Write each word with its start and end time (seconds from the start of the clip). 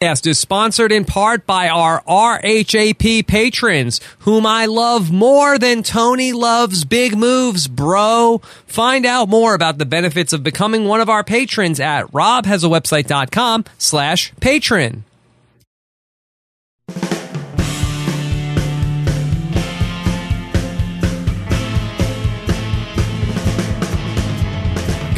podcast 0.00 0.26
is 0.26 0.38
sponsored 0.38 0.90
in 0.92 1.04
part 1.04 1.46
by 1.46 1.68
our 1.68 2.02
RHAP 2.04 3.26
patrons, 3.26 4.00
whom 4.20 4.46
I 4.46 4.64
love 4.64 5.10
more 5.12 5.58
than 5.58 5.82
Tony 5.82 6.32
loves 6.32 6.84
big 6.84 7.16
moves, 7.18 7.68
bro. 7.68 8.40
Find 8.66 9.04
out 9.04 9.28
more 9.28 9.54
about 9.54 9.76
the 9.76 9.84
benefits 9.84 10.32
of 10.32 10.42
becoming 10.42 10.86
one 10.86 11.02
of 11.02 11.10
our 11.10 11.22
patrons 11.22 11.80
at 11.80 12.06
robhasawebsite.com 12.12 13.64
slash 13.76 14.32
patron. 14.40 15.04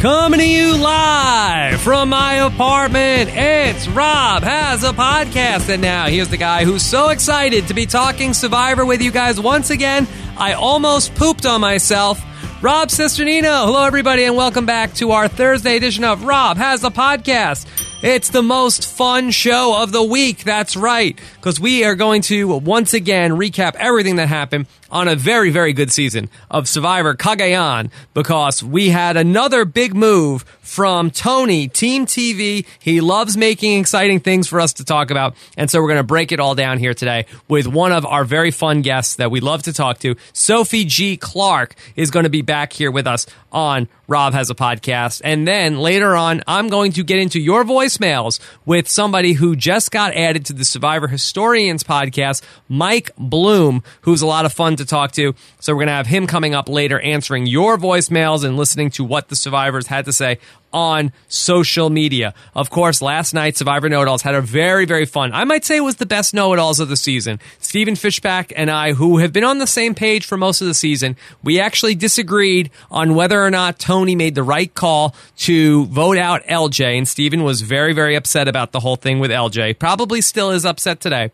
Coming 0.03 0.41
to 0.41 0.45
you 0.45 0.75
live 0.75 1.79
from 1.79 2.09
my 2.09 2.33
apartment. 2.45 3.29
It's 3.33 3.87
Rob 3.87 4.43
has 4.43 4.83
a 4.83 4.91
podcast. 4.91 5.69
And 5.69 5.81
now 5.81 6.07
here's 6.07 6.27
the 6.27 6.35
guy 6.35 6.65
who's 6.65 6.83
so 6.83 7.07
excited 7.07 7.69
to 7.69 7.73
be 7.73 7.85
talking 7.85 8.33
Survivor 8.33 8.85
with 8.85 9.01
you 9.01 9.11
guys 9.11 9.39
once 9.39 9.69
again. 9.69 10.05
I 10.35 10.55
almost 10.55 11.15
pooped 11.15 11.45
on 11.45 11.61
myself. 11.61 12.21
Rob 12.61 12.89
Cesternino. 12.89 13.63
Hello, 13.65 13.85
everybody, 13.85 14.25
and 14.25 14.35
welcome 14.35 14.65
back 14.65 14.93
to 14.95 15.11
our 15.11 15.29
Thursday 15.29 15.77
edition 15.77 16.03
of 16.03 16.25
Rob 16.25 16.57
has 16.57 16.83
a 16.83 16.89
podcast. 16.89 17.65
It's 18.03 18.29
the 18.29 18.43
most 18.43 18.85
fun 18.85 19.31
show 19.31 19.81
of 19.81 19.93
the 19.93 20.03
week. 20.03 20.39
That's 20.39 20.75
right. 20.75 21.17
Because 21.35 21.61
we 21.61 21.85
are 21.85 21.95
going 21.95 22.23
to 22.23 22.57
once 22.57 22.93
again 22.93 23.31
recap 23.31 23.75
everything 23.75 24.17
that 24.17 24.27
happened 24.27 24.67
on 24.93 25.07
a 25.07 25.15
very, 25.15 25.49
very 25.49 25.73
good 25.73 25.91
season 25.91 26.29
of 26.51 26.67
Survivor 26.67 27.15
Cagayan 27.15 27.89
because 28.13 28.63
we 28.63 28.89
had 28.89 29.17
another 29.17 29.65
big 29.65 29.95
move 29.95 30.43
from 30.61 31.09
Tony, 31.09 31.67
Team 31.67 32.05
TV. 32.05 32.65
He 32.79 33.01
loves 33.01 33.35
making 33.35 33.79
exciting 33.79 34.19
things 34.19 34.47
for 34.47 34.61
us 34.61 34.73
to 34.73 34.85
talk 34.85 35.09
about. 35.09 35.35
And 35.57 35.69
so 35.69 35.81
we're 35.81 35.87
going 35.87 35.97
to 35.97 36.03
break 36.03 36.31
it 36.31 36.39
all 36.39 36.53
down 36.53 36.77
here 36.77 36.93
today 36.93 37.25
with 37.47 37.67
one 37.67 37.91
of 37.91 38.05
our 38.05 38.23
very 38.23 38.51
fun 38.51 38.83
guests 38.83 39.15
that 39.15 39.31
we 39.31 39.39
love 39.39 39.63
to 39.63 39.73
talk 39.73 39.97
to. 39.99 40.15
Sophie 40.31 40.85
G. 40.85 41.17
Clarke 41.17 41.75
is 41.95 42.11
going 42.11 42.23
to 42.23 42.29
be 42.29 42.43
back 42.43 42.71
here 42.71 42.91
with 42.91 43.07
us 43.07 43.25
on 43.51 43.87
Rob 44.07 44.33
Has 44.33 44.49
a 44.49 44.55
Podcast. 44.55 45.21
And 45.23 45.47
then 45.47 45.79
later 45.79 46.15
on, 46.15 46.41
I'm 46.47 46.69
going 46.69 46.91
to 46.93 47.03
get 47.03 47.19
into 47.19 47.39
your 47.39 47.63
voicemails 47.63 48.39
with 48.65 48.89
somebody 48.89 49.33
who 49.33 49.55
just 49.55 49.91
got 49.91 50.13
added 50.13 50.45
to 50.47 50.53
the 50.53 50.65
Survivor 50.65 51.07
Historians 51.07 51.83
podcast, 51.83 52.41
Mike 52.67 53.11
Bloom, 53.17 53.83
who's 54.01 54.21
a 54.21 54.27
lot 54.27 54.45
of 54.45 54.53
fun 54.53 54.75
to 54.77 54.82
talk 54.85 55.11
to. 55.13 55.35
So 55.59 55.73
we're 55.73 55.79
going 55.79 55.87
to 55.87 55.93
have 55.93 56.07
him 56.07 56.27
coming 56.27 56.53
up 56.53 56.69
later 56.69 56.99
answering 56.99 57.45
your 57.45 57.77
voicemails 57.77 58.43
and 58.43 58.57
listening 58.57 58.89
to 58.91 59.03
what 59.03 59.29
the 59.29 59.35
survivors 59.35 59.87
had 59.87 60.05
to 60.05 60.13
say 60.13 60.39
on 60.73 61.13
social 61.27 61.89
media. 61.89 62.33
Of 62.55 62.69
course, 62.69 63.01
last 63.01 63.33
night, 63.33 63.55
Survivor 63.55 63.87
Know 63.89 64.01
It 64.01 64.07
Alls 64.07 64.23
had 64.23 64.35
a 64.35 64.41
very, 64.41 64.85
very 64.85 65.05
fun. 65.05 65.31
I 65.31 65.43
might 65.43 65.63
say 65.63 65.77
it 65.77 65.81
was 65.81 65.97
the 65.97 66.05
best 66.05 66.33
Know 66.33 66.53
It 66.53 66.59
Alls 66.59 66.79
of 66.79 66.89
the 66.89 66.97
season. 66.97 67.39
Stephen 67.59 67.93
Fishbach 67.93 68.51
and 68.55 68.71
I, 68.71 68.93
who 68.93 69.19
have 69.19 69.31
been 69.31 69.43
on 69.43 69.59
the 69.59 69.67
same 69.67 69.93
page 69.93 70.25
for 70.25 70.35
most 70.35 70.61
of 70.61 70.67
the 70.67 70.73
season, 70.73 71.15
we 71.43 71.59
actually 71.59 71.95
disagreed 71.95 72.71
on 72.89 73.15
whether 73.15 73.41
or 73.41 73.51
not 73.51 73.79
Tony 73.79 74.15
made 74.15 74.35
the 74.35 74.43
right 74.43 74.73
call 74.73 75.15
to 75.37 75.85
vote 75.85 76.17
out 76.17 76.43
LJ. 76.45 76.97
And 76.97 77.07
Stephen 77.07 77.43
was 77.43 77.61
very, 77.61 77.93
very 77.93 78.15
upset 78.15 78.47
about 78.47 78.71
the 78.71 78.79
whole 78.79 78.95
thing 78.95 79.19
with 79.19 79.31
LJ. 79.31 79.77
Probably 79.77 80.21
still 80.21 80.51
is 80.51 80.65
upset 80.65 80.99
today. 80.99 81.31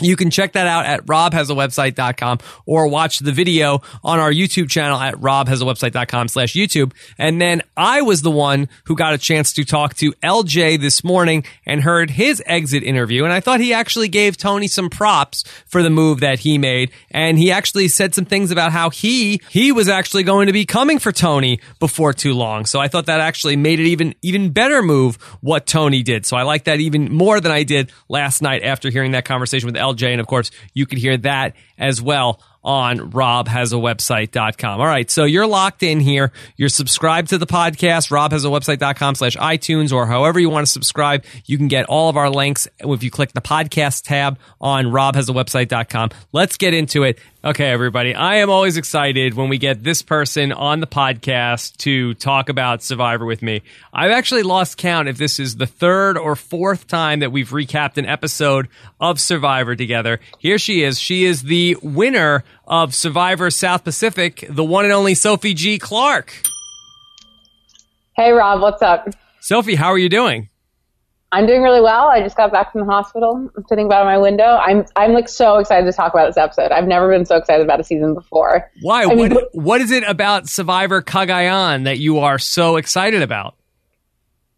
You 0.00 0.14
can 0.14 0.30
check 0.30 0.52
that 0.52 0.66
out 0.66 0.84
at 0.84 1.06
robhasawebsite.com 1.06 2.38
or 2.66 2.86
watch 2.86 3.20
the 3.20 3.32
video 3.32 3.80
on 4.04 4.18
our 4.18 4.30
YouTube 4.30 4.68
channel 4.68 4.98
at 4.98 5.14
robhasawebsite.com 5.14 6.28
slash 6.28 6.52
YouTube. 6.52 6.92
And 7.16 7.40
then 7.40 7.62
I 7.78 8.02
was 8.02 8.20
the 8.20 8.30
one 8.30 8.68
who 8.84 8.94
got 8.94 9.14
a 9.14 9.18
chance 9.18 9.54
to 9.54 9.64
talk 9.64 9.94
to 9.94 10.12
LJ 10.22 10.80
this 10.80 11.02
morning 11.02 11.44
and 11.64 11.82
heard 11.82 12.10
his 12.10 12.42
exit 12.44 12.82
interview. 12.82 13.24
And 13.24 13.32
I 13.32 13.40
thought 13.40 13.60
he 13.60 13.72
actually 13.72 14.08
gave 14.08 14.36
Tony 14.36 14.68
some 14.68 14.90
props 14.90 15.44
for 15.66 15.82
the 15.82 15.88
move 15.88 16.20
that 16.20 16.40
he 16.40 16.58
made. 16.58 16.90
And 17.10 17.38
he 17.38 17.50
actually 17.50 17.88
said 17.88 18.14
some 18.14 18.26
things 18.26 18.50
about 18.50 18.72
how 18.72 18.90
he, 18.90 19.40
he 19.48 19.72
was 19.72 19.88
actually 19.88 20.24
going 20.24 20.48
to 20.48 20.52
be 20.52 20.66
coming 20.66 20.98
for 20.98 21.10
Tony 21.10 21.58
before 21.80 22.12
too 22.12 22.34
long. 22.34 22.66
So 22.66 22.80
I 22.80 22.88
thought 22.88 23.06
that 23.06 23.20
actually 23.20 23.56
made 23.56 23.80
it 23.80 23.86
even, 23.86 24.14
even 24.20 24.50
better 24.50 24.82
move 24.82 25.16
what 25.40 25.66
Tony 25.66 26.02
did. 26.02 26.26
So 26.26 26.36
I 26.36 26.42
like 26.42 26.64
that 26.64 26.80
even 26.80 27.10
more 27.10 27.40
than 27.40 27.50
I 27.50 27.62
did 27.62 27.90
last 28.10 28.42
night 28.42 28.62
after 28.62 28.90
hearing 28.90 29.12
that 29.12 29.24
conversation 29.24 29.66
with. 29.66 29.85
And 30.12 30.20
of 30.20 30.26
course, 30.26 30.50
you 30.74 30.86
can 30.86 30.98
hear 30.98 31.16
that 31.18 31.54
as 31.78 32.00
well 32.00 32.40
on 32.66 33.12
robhasawebsite.com. 33.12 34.80
All 34.80 34.86
right. 34.86 35.08
So 35.08 35.24
you're 35.24 35.46
locked 35.46 35.84
in 35.84 36.00
here. 36.00 36.32
You're 36.56 36.68
subscribed 36.68 37.28
to 37.28 37.38
the 37.38 37.46
podcast, 37.46 38.10
robhasawebsite.com 38.10 39.14
slash 39.14 39.36
iTunes 39.36 39.92
or 39.92 40.06
however 40.06 40.40
you 40.40 40.50
want 40.50 40.66
to 40.66 40.72
subscribe. 40.72 41.24
You 41.44 41.58
can 41.58 41.68
get 41.68 41.86
all 41.86 42.08
of 42.08 42.16
our 42.16 42.28
links 42.28 42.66
if 42.80 43.04
you 43.04 43.10
click 43.10 43.32
the 43.32 43.40
podcast 43.40 44.02
tab 44.02 44.38
on 44.60 44.86
robhasawebsite.com. 44.86 46.10
Let's 46.32 46.56
get 46.56 46.74
into 46.74 47.04
it. 47.04 47.20
Okay, 47.46 47.70
everybody. 47.70 48.12
I 48.12 48.38
am 48.38 48.50
always 48.50 48.76
excited 48.76 49.34
when 49.34 49.48
we 49.48 49.56
get 49.56 49.84
this 49.84 50.02
person 50.02 50.50
on 50.50 50.80
the 50.80 50.86
podcast 50.88 51.76
to 51.76 52.14
talk 52.14 52.48
about 52.48 52.82
Survivor 52.82 53.24
with 53.24 53.40
me. 53.40 53.62
I've 53.92 54.10
actually 54.10 54.42
lost 54.42 54.78
count 54.78 55.06
if 55.06 55.16
this 55.16 55.38
is 55.38 55.54
the 55.54 55.64
third 55.64 56.18
or 56.18 56.34
fourth 56.34 56.88
time 56.88 57.20
that 57.20 57.30
we've 57.30 57.50
recapped 57.50 57.98
an 57.98 58.04
episode 58.04 58.66
of 59.00 59.20
Survivor 59.20 59.76
together. 59.76 60.18
Here 60.40 60.58
she 60.58 60.82
is. 60.82 60.98
She 60.98 61.24
is 61.24 61.42
the 61.42 61.76
winner 61.84 62.42
of 62.66 62.96
Survivor 62.96 63.48
South 63.52 63.84
Pacific, 63.84 64.44
the 64.50 64.64
one 64.64 64.84
and 64.84 64.92
only 64.92 65.14
Sophie 65.14 65.54
G. 65.54 65.78
Clarke. 65.78 66.42
Hey, 68.16 68.32
Rob, 68.32 68.60
what's 68.60 68.82
up? 68.82 69.08
Sophie, 69.38 69.76
how 69.76 69.90
are 69.92 69.98
you 69.98 70.08
doing? 70.08 70.48
I'm 71.32 71.46
doing 71.46 71.62
really 71.62 71.80
well. 71.80 72.08
I 72.08 72.20
just 72.20 72.36
got 72.36 72.52
back 72.52 72.72
from 72.72 72.82
the 72.82 72.86
hospital. 72.86 73.50
I'm 73.56 73.64
sitting 73.68 73.88
by 73.88 74.04
my 74.04 74.16
window. 74.16 74.44
I'm 74.44 74.84
I'm 74.94 75.12
like 75.12 75.28
so 75.28 75.58
excited 75.58 75.84
to 75.86 75.92
talk 75.92 76.14
about 76.14 76.26
this 76.28 76.36
episode. 76.36 76.70
I've 76.70 76.86
never 76.86 77.08
been 77.08 77.26
so 77.26 77.36
excited 77.36 77.64
about 77.64 77.80
a 77.80 77.84
season 77.84 78.14
before. 78.14 78.70
Why? 78.80 79.04
I 79.04 79.14
mean, 79.14 79.34
what, 79.34 79.48
what 79.52 79.80
is 79.80 79.90
it 79.90 80.04
about 80.04 80.48
Survivor 80.48 81.02
Cagayan 81.02 81.84
that 81.84 81.98
you 81.98 82.20
are 82.20 82.38
so 82.38 82.76
excited 82.76 83.22
about? 83.22 83.56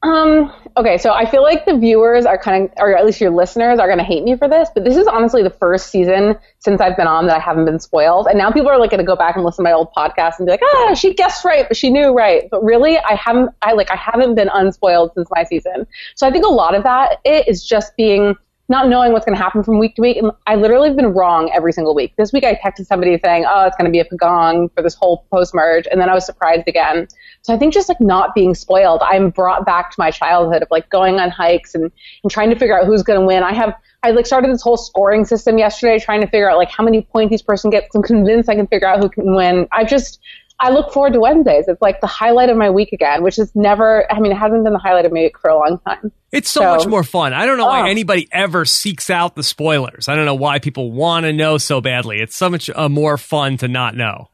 Um, 0.01 0.53
okay, 0.77 0.97
so 0.97 1.13
I 1.13 1.29
feel 1.29 1.43
like 1.43 1.67
the 1.67 1.77
viewers 1.77 2.25
are 2.25 2.39
kind 2.39 2.67
of, 2.67 2.71
or 2.79 2.97
at 2.97 3.05
least 3.05 3.21
your 3.21 3.31
listeners 3.31 3.81
are 3.81 3.89
going 3.89 3.99
to 3.99 4.05
hate 4.05 4.23
me 4.23 4.37
for 4.37 4.49
this, 4.49 4.69
but 4.73 4.85
this 4.85 4.97
is 4.97 5.09
honestly 5.09 5.43
the 5.43 5.51
first 5.51 5.91
season 5.91 6.37
since 6.61 6.81
I've 6.81 6.97
been 6.97 7.09
on 7.09 7.27
that 7.27 7.37
I 7.37 7.41
haven't 7.41 7.65
been 7.65 7.81
spoiled. 7.81 8.29
And 8.29 8.39
now 8.39 8.53
people 8.53 8.69
are 8.71 8.79
like 8.79 8.91
going 8.91 9.01
to 9.01 9.07
go 9.07 9.17
back 9.17 9.35
and 9.35 9.45
listen 9.45 9.65
to 9.65 9.69
my 9.69 9.75
old 9.75 9.93
podcast 9.93 10.39
and 10.39 10.47
be 10.47 10.53
like, 10.53 10.63
ah, 10.63 10.95
she 10.95 11.15
guessed 11.15 11.45
right, 11.45 11.67
but 11.67 11.77
she 11.77 11.91
knew 11.91 12.13
right. 12.13 12.45
But 12.49 12.63
really, 12.63 12.97
I 12.97 13.15
haven't, 13.15 13.51
I 13.63 13.73
like, 13.73 13.91
I 13.91 13.97
haven't 13.97 14.37
been 14.37 14.51
unspoiled 14.53 15.15
since 15.15 15.29
my 15.33 15.43
season. 15.43 15.85
So 16.15 16.29
I 16.29 16.31
think 16.31 16.45
a 16.45 16.49
lot 16.49 16.77
of 16.77 16.85
that 16.85 17.19
it 17.25 17.49
is 17.49 17.67
just 17.67 17.97
being 17.97 18.37
not 18.69 18.89
knowing 18.89 19.13
what's 19.13 19.25
going 19.25 19.37
to 19.37 19.43
happen 19.43 19.63
from 19.63 19.79
week 19.79 19.95
to 19.97 20.03
week. 20.03 20.19
And 20.19 20.31
I 20.47 20.55
literally 20.55 20.89
have 20.89 20.97
been 20.97 21.15
wrong 21.15 21.51
every 21.55 21.73
single 21.73 21.95
week. 21.95 22.15
This 22.17 22.33
week 22.33 22.45
I 22.45 22.55
texted 22.55 22.87
somebody 22.87 23.19
saying, 23.25 23.47
oh, 23.49 23.65
it's 23.65 23.77
going 23.77 23.87
to 23.87 23.91
be 23.91 24.01
a 24.01 24.05
pagong 24.05 24.73
for 24.75 24.83
this 24.83 24.95
whole 24.95 25.27
post 25.33 25.55
merge. 25.55 25.87
And 25.91 26.01
then 26.01 26.11
I 26.11 26.15
was 26.15 26.27
surprised 26.27 26.69
again. 26.69 27.09
So 27.43 27.55
I 27.55 27.59
think 27.59 27.73
just 27.73 27.89
like 27.89 28.01
not 28.01 28.35
being 28.35 28.55
spoiled, 28.55 29.01
I'm 29.03 29.31
brought 29.31 29.65
back 29.65 29.91
to 29.93 29.97
my 29.99 30.11
childhood 30.11 30.63
of 30.63 30.69
like 30.71 30.91
going 30.91 31.19
on 31.19 31.31
hikes 31.31 31.75
and, 31.75 31.91
and 32.23 32.31
trying 32.31 32.51
to 32.51 32.57
figure 32.57 32.79
out 32.79 32.87
who's 32.87 33.03
going 33.03 33.19
to 33.19 33.27
win. 33.27 33.43
I 33.43 33.55
have, 33.55 33.73
I 34.03 34.11
like 34.11 34.27
started 34.27 34.53
this 34.53 34.63
whole 34.63 34.77
scoring 34.77 35.25
system 35.25 35.57
yesterday 35.57 35.99
trying 35.99 36.21
to 36.21 36.27
figure 36.27 36.51
out 36.51 36.59
like 36.59 36.71
how 36.71 36.85
many 36.85 37.03
points 37.03 37.33
each 37.33 37.47
person 37.47 37.71
gets. 37.71 37.95
I'm 37.95 38.03
convinced 38.03 38.51
I 38.51 38.55
can 38.55 38.67
figure 38.67 38.87
out 38.87 39.01
who 39.01 39.09
can 39.09 39.35
win. 39.35 39.67
I 39.73 39.85
just, 39.85 40.21
I 40.61 40.71
look 40.71 40.93
forward 40.93 41.13
to 41.13 41.21
Wednesdays. 41.21 41.67
It's 41.69 41.81
like 41.81 42.01
the 42.01 42.09
highlight 42.09 42.51
of 42.51 42.57
my 42.57 42.69
week 42.69 42.93
again, 42.93 43.23
which 43.23 43.39
is 43.39 43.55
never, 43.55 44.11
I 44.13 44.19
mean, 44.19 44.33
it 44.33 44.37
hasn't 44.37 44.65
been 44.65 44.73
the 44.73 44.79
highlight 44.79 45.07
of 45.07 45.13
my 45.13 45.21
week 45.21 45.39
for 45.39 45.51
a 45.51 45.57
long 45.57 45.79
time. 45.87 46.11
It's 46.33 46.51
so, 46.51 46.61
so 46.61 46.77
much 46.77 46.87
more 46.89 47.05
fun. 47.05 47.33
I 47.33 47.47
don't 47.47 47.59
know 47.59 47.67
why 47.67 47.83
oh. 47.83 47.91
anybody 47.91 48.29
ever 48.33 48.65
seeks 48.65 49.09
out 49.09 49.37
the 49.37 49.45
spoilers. 49.45 50.09
I 50.09 50.17
don't 50.17 50.25
know 50.25 50.35
why 50.35 50.59
people 50.59 50.91
want 50.91 51.25
to 51.25 51.33
know 51.33 51.59
so 51.59 51.81
badly. 51.81 52.21
It's 52.21 52.37
so 52.37 52.51
much 52.51 52.69
uh, 52.71 52.89
more 52.89 53.17
fun 53.17 53.57
to 53.59 53.69
not 53.69 53.95
know. 53.95 54.31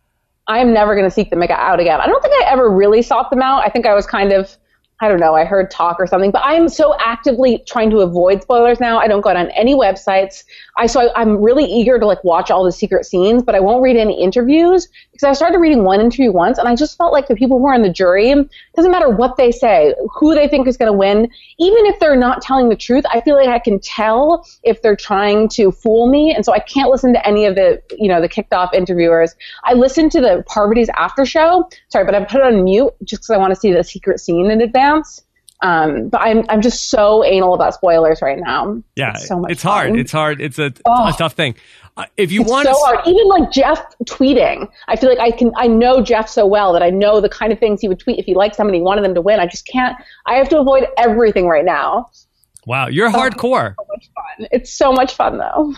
I 0.46 0.58
am 0.58 0.72
never 0.72 0.94
going 0.94 1.06
to 1.06 1.14
seek 1.14 1.30
them 1.30 1.42
out 1.42 1.80
again. 1.80 2.00
I 2.00 2.06
don't 2.06 2.22
think 2.22 2.34
I 2.42 2.50
ever 2.50 2.70
really 2.70 3.02
sought 3.02 3.30
them 3.30 3.42
out. 3.42 3.62
I 3.64 3.68
think 3.68 3.86
I 3.86 3.94
was 3.94 4.06
kind 4.06 4.32
of 4.32 4.56
I 5.00 5.08
don't 5.08 5.18
know, 5.18 5.34
I 5.34 5.44
heard 5.44 5.70
talk 5.70 5.96
or 5.98 6.06
something, 6.06 6.30
but 6.30 6.42
I'm 6.44 6.68
so 6.68 6.94
actively 7.00 7.62
trying 7.66 7.90
to 7.90 7.98
avoid 7.98 8.42
spoilers 8.42 8.78
now. 8.78 8.98
I 8.98 9.08
don't 9.08 9.22
go 9.22 9.30
on 9.30 9.50
any 9.50 9.74
websites. 9.74 10.44
I 10.78 10.86
so 10.86 11.10
I, 11.10 11.22
am 11.22 11.42
really 11.42 11.64
eager 11.64 11.98
to 11.98 12.06
like 12.06 12.22
watch 12.22 12.50
all 12.50 12.64
the 12.64 12.72
secret 12.72 13.04
scenes, 13.04 13.42
but 13.42 13.56
I 13.56 13.60
won't 13.60 13.82
read 13.82 13.96
any 13.96 14.22
interviews 14.22 14.88
because 15.14 15.28
I 15.28 15.32
started 15.32 15.58
reading 15.58 15.84
one 15.84 16.00
interview 16.00 16.32
once 16.32 16.58
and 16.58 16.66
I 16.66 16.74
just 16.74 16.98
felt 16.98 17.12
like 17.12 17.28
the 17.28 17.36
people 17.36 17.60
who 17.60 17.66
are 17.68 17.74
in 17.74 17.82
the 17.82 17.92
jury 17.92 18.34
doesn't 18.74 18.90
matter 18.90 19.08
what 19.08 19.36
they 19.36 19.52
say, 19.52 19.94
who 20.12 20.34
they 20.34 20.48
think 20.48 20.66
is 20.66 20.76
going 20.76 20.90
to 20.90 20.98
win, 20.98 21.30
even 21.58 21.86
if 21.86 22.00
they're 22.00 22.16
not 22.16 22.42
telling 22.42 22.68
the 22.68 22.74
truth. 22.74 23.04
I 23.12 23.20
feel 23.20 23.36
like 23.36 23.48
I 23.48 23.60
can 23.60 23.78
tell 23.78 24.44
if 24.64 24.82
they're 24.82 24.96
trying 24.96 25.48
to 25.50 25.70
fool 25.70 26.10
me, 26.10 26.34
and 26.34 26.44
so 26.44 26.52
I 26.52 26.58
can't 26.58 26.90
listen 26.90 27.12
to 27.12 27.26
any 27.26 27.46
of 27.46 27.54
the 27.54 27.80
you 27.96 28.08
know 28.08 28.20
the 28.20 28.28
kicked 28.28 28.52
off 28.52 28.74
interviewers. 28.74 29.36
I 29.62 29.74
listened 29.74 30.10
to 30.12 30.20
the 30.20 30.42
Parvati's 30.48 30.90
after 30.98 31.24
show, 31.24 31.68
sorry, 31.88 32.04
but 32.04 32.16
I 32.16 32.24
put 32.24 32.40
it 32.40 32.46
on 32.46 32.64
mute 32.64 32.92
just 33.04 33.22
because 33.22 33.30
I 33.30 33.38
want 33.38 33.54
to 33.54 33.60
see 33.60 33.72
the 33.72 33.84
secret 33.84 34.18
scene 34.18 34.50
in 34.50 34.60
advance. 34.60 35.22
Um, 35.62 36.08
but 36.08 36.20
I'm 36.20 36.44
I'm 36.48 36.60
just 36.60 36.90
so 36.90 37.24
anal 37.24 37.54
about 37.54 37.74
spoilers 37.74 38.20
right 38.20 38.38
now. 38.38 38.82
Yeah, 38.96 39.12
it's, 39.12 39.28
so 39.28 39.44
it's 39.46 39.62
hard. 39.62 39.96
It's 39.96 40.12
hard. 40.12 40.40
It's 40.40 40.58
a, 40.58 40.72
oh, 40.84 41.08
a 41.08 41.12
tough 41.12 41.34
thing. 41.34 41.54
Uh, 41.96 42.06
if 42.16 42.32
you 42.32 42.42
want, 42.42 42.66
so 42.66 42.72
to... 42.72 42.78
hard. 42.78 43.06
Even 43.06 43.28
like 43.28 43.52
Jeff 43.52 43.80
tweeting, 44.04 44.68
I 44.88 44.96
feel 44.96 45.08
like 45.08 45.20
I 45.20 45.30
can. 45.30 45.52
I 45.56 45.68
know 45.68 46.02
Jeff 46.02 46.28
so 46.28 46.44
well 46.44 46.72
that 46.72 46.82
I 46.82 46.90
know 46.90 47.20
the 47.20 47.28
kind 47.28 47.52
of 47.52 47.60
things 47.60 47.80
he 47.80 47.88
would 47.88 48.00
tweet 48.00 48.18
if 48.18 48.24
he 48.24 48.34
liked 48.34 48.56
somebody, 48.56 48.78
he 48.78 48.82
wanted 48.82 49.04
them 49.04 49.14
to 49.14 49.20
win. 49.20 49.38
I 49.38 49.46
just 49.46 49.66
can't. 49.66 49.96
I 50.26 50.34
have 50.34 50.48
to 50.48 50.58
avoid 50.58 50.88
everything 50.98 51.46
right 51.46 51.64
now. 51.64 52.10
Wow, 52.66 52.88
you're 52.88 53.10
hardcore. 53.10 53.74
So 53.76 53.86
much 53.88 54.10
fun. 54.14 54.48
It's 54.50 54.72
so 54.72 54.92
much 54.92 55.14
fun 55.14 55.38
though. 55.38 55.74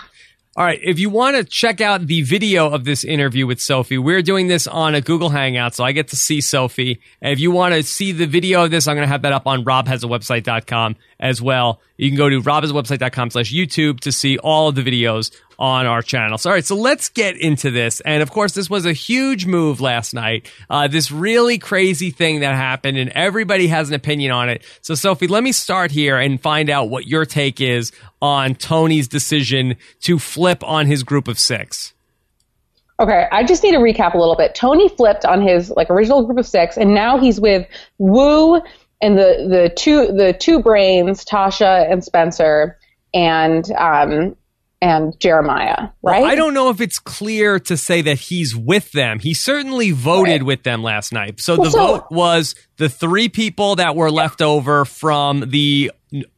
All 0.56 0.64
right. 0.64 0.80
If 0.82 0.98
you 0.98 1.10
want 1.10 1.36
to 1.36 1.44
check 1.44 1.82
out 1.82 2.06
the 2.06 2.22
video 2.22 2.70
of 2.70 2.84
this 2.84 3.04
interview 3.04 3.46
with 3.46 3.60
Sophie, 3.60 3.98
we're 3.98 4.22
doing 4.22 4.46
this 4.46 4.66
on 4.66 4.94
a 4.94 5.02
Google 5.02 5.28
Hangout, 5.28 5.74
so 5.74 5.84
I 5.84 5.92
get 5.92 6.08
to 6.08 6.16
see 6.16 6.40
Sophie. 6.40 7.02
And 7.20 7.30
if 7.30 7.40
you 7.40 7.50
want 7.50 7.74
to 7.74 7.82
see 7.82 8.12
the 8.12 8.26
video 8.26 8.64
of 8.64 8.70
this, 8.70 8.88
I'm 8.88 8.96
going 8.96 9.04
to 9.06 9.12
have 9.12 9.20
that 9.22 9.32
up 9.32 9.46
on 9.46 9.66
robhasawebsite.com 9.66 10.96
as 11.18 11.40
well. 11.40 11.80
You 11.96 12.10
can 12.10 12.16
go 12.16 12.28
to 12.28 12.40
robhasawebsite.com 12.40 13.30
slash 13.30 13.52
YouTube 13.52 14.00
to 14.00 14.12
see 14.12 14.38
all 14.38 14.68
of 14.68 14.74
the 14.74 14.82
videos 14.82 15.30
on 15.58 15.86
our 15.86 16.02
channel. 16.02 16.36
So, 16.36 16.50
all 16.50 16.54
right, 16.54 16.64
so 16.64 16.76
let's 16.76 17.08
get 17.08 17.36
into 17.36 17.70
this. 17.70 18.00
And 18.00 18.22
of 18.22 18.30
course, 18.30 18.52
this 18.52 18.68
was 18.68 18.84
a 18.84 18.92
huge 18.92 19.46
move 19.46 19.80
last 19.80 20.12
night. 20.12 20.50
Uh, 20.68 20.88
this 20.88 21.10
really 21.10 21.58
crazy 21.58 22.10
thing 22.10 22.40
that 22.40 22.54
happened, 22.54 22.98
and 22.98 23.10
everybody 23.10 23.68
has 23.68 23.88
an 23.88 23.94
opinion 23.94 24.32
on 24.32 24.50
it. 24.50 24.62
So, 24.82 24.94
Sophie, 24.94 25.26
let 25.26 25.42
me 25.42 25.52
start 25.52 25.90
here 25.90 26.18
and 26.18 26.40
find 26.40 26.68
out 26.68 26.90
what 26.90 27.06
your 27.06 27.24
take 27.24 27.60
is 27.60 27.92
on 28.20 28.54
Tony's 28.54 29.08
decision 29.08 29.76
to 30.02 30.18
flip 30.18 30.62
on 30.64 30.86
his 30.86 31.02
group 31.02 31.28
of 31.28 31.38
six. 31.38 31.94
Okay, 32.98 33.26
I 33.30 33.44
just 33.44 33.62
need 33.62 33.72
to 33.72 33.78
recap 33.78 34.14
a 34.14 34.18
little 34.18 34.36
bit. 34.36 34.54
Tony 34.54 34.88
flipped 34.88 35.26
on 35.26 35.42
his 35.42 35.70
like 35.70 35.90
original 35.90 36.24
group 36.24 36.38
of 36.38 36.46
six, 36.46 36.78
and 36.78 36.94
now 36.94 37.18
he's 37.18 37.38
with 37.38 37.66
Woo 37.98 38.62
and 39.00 39.18
the 39.18 39.46
the 39.48 39.72
two 39.76 40.06
the 40.12 40.32
two 40.32 40.60
brains, 40.60 41.24
Tasha 41.24 41.90
and 41.90 42.02
Spencer, 42.02 42.78
and 43.12 43.70
um, 43.72 44.36
and 44.82 45.18
Jeremiah, 45.18 45.88
right? 46.02 46.22
Well, 46.22 46.30
I 46.30 46.34
don't 46.34 46.54
know 46.54 46.70
if 46.70 46.80
it's 46.80 46.98
clear 46.98 47.58
to 47.60 47.76
say 47.76 48.02
that 48.02 48.18
he's 48.18 48.54
with 48.54 48.92
them. 48.92 49.18
He 49.18 49.34
certainly 49.34 49.90
voted 49.90 50.40
right. 50.40 50.42
with 50.42 50.62
them 50.64 50.82
last 50.82 51.12
night. 51.12 51.40
So 51.40 51.54
well, 51.54 51.64
the 51.64 51.70
so, 51.70 51.78
vote 51.78 52.04
was 52.10 52.54
the 52.76 52.88
three 52.88 53.28
people 53.28 53.76
that 53.76 53.96
were 53.96 54.10
left 54.10 54.42
over 54.42 54.84
from 54.84 55.50
the 55.50 55.92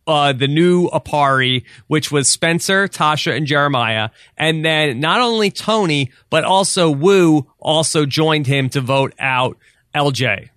uh, 0.06 0.32
the 0.32 0.48
new 0.48 0.88
Aparri, 0.88 1.64
which 1.88 2.10
was 2.10 2.28
Spencer, 2.28 2.88
Tasha, 2.88 3.36
and 3.36 3.46
Jeremiah. 3.46 4.10
And 4.36 4.64
then 4.64 5.00
not 5.00 5.20
only 5.20 5.50
Tony, 5.50 6.10
but 6.30 6.44
also 6.44 6.90
Woo 6.90 7.46
also 7.58 8.06
joined 8.06 8.46
him 8.46 8.68
to 8.70 8.80
vote 8.80 9.14
out 9.18 9.58
LJ. 9.94 10.48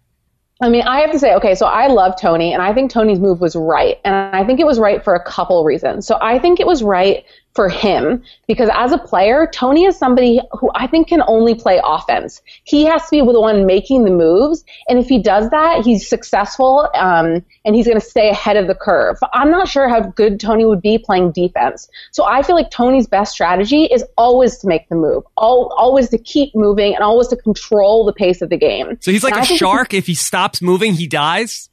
I 0.61 0.69
mean, 0.69 0.83
I 0.83 0.99
have 0.99 1.11
to 1.11 1.19
say, 1.19 1.33
okay, 1.35 1.55
so 1.55 1.65
I 1.65 1.87
love 1.87 2.13
Tony, 2.19 2.53
and 2.53 2.61
I 2.61 2.73
think 2.73 2.91
Tony's 2.91 3.19
move 3.19 3.41
was 3.41 3.55
right. 3.55 3.99
And 4.05 4.13
I 4.13 4.45
think 4.45 4.59
it 4.59 4.65
was 4.65 4.79
right 4.79 5.03
for 5.03 5.15
a 5.15 5.23
couple 5.23 5.63
reasons. 5.63 6.05
So 6.05 6.19
I 6.21 6.37
think 6.37 6.59
it 6.59 6.67
was 6.67 6.83
right 6.83 7.25
for 7.53 7.67
him 7.67 8.23
because 8.47 8.69
as 8.73 8.91
a 8.91 8.97
player, 8.97 9.49
Tony 9.51 9.85
is 9.85 9.97
somebody 9.97 10.39
who 10.51 10.69
I 10.75 10.87
think 10.87 11.07
can 11.07 11.21
only 11.27 11.55
play 11.55 11.81
offense. 11.83 12.41
He 12.63 12.85
has 12.85 13.03
to 13.03 13.09
be 13.11 13.19
the 13.19 13.41
one 13.41 13.65
making 13.65 14.05
the 14.05 14.11
moves, 14.11 14.63
and 14.87 14.99
if 14.99 15.07
he 15.07 15.21
does 15.21 15.49
that, 15.49 15.83
he's 15.83 16.07
successful 16.07 16.89
um, 16.95 17.43
and 17.65 17.75
he's 17.75 17.85
going 17.85 17.99
to 17.99 18.05
stay 18.05 18.29
ahead 18.29 18.57
of 18.57 18.67
the 18.67 18.75
curve. 18.75 19.17
I'm 19.33 19.51
not 19.51 19.67
sure 19.67 19.89
how 19.89 20.01
good 20.01 20.39
Tony 20.39 20.65
would 20.65 20.81
be 20.81 20.97
playing 20.97 21.31
defense. 21.31 21.89
So 22.11 22.25
I 22.25 22.41
feel 22.43 22.55
like 22.55 22.71
Tony's 22.71 23.07
best 23.07 23.33
strategy 23.33 23.83
is 23.83 24.03
always 24.17 24.57
to 24.59 24.67
make 24.67 24.87
the 24.89 24.95
move, 24.95 25.23
all, 25.37 25.73
always 25.77 26.09
to 26.09 26.17
keep 26.17 26.55
moving, 26.55 26.95
and 26.95 27.03
always 27.03 27.27
to 27.29 27.35
control 27.35 28.05
the 28.05 28.13
pace 28.13 28.41
of 28.41 28.49
the 28.49 28.57
game. 28.57 28.97
So 29.01 29.11
he's 29.11 29.23
like 29.23 29.35
and 29.35 29.43
a 29.43 29.57
shark. 29.57 29.93
If 29.93 30.07
he 30.07 30.15
stops 30.15 30.61
moving, 30.61 30.93
he 30.93 31.07
dies. 31.07 31.69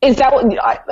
Is 0.00 0.16
that 0.16 0.32
what 0.32 0.44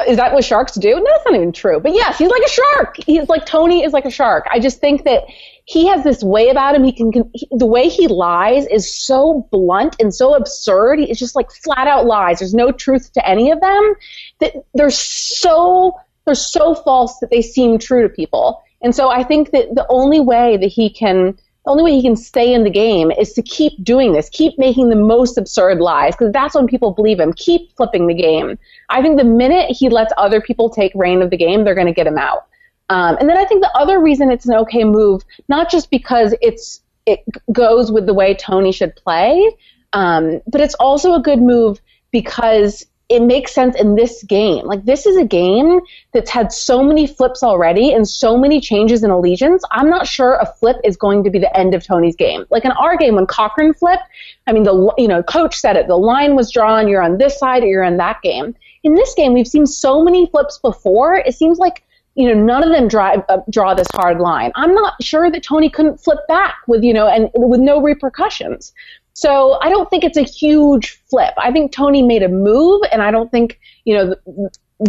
is 0.08 0.16
that 0.16 0.32
what 0.32 0.44
sharks 0.44 0.74
do? 0.74 0.94
No, 0.94 1.04
that's 1.04 1.24
not 1.26 1.34
even 1.36 1.52
true. 1.52 1.78
But 1.78 1.92
yes, 1.94 2.18
he's 2.18 2.28
like 2.28 2.42
a 2.44 2.50
shark. 2.50 2.96
He's 3.06 3.28
like 3.28 3.46
Tony 3.46 3.84
is 3.84 3.92
like 3.92 4.04
a 4.04 4.10
shark. 4.10 4.46
I 4.50 4.58
just 4.58 4.80
think 4.80 5.04
that 5.04 5.22
he 5.64 5.86
has 5.86 6.02
this 6.02 6.24
way 6.24 6.48
about 6.48 6.74
him. 6.74 6.82
He 6.82 6.92
can, 6.92 7.12
he, 7.32 7.46
the 7.52 7.66
way 7.66 7.88
he 7.88 8.08
lies 8.08 8.66
is 8.66 8.92
so 9.06 9.48
blunt 9.52 9.96
and 10.00 10.12
so 10.12 10.34
absurd. 10.34 10.98
It's 10.98 11.20
just 11.20 11.36
like 11.36 11.52
flat 11.52 11.86
out 11.86 12.06
lies. 12.06 12.40
There's 12.40 12.54
no 12.54 12.72
truth 12.72 13.12
to 13.12 13.28
any 13.28 13.52
of 13.52 13.60
them. 13.60 13.94
That 14.40 14.54
they're 14.74 14.90
so 14.90 16.00
they're 16.24 16.34
so 16.34 16.74
false 16.74 17.20
that 17.20 17.30
they 17.30 17.42
seem 17.42 17.78
true 17.78 18.02
to 18.02 18.08
people. 18.08 18.62
And 18.82 18.94
so 18.94 19.08
I 19.08 19.22
think 19.22 19.52
that 19.52 19.72
the 19.72 19.86
only 19.88 20.18
way 20.18 20.56
that 20.56 20.66
he 20.66 20.90
can 20.90 21.38
the 21.66 21.72
only 21.72 21.82
way 21.82 21.96
he 21.96 22.02
can 22.02 22.14
stay 22.14 22.54
in 22.54 22.62
the 22.62 22.70
game 22.70 23.10
is 23.10 23.32
to 23.32 23.42
keep 23.42 23.72
doing 23.82 24.12
this, 24.12 24.28
keep 24.28 24.56
making 24.56 24.88
the 24.88 24.96
most 24.96 25.36
absurd 25.36 25.80
lies, 25.80 26.14
because 26.14 26.32
that's 26.32 26.54
when 26.54 26.68
people 26.68 26.92
believe 26.92 27.18
him. 27.18 27.32
Keep 27.32 27.76
flipping 27.76 28.06
the 28.06 28.14
game. 28.14 28.56
I 28.88 29.02
think 29.02 29.18
the 29.18 29.24
minute 29.24 29.72
he 29.76 29.88
lets 29.88 30.12
other 30.16 30.40
people 30.40 30.70
take 30.70 30.92
reign 30.94 31.22
of 31.22 31.30
the 31.30 31.36
game, 31.36 31.64
they're 31.64 31.74
going 31.74 31.88
to 31.88 31.92
get 31.92 32.06
him 32.06 32.18
out. 32.18 32.46
Um, 32.88 33.16
and 33.18 33.28
then 33.28 33.36
I 33.36 33.44
think 33.44 33.62
the 33.62 33.76
other 33.76 34.00
reason 34.00 34.30
it's 34.30 34.46
an 34.46 34.54
okay 34.54 34.84
move, 34.84 35.22
not 35.48 35.68
just 35.68 35.90
because 35.90 36.36
it's 36.40 36.82
it 37.04 37.24
goes 37.52 37.90
with 37.90 38.06
the 38.06 38.14
way 38.14 38.34
Tony 38.34 38.70
should 38.70 38.94
play, 38.94 39.50
um, 39.92 40.40
but 40.46 40.60
it's 40.60 40.74
also 40.74 41.14
a 41.14 41.20
good 41.20 41.40
move 41.42 41.80
because 42.12 42.86
it 43.08 43.22
makes 43.22 43.54
sense 43.54 43.76
in 43.80 43.94
this 43.94 44.22
game. 44.24 44.66
Like 44.66 44.84
this 44.84 45.06
is 45.06 45.16
a 45.16 45.24
game 45.24 45.80
that's 46.12 46.30
had 46.30 46.52
so 46.52 46.82
many 46.82 47.06
flips 47.06 47.42
already 47.42 47.92
and 47.92 48.06
so 48.08 48.36
many 48.36 48.60
changes 48.60 49.04
in 49.04 49.10
allegiance. 49.10 49.62
I'm 49.70 49.88
not 49.88 50.08
sure 50.08 50.34
a 50.34 50.46
flip 50.46 50.76
is 50.82 50.96
going 50.96 51.22
to 51.24 51.30
be 51.30 51.38
the 51.38 51.56
end 51.56 51.74
of 51.74 51.84
Tony's 51.84 52.16
game. 52.16 52.46
Like 52.50 52.64
in 52.64 52.72
our 52.72 52.96
game, 52.96 53.14
when 53.14 53.26
Cochran 53.26 53.74
flipped, 53.74 54.02
I 54.48 54.52
mean, 54.52 54.64
the 54.64 54.92
you 54.98 55.06
know 55.06 55.22
coach 55.22 55.54
said 55.56 55.76
it. 55.76 55.86
The 55.86 55.96
line 55.96 56.34
was 56.34 56.50
drawn. 56.50 56.88
You're 56.88 57.02
on 57.02 57.18
this 57.18 57.38
side 57.38 57.62
or 57.62 57.66
you're 57.66 57.84
on 57.84 57.96
that 57.98 58.22
game. 58.22 58.56
In 58.82 58.94
this 58.94 59.14
game, 59.14 59.34
we've 59.34 59.48
seen 59.48 59.66
so 59.66 60.02
many 60.02 60.26
flips 60.26 60.58
before. 60.58 61.14
It 61.14 61.34
seems 61.34 61.58
like 61.58 61.84
you 62.16 62.26
know 62.28 62.42
none 62.42 62.64
of 62.64 62.70
them 62.70 62.88
drive, 62.88 63.22
uh, 63.28 63.38
draw 63.50 63.74
this 63.74 63.88
hard 63.94 64.18
line. 64.18 64.50
I'm 64.56 64.74
not 64.74 65.00
sure 65.00 65.30
that 65.30 65.44
Tony 65.44 65.70
couldn't 65.70 65.98
flip 65.98 66.18
back 66.26 66.56
with 66.66 66.82
you 66.82 66.92
know 66.92 67.06
and 67.06 67.30
with 67.34 67.60
no 67.60 67.80
repercussions. 67.80 68.72
So 69.16 69.58
I 69.62 69.70
don't 69.70 69.88
think 69.88 70.04
it's 70.04 70.18
a 70.18 70.22
huge 70.22 71.02
flip. 71.08 71.32
I 71.38 71.50
think 71.50 71.72
Tony 71.72 72.02
made 72.02 72.22
a 72.22 72.28
move, 72.28 72.82
and 72.92 73.02
I 73.02 73.10
don't 73.10 73.30
think 73.32 73.58
you 73.86 73.94
know. 73.94 74.14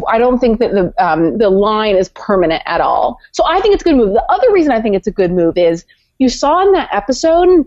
I 0.05 0.17
don't 0.17 0.37
think 0.39 0.59
that 0.59 0.73
the 0.73 0.93
um, 1.01 1.37
the 1.37 1.49
line 1.49 1.95
is 1.95 2.09
permanent 2.09 2.61
at 2.65 2.81
all. 2.81 3.19
So 3.31 3.45
I 3.47 3.61
think 3.61 3.73
it's 3.73 3.83
a 3.83 3.85
good 3.85 3.95
move. 3.95 4.13
The 4.13 4.25
other 4.29 4.51
reason 4.51 4.73
I 4.73 4.81
think 4.81 4.97
it's 4.97 5.07
a 5.07 5.11
good 5.11 5.31
move 5.31 5.57
is 5.57 5.85
you 6.19 6.27
saw 6.27 6.61
in 6.61 6.73
that 6.73 6.89
episode 6.91 7.63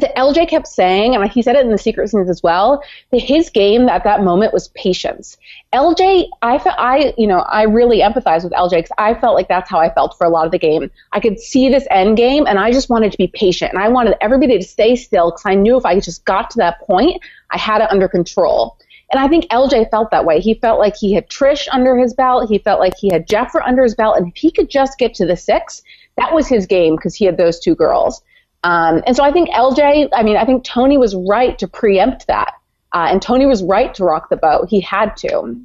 that 0.00 0.14
LJ 0.16 0.48
kept 0.48 0.66
saying, 0.66 1.14
and 1.14 1.30
he 1.30 1.42
said 1.42 1.56
it 1.56 1.64
in 1.64 1.70
the 1.70 1.78
secret 1.78 2.08
scenes 2.08 2.30
as 2.30 2.42
well, 2.42 2.82
that 3.10 3.20
his 3.20 3.50
game 3.50 3.88
at 3.88 4.04
that 4.04 4.22
moment 4.22 4.52
was 4.52 4.68
patience. 4.68 5.36
LJ, 5.72 6.28
I 6.42 6.58
felt, 6.58 6.76
I, 6.78 7.14
you 7.16 7.26
know, 7.26 7.40
I 7.40 7.62
really 7.62 8.00
empathize 8.00 8.44
with 8.44 8.52
LJ 8.52 8.70
because 8.70 8.92
I 8.98 9.14
felt 9.14 9.34
like 9.34 9.48
that's 9.48 9.70
how 9.70 9.78
I 9.78 9.92
felt 9.92 10.16
for 10.16 10.26
a 10.26 10.30
lot 10.30 10.46
of 10.46 10.52
the 10.52 10.58
game. 10.58 10.90
I 11.12 11.20
could 11.20 11.38
see 11.38 11.68
this 11.68 11.86
end 11.90 12.16
game, 12.16 12.46
and 12.46 12.58
I 12.58 12.72
just 12.72 12.90
wanted 12.90 13.12
to 13.12 13.18
be 13.18 13.28
patient, 13.28 13.72
and 13.72 13.82
I 13.82 13.88
wanted 13.88 14.16
everybody 14.20 14.58
to 14.58 14.64
stay 14.64 14.96
still 14.96 15.30
because 15.30 15.44
I 15.46 15.54
knew 15.54 15.76
if 15.76 15.84
I 15.84 16.00
just 16.00 16.24
got 16.24 16.50
to 16.50 16.58
that 16.58 16.80
point, 16.80 17.22
I 17.50 17.58
had 17.58 17.80
it 17.80 17.90
under 17.90 18.08
control. 18.08 18.76
And 19.10 19.18
I 19.20 19.28
think 19.28 19.46
LJ 19.46 19.90
felt 19.90 20.10
that 20.10 20.26
way. 20.26 20.40
He 20.40 20.54
felt 20.54 20.78
like 20.78 20.94
he 20.94 21.14
had 21.14 21.30
Trish 21.30 21.66
under 21.72 21.96
his 21.96 22.12
belt. 22.12 22.48
He 22.48 22.58
felt 22.58 22.78
like 22.78 22.94
he 22.96 23.08
had 23.10 23.26
Jefra 23.26 23.66
under 23.66 23.82
his 23.82 23.94
belt. 23.94 24.18
And 24.18 24.28
if 24.28 24.36
he 24.36 24.50
could 24.50 24.68
just 24.68 24.98
get 24.98 25.14
to 25.14 25.26
the 25.26 25.36
six, 25.36 25.82
that 26.16 26.34
was 26.34 26.46
his 26.46 26.66
game 26.66 26.96
because 26.96 27.14
he 27.14 27.24
had 27.24 27.38
those 27.38 27.58
two 27.58 27.74
girls. 27.74 28.22
Um, 28.64 29.02
and 29.06 29.14
so 29.14 29.22
I 29.22 29.32
think 29.32 29.50
LJ, 29.50 30.08
I 30.12 30.22
mean, 30.22 30.36
I 30.36 30.44
think 30.44 30.64
Tony 30.64 30.98
was 30.98 31.14
right 31.14 31.58
to 31.58 31.68
preempt 31.68 32.26
that. 32.26 32.54
Uh, 32.92 33.08
and 33.10 33.22
Tony 33.22 33.46
was 33.46 33.62
right 33.62 33.94
to 33.94 34.04
rock 34.04 34.30
the 34.30 34.36
boat. 34.36 34.68
He 34.68 34.80
had 34.80 35.16
to. 35.18 35.60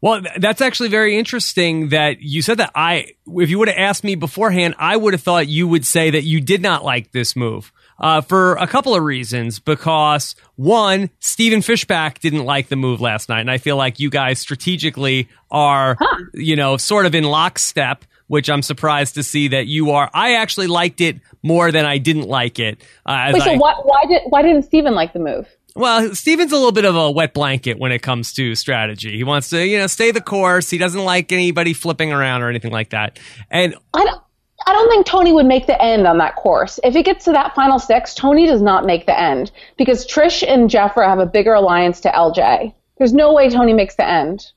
Well, 0.00 0.20
that's 0.36 0.60
actually 0.60 0.88
very 0.88 1.16
interesting 1.16 1.90
that 1.90 2.20
you 2.20 2.42
said 2.42 2.58
that. 2.58 2.72
I, 2.74 3.12
if 3.26 3.50
you 3.50 3.58
would 3.60 3.68
have 3.68 3.78
asked 3.78 4.02
me 4.02 4.16
beforehand, 4.16 4.74
I 4.78 4.96
would 4.96 5.14
have 5.14 5.22
thought 5.22 5.46
you 5.46 5.68
would 5.68 5.86
say 5.86 6.10
that 6.10 6.24
you 6.24 6.40
did 6.40 6.60
not 6.60 6.84
like 6.84 7.12
this 7.12 7.36
move. 7.36 7.72
Uh, 7.98 8.20
for 8.20 8.54
a 8.54 8.66
couple 8.66 8.96
of 8.96 9.04
reasons. 9.04 9.60
Because 9.60 10.34
one, 10.56 11.10
Stephen 11.20 11.60
Fishbach 11.60 12.18
didn't 12.18 12.44
like 12.44 12.66
the 12.66 12.74
move 12.74 13.00
last 13.00 13.28
night, 13.28 13.42
and 13.42 13.50
I 13.50 13.58
feel 13.58 13.76
like 13.76 14.00
you 14.00 14.10
guys 14.10 14.40
strategically 14.40 15.28
are, 15.52 15.96
huh. 16.00 16.24
you 16.34 16.56
know, 16.56 16.76
sort 16.76 17.06
of 17.06 17.14
in 17.14 17.22
lockstep 17.22 18.04
which 18.32 18.48
I'm 18.48 18.62
surprised 18.62 19.16
to 19.16 19.22
see 19.22 19.48
that 19.48 19.66
you 19.66 19.90
are. 19.90 20.08
I 20.14 20.36
actually 20.36 20.66
liked 20.66 21.02
it 21.02 21.20
more 21.42 21.70
than 21.70 21.84
I 21.84 21.98
didn't 21.98 22.28
like 22.28 22.58
it. 22.58 22.80
Uh, 23.04 23.30
Wait, 23.34 23.42
so 23.42 23.50
I, 23.50 23.56
why, 23.58 23.74
why 23.82 24.04
did 24.08 24.22
why 24.30 24.40
didn't 24.40 24.62
Stephen 24.62 24.94
like 24.94 25.12
the 25.12 25.18
move? 25.18 25.46
Well, 25.76 26.14
Stephen's 26.14 26.50
a 26.50 26.56
little 26.56 26.72
bit 26.72 26.86
of 26.86 26.96
a 26.96 27.10
wet 27.10 27.34
blanket 27.34 27.78
when 27.78 27.92
it 27.92 28.00
comes 28.00 28.32
to 28.32 28.54
strategy. 28.54 29.18
He 29.18 29.22
wants 29.22 29.50
to, 29.50 29.66
you 29.66 29.76
know, 29.76 29.86
stay 29.86 30.12
the 30.12 30.22
course. 30.22 30.70
He 30.70 30.78
doesn't 30.78 31.04
like 31.04 31.30
anybody 31.30 31.74
flipping 31.74 32.10
around 32.10 32.40
or 32.40 32.48
anything 32.48 32.72
like 32.72 32.88
that. 32.90 33.18
And 33.50 33.74
I 33.92 34.02
don't, 34.02 34.22
I 34.66 34.72
don't 34.72 34.88
think 34.88 35.04
Tony 35.04 35.34
would 35.34 35.46
make 35.46 35.66
the 35.66 35.80
end 35.82 36.06
on 36.06 36.16
that 36.16 36.34
course. 36.36 36.80
If 36.82 36.96
it 36.96 37.04
gets 37.04 37.26
to 37.26 37.32
that 37.32 37.54
final 37.54 37.78
six, 37.78 38.14
Tony 38.14 38.46
does 38.46 38.62
not 38.62 38.86
make 38.86 39.04
the 39.04 39.18
end 39.18 39.52
because 39.76 40.06
Trish 40.06 40.42
and 40.42 40.70
Jefra 40.70 41.06
have 41.06 41.18
a 41.18 41.26
bigger 41.26 41.52
alliance 41.52 42.00
to 42.00 42.08
LJ. 42.08 42.72
There's 42.96 43.12
no 43.12 43.34
way 43.34 43.50
Tony 43.50 43.74
makes 43.74 43.96
the 43.96 44.08
end. 44.08 44.52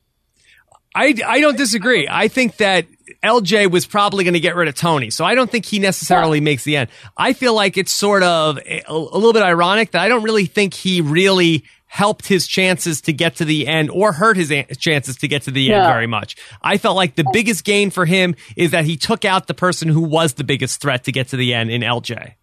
I, 0.95 1.13
I 1.27 1.41
don't 1.41 1.57
disagree. 1.57 2.07
I 2.09 2.29
think 2.29 2.55
that 2.55 2.85
LJ 3.25 3.71
was 3.71 3.85
probably 3.85 4.23
going 4.23 4.35
to 4.35 4.39
get 4.39 4.55
rid 4.55 4.67
of 4.67 4.75
Tony. 4.75 5.09
So 5.09 5.25
I 5.25 5.35
don't 5.35 5.49
think 5.49 5.65
he 5.65 5.79
necessarily 5.79 6.39
makes 6.39 6.63
the 6.63 6.77
end. 6.77 6.89
I 7.17 7.33
feel 7.33 7.53
like 7.53 7.77
it's 7.77 7.93
sort 7.93 8.23
of 8.23 8.59
a, 8.59 8.83
a, 8.87 8.95
little 8.95 9.33
bit 9.33 9.41
ironic 9.41 9.91
that 9.91 10.01
I 10.01 10.07
don't 10.07 10.23
really 10.23 10.45
think 10.45 10.73
he 10.73 11.01
really 11.01 11.65
helped 11.87 12.27
his 12.27 12.45
chances 12.45 13.01
to 13.01 13.13
get 13.13 13.37
to 13.37 13.45
the 13.45 13.67
end 13.67 13.89
or 13.89 14.11
hurt 14.11 14.37
his 14.37 14.51
a- 14.51 14.65
chances 14.75 15.17
to 15.17 15.27
get 15.27 15.43
to 15.43 15.51
the 15.51 15.73
end 15.73 15.85
very 15.85 16.07
much. 16.07 16.35
I 16.61 16.77
felt 16.77 16.95
like 16.95 17.15
the 17.15 17.25
biggest 17.31 17.63
gain 17.63 17.89
for 17.89 18.05
him 18.05 18.35
is 18.55 18.71
that 18.71 18.85
he 18.85 18.97
took 18.97 19.25
out 19.25 19.47
the 19.47 19.53
person 19.53 19.87
who 19.87 20.01
was 20.01 20.33
the 20.33 20.43
biggest 20.43 20.81
threat 20.81 21.05
to 21.05 21.11
get 21.11 21.29
to 21.29 21.37
the 21.37 21.53
end 21.53 21.71
in 21.71 21.81
LJ. 21.81 22.33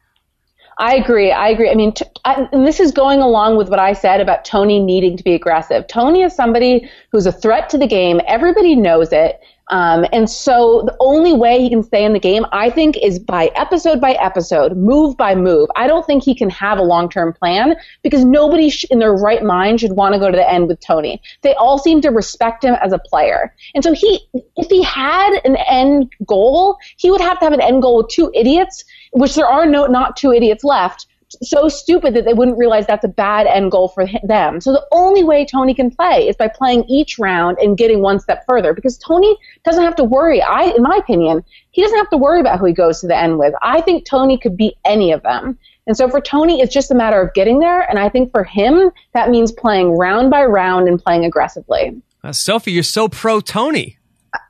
I 0.78 0.96
agree. 0.96 1.30
I 1.30 1.48
agree. 1.48 1.70
I 1.70 1.74
mean, 1.74 1.92
t- 1.92 2.04
I, 2.24 2.48
and 2.50 2.66
this 2.66 2.80
is 2.80 2.92
going 2.92 3.20
along 3.20 3.56
with 3.56 3.68
what 3.68 3.78
I 3.78 3.92
said 3.92 4.20
about 4.20 4.44
Tony 4.44 4.80
needing 4.80 5.16
to 5.16 5.22
be 5.22 5.34
aggressive. 5.34 5.86
Tony 5.86 6.22
is 6.22 6.34
somebody 6.34 6.90
who's 7.10 7.26
a 7.26 7.32
threat 7.32 7.68
to 7.70 7.78
the 7.78 7.86
game. 7.86 8.20
Everybody 8.26 8.74
knows 8.74 9.12
it. 9.12 9.40
Um, 9.72 10.04
and 10.12 10.28
so 10.28 10.82
the 10.84 10.94
only 11.00 11.32
way 11.32 11.58
he 11.62 11.70
can 11.70 11.82
stay 11.82 12.04
in 12.04 12.12
the 12.12 12.20
game, 12.20 12.44
I 12.52 12.68
think, 12.68 12.98
is 12.98 13.18
by 13.18 13.50
episode 13.56 14.02
by 14.02 14.12
episode, 14.12 14.76
move 14.76 15.16
by 15.16 15.34
move. 15.34 15.70
I 15.76 15.86
don't 15.86 16.04
think 16.06 16.22
he 16.22 16.34
can 16.34 16.50
have 16.50 16.78
a 16.78 16.82
long 16.82 17.08
term 17.08 17.32
plan 17.32 17.76
because 18.02 18.22
nobody 18.22 18.68
sh- 18.68 18.84
in 18.90 18.98
their 18.98 19.14
right 19.14 19.42
mind 19.42 19.80
should 19.80 19.92
want 19.92 20.12
to 20.12 20.20
go 20.20 20.30
to 20.30 20.36
the 20.36 20.48
end 20.48 20.68
with 20.68 20.78
Tony. 20.80 21.22
They 21.40 21.54
all 21.54 21.78
seem 21.78 22.02
to 22.02 22.10
respect 22.10 22.62
him 22.62 22.74
as 22.82 22.92
a 22.92 22.98
player. 22.98 23.54
And 23.74 23.82
so 23.82 23.94
he, 23.94 24.20
if 24.56 24.68
he 24.68 24.82
had 24.82 25.40
an 25.42 25.56
end 25.56 26.12
goal, 26.26 26.76
he 26.98 27.10
would 27.10 27.22
have 27.22 27.38
to 27.38 27.46
have 27.46 27.54
an 27.54 27.62
end 27.62 27.80
goal 27.80 27.96
with 27.96 28.08
two 28.08 28.30
idiots, 28.34 28.84
which 29.12 29.34
there 29.34 29.46
are 29.46 29.64
no, 29.64 29.86
not 29.86 30.18
two 30.18 30.34
idiots 30.34 30.64
left 30.64 31.06
so 31.42 31.68
stupid 31.68 32.14
that 32.14 32.24
they 32.24 32.32
wouldn't 32.32 32.58
realize 32.58 32.86
that's 32.86 33.04
a 33.04 33.08
bad 33.08 33.46
end 33.46 33.70
goal 33.70 33.88
for 33.88 34.06
them. 34.22 34.60
So 34.60 34.72
the 34.72 34.86
only 34.92 35.24
way 35.24 35.44
Tony 35.44 35.74
can 35.74 35.90
play 35.90 36.28
is 36.28 36.36
by 36.36 36.48
playing 36.48 36.84
each 36.84 37.18
round 37.18 37.58
and 37.58 37.76
getting 37.76 38.00
one 38.00 38.20
step 38.20 38.44
further 38.46 38.74
because 38.74 38.98
Tony 38.98 39.36
doesn't 39.64 39.82
have 39.82 39.96
to 39.96 40.04
worry. 40.04 40.42
I, 40.42 40.64
in 40.64 40.82
my 40.82 40.96
opinion, 40.96 41.44
he 41.70 41.82
doesn't 41.82 41.98
have 41.98 42.10
to 42.10 42.16
worry 42.16 42.40
about 42.40 42.58
who 42.58 42.66
he 42.66 42.72
goes 42.72 43.00
to 43.00 43.06
the 43.06 43.16
end 43.16 43.38
with. 43.38 43.54
I 43.62 43.80
think 43.80 44.04
Tony 44.04 44.38
could 44.38 44.56
beat 44.56 44.74
any 44.84 45.12
of 45.12 45.22
them. 45.22 45.58
And 45.86 45.96
so 45.96 46.08
for 46.08 46.20
Tony, 46.20 46.60
it's 46.60 46.72
just 46.72 46.90
a 46.90 46.94
matter 46.94 47.20
of 47.20 47.34
getting 47.34 47.58
there. 47.58 47.80
And 47.82 47.98
I 47.98 48.08
think 48.08 48.30
for 48.30 48.44
him, 48.44 48.90
that 49.14 49.30
means 49.30 49.50
playing 49.50 49.96
round 49.98 50.30
by 50.30 50.44
round 50.44 50.88
and 50.88 51.02
playing 51.02 51.24
aggressively. 51.24 52.00
Uh, 52.22 52.32
Sophie, 52.32 52.72
you're 52.72 52.84
so 52.84 53.08
pro 53.08 53.40
Tony. 53.40 53.98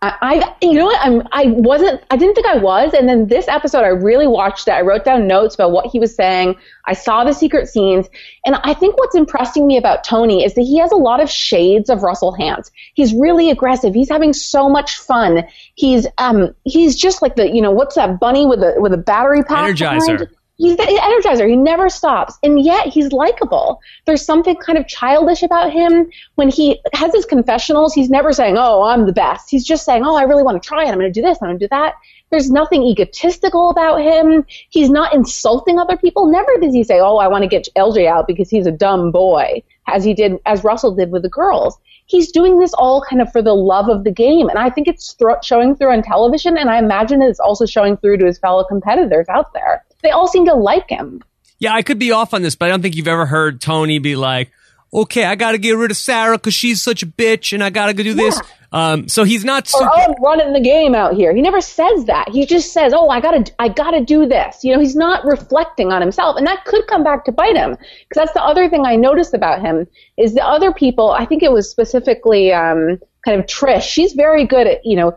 I, 0.01 0.15
I, 0.23 0.57
you 0.63 0.75
know 0.75 0.87
what? 0.87 1.01
I'm, 1.05 1.27
I 1.33 1.47
wasn't, 1.47 2.03
I 2.11 2.17
didn't 2.17 2.35
think 2.35 2.47
I 2.47 2.57
was. 2.57 2.95
And 2.95 3.09
then 3.09 3.27
this 3.27 3.49
episode, 3.49 3.81
I 3.81 3.89
really 3.89 4.29
watched 4.29 4.69
it. 4.69 4.73
I 4.73 4.83
wrote 4.83 5.05
down 5.05 5.27
notes 5.27 5.57
about 5.57 5.73
what 5.73 5.87
he 5.87 5.99
was 5.99 6.15
saying. 6.15 6.55
I 6.87 6.93
saw 6.93 7.25
the 7.25 7.33
secret 7.33 7.69
scenes. 7.69 8.07
And 8.47 8.57
I 8.63 8.75
think 8.75 8.97
what's 8.97 9.17
impressing 9.17 9.67
me 9.67 9.77
about 9.77 10.05
Tony 10.05 10.45
is 10.45 10.55
that 10.55 10.63
he 10.63 10.79
has 10.79 10.93
a 10.93 10.97
lot 10.97 11.21
of 11.21 11.29
shades 11.29 11.91
of 11.91 12.05
Russell 12.05 12.37
Hantz. 12.39 12.71
He's 12.95 13.13
really 13.13 13.51
aggressive. 13.51 13.93
He's 13.93 14.09
having 14.09 14.33
so 14.33 14.69
much 14.69 14.99
fun. 14.99 15.45
He's, 15.75 16.07
um, 16.19 16.55
he's 16.63 16.95
just 16.95 17.21
like 17.21 17.35
the, 17.35 17.53
you 17.53 17.61
know, 17.61 17.73
what's 17.73 17.97
that 17.97 18.21
bunny 18.21 18.47
with 18.47 18.61
a, 18.61 18.75
with 18.79 18.93
a 18.93 18.99
battery 18.99 19.43
pack? 19.43 19.75
Energizer. 19.75 20.19
Behind? 20.19 20.29
He's 20.57 20.77
the 20.77 20.83
energizer. 20.85 21.49
He 21.49 21.57
never 21.57 21.89
stops. 21.89 22.39
And 22.43 22.61
yet 22.63 22.87
he's 22.87 23.13
likable. 23.13 23.81
There's 24.07 24.25
something 24.25 24.57
kind 24.57 24.79
of 24.79 24.87
childish 24.87 25.43
about 25.43 25.73
him. 25.73 26.11
When 26.37 26.49
he 26.49 26.81
has 26.93 27.15
his 27.15 27.25
confessionals, 27.25 27.95
he's 27.95 28.11
never 28.11 28.33
saying, 28.33 28.57
Oh, 28.59 28.83
I'm 28.83 29.07
the 29.07 29.13
best. 29.13 29.51
He's 29.51 29.65
just 29.65 29.85
saying, 29.85 30.05
Oh, 30.05 30.17
I 30.17 30.23
really 30.23 30.43
want 30.43 30.63
to 30.63 30.67
try 30.67 30.85
it. 30.85 30.89
I'm 30.89 30.99
going 30.99 31.13
to 31.13 31.21
do 31.21 31.27
this. 31.27 31.39
I'm 31.43 31.49
going 31.49 31.59
to 31.59 31.65
do 31.65 31.71
that. 31.71 31.95
There's 32.31 32.51
nothing 32.51 32.83
egotistical 32.83 33.71
about 33.71 34.01
him. 34.01 34.47
He's 34.71 34.89
not 34.89 35.13
insulting 35.13 35.79
other 35.79 35.97
people. 35.97 36.31
Never 36.31 36.57
does 36.61 36.75
he 36.75 36.85
say, 36.85 37.01
Oh, 37.01 37.17
I 37.17 37.29
want 37.29 37.43
to 37.43 37.49
get 37.49 37.69
LJ 37.77 38.07
out 38.07 38.27
because 38.27 38.51
he's 38.51 38.67
a 38.67 38.73
dumb 38.73 39.11
boy, 39.11 39.63
as 39.89 40.05
he 40.05 40.15
did, 40.15 40.39
as 40.47 40.65
Russell 40.65 40.95
did 40.95 41.11
with 41.11 41.23
the 41.23 41.29
girls. 41.29 41.79
He's 42.07 42.31
doing 42.31 42.59
this 42.59 42.75
all 42.75 43.03
kind 43.09 43.23
of 43.23 43.33
for 43.33 43.43
the 43.43 43.55
love 43.55 43.89
of 43.89 44.05
the 44.05 44.11
game. 44.11 44.49
And 44.49 44.59
I 44.59 44.69
think 44.69 44.87
it's 44.87 45.17
showing 45.43 45.77
through 45.77 45.93
on 45.93 46.03
television. 46.03 46.59
And 46.59 46.69
I 46.69 46.79
imagine 46.79 47.23
it's 47.23 47.41
also 47.41 47.65
showing 47.65 47.97
through 47.97 48.19
to 48.19 48.27
his 48.27 48.39
fellow 48.39 48.65
competitors 48.65 49.29
out 49.29 49.53
there 49.55 49.85
they 50.03 50.11
all 50.11 50.29
seem 50.29 50.47
to 50.47 50.55
like 50.55 50.89
him. 50.89 51.23
Yeah, 51.59 51.75
I 51.75 51.83
could 51.83 51.99
be 51.99 52.13
off 52.13 52.35
on 52.35 52.43
this, 52.43 52.57
but 52.57 52.67
I 52.67 52.69
don't 52.71 52.83
think 52.83 52.97
you've 52.97 53.09
ever 53.09 53.27
heard 53.27 53.61
Tony 53.61 53.99
be 53.99 54.17
like, 54.17 54.51
okay, 54.95 55.25
I 55.25 55.37
got 55.37 55.53
to 55.53 55.59
get 55.59 55.73
rid 55.73 55.91
of 55.91 55.97
Sarah 55.97 56.37
because 56.37 56.55
she's 56.55 56.83
such 56.83 57.03
a 57.03 57.07
bitch 57.07 57.53
and 57.53 57.65
I 57.65 57.71
got 57.71 57.87
to 57.87 57.95
go 57.95 58.03
do 58.03 58.15
this. 58.15 58.37
Yeah. 58.37 58.49
Um, 58.75 59.09
so 59.09 59.25
he's 59.25 59.45
not 59.45 59.69
super. 59.69 59.85
Or, 59.85 59.91
oh, 59.95 60.01
I'm 60.01 60.23
running 60.23 60.53
the 60.55 60.61
game 60.61 60.95
out 60.95 61.15
here. 61.15 61.35
He 61.35 61.41
never 61.41 61.61
says 61.61 62.07
that. 62.07 62.29
He 62.31 62.47
just 62.47 62.73
says, 62.73 62.93
oh, 62.95 63.09
I 63.09 63.21
got 63.21 63.47
to, 63.47 63.55
I 63.59 63.69
got 63.69 63.93
to 63.93 64.05
do 64.05 64.27
this. 64.27 64.65
You 64.65 64.75
know, 64.75 64.81
he's 64.81 64.97
not 64.97 65.25
reflecting 65.25 65.93
on 65.93 66.01
himself. 66.01 66.37
And 66.37 66.47
that 66.47 66.65
could 66.65 66.87
come 66.89 67.05
back 67.05 67.25
to 67.27 67.33
bite 67.33 67.57
him. 67.57 67.71
Because 67.73 68.17
that's 68.17 68.33
the 68.33 68.43
other 68.43 68.69
thing 68.69 68.85
I 68.85 68.97
noticed 68.97 69.35
about 69.35 69.61
him 69.61 69.87
is 70.19 70.35
the 70.35 70.45
other 70.45 70.73
people, 70.73 71.11
I 71.11 71.27
think 71.27 71.43
it 71.43 71.53
was 71.53 71.71
specifically, 71.71 72.53
um, 72.53 72.99
kind 73.25 73.39
of 73.39 73.47
Trish. 73.47 73.83
She's 73.83 74.15
very 74.15 74.47
good 74.47 74.67
at, 74.67 74.85
you 74.85 74.97
know, 74.97 75.15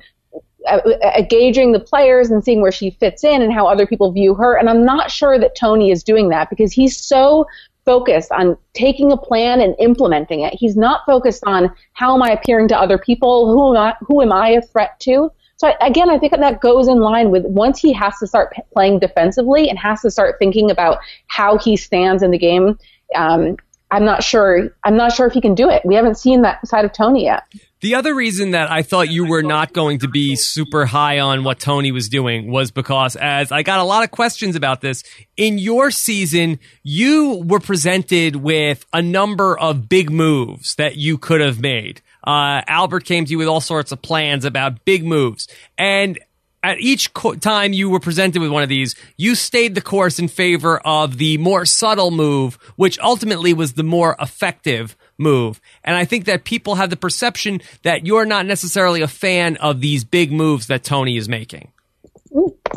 at, 0.67 1.29
gauging 1.29 1.71
the 1.71 1.79
players 1.79 2.29
and 2.29 2.43
seeing 2.43 2.61
where 2.61 2.71
she 2.71 2.91
fits 2.91 3.23
in 3.23 3.41
and 3.41 3.53
how 3.53 3.67
other 3.67 3.85
people 3.85 4.11
view 4.11 4.33
her. 4.35 4.55
And 4.55 4.69
I'm 4.69 4.85
not 4.85 5.11
sure 5.11 5.39
that 5.39 5.55
Tony 5.55 5.91
is 5.91 6.03
doing 6.03 6.29
that 6.29 6.49
because 6.49 6.71
he's 6.71 6.97
so 6.97 7.45
focused 7.85 8.31
on 8.31 8.57
taking 8.73 9.11
a 9.11 9.17
plan 9.17 9.61
and 9.61 9.75
implementing 9.79 10.41
it. 10.41 10.53
He's 10.53 10.75
not 10.75 11.01
focused 11.05 11.43
on 11.45 11.73
how 11.93 12.15
am 12.15 12.23
I 12.23 12.31
appearing 12.31 12.67
to 12.69 12.77
other 12.77 12.97
people? 12.97 13.47
Who 13.47 13.75
am 13.75 13.81
I, 13.81 13.95
who 14.01 14.21
am 14.21 14.31
I 14.31 14.49
a 14.49 14.61
threat 14.61 14.99
to? 15.01 15.31
So 15.57 15.69
I, 15.69 15.87
again, 15.87 16.09
I 16.09 16.17
think 16.17 16.33
that 16.33 16.61
goes 16.61 16.87
in 16.87 16.99
line 16.99 17.31
with 17.31 17.45
once 17.45 17.79
he 17.79 17.93
has 17.93 18.17
to 18.19 18.27
start 18.27 18.51
p- 18.51 18.61
playing 18.73 18.99
defensively 18.99 19.69
and 19.69 19.79
has 19.79 20.01
to 20.01 20.11
start 20.11 20.35
thinking 20.39 20.69
about 20.69 20.97
how 21.27 21.57
he 21.57 21.77
stands 21.77 22.23
in 22.23 22.31
the 22.31 22.37
game. 22.37 22.77
Um, 23.13 23.55
I'm 23.91 24.03
not 24.05 24.23
sure. 24.23 24.69
I'm 24.83 24.97
not 24.97 25.13
sure 25.13 25.27
if 25.27 25.33
he 25.33 25.41
can 25.41 25.55
do 25.55 25.69
it. 25.69 25.83
We 25.85 25.95
haven't 25.95 26.17
seen 26.17 26.41
that 26.41 26.67
side 26.67 26.85
of 26.85 26.93
Tony 26.93 27.25
yet. 27.25 27.43
The 27.81 27.95
other 27.95 28.15
reason 28.15 28.51
that 28.51 28.71
I 28.71 28.81
thought 28.81 29.09
you 29.09 29.27
were 29.27 29.43
not 29.43 29.71
going 29.71 29.99
to 29.99 30.07
be 30.07 30.35
super 30.35 30.87
high 30.87 31.19
on 31.19 31.43
what 31.43 31.59
Tony 31.59 31.91
was 31.91 32.09
doing 32.09 32.49
was 32.49 32.71
because, 32.71 33.15
as 33.15 33.51
I 33.51 33.61
got 33.61 33.79
a 33.79 33.83
lot 33.83 34.03
of 34.03 34.09
questions 34.09 34.55
about 34.55 34.81
this, 34.81 35.03
in 35.37 35.59
your 35.59 35.91
season, 35.91 36.59
you 36.81 37.43
were 37.45 37.59
presented 37.59 38.37
with 38.37 38.85
a 38.91 39.03
number 39.03 39.57
of 39.59 39.87
big 39.87 40.09
moves 40.09 40.73
that 40.75 40.95
you 40.95 41.19
could 41.19 41.41
have 41.41 41.59
made. 41.59 42.01
Uh, 42.25 42.61
Albert 42.67 43.05
came 43.05 43.25
to 43.25 43.31
you 43.31 43.37
with 43.37 43.47
all 43.47 43.61
sorts 43.61 43.91
of 43.91 44.01
plans 44.01 44.45
about 44.45 44.83
big 44.83 45.05
moves. 45.05 45.47
And 45.77 46.17
at 46.65 46.81
each 46.81 47.13
co- 47.13 47.35
time 47.35 47.73
you 47.73 47.91
were 47.91 47.99
presented 47.99 48.41
with 48.41 48.49
one 48.49 48.63
of 48.63 48.69
these, 48.69 48.95
you 49.17 49.35
stayed 49.35 49.75
the 49.75 49.81
course 49.81 50.17
in 50.17 50.27
favor 50.27 50.79
of 50.79 51.17
the 51.19 51.37
more 51.37 51.63
subtle 51.63 52.09
move, 52.09 52.55
which 52.75 52.97
ultimately 52.99 53.53
was 53.53 53.73
the 53.73 53.83
more 53.83 54.15
effective 54.19 54.97
move. 55.19 55.61
And 55.83 55.95
I 55.95 56.05
think 56.05 56.25
that 56.25 56.43
people 56.43 56.75
have 56.75 56.89
the 56.89 56.97
perception 56.97 57.61
that 57.83 58.07
you're 58.07 58.25
not 58.25 58.47
necessarily 58.47 59.01
a 59.01 59.07
fan 59.07 59.57
of 59.57 59.79
these 59.79 60.03
big 60.03 60.31
moves 60.31 60.65
that 60.67 60.83
Tony 60.83 61.17
is 61.17 61.29
making. 61.29 61.71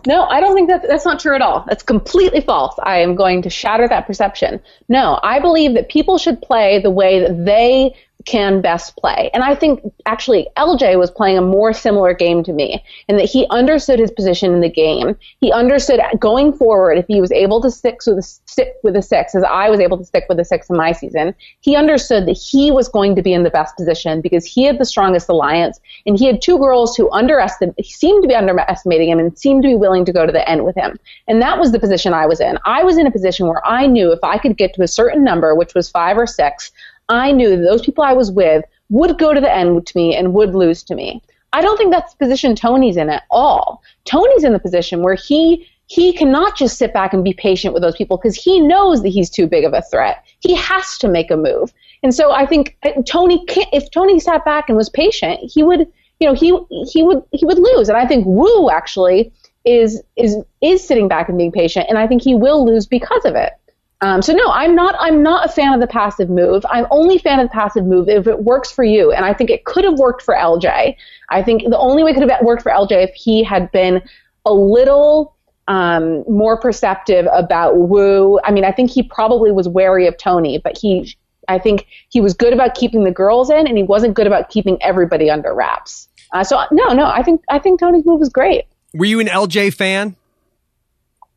No, 0.07 0.25
I 0.25 0.41
don't 0.41 0.55
think 0.55 0.69
that 0.69 0.87
that's 0.87 1.07
not 1.07 1.19
true 1.19 1.35
at 1.35 1.43
all. 1.43 1.65
That's 1.67 1.83
completely 1.83 2.43
false. 2.43 2.75
I 2.83 2.99
am 2.99 3.17
going 3.17 3.43
to 3.43 3.51
shatter 3.51 3.89
that 3.89 4.07
perception. 4.07 4.61
No, 4.89 5.19
I 5.23 5.41
believe 5.41 5.75
that 5.75 5.89
people 5.89 6.19
should 6.19 6.41
play 6.43 6.81
the 6.81 6.91
way 6.91 7.21
that 7.21 7.45
they 7.45 7.97
can 8.29 8.61
best 8.61 8.95
play. 8.97 9.31
And 9.33 9.43
I 9.43 9.55
think 9.55 9.81
actually 10.05 10.49
LJ 10.59 10.99
was 10.99 11.11
playing 11.11 11.39
a 11.39 11.43
more 11.43 11.73
similar 11.73 12.13
game 12.13 12.43
to 12.45 12.53
me 12.53 12.85
in 13.09 13.17
that 13.17 13.25
he 13.25 13.47
understood 13.49 13.99
his 13.99 14.11
position 14.11 14.53
in 14.53 14.61
the 14.61 14.69
game. 14.69 15.17
He 15.41 15.51
understood 15.51 15.99
going 16.19 16.53
forward 16.53 16.99
if 16.99 17.07
he 17.07 17.23
was 17.23 17.33
able 17.33 17.63
to 17.63 17.71
stick 17.71 18.01
with 18.07 18.19
a, 18.19 18.23
stick 18.23 18.75
with 18.83 18.97
a 18.97 19.01
six, 19.01 19.35
as 19.35 19.45
I 19.45 19.71
was 19.71 19.81
able 19.81 19.97
to 19.97 20.05
stick 20.05 20.27
with 20.29 20.39
a 20.39 20.45
six 20.45 20.69
in 20.69 20.77
my 20.77 20.93
season. 20.93 21.35
He 21.61 21.75
understood 21.75 22.27
that 22.27 22.37
he 22.37 22.71
was 22.71 22.87
going 22.87 23.17
to 23.17 23.23
be 23.23 23.33
in 23.33 23.45
the 23.45 23.51
best 23.51 23.75
position 23.79 24.21
because 24.21 24.45
he 24.45 24.65
had 24.65 24.79
the 24.79 24.85
strongest 24.85 25.31
alliance, 25.31 25.81
and 26.05 26.19
he 26.19 26.27
had 26.27 26.43
two 26.43 26.59
girls 26.59 26.97
who 26.97 27.11
underestimated, 27.11 27.87
seemed 27.87 28.23
to 28.23 28.29
be 28.29 28.35
underestimating 28.35 29.09
him, 29.09 29.19
and 29.19 29.39
seemed 29.39 29.63
to 29.63 29.71
be 29.71 29.75
willing 29.75 30.05
to 30.05 30.13
go 30.13 30.27
to 30.27 30.33
the 30.33 30.47
end 30.47 30.67
with 30.67 30.77
him. 30.77 30.99
And 31.29 31.41
that 31.41 31.59
was 31.59 31.73
the 31.73 31.81
position 31.81 32.13
I 32.13 32.27
was 32.27 32.41
in. 32.41 32.59
I 32.67 32.85
was 32.85 32.99
in 32.99 33.07
a 33.07 33.11
position 33.11 33.47
where 33.47 33.67
I 33.67 33.87
knew 33.87 34.13
if 34.13 34.23
I 34.23 34.37
could 34.37 34.59
get 34.59 34.75
to 34.75 34.83
a 34.83 34.89
certain 34.89 35.25
number, 35.25 35.55
which 35.55 35.75
was 35.75 35.89
five 35.89 36.19
or 36.19 36.27
six, 36.27 36.73
I 37.09 37.33
knew 37.33 37.51
that 37.51 37.63
those 37.63 37.83
people 37.83 38.05
I 38.05 38.13
was 38.13 38.31
with 38.31 38.65
would 38.91 39.19
go 39.19 39.35
to 39.35 39.41
the 39.41 39.55
end 39.55 39.87
to 39.87 39.97
me 39.97 40.15
and 40.15 40.35
would 40.35 40.55
lose 40.55 40.83
to 40.85 40.95
me. 40.95 41.23
I 41.53 41.63
don't 41.63 41.77
think 41.77 41.93
that's 41.93 42.13
the 42.13 42.25
position 42.25 42.55
Tony's 42.55 42.97
in 42.97 43.09
at 43.09 43.25
all. 43.31 43.83
Tony's 44.05 44.45
in 44.45 44.53
the 44.53 44.59
position 44.59 45.03
where 45.03 45.15
he 45.15 45.67
he 45.87 46.13
cannot 46.13 46.55
just 46.55 46.77
sit 46.77 46.93
back 46.93 47.15
and 47.15 47.25
be 47.25 47.33
patient 47.33 47.73
with 47.73 47.83
those 47.83 47.97
people 47.97 48.19
because 48.19 48.37
he 48.37 48.61
knows 48.61 49.03
that 49.03 49.09
he's 49.09 49.31
too 49.31 49.47
big 49.47 49.65
of 49.65 49.73
a 49.73 49.81
threat. 49.81 50.23
He 50.41 50.55
has 50.55 50.99
to 50.99 51.09
make 51.09 51.31
a 51.31 51.37
move. 51.37 51.73
And 52.03 52.15
so 52.15 52.31
I 52.31 52.45
think 52.45 52.77
Tony 53.07 53.45
if 53.73 53.91
Tony 53.91 54.21
sat 54.21 54.45
back 54.45 54.69
and 54.69 54.77
was 54.77 54.91
patient, 54.91 55.41
he 55.43 55.63
would 55.63 55.91
you 56.21 56.29
know 56.29 56.35
he 56.35 56.59
he 56.91 57.03
would 57.03 57.23
he 57.33 57.47
would 57.47 57.59
lose. 57.59 57.89
And 57.89 57.97
I 57.97 58.07
think 58.07 58.27
Woo 58.27 58.69
actually 58.71 59.33
is 59.65 60.03
is 60.17 60.37
is 60.61 60.87
sitting 60.87 61.09
back 61.09 61.29
and 61.29 61.39
being 61.39 61.53
patient 61.53 61.87
and 61.89 61.99
I 61.99 62.07
think 62.07 62.23
he 62.23 62.35
will 62.35 62.67
lose 62.67 62.87
because 62.87 63.25
of 63.25 63.35
it. 63.35 63.53
Um, 64.01 64.23
so 64.23 64.33
no, 64.33 64.49
I'm 64.51 64.77
not. 64.77 64.95
I'm 65.01 65.23
not 65.23 65.47
a 65.47 65.53
fan 65.53 65.73
of 65.73 65.81
the 65.81 65.89
passive 65.89 66.31
move. 66.31 66.65
I'm 66.71 66.87
only 66.91 67.17
a 67.17 67.19
fan 67.19 67.41
of 67.41 67.49
the 67.49 67.53
passive 67.53 67.85
move 67.85 68.09
if 68.09 68.29
it 68.29 68.45
works 68.45 68.71
for 68.71 68.85
you, 68.85 69.11
and 69.11 69.25
I 69.25 69.35
think 69.35 69.51
it 69.51 69.65
could 69.65 69.85
have 69.85 69.99
worked 69.99 70.23
for 70.23 70.35
LJ. 70.35 70.95
I 71.31 71.43
think 71.43 71.65
the 71.65 71.79
only 71.79 72.05
way 72.05 72.13
it 72.13 72.15
could 72.15 72.29
have 72.31 72.43
worked 72.43 72.63
for 72.63 72.71
LJ 72.71 73.09
if 73.09 73.15
he 73.15 73.43
had 73.43 73.73
been 73.73 74.01
a 74.47 74.53
little 74.53 75.35
um, 75.67 76.25
more 76.29 76.59
perceptive 76.59 77.27
about 77.33 77.77
Woo. 77.77 78.39
I 78.45 78.53
mean, 78.53 78.65
I 78.65 78.71
think 78.71 78.91
he 78.91 79.03
probably 79.03 79.51
was 79.51 79.69
wary 79.69 80.07
of 80.07 80.17
Tony, 80.17 80.59
but 80.59 80.79
he, 80.79 81.15
I 81.49 81.59
think 81.59 81.87
he 82.09 82.21
was 82.21 82.35
good 82.35 82.53
about 82.53 82.77
keeping 82.77 83.03
the 83.03 83.11
girls 83.11 83.51
in, 83.51 83.67
and 83.67 83.77
he 83.77 83.83
wasn't 83.83 84.15
good 84.15 84.29
about 84.29 84.49
keeping 84.49 84.81
everybody 84.81 85.29
under 85.29 85.53
wraps. 85.53 86.09
Uh, 86.33 86.45
so 86.45 86.63
no, 86.71 86.93
no, 86.93 87.07
I 87.07 87.25
think 87.25 87.43
I 87.51 87.59
think 87.59 87.81
Tony's 87.81 88.07
move 88.07 88.21
was 88.21 88.29
great. 88.29 88.67
Were 88.95 89.07
you 89.07 89.19
an 89.19 89.27
LJ 89.27 89.75
fan? 89.75 90.15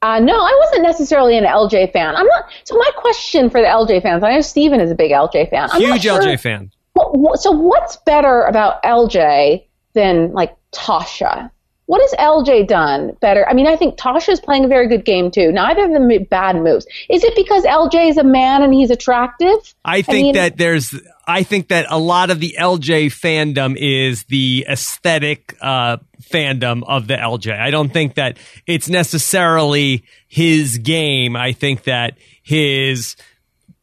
Uh, 0.02 0.20
no, 0.20 0.34
I 0.34 0.58
wasn't 0.64 0.84
necessarily 0.84 1.38
an 1.38 1.44
LJ 1.44 1.94
fan. 1.94 2.16
I'm 2.16 2.26
not. 2.26 2.46
So 2.64 2.76
my 2.76 2.90
question 2.98 3.50
for 3.50 3.62
the 3.62 3.68
LJ 3.68 4.02
fans, 4.02 4.24
I 4.24 4.34
know 4.34 4.42
Stephen 4.42 4.80
is 4.80 4.90
a 4.90 4.96
big 4.96 5.12
LJ 5.12 5.50
fan. 5.50 5.70
I'm 5.72 5.80
Huge 5.80 6.02
sure, 6.02 6.20
LJ 6.20 6.40
fan. 6.40 6.72
What, 6.94 7.18
what, 7.18 7.40
so 7.40 7.52
what's 7.52 7.98
better 7.98 8.44
about 8.44 8.82
LJ 8.84 9.64
than 9.94 10.34
like 10.34 10.56
Tasha? 10.72 11.52
What 11.86 12.02
has 12.02 12.14
LJ 12.20 12.68
done 12.68 13.18
better? 13.20 13.48
I 13.48 13.54
mean, 13.54 13.68
I 13.68 13.76
think 13.76 13.98
Tasha 13.98 14.30
is 14.30 14.40
playing 14.40 14.66
a 14.66 14.68
very 14.68 14.88
good 14.88 15.06
game 15.06 15.30
too. 15.30 15.52
Neither 15.52 15.86
of 15.86 15.92
them 15.92 16.08
made 16.08 16.30
bad 16.30 16.56
moves. 16.56 16.88
Is 17.10 17.24
it 17.24 17.36
because 17.36 17.64
LJ 17.64 18.12
is 18.12 18.18
a 18.18 18.24
man 18.24 18.64
and 18.64 18.74
he's 18.74 18.90
attractive? 18.90 19.58
I 19.84 20.02
think 20.02 20.16
I 20.16 20.22
mean, 20.22 20.34
that 20.36 20.58
there's 20.58 20.96
I 21.32 21.44
think 21.44 21.70
that 21.70 21.86
a 21.90 21.98
lot 21.98 22.30
of 22.30 22.40
the 22.40 22.56
LJ 22.60 23.08
fandom 23.08 23.78
is 23.78 24.26
the 24.26 24.66
aesthetic 24.70 25.56
uh, 25.62 25.98
fandom 26.22 26.84
of 26.88 27.08
the 27.08 27.16
LJ. 27.16 27.58
I 27.58 27.72
don't 27.72 27.92
think 27.92 28.16
that 28.16 28.38
it's 28.68 28.90
necessarily 28.90 30.04
his 30.28 30.78
game. 30.78 31.36
I 31.36 31.54
think 31.54 31.84
that 31.84 32.18
his 32.44 33.16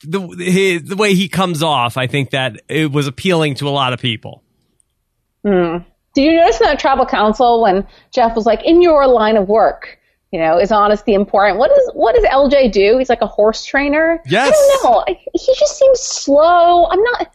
the 0.03 0.21
his, 0.39 0.85
the 0.85 0.97
way 0.97 1.15
he 1.15 1.29
comes 1.29 1.63
off. 1.63 1.97
I 1.97 2.07
think 2.07 2.31
that 2.31 2.61
it 2.69 2.93
was 2.93 3.07
appealing 3.07 3.55
to 3.57 3.69
a 3.69 3.71
lot 3.71 3.93
of 3.93 4.01
people. 4.01 4.43
Hmm. 5.45 5.79
Did 6.15 6.25
you 6.25 6.37
notice 6.37 6.61
in 6.61 6.67
that 6.67 6.79
tribal 6.79 7.07
council 7.07 7.63
when 7.63 7.87
Jeff 8.13 8.37
was 8.37 8.47
like, 8.47 8.65
"In 8.65 8.83
your 8.83 9.07
line 9.07 9.37
of 9.37 9.49
work"? 9.49 9.99
You 10.33 10.39
know, 10.41 10.59
is 10.59 10.71
honesty 10.71 11.15
important? 11.15 11.59
What 11.59 11.71
does 11.71 11.91
what 11.95 12.15
does 12.15 12.25
LJ 12.25 12.73
do? 12.73 12.99
He's 12.99 13.09
like 13.09 13.23
a 13.23 13.27
horse 13.27 13.65
trainer. 13.65 14.21
Yes. 14.27 14.49
I 14.49 14.79
don't 14.83 15.09
know. 15.09 15.17
He 15.35 15.55
just 15.55 15.79
seems 15.79 16.01
slow. 16.01 16.87
I'm 16.87 17.03
not. 17.03 17.33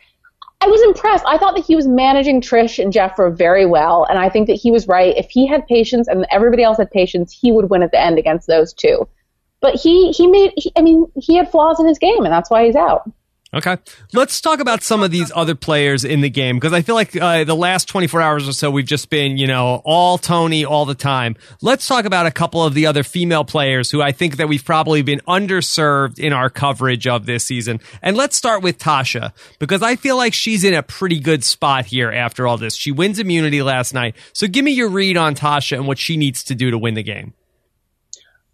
I 0.63 0.67
was 0.67 0.81
impressed. 0.83 1.25
I 1.27 1.37
thought 1.37 1.55
that 1.57 1.65
he 1.65 1.75
was 1.75 1.89
managing 1.89 2.39
Trish 2.39 2.81
and 2.81 2.93
Jefra 2.93 3.35
very 3.35 3.65
well, 3.65 4.05
and 4.09 4.17
I 4.17 4.29
think 4.29 4.47
that 4.47 4.53
he 4.53 4.71
was 4.71 4.87
right. 4.87 5.13
If 5.17 5.29
he 5.29 5.45
had 5.45 5.67
patience 5.67 6.07
and 6.07 6.25
everybody 6.31 6.63
else 6.63 6.77
had 6.77 6.89
patience, 6.89 7.37
he 7.37 7.51
would 7.51 7.69
win 7.69 7.83
at 7.83 7.91
the 7.91 7.99
end 7.99 8.17
against 8.17 8.47
those 8.47 8.71
two. 8.71 9.05
But 9.59 9.75
he 9.75 10.13
he 10.13 10.25
made. 10.25 10.53
He, 10.55 10.71
I 10.77 10.81
mean, 10.81 11.11
he 11.17 11.35
had 11.35 11.51
flaws 11.51 11.81
in 11.81 11.85
his 11.85 11.99
game, 11.99 12.23
and 12.23 12.31
that's 12.31 12.49
why 12.49 12.65
he's 12.65 12.77
out. 12.77 13.11
Okay. 13.53 13.77
Let's 14.13 14.41
talk 14.41 14.59
about 14.59 14.81
some 14.81 15.03
of 15.03 15.11
these 15.11 15.31
other 15.35 15.53
players 15.53 16.03
in 16.03 16.21
the 16.21 16.29
game 16.29 16.55
because 16.57 16.73
I 16.73 16.81
feel 16.81 16.95
like 16.95 17.15
uh, 17.15 17.43
the 17.43 17.55
last 17.55 17.87
24 17.87 18.19
hours 18.19 18.49
or 18.49 18.53
so 18.53 18.71
we've 18.71 18.85
just 18.85 19.11
been, 19.11 19.37
you 19.37 19.45
know, 19.45 19.81
all 19.85 20.17
Tony 20.17 20.65
all 20.65 20.85
the 20.85 20.95
time. 20.95 21.35
Let's 21.61 21.87
talk 21.87 22.05
about 22.05 22.25
a 22.25 22.31
couple 22.31 22.63
of 22.63 22.73
the 22.73 22.87
other 22.87 23.03
female 23.03 23.45
players 23.45 23.91
who 23.91 24.01
I 24.01 24.11
think 24.11 24.37
that 24.37 24.47
we've 24.47 24.65
probably 24.65 25.03
been 25.03 25.21
underserved 25.27 26.17
in 26.17 26.33
our 26.33 26.49
coverage 26.49 27.05
of 27.05 27.27
this 27.27 27.43
season. 27.43 27.79
And 28.01 28.17
let's 28.17 28.35
start 28.35 28.63
with 28.63 28.79
Tasha 28.79 29.33
because 29.59 29.83
I 29.83 29.97
feel 29.97 30.17
like 30.17 30.33
she's 30.33 30.63
in 30.63 30.73
a 30.73 30.81
pretty 30.81 31.19
good 31.19 31.43
spot 31.43 31.85
here 31.85 32.11
after 32.11 32.47
all 32.47 32.57
this. 32.57 32.73
She 32.75 32.91
wins 32.91 33.19
immunity 33.19 33.61
last 33.61 33.93
night. 33.93 34.15
So 34.33 34.47
give 34.47 34.65
me 34.65 34.71
your 34.71 34.89
read 34.89 35.15
on 35.15 35.35
Tasha 35.35 35.77
and 35.77 35.87
what 35.87 35.99
she 35.99 36.17
needs 36.17 36.43
to 36.45 36.55
do 36.55 36.71
to 36.71 36.77
win 36.79 36.95
the 36.95 37.03
game. 37.03 37.35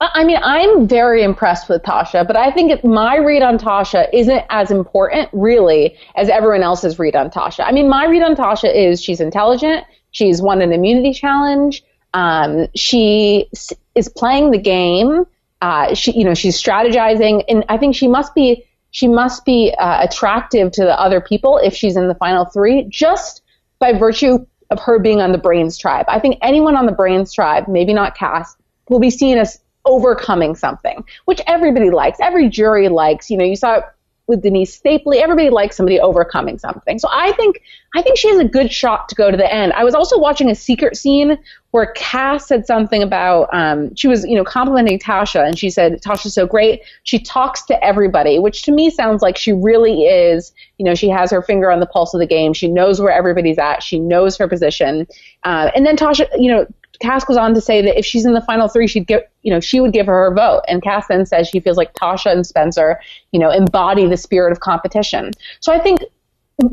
I 0.01 0.23
mean, 0.23 0.39
I'm 0.41 0.87
very 0.87 1.23
impressed 1.23 1.67
with 1.67 1.83
Tasha, 1.83 2.25
but 2.25 2.37
I 2.37 2.51
think 2.51 2.83
my 2.85 3.17
read 3.17 3.41
on 3.41 3.57
Tasha 3.57 4.07
isn't 4.13 4.43
as 4.49 4.71
important, 4.71 5.29
really, 5.33 5.97
as 6.15 6.29
everyone 6.29 6.63
else's 6.63 6.97
read 6.97 7.17
on 7.17 7.29
Tasha. 7.29 7.65
I 7.65 7.73
mean, 7.73 7.89
my 7.89 8.05
read 8.05 8.23
on 8.23 8.35
Tasha 8.35 8.73
is 8.73 9.01
she's 9.01 9.19
intelligent. 9.19 9.83
She's 10.11 10.41
won 10.41 10.61
an 10.61 10.71
immunity 10.71 11.13
challenge. 11.13 11.83
Um, 12.13 12.67
she 12.75 13.49
is 13.93 14.07
playing 14.07 14.51
the 14.51 14.57
game. 14.57 15.25
Uh, 15.61 15.93
she, 15.93 16.13
you 16.13 16.23
know, 16.23 16.33
she's 16.33 16.61
strategizing, 16.61 17.43
and 17.49 17.65
I 17.67 17.77
think 17.77 17.93
she 17.93 18.07
must 18.07 18.33
be 18.33 18.65
she 18.91 19.07
must 19.07 19.45
be 19.45 19.75
uh, 19.77 20.03
attractive 20.03 20.71
to 20.71 20.83
the 20.83 20.99
other 20.99 21.19
people 21.21 21.57
if 21.57 21.75
she's 21.75 21.97
in 21.97 22.07
the 22.07 22.15
final 22.15 22.45
three, 22.45 22.87
just 22.89 23.43
by 23.79 23.93
virtue 23.93 24.45
of 24.71 24.79
her 24.79 24.97
being 24.97 25.19
on 25.21 25.33
the 25.33 25.37
Brains 25.37 25.77
tribe. 25.77 26.05
I 26.07 26.19
think 26.19 26.37
anyone 26.41 26.75
on 26.75 26.85
the 26.85 26.91
Brains 26.91 27.33
tribe, 27.33 27.67
maybe 27.67 27.93
not 27.93 28.15
Cass, 28.15 28.55
will 28.87 28.99
be 28.99 29.11
seen 29.11 29.37
as 29.37 29.59
overcoming 29.89 30.55
something, 30.55 31.03
which 31.25 31.41
everybody 31.47 31.89
likes. 31.89 32.19
Every 32.21 32.47
jury 32.47 32.87
likes. 32.87 33.29
You 33.29 33.37
know, 33.37 33.45
you 33.45 33.55
saw 33.55 33.77
it 33.77 33.83
with 34.29 34.43
Denise 34.43 34.79
Stapley. 34.79 35.17
Everybody 35.17 35.49
likes 35.49 35.75
somebody 35.75 35.99
overcoming 35.99 36.59
something. 36.59 36.99
So 36.99 37.09
I 37.11 37.31
think 37.33 37.61
I 37.95 38.03
think 38.03 38.15
she 38.15 38.29
has 38.29 38.37
a 38.37 38.45
good 38.45 38.71
shot 38.71 39.09
to 39.09 39.15
go 39.15 39.31
to 39.31 39.35
the 39.35 39.51
end. 39.51 39.73
I 39.73 39.83
was 39.83 39.95
also 39.95 40.19
watching 40.19 40.51
a 40.51 40.55
secret 40.55 40.95
scene 40.95 41.39
where 41.71 41.87
Cass 41.93 42.47
said 42.47 42.67
something 42.67 43.01
about 43.01 43.49
um, 43.51 43.93
she 43.95 44.07
was 44.07 44.23
you 44.25 44.35
know 44.35 44.43
complimenting 44.43 44.99
Tasha 44.99 45.43
and 45.45 45.57
she 45.57 45.71
said 45.71 45.99
Tasha's 46.03 46.35
so 46.35 46.45
great. 46.45 46.81
She 47.03 47.17
talks 47.17 47.65
to 47.65 47.83
everybody, 47.83 48.37
which 48.37 48.61
to 48.63 48.71
me 48.71 48.91
sounds 48.91 49.23
like 49.23 49.35
she 49.35 49.51
really 49.51 50.03
is. 50.03 50.53
You 50.77 50.85
know, 50.85 50.93
she 50.93 51.09
has 51.09 51.31
her 51.31 51.41
finger 51.41 51.71
on 51.71 51.79
the 51.79 51.87
pulse 51.87 52.13
of 52.13 52.19
the 52.19 52.27
game. 52.27 52.53
She 52.53 52.67
knows 52.67 53.01
where 53.01 53.11
everybody's 53.11 53.57
at. 53.57 53.81
She 53.81 53.99
knows 53.99 54.37
her 54.37 54.47
position. 54.47 55.07
Uh, 55.43 55.71
and 55.73 55.87
then 55.87 55.97
Tasha, 55.97 56.27
you 56.37 56.51
know, 56.51 56.67
Cass 57.01 57.23
goes 57.23 57.37
on 57.37 57.53
to 57.53 57.61
say 57.61 57.81
that 57.81 57.97
if 57.97 58.05
she's 58.05 58.25
in 58.25 58.33
the 58.33 58.41
final 58.41 58.67
three, 58.67 58.87
she'd 58.87 59.07
give, 59.07 59.21
you 59.41 59.51
know, 59.53 59.59
she 59.59 59.79
would 59.79 59.93
give 59.93 60.05
her 60.05 60.29
her 60.29 60.33
vote. 60.33 60.63
And 60.67 60.83
Cass 60.83 61.07
then 61.07 61.25
says 61.25 61.47
she 61.47 61.59
feels 61.59 61.77
like 61.77 61.93
Tasha 61.93 62.31
and 62.31 62.45
Spencer, 62.45 62.99
you 63.31 63.39
know, 63.39 63.49
embody 63.49 64.05
the 64.05 64.17
spirit 64.17 64.51
of 64.51 64.59
competition. 64.59 65.31
So 65.59 65.73
I 65.73 65.79
think, 65.79 66.01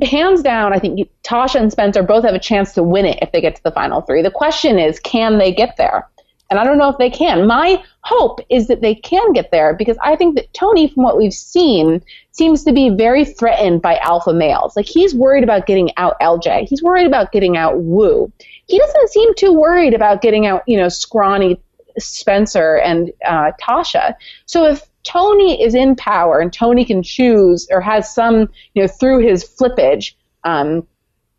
hands 0.03 0.42
down, 0.42 0.72
I 0.72 0.81
think 0.81 1.09
Tasha 1.22 1.61
and 1.61 1.70
Spencer 1.70 2.03
both 2.03 2.24
have 2.24 2.35
a 2.35 2.40
chance 2.40 2.72
to 2.74 2.83
win 2.83 3.07
it 3.07 3.20
if 3.22 3.31
they 3.31 3.40
get 3.40 3.55
to 3.57 3.62
the 3.62 3.70
final 3.70 4.01
three. 4.01 4.20
The 4.20 4.33
question 4.33 4.79
is, 4.79 4.98
can 4.98 5.38
they 5.38 5.53
get 5.53 5.77
there? 5.77 6.09
And 6.51 6.61
I 6.61 6.64
don't 6.64 6.79
know 6.79 6.88
if 6.88 6.98
they 6.98 7.11
can. 7.11 7.46
My 7.46 7.83
hope 8.03 8.40
is 8.51 8.68
that 8.68 8.81
they 8.81 8.94
can 8.94 9.33
get 9.33 9.51
there 9.51 9.74
because 9.74 9.96
I 10.03 10.14
think 10.14 10.37
that 10.37 10.53
Tony, 10.55 10.88
from 10.88 11.03
what 11.03 11.16
we've 11.16 11.35
seen, 11.35 12.03
seems 12.31 12.62
to 12.64 12.72
be 12.72 12.88
very 12.90 13.24
threatened 13.24 13.83
by 13.83 13.96
alpha 13.98 14.33
males. 14.33 14.77
Like 14.77 14.87
he's 14.87 15.14
worried 15.14 15.42
about 15.42 15.66
getting 15.66 15.90
out 15.96 16.18
LJ. 16.20 16.68
He's 16.68 16.83
worried 16.83 17.07
about 17.07 17.33
getting 17.33 17.57
out 17.57 17.81
Woo. 17.83 18.31
He 18.66 18.79
doesn't 18.79 19.11
seem 19.11 19.35
too 19.35 19.52
worried 19.52 19.94
about 19.94 20.22
getting 20.22 20.46
out, 20.46 20.62
you 20.66 20.76
know, 20.76 20.88
scrawny 20.88 21.61
Spencer 21.98 22.76
and 22.76 23.12
uh, 23.24 23.52
Tasha. 23.61 24.14
So 24.46 24.64
if 24.66 24.83
Tony 25.05 25.62
is 25.62 25.74
in 25.74 25.96
power 25.96 26.40
and 26.40 26.52
Tony 26.52 26.85
can 26.85 27.02
choose 27.02 27.66
or 27.70 27.81
has 27.81 28.12
some, 28.12 28.48
you 28.74 28.83
know, 28.83 28.88
through 28.88 29.26
his 29.26 29.44
flippage, 29.44 30.14
um, 30.44 30.87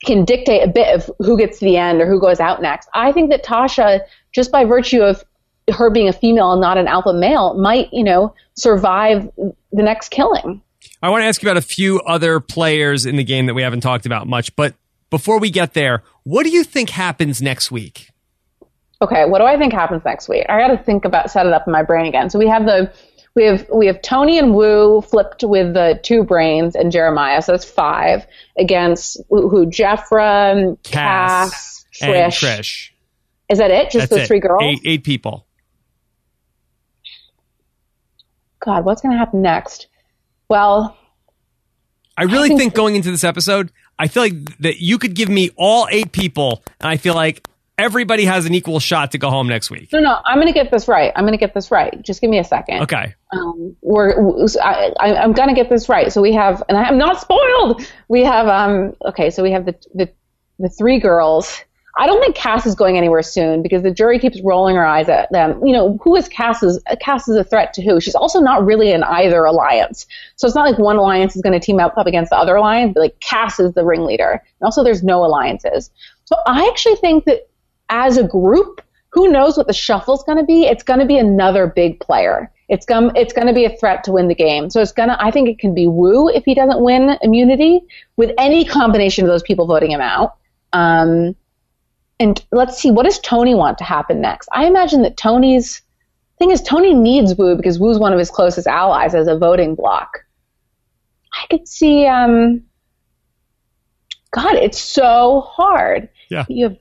can 0.06 0.26
dictate 0.26 0.64
a 0.64 0.68
bit 0.68 0.94
of 0.94 1.10
who 1.20 1.38
gets 1.38 1.60
to 1.60 1.66
the 1.66 1.78
end 1.78 2.02
or 2.02 2.08
who 2.08 2.20
goes 2.20 2.40
out 2.40 2.62
next. 2.62 2.88
I 2.94 3.12
think 3.12 3.30
that 3.32 3.44
Tasha, 3.44 4.02
just 4.32 4.52
by 4.52 4.64
virtue 4.64 5.02
of 5.02 5.24
her 5.70 5.90
being 5.90 6.08
a 6.08 6.14
female 6.14 6.54
and 6.54 6.62
not 6.62 6.78
an 6.78 6.88
alpha 6.88 7.14
male, 7.14 7.56
might, 7.56 7.92
you 7.92 8.04
know, 8.04 8.34
survive 8.54 9.30
the 9.38 9.84
next 9.84 10.10
killing. 10.10 10.62
I 11.02 11.10
want 11.10 11.24
to 11.24 11.26
ask 11.26 11.42
you 11.42 11.50
about 11.50 11.58
a 11.58 11.66
few 11.66 12.00
other 12.02 12.40
players 12.40 13.06
in 13.06 13.18
the 13.18 13.24
game 13.24 13.48
that 13.48 13.54
we 13.54 13.64
haven't 13.64 13.82
talked 13.82 14.06
about 14.06 14.28
much, 14.28 14.56
but 14.56 14.76
before 15.10 15.40
we 15.40 15.50
get 15.50 15.74
there, 15.74 16.04
what 16.24 16.44
do 16.44 16.50
you 16.50 16.64
think 16.64 16.90
happens 16.90 17.42
next 17.42 17.72
week? 17.72 18.10
Okay, 19.02 19.26
what 19.26 19.40
do 19.40 19.46
I 19.46 19.58
think 19.58 19.74
happens 19.74 20.04
next 20.04 20.28
week? 20.28 20.46
I 20.50 20.60
got 20.60 20.76
to 20.76 20.78
think 20.78 21.06
about 21.06 21.30
set 21.30 21.46
it 21.46 21.54
up 21.54 21.68
in 21.68 21.74
my 21.74 21.84
brain 21.84 22.08
again. 22.08 22.30
So 22.30 22.40
we 22.40 22.48
have 22.48 22.66
the 22.66 22.92
we 23.36 23.44
have 23.44 23.68
we 23.72 23.86
have 23.86 24.02
Tony 24.02 24.40
and 24.40 24.56
Woo 24.56 25.02
flipped 25.02 25.44
with 25.44 25.76
the 25.76 26.00
two 26.02 26.24
brains 26.24 26.76
and 26.76 26.92
Jeremiah, 26.92 27.42
so 27.42 27.52
that's 27.52 27.64
five 27.64 28.26
against 28.58 29.22
who 29.30 29.68
Jefra, 29.68 30.76
Cass, 30.84 31.52
Cass 31.52 31.86
Trish. 32.02 32.04
And 32.04 32.34
Trish. 32.34 32.90
Is 33.50 33.60
that 33.60 33.72
it? 33.72 33.92
Just 33.92 33.94
that's 33.94 34.10
those 34.10 34.20
it. 34.22 34.28
three 34.28 34.40
girls? 34.40 34.64
Eight, 34.64 34.80
eight 34.84 35.04
people. 35.04 35.46
God, 38.60 38.84
what's 38.84 39.02
going 39.02 39.14
to 39.14 39.18
happen 39.18 39.42
next? 39.42 39.88
Well, 40.50 40.98
I 42.18 42.24
really 42.24 42.46
I 42.46 42.48
think, 42.48 42.60
think 42.60 42.74
going 42.74 42.96
into 42.96 43.12
this 43.12 43.24
episode, 43.24 43.72
I 44.00 44.08
feel 44.08 44.24
like 44.24 44.58
that 44.60 44.80
you 44.80 44.98
could 44.98 45.16
give 45.16 45.30
me 45.30 45.50
all 45.56 45.88
eight 45.92 46.12
people, 46.12 46.64
and 46.80 46.90
I 46.90 46.98
feel 46.98 47.16
like 47.16 47.48
everybody 47.78 48.26
has 48.26 48.46
an 48.46 48.54
equal 48.54 48.80
shot 48.80 49.12
to 49.12 49.18
go 49.18 49.30
home 49.30 49.48
next 49.48 49.70
week. 49.70 49.92
No, 49.94 50.00
no, 50.00 50.20
I'm 50.26 50.38
going 50.38 50.48
to 50.48 50.54
get 50.54 50.72
this 50.72 50.88
right. 50.88 51.12
I'm 51.16 51.24
going 51.24 51.34
to 51.34 51.38
get 51.38 51.54
this 51.54 51.72
right. 51.72 52.02
Just 52.02 52.22
give 52.22 52.30
me 52.30 52.40
a 52.40 52.44
second. 52.44 52.82
Okay. 52.84 53.16
Um, 53.34 53.76
we're 53.82 54.12
I, 54.62 54.94
am 55.00 55.34
going 55.34 55.50
to 55.50 55.56
get 55.56 55.70
this 55.70 55.90
right. 55.90 56.12
So 56.12 56.22
we 56.22 56.34
have, 56.34 56.64
and 56.70 56.78
I'm 56.78 56.98
not 56.98 57.20
spoiled. 57.22 57.86
We 58.08 58.24
have 58.24 58.48
um. 58.48 58.94
Okay, 59.06 59.30
so 59.30 59.44
we 59.44 59.52
have 59.52 59.66
the 59.66 59.76
the 59.94 60.10
the 60.60 60.70
three 60.70 61.00
girls. 61.00 61.62
I 62.00 62.06
don't 62.06 62.22
think 62.22 62.36
Cass 62.36 62.66
is 62.66 62.76
going 62.76 62.96
anywhere 62.96 63.24
soon 63.24 63.64
because 63.64 63.82
the 63.82 63.92
jury 63.92 64.20
keeps 64.20 64.40
rolling 64.42 64.76
her 64.76 64.86
eyes 64.86 65.10
at 65.10 65.32
them. 65.32 65.66
You 65.66 65.74
know, 65.74 65.98
who 66.04 66.16
is 66.16 66.28
Cass's? 66.28 66.82
Cass 67.02 67.28
is 67.28 67.36
a 67.36 67.44
threat 67.44 67.74
to 67.74 67.82
who? 67.82 68.00
She's 68.00 68.14
also 68.14 68.40
not 68.40 68.64
really 68.64 68.92
in 68.92 69.04
either 69.04 69.44
alliance. 69.44 70.06
So 70.36 70.46
it's 70.46 70.56
not 70.56 70.70
like 70.70 70.78
one 70.78 70.98
alliance 70.98 71.36
is 71.36 71.42
going 71.42 71.60
to 71.60 71.60
team 71.60 71.80
up, 71.80 71.98
up 71.98 72.06
against 72.06 72.30
the 72.30 72.38
other 72.38 72.56
alliance, 72.56 72.94
but 72.94 73.00
like 73.00 73.20
Cass 73.20 73.60
is 73.60 73.74
the 73.74 73.84
ringleader. 73.84 74.32
And 74.32 74.66
also 74.66 74.84
there's 74.84 75.04
no 75.04 75.26
alliances. 75.26 75.90
So 76.26 76.36
I 76.46 76.68
actually 76.68 76.98
think 76.98 77.26
that 77.26 77.50
as 77.90 78.18
a 78.18 78.24
group, 78.24 78.82
who 79.10 79.30
knows 79.30 79.58
what 79.58 79.66
the 79.66 79.74
shuffle's 79.74 80.24
going 80.24 80.38
to 80.38 80.44
be? 80.44 80.66
It's 80.66 80.84
going 80.84 81.00
to 81.00 81.06
be 81.06 81.18
another 81.18 81.66
big 81.66 82.00
player. 82.00 82.52
It's 82.70 82.86
going 82.86 83.12
it's 83.16 83.34
going 83.34 83.48
to 83.48 83.54
be 83.54 83.66
a 83.66 83.76
threat 83.78 84.04
to 84.04 84.12
win 84.12 84.28
the 84.28 84.36
game. 84.36 84.70
So 84.70 84.82
it's 84.82 84.92
going 84.92 85.10
to 85.10 85.24
I 85.24 85.32
think 85.32 85.50
it 85.50 85.58
can 85.58 85.74
be 85.74 85.88
Woo 85.88 86.28
if 86.30 86.44
he 86.44 86.54
doesn't 86.54 86.84
win 86.84 87.18
immunity 87.22 87.82
with 88.18 88.32
any 88.38 88.66
combination 88.66 89.24
of 89.24 89.30
those 89.30 89.42
people 89.42 89.66
voting 89.66 89.92
him 89.92 90.02
out. 90.02 90.36
Um, 90.74 91.36
and 92.20 92.44
let's 92.52 92.78
see 92.78 92.92
what 92.92 93.04
does 93.04 93.20
Tony 93.20 93.56
want 93.56 93.78
to 93.80 93.84
happen 93.84 94.22
next? 94.22 94.50
I 94.52 94.66
imagine 94.66 95.04
that 95.04 95.18
Tony's 95.18 95.82
thing 96.40 96.52
is 96.52 96.62
Tony 96.62 96.94
needs 96.94 97.36
Woo 97.36 97.56
because 97.56 97.80
Woo's 97.80 98.00
one 98.00 98.14
of 98.14 98.20
his 98.20 98.30
closest 98.32 98.68
allies 98.68 99.16
as 99.16 99.28
a 99.28 99.38
voting 99.38 99.76
block. 99.76 100.20
I 101.34 101.46
could 101.50 101.68
see 101.68 102.06
um 102.06 102.64
God, 104.32 104.56
it's 104.56 104.80
so 104.80 105.42
hard. 105.42 106.10
Yeah. 106.30 106.46
You 106.50 106.70
have 106.70 106.78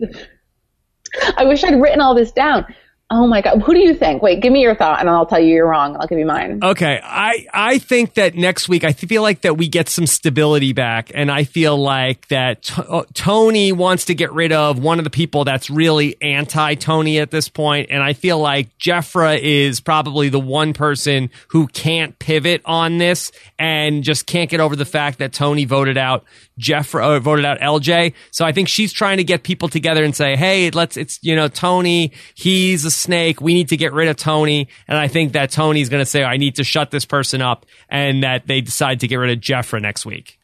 I 1.36 1.44
wish 1.44 1.64
I'd 1.64 1.80
written 1.80 2.00
all 2.00 2.14
this 2.14 2.32
down. 2.32 2.66
Oh 3.08 3.28
my 3.28 3.40
god, 3.40 3.62
who 3.62 3.72
do 3.72 3.78
you 3.78 3.94
think? 3.94 4.20
Wait, 4.20 4.42
give 4.42 4.52
me 4.52 4.60
your 4.60 4.74
thought, 4.74 4.98
and 4.98 5.08
I'll 5.08 5.26
tell 5.26 5.38
you 5.38 5.54
you're 5.54 5.68
wrong. 5.68 5.96
I'll 5.96 6.08
give 6.08 6.18
you 6.18 6.26
mine. 6.26 6.58
Okay, 6.60 7.00
I 7.00 7.46
I 7.54 7.78
think 7.78 8.14
that 8.14 8.34
next 8.34 8.68
week 8.68 8.82
I 8.82 8.90
feel 8.90 9.22
like 9.22 9.42
that 9.42 9.56
we 9.56 9.68
get 9.68 9.88
some 9.88 10.08
stability 10.08 10.72
back, 10.72 11.12
and 11.14 11.30
I 11.30 11.44
feel 11.44 11.76
like 11.76 12.26
that 12.28 12.62
t- 12.62 12.82
uh, 12.88 13.04
Tony 13.14 13.70
wants 13.70 14.06
to 14.06 14.14
get 14.16 14.32
rid 14.32 14.50
of 14.50 14.80
one 14.80 14.98
of 14.98 15.04
the 15.04 15.10
people 15.10 15.44
that's 15.44 15.70
really 15.70 16.16
anti 16.20 16.74
Tony 16.74 17.20
at 17.20 17.30
this 17.30 17.48
point, 17.48 17.90
and 17.92 18.02
I 18.02 18.12
feel 18.12 18.40
like 18.40 18.76
Jefra 18.76 19.38
is 19.38 19.78
probably 19.78 20.28
the 20.28 20.40
one 20.40 20.72
person 20.72 21.30
who 21.48 21.68
can't 21.68 22.18
pivot 22.18 22.60
on 22.64 22.98
this 22.98 23.30
and 23.56 24.02
just 24.02 24.26
can't 24.26 24.50
get 24.50 24.58
over 24.58 24.74
the 24.74 24.84
fact 24.84 25.20
that 25.20 25.32
Tony 25.32 25.64
voted 25.64 25.96
out 25.96 26.24
Jefra, 26.58 27.16
uh, 27.16 27.20
voted 27.20 27.44
out 27.44 27.60
LJ. 27.60 28.14
So 28.30 28.44
I 28.44 28.52
think 28.52 28.68
she's 28.68 28.92
trying 28.92 29.18
to 29.18 29.24
get 29.24 29.42
people 29.42 29.68
together 29.68 30.02
and 30.02 30.16
say, 30.16 30.36
Hey, 30.36 30.70
let's, 30.70 30.96
it's, 30.96 31.18
you 31.22 31.36
know, 31.36 31.48
Tony, 31.48 32.12
he's 32.34 32.84
a 32.84 32.90
snake. 32.96 33.40
We 33.40 33.54
need 33.54 33.68
to 33.68 33.76
get 33.76 33.92
rid 33.92 34.08
of 34.08 34.16
Tony. 34.16 34.68
And 34.88 34.98
I 34.98 35.08
think 35.08 35.32
that 35.32 35.50
Tony's 35.50 35.88
going 35.88 36.00
to 36.02 36.10
say, 36.10 36.24
I 36.24 36.36
need 36.36 36.56
to 36.56 36.64
shut 36.64 36.90
this 36.90 37.04
person 37.04 37.42
up 37.42 37.66
and 37.88 38.22
that 38.22 38.46
they 38.46 38.60
decide 38.60 39.00
to 39.00 39.08
get 39.08 39.16
rid 39.16 39.30
of 39.30 39.40
Jeff 39.40 39.66
for 39.66 39.78
next 39.80 40.06
week. 40.06 40.38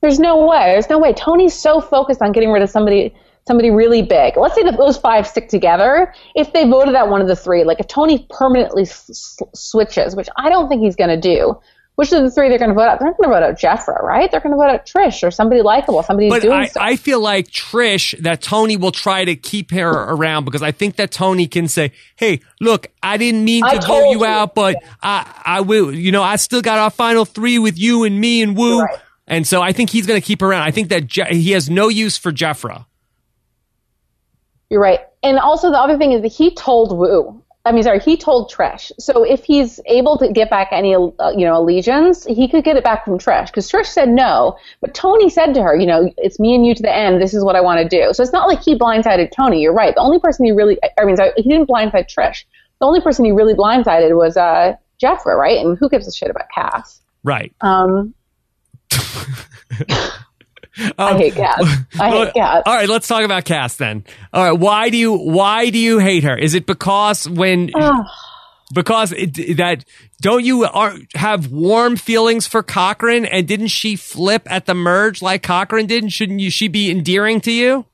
There's 0.00 0.18
no 0.18 0.46
way. 0.46 0.72
There's 0.72 0.90
no 0.90 0.98
way. 0.98 1.12
Tony's 1.12 1.54
so 1.54 1.80
focused 1.80 2.20
on 2.22 2.32
getting 2.32 2.50
rid 2.50 2.62
of 2.62 2.70
somebody, 2.70 3.14
somebody 3.46 3.70
really 3.70 4.02
big. 4.02 4.36
Let's 4.36 4.54
say 4.54 4.64
that 4.64 4.76
those 4.76 4.98
five 4.98 5.26
stick 5.26 5.48
together. 5.48 6.12
If 6.34 6.52
they 6.52 6.68
voted 6.68 6.94
out 6.96 7.08
one 7.08 7.20
of 7.20 7.28
the 7.28 7.36
three, 7.36 7.62
like 7.64 7.78
if 7.78 7.86
Tony 7.86 8.26
permanently 8.28 8.82
s- 8.82 9.38
switches, 9.54 10.16
which 10.16 10.28
I 10.36 10.48
don't 10.48 10.68
think 10.68 10.82
he's 10.82 10.96
going 10.96 11.10
to 11.10 11.20
do, 11.20 11.60
which 11.96 12.12
of 12.12 12.22
the 12.22 12.30
three 12.30 12.48
they're 12.48 12.58
going 12.58 12.70
to 12.70 12.74
vote 12.74 12.82
out? 12.82 12.98
They're 12.98 13.08
not 13.08 13.18
going 13.18 13.28
to 13.28 13.34
vote 13.34 13.42
out 13.42 13.58
Jefra, 13.58 14.02
right? 14.02 14.30
They're 14.30 14.40
going 14.40 14.52
to 14.52 14.56
vote 14.56 14.70
out 14.70 14.86
Trish 14.86 15.26
or 15.26 15.30
somebody 15.30 15.60
likable, 15.60 16.02
somebody 16.02 16.30
but 16.30 16.42
doing 16.42 16.54
I, 16.54 16.66
stuff. 16.66 16.82
I 16.82 16.96
feel 16.96 17.20
like 17.20 17.48
Trish, 17.48 18.18
that 18.22 18.40
Tony 18.40 18.76
will 18.76 18.92
try 18.92 19.24
to 19.24 19.36
keep 19.36 19.70
her 19.72 19.90
around 19.90 20.44
because 20.44 20.62
I 20.62 20.72
think 20.72 20.96
that 20.96 21.10
Tony 21.10 21.46
can 21.46 21.68
say, 21.68 21.92
"Hey, 22.16 22.40
look, 22.60 22.86
I 23.02 23.18
didn't 23.18 23.44
mean 23.44 23.62
to 23.68 23.80
vote 23.80 24.10
you, 24.10 24.20
you." 24.20 24.24
out, 24.24 24.54
but 24.54 24.76
I, 25.02 25.42
I 25.44 25.60
will. 25.60 25.94
You 25.94 26.12
know, 26.12 26.22
I 26.22 26.36
still 26.36 26.62
got 26.62 26.78
our 26.78 26.90
final 26.90 27.24
three 27.24 27.58
with 27.58 27.78
you 27.78 28.04
and 28.04 28.18
me 28.18 28.42
and 28.42 28.56
Woo." 28.56 28.80
Right. 28.80 28.98
And 29.26 29.46
so 29.46 29.60
I 29.62 29.72
think 29.72 29.90
he's 29.90 30.06
going 30.06 30.20
to 30.20 30.26
keep 30.26 30.40
her 30.40 30.48
around. 30.48 30.62
I 30.62 30.70
think 30.70 30.88
that 30.88 31.06
Je- 31.06 31.34
he 31.34 31.52
has 31.52 31.70
no 31.70 31.88
use 31.88 32.16
for 32.16 32.32
Jefra. 32.32 32.86
You're 34.68 34.80
right. 34.80 35.00
And 35.22 35.38
also 35.38 35.70
the 35.70 35.78
other 35.78 35.98
thing 35.98 36.12
is 36.12 36.22
that 36.22 36.32
he 36.32 36.54
told 36.54 36.96
Woo. 36.96 37.41
I 37.64 37.70
mean, 37.70 37.84
sorry, 37.84 38.00
he 38.00 38.16
told 38.16 38.50
Trish. 38.50 38.90
So 38.98 39.22
if 39.22 39.44
he's 39.44 39.78
able 39.86 40.18
to 40.18 40.32
get 40.32 40.50
back 40.50 40.68
any, 40.72 40.96
uh, 40.96 41.30
you 41.30 41.46
know, 41.46 41.58
allegiance, 41.58 42.24
he 42.24 42.48
could 42.48 42.64
get 42.64 42.76
it 42.76 42.82
back 42.82 43.04
from 43.04 43.18
Trish 43.18 43.46
because 43.46 43.70
Trish 43.70 43.86
said 43.86 44.08
no, 44.08 44.56
but 44.80 44.94
Tony 44.94 45.30
said 45.30 45.52
to 45.54 45.62
her, 45.62 45.76
you 45.76 45.86
know, 45.86 46.12
it's 46.16 46.40
me 46.40 46.56
and 46.56 46.66
you 46.66 46.74
to 46.74 46.82
the 46.82 46.94
end. 46.94 47.22
This 47.22 47.34
is 47.34 47.44
what 47.44 47.54
I 47.54 47.60
want 47.60 47.80
to 47.80 47.88
do. 47.88 48.12
So 48.14 48.22
it's 48.22 48.32
not 48.32 48.48
like 48.48 48.62
he 48.62 48.76
blindsided 48.76 49.30
Tony. 49.30 49.60
You're 49.60 49.72
right. 49.72 49.94
The 49.94 50.00
only 50.00 50.18
person 50.18 50.44
he 50.44 50.50
really, 50.50 50.76
I 50.98 51.04
mean, 51.04 51.16
sorry, 51.16 51.32
he 51.36 51.48
didn't 51.48 51.68
blindside 51.68 52.12
Trish. 52.12 52.44
The 52.80 52.86
only 52.86 53.00
person 53.00 53.24
he 53.24 53.30
really 53.30 53.54
blindsided 53.54 54.16
was 54.16 54.36
uh, 54.36 54.74
Jefra, 55.00 55.38
right? 55.38 55.64
And 55.64 55.78
who 55.78 55.88
gives 55.88 56.08
a 56.08 56.12
shit 56.12 56.30
about 56.30 56.46
Cass? 56.52 57.00
Right. 57.22 57.54
Um, 57.60 58.12
I 60.78 60.92
Um, 61.12 61.18
hate 61.18 61.34
Cass. 61.34 61.60
I 62.00 62.10
hate 62.10 62.34
Cass. 62.34 62.62
All 62.66 62.74
right, 62.74 62.88
let's 62.88 63.06
talk 63.06 63.24
about 63.24 63.44
Cass 63.44 63.76
then. 63.76 64.04
All 64.32 64.44
right, 64.50 64.58
why 64.58 64.88
do 64.90 64.96
you 64.96 65.14
why 65.16 65.70
do 65.70 65.78
you 65.78 65.98
hate 65.98 66.24
her? 66.24 66.36
Is 66.36 66.54
it 66.54 66.66
because 66.66 67.28
when 67.28 67.70
because 68.74 69.12
it, 69.12 69.56
that 69.58 69.84
don't 70.22 70.44
you 70.44 70.64
are, 70.64 70.94
have 71.14 71.52
warm 71.52 71.96
feelings 71.96 72.46
for 72.46 72.62
Cochran 72.62 73.26
and 73.26 73.46
didn't 73.46 73.66
she 73.68 73.96
flip 73.96 74.42
at 74.50 74.66
the 74.66 74.74
merge 74.74 75.20
like 75.20 75.42
Cochran 75.42 75.86
did? 75.86 76.02
And 76.04 76.12
shouldn't 76.12 76.40
you 76.40 76.50
she 76.50 76.68
be 76.68 76.90
endearing 76.90 77.40
to 77.42 77.52
you? 77.52 77.84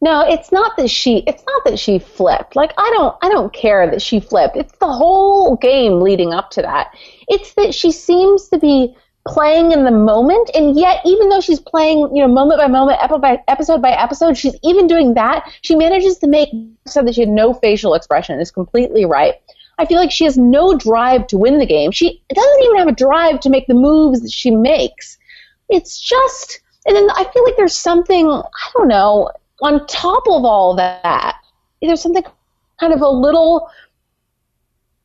No, 0.00 0.20
it's 0.28 0.52
not 0.52 0.76
that 0.76 0.90
she 0.90 1.24
it's 1.26 1.42
not 1.46 1.64
that 1.64 1.78
she 1.78 1.98
flipped. 1.98 2.54
Like 2.56 2.72
I 2.76 2.90
don't 2.94 3.16
I 3.22 3.30
don't 3.30 3.52
care 3.52 3.90
that 3.90 4.02
she 4.02 4.20
flipped. 4.20 4.54
It's 4.56 4.76
the 4.78 4.86
whole 4.92 5.56
game 5.56 6.00
leading 6.00 6.32
up 6.32 6.50
to 6.52 6.62
that. 6.62 6.94
It's 7.26 7.54
that 7.54 7.74
she 7.74 7.90
seems 7.90 8.48
to 8.50 8.58
be 8.58 8.94
playing 9.26 9.72
in 9.72 9.84
the 9.84 9.90
moment 9.90 10.50
and 10.54 10.78
yet 10.78 11.00
even 11.04 11.28
though 11.28 11.40
she's 11.40 11.60
playing, 11.60 12.14
you 12.14 12.22
know, 12.22 12.28
moment 12.28 12.60
by 12.60 12.66
moment, 12.66 12.98
episode 13.48 13.80
by 13.80 13.90
episode 13.92 14.36
she's 14.36 14.56
even 14.62 14.86
doing 14.86 15.14
that, 15.14 15.50
she 15.62 15.74
manages 15.74 16.18
to 16.18 16.26
make 16.26 16.50
so 16.86 17.02
that 17.02 17.14
she 17.14 17.22
had 17.22 17.30
no 17.30 17.54
facial 17.54 17.94
expression 17.94 18.38
is 18.38 18.50
completely 18.50 19.04
right. 19.04 19.34
I 19.78 19.86
feel 19.86 19.98
like 19.98 20.12
she 20.12 20.24
has 20.24 20.38
no 20.38 20.76
drive 20.76 21.26
to 21.28 21.38
win 21.38 21.58
the 21.58 21.66
game. 21.66 21.90
She 21.90 22.22
doesn't 22.32 22.62
even 22.62 22.76
have 22.76 22.88
a 22.88 22.92
drive 22.92 23.40
to 23.40 23.50
make 23.50 23.66
the 23.66 23.74
moves 23.74 24.20
that 24.20 24.30
she 24.30 24.50
makes. 24.50 25.18
It's 25.68 25.98
just 25.98 26.60
and 26.86 26.94
then 26.94 27.08
I 27.10 27.24
feel 27.32 27.44
like 27.44 27.56
there's 27.56 27.76
something 27.76 28.30
I 28.30 28.70
don't 28.74 28.88
know 28.88 29.30
on 29.62 29.86
top 29.86 30.24
of 30.26 30.44
all 30.44 30.76
that, 30.76 31.36
there's 31.80 32.02
something 32.02 32.24
kind 32.78 32.92
of 32.92 33.00
a 33.00 33.08
little 33.08 33.70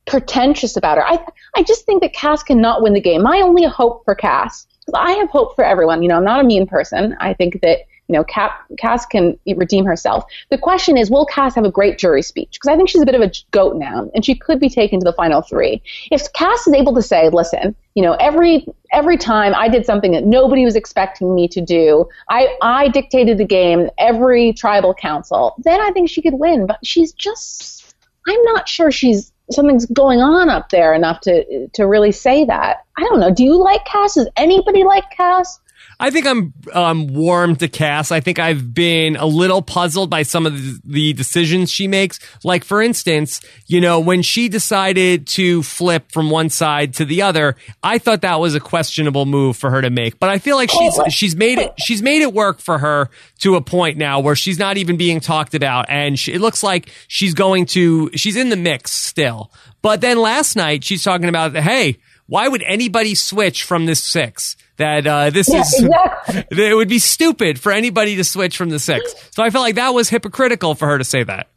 pretentious 0.10 0.76
about 0.76 0.98
her. 0.98 1.06
I 1.06 1.24
I 1.56 1.63
just 1.63 1.86
think 1.86 2.02
that 2.02 2.13
Cass 2.13 2.43
cannot 2.43 2.82
win 2.82 2.93
the 2.93 3.02
game. 3.02 3.24
My 3.24 3.41
only 3.41 3.63
hope 3.65 4.04
for 4.04 4.15
Cass, 4.15 4.67
because 4.86 5.00
I 5.00 5.12
have 5.13 5.30
hope 5.30 5.56
for 5.56 5.63
everyone. 5.63 6.02
You 6.02 6.10
know, 6.10 6.17
I'm 6.17 6.26
not 6.26 6.41
a 6.41 6.43
mean 6.43 6.67
person. 6.67 7.15
I 7.19 7.34
think 7.34 7.62
that 7.62 7.80
you 8.08 8.13
know 8.13 8.24
Cap, 8.24 8.63
Cass 8.80 9.06
can 9.06 9.38
redeem 9.45 9.86
herself. 9.86 10.26
The 10.50 10.58
question 10.58 10.98
is, 10.98 11.12
will 11.12 11.28
Cass 11.28 11.54
have 11.54 11.63
a 11.63 11.72
great 11.72 12.00
jury 12.00 12.24
speech? 12.24 12.54
Because 12.54 12.74
I 12.74 12.76
think 12.76 12.89
she's 12.89 13.04
a 13.04 13.06
bit 13.06 13.13
of 13.13 13.22
a 13.22 13.32
goat 13.52 13.76
now, 13.76 14.10
and 14.15 14.26
she 14.26 14.34
could 14.34 14.60
be 14.60 14.69
taken 14.69 15.00
to 15.00 15.04
the 15.04 15.13
final 15.13 15.41
three. 15.43 15.82
If 16.12 16.34
Cass 16.34 16.67
is 16.67 16.74
able 16.74 16.95
to 16.95 17.04
say, 17.04 17.30
"Listen, 17.30 17.76
you 17.93 18.02
know, 18.02 18.13
every 18.13 18.65
every 18.91 19.17
time 19.17 19.54
I 19.56 19.69
did 19.69 19.86
something 19.86 20.12
that 20.13 20.26
nobody 20.26 20.65
was 20.65 20.76
expecting 20.76 21.36
me 21.36 21.48
to 21.50 21.62
do, 21.62 22.10
I 22.30 22.58
I 22.63 22.88
dictated 22.88 23.38
the 23.38 23.45
game 23.45 23.91
every 24.00 24.54
tribal 24.54 24.95
council," 24.95 25.54
then 25.60 25.80
I 25.80 25.91
think 25.91 26.10
she 26.10 26.24
could 26.24 26.34
win. 26.34 26.65
But 26.65 26.80
she's 26.84 27.13
just, 27.13 27.93
I'm 28.28 28.41
not 28.43 28.67
sure 28.67 28.89
she's 28.89 29.32
something's 29.51 29.85
going 29.85 30.19
on 30.19 30.49
up 30.49 30.69
there 30.69 30.93
enough 30.93 31.21
to 31.21 31.67
to 31.69 31.88
really 31.88 32.12
say 32.12 32.45
that. 32.45 32.85
I 32.97 33.01
don't 33.03 33.19
know. 33.19 33.33
Do 33.33 33.43
you 33.43 33.57
like 33.62 33.85
Cass? 33.85 34.15
Does 34.15 34.29
anybody 34.35 34.83
like 34.83 35.09
Cass? 35.12 35.59
I 36.01 36.12
think 36.12 36.25
I'm 36.25 36.53
um, 36.71 37.07
warm 37.07 37.57
to 37.57 37.67
Cass. 37.67 38.09
I 38.12 38.21
think 38.21 38.39
I've 38.39 38.73
been 38.73 39.17
a 39.17 39.25
little 39.25 39.62
puzzled 39.62 40.09
by 40.09 40.23
some 40.23 40.45
of 40.45 40.53
the, 40.53 40.79
the 40.85 41.13
decisions 41.13 41.69
she 41.69 41.89
makes. 41.89 42.19
Like, 42.41 42.63
for 42.63 42.81
instance, 42.81 43.41
you 43.67 43.81
know, 43.81 43.99
when 43.99 44.21
she 44.21 44.47
decided 44.47 45.27
to 45.27 45.62
flip 45.62 46.09
from 46.09 46.29
one 46.29 46.49
side 46.49 46.93
to 46.95 47.05
the 47.05 47.21
other, 47.21 47.57
I 47.83 47.97
thought 47.97 48.21
that 48.21 48.39
was 48.39 48.55
a 48.55 48.62
questionable 48.62 49.25
move 49.25 49.57
for 49.57 49.69
her 49.71 49.81
to 49.81 49.89
make. 49.89 50.19
But 50.19 50.29
I 50.29 50.38
feel 50.38 50.55
like 50.55 50.71
she's 50.71 50.97
she's 51.09 51.35
made 51.35 51.57
it 51.57 51.73
she's 51.77 52.01
made 52.01 52.21
it 52.21 52.33
work 52.33 52.59
for 52.59 52.77
her 52.77 53.09
to 53.39 53.55
a 53.55 53.62
point 53.62 53.97
now 53.97 54.21
where 54.21 54.35
she's 54.35 54.57
not 54.57 54.77
even 54.77 54.95
being 54.95 55.19
talked 55.19 55.53
about, 55.53 55.88
and 55.89 56.17
she, 56.17 56.31
it 56.31 56.39
looks 56.39 56.63
like 56.63 56.89
she's 57.09 57.33
going 57.33 57.65
to 57.67 58.09
she's 58.15 58.38
in 58.38 58.47
the 58.47 58.55
mix 58.55 58.93
still. 58.93 59.51
But 59.81 59.99
then 59.99 60.17
last 60.17 60.55
night 60.55 60.85
she's 60.85 61.03
talking 61.03 61.27
about, 61.27 61.53
hey, 61.55 61.97
why 62.27 62.47
would 62.47 62.63
anybody 62.63 63.15
switch 63.15 63.63
from 63.63 63.85
this 63.85 64.01
six? 64.01 64.55
That 64.79 65.05
uh, 65.05 65.29
this 65.29 65.49
Yeah, 65.49 65.59
is 65.59 65.83
exactly. 65.83 66.45
it 66.65 66.73
would 66.73 66.87
be 66.87 66.99
stupid 66.99 67.59
for 67.59 67.71
anybody 67.73 68.15
to 68.15 68.23
switch 68.23 68.55
from 68.57 68.69
the 68.69 68.79
six. 68.79 69.13
So 69.31 69.43
I 69.43 69.49
felt 69.49 69.61
like 69.63 69.75
that 69.75 69.93
was 69.93 70.09
hypocritical 70.09 70.73
for 70.73 70.87
her 70.87 70.97
to 70.97 71.03
say 71.03 71.21
that. 71.23 71.47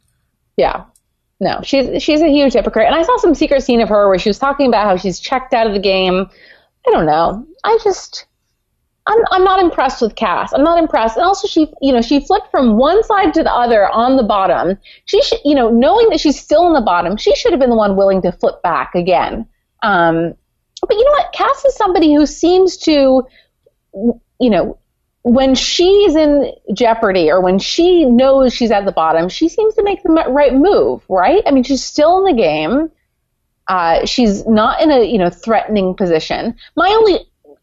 Yeah. 0.57 0.83
No, 1.39 1.61
she's 1.63 2.03
she's 2.03 2.21
a 2.21 2.27
huge 2.27 2.53
hypocrite. 2.53 2.85
And 2.85 2.95
I 2.95 3.01
saw 3.03 3.17
some 3.17 3.33
secret 3.33 3.63
scene 3.63 3.79
of 3.81 3.87
her 3.89 4.09
where 4.09 4.19
she 4.19 4.29
was 4.29 4.39
talking 4.39 4.67
about 4.67 4.85
how 4.87 4.97
she's 4.97 5.19
checked 5.21 5.53
out 5.53 5.67
of 5.67 5.73
the 5.73 5.79
game. 5.79 6.29
I 6.85 6.91
don't 6.91 7.05
know. 7.05 7.47
I 7.63 7.77
just 7.81 8.25
I'm 9.07 9.17
I'm 9.31 9.43
not 9.45 9.61
impressed 9.61 10.01
with 10.01 10.15
Cass. 10.15 10.51
I'm 10.51 10.63
not 10.63 10.77
impressed. 10.77 11.15
And 11.15 11.25
also 11.25 11.47
she 11.47 11.71
you 11.81 11.93
know, 11.93 12.01
she 12.01 12.25
flipped 12.25 12.51
from 12.51 12.77
one 12.77 13.03
side 13.05 13.33
to 13.35 13.43
the 13.43 13.53
other 13.53 13.89
on 13.89 14.17
the 14.17 14.23
bottom. 14.23 14.77
She 15.05 15.21
should 15.21 15.39
you 15.45 15.55
know, 15.55 15.69
knowing 15.69 16.09
that 16.09 16.19
she's 16.19 16.39
still 16.39 16.63
on 16.65 16.73
the 16.73 16.81
bottom, 16.81 17.15
she 17.15 17.33
should 17.35 17.51
have 17.51 17.59
been 17.59 17.69
the 17.69 17.75
one 17.77 17.95
willing 17.95 18.21
to 18.23 18.33
flip 18.33 18.61
back 18.61 18.95
again. 18.95 19.45
Um 19.81 20.33
but 20.87 20.97
you 20.97 21.03
know 21.05 21.11
what? 21.11 21.33
Cass 21.33 21.65
is 21.65 21.75
somebody 21.75 22.13
who 22.13 22.25
seems 22.25 22.77
to 22.77 23.27
you 24.39 24.49
know, 24.49 24.77
when 25.23 25.55
she's 25.55 26.15
in 26.15 26.51
jeopardy 26.73 27.31
or 27.31 27.39
when 27.39 27.57
she 27.59 28.05
knows 28.05 28.53
she's 28.53 28.71
at 28.71 28.85
the 28.85 28.91
bottom, 28.91 29.29
she 29.29 29.47
seems 29.47 29.73
to 29.75 29.83
make 29.83 30.03
the 30.03 30.09
right 30.09 30.53
move, 30.53 31.01
right? 31.07 31.41
I 31.45 31.51
mean, 31.51 31.63
she's 31.63 31.83
still 31.83 32.17
in 32.17 32.35
the 32.35 32.41
game. 32.41 32.91
Uh, 33.67 34.05
she's 34.05 34.45
not 34.45 34.81
in 34.81 34.91
a 34.91 35.05
you 35.05 35.17
know 35.17 35.29
threatening 35.29 35.95
position. 35.95 36.55
My 36.75 36.89
only, 36.89 37.19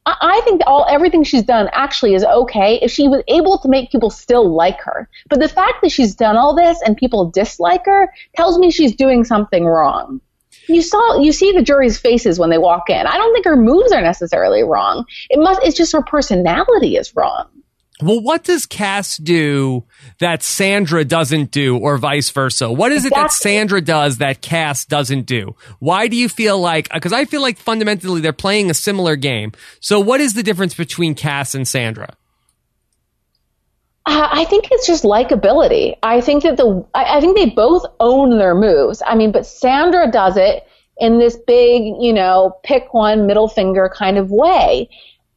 I 0.06 0.16
I 0.22 0.40
think 0.44 0.62
all 0.66 0.86
everything 0.88 1.22
she's 1.22 1.42
done 1.42 1.68
actually 1.74 2.14
is 2.14 2.24
okay 2.24 2.78
if 2.80 2.90
she 2.90 3.06
was 3.08 3.22
able 3.28 3.58
to 3.58 3.68
make 3.68 3.92
people 3.92 4.08
still 4.08 4.50
like 4.50 4.80
her. 4.80 5.10
But 5.28 5.40
the 5.40 5.48
fact 5.48 5.82
that 5.82 5.92
she's 5.92 6.14
done 6.14 6.38
all 6.38 6.56
this 6.56 6.80
and 6.80 6.96
people 6.96 7.30
dislike 7.30 7.84
her 7.84 8.10
tells 8.34 8.58
me 8.58 8.70
she's 8.70 8.96
doing 8.96 9.24
something 9.24 9.66
wrong. 9.66 10.22
You 10.68 10.82
saw, 10.82 11.20
you 11.20 11.32
see 11.32 11.52
the 11.52 11.62
jury's 11.62 11.98
faces 11.98 12.38
when 12.38 12.50
they 12.50 12.58
walk 12.58 12.90
in. 12.90 13.06
I 13.06 13.16
don't 13.16 13.32
think 13.32 13.44
her 13.44 13.56
moves 13.56 13.92
are 13.92 14.02
necessarily 14.02 14.62
wrong. 14.62 15.04
It 15.28 15.38
must, 15.38 15.60
it's 15.62 15.76
just 15.76 15.92
her 15.92 16.02
personality 16.02 16.96
is 16.96 17.14
wrong. 17.16 17.48
Well, 18.02 18.20
what 18.20 18.44
does 18.44 18.66
Cass 18.66 19.16
do 19.18 19.84
that 20.18 20.42
Sandra 20.42 21.04
doesn't 21.04 21.50
do, 21.50 21.76
or 21.76 21.98
vice 21.98 22.30
versa? 22.30 22.70
What 22.72 22.92
is 22.92 23.04
it 23.04 23.12
that 23.14 23.30
Sandra 23.30 23.80
does 23.80 24.18
that 24.18 24.40
Cass 24.40 24.86
doesn't 24.86 25.26
do? 25.26 25.54
Why 25.80 26.08
do 26.08 26.16
you 26.16 26.28
feel 26.28 26.58
like? 26.58 26.90
Because 26.92 27.12
I 27.12 27.24
feel 27.24 27.42
like 27.42 27.58
fundamentally 27.58 28.20
they're 28.20 28.32
playing 28.32 28.70
a 28.70 28.74
similar 28.74 29.16
game. 29.16 29.52
So, 29.80 30.00
what 30.00 30.20
is 30.20 30.34
the 30.34 30.42
difference 30.42 30.74
between 30.74 31.14
Cass 31.14 31.54
and 31.54 31.68
Sandra? 31.68 32.16
Uh, 34.06 34.28
I 34.30 34.44
think 34.46 34.68
it's 34.70 34.86
just 34.86 35.04
likability. 35.04 35.96
I 36.02 36.20
think 36.20 36.42
that 36.44 36.56
the 36.56 36.84
I, 36.94 37.18
I 37.18 37.20
think 37.20 37.36
they 37.36 37.50
both 37.50 37.84
own 38.00 38.38
their 38.38 38.54
moves. 38.54 39.02
I 39.06 39.14
mean, 39.14 39.30
but 39.30 39.46
Sandra 39.46 40.10
does 40.10 40.36
it 40.36 40.66
in 40.98 41.18
this 41.18 41.36
big, 41.46 41.82
you 42.00 42.12
know, 42.12 42.56
pick 42.62 42.92
one 42.94 43.26
middle 43.26 43.48
finger 43.48 43.90
kind 43.94 44.18
of 44.18 44.30
way. 44.30 44.88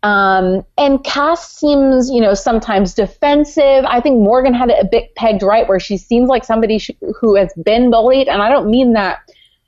Um, 0.04 0.66
and 0.78 1.02
Cass 1.04 1.50
seems, 1.50 2.10
you 2.10 2.20
know, 2.20 2.34
sometimes 2.34 2.94
defensive. 2.94 3.86
I 3.86 4.02
think 4.02 4.22
Morgan 4.22 4.54
had 4.54 4.70
it 4.70 4.84
a 4.84 4.88
bit 4.90 5.16
pegged 5.16 5.44
right 5.44 5.68
where 5.68 5.80
she 5.80 5.98
seems 5.98 6.28
like 6.28 6.44
somebody 6.44 6.78
sh- 6.78 6.92
who 7.20 7.36
has 7.36 7.54
been 7.64 7.90
bullied. 7.90 8.28
And 8.28 8.42
I 8.42 8.50
don't 8.50 8.70
mean 8.70 8.94
that 8.94 9.20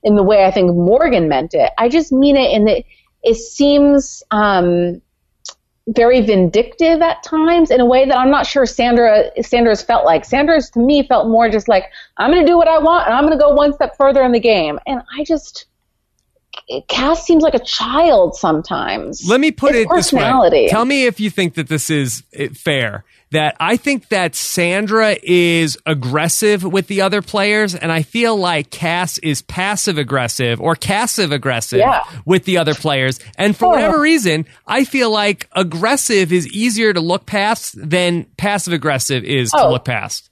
in 0.03 0.15
the 0.15 0.23
way 0.23 0.43
I 0.43 0.51
think 0.51 0.75
Morgan 0.75 1.29
meant 1.29 1.53
it. 1.53 1.71
I 1.77 1.87
just 1.87 2.11
mean 2.11 2.35
it 2.35 2.51
in 2.51 2.65
that 2.65 2.83
it 3.23 3.35
seems 3.35 4.21
um, 4.31 5.01
very 5.87 6.21
vindictive 6.21 7.01
at 7.01 7.21
times 7.23 7.69
in 7.69 7.79
a 7.79 7.85
way 7.85 8.05
that 8.05 8.17
I'm 8.17 8.31
not 8.31 8.47
sure 8.47 8.65
Sandra 8.65 9.29
Sandra's 9.41 9.83
felt 9.83 10.03
like. 10.05 10.25
Sanders 10.25 10.69
to 10.71 10.79
me 10.79 11.07
felt 11.07 11.27
more 11.27 11.49
just 11.49 11.67
like 11.67 11.85
I'm 12.17 12.31
going 12.31 12.43
to 12.43 12.51
do 12.51 12.57
what 12.57 12.67
I 12.67 12.79
want 12.79 13.05
and 13.05 13.15
I'm 13.15 13.25
going 13.25 13.37
to 13.37 13.41
go 13.41 13.51
one 13.51 13.73
step 13.73 13.95
further 13.95 14.23
in 14.23 14.31
the 14.31 14.39
game. 14.39 14.79
And 14.87 15.01
I 15.17 15.23
just 15.23 15.65
Cass 16.87 17.23
seems 17.23 17.43
like 17.43 17.53
a 17.53 17.63
child 17.63 18.35
sometimes. 18.35 19.27
Let 19.27 19.39
me 19.39 19.51
put 19.51 19.75
it 19.75 19.87
this 19.93 20.11
way. 20.11 20.67
Tell 20.69 20.85
me 20.85 21.05
if 21.05 21.19
you 21.19 21.29
think 21.29 21.53
that 21.55 21.67
this 21.67 21.89
is 21.89 22.23
eh, 22.33 22.49
fair. 22.53 23.03
That 23.35 23.57
I 23.59 23.75
think 23.75 24.07
that 24.09 24.33
Sandra 24.33 25.17
is 25.21 25.77
aggressive 25.85 26.63
with 26.63 26.87
the 26.87 27.01
other 27.01 27.21
players, 27.21 27.75
and 27.75 27.91
I 27.91 28.01
feel 28.01 28.37
like 28.37 28.69
Cass 28.69 29.17
is 29.17 29.41
passive 29.41 29.97
aggressive 29.97 30.61
or 30.61 30.77
passive 30.77 31.33
aggressive 31.33 31.79
yeah. 31.79 32.05
with 32.23 32.45
the 32.45 32.59
other 32.59 32.73
players. 32.73 33.19
And 33.37 33.53
for 33.53 33.65
oh. 33.65 33.69
whatever 33.71 33.99
reason, 33.99 34.45
I 34.65 34.85
feel 34.85 35.11
like 35.11 35.49
aggressive 35.51 36.31
is 36.31 36.47
easier 36.47 36.93
to 36.93 37.01
look 37.01 37.25
past 37.25 37.75
than 37.77 38.23
passive 38.37 38.71
aggressive 38.71 39.25
is 39.25 39.51
oh. 39.53 39.63
to 39.63 39.69
look 39.69 39.83
past. 39.83 40.29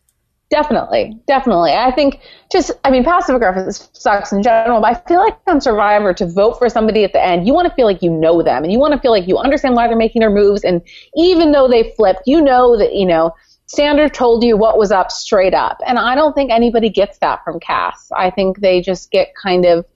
Definitely, 0.53 1.19
definitely. 1.25 1.71
I 1.71 1.89
think 1.89 2.19
just, 2.51 2.69
I 2.83 2.91
mean, 2.91 3.03
passive 3.03 3.35
aggressive 3.35 3.89
sucks 3.93 4.31
in 4.31 4.43
general, 4.43 4.81
but 4.81 4.95
I 4.95 5.07
feel 5.07 5.17
like 5.17 5.35
on 5.47 5.59
Survivor 5.59 6.13
to 6.13 6.27
vote 6.27 6.59
for 6.59 6.69
somebody 6.69 7.03
at 7.03 7.11
the 7.11 7.19
end, 7.19 7.47
you 7.47 7.55
want 7.55 7.67
to 7.67 7.73
feel 7.73 7.87
like 7.87 8.03
you 8.03 8.11
know 8.11 8.43
them 8.43 8.63
and 8.63 8.71
you 8.71 8.77
want 8.77 8.93
to 8.93 8.99
feel 8.99 9.09
like 9.09 9.27
you 9.27 9.39
understand 9.39 9.73
why 9.73 9.87
they're 9.87 9.97
making 9.97 10.19
their 10.19 10.29
moves. 10.29 10.63
And 10.63 10.83
even 11.15 11.53
though 11.53 11.67
they 11.67 11.91
flipped, 11.95 12.21
you 12.27 12.39
know 12.39 12.77
that, 12.77 12.93
you 12.93 13.03
know, 13.03 13.33
Sandra 13.65 14.11
told 14.11 14.43
you 14.43 14.55
what 14.55 14.77
was 14.77 14.91
up 14.91 15.09
straight 15.09 15.55
up. 15.55 15.79
And 15.87 15.97
I 15.97 16.13
don't 16.13 16.33
think 16.33 16.51
anybody 16.51 16.91
gets 16.91 17.17
that 17.17 17.43
from 17.43 17.59
Cass. 17.59 18.11
I 18.15 18.29
think 18.29 18.59
they 18.59 18.79
just 18.79 19.09
get 19.09 19.29
kind 19.41 19.65
of 19.65 19.87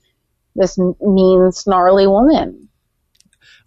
this 0.55 0.75
mean, 0.79 1.51
snarly 1.51 2.07
woman. 2.07 2.66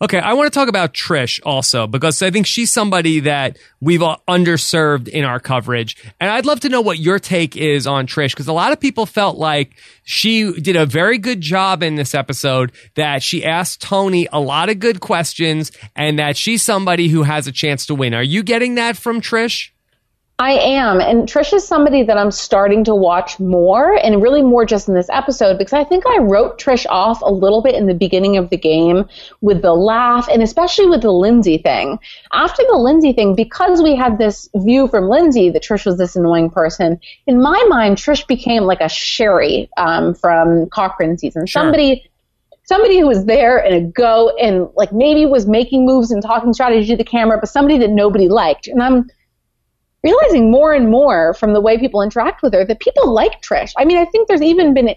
Okay, 0.02 0.18
I 0.18 0.32
want 0.32 0.50
to 0.50 0.58
talk 0.58 0.68
about 0.68 0.94
Trish 0.94 1.40
also 1.44 1.86
because 1.86 2.22
I 2.22 2.30
think 2.30 2.46
she's 2.46 2.72
somebody 2.72 3.20
that 3.20 3.58
we've 3.82 4.00
underserved 4.00 5.08
in 5.08 5.24
our 5.24 5.38
coverage. 5.38 5.94
And 6.18 6.30
I'd 6.30 6.46
love 6.46 6.60
to 6.60 6.70
know 6.70 6.80
what 6.80 6.98
your 6.98 7.18
take 7.18 7.54
is 7.54 7.86
on 7.86 8.06
Trish 8.06 8.30
because 8.30 8.48
a 8.48 8.54
lot 8.54 8.72
of 8.72 8.80
people 8.80 9.04
felt 9.04 9.36
like 9.36 9.72
she 10.02 10.58
did 10.58 10.74
a 10.74 10.86
very 10.86 11.18
good 11.18 11.42
job 11.42 11.82
in 11.82 11.96
this 11.96 12.14
episode, 12.14 12.72
that 12.94 13.22
she 13.22 13.44
asked 13.44 13.82
Tony 13.82 14.26
a 14.32 14.40
lot 14.40 14.70
of 14.70 14.78
good 14.78 15.00
questions 15.00 15.70
and 15.94 16.18
that 16.18 16.34
she's 16.34 16.62
somebody 16.62 17.08
who 17.08 17.24
has 17.24 17.46
a 17.46 17.52
chance 17.52 17.84
to 17.84 17.94
win. 17.94 18.14
Are 18.14 18.22
you 18.22 18.42
getting 18.42 18.76
that 18.76 18.96
from 18.96 19.20
Trish? 19.20 19.68
I 20.40 20.52
am. 20.52 21.02
And 21.02 21.28
Trish 21.28 21.52
is 21.52 21.68
somebody 21.68 22.02
that 22.02 22.16
I'm 22.16 22.30
starting 22.30 22.82
to 22.84 22.94
watch 22.94 23.38
more 23.38 23.92
and 24.02 24.22
really 24.22 24.40
more 24.40 24.64
just 24.64 24.88
in 24.88 24.94
this 24.94 25.10
episode 25.10 25.58
because 25.58 25.74
I 25.74 25.84
think 25.84 26.04
I 26.06 26.16
wrote 26.16 26.58
Trish 26.58 26.86
off 26.88 27.20
a 27.20 27.30
little 27.30 27.60
bit 27.60 27.74
in 27.74 27.86
the 27.86 27.92
beginning 27.92 28.38
of 28.38 28.48
the 28.48 28.56
game 28.56 29.06
with 29.42 29.60
the 29.60 29.74
laugh 29.74 30.28
and 30.32 30.42
especially 30.42 30.86
with 30.86 31.02
the 31.02 31.12
Lindsey 31.12 31.58
thing. 31.58 31.98
After 32.32 32.62
the 32.70 32.78
Lindsey 32.78 33.12
thing, 33.12 33.34
because 33.34 33.82
we 33.82 33.94
had 33.94 34.16
this 34.16 34.48
view 34.56 34.88
from 34.88 35.10
Lindsey 35.10 35.50
that 35.50 35.62
Trish 35.62 35.84
was 35.84 35.98
this 35.98 36.16
annoying 36.16 36.48
person, 36.48 36.98
in 37.26 37.42
my 37.42 37.62
mind, 37.68 37.98
Trish 37.98 38.26
became 38.26 38.62
like 38.62 38.80
a 38.80 38.88
Sherri 38.88 39.68
um, 39.76 40.14
from 40.14 40.70
Cochran 40.70 41.18
season. 41.18 41.44
Sure. 41.44 41.64
Somebody 41.64 42.10
somebody 42.62 42.98
who 42.98 43.06
was 43.06 43.26
there 43.26 43.58
and 43.58 43.74
a 43.74 43.80
go 43.80 44.34
and 44.40 44.68
like 44.74 44.90
maybe 44.90 45.26
was 45.26 45.46
making 45.46 45.84
moves 45.84 46.10
and 46.10 46.22
talking 46.22 46.54
strategy 46.54 46.86
to 46.86 46.96
the 46.96 47.04
camera, 47.04 47.36
but 47.36 47.50
somebody 47.50 47.76
that 47.76 47.90
nobody 47.90 48.28
liked. 48.28 48.68
And 48.68 48.82
I'm 48.82 49.10
realizing 50.02 50.50
more 50.50 50.72
and 50.72 50.90
more 50.90 51.34
from 51.34 51.52
the 51.52 51.60
way 51.60 51.78
people 51.78 52.02
interact 52.02 52.42
with 52.42 52.54
her 52.54 52.64
that 52.64 52.80
people 52.80 53.12
like 53.12 53.42
Trish. 53.42 53.72
I 53.78 53.84
mean, 53.84 53.98
I 53.98 54.04
think 54.04 54.28
there's 54.28 54.42
even 54.42 54.74
been 54.74 54.94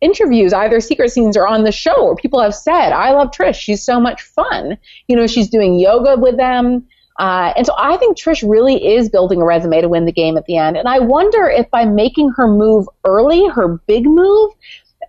interviews, 0.00 0.52
either 0.52 0.80
secret 0.80 1.10
scenes 1.10 1.36
or 1.36 1.46
on 1.46 1.64
the 1.64 1.72
show, 1.72 2.04
where 2.04 2.16
people 2.16 2.40
have 2.40 2.54
said, 2.54 2.90
I 2.90 3.12
love 3.12 3.30
Trish. 3.30 3.54
She's 3.54 3.82
so 3.82 4.00
much 4.00 4.22
fun. 4.22 4.76
You 5.08 5.16
know, 5.16 5.26
she's 5.26 5.48
doing 5.48 5.78
yoga 5.78 6.16
with 6.16 6.36
them. 6.36 6.86
Uh, 7.18 7.52
and 7.56 7.66
so 7.66 7.74
I 7.78 7.96
think 7.98 8.18
Trish 8.18 8.48
really 8.48 8.94
is 8.94 9.08
building 9.08 9.40
a 9.40 9.44
resume 9.44 9.80
to 9.80 9.88
win 9.88 10.06
the 10.06 10.12
game 10.12 10.36
at 10.36 10.46
the 10.46 10.56
end. 10.56 10.76
And 10.76 10.88
I 10.88 10.98
wonder 10.98 11.48
if 11.48 11.70
by 11.70 11.84
making 11.84 12.30
her 12.36 12.48
move 12.48 12.88
early, 13.04 13.46
her 13.48 13.80
big 13.86 14.04
move, 14.04 14.50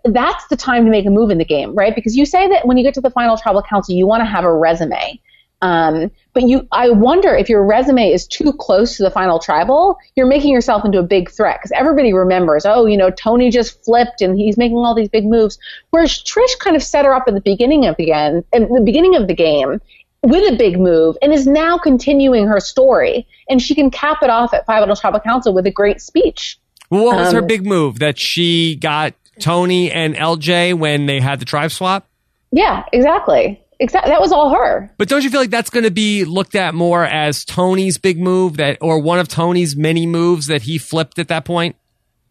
that's 0.06 0.46
the 0.48 0.58
time 0.58 0.86
to 0.86 0.92
make 0.92 1.06
a 1.06 1.10
move 1.10 1.32
in 1.32 1.38
the 1.38 1.46
game, 1.46 1.74
right? 1.76 1.96
Because 1.96 2.16
you 2.16 2.26
say 2.26 2.48
that 2.50 2.68
when 2.68 2.78
you 2.78 2.84
get 2.84 2.94
to 2.96 3.02
the 3.02 3.10
final 3.10 3.38
tribal 3.38 3.64
council, 3.64 3.96
you 3.96 4.06
want 4.06 4.22
to 4.22 4.26
have 4.26 4.44
a 4.44 4.54
resume. 4.54 5.20
Um, 5.64 6.12
but 6.34 6.44
you, 6.44 6.68
I 6.74 6.90
wonder 6.90 7.34
if 7.34 7.48
your 7.48 7.66
resume 7.66 8.12
is 8.12 8.28
too 8.28 8.52
close 8.52 8.98
to 8.98 9.04
the 9.04 9.10
final 9.10 9.40
tribal, 9.40 9.98
you're 10.18 10.28
making 10.28 10.52
yourself 10.52 10.84
into 10.84 11.00
a 11.00 11.04
big 11.04 11.32
threat 11.32 11.60
because 11.60 11.72
everybody 11.72 12.12
remembers, 12.12 12.66
oh, 12.66 12.86
you 12.86 12.98
know, 12.98 13.10
Tony 13.10 13.50
just 13.50 13.82
flipped 13.86 14.22
and 14.22 14.38
he's 14.38 14.58
making 14.58 14.76
all 14.76 14.94
these 14.94 15.08
big 15.08 15.26
moves. 15.26 15.58
Whereas 15.92 16.22
Trish 16.22 16.60
kind 16.60 16.76
of 16.76 16.84
set 16.84 17.06
her 17.06 17.14
up 17.14 17.24
at 17.30 17.34
the 17.34 17.40
beginning 17.40 17.86
of 17.86 17.96
the 17.96 18.08
game, 18.08 18.44
at 18.52 18.68
the 18.68 18.82
beginning 18.84 19.16
of 19.16 19.30
the 19.30 19.34
game 19.34 19.80
with 20.22 20.52
a 20.52 20.58
big 20.58 20.78
move 20.78 21.16
and 21.22 21.32
is 21.32 21.48
now 21.48 21.78
continuing 21.78 22.46
her 22.46 22.60
story. 22.60 23.26
And 23.48 23.62
she 23.62 23.74
can 23.74 23.90
cap 23.90 24.18
it 24.22 24.30
off 24.30 24.54
at 24.54 24.66
Final 24.66 24.98
Tribal 24.98 25.22
Council 25.22 25.54
with 25.54 25.66
a 25.66 25.72
great 25.72 26.02
speech. 26.02 26.60
Well, 26.90 27.06
what 27.06 27.16
was 27.16 27.30
um, 27.30 27.36
her 27.36 27.42
big 27.42 27.66
move 27.66 28.00
that 28.00 28.20
she 28.20 28.76
got 28.76 29.14
Tony 29.40 29.90
and 29.94 30.14
LJ 30.14 30.74
when 30.74 31.06
they 31.06 31.22
had 31.22 31.40
the 31.40 31.46
tribe 31.46 31.72
swap? 31.72 32.06
Yeah, 32.52 32.84
exactly. 32.92 33.63
Exactly. 33.80 34.12
That 34.12 34.22
was 34.22 34.32
all 34.32 34.54
her. 34.54 34.94
But 34.98 35.10
don't 35.10 35.24
you 35.24 35.30
feel 35.30 35.42
like 35.42 35.50
that's 35.50 35.70
going 35.70 35.84
to 35.84 35.92
be 35.92 36.26
looked 36.26 36.56
at 36.56 36.74
more 36.74 37.06
as 37.06 37.46
Tony's 37.46 37.98
big 37.98 38.20
move 38.20 38.58
that, 38.58 38.78
or 38.82 39.00
one 39.00 39.20
of 39.20 39.28
Tony's 39.28 39.76
many 39.76 40.06
moves 40.06 40.48
that 40.48 40.62
he 40.62 40.78
flipped 40.78 41.20
at 41.20 41.28
that 41.30 41.46
point? 41.46 41.76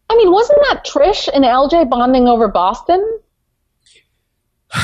I 0.09 0.15
mean, 0.15 0.31
wasn't 0.31 0.59
that 0.69 0.85
Trish 0.85 1.27
and 1.33 1.43
LJ 1.43 1.89
bonding 1.89 2.27
over 2.27 2.47
Boston? 2.47 3.19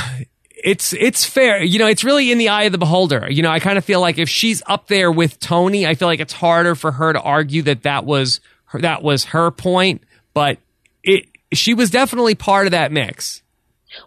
It's 0.61 0.91
it's 0.91 1.23
fair, 1.23 1.63
you 1.63 1.79
know. 1.79 1.87
It's 1.87 2.03
really 2.03 2.33
in 2.33 2.37
the 2.37 2.49
eye 2.49 2.63
of 2.63 2.73
the 2.73 2.77
beholder. 2.77 3.31
You 3.31 3.43
know, 3.43 3.49
I 3.49 3.61
kind 3.61 3.77
of 3.77 3.85
feel 3.85 4.01
like 4.01 4.17
if 4.17 4.27
she's 4.27 4.61
up 4.67 4.87
there 4.87 5.09
with 5.09 5.39
Tony, 5.39 5.87
I 5.87 5.95
feel 5.95 6.09
like 6.09 6.19
it's 6.19 6.33
harder 6.33 6.75
for 6.75 6.91
her 6.91 7.13
to 7.13 7.21
argue 7.21 7.61
that 7.61 7.83
that 7.83 8.03
was 8.03 8.41
her, 8.65 8.81
that 8.81 9.01
was 9.01 9.23
her 9.23 9.51
point. 9.51 10.03
But 10.33 10.57
it 11.01 11.27
she 11.53 11.73
was 11.73 11.89
definitely 11.89 12.35
part 12.35 12.67
of 12.67 12.71
that 12.71 12.91
mix. 12.91 13.41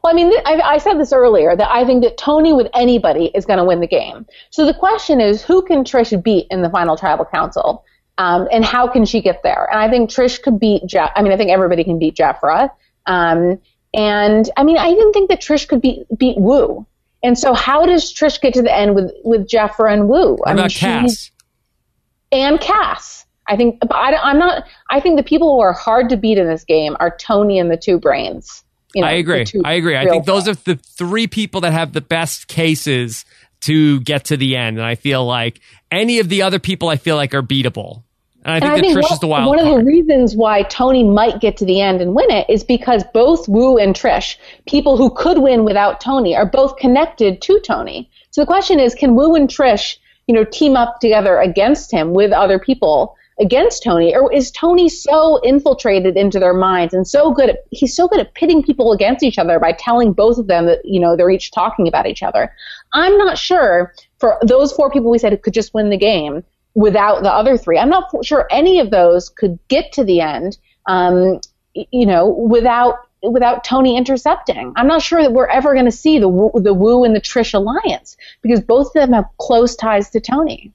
Well, 0.02 0.12
I 0.12 0.14
mean, 0.14 0.32
I, 0.44 0.60
I, 0.60 0.78
said 0.78 0.98
this 0.98 1.12
earlier 1.12 1.56
that 1.56 1.70
I 1.70 1.84
think 1.84 2.02
that 2.04 2.16
Tony 2.16 2.52
with 2.52 2.68
anybody 2.74 3.30
is 3.34 3.44
going 3.44 3.58
to 3.58 3.64
win 3.64 3.80
the 3.80 3.86
game. 3.86 4.26
So 4.50 4.64
the 4.64 4.74
question 4.74 5.20
is, 5.20 5.42
who 5.42 5.62
can 5.62 5.84
Trish 5.84 6.20
beat 6.22 6.46
in 6.50 6.62
the 6.62 6.70
final 6.70 6.96
tribal 6.96 7.24
council? 7.24 7.84
Um, 8.18 8.46
and 8.52 8.64
how 8.64 8.86
can 8.86 9.04
she 9.04 9.20
get 9.20 9.42
there? 9.42 9.68
And 9.70 9.80
I 9.80 9.90
think 9.90 10.10
Trish 10.10 10.40
could 10.42 10.60
beat 10.60 10.86
Jeff. 10.86 11.10
I 11.16 11.22
mean, 11.22 11.32
I 11.32 11.36
think 11.36 11.50
everybody 11.50 11.82
can 11.82 11.98
beat 11.98 12.14
Jefra. 12.14 12.70
Um, 13.06 13.60
and 13.94 14.48
I 14.56 14.64
mean, 14.64 14.78
I 14.78 14.88
even 14.88 15.12
think 15.12 15.30
that 15.30 15.40
Trish 15.40 15.66
could 15.66 15.80
beat, 15.80 16.06
beat 16.16 16.38
Woo. 16.38 16.86
And 17.22 17.38
so 17.38 17.54
how 17.54 17.86
does 17.86 18.12
Trish 18.12 18.40
get 18.40 18.54
to 18.54 18.62
the 18.62 18.74
end 18.74 18.94
with, 18.94 19.12
with 19.24 19.48
Jefra 19.48 19.92
and? 19.92 20.08
What 20.08 20.48
I 20.48 20.54
mean, 20.54 20.68
Cass? 20.68 21.30
And 22.30 22.60
Cass. 22.60 23.26
I 23.48 23.56
think, 23.56 23.80
but 23.80 23.94
I, 23.94 24.14
I'm 24.16 24.38
not, 24.38 24.64
I 24.90 25.00
think 25.00 25.16
the 25.16 25.22
people 25.22 25.54
who 25.54 25.60
are 25.60 25.72
hard 25.72 26.08
to 26.10 26.16
beat 26.16 26.38
in 26.38 26.46
this 26.46 26.64
game 26.64 26.96
are 27.00 27.16
Tony 27.16 27.58
and 27.58 27.70
the 27.70 27.76
two 27.76 27.98
brains. 27.98 28.64
You 28.94 29.02
know, 29.02 29.08
I 29.08 29.12
agree. 29.12 29.46
I 29.64 29.74
agree. 29.74 29.96
I 29.96 30.06
think 30.06 30.24
those 30.24 30.48
are 30.48 30.54
the 30.54 30.76
three 30.76 31.26
people 31.26 31.62
that 31.62 31.72
have 31.72 31.92
the 31.92 32.00
best 32.00 32.48
cases 32.48 33.24
to 33.62 34.00
get 34.00 34.26
to 34.26 34.36
the 34.36 34.56
end. 34.56 34.78
And 34.78 34.86
I 34.86 34.96
feel 34.96 35.24
like 35.24 35.60
any 35.90 36.18
of 36.18 36.28
the 36.28 36.42
other 36.42 36.58
people 36.58 36.88
I 36.88 36.96
feel 36.96 37.16
like 37.16 37.34
are 37.34 37.42
beatable. 37.42 38.02
And 38.44 38.54
I 38.54 38.60
think 38.60 38.64
and 38.64 38.72
I 38.72 38.76
that 38.76 38.80
think 38.82 38.98
Trish 38.98 39.02
one, 39.02 39.12
is 39.12 39.18
the 39.20 39.26
wild 39.28 39.48
One 39.48 39.58
of 39.60 39.66
the 39.66 39.84
reasons 39.84 40.36
why 40.36 40.64
Tony 40.64 41.04
might 41.04 41.40
get 41.40 41.56
to 41.58 41.64
the 41.64 41.80
end 41.80 42.00
and 42.00 42.14
win 42.14 42.30
it 42.30 42.44
is 42.48 42.64
because 42.64 43.04
both 43.14 43.48
Woo 43.48 43.78
and 43.78 43.94
Trish, 43.94 44.36
people 44.66 44.96
who 44.96 45.10
could 45.10 45.38
win 45.38 45.64
without 45.64 46.00
Tony, 46.00 46.34
are 46.34 46.46
both 46.46 46.76
connected 46.76 47.40
to 47.42 47.60
Tony. 47.60 48.10
So 48.30 48.42
the 48.42 48.46
question 48.46 48.80
is, 48.80 48.96
can 48.96 49.14
Woo 49.14 49.36
and 49.36 49.48
Trish, 49.48 49.96
you 50.26 50.34
know, 50.34 50.44
team 50.44 50.76
up 50.76 50.98
together 51.00 51.38
against 51.38 51.92
him 51.92 52.14
with 52.14 52.32
other 52.32 52.58
people 52.58 53.16
against 53.42 53.82
Tony, 53.82 54.14
or 54.14 54.32
is 54.32 54.50
Tony 54.50 54.88
so 54.88 55.40
infiltrated 55.42 56.16
into 56.16 56.38
their 56.38 56.54
minds 56.54 56.94
and 56.94 57.06
so 57.06 57.32
good 57.32 57.50
at 57.50 57.64
he's 57.70 57.94
so 57.94 58.06
good 58.06 58.20
at 58.20 58.34
pitting 58.34 58.62
people 58.62 58.92
against 58.92 59.24
each 59.24 59.38
other 59.38 59.58
by 59.58 59.72
telling 59.72 60.12
both 60.12 60.38
of 60.38 60.46
them 60.46 60.66
that 60.66 60.80
you 60.84 61.00
know 61.00 61.16
they're 61.16 61.30
each 61.30 61.50
talking 61.50 61.88
about 61.88 62.06
each 62.06 62.22
other. 62.22 62.54
I'm 62.92 63.18
not 63.18 63.36
sure 63.36 63.92
for 64.18 64.38
those 64.42 64.72
four 64.72 64.90
people 64.90 65.10
we 65.10 65.18
said 65.18 65.42
could 65.42 65.54
just 65.54 65.74
win 65.74 65.90
the 65.90 65.98
game 65.98 66.44
without 66.74 67.22
the 67.22 67.32
other 67.32 67.58
three. 67.58 67.78
I'm 67.78 67.90
not 67.90 68.24
sure 68.24 68.46
any 68.50 68.78
of 68.78 68.90
those 68.90 69.28
could 69.28 69.58
get 69.68 69.92
to 69.92 70.04
the 70.04 70.20
end, 70.20 70.56
um, 70.86 71.40
you 71.74 72.06
know, 72.06 72.28
without 72.28 72.94
without 73.22 73.64
Tony 73.64 73.96
intercepting. 73.96 74.72
I'm 74.76 74.86
not 74.86 75.02
sure 75.02 75.22
that 75.22 75.32
we're 75.32 75.46
ever 75.48 75.74
going 75.74 75.86
to 75.86 75.92
see 75.92 76.18
the 76.18 76.50
the 76.54 76.74
Woo 76.74 77.04
and 77.04 77.14
the 77.14 77.20
Trish 77.20 77.54
alliance 77.54 78.16
because 78.40 78.60
both 78.60 78.88
of 78.88 78.92
them 78.94 79.12
have 79.12 79.26
close 79.38 79.74
ties 79.74 80.10
to 80.10 80.20
Tony. 80.20 80.72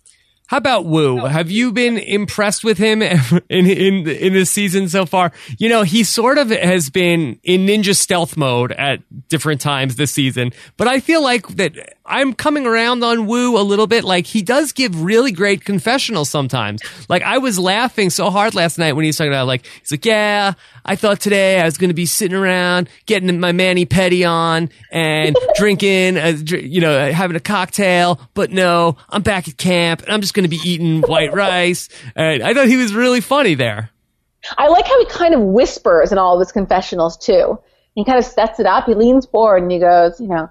How 0.47 0.57
about 0.57 0.85
Woo? 0.85 1.25
Have 1.25 1.51
you 1.51 1.73
been 1.73 1.97
impressed 1.97 2.63
with 2.63 2.77
him 2.77 3.01
in 3.01 3.41
in 3.49 4.07
in 4.07 4.33
this 4.33 4.49
season 4.49 4.87
so 4.87 5.05
far? 5.05 5.33
You 5.57 5.67
know, 5.67 5.83
he 5.83 6.03
sort 6.03 6.37
of 6.37 6.49
has 6.49 6.89
been 6.89 7.39
in 7.43 7.65
ninja 7.65 7.95
stealth 7.95 8.37
mode 8.37 8.71
at 8.71 9.01
different 9.27 9.59
times 9.59 9.97
this 9.97 10.11
season, 10.11 10.53
but 10.77 10.87
I 10.87 11.01
feel 11.01 11.21
like 11.21 11.47
that 11.57 11.96
I'm 12.07 12.33
coming 12.33 12.65
around 12.65 13.03
on 13.03 13.27
Woo 13.27 13.59
a 13.59 13.61
little 13.61 13.85
bit. 13.85 14.03
Like 14.03 14.25
he 14.25 14.41
does 14.41 14.71
give 14.71 15.03
really 15.03 15.31
great 15.31 15.65
confessionals 15.65 16.29
sometimes. 16.29 16.81
Like 17.09 17.21
I 17.21 17.37
was 17.37 17.59
laughing 17.59 18.09
so 18.09 18.29
hard 18.29 18.55
last 18.55 18.77
night 18.77 18.93
when 18.93 19.03
he 19.03 19.09
was 19.09 19.17
talking 19.17 19.31
about 19.31 19.45
like 19.45 19.65
he's 19.81 19.91
like, 19.91 20.05
yeah, 20.05 20.53
I 20.85 20.95
thought 20.95 21.19
today 21.19 21.59
I 21.59 21.65
was 21.65 21.77
going 21.77 21.89
to 21.89 21.93
be 21.93 22.05
sitting 22.05 22.35
around 22.35 22.89
getting 23.05 23.39
my 23.39 23.51
mani 23.51 23.85
petty 23.85 24.23
on 24.23 24.69
and 24.89 25.35
drinking, 25.57 26.17
uh, 26.17 26.37
you 26.47 26.79
know, 26.79 27.11
having 27.11 27.35
a 27.35 27.41
cocktail, 27.41 28.21
but 28.33 28.51
no, 28.51 28.95
I'm 29.09 29.21
back 29.21 29.49
at 29.49 29.57
camp 29.57 30.01
and 30.03 30.11
I'm 30.11 30.21
just 30.21 30.33
going 30.33 30.43
to 30.43 30.49
be 30.49 30.61
eating 30.63 31.01
white 31.01 31.33
rice. 31.35 31.89
And 32.15 32.41
I 32.41 32.53
thought 32.53 32.67
he 32.67 32.77
was 32.77 32.93
really 32.93 33.21
funny 33.21 33.55
there. 33.55 33.89
I 34.57 34.69
like 34.69 34.85
how 34.85 34.97
he 34.99 35.05
kind 35.07 35.33
of 35.33 35.41
whispers 35.41 36.11
in 36.11 36.17
all 36.17 36.35
of 36.35 36.39
his 36.39 36.53
confessionals 36.53 37.17
too. 37.17 37.59
He 37.95 38.05
kind 38.05 38.17
of 38.17 38.25
sets 38.25 38.59
it 38.59 38.65
up. 38.65 38.85
He 38.85 38.93
leans 38.93 39.25
forward 39.25 39.63
and 39.63 39.71
he 39.71 39.79
goes, 39.79 40.21
you 40.21 40.27
know, 40.27 40.49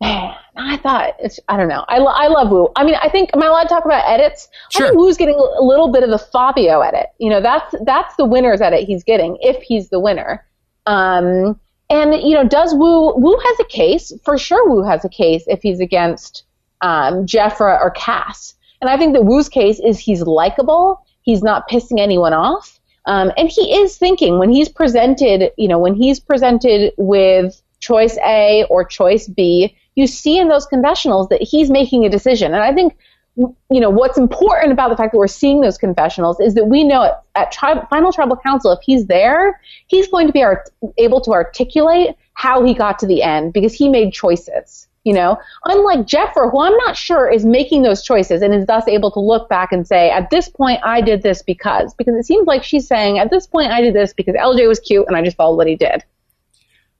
man, 0.00 0.34
I 0.58 0.76
thought 0.78 1.14
it's, 1.20 1.38
I 1.48 1.56
don't 1.56 1.68
know. 1.68 1.84
I, 1.88 1.98
lo- 1.98 2.12
I 2.14 2.26
love 2.26 2.50
Woo. 2.50 2.68
I 2.74 2.84
mean, 2.84 2.96
I 3.00 3.08
think, 3.08 3.30
am 3.32 3.42
I 3.42 3.46
allowed 3.46 3.62
to 3.62 3.68
talk 3.68 3.84
about 3.84 4.02
edits? 4.06 4.48
Sure. 4.70 4.86
I 4.86 4.88
think 4.88 4.98
Woo's 4.98 5.16
getting 5.16 5.36
a 5.36 5.62
little 5.62 5.92
bit 5.92 6.02
of 6.02 6.10
the 6.10 6.18
Fabio 6.18 6.80
edit. 6.80 7.06
You 7.18 7.30
know, 7.30 7.40
that's, 7.40 7.74
that's 7.84 8.16
the 8.16 8.24
winner's 8.24 8.60
edit 8.60 8.84
he's 8.84 9.04
getting 9.04 9.38
if 9.40 9.62
he's 9.62 9.88
the 9.88 10.00
winner. 10.00 10.44
Um, 10.86 11.58
and, 11.90 12.14
you 12.14 12.34
know, 12.34 12.46
does 12.46 12.74
Woo 12.74 13.14
Woo 13.14 13.38
has 13.42 13.60
a 13.60 13.64
case. 13.64 14.12
For 14.24 14.36
sure, 14.36 14.68
Woo 14.68 14.82
has 14.82 15.04
a 15.04 15.08
case 15.08 15.44
if 15.46 15.62
he's 15.62 15.80
against, 15.80 16.42
um, 16.80 17.24
Jefra 17.24 17.80
or 17.80 17.90
Cass. 17.92 18.54
And 18.80 18.90
I 18.90 18.96
think 18.96 19.14
that 19.14 19.24
Woo's 19.24 19.48
case 19.48 19.80
is 19.80 19.98
he's 19.98 20.22
likable. 20.22 21.04
He's 21.22 21.42
not 21.42 21.68
pissing 21.68 22.00
anyone 22.00 22.32
off. 22.32 22.78
Um, 23.06 23.32
and 23.36 23.48
he 23.48 23.74
is 23.76 23.96
thinking 23.96 24.38
when 24.38 24.50
he's 24.50 24.68
presented, 24.68 25.50
you 25.56 25.68
know, 25.68 25.78
when 25.78 25.94
he's 25.94 26.20
presented 26.20 26.92
with 26.98 27.60
choice 27.80 28.18
A 28.24 28.64
or 28.68 28.84
choice 28.84 29.28
B, 29.28 29.74
you 29.98 30.06
see 30.06 30.38
in 30.38 30.48
those 30.48 30.64
confessionals 30.64 31.28
that 31.28 31.42
he's 31.42 31.70
making 31.70 32.04
a 32.04 32.08
decision. 32.08 32.54
And 32.54 32.62
I 32.62 32.72
think, 32.72 32.96
you 33.36 33.80
know, 33.80 33.90
what's 33.90 34.16
important 34.16 34.70
about 34.70 34.90
the 34.90 34.96
fact 34.96 35.10
that 35.10 35.18
we're 35.18 35.26
seeing 35.26 35.60
those 35.60 35.76
confessionals 35.76 36.38
is 36.38 36.54
that 36.54 36.66
we 36.66 36.84
know 36.84 37.02
at, 37.02 37.24
at 37.34 37.50
tri- 37.50 37.84
final 37.90 38.12
tribal 38.12 38.36
council, 38.36 38.70
if 38.70 38.78
he's 38.80 39.06
there, 39.06 39.60
he's 39.88 40.06
going 40.06 40.28
to 40.28 40.32
be 40.32 40.44
art- 40.44 40.70
able 40.98 41.20
to 41.22 41.32
articulate 41.32 42.14
how 42.34 42.64
he 42.64 42.74
got 42.74 43.00
to 43.00 43.06
the 43.06 43.24
end 43.24 43.52
because 43.52 43.74
he 43.74 43.88
made 43.88 44.12
choices. 44.12 44.86
You 45.02 45.14
know, 45.14 45.38
unlike 45.64 46.00
Jefra, 46.00 46.50
who 46.50 46.60
I'm 46.60 46.76
not 46.76 46.96
sure 46.96 47.28
is 47.28 47.44
making 47.44 47.82
those 47.82 48.02
choices 48.02 48.42
and 48.42 48.54
is 48.54 48.66
thus 48.66 48.86
able 48.86 49.10
to 49.12 49.20
look 49.20 49.48
back 49.48 49.72
and 49.72 49.86
say, 49.86 50.10
at 50.10 50.30
this 50.30 50.48
point, 50.48 50.80
I 50.84 51.00
did 51.00 51.22
this 51.22 51.42
because. 51.42 51.94
Because 51.94 52.14
it 52.14 52.26
seems 52.26 52.46
like 52.46 52.62
she's 52.62 52.86
saying, 52.86 53.18
at 53.18 53.30
this 53.30 53.48
point, 53.48 53.72
I 53.72 53.80
did 53.80 53.94
this 53.94 54.12
because 54.12 54.34
LJ 54.34 54.68
was 54.68 54.78
cute 54.78 55.06
and 55.08 55.16
I 55.16 55.22
just 55.22 55.36
followed 55.36 55.56
what 55.56 55.66
he 55.66 55.76
did. 55.76 56.04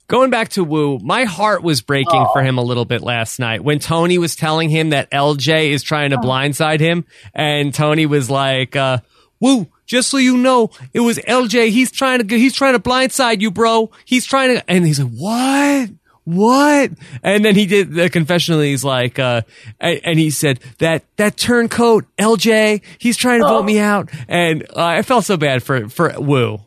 Going 0.08 0.30
back 0.30 0.48
to 0.50 0.64
Woo, 0.64 0.98
my 1.00 1.24
heart 1.24 1.62
was 1.62 1.82
breaking 1.82 2.22
oh. 2.26 2.32
for 2.32 2.42
him 2.42 2.56
a 2.56 2.62
little 2.62 2.86
bit 2.86 3.02
last 3.02 3.38
night 3.38 3.62
when 3.62 3.78
Tony 3.78 4.16
was 4.16 4.34
telling 4.34 4.70
him 4.70 4.90
that 4.90 5.10
LJ 5.10 5.68
is 5.68 5.82
trying 5.82 6.10
to 6.10 6.16
oh. 6.16 6.20
blindside 6.20 6.80
him, 6.80 7.04
and 7.34 7.74
Tony 7.74 8.06
was 8.06 8.30
like, 8.30 8.74
uh, 8.74 9.00
"Woo, 9.38 9.66
just 9.84 10.08
so 10.08 10.16
you 10.16 10.38
know, 10.38 10.70
it 10.94 11.00
was 11.00 11.18
LJ. 11.18 11.68
He's 11.68 11.90
trying 11.90 12.26
to 12.26 12.38
he's 12.38 12.54
trying 12.54 12.72
to 12.72 12.78
blindside 12.78 13.42
you, 13.42 13.50
bro. 13.50 13.90
He's 14.06 14.24
trying 14.24 14.56
to." 14.56 14.70
And 14.70 14.86
he's 14.86 14.98
like, 14.98 15.12
"What?" 15.12 15.90
What? 16.24 16.90
And 17.22 17.42
then 17.42 17.54
he 17.54 17.64
did 17.64 17.92
the 17.92 18.10
confessional. 18.10 18.60
He's 18.60 18.84
like, 18.84 19.18
uh, 19.18 19.42
and 19.80 20.18
he 20.18 20.28
said 20.28 20.60
that 20.76 21.04
that 21.16 21.38
turncoat 21.38 22.04
LJ, 22.18 22.82
he's 22.98 23.16
trying 23.16 23.40
to 23.40 23.46
oh. 23.46 23.58
vote 23.58 23.64
me 23.64 23.78
out, 23.78 24.10
and 24.26 24.62
uh, 24.74 24.84
I 24.84 25.02
felt 25.02 25.26
so 25.26 25.36
bad 25.36 25.62
for 25.62 25.88
for 25.90 26.18
Woo. 26.18 26.60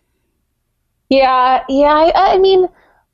Yeah, 1.09 1.63
yeah. 1.69 1.93
I, 1.93 2.33
I 2.33 2.37
mean, 2.37 2.67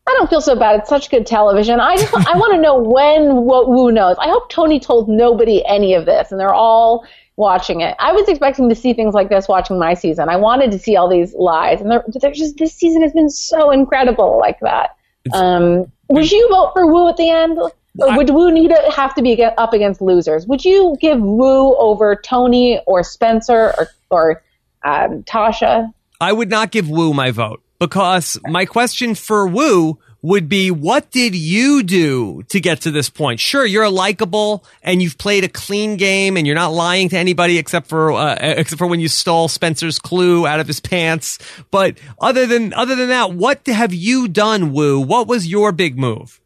I 0.07 0.13
don't 0.17 0.29
feel 0.29 0.41
so 0.41 0.55
bad. 0.55 0.79
It's 0.79 0.89
such 0.89 1.09
good 1.09 1.27
television. 1.27 1.81
I 1.81 1.97
just, 1.97 2.13
I 2.13 2.37
want 2.37 2.53
to 2.53 2.61
know 2.61 2.77
when 2.81 3.43
what 3.43 3.67
Woo 3.67 3.91
knows. 3.91 4.15
I 4.19 4.29
hope 4.29 4.49
Tony 4.49 4.79
told 4.79 5.09
nobody 5.09 5.65
any 5.65 5.93
of 5.93 6.05
this, 6.05 6.31
and 6.31 6.39
they're 6.39 6.53
all 6.53 7.05
watching 7.35 7.81
it. 7.81 7.95
I 7.99 8.13
was 8.13 8.27
expecting 8.29 8.69
to 8.69 8.75
see 8.75 8.93
things 8.93 9.13
like 9.13 9.29
this 9.29 9.47
watching 9.47 9.77
my 9.77 9.93
season. 9.93 10.29
I 10.29 10.37
wanted 10.37 10.71
to 10.71 10.79
see 10.79 10.95
all 10.95 11.09
these 11.09 11.33
lies, 11.35 11.81
and 11.81 11.91
they're, 11.91 12.03
they're 12.07 12.31
just 12.31 12.57
this 12.57 12.73
season 12.73 13.01
has 13.01 13.11
been 13.11 13.29
so 13.29 13.69
incredible 13.69 14.39
like 14.39 14.59
that. 14.61 14.95
Um, 15.33 15.91
would 16.09 16.31
you 16.31 16.47
vote 16.49 16.71
for 16.73 16.91
Woo 16.91 17.09
at 17.09 17.17
the 17.17 17.29
end? 17.29 17.59
Or 17.99 18.15
would 18.15 18.29
Woo 18.29 18.51
need 18.51 18.69
to 18.69 18.91
have 18.95 19.13
to 19.15 19.21
be 19.21 19.43
up 19.43 19.73
against 19.73 20.01
losers? 20.01 20.47
Would 20.47 20.63
you 20.63 20.95
give 21.01 21.19
Woo 21.19 21.75
over 21.75 22.15
Tony 22.15 22.79
or 22.85 23.03
Spencer 23.03 23.73
or 23.77 23.87
or 24.09 24.43
um, 24.83 25.23
Tasha? 25.23 25.91
I 26.21 26.31
would 26.31 26.49
not 26.49 26.71
give 26.71 26.89
Woo 26.89 27.13
my 27.13 27.31
vote 27.31 27.61
because 27.79 28.39
my 28.45 28.65
question 28.65 29.15
for 29.15 29.47
Woo 29.47 29.99
would 30.21 30.49
be 30.49 30.71
what 30.71 31.11
did 31.11 31.35
you 31.35 31.83
do 31.83 32.43
to 32.49 32.59
get 32.59 32.81
to 32.81 32.91
this 32.91 33.09
point? 33.09 33.39
Sure, 33.39 33.65
you're 33.65 33.89
likable 33.89 34.65
and 34.81 35.01
you've 35.01 35.17
played 35.17 35.43
a 35.43 35.47
clean 35.47 35.95
game 35.95 36.37
and 36.37 36.47
you're 36.47 36.55
not 36.55 36.73
lying 36.73 37.09
to 37.09 37.17
anybody 37.17 37.57
except 37.57 37.87
for 37.87 38.11
uh, 38.11 38.35
except 38.39 38.79
for 38.79 38.87
when 38.87 38.99
you 38.99 39.07
stole 39.07 39.47
Spencer's 39.47 39.99
clue 39.99 40.47
out 40.47 40.59
of 40.59 40.67
his 40.67 40.79
pants. 40.79 41.37
But 41.71 41.97
other 42.19 42.45
than 42.45 42.73
other 42.73 42.95
than 42.95 43.09
that, 43.09 43.33
what 43.33 43.65
have 43.67 43.93
you 43.93 44.27
done, 44.27 44.73
Woo? 44.73 44.99
What 44.99 45.27
was 45.27 45.47
your 45.47 45.71
big 45.71 45.97
move? 45.97 46.41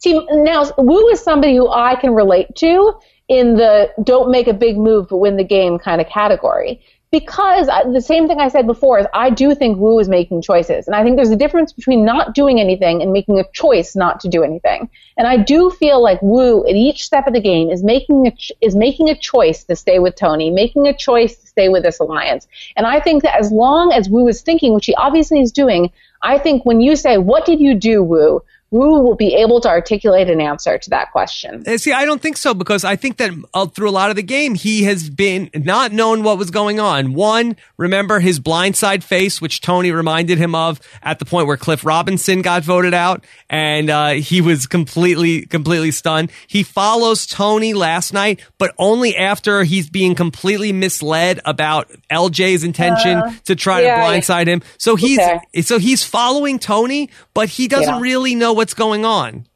See, 0.00 0.20
now 0.30 0.70
Woo 0.76 1.08
is 1.08 1.20
somebody 1.20 1.56
who 1.56 1.70
I 1.70 1.94
can 1.96 2.14
relate 2.14 2.54
to 2.56 2.94
in 3.28 3.56
the 3.56 3.90
don't 4.02 4.30
make 4.30 4.48
a 4.48 4.54
big 4.54 4.76
move 4.76 5.08
but 5.08 5.18
win 5.18 5.36
the 5.36 5.44
game 5.44 5.78
kind 5.78 6.00
of 6.00 6.08
category 6.08 6.80
because 7.10 7.66
the 7.66 8.02
same 8.02 8.28
thing 8.28 8.38
I 8.38 8.48
said 8.48 8.66
before 8.66 8.98
is 8.98 9.06
I 9.14 9.30
do 9.30 9.54
think 9.54 9.78
Woo 9.78 9.98
is 9.98 10.08
making 10.08 10.42
choices, 10.42 10.86
and 10.86 10.94
I 10.94 11.02
think 11.02 11.16
there's 11.16 11.30
a 11.30 11.36
difference 11.36 11.72
between 11.72 12.04
not 12.04 12.34
doing 12.34 12.60
anything 12.60 13.00
and 13.00 13.12
making 13.12 13.38
a 13.38 13.44
choice 13.52 13.96
not 13.96 14.20
to 14.20 14.28
do 14.28 14.42
anything. 14.42 14.90
And 15.16 15.26
I 15.26 15.38
do 15.38 15.70
feel 15.70 16.02
like 16.02 16.20
Woo 16.20 16.66
at 16.66 16.74
each 16.74 17.04
step 17.04 17.26
of 17.26 17.32
the 17.32 17.40
game 17.40 17.70
is 17.70 17.82
making 17.82 18.26
a 18.26 18.32
is 18.60 18.76
making 18.76 19.08
a 19.08 19.16
choice 19.16 19.64
to 19.64 19.76
stay 19.76 19.98
with 19.98 20.16
Tony, 20.16 20.50
making 20.50 20.86
a 20.86 20.96
choice 20.96 21.36
to 21.36 21.46
stay 21.46 21.68
with 21.68 21.82
this 21.82 21.98
alliance. 21.98 22.46
And 22.76 22.86
I 22.86 23.00
think 23.00 23.22
that 23.22 23.38
as 23.38 23.50
long 23.50 23.92
as 23.92 24.08
Woo 24.08 24.28
is 24.28 24.42
thinking, 24.42 24.74
which 24.74 24.86
he 24.86 24.94
obviously 24.94 25.40
is 25.40 25.50
doing, 25.50 25.90
I 26.22 26.38
think 26.38 26.66
when 26.66 26.80
you 26.80 26.94
say, 26.94 27.16
"What 27.16 27.46
did 27.46 27.60
you 27.60 27.74
do, 27.74 28.02
Woo?" 28.02 28.42
Woo 28.70 29.00
will 29.00 29.16
be 29.16 29.34
able 29.34 29.62
to 29.62 29.68
articulate 29.68 30.28
an 30.28 30.42
answer 30.42 30.76
to 30.76 30.90
that 30.90 31.10
question. 31.10 31.64
Uh, 31.66 31.78
see, 31.78 31.92
I 31.92 32.04
don't 32.04 32.20
think 32.20 32.36
so 32.36 32.52
because 32.52 32.84
I 32.84 32.96
think 32.96 33.16
that 33.16 33.30
uh, 33.54 33.64
through 33.64 33.88
a 33.88 33.90
lot 33.90 34.10
of 34.10 34.16
the 34.16 34.22
game, 34.22 34.54
he 34.54 34.84
has 34.84 35.08
been 35.08 35.48
not 35.54 35.92
known 35.92 36.22
what 36.22 36.36
was 36.36 36.50
going 36.50 36.78
on. 36.78 37.14
One, 37.14 37.56
remember 37.78 38.20
his 38.20 38.40
blindside 38.40 39.02
face, 39.02 39.40
which 39.40 39.62
Tony 39.62 39.90
reminded 39.90 40.36
him 40.36 40.54
of 40.54 40.80
at 41.02 41.18
the 41.18 41.24
point 41.24 41.46
where 41.46 41.56
Cliff 41.56 41.82
Robinson 41.82 42.42
got 42.42 42.62
voted 42.62 42.92
out, 42.92 43.24
and 43.48 43.88
uh, 43.88 44.10
he 44.10 44.42
was 44.42 44.66
completely, 44.66 45.46
completely 45.46 45.90
stunned. 45.90 46.30
He 46.46 46.62
follows 46.62 47.26
Tony 47.26 47.72
last 47.72 48.12
night, 48.12 48.44
but 48.58 48.74
only 48.76 49.16
after 49.16 49.64
he's 49.64 49.88
being 49.88 50.14
completely 50.14 50.74
misled 50.74 51.40
about 51.46 51.90
LJ's 52.12 52.64
intention 52.64 53.16
uh, 53.16 53.32
to 53.46 53.56
try 53.56 53.80
yeah, 53.80 53.94
to 53.94 54.02
blindside 54.02 54.46
yeah. 54.46 54.54
him. 54.54 54.62
So 54.76 54.94
he's 54.94 55.18
okay. 55.18 55.62
so 55.62 55.78
he's 55.78 56.04
following 56.04 56.58
Tony, 56.58 57.08
but 57.32 57.48
he 57.48 57.66
doesn't 57.66 57.94
yeah. 57.94 58.00
really 58.00 58.34
know 58.34 58.57
what's 58.58 58.74
going 58.74 59.04
on. 59.04 59.46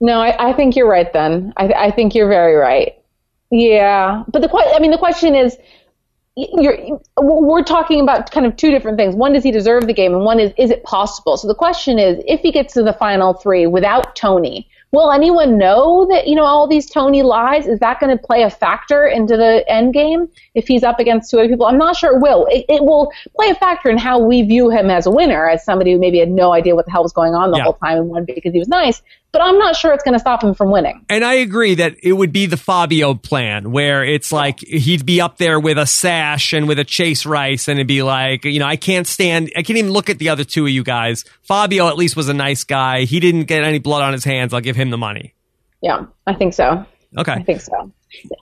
No, 0.00 0.20
I, 0.20 0.50
I 0.50 0.52
think 0.52 0.76
you're 0.76 0.88
right. 0.88 1.12
Then 1.12 1.52
I, 1.56 1.66
I, 1.72 1.90
think 1.90 2.14
you're 2.14 2.28
very 2.28 2.54
right. 2.54 2.94
Yeah, 3.50 4.22
but 4.28 4.40
the 4.40 4.50
I 4.74 4.78
mean, 4.78 4.92
the 4.92 4.98
question 4.98 5.34
is, 5.34 5.58
we're 6.36 7.64
talking 7.64 8.00
about 8.00 8.30
kind 8.30 8.46
of 8.46 8.56
two 8.56 8.70
different 8.70 8.98
things. 8.98 9.14
One, 9.16 9.32
does 9.32 9.42
he 9.42 9.50
deserve 9.50 9.86
the 9.86 9.92
game, 9.92 10.14
and 10.14 10.24
one 10.24 10.38
is, 10.38 10.52
is 10.56 10.70
it 10.70 10.84
possible? 10.84 11.36
So 11.36 11.48
the 11.48 11.56
question 11.56 11.98
is, 11.98 12.22
if 12.26 12.40
he 12.40 12.52
gets 12.52 12.72
to 12.74 12.82
the 12.82 12.92
final 12.92 13.34
three 13.34 13.66
without 13.66 14.14
Tony, 14.14 14.68
will 14.92 15.10
anyone 15.10 15.56
know 15.56 16.06
that 16.10 16.28
you 16.28 16.34
know 16.34 16.44
all 16.44 16.68
these 16.68 16.88
Tony 16.88 17.22
lies? 17.22 17.66
Is 17.66 17.80
that 17.80 17.98
going 17.98 18.16
to 18.16 18.22
play 18.22 18.42
a 18.42 18.50
factor 18.50 19.06
into 19.06 19.36
the 19.36 19.64
end 19.68 19.94
game 19.94 20.28
if 20.54 20.68
he's 20.68 20.82
up 20.82 21.00
against 21.00 21.30
two 21.30 21.38
other 21.38 21.48
people? 21.48 21.66
I'm 21.66 21.78
not 21.78 21.96
sure 21.96 22.16
it 22.16 22.20
will. 22.20 22.46
It, 22.46 22.66
it, 22.68 22.84
will 22.84 23.10
play 23.34 23.48
a 23.48 23.54
factor 23.54 23.88
in 23.88 23.96
how 23.96 24.18
we 24.18 24.42
view 24.42 24.70
him 24.70 24.90
as 24.90 25.06
a 25.06 25.10
winner, 25.10 25.48
as 25.48 25.64
somebody 25.64 25.92
who 25.92 25.98
maybe 25.98 26.18
had 26.18 26.30
no 26.30 26.52
idea 26.52 26.74
what 26.74 26.84
the 26.84 26.92
hell 26.92 27.02
was 27.02 27.12
going 27.12 27.34
on 27.34 27.50
the 27.50 27.56
yeah. 27.56 27.64
whole 27.64 27.74
time 27.74 27.98
and 27.98 28.08
won 28.08 28.24
because 28.24 28.52
he 28.52 28.58
was 28.58 28.68
nice 28.68 29.02
but 29.32 29.40
I'm 29.40 29.58
not 29.58 29.74
sure 29.76 29.94
it's 29.94 30.04
going 30.04 30.14
to 30.14 30.18
stop 30.18 30.44
him 30.44 30.54
from 30.54 30.70
winning. 30.70 31.04
And 31.08 31.24
I 31.24 31.34
agree 31.34 31.74
that 31.76 31.96
it 32.02 32.12
would 32.12 32.32
be 32.32 32.46
the 32.46 32.58
Fabio 32.58 33.14
plan 33.14 33.72
where 33.72 34.04
it's 34.04 34.30
like 34.30 34.60
he'd 34.60 35.06
be 35.06 35.20
up 35.22 35.38
there 35.38 35.58
with 35.58 35.78
a 35.78 35.86
Sash 35.86 36.52
and 36.52 36.68
with 36.68 36.78
a 36.78 36.84
Chase 36.84 37.24
Rice 37.24 37.66
and 37.66 37.78
it'd 37.78 37.86
be 37.88 38.02
like, 38.02 38.44
you 38.44 38.58
know, 38.58 38.66
I 38.66 38.76
can't 38.76 39.06
stand, 39.06 39.50
I 39.56 39.62
can't 39.62 39.78
even 39.78 39.90
look 39.90 40.10
at 40.10 40.18
the 40.18 40.28
other 40.28 40.44
two 40.44 40.66
of 40.66 40.70
you 40.70 40.84
guys. 40.84 41.24
Fabio 41.42 41.88
at 41.88 41.96
least 41.96 42.14
was 42.14 42.28
a 42.28 42.34
nice 42.34 42.64
guy. 42.64 43.04
He 43.04 43.20
didn't 43.20 43.44
get 43.44 43.64
any 43.64 43.78
blood 43.78 44.02
on 44.02 44.12
his 44.12 44.24
hands. 44.24 44.52
I'll 44.52 44.60
give 44.60 44.76
him 44.76 44.90
the 44.90 44.98
money. 44.98 45.34
Yeah, 45.80 46.06
I 46.26 46.34
think 46.34 46.52
so. 46.52 46.84
Okay. 47.16 47.32
I 47.32 47.42
think 47.42 47.62
so. 47.62 47.92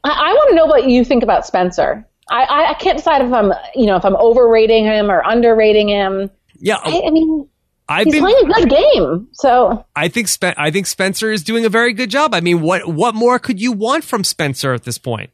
I, 0.03 0.11
I 0.11 0.33
want 0.33 0.50
to 0.50 0.57
know 0.57 0.66
what 0.66 0.88
you 0.88 1.05
think 1.05 1.22
about 1.22 1.46
Spencer. 1.46 2.06
I, 2.31 2.71
I 2.71 2.75
can't 2.75 2.96
decide 2.96 3.23
if 3.23 3.33
I'm, 3.33 3.52
you 3.75 3.87
know, 3.87 3.96
if 3.96 4.04
I'm 4.04 4.15
overrating 4.17 4.85
him 4.85 5.10
or 5.10 5.21
underrating 5.25 5.88
him. 5.88 6.31
Yeah. 6.60 6.77
I, 6.77 7.02
I 7.06 7.10
mean, 7.10 7.48
I've 7.91 8.05
He's 8.05 8.15
been 8.15 8.23
playing 8.23 8.38
a 8.38 8.53
good 8.53 8.71
game. 8.71 9.29
So 9.33 9.85
I 9.97 10.09
think 10.09 10.29
Spen- 10.29 10.55
I 10.57 10.71
think 10.71 10.87
Spencer 10.87 11.33
is 11.33 11.43
doing 11.43 11.65
a 11.65 11.69
very 11.69 11.93
good 11.93 12.09
job. 12.09 12.35
I 12.35 12.41
mean, 12.41 12.61
what 12.61 12.87
what 12.87 13.17
more 13.17 13.38
could 13.41 13.61
you 13.61 13.73
want 13.73 14.05
from 14.05 14.23
Spencer 14.23 14.73
at 14.73 14.85
this 14.85 14.97
point? 14.97 15.31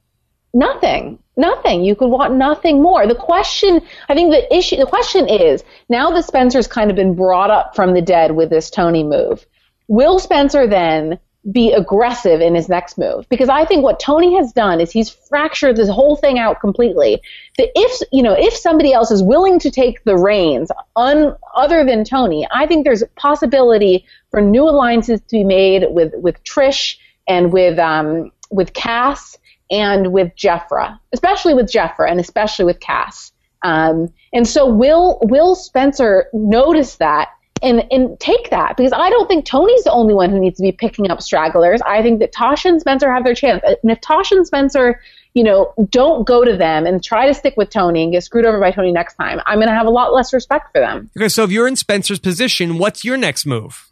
Nothing. 0.55 1.19
Nothing. 1.37 1.85
You 1.85 1.95
could 1.95 2.09
want 2.09 2.35
nothing 2.37 2.83
more. 2.83 3.07
The 3.07 3.15
question, 3.15 3.83
I 4.09 4.15
think 4.15 4.31
the 4.31 4.57
issue, 4.57 4.77
the 4.77 4.87
question 4.87 5.29
is 5.29 5.63
now 5.91 6.11
that 6.13 6.25
Spencer's 6.25 6.67
kind 6.67 6.89
of 6.91 6.97
been 6.97 7.15
brought 7.15 7.51
up 7.51 7.77
from 7.77 7.93
the 7.93 8.01
dead 8.01 8.33
with 8.33 8.49
this 8.49 8.71
Tony 8.71 9.05
move, 9.05 9.45
will 9.87 10.19
Spencer 10.19 10.67
then 10.67 11.19
be 11.51 11.73
aggressive 11.73 12.41
in 12.41 12.55
his 12.55 12.69
next 12.69 12.99
move? 12.99 13.29
Because 13.29 13.49
I 13.49 13.65
think 13.65 13.83
what 13.83 14.01
Tony 14.01 14.37
has 14.37 14.53
done 14.53 14.81
is 14.81 14.91
he's 14.91 15.11
fractured 15.11 15.77
this 15.77 15.89
whole 15.89 16.17
thing 16.17 16.39
out 16.39 16.61
completely. 16.61 17.21
That 17.59 17.71
if, 17.75 18.01
you 18.13 18.23
know, 18.23 18.35
if 18.37 18.55
somebody 18.55 18.93
else 18.93 19.11
is 19.11 19.23
willing 19.23 19.59
to 19.61 19.71
take 19.71 20.05
the 20.05 20.17
reins 20.17 20.71
un, 20.97 21.37
other 21.55 21.85
than 21.85 22.05
Tony, 22.05 22.47
I 22.51 22.67
think 22.67 22.85
there's 22.85 23.03
a 23.03 23.09
possibility 23.09 24.05
for 24.31 24.41
new 24.41 24.65
alliances 24.65 25.21
to 25.21 25.27
be 25.31 25.45
made 25.45 25.85
with, 25.91 26.13
with 26.17 26.43
Trish 26.45 26.97
and 27.29 27.53
with, 27.53 27.79
um, 27.79 28.33
with 28.51 28.73
Cass 28.73 29.39
and 29.71 30.13
with 30.13 30.35
Jefra, 30.37 30.99
especially 31.13 31.55
with 31.55 31.67
Jefra 31.67 32.11
and 32.11 32.21
especially 32.21 32.65
with 32.65 32.81
Cass. 32.81 33.33
Um, 33.63 34.13
and 34.33 34.47
so 34.47 34.67
will 34.67 35.19
will 35.23 35.55
Spencer 35.55 36.29
notice 36.33 36.97
that 36.97 37.31
and 37.63 37.85
and 37.91 38.19
take 38.21 38.51
that 38.51 38.77
because 38.77 38.93
I 38.93 39.11
don't 39.11 39.27
think 39.27 39.45
Tony's 39.45 39.85
the 39.85 39.93
only 39.93 40.15
one 40.15 40.31
who 40.31 40.39
needs 40.39 40.57
to 40.59 40.63
be 40.63 40.73
picking 40.73 41.11
up 41.11 41.23
stragglers. 41.23 41.81
I 41.83 42.03
think 42.03 42.21
that 42.21 42.33
Tasha 42.33 42.67
and 42.67 42.81
Spencer 42.81 43.13
have 43.13 43.25
their 43.25 43.35
chance. 43.35 43.63
And 43.65 43.91
if 43.91 44.01
Tasha 44.01 44.33
and 44.33 44.47
Spencer, 44.47 45.01
you 45.35 45.45
know, 45.45 45.73
don't 45.91 46.27
go 46.27 46.45
to 46.45 46.57
them 46.57 46.87
and 46.87 47.03
try 47.03 47.27
to 47.27 47.35
stick 47.35 47.55
with 47.57 47.71
Tony 47.71 48.03
and 48.03 48.13
get 48.13 48.25
screwed 48.25 48.47
over 48.47 48.61
by 48.61 48.71
Tony 48.71 48.93
next 48.93 49.15
time, 49.15 49.41
I'm 49.47 49.59
going 49.59 49.69
to 49.69 49.75
have 49.75 49.87
a 49.87 49.91
lot 49.91 50.13
less 50.13 50.33
respect 50.33 50.73
for 50.73 50.81
them. 50.81 51.11
Okay, 51.17 51.29
so 51.29 51.45
if 51.45 51.51
you're 51.51 51.69
in 51.69 51.77
Spencer's 51.77 52.19
position, 52.19 52.79
what's 52.79 53.05
your 53.05 53.17
next 53.17 53.47
move? 53.47 53.89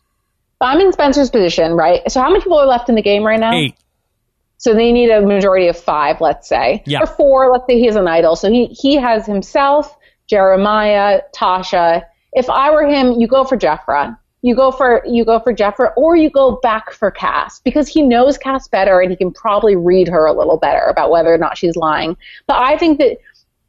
I'm 0.61 0.81
in 0.81 0.93
Spencer's 0.93 1.31
position, 1.31 1.73
right? 1.73 2.01
So 2.11 2.21
how 2.21 2.31
many 2.31 2.41
people 2.41 2.59
are 2.59 2.67
left 2.67 2.89
in 2.89 2.95
the 2.95 3.03
game 3.03 3.23
right 3.25 3.41
now? 3.41 3.55
Eight. 3.55 3.77
So 4.57 4.73
they 4.73 4.93
need 4.93 5.11
a 5.11 5.21
majority 5.21 5.69
of 5.69 5.79
five, 5.79 6.21
let's 6.21 6.49
say. 6.49 6.83
Yeah. 6.87 7.01
Or 7.03 7.07
four, 7.07 7.53
let's 7.53 7.67
say 7.67 7.79
he 7.79 7.87
has 7.87 7.97
an 7.97 8.09
idol. 8.09 8.37
So 8.37 8.51
he, 8.51 8.67
he 8.67 8.97
has 8.97 9.27
himself, 9.27 9.95
Jeremiah, 10.27 11.21
Tasha. 11.35 12.05
If 12.35 12.51
I 12.51 12.71
were 12.71 12.87
him, 12.87 13.13
you 13.13 13.27
go 13.27 13.45
for 13.45 13.57
Jefra. 13.57 14.19
You 14.43 14.55
go 14.55 14.71
for 14.71 15.03
you 15.07 15.25
go 15.25 15.41
for 15.41 15.55
Jefra, 15.55 15.93
or 15.97 16.17
you 16.17 16.29
go 16.29 16.59
back 16.63 16.93
for 16.93 17.11
Cass 17.11 17.61
because 17.61 17.89
he 17.89 18.03
knows 18.03 18.37
Cass 18.37 18.69
better 18.69 19.01
and 19.01 19.11
he 19.11 19.17
can 19.17 19.33
probably 19.33 19.75
read 19.75 20.07
her 20.09 20.27
a 20.27 20.35
little 20.35 20.59
better 20.59 20.85
about 20.85 21.11
whether 21.11 21.33
or 21.33 21.39
not 21.39 21.57
she's 21.57 21.77
lying. 21.77 22.15
But 22.47 22.59
I 22.59 22.77
think 22.77 22.99
that 22.99 23.17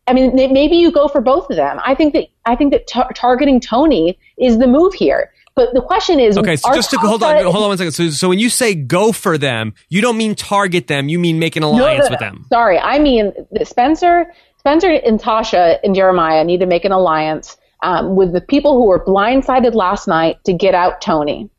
I 0.08 0.14
mean, 0.14 0.36
maybe 0.36 0.76
you 0.76 0.92
go 0.92 1.08
for 1.08 1.22
both 1.22 1.50
of 1.50 1.56
them. 1.56 1.80
I 1.84 1.96
think 1.96 2.14
that 2.14 2.28
I 2.46 2.56
think 2.56 2.74
that 2.74 2.88
tar- 2.88 3.12
targeting 3.16 3.60
Tony 3.60 4.20
is 4.38 4.58
the 4.58 4.68
move 4.68 4.94
here. 4.94 5.32
But 5.56 5.74
the 5.74 5.82
question 5.82 6.20
is, 6.20 6.38
okay. 6.38 6.58
So 6.58 6.74
just 6.74 6.90
to 6.90 6.98
hold 6.98 7.24
on, 7.24 7.42
hold 7.44 7.56
on 7.56 7.70
one 7.70 7.78
second. 7.78 7.94
So, 7.94 8.10
so 8.10 8.28
when 8.28 8.40
you 8.40 8.50
say 8.50 8.76
go 8.76 9.14
for 9.14 9.38
them, 9.38 9.74
you 9.88 10.02
don't 10.02 10.18
mean 10.18 10.36
target 10.36 10.88
them. 10.88 11.08
You 11.08 11.18
mean 11.18 11.40
make 11.40 11.56
an 11.56 11.64
alliance 11.64 12.00
no, 12.00 12.04
no, 12.04 12.04
no. 12.04 12.10
with 12.10 12.20
them. 12.20 12.46
Sorry, 12.50 12.78
I 12.78 13.00
mean 13.00 13.32
Spencer, 13.64 14.32
Spencer 14.58 14.90
and 14.90 15.20
Tasha 15.20 15.80
and 15.84 15.96
Jeremiah 15.96 16.44
need 16.44 16.60
to 16.60 16.66
make 16.66 16.84
an 16.84 16.92
alliance 16.92 17.56
um, 17.86 18.16
with 18.16 18.34
the 18.34 18.42
people 18.42 18.74
who 18.74 18.88
were 18.88 19.04
blindsided 19.06 19.76
last 19.76 20.08
night 20.08 20.44
to 20.46 20.54
get 20.54 20.74
out 20.74 21.02
Tony. 21.02 21.50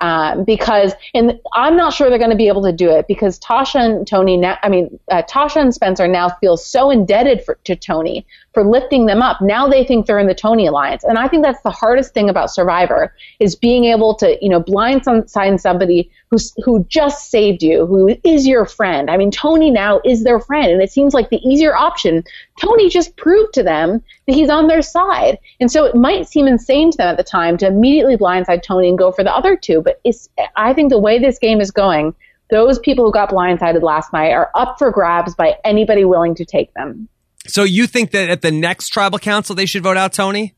Um, 0.00 0.44
because, 0.44 0.92
and 1.14 1.40
I'm 1.54 1.74
not 1.74 1.92
sure 1.92 2.10
they're 2.10 2.18
going 2.18 2.30
to 2.30 2.36
be 2.36 2.48
able 2.48 2.62
to 2.64 2.72
do 2.72 2.90
it 2.90 3.06
because 3.08 3.40
Tasha 3.40 3.80
and 3.80 4.06
Tony 4.06 4.36
now, 4.36 4.58
I 4.62 4.68
mean, 4.68 5.00
uh, 5.10 5.22
Tasha 5.22 5.56
and 5.56 5.74
Spencer 5.74 6.06
now 6.06 6.28
feel 6.28 6.58
so 6.58 6.90
indebted 6.90 7.42
for, 7.44 7.58
to 7.64 7.74
Tony 7.74 8.26
for 8.56 8.64
lifting 8.64 9.04
them 9.04 9.20
up. 9.20 9.42
Now 9.42 9.68
they 9.68 9.84
think 9.84 10.06
they're 10.06 10.18
in 10.18 10.28
the 10.28 10.34
Tony 10.34 10.66
Alliance. 10.66 11.04
And 11.04 11.18
I 11.18 11.28
think 11.28 11.44
that's 11.44 11.60
the 11.60 11.70
hardest 11.70 12.14
thing 12.14 12.30
about 12.30 12.50
Survivor 12.50 13.14
is 13.38 13.54
being 13.54 13.84
able 13.84 14.14
to, 14.14 14.38
you 14.40 14.48
know, 14.48 14.62
blindside 14.62 15.60
somebody 15.60 16.10
who's, 16.30 16.54
who 16.64 16.82
just 16.84 17.30
saved 17.30 17.62
you, 17.62 17.84
who 17.84 18.16
is 18.24 18.46
your 18.46 18.64
friend. 18.64 19.10
I 19.10 19.18
mean, 19.18 19.30
Tony 19.30 19.70
now 19.70 20.00
is 20.06 20.24
their 20.24 20.40
friend. 20.40 20.72
And 20.72 20.80
it 20.80 20.90
seems 20.90 21.12
like 21.12 21.28
the 21.28 21.46
easier 21.46 21.76
option. 21.76 22.24
Tony 22.58 22.88
just 22.88 23.14
proved 23.18 23.52
to 23.52 23.62
them 23.62 24.02
that 24.26 24.34
he's 24.34 24.48
on 24.48 24.68
their 24.68 24.80
side. 24.80 25.38
And 25.60 25.70
so 25.70 25.84
it 25.84 25.94
might 25.94 26.26
seem 26.26 26.46
insane 26.46 26.92
to 26.92 26.96
them 26.96 27.08
at 27.08 27.18
the 27.18 27.24
time 27.24 27.58
to 27.58 27.66
immediately 27.66 28.16
blindside 28.16 28.62
Tony 28.62 28.88
and 28.88 28.96
go 28.96 29.12
for 29.12 29.22
the 29.22 29.36
other 29.36 29.54
two. 29.54 29.82
But 29.82 30.00
it's, 30.02 30.30
I 30.56 30.72
think 30.72 30.88
the 30.88 30.98
way 30.98 31.18
this 31.18 31.38
game 31.38 31.60
is 31.60 31.70
going, 31.70 32.14
those 32.48 32.78
people 32.78 33.04
who 33.04 33.12
got 33.12 33.28
blindsided 33.28 33.82
last 33.82 34.14
night 34.14 34.30
are 34.30 34.50
up 34.54 34.78
for 34.78 34.90
grabs 34.90 35.34
by 35.34 35.58
anybody 35.62 36.06
willing 36.06 36.34
to 36.36 36.46
take 36.46 36.72
them. 36.72 37.06
So 37.48 37.64
you 37.64 37.86
think 37.86 38.10
that 38.12 38.28
at 38.28 38.42
the 38.42 38.50
next 38.50 38.88
tribal 38.88 39.18
council 39.18 39.54
they 39.54 39.66
should 39.66 39.82
vote 39.82 39.96
out 39.96 40.12
Tony? 40.12 40.54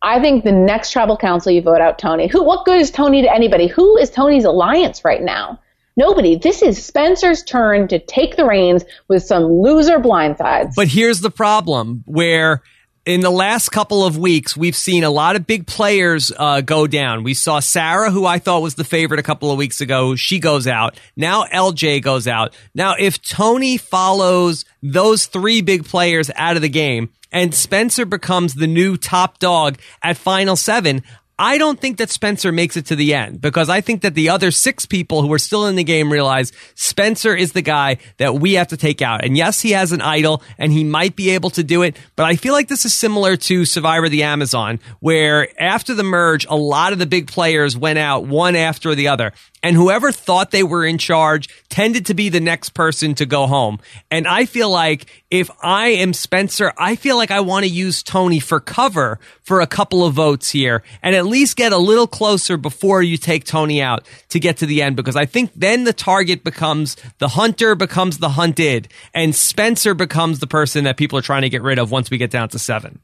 I 0.00 0.20
think 0.20 0.44
the 0.44 0.52
next 0.52 0.92
tribal 0.92 1.16
council 1.16 1.50
you 1.50 1.62
vote 1.62 1.80
out 1.80 1.98
Tony. 1.98 2.28
Who? 2.28 2.44
What 2.44 2.64
good 2.64 2.80
is 2.80 2.90
Tony 2.90 3.22
to 3.22 3.34
anybody? 3.34 3.66
Who 3.66 3.96
is 3.96 4.10
Tony's 4.10 4.44
alliance 4.44 5.04
right 5.04 5.22
now? 5.22 5.60
Nobody. 5.96 6.36
This 6.36 6.62
is 6.62 6.84
Spencer's 6.84 7.42
turn 7.42 7.88
to 7.88 7.98
take 7.98 8.36
the 8.36 8.44
reins 8.44 8.84
with 9.08 9.24
some 9.24 9.44
loser 9.44 9.98
blindsides. 9.98 10.74
But 10.76 10.86
here's 10.86 11.20
the 11.20 11.30
problem: 11.30 12.04
where 12.06 12.62
in 13.08 13.22
the 13.22 13.30
last 13.30 13.70
couple 13.70 14.04
of 14.04 14.18
weeks, 14.18 14.54
we've 14.54 14.76
seen 14.76 15.02
a 15.02 15.08
lot 15.08 15.34
of 15.34 15.46
big 15.46 15.66
players 15.66 16.30
uh, 16.36 16.60
go 16.60 16.86
down. 16.86 17.24
We 17.24 17.32
saw 17.32 17.58
Sarah, 17.58 18.10
who 18.10 18.26
I 18.26 18.38
thought 18.38 18.60
was 18.60 18.74
the 18.74 18.84
favorite 18.84 19.18
a 19.18 19.22
couple 19.22 19.50
of 19.50 19.56
weeks 19.56 19.80
ago. 19.80 20.14
She 20.14 20.38
goes 20.38 20.66
out. 20.66 21.00
Now 21.16 21.44
LJ 21.44 22.02
goes 22.02 22.28
out. 22.28 22.54
Now, 22.74 22.96
if 22.98 23.22
Tony 23.22 23.78
follows 23.78 24.66
those 24.82 25.24
three 25.24 25.62
big 25.62 25.86
players 25.86 26.30
out 26.36 26.56
of 26.56 26.62
the 26.62 26.68
game 26.68 27.08
and 27.32 27.54
Spencer 27.54 28.04
becomes 28.04 28.52
the 28.52 28.66
new 28.66 28.98
top 28.98 29.38
dog 29.38 29.78
at 30.02 30.18
Final 30.18 30.54
Seven, 30.54 31.02
I 31.38 31.56
don't 31.56 31.78
think 31.78 31.98
that 31.98 32.10
Spencer 32.10 32.50
makes 32.50 32.76
it 32.76 32.86
to 32.86 32.96
the 32.96 33.14
end 33.14 33.40
because 33.40 33.68
I 33.68 33.80
think 33.80 34.02
that 34.02 34.14
the 34.14 34.30
other 34.30 34.50
six 34.50 34.86
people 34.86 35.22
who 35.22 35.32
are 35.32 35.38
still 35.38 35.66
in 35.66 35.76
the 35.76 35.84
game 35.84 36.12
realize 36.12 36.50
Spencer 36.74 37.34
is 37.34 37.52
the 37.52 37.62
guy 37.62 37.98
that 38.16 38.34
we 38.34 38.54
have 38.54 38.68
to 38.68 38.76
take 38.76 39.02
out. 39.02 39.24
And 39.24 39.36
yes, 39.36 39.60
he 39.60 39.70
has 39.70 39.92
an 39.92 40.00
idol 40.00 40.42
and 40.58 40.72
he 40.72 40.82
might 40.82 41.14
be 41.14 41.30
able 41.30 41.50
to 41.50 41.62
do 41.62 41.82
it, 41.82 41.96
but 42.16 42.24
I 42.24 42.34
feel 42.34 42.54
like 42.54 42.66
this 42.66 42.84
is 42.84 42.92
similar 42.92 43.36
to 43.36 43.64
Survivor 43.64 44.08
the 44.08 44.24
Amazon, 44.24 44.80
where 44.98 45.48
after 45.62 45.94
the 45.94 46.02
merge, 46.02 46.44
a 46.46 46.56
lot 46.56 46.92
of 46.92 46.98
the 46.98 47.06
big 47.06 47.28
players 47.28 47.76
went 47.76 48.00
out 48.00 48.26
one 48.26 48.56
after 48.56 48.96
the 48.96 49.08
other 49.08 49.32
and 49.62 49.76
whoever 49.76 50.12
thought 50.12 50.50
they 50.50 50.62
were 50.62 50.84
in 50.84 50.98
charge 50.98 51.48
tended 51.68 52.06
to 52.06 52.14
be 52.14 52.28
the 52.28 52.40
next 52.40 52.70
person 52.70 53.14
to 53.16 53.26
go 53.26 53.46
home. 53.46 53.78
And 54.10 54.26
I 54.26 54.46
feel 54.46 54.70
like 54.70 55.06
if 55.30 55.50
I 55.62 55.88
am 55.88 56.12
Spencer, 56.12 56.72
I 56.78 56.96
feel 56.96 57.16
like 57.16 57.30
I 57.30 57.40
want 57.40 57.64
to 57.64 57.70
use 57.70 58.02
Tony 58.02 58.40
for 58.40 58.60
cover 58.60 59.18
for 59.42 59.60
a 59.60 59.66
couple 59.66 60.04
of 60.04 60.14
votes 60.14 60.50
here 60.50 60.82
and 61.02 61.14
at 61.14 61.26
least 61.26 61.56
get 61.56 61.72
a 61.72 61.78
little 61.78 62.06
closer 62.06 62.56
before 62.56 63.02
you 63.02 63.16
take 63.16 63.44
Tony 63.44 63.82
out 63.82 64.06
to 64.28 64.40
get 64.40 64.58
to 64.58 64.66
the 64.66 64.82
end 64.82 64.96
because 64.96 65.16
I 65.16 65.26
think 65.26 65.50
then 65.54 65.84
the 65.84 65.92
target 65.92 66.44
becomes 66.44 66.96
the 67.18 67.28
hunter 67.28 67.74
becomes 67.74 68.18
the 68.18 68.30
hunted 68.30 68.88
and 69.14 69.34
Spencer 69.34 69.94
becomes 69.94 70.38
the 70.38 70.46
person 70.46 70.84
that 70.84 70.96
people 70.96 71.18
are 71.18 71.22
trying 71.22 71.42
to 71.42 71.50
get 71.50 71.62
rid 71.62 71.78
of 71.78 71.90
once 71.90 72.10
we 72.10 72.18
get 72.18 72.30
down 72.30 72.48
to 72.50 72.58
seven. 72.58 73.00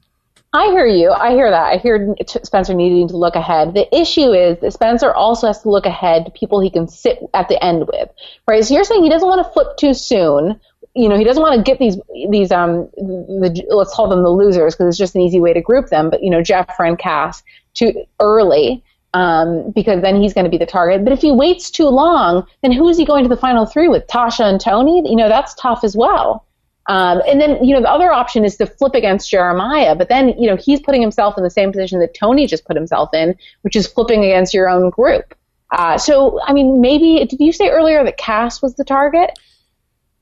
I 0.55 0.67
hear 0.67 0.87
you. 0.87 1.11
I 1.11 1.31
hear 1.31 1.51
that. 1.51 1.73
I 1.73 1.77
hear 1.77 2.15
Spencer 2.25 2.73
needing 2.73 3.09
to 3.09 3.17
look 3.17 3.35
ahead. 3.35 3.73
The 3.73 3.93
issue 3.93 4.31
is 4.31 4.57
that 4.59 4.71
Spencer 4.71 5.13
also 5.13 5.47
has 5.47 5.61
to 5.63 5.69
look 5.69 5.85
ahead 5.85 6.25
to 6.25 6.31
people 6.31 6.61
he 6.61 6.69
can 6.69 6.87
sit 6.87 7.19
at 7.33 7.49
the 7.49 7.61
end 7.61 7.87
with, 7.91 8.09
right? 8.47 8.63
So 8.63 8.73
you're 8.73 8.85
saying 8.85 9.03
he 9.03 9.09
doesn't 9.09 9.27
want 9.27 9.45
to 9.45 9.51
flip 9.51 9.75
too 9.77 9.93
soon. 9.93 10.57
You 10.93 11.09
know, 11.09 11.17
he 11.17 11.25
doesn't 11.25 11.43
want 11.43 11.57
to 11.57 11.61
get 11.69 11.77
these 11.77 11.99
these 12.29 12.53
um 12.53 12.89
the 12.95 13.65
let's 13.69 13.93
call 13.93 14.07
them 14.07 14.23
the 14.23 14.29
losers 14.29 14.75
because 14.75 14.87
it's 14.87 14.97
just 14.97 15.13
an 15.13 15.21
easy 15.21 15.41
way 15.41 15.51
to 15.51 15.59
group 15.59 15.89
them. 15.89 16.09
But 16.09 16.23
you 16.23 16.29
know, 16.29 16.41
Jeff 16.41 16.73
and 16.79 16.97
Cass 16.97 17.43
too 17.73 18.05
early. 18.21 18.81
Um, 19.13 19.71
because 19.71 20.01
then 20.01 20.21
he's 20.21 20.33
going 20.33 20.43
to 20.43 20.49
be 20.49 20.57
the 20.57 20.65
target. 20.65 21.05
But 21.05 21.13
if 21.13 21.21
he 21.21 21.31
waits 21.31 21.71
too 21.71 21.87
long, 21.87 22.45
then 22.61 22.73
who 22.73 22.89
is 22.89 22.97
he 22.97 23.05
going 23.05 23.23
to 23.23 23.29
the 23.29 23.37
final 23.37 23.65
three 23.65 23.87
with? 23.87 24.05
Tasha 24.07 24.43
and 24.43 24.59
Tony? 24.59 25.09
You 25.09 25.15
know, 25.15 25.29
that's 25.29 25.53
tough 25.53 25.85
as 25.85 25.95
well. 25.95 26.44
Um, 26.87 27.21
and 27.27 27.41
then, 27.41 27.63
you 27.63 27.73
know, 27.73 27.81
the 27.81 27.89
other 27.89 28.11
option 28.11 28.45
is 28.45 28.57
to 28.57 28.67
flip 28.67 28.93
against 28.93 29.29
Jeremiah, 29.29 29.95
but 29.95 30.07
then, 30.07 30.29
you 30.37 30.47
know, 30.47 30.55
he's 30.55 30.79
putting 30.79 31.01
himself 31.01 31.35
in 31.37 31.43
the 31.43 31.49
same 31.49 31.71
position 31.71 31.99
that 31.99 32.13
Tony 32.13 32.45
just 32.45 32.65
put 32.65 32.75
himself 32.75 33.13
in, 33.13 33.35
which 33.61 33.75
is 33.75 33.87
flipping 33.87 34.23
against 34.23 34.53
your 34.53 34.69
own 34.69 34.91
group. 34.91 35.33
Uh, 35.71 35.97
so, 35.97 36.39
I 36.43 36.53
mean, 36.53 36.81
maybe, 36.81 37.25
did 37.25 37.39
you 37.39 37.51
say 37.51 37.69
earlier 37.69 38.03
that 38.03 38.17
Cass 38.17 38.61
was 38.61 38.75
the 38.75 38.83
target? 38.83 39.31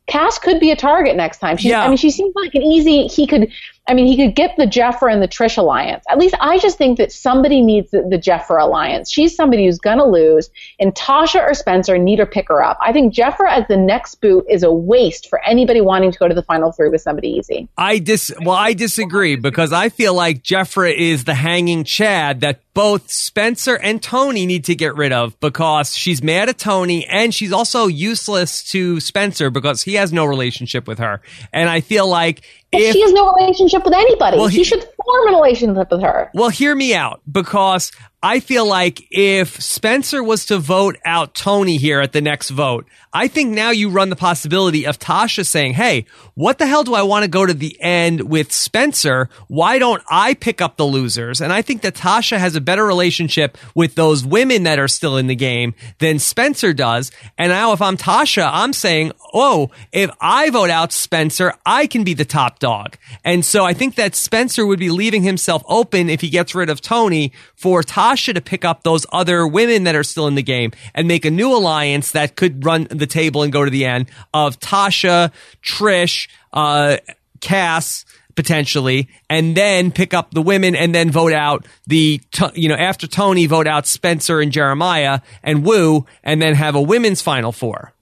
Cass 0.07 0.38
could 0.38 0.59
be 0.59 0.72
a 0.72 0.76
target 0.76 1.16
next 1.18 1.39
time. 1.39 1.57
She, 1.57 1.70
yeah. 1.70 1.82
I 1.82 1.88
mean, 1.89 1.97
she 1.97 2.11
seems 2.11 2.34
like 2.36 2.55
an 2.55 2.61
easy, 2.61 3.07
he 3.07 3.28
could, 3.28 3.51
I 3.86 3.93
mean, 3.93 4.07
he 4.07 4.15
could 4.15 4.36
get 4.36 4.55
the 4.55 4.65
Jefra 4.65 5.11
and 5.11 5.21
the 5.21 5.27
Trish 5.27 5.57
alliance. 5.57 6.05
At 6.09 6.17
least 6.17 6.36
I 6.39 6.57
just 6.57 6.77
think 6.77 6.97
that 6.99 7.11
somebody 7.11 7.61
needs 7.61 7.91
the, 7.91 8.01
the 8.01 8.17
Jefra 8.17 8.61
alliance. 8.63 9.11
She's 9.11 9.36
somebody 9.36 9.65
who's 9.65 9.79
going 9.79 9.97
to 9.97 10.05
lose, 10.05 10.49
and 10.79 10.95
Tasha 10.95 11.41
or 11.41 11.53
Spencer 11.53 11.97
need 11.97 12.17
to 12.17 12.25
pick 12.25 12.47
her 12.47 12.63
up. 12.63 12.77
I 12.81 12.93
think 12.93 13.13
Jefra 13.13 13.49
as 13.49 13.67
the 13.67 13.75
next 13.75 14.21
boot 14.21 14.45
is 14.49 14.63
a 14.63 14.71
waste 14.71 15.29
for 15.29 15.43
anybody 15.43 15.81
wanting 15.81 16.13
to 16.13 16.19
go 16.19 16.29
to 16.29 16.36
the 16.36 16.43
final 16.43 16.71
three 16.71 16.88
with 16.88 17.01
somebody 17.01 17.29
easy. 17.29 17.67
I 17.77 17.99
dis 17.99 18.31
well, 18.39 18.55
I 18.55 18.73
disagree 18.73 19.36
because 19.36 19.73
I 19.73 19.89
feel 19.89 20.13
like 20.13 20.43
Jefra 20.43 20.95
is 20.95 21.25
the 21.25 21.34
hanging 21.34 21.84
Chad 21.84 22.39
that 22.41 22.61
both 22.73 23.11
Spencer 23.11 23.75
and 23.75 24.01
Tony 24.01 24.45
need 24.45 24.65
to 24.65 24.75
get 24.75 24.95
rid 24.95 25.11
of 25.11 25.39
because 25.39 25.95
she's 25.95 26.23
mad 26.23 26.49
at 26.49 26.57
Tony 26.57 27.05
and 27.05 27.34
she's 27.34 27.51
also 27.51 27.88
useless 27.88 28.63
to 28.71 28.99
Spencer 28.99 29.49
because 29.49 29.84
he 29.84 29.95
has 29.95 30.11
no 30.11 30.25
relationship 30.25 30.88
with 30.88 30.99
her. 30.99 31.21
And 31.51 31.69
I 31.69 31.81
feel 31.81 32.07
like 32.07 32.41
if, 32.80 32.93
she 32.93 33.01
has 33.01 33.13
no 33.13 33.34
relationship 33.34 33.84
with 33.84 33.93
anybody. 33.93 34.38
Well, 34.38 34.47
he, 34.47 34.57
she 34.57 34.63
should 34.63 34.88
form 35.05 35.35
relationship 35.35 35.91
with 35.91 36.01
her. 36.01 36.29
Well, 36.33 36.49
hear 36.49 36.75
me 36.75 36.93
out 36.95 37.21
because 37.29 37.91
I 38.25 38.39
feel 38.39 38.65
like 38.65 39.05
if 39.11 39.61
Spencer 39.61 40.23
was 40.23 40.45
to 40.45 40.57
vote 40.57 40.95
out 41.03 41.35
Tony 41.35 41.75
here 41.75 41.99
at 41.99 42.13
the 42.13 42.21
next 42.21 42.51
vote, 42.51 42.87
I 43.11 43.27
think 43.27 43.51
now 43.51 43.71
you 43.71 43.89
run 43.89 44.09
the 44.09 44.15
possibility 44.15 44.87
of 44.87 44.97
Tasha 44.97 45.45
saying, 45.45 45.73
Hey, 45.73 46.05
what 46.33 46.57
the 46.57 46.65
hell 46.65 46.85
do 46.85 46.93
I 46.93 47.01
want 47.01 47.23
to 47.23 47.29
go 47.29 47.45
to 47.45 47.53
the 47.53 47.77
end 47.81 48.21
with 48.21 48.53
Spencer? 48.53 49.27
Why 49.49 49.77
don't 49.77 50.01
I 50.09 50.35
pick 50.35 50.61
up 50.61 50.77
the 50.77 50.85
losers? 50.85 51.41
And 51.41 51.51
I 51.51 51.61
think 51.61 51.81
that 51.81 51.95
Tasha 51.95 52.37
has 52.37 52.55
a 52.55 52.61
better 52.61 52.85
relationship 52.85 53.57
with 53.75 53.95
those 53.95 54.25
women 54.25 54.63
that 54.63 54.79
are 54.79 54.87
still 54.87 55.17
in 55.17 55.27
the 55.27 55.35
game 55.35 55.75
than 55.99 56.17
Spencer 56.17 56.71
does. 56.71 57.11
And 57.37 57.49
now 57.49 57.73
if 57.73 57.81
I'm 57.81 57.97
Tasha, 57.97 58.49
I'm 58.51 58.71
saying, 58.71 59.11
Oh, 59.33 59.69
if 59.91 60.09
I 60.21 60.49
vote 60.49 60.69
out 60.69 60.93
Spencer, 60.93 61.53
I 61.65 61.87
can 61.87 62.05
be 62.05 62.13
the 62.13 62.23
top 62.23 62.59
dog. 62.59 62.97
And 63.25 63.43
so 63.43 63.65
I 63.65 63.73
think 63.73 63.95
that 63.95 64.15
Spencer 64.15 64.65
would 64.65 64.79
be 64.79 64.89
leaving 64.93 65.23
himself 65.23 65.63
open 65.67 66.09
if 66.09 66.21
he 66.21 66.29
gets 66.29 66.55
rid 66.55 66.69
of 66.69 66.81
Tony 66.81 67.33
for 67.55 67.81
Tasha 67.81 68.33
to 68.33 68.41
pick 68.41 68.63
up 68.63 68.83
those 68.83 69.05
other 69.11 69.47
women 69.47 69.83
that 69.83 69.95
are 69.95 70.03
still 70.03 70.27
in 70.27 70.35
the 70.35 70.43
game 70.43 70.71
and 70.93 71.07
make 71.07 71.25
a 71.25 71.31
new 71.31 71.55
alliance 71.55 72.11
that 72.11 72.35
could 72.35 72.65
run 72.65 72.87
the 72.89 73.07
table 73.07 73.43
and 73.43 73.51
go 73.51 73.65
to 73.65 73.71
the 73.71 73.85
end 73.85 74.09
of 74.33 74.59
Tasha, 74.59 75.31
Trish, 75.61 76.29
uh, 76.53 76.97
Cass, 77.41 78.05
potentially, 78.35 79.09
and 79.29 79.55
then 79.55 79.91
pick 79.91 80.13
up 80.13 80.31
the 80.31 80.41
women 80.41 80.75
and 80.75 80.93
then 80.93 81.11
vote 81.11 81.33
out 81.33 81.67
the, 81.87 82.21
you 82.53 82.69
know, 82.69 82.75
after 82.75 83.07
Tony, 83.07 83.45
vote 83.45 83.67
out 83.67 83.85
Spencer 83.85 84.39
and 84.39 84.51
Jeremiah 84.51 85.19
and 85.43 85.65
Woo, 85.65 86.05
and 86.23 86.41
then 86.41 86.55
have 86.55 86.75
a 86.75 86.81
women's 86.81 87.21
final 87.21 87.51
four. 87.51 87.93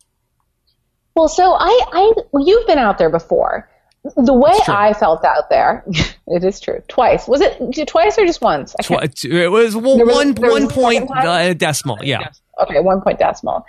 Well, 1.16 1.28
so 1.28 1.54
I, 1.54 1.86
I, 1.92 2.14
you've 2.40 2.68
been 2.68 2.78
out 2.78 2.98
there 2.98 3.10
before 3.10 3.70
the 4.04 4.34
way 4.34 4.58
I 4.68 4.94
felt 4.94 5.24
out 5.24 5.50
there, 5.50 5.84
it 6.28 6.44
is 6.44 6.60
true. 6.60 6.82
Twice 6.88 7.28
was 7.28 7.42
it 7.42 7.88
twice 7.88 8.18
or 8.18 8.26
just 8.26 8.42
once? 8.42 8.76
Twice. 8.84 9.24
It 9.24 9.52
was, 9.52 9.76
well, 9.76 9.98
was 9.98 10.16
one 10.16 10.36
one 10.36 10.68
point 10.70 11.10
uh, 11.12 11.54
decimal. 11.54 12.00
Yeah. 12.02 12.30
Okay, 12.62 12.80
one 12.80 13.02
point 13.02 13.20
decimal. 13.20 13.66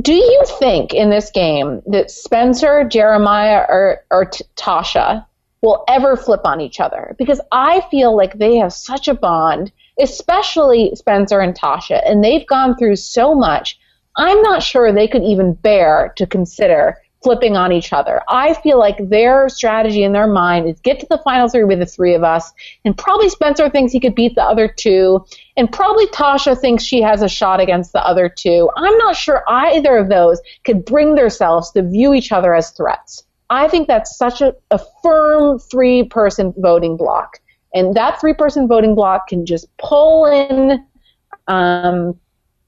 Do 0.00 0.14
you 0.14 0.42
think 0.58 0.92
in 0.92 1.10
this 1.10 1.30
game 1.30 1.82
that 1.86 2.10
Spencer, 2.10 2.84
Jeremiah, 2.84 3.64
or 3.68 4.04
or 4.10 4.26
T- 4.26 4.44
Tasha 4.56 5.26
will 5.62 5.84
ever 5.88 6.16
flip 6.16 6.42
on 6.44 6.60
each 6.60 6.80
other? 6.80 7.16
Because 7.18 7.40
I 7.50 7.80
feel 7.90 8.16
like 8.16 8.38
they 8.38 8.56
have 8.56 8.72
such 8.72 9.08
a 9.08 9.14
bond, 9.14 9.72
especially 9.98 10.92
Spencer 10.94 11.40
and 11.40 11.58
Tasha, 11.58 12.02
and 12.08 12.22
they've 12.22 12.46
gone 12.46 12.76
through 12.76 12.96
so 12.96 13.34
much. 13.34 13.78
I'm 14.16 14.40
not 14.42 14.62
sure 14.62 14.92
they 14.92 15.08
could 15.08 15.22
even 15.22 15.54
bear 15.54 16.12
to 16.16 16.26
consider 16.26 16.98
flipping 17.22 17.56
on 17.56 17.72
each 17.72 17.92
other. 17.92 18.22
I 18.28 18.54
feel 18.54 18.78
like 18.78 18.96
their 19.08 19.48
strategy 19.48 20.04
in 20.04 20.12
their 20.12 20.26
mind 20.26 20.68
is 20.68 20.78
get 20.80 21.00
to 21.00 21.06
the 21.08 21.20
final 21.24 21.48
three 21.48 21.64
with 21.64 21.80
the 21.80 21.86
three 21.86 22.14
of 22.14 22.22
us, 22.22 22.52
and 22.84 22.96
probably 22.96 23.28
Spencer 23.28 23.68
thinks 23.68 23.92
he 23.92 24.00
could 24.00 24.14
beat 24.14 24.34
the 24.34 24.44
other 24.44 24.68
two, 24.68 25.24
and 25.56 25.72
probably 25.72 26.06
Tasha 26.08 26.58
thinks 26.58 26.84
she 26.84 27.02
has 27.02 27.22
a 27.22 27.28
shot 27.28 27.60
against 27.60 27.92
the 27.92 28.06
other 28.06 28.28
two. 28.28 28.70
I'm 28.76 28.96
not 28.98 29.16
sure 29.16 29.42
either 29.48 29.96
of 29.96 30.08
those 30.08 30.40
could 30.64 30.84
bring 30.84 31.14
themselves 31.14 31.70
to 31.72 31.82
view 31.82 32.14
each 32.14 32.32
other 32.32 32.54
as 32.54 32.70
threats. 32.70 33.24
I 33.50 33.68
think 33.68 33.86
that's 33.86 34.16
such 34.16 34.40
a, 34.40 34.54
a 34.70 34.80
firm 35.02 35.58
three 35.58 36.04
person 36.04 36.52
voting 36.56 36.96
block. 36.96 37.38
And 37.74 37.94
that 37.94 38.20
three 38.20 38.34
person 38.34 38.66
voting 38.66 38.94
block 38.94 39.28
can 39.28 39.46
just 39.46 39.68
pull 39.76 40.26
in 40.26 40.84
um, 41.48 42.18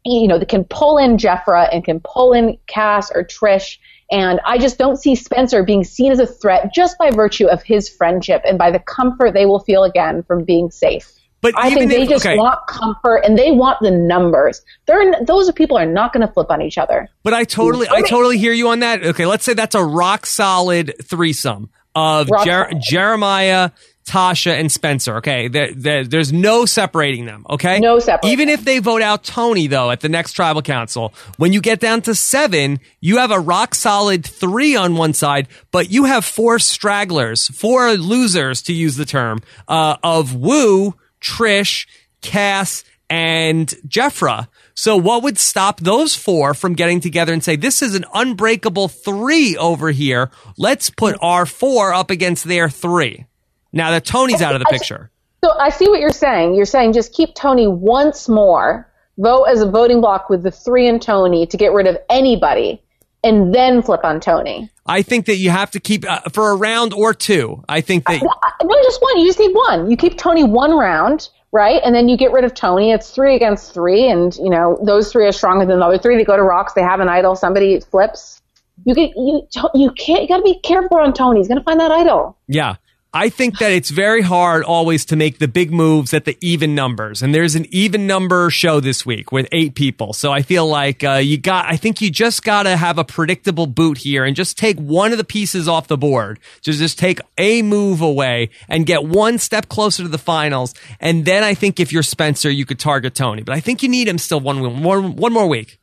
you 0.04 0.28
know, 0.28 0.38
that 0.38 0.48
can 0.48 0.64
pull 0.64 0.98
in 0.98 1.16
Jefra 1.16 1.68
and 1.72 1.84
can 1.84 2.00
pull 2.00 2.32
in 2.32 2.58
Cass 2.66 3.10
or 3.10 3.24
Trish 3.24 3.78
and 4.10 4.40
I 4.44 4.58
just 4.58 4.78
don't 4.78 4.96
see 4.96 5.14
Spencer 5.14 5.62
being 5.62 5.84
seen 5.84 6.12
as 6.12 6.18
a 6.18 6.26
threat 6.26 6.72
just 6.74 6.96
by 6.98 7.10
virtue 7.10 7.46
of 7.46 7.62
his 7.62 7.88
friendship 7.88 8.42
and 8.44 8.58
by 8.58 8.70
the 8.70 8.78
comfort 8.78 9.34
they 9.34 9.46
will 9.46 9.60
feel 9.60 9.84
again 9.84 10.22
from 10.22 10.44
being 10.44 10.70
safe. 10.70 11.12
But 11.40 11.54
I 11.56 11.72
think 11.72 11.90
they 11.90 12.02
if, 12.02 12.08
just 12.08 12.26
okay. 12.26 12.36
want 12.36 12.58
comfort 12.68 13.18
and 13.18 13.38
they 13.38 13.52
want 13.52 13.78
the 13.80 13.92
numbers. 13.92 14.60
They're 14.86 15.24
those 15.24 15.50
people 15.52 15.78
are 15.78 15.86
not 15.86 16.12
going 16.12 16.26
to 16.26 16.32
flip 16.32 16.50
on 16.50 16.62
each 16.62 16.78
other. 16.78 17.08
But 17.22 17.32
I 17.32 17.44
totally, 17.44 17.88
I 17.88 18.02
totally 18.02 18.38
hear 18.38 18.52
you 18.52 18.68
on 18.70 18.80
that. 18.80 19.04
Okay, 19.04 19.24
let's 19.24 19.44
say 19.44 19.54
that's 19.54 19.76
a 19.76 19.84
rock 19.84 20.26
solid 20.26 20.94
threesome 21.04 21.70
of 21.94 22.28
Jer- 22.44 22.72
Jeremiah, 22.80 23.70
Tasha 24.08 24.58
and 24.58 24.72
Spencer. 24.72 25.16
Okay, 25.18 25.48
there, 25.48 25.72
there, 25.74 26.04
there's 26.04 26.32
no 26.32 26.64
separating 26.64 27.26
them. 27.26 27.44
Okay, 27.48 27.78
no 27.78 27.98
separating. 27.98 28.32
Even 28.32 28.48
if 28.48 28.64
they 28.64 28.78
vote 28.78 29.02
out 29.02 29.24
Tony 29.24 29.66
though 29.66 29.90
at 29.90 30.00
the 30.00 30.08
next 30.08 30.32
tribal 30.32 30.62
council, 30.62 31.12
when 31.36 31.52
you 31.52 31.60
get 31.60 31.80
down 31.80 32.00
to 32.02 32.14
seven, 32.14 32.80
you 33.00 33.18
have 33.18 33.30
a 33.30 33.38
rock 33.38 33.74
solid 33.74 34.24
three 34.24 34.74
on 34.74 34.96
one 34.96 35.12
side, 35.12 35.48
but 35.70 35.90
you 35.90 36.04
have 36.04 36.24
four 36.24 36.58
stragglers, 36.58 37.48
four 37.48 37.92
losers 37.94 38.62
to 38.62 38.72
use 38.72 38.96
the 38.96 39.04
term 39.04 39.40
uh, 39.68 39.96
of 40.02 40.34
Woo, 40.34 40.94
Trish, 41.20 41.86
Cass, 42.22 42.84
and 43.10 43.68
Jefra. 43.86 44.48
So 44.74 44.96
what 44.96 45.22
would 45.22 45.38
stop 45.38 45.80
those 45.80 46.14
four 46.14 46.54
from 46.54 46.74
getting 46.74 47.00
together 47.00 47.32
and 47.32 47.42
say, 47.42 47.56
this 47.56 47.82
is 47.82 47.94
an 47.94 48.04
unbreakable 48.14 48.88
three 48.88 49.56
over 49.56 49.90
here. 49.90 50.30
Let's 50.56 50.90
put 50.90 51.16
our 51.20 51.46
four 51.46 51.92
up 51.92 52.10
against 52.10 52.44
their 52.44 52.68
three. 52.68 53.26
Now 53.72 53.90
that 53.90 54.04
Tony's 54.04 54.42
out 54.42 54.54
of 54.54 54.60
the 54.60 54.66
picture. 54.66 55.10
So 55.44 55.56
I 55.58 55.70
see 55.70 55.88
what 55.88 56.00
you're 56.00 56.10
saying. 56.10 56.54
You're 56.54 56.64
saying 56.64 56.94
just 56.94 57.12
keep 57.12 57.34
Tony 57.34 57.68
once 57.68 58.28
more, 58.28 58.90
vote 59.18 59.44
as 59.44 59.60
a 59.60 59.70
voting 59.70 60.00
block 60.00 60.28
with 60.28 60.42
the 60.42 60.50
three 60.50 60.88
and 60.88 61.00
Tony 61.00 61.46
to 61.46 61.56
get 61.56 61.72
rid 61.72 61.86
of 61.86 61.96
anybody, 62.10 62.82
and 63.22 63.54
then 63.54 63.82
flip 63.82 64.00
on 64.04 64.20
Tony. 64.20 64.70
I 64.86 65.02
think 65.02 65.26
that 65.26 65.36
you 65.36 65.50
have 65.50 65.70
to 65.72 65.80
keep 65.80 66.08
uh, 66.08 66.20
for 66.32 66.50
a 66.50 66.56
round 66.56 66.92
or 66.92 67.14
two. 67.14 67.62
I 67.68 67.80
think 67.82 68.06
that 68.06 68.22
no, 68.22 68.82
just 68.82 69.00
one. 69.00 69.18
You 69.18 69.26
just 69.26 69.38
need 69.38 69.54
one. 69.54 69.90
You 69.90 69.96
keep 69.96 70.18
Tony 70.18 70.44
one 70.44 70.76
round, 70.76 71.28
right, 71.52 71.80
and 71.84 71.94
then 71.94 72.08
you 72.08 72.16
get 72.16 72.32
rid 72.32 72.44
of 72.44 72.54
Tony. 72.54 72.90
It's 72.90 73.10
three 73.10 73.36
against 73.36 73.72
three, 73.72 74.10
and 74.10 74.34
you 74.36 74.50
know 74.50 74.78
those 74.84 75.12
three 75.12 75.26
are 75.26 75.32
stronger 75.32 75.66
than 75.66 75.78
the 75.78 75.84
other 75.84 75.98
three. 75.98 76.16
They 76.16 76.24
go 76.24 76.36
to 76.36 76.42
rocks. 76.42 76.72
They 76.72 76.82
have 76.82 77.00
an 77.00 77.08
idol. 77.08 77.36
Somebody 77.36 77.80
flips. 77.80 78.40
You 78.84 78.94
get 78.94 79.10
you 79.16 79.46
you 79.74 79.90
can't. 79.92 80.22
You 80.22 80.28
got 80.28 80.38
to 80.38 80.42
be 80.42 80.58
careful 80.60 80.98
on 80.98 81.12
Tony. 81.12 81.40
He's 81.40 81.48
going 81.48 81.58
to 81.58 81.64
find 81.64 81.78
that 81.78 81.92
idol. 81.92 82.36
Yeah. 82.48 82.76
I 83.18 83.30
think 83.30 83.58
that 83.58 83.72
it's 83.72 83.90
very 83.90 84.22
hard 84.22 84.62
always 84.62 85.04
to 85.06 85.16
make 85.16 85.40
the 85.40 85.48
big 85.48 85.72
moves 85.72 86.14
at 86.14 86.24
the 86.24 86.38
even 86.40 86.76
numbers. 86.76 87.20
And 87.20 87.34
there's 87.34 87.56
an 87.56 87.66
even 87.70 88.06
number 88.06 88.48
show 88.48 88.78
this 88.78 89.04
week 89.04 89.32
with 89.32 89.48
eight 89.50 89.74
people. 89.74 90.12
So 90.12 90.30
I 90.30 90.42
feel 90.42 90.68
like 90.68 91.02
uh, 91.02 91.14
you 91.14 91.36
got, 91.36 91.64
I 91.64 91.76
think 91.76 92.00
you 92.00 92.12
just 92.12 92.44
got 92.44 92.62
to 92.62 92.76
have 92.76 92.96
a 92.96 93.02
predictable 93.02 93.66
boot 93.66 93.98
here 93.98 94.24
and 94.24 94.36
just 94.36 94.56
take 94.56 94.78
one 94.78 95.10
of 95.10 95.18
the 95.18 95.24
pieces 95.24 95.66
off 95.66 95.88
the 95.88 95.98
board. 95.98 96.38
Just, 96.60 96.78
just 96.78 96.96
take 96.96 97.18
a 97.36 97.62
move 97.62 98.02
away 98.02 98.50
and 98.68 98.86
get 98.86 99.04
one 99.04 99.38
step 99.38 99.68
closer 99.68 100.04
to 100.04 100.08
the 100.08 100.16
finals. 100.16 100.72
And 101.00 101.24
then 101.24 101.42
I 101.42 101.54
think 101.54 101.80
if 101.80 101.92
you're 101.92 102.04
Spencer, 102.04 102.48
you 102.48 102.64
could 102.64 102.78
target 102.78 103.16
Tony. 103.16 103.42
But 103.42 103.56
I 103.56 103.60
think 103.60 103.82
you 103.82 103.88
need 103.88 104.06
him 104.06 104.18
still 104.18 104.38
one, 104.38 104.80
one, 104.84 105.16
one 105.16 105.32
more 105.32 105.48
week. 105.48 105.80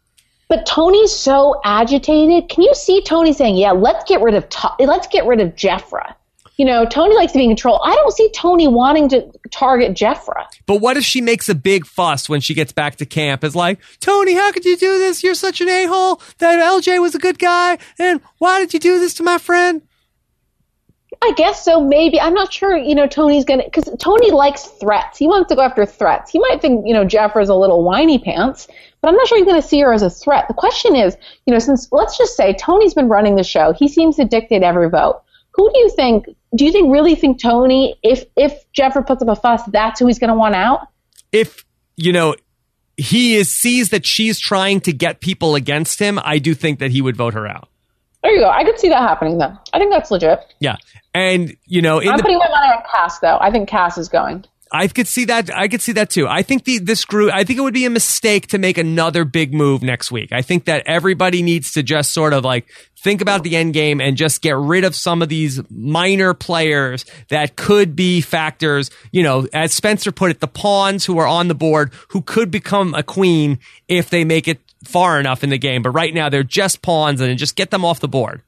But 0.48 0.66
Tony's 0.66 1.12
so 1.12 1.60
agitated. 1.66 2.48
Can 2.48 2.64
you 2.64 2.74
see 2.76 3.02
Tony 3.02 3.34
saying, 3.34 3.58
"Yeah, 3.58 3.72
let's 3.72 4.04
get 4.04 4.22
rid 4.22 4.36
of 4.36 4.48
t- 4.48 4.86
let's 4.86 5.08
get 5.08 5.26
rid 5.26 5.42
of 5.42 5.56
Jefra." 5.56 6.14
You 6.58 6.66
know, 6.66 6.86
Tony 6.86 7.16
likes 7.16 7.34
to 7.34 7.38
be 7.38 7.44
in 7.44 7.50
control. 7.50 7.82
I 7.84 7.96
don't 7.96 8.14
see 8.14 8.32
Tony 8.34 8.68
wanting 8.68 9.10
to 9.10 9.30
target 9.52 9.94
Jefra. 9.94 10.46
But 10.66 10.80
what 10.80 10.96
if 10.96 11.04
she 11.04 11.20
makes 11.20 11.50
a 11.50 11.56
big 11.56 11.86
fuss 11.86 12.30
when 12.30 12.40
she 12.40 12.54
gets 12.54 12.72
back 12.72 12.96
to 12.98 13.06
camp? 13.06 13.44
Is 13.44 13.56
like, 13.56 13.80
Tony, 14.00 14.34
how 14.34 14.52
could 14.52 14.64
you 14.64 14.78
do 14.78 14.98
this? 14.98 15.24
You're 15.24 15.36
such 15.36 15.60
an 15.60 15.68
a 15.68 15.86
hole. 15.86 16.22
That 16.38 16.60
LJ 16.60 17.02
was 17.02 17.14
a 17.14 17.20
good 17.20 17.40
guy, 17.40 17.78
and 18.00 18.22
why 18.38 18.60
did 18.60 18.74
you 18.74 18.80
do 18.80 19.00
this 19.00 19.14
to 19.16 19.24
my 19.24 19.38
friend? 19.38 19.82
I 21.22 21.32
guess 21.36 21.64
so. 21.64 21.82
Maybe 21.82 22.20
I'm 22.20 22.34
not 22.34 22.54
sure. 22.54 22.78
You 22.78 22.94
know, 22.94 23.08
Tony's 23.08 23.46
gonna 23.46 23.64
because 23.64 23.90
Tony 24.00 24.32
likes 24.32 24.66
threats. 24.66 25.18
He 25.18 25.28
wants 25.28 25.50
to 25.50 25.56
go 25.56 25.62
after 25.62 25.86
threats. 25.86 26.32
He 26.32 26.40
might 26.40 26.62
think 26.62 26.86
you 26.86 26.94
know 26.94 27.06
Jefra's 27.06 27.50
a 27.50 27.56
little 27.56 27.84
whiny 27.84 28.20
pants, 28.20 28.68
but 29.02 29.10
I'm 29.10 29.18
not 29.18 29.28
sure 29.28 29.38
he's 29.38 29.46
going 29.46 29.62
to 29.62 29.68
see 29.68 29.82
her 29.82 29.94
as 29.94 30.02
a 30.02 30.10
threat. 30.10 30.48
The 30.48 30.56
question 30.56 30.96
is, 30.96 31.16
you 31.46 31.54
know, 31.54 31.60
since 31.60 31.88
let's 31.92 32.18
just 32.18 32.36
say 32.36 32.54
Tony's 32.54 32.96
been 32.96 33.08
running 33.08 33.36
the 33.36 33.44
show, 33.44 33.72
he 33.72 33.88
seems 33.88 34.16
to 34.16 34.26
dictate 34.26 34.64
every 34.64 34.90
vote. 34.90 35.22
Who 35.56 35.72
do 35.72 35.80
you 35.80 35.90
think 35.90 36.28
do 36.56 36.66
you 36.66 36.72
think 36.72 36.92
really 36.92 37.16
think 37.16 37.42
Tony, 37.42 37.96
if 38.04 38.26
if 38.36 38.54
Jefra 38.74 39.06
puts 39.06 39.22
up 39.22 39.28
a 39.28 39.36
fuss, 39.36 39.64
that's 39.68 40.00
who 40.00 40.08
he's 40.08 40.20
going 40.20 40.30
to 40.30 40.36
want 40.36 40.56
out? 40.56 40.88
If 41.32 41.66
you 41.96 42.12
know 42.12 42.36
he 42.98 43.36
is 43.36 43.52
sees 43.52 43.90
that 43.90 44.06
she's 44.06 44.40
trying 44.40 44.82
to 44.82 44.94
get 44.94 45.22
people 45.22 45.56
against 45.56 46.00
him, 46.00 46.20
I 46.24 46.40
do 46.40 46.54
think 46.54 46.80
that 46.80 46.92
he 46.92 47.02
would 47.02 47.16
vote 47.16 47.34
her 47.34 47.48
out. 47.48 47.70
There 48.22 48.34
you 48.34 48.40
go. 48.40 48.50
I 48.50 48.64
could 48.64 48.80
see 48.80 48.90
that 48.90 49.02
happening 49.02 49.38
though. 49.38 49.54
I 49.72 49.80
think 49.80 49.92
that's 49.92 50.12
legit. 50.12 50.40
Yeah, 50.60 50.78
and 51.14 51.56
you 51.66 51.82
know, 51.82 52.02
I'm 52.02 52.18
the, 52.18 52.24
putting 52.24 52.38
my 52.38 52.50
money 52.50 52.74
on 52.74 52.84
Cass 52.94 53.20
though. 53.20 53.38
I 53.40 53.52
think 53.52 53.70
Cass 53.70 53.98
is 53.98 54.10
going. 54.10 54.46
I 54.76 54.88
could 54.88 55.08
see 55.08 55.26
that. 55.26 55.56
I 55.56 55.70
could 55.70 55.82
see 55.82 55.94
that 55.94 56.10
too. 56.10 56.28
I 56.28 56.42
think 56.42 56.66
the 56.66 56.80
this 56.80 57.06
group. 57.06 57.34
I 57.34 57.46
think 57.46 57.60
it 57.60 57.62
would 57.62 57.74
be 57.74 57.86
a 57.86 57.90
mistake 57.90 58.48
to 58.48 58.58
make 58.58 58.78
another 58.78 59.24
big 59.24 59.54
move 59.54 59.82
next 59.82 60.12
week. 60.12 60.34
I 60.34 60.42
think 60.42 60.66
that 60.66 60.84
everybody 60.86 61.42
needs 61.42 61.72
to 61.74 61.84
just 61.84 62.12
sort 62.12 62.34
of 62.34 62.44
like 62.44 62.68
think 62.98 63.22
about 63.22 63.44
the 63.44 63.56
end 63.56 63.74
game 63.74 64.02
and 64.02 64.18
just 64.18 64.42
get 64.42 64.58
rid 64.58 64.84
of 64.84 64.94
some 64.94 65.22
of 65.22 65.30
these 65.30 65.62
minor 65.70 66.34
players 66.34 67.06
that 67.30 67.56
could 67.56 67.96
be 67.96 68.20
factors. 68.20 68.92
You 69.12 69.24
know, 69.24 69.48
as 69.54 69.74
Spencer 69.74 70.12
put 70.12 70.30
it, 70.30 70.42
the 70.42 70.48
pawns 70.48 71.06
who 71.06 71.20
are 71.20 71.28
on 71.28 71.48
the 71.48 71.56
board 71.56 71.94
who 72.10 72.22
could 72.22 72.52
become 72.52 72.94
a 72.96 73.04
queen 73.04 73.60
if 73.88 74.10
they 74.10 74.26
make 74.26 74.50
it 74.50 74.60
far 74.84 75.22
enough 75.22 75.42
in 75.42 75.52
the 75.52 75.58
game. 75.58 75.84
But 75.84 75.92
right 75.92 76.14
now 76.14 76.28
they're 76.28 76.44
just 76.44 76.82
pawns 76.82 77.22
and 77.22 77.38
just 77.40 77.56
get 77.56 77.72
them 77.72 77.86
off 77.86 78.02
the 78.02 78.10
board. 78.10 78.42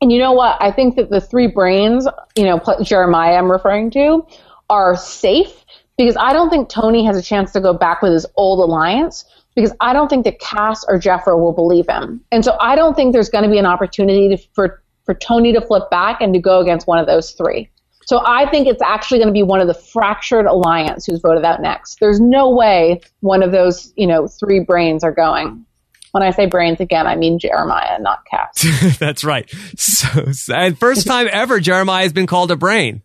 And 0.00 0.10
you 0.10 0.18
know 0.18 0.32
what? 0.32 0.56
I 0.62 0.72
think 0.72 0.96
that 0.96 1.10
the 1.10 1.20
three 1.20 1.46
brains, 1.48 2.08
you 2.34 2.44
know, 2.44 2.58
Jeremiah 2.82 3.34
I'm 3.34 3.52
referring 3.52 3.90
to, 3.90 4.26
are 4.70 4.96
safe 4.96 5.64
because 5.98 6.16
I 6.16 6.32
don't 6.32 6.48
think 6.48 6.70
Tony 6.70 7.04
has 7.04 7.16
a 7.18 7.22
chance 7.22 7.52
to 7.52 7.60
go 7.60 7.74
back 7.74 8.00
with 8.00 8.12
his 8.12 8.24
old 8.36 8.60
alliance 8.60 9.26
because 9.54 9.72
I 9.80 9.92
don't 9.92 10.08
think 10.08 10.24
that 10.24 10.40
Cass 10.40 10.84
or 10.88 10.98
Jefra 10.98 11.38
will 11.38 11.52
believe 11.52 11.86
him. 11.86 12.24
And 12.32 12.42
so 12.44 12.56
I 12.58 12.76
don't 12.76 12.94
think 12.94 13.12
there's 13.12 13.28
going 13.28 13.44
to 13.44 13.50
be 13.50 13.58
an 13.58 13.66
opportunity 13.66 14.34
to, 14.34 14.42
for, 14.54 14.82
for 15.04 15.14
Tony 15.14 15.52
to 15.52 15.60
flip 15.60 15.90
back 15.90 16.22
and 16.22 16.32
to 16.32 16.40
go 16.40 16.60
against 16.60 16.86
one 16.86 16.98
of 16.98 17.06
those 17.06 17.32
three. 17.32 17.68
So 18.06 18.22
I 18.24 18.48
think 18.50 18.66
it's 18.66 18.82
actually 18.82 19.18
going 19.18 19.28
to 19.28 19.32
be 19.32 19.42
one 19.42 19.60
of 19.60 19.66
the 19.66 19.74
fractured 19.74 20.46
alliance 20.46 21.06
who's 21.06 21.20
voted 21.20 21.44
out 21.44 21.60
next. 21.60 21.98
There's 22.00 22.20
no 22.20 22.50
way 22.50 23.00
one 23.20 23.42
of 23.42 23.52
those, 23.52 23.92
you 23.96 24.06
know, 24.06 24.26
three 24.26 24.60
brains 24.60 25.04
are 25.04 25.12
going. 25.12 25.66
When 26.12 26.22
I 26.24 26.32
say 26.32 26.46
brains 26.46 26.80
again, 26.80 27.06
I 27.06 27.14
mean 27.14 27.38
Jeremiah, 27.38 28.00
not 28.00 28.24
Cass. 28.24 28.96
That's 28.98 29.22
right. 29.22 29.48
So, 29.76 30.32
and 30.52 30.76
first 30.76 31.06
time 31.06 31.28
ever, 31.30 31.60
Jeremiah 31.60 32.02
has 32.02 32.12
been 32.12 32.26
called 32.26 32.50
a 32.50 32.56
brain. 32.56 33.02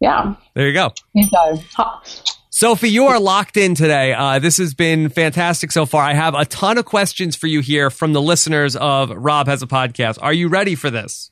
Yeah. 0.00 0.34
There 0.54 0.66
you 0.66 0.74
go. 0.74 0.92
He 1.12 1.28
does. 1.28 1.62
Sophie, 2.50 2.88
you 2.88 3.06
are 3.06 3.20
locked 3.20 3.56
in 3.56 3.74
today. 3.74 4.12
Uh, 4.12 4.38
this 4.38 4.58
has 4.58 4.74
been 4.74 5.10
fantastic 5.10 5.70
so 5.70 5.86
far. 5.86 6.02
I 6.02 6.14
have 6.14 6.34
a 6.34 6.44
ton 6.44 6.76
of 6.78 6.84
questions 6.84 7.36
for 7.36 7.46
you 7.46 7.60
here 7.60 7.88
from 7.88 8.12
the 8.12 8.22
listeners 8.22 8.74
of 8.74 9.10
Rob 9.10 9.46
Has 9.46 9.62
a 9.62 9.66
Podcast. 9.66 10.18
Are 10.20 10.32
you 10.32 10.48
ready 10.48 10.74
for 10.74 10.90
this? 10.90 11.30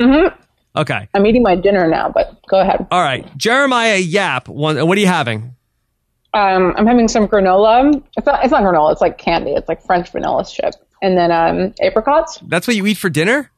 Mm-hmm. 0.00 0.36
Okay. 0.76 1.08
I'm 1.14 1.26
eating 1.26 1.42
my 1.42 1.54
dinner 1.54 1.88
now, 1.88 2.08
but 2.08 2.44
go 2.48 2.60
ahead. 2.60 2.86
All 2.90 3.00
right. 3.00 3.24
Jeremiah 3.36 3.98
Yap, 3.98 4.48
one, 4.48 4.84
what 4.86 4.98
are 4.98 5.00
you 5.00 5.06
having? 5.06 5.54
Um, 6.34 6.74
I'm 6.76 6.88
having 6.88 7.06
some 7.06 7.28
granola. 7.28 8.02
It's 8.16 8.26
not, 8.26 8.42
it's 8.42 8.50
not 8.50 8.64
granola. 8.64 8.90
It's 8.90 9.00
like 9.00 9.18
candy. 9.18 9.52
It's 9.52 9.68
like 9.68 9.80
French 9.86 10.10
vanilla 10.10 10.44
chip. 10.44 10.74
And 11.00 11.16
then 11.16 11.30
um, 11.30 11.74
apricots. 11.80 12.40
That's 12.48 12.66
what 12.66 12.74
you 12.74 12.86
eat 12.86 12.98
for 12.98 13.08
dinner? 13.08 13.50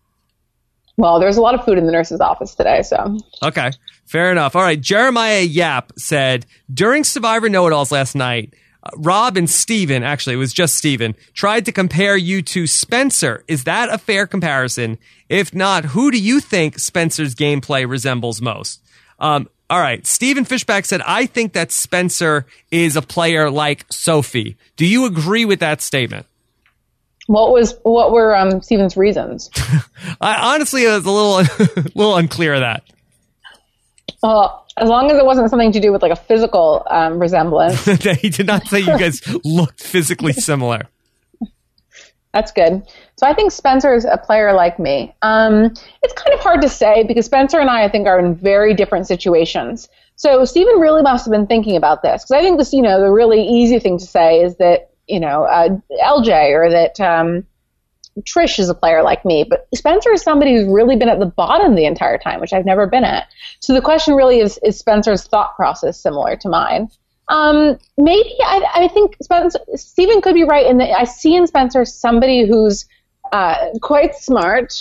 Well, 0.98 1.18
there's 1.20 1.38
a 1.38 1.40
lot 1.40 1.54
of 1.54 1.64
food 1.64 1.78
in 1.78 1.86
the 1.86 1.92
nurse's 1.92 2.20
office 2.20 2.54
today, 2.54 2.82
so. 2.82 3.18
Okay. 3.42 3.70
Fair 4.06 4.30
enough. 4.30 4.54
All 4.54 4.62
right. 4.62 4.80
Jeremiah 4.80 5.42
Yap 5.42 5.92
said 5.98 6.46
during 6.72 7.04
Survivor 7.04 7.48
Know 7.48 7.66
It 7.66 7.72
Alls 7.72 7.90
last 7.90 8.14
night, 8.14 8.54
uh, 8.82 8.90
Rob 8.96 9.36
and 9.36 9.50
Stephen, 9.50 10.04
actually, 10.04 10.34
it 10.34 10.38
was 10.38 10.52
just 10.52 10.76
Stephen, 10.76 11.16
tried 11.34 11.64
to 11.64 11.72
compare 11.72 12.16
you 12.16 12.40
to 12.42 12.68
Spencer. 12.68 13.44
Is 13.48 13.64
that 13.64 13.92
a 13.92 13.98
fair 13.98 14.26
comparison? 14.26 14.98
If 15.28 15.52
not, 15.52 15.86
who 15.86 16.12
do 16.12 16.18
you 16.18 16.38
think 16.40 16.78
Spencer's 16.78 17.34
gameplay 17.34 17.88
resembles 17.88 18.40
most? 18.40 18.80
Um, 19.18 19.48
all 19.68 19.80
right. 19.80 20.06
Stephen 20.06 20.44
Fishbach 20.44 20.86
said, 20.86 21.02
I 21.04 21.26
think 21.26 21.54
that 21.54 21.72
Spencer 21.72 22.46
is 22.70 22.94
a 22.94 23.02
player 23.02 23.50
like 23.50 23.86
Sophie. 23.90 24.56
Do 24.76 24.86
you 24.86 25.06
agree 25.06 25.44
with 25.44 25.58
that 25.60 25.80
statement? 25.80 26.26
What 27.26 27.50
was 27.50 27.76
what 27.82 28.12
were 28.12 28.36
um, 28.36 28.62
Stephen's 28.62 28.96
reasons? 28.96 29.50
I 30.20 30.54
honestly 30.54 30.86
was 30.86 31.04
a 31.04 31.10
little 31.10 31.38
a 31.40 31.90
little 31.96 32.16
unclear 32.16 32.54
of 32.54 32.60
that. 32.60 32.84
Well, 34.26 34.66
as 34.76 34.88
long 34.88 35.08
as 35.10 35.18
it 35.18 35.24
wasn't 35.24 35.50
something 35.50 35.70
to 35.70 35.80
do 35.80 35.92
with 35.92 36.02
like 36.02 36.10
a 36.10 36.16
physical 36.16 36.84
um, 36.90 37.20
resemblance. 37.20 37.84
he 38.20 38.28
did 38.28 38.46
not 38.46 38.66
say 38.66 38.80
you 38.80 38.98
guys 38.98 39.22
looked 39.44 39.80
physically 39.80 40.32
similar. 40.32 40.88
That's 42.34 42.50
good. 42.50 42.82
So 43.16 43.26
I 43.26 43.32
think 43.32 43.52
Spencer 43.52 43.94
is 43.94 44.04
a 44.04 44.18
player 44.18 44.52
like 44.52 44.80
me. 44.80 45.14
Um, 45.22 45.72
it's 46.02 46.12
kind 46.12 46.34
of 46.34 46.40
hard 46.40 46.60
to 46.62 46.68
say 46.68 47.04
because 47.04 47.24
Spencer 47.24 47.60
and 47.60 47.70
I, 47.70 47.84
I 47.84 47.88
think, 47.88 48.08
are 48.08 48.18
in 48.18 48.34
very 48.34 48.74
different 48.74 49.06
situations. 49.06 49.88
So 50.16 50.44
Stephen 50.44 50.80
really 50.80 51.02
must 51.02 51.24
have 51.24 51.32
been 51.32 51.46
thinking 51.46 51.76
about 51.76 52.02
this 52.02 52.24
because 52.24 52.32
I 52.32 52.42
think 52.42 52.58
this, 52.58 52.72
you 52.72 52.82
know, 52.82 53.00
the 53.00 53.10
really 53.10 53.42
easy 53.42 53.78
thing 53.78 53.96
to 53.96 54.04
say 54.04 54.40
is 54.40 54.56
that, 54.56 54.90
you 55.06 55.20
know, 55.20 55.44
uh, 55.44 55.68
LJ 56.02 56.50
or 56.52 56.68
that 56.68 57.00
um, 57.00 57.46
Trish 58.22 58.58
is 58.58 58.68
a 58.68 58.74
player 58.74 59.02
like 59.02 59.24
me, 59.24 59.44
but 59.44 59.68
Spencer 59.74 60.12
is 60.12 60.22
somebody 60.22 60.54
who's 60.54 60.66
really 60.66 60.96
been 60.96 61.08
at 61.08 61.18
the 61.18 61.26
bottom 61.26 61.74
the 61.74 61.84
entire 61.84 62.18
time, 62.18 62.40
which 62.40 62.52
I've 62.52 62.64
never 62.64 62.86
been 62.86 63.04
at. 63.04 63.28
So 63.60 63.74
the 63.74 63.80
question 63.80 64.14
really 64.14 64.40
is, 64.40 64.58
is 64.62 64.78
Spencer's 64.78 65.26
thought 65.26 65.54
process 65.56 66.00
similar 66.00 66.36
to 66.36 66.48
mine? 66.48 66.88
Um, 67.28 67.78
maybe 67.98 68.34
I, 68.40 68.64
I 68.74 68.88
think 68.88 69.16
Spencer, 69.20 69.58
Stephen 69.74 70.20
could 70.20 70.34
be 70.34 70.44
right 70.44 70.66
in 70.66 70.78
that 70.78 70.96
I 70.96 71.04
see 71.04 71.34
in 71.34 71.46
Spencer 71.46 71.84
somebody 71.84 72.46
who's 72.46 72.86
uh, 73.32 73.70
quite 73.82 74.14
smart 74.14 74.80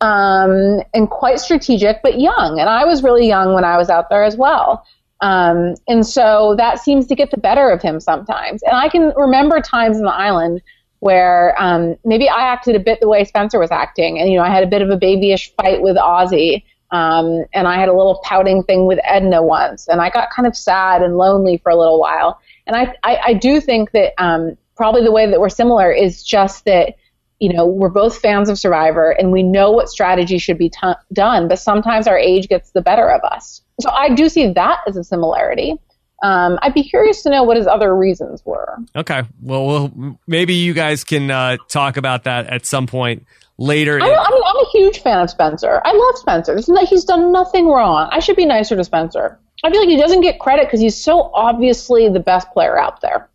um, 0.00 0.82
and 0.92 1.08
quite 1.08 1.38
strategic, 1.38 2.02
but 2.02 2.20
young. 2.20 2.58
And 2.58 2.68
I 2.68 2.84
was 2.84 3.02
really 3.02 3.26
young 3.26 3.54
when 3.54 3.64
I 3.64 3.76
was 3.76 3.88
out 3.88 4.10
there 4.10 4.24
as 4.24 4.36
well. 4.36 4.84
Um, 5.20 5.74
and 5.88 6.06
so 6.06 6.54
that 6.58 6.78
seems 6.80 7.06
to 7.06 7.14
get 7.14 7.30
the 7.30 7.38
better 7.38 7.70
of 7.70 7.80
him 7.80 8.00
sometimes. 8.00 8.62
And 8.62 8.76
I 8.76 8.88
can 8.88 9.12
remember 9.16 9.60
times 9.60 9.96
in 9.96 10.04
the 10.04 10.12
island 10.12 10.60
where 11.06 11.54
um, 11.56 11.96
maybe 12.04 12.28
I 12.28 12.40
acted 12.48 12.74
a 12.74 12.80
bit 12.80 12.98
the 13.00 13.06
way 13.06 13.22
Spencer 13.22 13.60
was 13.60 13.70
acting. 13.70 14.18
And, 14.18 14.28
you 14.28 14.36
know, 14.36 14.42
I 14.42 14.50
had 14.50 14.64
a 14.64 14.66
bit 14.66 14.82
of 14.82 14.90
a 14.90 14.96
babyish 14.96 15.54
fight 15.54 15.80
with 15.80 15.96
Ozzy. 15.96 16.64
Um, 16.90 17.44
and 17.52 17.68
I 17.68 17.78
had 17.78 17.88
a 17.88 17.92
little 17.92 18.20
pouting 18.24 18.64
thing 18.64 18.86
with 18.86 18.98
Edna 19.04 19.40
once. 19.40 19.86
And 19.86 20.00
I 20.00 20.10
got 20.10 20.30
kind 20.34 20.48
of 20.48 20.56
sad 20.56 21.02
and 21.02 21.16
lonely 21.16 21.58
for 21.58 21.70
a 21.70 21.76
little 21.76 22.00
while. 22.00 22.40
And 22.66 22.74
I, 22.74 22.96
I, 23.04 23.18
I 23.26 23.34
do 23.34 23.60
think 23.60 23.92
that 23.92 24.20
um, 24.20 24.56
probably 24.76 25.04
the 25.04 25.12
way 25.12 25.30
that 25.30 25.38
we're 25.38 25.48
similar 25.48 25.92
is 25.92 26.24
just 26.24 26.64
that, 26.64 26.94
you 27.38 27.52
know, 27.52 27.64
we're 27.64 27.88
both 27.88 28.18
fans 28.18 28.48
of 28.48 28.58
Survivor 28.58 29.12
and 29.12 29.30
we 29.30 29.44
know 29.44 29.70
what 29.70 29.88
strategy 29.88 30.38
should 30.38 30.58
be 30.58 30.70
t- 30.70 31.00
done, 31.12 31.46
but 31.46 31.60
sometimes 31.60 32.08
our 32.08 32.18
age 32.18 32.48
gets 32.48 32.72
the 32.72 32.80
better 32.80 33.08
of 33.08 33.20
us. 33.22 33.62
So 33.80 33.90
I 33.90 34.12
do 34.12 34.28
see 34.28 34.52
that 34.54 34.80
as 34.88 34.96
a 34.96 35.04
similarity. 35.04 35.76
Um, 36.22 36.58
I'd 36.62 36.74
be 36.74 36.82
curious 36.82 37.22
to 37.22 37.30
know 37.30 37.42
what 37.42 37.56
his 37.56 37.66
other 37.66 37.94
reasons 37.94 38.44
were. 38.44 38.78
Okay. 38.94 39.22
Well, 39.42 39.66
well 39.66 40.18
maybe 40.26 40.54
you 40.54 40.72
guys 40.72 41.04
can 41.04 41.30
uh, 41.30 41.58
talk 41.68 41.96
about 41.96 42.24
that 42.24 42.46
at 42.46 42.64
some 42.64 42.86
point 42.86 43.26
later. 43.58 44.00
I, 44.00 44.06
I 44.06 44.30
mean, 44.30 44.42
I'm 44.44 44.56
a 44.56 44.68
huge 44.72 45.00
fan 45.00 45.20
of 45.20 45.30
Spencer. 45.30 45.80
I 45.84 45.92
love 45.92 46.18
Spencer. 46.18 46.58
He's 46.86 47.04
done 47.04 47.32
nothing 47.32 47.66
wrong. 47.68 48.08
I 48.10 48.20
should 48.20 48.36
be 48.36 48.46
nicer 48.46 48.76
to 48.76 48.84
Spencer. 48.84 49.38
I 49.64 49.70
feel 49.70 49.80
like 49.80 49.88
he 49.88 49.96
doesn't 49.96 50.20
get 50.20 50.38
credit 50.38 50.66
because 50.66 50.80
he's 50.80 51.02
so 51.02 51.30
obviously 51.34 52.08
the 52.08 52.20
best 52.20 52.50
player 52.52 52.78
out 52.78 53.00
there. 53.00 53.28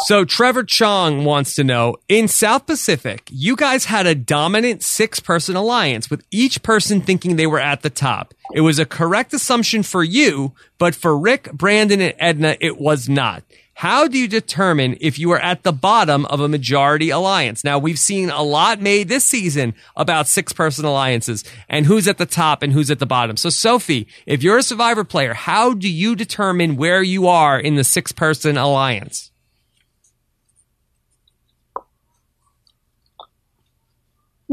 So 0.00 0.24
Trevor 0.24 0.64
Chong 0.64 1.24
wants 1.24 1.54
to 1.54 1.64
know 1.64 1.96
in 2.08 2.26
South 2.26 2.66
Pacific, 2.66 3.28
you 3.30 3.54
guys 3.54 3.84
had 3.84 4.06
a 4.06 4.14
dominant 4.14 4.82
six 4.82 5.20
person 5.20 5.54
alliance 5.54 6.10
with 6.10 6.24
each 6.32 6.62
person 6.64 7.00
thinking 7.00 7.36
they 7.36 7.46
were 7.46 7.60
at 7.60 7.82
the 7.82 7.90
top. 7.90 8.34
It 8.52 8.62
was 8.62 8.80
a 8.80 8.86
correct 8.86 9.32
assumption 9.32 9.84
for 9.84 10.02
you, 10.02 10.52
but 10.78 10.96
for 10.96 11.16
Rick, 11.16 11.52
Brandon, 11.52 12.00
and 12.00 12.14
Edna, 12.18 12.56
it 12.60 12.78
was 12.78 13.08
not. 13.08 13.44
How 13.74 14.06
do 14.08 14.18
you 14.18 14.28
determine 14.28 14.96
if 15.00 15.18
you 15.18 15.30
are 15.30 15.38
at 15.38 15.62
the 15.62 15.72
bottom 15.72 16.26
of 16.26 16.40
a 16.40 16.48
majority 16.48 17.10
alliance? 17.10 17.64
Now, 17.64 17.78
we've 17.78 17.98
seen 17.98 18.30
a 18.30 18.42
lot 18.42 18.80
made 18.80 19.08
this 19.08 19.24
season 19.24 19.74
about 19.96 20.28
six 20.28 20.52
person 20.52 20.84
alliances 20.84 21.44
and 21.68 21.86
who's 21.86 22.06
at 22.08 22.18
the 22.18 22.26
top 22.26 22.62
and 22.62 22.72
who's 22.72 22.90
at 22.90 22.98
the 22.98 23.06
bottom. 23.06 23.36
So, 23.36 23.48
Sophie, 23.48 24.06
if 24.26 24.42
you're 24.42 24.58
a 24.58 24.62
survivor 24.62 25.04
player, 25.04 25.34
how 25.34 25.72
do 25.72 25.90
you 25.90 26.14
determine 26.14 26.76
where 26.76 27.02
you 27.02 27.26
are 27.28 27.58
in 27.58 27.76
the 27.76 27.84
six 27.84 28.12
person 28.12 28.56
alliance? 28.56 29.30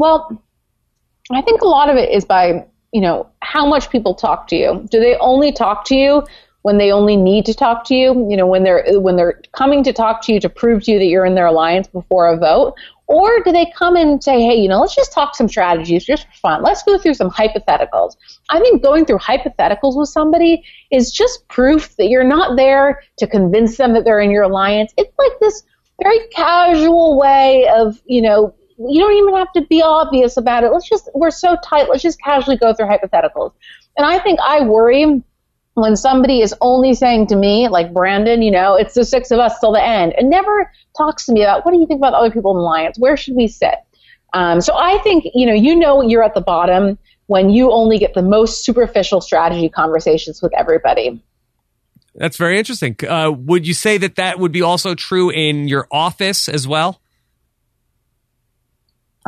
Well, 0.02 0.42
I 1.30 1.42
think 1.42 1.60
a 1.60 1.68
lot 1.68 1.88
of 1.88 1.96
it 1.96 2.10
is 2.10 2.24
by, 2.24 2.66
you 2.92 3.00
know, 3.00 3.28
how 3.40 3.64
much 3.64 3.88
people 3.88 4.16
talk 4.16 4.48
to 4.48 4.56
you. 4.56 4.84
Do 4.90 4.98
they 4.98 5.14
only 5.18 5.52
talk 5.52 5.84
to 5.84 5.94
you 5.94 6.26
when 6.62 6.76
they 6.78 6.90
only 6.90 7.16
need 7.16 7.46
to 7.46 7.54
talk 7.54 7.84
to 7.84 7.94
you? 7.94 8.26
You 8.28 8.36
know, 8.36 8.44
when 8.44 8.64
they're 8.64 8.84
when 8.98 9.14
they're 9.14 9.40
coming 9.52 9.84
to 9.84 9.92
talk 9.92 10.20
to 10.22 10.32
you 10.32 10.40
to 10.40 10.48
prove 10.48 10.82
to 10.82 10.90
you 10.90 10.98
that 10.98 11.04
you're 11.04 11.24
in 11.24 11.36
their 11.36 11.46
alliance 11.46 11.86
before 11.86 12.26
a 12.26 12.36
vote? 12.36 12.74
Or 13.06 13.44
do 13.44 13.52
they 13.52 13.72
come 13.78 13.94
and 13.94 14.20
say, 14.24 14.42
hey, 14.42 14.56
you 14.56 14.68
know, 14.68 14.80
let's 14.80 14.96
just 14.96 15.12
talk 15.12 15.36
some 15.36 15.48
strategies 15.48 16.04
just 16.04 16.26
for 16.26 16.32
fun. 16.32 16.62
Let's 16.64 16.82
go 16.82 16.98
through 16.98 17.14
some 17.14 17.30
hypotheticals. 17.30 18.16
I 18.50 18.58
think 18.58 18.82
going 18.82 19.04
through 19.04 19.18
hypotheticals 19.18 19.96
with 19.96 20.08
somebody 20.08 20.64
is 20.90 21.12
just 21.12 21.46
proof 21.46 21.94
that 21.98 22.08
you're 22.08 22.24
not 22.24 22.56
there 22.56 23.02
to 23.18 23.28
convince 23.28 23.76
them 23.76 23.92
that 23.92 24.04
they're 24.04 24.18
in 24.18 24.32
your 24.32 24.42
alliance. 24.42 24.92
It's 24.96 25.16
like 25.16 25.38
this 25.40 25.62
very 26.02 26.26
casual 26.32 27.16
way 27.16 27.68
of, 27.68 28.02
you 28.06 28.22
know, 28.22 28.52
you 28.88 29.00
don't 29.00 29.14
even 29.14 29.36
have 29.36 29.52
to 29.52 29.62
be 29.62 29.82
obvious 29.82 30.36
about 30.36 30.64
it. 30.64 30.72
Let's 30.72 30.88
just, 30.88 31.08
we're 31.14 31.30
so 31.30 31.56
tight, 31.64 31.88
let's 31.88 32.02
just 32.02 32.20
casually 32.20 32.56
go 32.56 32.74
through 32.74 32.86
hypotheticals. 32.86 33.52
And 33.96 34.06
I 34.06 34.18
think 34.18 34.40
I 34.40 34.64
worry 34.64 35.22
when 35.74 35.96
somebody 35.96 36.40
is 36.40 36.54
only 36.60 36.94
saying 36.94 37.28
to 37.28 37.36
me, 37.36 37.68
like 37.68 37.92
Brandon, 37.92 38.42
you 38.42 38.50
know, 38.50 38.74
it's 38.74 38.94
the 38.94 39.04
six 39.04 39.30
of 39.30 39.38
us 39.38 39.58
till 39.58 39.72
the 39.72 39.82
end, 39.82 40.14
and 40.16 40.28
never 40.28 40.70
talks 40.96 41.26
to 41.26 41.32
me 41.32 41.42
about 41.42 41.64
what 41.64 41.72
do 41.72 41.80
you 41.80 41.86
think 41.86 41.98
about 41.98 42.14
other 42.14 42.30
people 42.30 42.50
in 42.52 42.58
the 42.58 42.62
alliance? 42.62 42.98
Where 42.98 43.16
should 43.16 43.34
we 43.34 43.48
sit? 43.48 43.76
Um, 44.34 44.60
so 44.60 44.74
I 44.76 44.98
think, 44.98 45.24
you 45.34 45.46
know, 45.46 45.54
you 45.54 45.76
know 45.76 46.02
you're 46.02 46.22
at 46.22 46.34
the 46.34 46.40
bottom 46.40 46.98
when 47.26 47.50
you 47.50 47.70
only 47.70 47.98
get 47.98 48.14
the 48.14 48.22
most 48.22 48.64
superficial 48.64 49.20
strategy 49.20 49.68
conversations 49.68 50.42
with 50.42 50.52
everybody. 50.56 51.22
That's 52.14 52.36
very 52.36 52.58
interesting. 52.58 52.96
Uh, 53.08 53.30
would 53.30 53.66
you 53.66 53.74
say 53.74 53.96
that 53.98 54.16
that 54.16 54.38
would 54.38 54.52
be 54.52 54.62
also 54.62 54.94
true 54.94 55.30
in 55.30 55.68
your 55.68 55.86
office 55.90 56.48
as 56.48 56.68
well? 56.68 57.00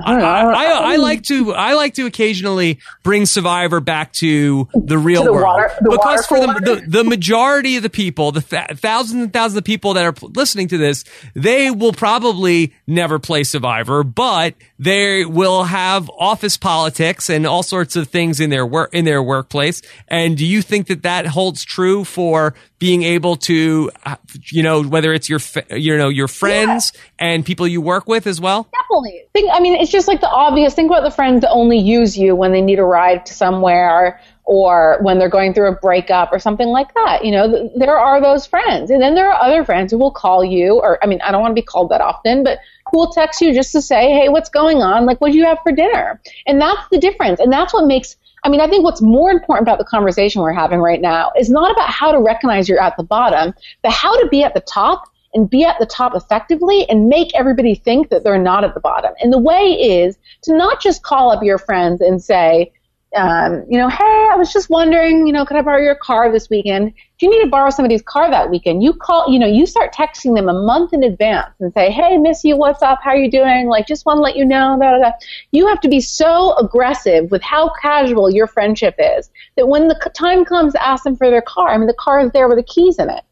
I, 0.03 0.21
I, 0.21 0.43
I, 0.43 0.93
I, 0.95 0.97
like 0.97 1.23
to 1.25 1.53
I 1.53 1.75
like 1.75 1.95
to 1.95 2.07
occasionally 2.07 2.81
bring 3.03 3.27
Survivor 3.27 3.81
back 3.81 4.13
to 4.15 4.69
the 4.75 4.99
real 4.99 5.23
to 5.23 5.27
the 5.27 5.33
world 5.33 5.45
water, 5.45 5.71
the 5.81 5.91
because 5.91 6.27
for 6.27 6.41
the, 6.41 6.47
the, 6.47 6.85
the 6.87 7.05
majority 7.05 7.77
of 7.77 7.85
the 7.85 7.91
people, 7.91 8.33
the 8.33 8.41
th- 8.41 8.79
thousands 8.79 9.23
and 9.23 9.33
thousands 9.33 9.59
of 9.59 9.65
people 9.65 9.95
that 9.95 10.05
are 10.05 10.15
listening 10.35 10.69
to 10.69 10.79
this, 10.79 11.05
they 11.35 11.71
will 11.71 11.93
probably 11.93 12.75
never 12.87 13.19
play 13.21 13.45
Survivor, 13.45 14.03
but 14.03 14.55
they 14.79 15.25
will 15.25 15.65
have 15.65 16.11
office 16.11 16.57
politics 16.57 17.31
and 17.31 17.47
all 17.47 17.63
sorts 17.63 17.95
of 17.95 18.09
things 18.09 18.41
in 18.41 18.51
their 18.51 18.67
work 18.67 18.93
in 18.93 19.05
their 19.05 19.23
workplace. 19.23 19.81
And 20.09 20.37
do 20.37 20.45
you 20.45 20.61
think 20.61 20.89
that 20.89 21.03
that 21.03 21.27
holds 21.27 21.65
true 21.65 22.05
for 22.05 22.55
being 22.85 23.03
able 23.03 23.37
to, 23.37 23.91
uh, 24.05 24.17
you 24.51 24.63
know, 24.63 24.83
whether 24.83 25.13
it's 25.13 25.29
your 25.29 25.41
you 25.71 25.97
know 25.97 26.09
your 26.09 26.29
friends 26.29 26.93
yeah. 26.95 27.27
and 27.27 27.47
people 27.47 27.67
you 27.67 27.81
work 27.81 28.07
with 28.07 28.27
as 28.27 28.41
well? 28.41 28.69
Definitely. 28.73 29.23
I 29.53 29.61
mean, 29.61 29.75
it's 29.85 29.93
just 29.93 30.09
like 30.09 30.22
the 30.22 30.30
obvious. 30.30 30.72
Think 30.72 30.91
about 30.91 31.03
the 31.03 31.11
friends 31.11 31.43
that 31.43 31.51
only 31.51 31.76
use 31.78 32.16
you 32.16 32.35
when 32.35 32.53
they 32.53 32.62
need 32.62 32.78
a 32.78 32.85
ride 32.85 33.26
to 33.26 33.35
somewhere 33.35 34.18
or 34.45 34.99
when 35.03 35.18
they're 35.18 35.28
going 35.28 35.53
through 35.53 35.68
a 35.68 35.74
breakup 35.74 36.32
or 36.32 36.39
something 36.39 36.68
like 36.68 36.95
that. 36.95 37.22
You 37.22 37.32
know, 37.32 37.51
th- 37.51 37.72
there 37.76 37.99
are 37.99 38.18
those 38.18 38.47
friends. 38.47 38.91
And 38.91 39.03
then 39.03 39.14
there 39.14 39.30
are 39.30 39.43
other 39.43 39.62
friends 39.62 39.93
who 39.93 39.99
will 39.99 40.11
call 40.11 40.43
you, 40.43 40.80
or 40.80 40.99
I 41.05 41.07
mean, 41.07 41.20
I 41.20 41.30
don't 41.30 41.43
want 41.43 41.51
to 41.51 41.61
be 41.61 41.66
called 41.66 41.91
that 41.91 42.01
often, 42.01 42.45
but 42.45 42.61
who 42.91 42.97
will 42.97 43.12
text 43.12 43.43
you 43.43 43.53
just 43.53 43.72
to 43.72 43.82
say, 43.82 44.11
hey, 44.11 44.30
what's 44.30 44.49
going 44.49 44.80
on? 44.80 45.05
Like, 45.05 45.20
what 45.20 45.32
do 45.32 45.39
you 45.39 45.45
have 45.45 45.59
for 45.62 45.70
dinner? 45.70 46.18
And 46.47 46.59
that's 46.59 46.89
the 46.91 46.99
difference. 46.99 47.39
And 47.39 47.53
that's 47.53 47.74
what 47.74 47.87
makes, 47.87 48.16
I 48.43 48.49
mean, 48.49 48.62
I 48.62 48.68
think 48.68 48.85
what's 48.85 49.03
more 49.03 49.30
important 49.30 49.68
about 49.68 49.76
the 49.76 49.85
conversation 49.85 50.41
we're 50.41 50.55
having 50.55 50.78
right 50.80 51.01
now 51.01 51.30
is 51.39 51.51
not 51.51 51.70
about 51.70 51.91
how 51.91 52.11
to 52.11 52.20
recognize 52.20 52.70
you're 52.70 52.80
at 52.80 52.97
the 52.97 53.05
bottom, 53.05 53.53
but 53.82 53.93
how 53.93 54.18
to 54.18 54.28
be 54.28 54.45
at 54.45 54.55
the 54.55 54.61
top 54.61 55.11
and 55.35 55.51
be 55.51 55.64
at 55.64 55.78
the 55.78 55.87
top 55.87 56.14
effectively 56.14 56.89
and 56.89 57.09
make 57.09 57.35
everybody 57.35 57.74
think 57.74 58.09
that 58.11 58.24
they're 58.24 58.39
not 58.39 58.64
at 58.64 58.74
the 58.74 58.80
bottom. 58.80 59.12
And 59.20 59.32
the 59.32 59.39
way 59.39 59.72
is 59.72 60.16
to 60.43 60.57
not 60.57 60.80
just 60.80 61.03
call 61.03 61.30
up 61.30 61.43
your 61.43 61.59
friends 61.59 62.01
and 62.01 62.22
say, 62.22 62.72
um, 63.16 63.64
you 63.68 63.78
know, 63.78 63.89
hey, 63.89 64.28
I 64.32 64.37
was 64.37 64.53
just 64.53 64.70
wondering, 64.70 65.26
you 65.26 65.32
know, 65.32 65.45
could 65.45 65.57
I 65.57 65.62
borrow 65.62 65.80
your 65.80 65.95
car 65.95 66.32
this 66.32 66.51
weekend? 66.51 66.89
If 66.89 67.22
you 67.22 67.30
need 67.30 67.45
to 67.45 67.49
borrow 67.49 67.70
somebody's 67.70 68.03
car 68.03 68.30
that 68.30 68.51
weekend, 68.51 68.82
you 68.82 68.93
call, 68.93 69.30
you 69.30 69.39
know, 69.39 69.47
you 69.47 69.66
start 69.66 69.95
texting 69.95 70.35
them 70.35 70.49
a 70.49 70.53
month 70.53 70.93
in 70.93 71.05
advance 71.05 71.55
and 71.61 71.72
say, 71.72 71.91
hey, 71.91 72.18
miss 72.18 72.43
you, 72.43 72.57
what's 72.57 72.82
up? 72.82 73.01
How 73.03 73.11
are 73.11 73.16
you 73.16 73.30
doing? 73.30 73.68
Like, 73.68 73.87
just 73.87 74.05
want 74.05 74.18
to 74.18 74.22
let 74.22 74.37
you 74.37 74.45
know. 74.45 74.76
Da, 74.80 74.91
da, 74.91 74.99
da. 74.99 75.12
You 75.53 75.66
have 75.68 75.80
to 75.82 75.89
be 75.89 76.01
so 76.01 76.57
aggressive 76.57 77.30
with 77.30 77.43
how 77.43 77.70
casual 77.80 78.30
your 78.30 78.47
friendship 78.47 78.97
is 78.99 79.30
that 79.57 79.68
when 79.68 79.89
the 79.89 80.11
time 80.14 80.45
comes 80.45 80.72
to 80.72 80.85
ask 80.85 81.05
them 81.05 81.16
for 81.16 81.30
their 81.30 81.43
car, 81.43 81.68
I 81.68 81.78
mean, 81.78 81.87
the 81.87 81.95
car 81.95 82.20
is 82.20 82.32
there 82.32 82.49
with 82.49 82.59
the 82.59 82.64
keys 82.64 82.99
in 82.99 83.11
it. 83.11 83.22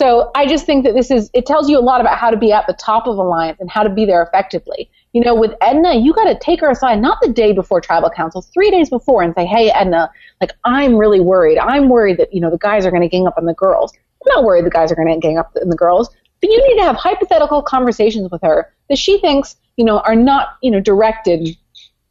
So 0.00 0.30
I 0.34 0.46
just 0.46 0.64
think 0.64 0.86
that 0.86 0.94
this 0.94 1.10
is, 1.10 1.28
it 1.34 1.44
tells 1.44 1.68
you 1.68 1.78
a 1.78 1.84
lot 1.84 2.00
about 2.00 2.16
how 2.16 2.30
to 2.30 2.36
be 2.38 2.52
at 2.52 2.66
the 2.66 2.72
top 2.72 3.06
of 3.06 3.18
Alliance 3.18 3.58
and 3.60 3.70
how 3.70 3.82
to 3.82 3.90
be 3.90 4.06
there 4.06 4.22
effectively. 4.22 4.90
You 5.12 5.22
know, 5.22 5.34
with 5.34 5.52
Edna, 5.60 5.94
you 5.94 6.14
got 6.14 6.24
to 6.24 6.38
take 6.38 6.62
her 6.62 6.70
aside, 6.70 7.02
not 7.02 7.18
the 7.20 7.28
day 7.28 7.52
before 7.52 7.82
tribal 7.82 8.08
council, 8.08 8.40
three 8.40 8.70
days 8.70 8.88
before, 8.88 9.22
and 9.22 9.34
say, 9.36 9.44
hey, 9.44 9.70
Edna, 9.70 10.10
like, 10.40 10.52
I'm 10.64 10.96
really 10.96 11.20
worried. 11.20 11.58
I'm 11.58 11.90
worried 11.90 12.16
that, 12.16 12.32
you 12.32 12.40
know, 12.40 12.48
the 12.48 12.56
guys 12.56 12.86
are 12.86 12.90
going 12.90 13.02
to 13.02 13.10
gang 13.10 13.26
up 13.26 13.34
on 13.36 13.44
the 13.44 13.52
girls. 13.52 13.92
I'm 13.94 14.34
not 14.36 14.44
worried 14.44 14.64
the 14.64 14.70
guys 14.70 14.90
are 14.90 14.94
going 14.94 15.12
to 15.12 15.18
gang 15.18 15.36
up 15.36 15.52
on 15.60 15.68
the 15.68 15.76
girls, 15.76 16.08
but 16.40 16.48
you 16.48 16.66
need 16.66 16.78
to 16.78 16.84
have 16.84 16.96
hypothetical 16.96 17.60
conversations 17.60 18.30
with 18.30 18.40
her 18.40 18.72
that 18.88 18.96
she 18.96 19.20
thinks, 19.20 19.56
you 19.76 19.84
know, 19.84 19.98
are 19.98 20.16
not, 20.16 20.56
you 20.62 20.70
know, 20.70 20.80
directed 20.80 21.46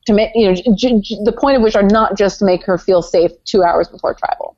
to 0.06 0.14
make, 0.14 0.30
you 0.36 0.48
know, 0.48 0.54
j- 0.76 1.00
j- 1.00 1.18
the 1.24 1.32
point 1.32 1.58
of 1.58 1.64
which 1.64 1.76
are 1.76 1.82
not 1.82 2.16
just 2.16 2.38
to 2.38 2.46
make 2.46 2.64
her 2.66 2.78
feel 2.78 3.02
safe 3.02 3.32
two 3.46 3.64
hours 3.64 3.88
before 3.88 4.14
tribal. 4.14 4.56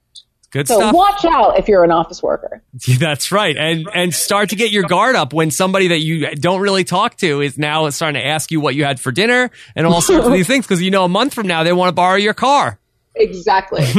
Good 0.51 0.67
so 0.67 0.77
stuff. 0.77 0.93
watch 0.93 1.23
out 1.25 1.57
if 1.57 1.67
you're 1.69 1.83
an 1.83 1.91
office 1.91 2.21
worker. 2.21 2.61
That's 2.99 3.31
right. 3.31 3.55
And 3.55 3.87
and 3.93 4.13
start 4.13 4.49
to 4.49 4.55
get 4.55 4.71
your 4.71 4.83
guard 4.83 5.15
up 5.15 5.33
when 5.33 5.49
somebody 5.49 5.87
that 5.89 5.99
you 5.99 6.35
don't 6.35 6.59
really 6.61 6.83
talk 6.83 7.15
to 7.17 7.41
is 7.41 7.57
now 7.57 7.89
starting 7.89 8.21
to 8.21 8.27
ask 8.27 8.51
you 8.51 8.59
what 8.59 8.75
you 8.75 8.83
had 8.83 8.99
for 8.99 9.11
dinner 9.11 9.49
and 9.75 9.87
all 9.87 10.01
sorts 10.01 10.27
of 10.27 10.33
these 10.33 10.47
things 10.47 10.65
because 10.65 10.81
you 10.81 10.91
know 10.91 11.05
a 11.05 11.09
month 11.09 11.33
from 11.33 11.47
now 11.47 11.63
they 11.63 11.73
want 11.73 11.87
to 11.89 11.93
borrow 11.93 12.17
your 12.17 12.33
car. 12.33 12.79
Exactly. 13.15 13.85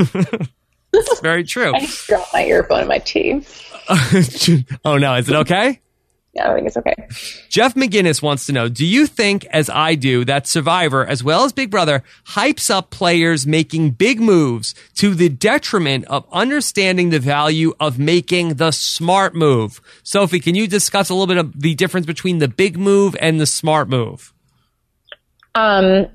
It's 0.95 1.21
very 1.21 1.43
true. 1.45 1.75
I 1.75 1.81
just 1.81 2.07
dropped 2.07 2.35
my 2.35 2.45
earphone 2.45 2.83
in 2.83 2.89
my 2.89 2.99
tea. 2.99 3.43
oh 4.85 4.99
no, 4.99 5.15
is 5.15 5.27
it 5.27 5.35
okay? 5.37 5.81
Yeah, 6.35 6.51
I 6.51 6.55
think 6.55 6.67
it's 6.67 6.79
okay. 6.79 6.95
Jeff 7.51 7.75
McGinnis 7.75 8.23
wants 8.23 8.47
to 8.47 8.53
know 8.53 8.69
Do 8.69 8.87
you 8.87 9.07
think, 9.07 9.45
as 9.47 9.69
I 9.69 9.95
do, 9.95 10.25
that 10.25 10.47
Survivor, 10.47 11.05
as 11.07 11.23
well 11.23 11.45
as 11.45 11.53
Big 11.53 11.71
Brother, 11.71 12.03
hypes 12.29 12.71
up 12.71 12.91
players 12.91 13.47
making 13.47 13.91
big 13.91 14.19
moves 14.19 14.75
to 14.95 15.15
the 15.15 15.29
detriment 15.29 16.07
of 16.07 16.27
understanding 16.33 17.11
the 17.11 17.19
value 17.19 17.75
of 17.79 17.99
making 17.99 18.55
the 18.55 18.71
smart 18.71 19.35
move? 19.35 19.83
Sophie, 20.03 20.41
can 20.41 20.55
you 20.55 20.67
discuss 20.67 21.11
a 21.11 21.15
little 21.15 21.27
bit 21.27 21.37
of 21.37 21.61
the 21.61 21.75
difference 21.75 22.07
between 22.07 22.39
the 22.39 22.49
big 22.49 22.79
move 22.79 23.15
and 23.21 23.39
the 23.39 23.47
smart 23.47 23.91
move? 23.91 24.33
Um, 25.55 26.07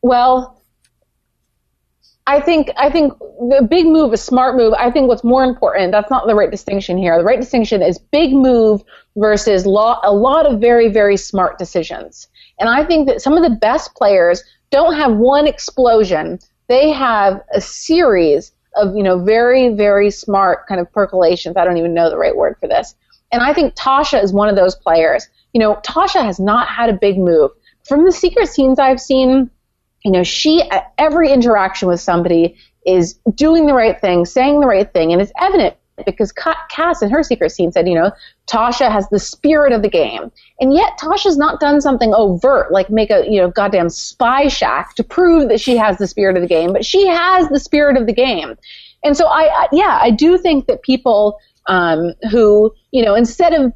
well, 0.00 0.61
I 2.26 2.40
think 2.40 2.70
I 2.76 2.88
think 2.88 3.18
the 3.18 3.66
big 3.68 3.86
move, 3.86 4.12
a 4.12 4.16
smart 4.16 4.56
move. 4.56 4.74
I 4.74 4.90
think 4.90 5.08
what's 5.08 5.24
more 5.24 5.42
important. 5.42 5.90
That's 5.90 6.10
not 6.10 6.26
the 6.26 6.34
right 6.34 6.50
distinction 6.50 6.96
here. 6.96 7.18
The 7.18 7.24
right 7.24 7.40
distinction 7.40 7.82
is 7.82 7.98
big 7.98 8.32
move 8.32 8.82
versus 9.16 9.66
lo- 9.66 9.98
a 10.02 10.12
lot 10.12 10.46
of 10.46 10.60
very 10.60 10.88
very 10.88 11.16
smart 11.16 11.58
decisions. 11.58 12.28
And 12.60 12.68
I 12.68 12.84
think 12.84 13.08
that 13.08 13.20
some 13.20 13.36
of 13.36 13.42
the 13.42 13.56
best 13.56 13.94
players 13.96 14.42
don't 14.70 14.94
have 14.94 15.16
one 15.16 15.48
explosion. 15.48 16.38
They 16.68 16.90
have 16.90 17.40
a 17.52 17.60
series 17.60 18.52
of 18.76 18.94
you 18.94 19.02
know 19.02 19.18
very 19.22 19.70
very 19.70 20.10
smart 20.10 20.66
kind 20.68 20.80
of 20.80 20.90
percolations. 20.92 21.56
I 21.56 21.64
don't 21.64 21.76
even 21.76 21.92
know 21.92 22.08
the 22.08 22.18
right 22.18 22.36
word 22.36 22.56
for 22.60 22.68
this. 22.68 22.94
And 23.32 23.42
I 23.42 23.52
think 23.52 23.74
Tasha 23.74 24.22
is 24.22 24.32
one 24.32 24.48
of 24.48 24.56
those 24.56 24.76
players. 24.76 25.26
You 25.54 25.58
know, 25.58 25.76
Tasha 25.84 26.22
has 26.22 26.38
not 26.38 26.68
had 26.68 26.88
a 26.88 26.92
big 26.92 27.18
move 27.18 27.50
from 27.84 28.04
the 28.04 28.12
secret 28.12 28.48
scenes 28.48 28.78
I've 28.78 29.00
seen 29.00 29.50
you 30.04 30.10
know, 30.10 30.22
she 30.22 30.62
at 30.70 30.92
every 30.98 31.32
interaction 31.32 31.88
with 31.88 32.00
somebody 32.00 32.56
is 32.84 33.14
doing 33.34 33.66
the 33.66 33.74
right 33.74 34.00
thing, 34.00 34.24
saying 34.24 34.60
the 34.60 34.66
right 34.66 34.92
thing, 34.92 35.12
and 35.12 35.22
it's 35.22 35.32
evident 35.40 35.76
because 36.04 36.32
Cass 36.32 37.02
in 37.02 37.10
her 37.10 37.22
secret 37.22 37.50
scene 37.50 37.70
said, 37.70 37.86
you 37.86 37.94
know, 37.94 38.10
Tasha 38.46 38.90
has 38.90 39.08
the 39.10 39.18
spirit 39.18 39.72
of 39.72 39.82
the 39.82 39.88
game, 39.88 40.32
and 40.58 40.74
yet 40.74 40.98
Tasha's 40.98 41.36
not 41.36 41.60
done 41.60 41.80
something 41.80 42.12
overt 42.14 42.72
like 42.72 42.90
make 42.90 43.10
a 43.10 43.24
you 43.28 43.40
know 43.40 43.50
goddamn 43.50 43.88
spy 43.88 44.48
shack 44.48 44.94
to 44.94 45.04
prove 45.04 45.48
that 45.48 45.60
she 45.60 45.76
has 45.76 45.98
the 45.98 46.06
spirit 46.06 46.36
of 46.36 46.42
the 46.42 46.48
game, 46.48 46.72
but 46.72 46.84
she 46.84 47.06
has 47.06 47.48
the 47.48 47.60
spirit 47.60 47.96
of 47.96 48.06
the 48.06 48.12
game, 48.12 48.56
and 49.04 49.16
so 49.16 49.26
I 49.26 49.68
yeah 49.72 49.98
I 50.00 50.10
do 50.10 50.38
think 50.38 50.66
that 50.66 50.82
people 50.82 51.38
um, 51.66 52.14
who 52.30 52.74
you 52.90 53.04
know 53.04 53.14
instead 53.14 53.52
of 53.52 53.72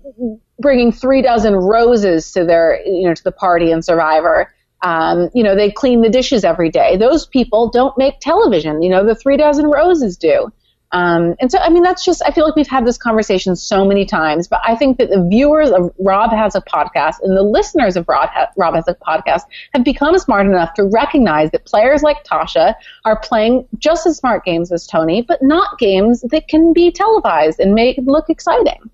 bringing 0.58 0.90
three 0.90 1.22
dozen 1.22 1.54
roses 1.54 2.32
to 2.32 2.44
their 2.44 2.80
you 2.84 3.06
know 3.06 3.14
to 3.14 3.24
the 3.24 3.32
party 3.32 3.70
in 3.70 3.82
Survivor 3.82 4.52
um, 4.86 5.30
you 5.34 5.42
know, 5.42 5.56
they 5.56 5.68
clean 5.68 6.02
the 6.02 6.08
dishes 6.08 6.44
every 6.44 6.70
day. 6.70 6.96
Those 6.96 7.26
people 7.26 7.68
don't 7.70 7.98
make 7.98 8.20
television. 8.20 8.82
You 8.82 8.88
know, 8.88 9.04
the 9.04 9.16
three 9.16 9.36
dozen 9.36 9.66
roses 9.66 10.16
do. 10.16 10.52
Um, 10.92 11.34
and 11.40 11.50
so, 11.50 11.58
I 11.58 11.70
mean, 11.70 11.82
that's 11.82 12.04
just, 12.04 12.22
I 12.24 12.30
feel 12.30 12.44
like 12.44 12.54
we've 12.54 12.68
had 12.68 12.86
this 12.86 12.96
conversation 12.96 13.56
so 13.56 13.84
many 13.84 14.06
times, 14.06 14.46
but 14.46 14.60
I 14.64 14.76
think 14.76 14.98
that 14.98 15.10
the 15.10 15.26
viewers 15.28 15.70
of 15.70 15.90
Rob 15.98 16.30
Has 16.30 16.54
a 16.54 16.60
Podcast 16.60 17.16
and 17.22 17.36
the 17.36 17.42
listeners 17.42 17.96
of 17.96 18.06
Rob, 18.06 18.28
ha- 18.28 18.52
Rob 18.56 18.76
Has 18.76 18.86
a 18.86 18.94
Podcast 18.94 19.42
have 19.74 19.82
become 19.82 20.16
smart 20.20 20.46
enough 20.46 20.74
to 20.74 20.84
recognize 20.84 21.50
that 21.50 21.64
players 21.64 22.04
like 22.04 22.22
Tasha 22.22 22.76
are 23.04 23.18
playing 23.18 23.66
just 23.78 24.06
as 24.06 24.16
smart 24.16 24.44
games 24.44 24.70
as 24.70 24.86
Tony, 24.86 25.20
but 25.20 25.42
not 25.42 25.80
games 25.80 26.20
that 26.30 26.46
can 26.46 26.72
be 26.72 26.92
televised 26.92 27.58
and 27.58 27.74
make 27.74 27.98
look 28.04 28.30
exciting. 28.30 28.88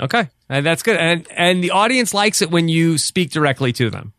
Okay. 0.00 0.28
And 0.48 0.64
that's 0.64 0.84
good. 0.84 0.96
And, 0.96 1.26
and 1.36 1.64
the 1.64 1.72
audience 1.72 2.14
likes 2.14 2.40
it 2.40 2.52
when 2.52 2.68
you 2.68 2.96
speak 2.98 3.32
directly 3.32 3.72
to 3.72 3.90
them. 3.90 4.12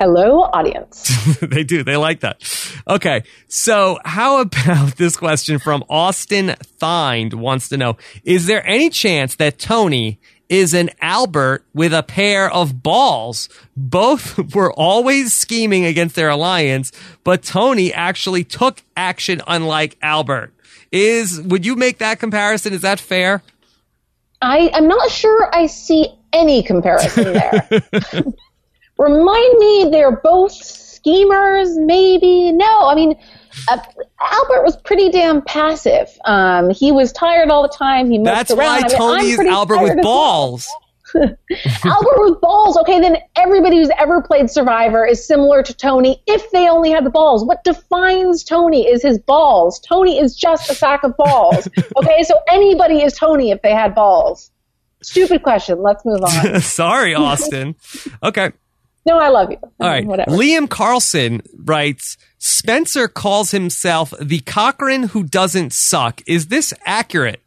Hello, 0.00 0.40
audience. 0.40 1.10
they 1.42 1.62
do. 1.62 1.84
They 1.84 1.98
like 1.98 2.20
that. 2.20 2.42
Okay. 2.88 3.22
So, 3.48 3.98
how 4.02 4.40
about 4.40 4.96
this 4.96 5.14
question 5.14 5.58
from 5.58 5.84
Austin 5.90 6.56
Thind 6.78 7.34
wants 7.34 7.68
to 7.68 7.76
know 7.76 7.98
Is 8.24 8.46
there 8.46 8.66
any 8.66 8.88
chance 8.88 9.34
that 9.34 9.58
Tony 9.58 10.18
is 10.48 10.72
an 10.72 10.88
Albert 11.02 11.66
with 11.74 11.92
a 11.92 12.02
pair 12.02 12.50
of 12.50 12.82
balls? 12.82 13.50
Both 13.76 14.54
were 14.54 14.72
always 14.72 15.34
scheming 15.34 15.84
against 15.84 16.14
their 16.14 16.30
alliance, 16.30 16.92
but 17.22 17.42
Tony 17.42 17.92
actually 17.92 18.42
took 18.42 18.82
action 18.96 19.42
unlike 19.46 19.98
Albert. 20.00 20.54
Is 20.90 21.42
would 21.42 21.66
you 21.66 21.76
make 21.76 21.98
that 21.98 22.18
comparison? 22.18 22.72
Is 22.72 22.80
that 22.80 23.00
fair? 23.00 23.42
I, 24.40 24.70
I'm 24.72 24.88
not 24.88 25.10
sure 25.10 25.54
I 25.54 25.66
see 25.66 26.08
any 26.32 26.62
comparison 26.62 27.34
there. 27.34 27.68
Remind 29.00 29.58
me 29.58 29.88
they're 29.90 30.16
both 30.16 30.52
schemers, 30.52 31.76
maybe? 31.78 32.52
No, 32.52 32.86
I 32.88 32.94
mean, 32.94 33.14
uh, 33.68 33.78
Albert 34.20 34.62
was 34.64 34.76
pretty 34.76 35.10
damn 35.10 35.42
passive. 35.42 36.08
Um, 36.24 36.70
he 36.70 36.92
was 36.92 37.12
tired 37.12 37.50
all 37.50 37.62
the 37.62 37.74
time. 37.74 38.10
He 38.10 38.18
moved 38.18 38.28
That's 38.28 38.50
around. 38.50 38.82
why 38.82 38.88
Tony 38.88 39.30
is 39.30 39.40
Albert 39.40 39.82
with 39.82 40.02
balls. 40.02 40.68
Albert 41.14 42.18
with 42.18 42.40
balls. 42.40 42.76
Okay, 42.78 43.00
then 43.00 43.16
everybody 43.36 43.78
who's 43.78 43.90
ever 43.98 44.22
played 44.22 44.48
Survivor 44.50 45.04
is 45.04 45.26
similar 45.26 45.62
to 45.62 45.74
Tony 45.74 46.22
if 46.26 46.50
they 46.52 46.68
only 46.68 46.90
had 46.90 47.04
the 47.04 47.10
balls. 47.10 47.44
What 47.44 47.64
defines 47.64 48.44
Tony 48.44 48.86
is 48.86 49.02
his 49.02 49.18
balls. 49.18 49.80
Tony 49.80 50.18
is 50.20 50.36
just 50.36 50.70
a 50.70 50.74
sack 50.74 51.02
of 51.02 51.16
balls. 51.16 51.66
Okay, 51.96 52.22
so 52.22 52.38
anybody 52.48 53.02
is 53.02 53.14
Tony 53.14 53.50
if 53.50 53.60
they 53.62 53.72
had 53.72 53.94
balls. 53.94 54.50
Stupid 55.02 55.42
question. 55.42 55.82
Let's 55.82 56.04
move 56.04 56.20
on. 56.22 56.60
Sorry, 56.60 57.14
Austin. 57.14 57.74
okay. 58.22 58.52
No, 59.06 59.18
I 59.18 59.28
love 59.28 59.50
you. 59.50 59.58
All 59.62 59.88
right. 59.88 60.06
Whatever. 60.06 60.30
Liam 60.32 60.68
Carlson 60.68 61.42
writes 61.56 62.18
Spencer 62.38 63.08
calls 63.08 63.50
himself 63.50 64.12
the 64.20 64.40
Cochran 64.40 65.04
who 65.04 65.24
doesn't 65.24 65.72
suck. 65.72 66.22
Is 66.26 66.48
this 66.48 66.74
accurate? 66.84 67.40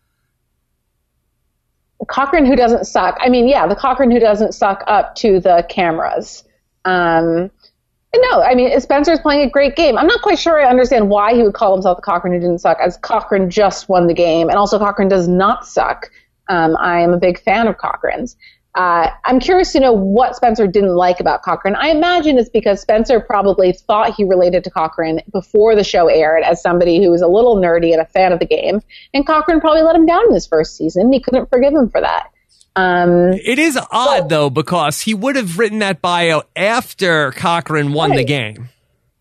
Cochran 2.08 2.46
who 2.46 2.56
doesn't 2.56 2.86
suck. 2.86 3.18
I 3.22 3.30
mean, 3.30 3.48
yeah, 3.48 3.68
the 3.68 3.76
Cochran 3.76 4.12
who 4.12 4.20
doesn't 4.20 4.54
suck 4.54 4.84
up 4.88 5.16
to 5.16 5.40
the 5.40 5.66
cameras. 5.70 6.44
Um, 6.86 7.50
no, 8.16 8.42
I 8.42 8.54
mean, 8.56 8.80
Spencer's 8.80 9.20
playing 9.20 9.48
a 9.48 9.50
great 9.50 9.76
game. 9.76 9.98
I'm 9.98 10.08
not 10.08 10.22
quite 10.22 10.38
sure 10.38 10.60
I 10.64 10.70
understand 10.70 11.10
why 11.10 11.34
he 11.34 11.42
would 11.44 11.54
call 11.54 11.74
himself 11.74 11.98
the 11.98 12.02
Cochran 12.02 12.34
who 12.34 12.40
didn't 12.40 12.60
suck, 12.60 12.78
as 12.80 12.98
Cochran 12.98 13.50
just 13.50 13.90
won 13.90 14.08
the 14.08 14.14
game, 14.14 14.50
and 14.50 14.58
also 14.58 14.78
Cochran 14.78 15.08
does 15.08 15.28
not 15.28 15.66
suck. 15.66 16.12
Um, 16.50 16.76
I 16.78 17.00
am 17.00 17.14
a 17.14 17.18
big 17.18 17.40
fan 17.40 17.68
of 17.68 17.78
Cochran's. 17.78 18.36
Uh, 18.76 19.10
I'm 19.26 19.40
curious 19.40 19.72
to 19.74 19.80
know 19.80 19.94
what 19.94 20.36
Spencer 20.36 20.66
didn't 20.66 20.96
like 20.96 21.20
about 21.20 21.44
Cochran. 21.44 21.76
I 21.76 21.90
imagine 21.90 22.40
it's 22.40 22.50
because 22.50 22.82
Spencer 22.82 23.20
probably 23.20 23.72
thought 23.72 24.16
he 24.16 24.24
related 24.24 24.64
to 24.64 24.72
Cochran 24.72 25.22
before 25.32 25.76
the 25.76 25.84
show 25.84 26.08
aired 26.08 26.44
as 26.44 26.62
somebody 26.62 27.04
who 27.04 27.12
was 27.12 27.22
a 27.22 27.28
little 27.28 27.58
nerdy 27.58 27.92
and 27.92 28.02
a 28.02 28.06
fan 28.06 28.32
of 28.32 28.40
the 28.40 28.48
game, 28.48 28.82
and 29.14 29.28
Cochran 29.28 29.62
probably 29.62 29.84
let 29.84 29.96
him 29.96 30.06
down 30.06 30.26
in 30.28 30.34
his 30.34 30.48
first 30.48 30.76
season. 30.76 31.14
He 31.14 31.20
couldn't 31.20 31.50
forgive 31.50 31.74
him 31.74 31.90
for 31.90 32.02
that. 32.02 32.32
Um, 32.76 33.34
it 33.34 33.60
is 33.60 33.78
odd 33.92 34.30
though 34.30 34.50
because 34.50 35.02
he 35.02 35.14
would 35.14 35.36
have 35.36 35.60
written 35.60 35.80
that 35.80 36.02
bio 36.02 36.42
after 36.56 37.32
Cochran 37.32 37.94
won 37.94 38.10
right. 38.12 38.18
the 38.18 38.24
game. 38.24 38.70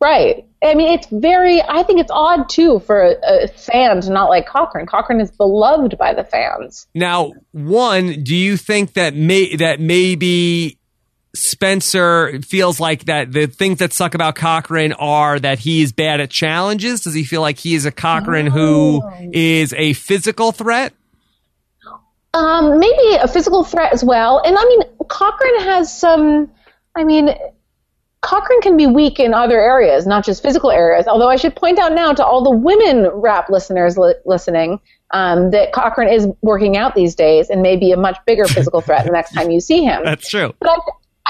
Right. 0.01 0.47
I 0.63 0.75
mean, 0.75 0.93
it's 0.93 1.09
very. 1.09 1.61
I 1.61 1.83
think 1.83 2.01
it's 2.01 2.11
odd 2.11 2.49
too 2.49 2.81
for 2.81 3.03
a, 3.03 3.45
a, 3.45 3.49
fan 3.49 4.01
to 4.03 4.11
not 4.11 4.29
like 4.29 4.47
Cochran. 4.47 4.87
Cochran 4.87 5.21
is 5.21 5.31
beloved 5.31 5.99
by 5.99 6.15
the 6.15 6.25
fans. 6.25 6.87
Now, 6.95 7.33
one, 7.51 8.23
do 8.23 8.37
you 8.37 8.57
think 8.57 8.95
that 8.95 9.15
may 9.15 9.57
that 9.57 9.81
maybe 9.81 10.79
Spencer 11.35 12.41
feels 12.43 12.79
like 12.79 13.07
that 13.07 13.33
the 13.33 13.47
things 13.47 13.79
that 13.79 13.93
suck 13.93 14.15
about 14.15 14.37
Cochran 14.37 14.93
are 14.93 15.39
that 15.41 15.59
he's 15.59 15.93
bad 15.93 16.21
at 16.21 16.31
challenges? 16.31 17.03
Does 17.03 17.15
he 17.15 17.25
feel 17.25 17.41
like 17.41 17.59
he 17.59 17.75
is 17.75 17.85
a 17.85 17.91
Cochran 17.91 18.49
oh. 18.49 18.51
who 18.51 19.03
is 19.33 19.73
a 19.73 19.95
physical 19.95 20.53
threat? 20.53 20.93
Um, 22.35 22.79
maybe 22.79 23.17
a 23.21 23.29
physical 23.29 23.65
threat 23.65 23.93
as 23.93 24.05
well. 24.05 24.41
And 24.45 24.57
I 24.57 24.65
mean, 24.65 24.83
Cochran 25.09 25.61
has 25.61 25.97
some. 25.97 26.51
I 26.95 27.05
mean, 27.05 27.31
Cochran 28.23 28.61
can 28.61 28.77
be 28.77 28.87
weak 28.87 29.19
in 29.19 29.35
other 29.35 29.61
areas, 29.61 30.07
not 30.07 30.25
just 30.25 30.43
physical 30.43 30.71
areas. 30.71 31.07
Although 31.09 31.29
I 31.29 31.37
should 31.37 31.57
point 31.57 31.79
out 31.79 31.93
now 31.93 32.13
to 32.13 32.25
all 32.25 32.43
the 32.43 32.57
women 32.57 33.05
RHAP 33.11 33.49
listeners 33.49 33.99
li- 33.99 34.15
listening 34.25 34.81
um, 35.11 35.51
that 35.51 35.73
Cochran 35.73 36.09
is 36.09 36.29
working 36.41 36.77
out 36.77 36.95
these 36.95 37.17
days 37.17 37.51
and 37.51 37.63
may 37.63 37.77
be 37.77 37.91
a 37.91 37.97
much 37.97 38.17
bigger 38.25 38.47
physical 38.47 38.81
threat 38.83 39.05
the 39.05 39.13
next 39.13 39.33
time 39.33 39.51
you 39.51 39.61
see 39.61 39.83
him. 39.83 40.05
That's 40.05 40.29
true. 40.29 40.55
But 40.61 40.71
I, 40.71 40.79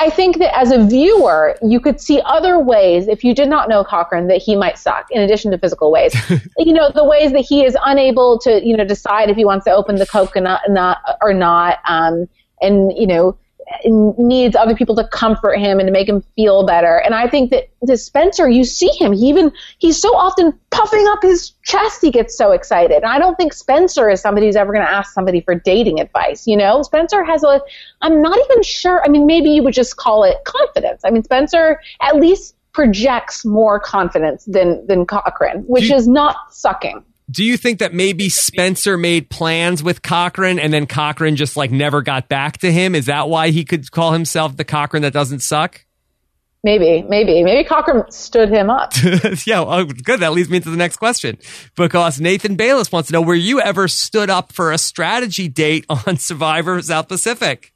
I 0.05 0.11
think 0.11 0.39
that 0.39 0.57
as 0.57 0.71
a 0.71 0.85
viewer, 0.87 1.57
you 1.63 1.81
could 1.81 1.99
see 1.99 2.21
other 2.27 2.59
ways, 2.59 3.09
if 3.09 3.25
you 3.25 3.35
did 3.35 3.49
not 3.49 3.71
know 3.71 3.85
Cochran, 3.85 4.27
that 4.29 4.43
he 4.43 4.55
might 4.55 4.77
suck, 4.77 5.07
in 5.11 5.23
addition 5.23 5.51
to 5.53 5.59
physical 5.59 5.91
ways. 5.91 6.15
you 6.59 6.75
know, 6.75 6.91
the 6.95 7.05
ways 7.05 7.33
that 7.33 7.41
he 7.41 7.65
is 7.65 7.75
unable 7.87 8.39
to, 8.41 8.63
you 8.63 8.77
know, 8.77 8.85
decide 8.85 9.31
if 9.31 9.37
he 9.37 9.47
wants 9.47 9.65
to 9.65 9.71
open 9.71 9.97
the 9.97 10.07
coconut 10.07 10.61
not, 10.69 10.99
or 11.23 11.33
not, 11.33 11.79
um, 11.87 12.29
and, 12.61 12.93
you 12.97 13.07
know, 13.07 13.37
needs 13.85 14.57
other 14.57 14.75
people 14.75 14.95
to 14.97 15.07
comfort 15.09 15.59
him 15.59 15.79
and 15.79 15.87
to 15.87 15.93
make 15.93 16.09
him 16.09 16.23
feel 16.37 16.65
better. 16.65 16.99
And 16.99 17.15
I 17.15 17.29
think 17.29 17.51
that 17.51 17.69
the 17.83 17.97
Spencer, 17.97 18.49
you 18.49 18.65
see 18.65 18.91
him, 18.99 19.13
he 19.13 19.29
even 19.29 19.53
he's 19.79 20.01
so 20.01 20.15
often 20.17 20.59
puffing 20.71 21.07
up 21.09 21.23
his 21.23 21.51
chest. 21.65 22.01
He 22.03 22.11
gets 22.11 22.37
so 22.37 22.53
excited. 22.53 22.97
And 22.97 23.07
I 23.07 23.19
don't 23.19 23.37
think 23.37 23.53
Spencer 23.53 24.11
is 24.11 24.21
somebody 24.21 24.47
who's 24.47 24.57
ever 24.57 24.73
going 24.73 24.85
to 24.85 24.91
ask 24.91 25.13
somebody 25.13 25.41
for 25.41 25.55
dating 25.55 26.01
advice. 26.01 26.47
You 26.47 26.57
know, 26.57 26.83
Spencer 26.83 27.25
has 27.25 27.43
a. 27.45 27.61
I'm 28.01 28.21
not 28.23 28.39
even 28.39 28.63
sure. 28.63 29.03
I 29.05 29.09
mean, 29.09 29.27
maybe 29.27 29.51
you 29.51 29.63
would 29.63 29.75
just 29.75 29.97
call 29.97 30.25
it 30.25 30.37
confidence. 30.45 31.03
I 31.05 31.11
mean, 31.11 31.23
Spencer 31.25 31.81
at 32.01 32.17
least 32.17 32.57
projects 32.73 33.45
more 33.45 33.79
confidence 33.79 34.45
than 34.47 34.87
than 34.87 35.07
Cochran, 35.07 35.63
which 35.67 35.91
you, 35.91 35.97
is 35.97 36.09
not 36.09 36.37
sucking 36.51 37.05
do 37.33 37.45
you 37.45 37.57
think 37.57 37.79
that 37.79 37.95
maybe 37.95 38.29
Spencer 38.29 38.99
made 38.99 39.31
plans 39.31 39.83
with 39.83 40.03
Cochran 40.03 40.59
and 40.59 40.73
then 40.73 40.87
Cochran 40.87 41.37
just 41.37 41.57
like 41.57 41.71
never 41.71 42.03
got 42.03 42.29
back 42.29 42.59
to 42.59 42.71
him? 42.71 42.95
Is 42.95 43.07
that 43.07 43.29
why 43.29 43.49
he 43.51 43.65
could 43.65 43.91
call 43.91 44.13
himself 44.13 44.57
the 44.57 44.65
Cochran 44.65 45.03
that 45.03 45.13
doesn't 45.13 45.41
suck? 45.41 45.85
Maybe, 46.65 47.03
maybe, 47.03 47.43
maybe 47.43 47.67
Cochran 47.67 48.09
stood 48.11 48.49
him 48.49 48.71
up. 48.71 48.93
yeah, 49.47 49.63
oh, 49.63 49.85
good. 49.85 50.21
That 50.21 50.33
leads 50.33 50.49
me 50.49 50.61
to 50.61 50.71
the 50.71 50.77
next 50.77 50.99
question 50.99 51.39
because 51.75 52.21
Nathan 52.21 52.55
Bayless 52.55 52.93
wants 52.93 53.09
to 53.09 53.15
know: 53.15 53.23
Were 53.23 53.35
you 53.35 53.61
ever 53.61 53.89
stood 53.89 54.31
up 54.31 54.53
for 54.53 54.71
a 54.71 54.79
strategy 54.79 55.49
date 55.49 55.87
on 55.89 56.17
Survivor 56.19 56.81
South 56.81 57.09
Pacific? 57.09 57.72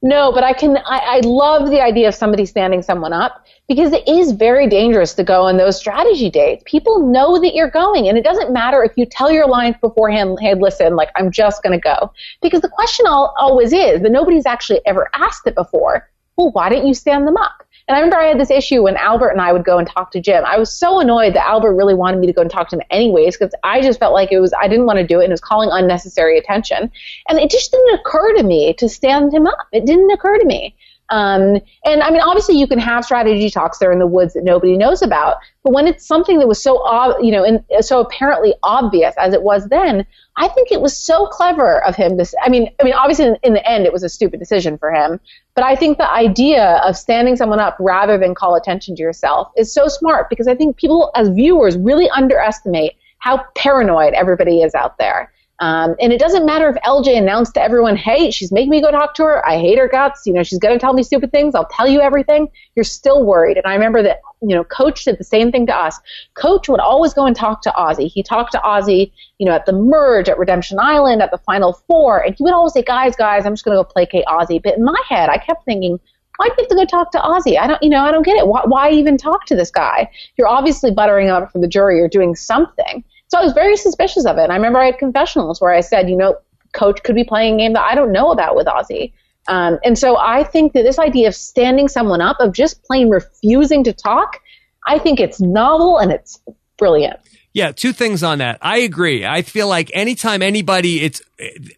No, 0.00 0.30
but 0.30 0.44
I 0.44 0.52
can. 0.52 0.76
I, 0.76 0.98
I, 0.98 1.20
love 1.24 1.70
the 1.70 1.80
idea 1.80 2.06
of 2.06 2.14
somebody 2.14 2.46
standing 2.46 2.82
someone 2.82 3.12
up 3.12 3.44
because 3.66 3.92
it 3.92 4.06
is 4.06 4.30
very 4.30 4.68
dangerous 4.68 5.12
to 5.14 5.24
go 5.24 5.42
on 5.42 5.56
those 5.56 5.76
strategy 5.76 6.30
dates. 6.30 6.62
People 6.66 7.04
know 7.04 7.40
that 7.40 7.52
you're 7.52 7.70
going, 7.70 8.08
and 8.08 8.16
it 8.16 8.22
doesn't 8.22 8.52
matter 8.52 8.84
if 8.84 8.92
you 8.94 9.06
tell 9.06 9.28
your 9.28 9.44
alliance 9.44 9.76
beforehand. 9.80 10.38
Hey, 10.40 10.54
listen, 10.54 10.94
like 10.94 11.10
I'm 11.16 11.32
just 11.32 11.64
going 11.64 11.72
to 11.72 11.82
go, 11.82 12.12
because 12.42 12.60
the 12.60 12.68
question 12.68 13.06
all, 13.08 13.34
always 13.38 13.72
is, 13.72 14.00
but 14.00 14.12
nobody's 14.12 14.46
actually 14.46 14.80
ever 14.86 15.08
asked 15.14 15.48
it 15.48 15.56
before. 15.56 16.08
Well, 16.36 16.52
why 16.52 16.68
didn't 16.68 16.86
you 16.86 16.94
stand 16.94 17.26
them 17.26 17.36
up? 17.36 17.64
And 17.88 17.96
I 17.96 18.00
remember 18.00 18.18
I 18.18 18.26
had 18.26 18.38
this 18.38 18.50
issue 18.50 18.82
when 18.82 18.98
Albert 18.98 19.30
and 19.30 19.40
I 19.40 19.50
would 19.50 19.64
go 19.64 19.78
and 19.78 19.88
talk 19.88 20.10
to 20.10 20.20
Jim. 20.20 20.44
I 20.44 20.58
was 20.58 20.70
so 20.70 21.00
annoyed 21.00 21.34
that 21.34 21.46
Albert 21.46 21.74
really 21.74 21.94
wanted 21.94 22.20
me 22.20 22.26
to 22.26 22.34
go 22.34 22.42
and 22.42 22.50
talk 22.50 22.68
to 22.68 22.76
him 22.76 22.82
anyways 22.90 23.38
because 23.38 23.54
I 23.64 23.80
just 23.80 23.98
felt 23.98 24.12
like 24.12 24.30
it 24.30 24.40
was 24.40 24.52
I 24.60 24.68
didn't 24.68 24.84
want 24.84 24.98
to 24.98 25.06
do 25.06 25.20
it 25.20 25.24
and 25.24 25.30
it 25.30 25.32
was 25.32 25.40
calling 25.40 25.70
unnecessary 25.72 26.38
attention. 26.38 26.90
And 27.28 27.38
it 27.38 27.50
just 27.50 27.72
didn't 27.72 27.98
occur 27.98 28.34
to 28.36 28.42
me 28.42 28.74
to 28.74 28.90
stand 28.90 29.32
him 29.32 29.46
up. 29.46 29.56
It 29.72 29.86
didn't 29.86 30.10
occur 30.10 30.38
to 30.38 30.44
me. 30.44 30.76
Um, 31.10 31.60
and 31.86 32.02
I 32.02 32.10
mean, 32.10 32.20
obviously, 32.20 32.58
you 32.58 32.66
can 32.66 32.78
have 32.78 33.04
strategy 33.04 33.48
talks 33.48 33.78
there 33.78 33.90
in 33.90 33.98
the 33.98 34.06
woods 34.06 34.34
that 34.34 34.44
nobody 34.44 34.76
knows 34.76 35.00
about, 35.00 35.36
but 35.62 35.72
when 35.72 35.86
it's 35.86 36.06
something 36.06 36.38
that 36.38 36.46
was 36.46 36.62
so, 36.62 36.86
ob- 36.86 37.22
you 37.24 37.32
know, 37.32 37.44
and 37.44 37.64
so 37.80 38.00
apparently 38.00 38.54
obvious 38.62 39.14
as 39.16 39.32
it 39.32 39.42
was 39.42 39.68
then, 39.68 40.04
I 40.40 40.46
think 40.46 40.70
it 40.70 40.80
was 40.80 40.96
so 40.96 41.26
clever 41.26 41.84
of 41.84 41.96
him 41.96 42.16
to. 42.16 42.36
I 42.42 42.48
mean, 42.48 42.70
I 42.80 42.84
mean, 42.84 42.94
obviously, 42.94 43.26
in, 43.26 43.36
in 43.42 43.52
the 43.54 43.68
end, 43.68 43.86
it 43.86 43.92
was 43.92 44.04
a 44.04 44.08
stupid 44.08 44.38
decision 44.38 44.78
for 44.78 44.92
him, 44.92 45.18
but 45.56 45.64
I 45.64 45.74
think 45.74 45.98
the 45.98 46.10
idea 46.10 46.80
of 46.84 46.96
standing 46.96 47.34
someone 47.34 47.58
up 47.58 47.76
rather 47.80 48.16
than 48.16 48.36
call 48.36 48.54
attention 48.54 48.94
to 48.96 49.02
yourself 49.02 49.50
is 49.56 49.74
so 49.74 49.88
smart 49.88 50.30
because 50.30 50.46
I 50.46 50.54
think 50.54 50.76
people, 50.76 51.10
as 51.16 51.28
viewers, 51.28 51.76
really 51.76 52.08
underestimate 52.10 52.92
how 53.18 53.44
paranoid 53.56 54.14
everybody 54.14 54.62
is 54.62 54.76
out 54.76 54.96
there. 54.98 55.32
Um, 55.60 55.96
and 56.00 56.12
it 56.12 56.20
doesn't 56.20 56.46
matter 56.46 56.68
if 56.68 56.76
LJ 56.82 57.18
announced 57.18 57.54
to 57.54 57.62
everyone, 57.62 57.96
hey, 57.96 58.30
she's 58.30 58.52
making 58.52 58.70
me 58.70 58.80
go 58.80 58.92
talk 58.92 59.14
to 59.14 59.24
her. 59.24 59.46
I 59.48 59.58
hate 59.58 59.78
her 59.78 59.88
guts. 59.88 60.22
You 60.24 60.32
know, 60.32 60.42
she's 60.44 60.58
going 60.58 60.74
to 60.74 60.78
tell 60.78 60.92
me 60.92 61.02
stupid 61.02 61.32
things. 61.32 61.54
I'll 61.54 61.66
tell 61.66 61.88
you 61.88 62.00
everything. 62.00 62.48
You're 62.76 62.84
still 62.84 63.24
worried. 63.24 63.56
And 63.56 63.66
I 63.66 63.74
remember 63.74 64.02
that, 64.04 64.20
you 64.40 64.54
know, 64.54 64.62
Coach 64.62 65.04
did 65.04 65.18
the 65.18 65.24
same 65.24 65.50
thing 65.50 65.66
to 65.66 65.74
us. 65.74 65.98
Coach 66.34 66.68
would 66.68 66.80
always 66.80 67.12
go 67.12 67.26
and 67.26 67.34
talk 67.34 67.62
to 67.62 67.70
Ozzy. 67.70 68.08
He 68.08 68.22
talked 68.22 68.52
to 68.52 68.58
Ozzy, 68.58 69.10
you 69.38 69.46
know, 69.46 69.52
at 69.52 69.66
the 69.66 69.72
merge, 69.72 70.28
at 70.28 70.38
Redemption 70.38 70.78
Island, 70.80 71.22
at 71.22 71.32
the 71.32 71.38
Final 71.38 71.72
Four. 71.88 72.24
And 72.24 72.36
he 72.36 72.44
would 72.44 72.52
always 72.52 72.72
say, 72.72 72.82
guys, 72.82 73.16
guys, 73.16 73.44
I'm 73.44 73.54
just 73.54 73.64
going 73.64 73.76
to 73.76 73.82
go 73.82 73.88
placate 73.88 74.26
Ozzy. 74.26 74.62
But 74.62 74.76
in 74.76 74.84
my 74.84 75.00
head, 75.08 75.28
I 75.28 75.38
kept 75.38 75.64
thinking, 75.64 75.98
why 76.36 76.46
do 76.46 76.54
you 76.56 76.62
have 76.62 76.68
to 76.68 76.74
go 76.76 76.84
talk 76.84 77.10
to 77.12 77.18
Ozzy? 77.18 77.58
I 77.58 77.66
don't, 77.66 77.82
you 77.82 77.90
know, 77.90 78.04
I 78.04 78.12
don't 78.12 78.24
get 78.24 78.36
it. 78.36 78.46
Why, 78.46 78.62
why 78.64 78.90
even 78.90 79.16
talk 79.16 79.44
to 79.46 79.56
this 79.56 79.72
guy? 79.72 80.08
You're 80.36 80.46
obviously 80.46 80.92
buttering 80.92 81.30
up 81.30 81.50
for 81.50 81.58
the 81.58 81.66
jury 81.66 82.00
or 82.00 82.06
doing 82.06 82.36
something. 82.36 83.02
So 83.28 83.38
I 83.38 83.44
was 83.44 83.52
very 83.52 83.76
suspicious 83.76 84.26
of 84.26 84.38
it. 84.38 84.44
And 84.44 84.52
I 84.52 84.56
remember 84.56 84.80
I 84.80 84.86
had 84.86 84.98
confessionals 84.98 85.60
where 85.60 85.72
I 85.72 85.80
said, 85.80 86.08
you 86.08 86.16
know, 86.16 86.36
coach 86.72 87.02
could 87.02 87.14
be 87.14 87.24
playing 87.24 87.54
a 87.54 87.58
game 87.58 87.72
that 87.74 87.82
I 87.82 87.94
don't 87.94 88.12
know 88.12 88.30
about 88.30 88.56
with 88.56 88.66
Ozzy. 88.66 89.12
Um, 89.46 89.78
and 89.84 89.98
so 89.98 90.18
I 90.18 90.44
think 90.44 90.74
that 90.74 90.82
this 90.82 90.98
idea 90.98 91.28
of 91.28 91.34
standing 91.34 91.88
someone 91.88 92.20
up, 92.20 92.36
of 92.40 92.52
just 92.52 92.82
plain 92.84 93.08
refusing 93.08 93.84
to 93.84 93.92
talk, 93.92 94.40
I 94.86 94.98
think 94.98 95.20
it's 95.20 95.40
novel 95.40 95.98
and 95.98 96.12
it's 96.12 96.40
brilliant. 96.76 97.18
Yeah, 97.54 97.72
two 97.72 97.92
things 97.92 98.22
on 98.22 98.38
that. 98.38 98.58
I 98.62 98.78
agree. 98.78 99.24
I 99.24 99.42
feel 99.42 99.68
like 99.68 99.90
anytime 99.94 100.42
anybody 100.42 101.02
it's 101.02 101.22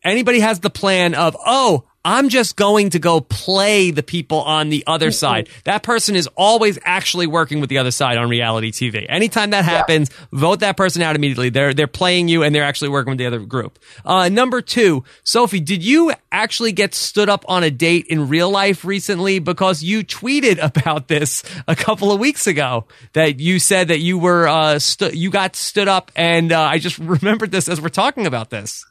anybody 0.05 0.41
has 0.41 0.61
the 0.61 0.71
plan 0.71 1.15
of, 1.15 1.37
oh, 1.45 1.85
I'm 2.05 2.31
just 2.31 2.57
going 2.57 2.91
to 2.91 2.99
go 2.99 3.21
play 3.21 3.91
the 3.91 4.03
people 4.03 4.41
on 4.41 4.71
the 4.71 4.85
other 4.87 5.09
mm-hmm. 5.09 5.13
side. 5.13 5.49
That 5.65 5.83
person 5.83 6.17
is 6.17 6.29
always 6.35 6.79
actually 6.85 7.27
working 7.27 7.61
with 7.61 7.69
the 7.69 7.79
other 7.79 7.91
side 7.91 8.17
on 8.17 8.29
reality 8.31 8.73
TV. 8.73 9.05
Anytime 9.09 9.51
that 9.51 9.65
happens, 9.67 10.09
yeah. 10.11 10.27
vote 10.33 10.61
that 10.61 10.77
person 10.77 11.03
out 11.03 11.15
immediately. 11.15 11.51
They're 11.51 11.75
they're 11.75 11.87
playing 11.87 12.29
you 12.29 12.43
and 12.43 12.55
they're 12.55 12.65
actually 12.65 12.89
working 12.89 13.11
with 13.11 13.19
the 13.19 13.27
other 13.27 13.41
group. 13.41 13.79
Uh, 14.05 14.31
number 14.31 14.63
two, 14.63 15.05
Sophie, 15.25 15.61
did 15.61 15.85
you 15.85 16.13
actually 16.33 16.73
get 16.73 16.95
stood 16.95 17.29
up 17.29 17.45
on 17.49 17.63
a 17.63 17.71
date 17.71 18.07
in 18.07 18.29
real 18.29 18.51
life 18.51 18.85
recently? 18.85 19.39
Because 19.39 19.83
you 19.83 20.03
tweeted 20.03 20.59
about 20.77 21.09
this 21.09 21.43
a 21.69 21.77
couple 21.77 22.13
of 22.13 22.19
weeks 22.19 22.47
ago 22.47 22.87
that 23.13 23.41
you 23.41 23.59
said 23.59 23.89
that 23.89 24.01
you 24.01 24.19
were 24.19 24.49
uh, 24.49 24.79
stu- 24.79 25.17
you 25.17 25.31
got 25.31 25.55
stood 25.55 25.89
up, 25.89 26.11
and 26.17 26.51
uh, 26.51 26.63
I 26.63 26.79
just 26.79 26.99
remembered 27.21 27.51
this 27.51 27.69
as 27.69 27.79
we're 27.79 27.91
talking 27.91 28.27
about 28.27 28.49
this. 28.49 28.87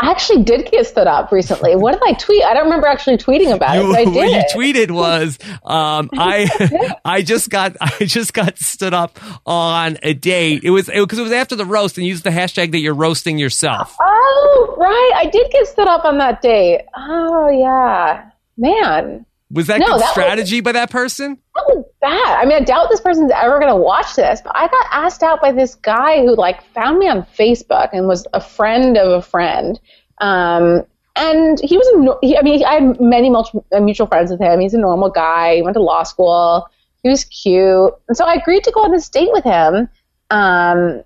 I 0.00 0.10
actually 0.10 0.42
did 0.42 0.70
get 0.72 0.86
stood 0.88 1.06
up 1.06 1.30
recently. 1.30 1.76
What 1.76 1.92
did 1.92 2.02
I 2.04 2.14
tweet? 2.14 2.42
I 2.42 2.52
don't 2.52 2.64
remember 2.64 2.88
actually 2.88 3.16
tweeting 3.16 3.54
about 3.54 3.76
you, 3.76 3.92
it. 3.92 3.96
I 3.96 4.04
did. 4.04 4.14
What 4.14 4.30
you 4.30 4.42
tweeted 4.52 4.90
was, 4.90 5.38
um, 5.64 6.10
I, 6.18 6.96
I 7.04 7.22
just 7.22 7.48
got, 7.48 7.76
I 7.80 8.04
just 8.04 8.34
got 8.34 8.58
stood 8.58 8.92
up 8.92 9.20
on 9.46 9.98
a 10.02 10.12
date. 10.12 10.64
It 10.64 10.70
was 10.70 10.86
because 10.86 11.18
it, 11.18 11.22
it, 11.22 11.24
was 11.24 11.32
after 11.32 11.54
the 11.54 11.64
roast, 11.64 11.96
and 11.96 12.06
used 12.06 12.24
the 12.24 12.30
hashtag 12.30 12.72
that 12.72 12.78
you're 12.78 12.94
roasting 12.94 13.38
yourself. 13.38 13.96
Oh, 14.00 14.74
right. 14.76 15.12
I 15.14 15.26
did 15.30 15.50
get 15.52 15.66
stood 15.68 15.86
up 15.86 16.04
on 16.04 16.18
that 16.18 16.42
date. 16.42 16.82
Oh, 16.96 17.48
yeah, 17.48 18.30
man. 18.56 19.24
Was 19.54 19.68
that 19.68 19.78
No, 19.78 19.86
good 19.86 19.92
that 20.00 20.04
was- 20.04 20.10
strategy 20.10 20.60
by 20.60 20.72
that 20.72 20.90
person? 20.90 21.38
That 21.54 21.64
was 21.68 21.84
bad. 22.00 22.38
I 22.40 22.44
mean, 22.44 22.56
I 22.58 22.60
doubt 22.64 22.88
this 22.90 23.00
person's 23.00 23.32
ever 23.34 23.58
going 23.60 23.70
to 23.72 23.76
watch 23.76 24.14
this, 24.16 24.40
but 24.42 24.52
I 24.56 24.66
got 24.66 24.86
asked 24.90 25.22
out 25.22 25.40
by 25.40 25.52
this 25.52 25.76
guy 25.76 26.20
who 26.22 26.34
like 26.36 26.62
found 26.74 26.98
me 26.98 27.08
on 27.08 27.22
Facebook 27.38 27.90
and 27.92 28.06
was 28.08 28.26
a 28.34 28.40
friend 28.40 28.98
of 28.98 29.12
a 29.12 29.22
friend. 29.22 29.78
Um, 30.20 30.84
and 31.16 31.60
he 31.60 31.78
was 31.78 31.86
a, 31.86 32.26
he, 32.26 32.36
I 32.36 32.42
mean, 32.42 32.64
I 32.64 32.74
had 32.74 33.00
many 33.00 33.30
multi- 33.30 33.60
uh, 33.72 33.80
mutual 33.80 34.08
friends 34.08 34.30
with 34.32 34.40
him. 34.40 34.58
He's 34.60 34.74
a 34.74 34.78
normal 34.78 35.10
guy. 35.10 35.56
He 35.56 35.62
went 35.62 35.74
to 35.74 35.80
law 35.82 36.02
school. 36.02 36.68
He 37.04 37.08
was 37.08 37.24
cute. 37.24 37.94
And 38.08 38.16
so 38.16 38.24
I 38.24 38.34
agreed 38.34 38.64
to 38.64 38.72
go 38.72 38.82
on 38.82 38.90
this 38.90 39.08
date 39.08 39.30
with 39.32 39.44
him. 39.44 39.88
Um, 40.30 41.04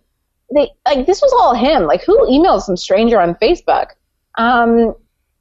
they 0.54 0.70
like 0.86 1.04
this 1.06 1.20
was 1.20 1.32
all 1.38 1.54
him. 1.54 1.82
Like 1.82 2.02
who 2.04 2.16
emailed 2.26 2.62
some 2.62 2.76
stranger 2.78 3.20
on 3.20 3.34
Facebook? 3.34 3.90
Um, 4.36 4.94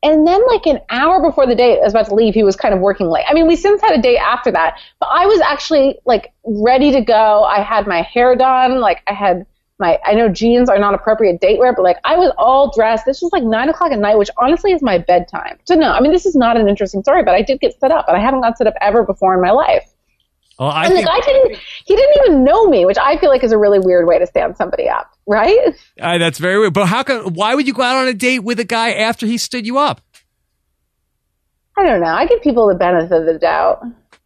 and 0.04 0.28
then 0.28 0.42
like 0.48 0.66
an 0.68 0.80
hour 0.90 1.22
before 1.22 1.48
the 1.48 1.56
date 1.56 1.80
I 1.80 1.84
was 1.84 1.94
about 1.94 2.08
to 2.08 2.16
leave, 2.16 2.34
he 2.34 2.44
was 2.44 2.56
kind 2.56 2.74
of 2.74 2.80
working 2.80 3.08
late. 3.08 3.26
I 3.28 3.34
mean, 3.34 3.48
we 3.48 3.56
since 3.56 3.82
had 3.82 3.98
a 3.98 4.02
date 4.02 4.20
after 4.20 4.52
that, 4.52 4.80
but 5.00 5.10
I 5.12 5.26
was 5.26 5.42
actually 5.42 5.98
like 6.06 6.34
ready 6.46 6.92
to 6.92 7.02
go. 7.02 7.44
I 7.44 7.62
had 7.62 7.88
my 7.88 8.02
hair 8.04 8.36
done, 8.36 8.80
like 8.80 9.02
I 9.08 9.14
had 9.14 9.46
my 9.80 10.00
I 10.06 10.14
know 10.14 10.30
jeans 10.30 10.70
are 10.70 10.80
not 10.80 10.94
appropriate 10.94 11.42
date 11.42 11.60
wear, 11.60 11.74
but 11.74 11.84
like 11.84 11.98
I 12.04 12.16
was 12.16 12.32
all 12.38 12.72
dressed. 12.72 13.06
This 13.06 13.22
was 13.22 13.32
like 13.32 13.44
nine 13.44 13.70
o'clock 13.70 13.92
at 13.92 14.00
night, 14.00 14.18
which 14.18 14.30
honestly 14.38 14.72
is 14.72 14.82
my 14.82 14.98
bedtime. 14.98 15.58
So 15.66 15.76
no, 15.76 15.92
I 15.92 16.00
mean 16.00 16.12
this 16.12 16.26
is 16.26 16.36
not 16.36 16.58
an 16.58 16.68
interesting 16.68 17.02
story, 17.02 17.24
but 17.24 17.34
I 17.34 17.42
did 17.42 17.60
get 17.60 17.80
set 17.80 17.92
up 17.92 18.08
and 18.08 18.16
I 18.16 18.20
haven't 18.20 18.42
got 18.42 18.58
set 18.58 18.68
up 18.68 18.76
ever 18.82 19.04
before 19.04 19.34
in 19.34 19.42
my 19.42 19.52
life. 19.52 19.94
Well, 20.60 20.70
I 20.70 20.86
And 20.86 20.94
think 20.94 21.06
the 21.06 21.12
guy 21.12 21.20
didn't 21.26 21.60
he 21.86 21.96
didn't 21.96 22.16
even 22.26 22.44
know 22.44 22.66
me, 22.68 22.86
which 22.86 22.98
I 22.98 23.18
feel 23.18 23.30
like 23.30 23.44
is 23.44 23.52
a 23.52 23.58
really 23.58 23.80
weird 23.80 24.08
way 24.08 24.18
to 24.18 24.26
stand 24.26 24.58
somebody 24.58 24.90
up, 24.90 25.12
right? 25.28 25.76
uh, 26.02 26.18
that's 26.18 26.40
very 26.40 26.60
weird. 26.60 26.74
But 26.74 26.88
how 26.88 27.04
come? 27.04 27.34
Why 27.36 27.54
would 27.54 27.68
you 27.68 27.74
go 27.74 27.84
out 27.84 27.98
on 27.98 28.08
a 28.08 28.14
date 28.14 28.40
with 28.40 28.60
a 28.60 28.64
guy 28.66 28.94
after 28.94 29.26
he 29.28 29.38
stood 29.38 29.68
you 29.68 29.78
up? 29.78 30.02
I 31.78 31.84
don't 31.84 32.02
know. 32.02 32.08
I 32.08 32.26
give 32.26 32.42
people 32.42 32.68
the 32.68 32.76
benefit 32.76 33.12
of 33.12 33.26
the 33.28 33.38
doubt. 33.38 33.84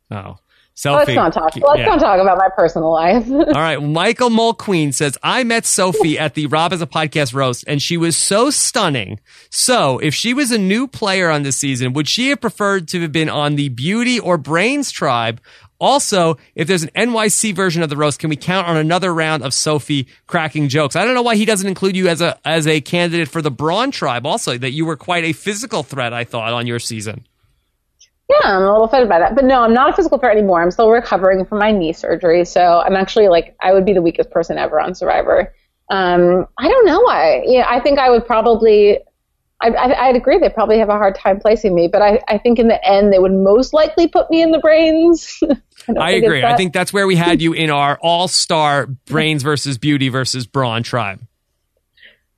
Oh, 0.09 0.37
Sophie. 0.73 1.13
Let's 1.13 1.15
not 1.15 1.33
talk. 1.33 1.55
Let's 1.57 1.79
Yeah. 1.79 1.85
not 1.87 1.99
talk 1.99 2.19
about 2.21 2.37
my 2.37 2.47
personal 2.55 2.93
life. 2.93 3.29
All 3.31 3.45
right. 3.45 3.81
Michael 3.81 4.29
Mulqueen 4.29 4.93
says, 4.93 5.17
I 5.21 5.43
met 5.43 5.65
Sophie 5.65 6.17
at 6.17 6.33
the 6.33 6.45
Rob 6.47 6.71
as 6.71 6.81
a 6.81 6.87
podcast 6.87 7.33
roast 7.33 7.65
and 7.67 7.81
she 7.81 7.97
was 7.97 8.15
so 8.15 8.49
stunning. 8.51 9.19
So 9.49 9.99
if 9.99 10.13
she 10.15 10.33
was 10.33 10.51
a 10.51 10.57
new 10.57 10.87
player 10.87 11.29
on 11.29 11.43
this 11.43 11.57
season, 11.57 11.91
would 11.93 12.07
she 12.07 12.29
have 12.29 12.39
preferred 12.39 12.87
to 12.89 13.01
have 13.01 13.11
been 13.11 13.29
on 13.29 13.55
the 13.57 13.67
beauty 13.69 14.17
or 14.17 14.37
brains 14.37 14.91
tribe? 14.91 15.41
Also, 15.81 16.37
if 16.53 16.67
there's 16.67 16.83
an 16.83 16.91
NYC 16.95 17.55
version 17.55 17.81
of 17.81 17.89
the 17.89 17.97
roast, 17.97 18.19
can 18.19 18.29
we 18.29 18.35
count 18.35 18.67
on 18.67 18.77
another 18.77 19.11
round 19.11 19.41
of 19.41 19.51
Sophie 19.51 20.07
cracking 20.27 20.69
jokes? 20.69 20.95
I 20.95 21.03
don't 21.03 21.15
know 21.15 21.23
why 21.23 21.35
he 21.35 21.43
doesn't 21.43 21.67
include 21.67 21.95
you 21.97 22.07
as 22.07 22.21
a, 22.21 22.37
as 22.47 22.67
a 22.67 22.81
candidate 22.81 23.27
for 23.27 23.41
the 23.41 23.49
Brawn 23.49 23.89
tribe 23.89 24.27
also, 24.27 24.59
that 24.59 24.73
you 24.73 24.85
were 24.85 24.95
quite 24.95 25.23
a 25.23 25.33
physical 25.33 25.81
threat, 25.81 26.13
I 26.13 26.23
thought, 26.23 26.53
on 26.53 26.67
your 26.67 26.77
season. 26.77 27.25
Yeah, 28.29 28.51
I'm 28.55 28.61
a 28.61 28.71
little 28.71 28.83
offended 28.83 29.09
by 29.09 29.17
that. 29.19 29.33
But 29.33 29.43
no, 29.43 29.63
I'm 29.63 29.73
not 29.73 29.89
a 29.89 29.93
physical 29.93 30.19
threat 30.19 30.37
anymore. 30.37 30.61
I'm 30.61 30.69
still 30.69 30.91
recovering 30.91 31.45
from 31.45 31.57
my 31.57 31.71
knee 31.71 31.93
surgery. 31.93 32.45
So 32.45 32.81
I'm 32.85 32.95
actually 32.95 33.27
like, 33.27 33.55
I 33.59 33.73
would 33.73 33.85
be 33.85 33.93
the 33.93 34.03
weakest 34.03 34.29
person 34.29 34.59
ever 34.59 34.79
on 34.79 34.93
Survivor. 34.93 35.53
Um, 35.89 36.47
I 36.59 36.67
don't 36.67 36.85
know 36.85 37.01
why. 37.01 37.41
Yeah, 37.45 37.65
I 37.67 37.79
think 37.79 37.97
I 37.97 38.11
would 38.11 38.25
probably, 38.25 38.99
I, 39.61 39.69
I, 39.69 40.07
I'd 40.07 40.15
agree. 40.15 40.39
They 40.39 40.49
probably 40.49 40.79
have 40.79 40.89
a 40.89 40.97
hard 40.97 41.15
time 41.15 41.39
placing 41.39 41.75
me. 41.75 41.87
But 41.87 42.01
I, 42.01 42.19
I 42.27 42.37
think 42.37 42.59
in 42.59 42.67
the 42.67 42.83
end, 42.87 43.13
they 43.13 43.19
would 43.19 43.33
most 43.33 43.73
likely 43.73 44.07
put 44.07 44.29
me 44.29 44.41
in 44.41 44.51
the 44.51 44.59
brains. 44.59 45.39
don't 45.87 45.97
I 45.97 46.11
agree. 46.11 46.43
I 46.43 46.55
think 46.55 46.73
that's 46.73 46.91
where 46.91 47.07
we 47.07 47.15
had 47.15 47.41
you 47.41 47.53
in 47.53 47.69
our 47.69 47.97
all 48.01 48.27
star 48.27 48.87
brains 48.87 49.43
versus 49.43 49.77
beauty 49.77 50.09
versus 50.09 50.47
brawn 50.47 50.83
tribe. 50.83 51.21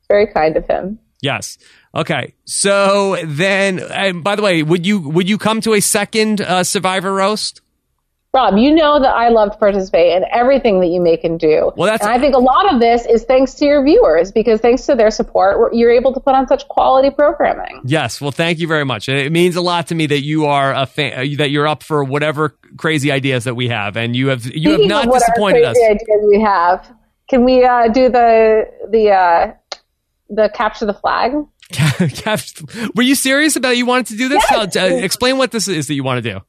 very 0.07 0.27
kind 0.27 0.57
of 0.57 0.67
him. 0.67 0.99
Yes. 1.21 1.57
Okay. 1.95 2.33
So 2.45 3.17
then, 3.23 3.79
and 3.79 4.23
by 4.23 4.35
the 4.35 4.41
way, 4.41 4.61
would 4.61 4.85
you 4.85 4.99
would 4.99 5.29
you 5.29 5.37
come 5.37 5.61
to 5.61 5.73
a 5.73 5.79
second 5.79 6.41
uh, 6.41 6.63
Survivor 6.63 7.13
roast? 7.13 7.61
Rob, 8.35 8.57
you 8.57 8.73
know 8.73 8.99
that 8.99 9.13
I 9.13 9.29
love 9.29 9.51
to 9.51 9.57
participate 9.59 10.11
in 10.17 10.25
everything 10.31 10.79
that 10.79 10.87
you 10.87 10.99
make 10.99 11.23
and 11.23 11.39
do. 11.39 11.71
Well, 11.75 11.85
that's- 11.85 12.01
and 12.01 12.09
I 12.09 12.19
think 12.19 12.33
a 12.35 12.39
lot 12.39 12.73
of 12.73 12.79
this 12.79 13.05
is 13.05 13.23
thanks 13.25 13.53
to 13.55 13.65
your 13.65 13.83
viewers 13.85 14.31
because 14.31 14.59
thanks 14.59 14.87
to 14.87 14.95
their 14.95 15.11
support, 15.11 15.75
you're 15.75 15.91
able 15.91 16.15
to 16.15 16.19
put 16.19 16.33
on 16.33 16.47
such 16.47 16.67
quality 16.67 17.11
programming. 17.11 17.81
Yes. 17.85 18.19
Well, 18.19 18.31
thank 18.31 18.57
you 18.57 18.67
very 18.67 18.85
much. 18.85 19.07
It 19.07 19.31
means 19.31 19.55
a 19.55 19.61
lot 19.61 19.85
to 19.87 19.95
me 19.95 20.07
that 20.07 20.21
you 20.23 20.47
are 20.47 20.73
a 20.73 20.87
fan, 20.87 21.13
uh, 21.13 21.37
that 21.37 21.51
you're 21.51 21.67
up 21.67 21.83
for 21.83 22.03
whatever 22.03 22.57
crazy 22.75 23.11
ideas 23.11 23.43
that 23.43 23.53
we 23.53 23.67
have, 23.67 23.95
and 23.97 24.15
you 24.15 24.29
have 24.29 24.43
you 24.47 24.71
have 24.71 24.81
not 24.81 25.11
disappointed 25.13 25.63
us. 25.63 25.77
ideas 25.77 26.25
we 26.27 26.41
have. 26.41 26.91
Can 27.29 27.43
we 27.43 27.63
uh, 27.63 27.87
do 27.89 28.09
the 28.09 28.63
the 28.89 29.11
uh, 29.11 29.51
the 30.31 30.49
capture 30.55 30.87
the 30.87 30.93
flag? 30.95 31.33
Were 32.95 33.03
you 33.03 33.13
serious 33.13 33.55
about 33.55 33.77
you 33.77 33.85
wanted 33.85 34.07
to 34.07 34.17
do 34.17 34.27
this? 34.27 34.43
Yes. 34.49 34.75
Uh, 34.75 34.79
explain 35.03 35.37
what 35.37 35.51
this 35.51 35.67
is 35.67 35.85
that 35.87 35.93
you 35.93 36.03
want 36.03 36.23
to 36.23 36.33
do. 36.33 36.39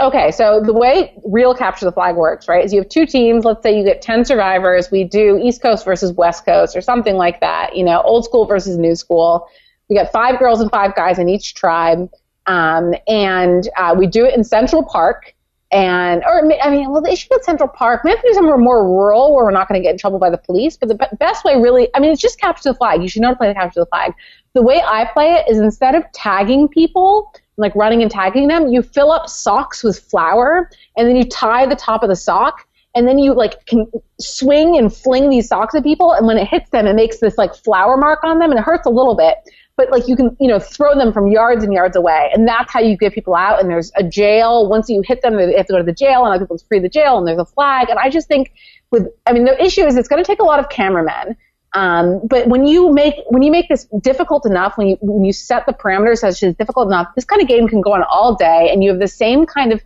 Okay, 0.00 0.32
so 0.32 0.60
the 0.60 0.72
way 0.72 1.16
real 1.24 1.54
capture 1.54 1.84
the 1.84 1.92
flag 1.92 2.16
works, 2.16 2.48
right, 2.48 2.64
is 2.64 2.72
you 2.72 2.80
have 2.80 2.88
two 2.88 3.06
teams. 3.06 3.44
Let's 3.44 3.62
say 3.62 3.78
you 3.78 3.84
get 3.84 4.02
10 4.02 4.24
survivors. 4.24 4.90
We 4.90 5.04
do 5.04 5.38
East 5.40 5.62
Coast 5.62 5.84
versus 5.84 6.12
West 6.12 6.44
Coast 6.44 6.74
or 6.74 6.80
something 6.80 7.14
like 7.14 7.40
that, 7.40 7.76
you 7.76 7.84
know, 7.84 8.02
old 8.02 8.24
school 8.24 8.44
versus 8.44 8.76
new 8.76 8.96
school. 8.96 9.48
We 9.88 9.94
got 9.94 10.10
five 10.10 10.40
girls 10.40 10.60
and 10.60 10.70
five 10.70 10.96
guys 10.96 11.18
in 11.20 11.28
each 11.28 11.54
tribe. 11.54 12.10
Um, 12.46 12.94
and 13.06 13.68
uh, 13.76 13.94
we 13.96 14.06
do 14.08 14.24
it 14.24 14.34
in 14.34 14.42
Central 14.42 14.82
Park. 14.82 15.32
And, 15.70 16.22
or, 16.24 16.52
I 16.62 16.70
mean, 16.70 16.90
well, 16.90 17.00
they 17.00 17.14
should 17.14 17.30
go 17.30 17.38
to 17.38 17.44
Central 17.44 17.68
Park. 17.68 18.02
We 18.04 18.10
have 18.10 18.20
to 18.20 18.28
do 18.28 18.34
somewhere 18.34 18.58
more 18.58 18.84
rural 18.84 19.34
where 19.34 19.44
we're 19.44 19.50
not 19.50 19.68
going 19.68 19.80
to 19.80 19.82
get 19.82 19.92
in 19.92 19.98
trouble 19.98 20.18
by 20.18 20.30
the 20.30 20.38
police. 20.38 20.76
But 20.76 20.88
the 20.88 20.94
be- 20.96 21.16
best 21.18 21.44
way, 21.44 21.56
really, 21.56 21.88
I 21.94 22.00
mean, 22.00 22.12
it's 22.12 22.20
just 22.20 22.40
capture 22.40 22.70
the 22.70 22.74
flag. 22.74 23.00
You 23.00 23.08
should 23.08 23.22
know 23.22 23.28
how 23.28 23.34
to 23.34 23.38
play 23.38 23.48
the 23.48 23.54
capture 23.54 23.80
the 23.80 23.86
flag. 23.86 24.12
The 24.54 24.62
way 24.62 24.82
I 24.84 25.08
play 25.12 25.34
it 25.34 25.50
is 25.50 25.58
instead 25.58 25.94
of 25.94 26.04
tagging 26.12 26.68
people, 26.68 27.32
like 27.56 27.74
running 27.74 28.02
and 28.02 28.10
tagging 28.10 28.48
them, 28.48 28.68
you 28.68 28.82
fill 28.82 29.12
up 29.12 29.28
socks 29.28 29.84
with 29.84 29.98
flour 29.98 30.70
and 30.96 31.08
then 31.08 31.16
you 31.16 31.24
tie 31.24 31.66
the 31.66 31.76
top 31.76 32.02
of 32.02 32.08
the 32.08 32.16
sock 32.16 32.66
and 32.94 33.08
then 33.08 33.18
you 33.18 33.34
like 33.34 33.64
can 33.66 33.86
swing 34.20 34.76
and 34.76 34.94
fling 34.94 35.30
these 35.30 35.48
socks 35.48 35.74
at 35.74 35.82
people 35.82 36.12
and 36.12 36.26
when 36.26 36.38
it 36.38 36.46
hits 36.46 36.70
them 36.70 36.86
it 36.86 36.94
makes 36.94 37.18
this 37.18 37.36
like 37.36 37.54
flour 37.54 37.96
mark 37.96 38.22
on 38.22 38.38
them 38.38 38.50
and 38.50 38.58
it 38.58 38.64
hurts 38.64 38.86
a 38.86 38.90
little 38.90 39.16
bit. 39.16 39.36
But 39.76 39.90
like 39.90 40.06
you 40.06 40.14
can 40.14 40.36
you 40.40 40.48
know 40.48 40.58
throw 40.58 40.94
them 40.94 41.12
from 41.12 41.28
yards 41.28 41.64
and 41.64 41.72
yards 41.72 41.96
away 41.96 42.30
and 42.32 42.46
that's 42.46 42.72
how 42.72 42.80
you 42.80 42.96
get 42.96 43.12
people 43.12 43.34
out 43.34 43.60
and 43.60 43.68
there's 43.68 43.90
a 43.96 44.04
jail. 44.04 44.68
Once 44.68 44.88
you 44.88 45.02
hit 45.04 45.22
them 45.22 45.36
they 45.36 45.56
have 45.56 45.66
to 45.66 45.72
go 45.72 45.78
to 45.78 45.84
the 45.84 45.92
jail 45.92 46.24
and 46.24 46.34
other 46.34 46.44
people 46.44 46.58
free 46.68 46.78
the 46.78 46.88
jail 46.88 47.18
and 47.18 47.26
there's 47.26 47.38
a 47.38 47.44
flag. 47.44 47.88
And 47.90 47.98
i 47.98 48.08
just 48.08 48.28
think 48.28 48.52
with 48.90 49.08
i 49.26 49.32
mean 49.32 49.44
the 49.44 49.62
issue 49.62 49.84
is 49.86 49.96
it's 49.96 50.08
going 50.08 50.22
to 50.22 50.26
take 50.26 50.40
a 50.40 50.44
lot 50.44 50.58
of 50.58 50.68
cameramen 50.68 51.36
um, 51.74 52.20
but 52.24 52.46
when 52.46 52.66
you 52.66 52.92
make 52.92 53.14
when 53.28 53.42
you 53.42 53.50
make 53.50 53.68
this 53.68 53.86
difficult 54.00 54.46
enough, 54.46 54.78
when 54.78 54.86
you 54.86 54.96
when 55.00 55.24
you 55.24 55.32
set 55.32 55.66
the 55.66 55.72
parameters 55.72 56.18
such 56.18 56.42
as 56.42 56.54
difficult 56.54 56.86
enough, 56.86 57.08
this 57.16 57.24
kind 57.24 57.42
of 57.42 57.48
game 57.48 57.66
can 57.66 57.80
go 57.80 57.92
on 57.92 58.04
all 58.04 58.36
day, 58.36 58.70
and 58.72 58.82
you 58.84 58.90
have 58.90 59.00
the 59.00 59.08
same 59.08 59.44
kind 59.44 59.72
of 59.72 59.82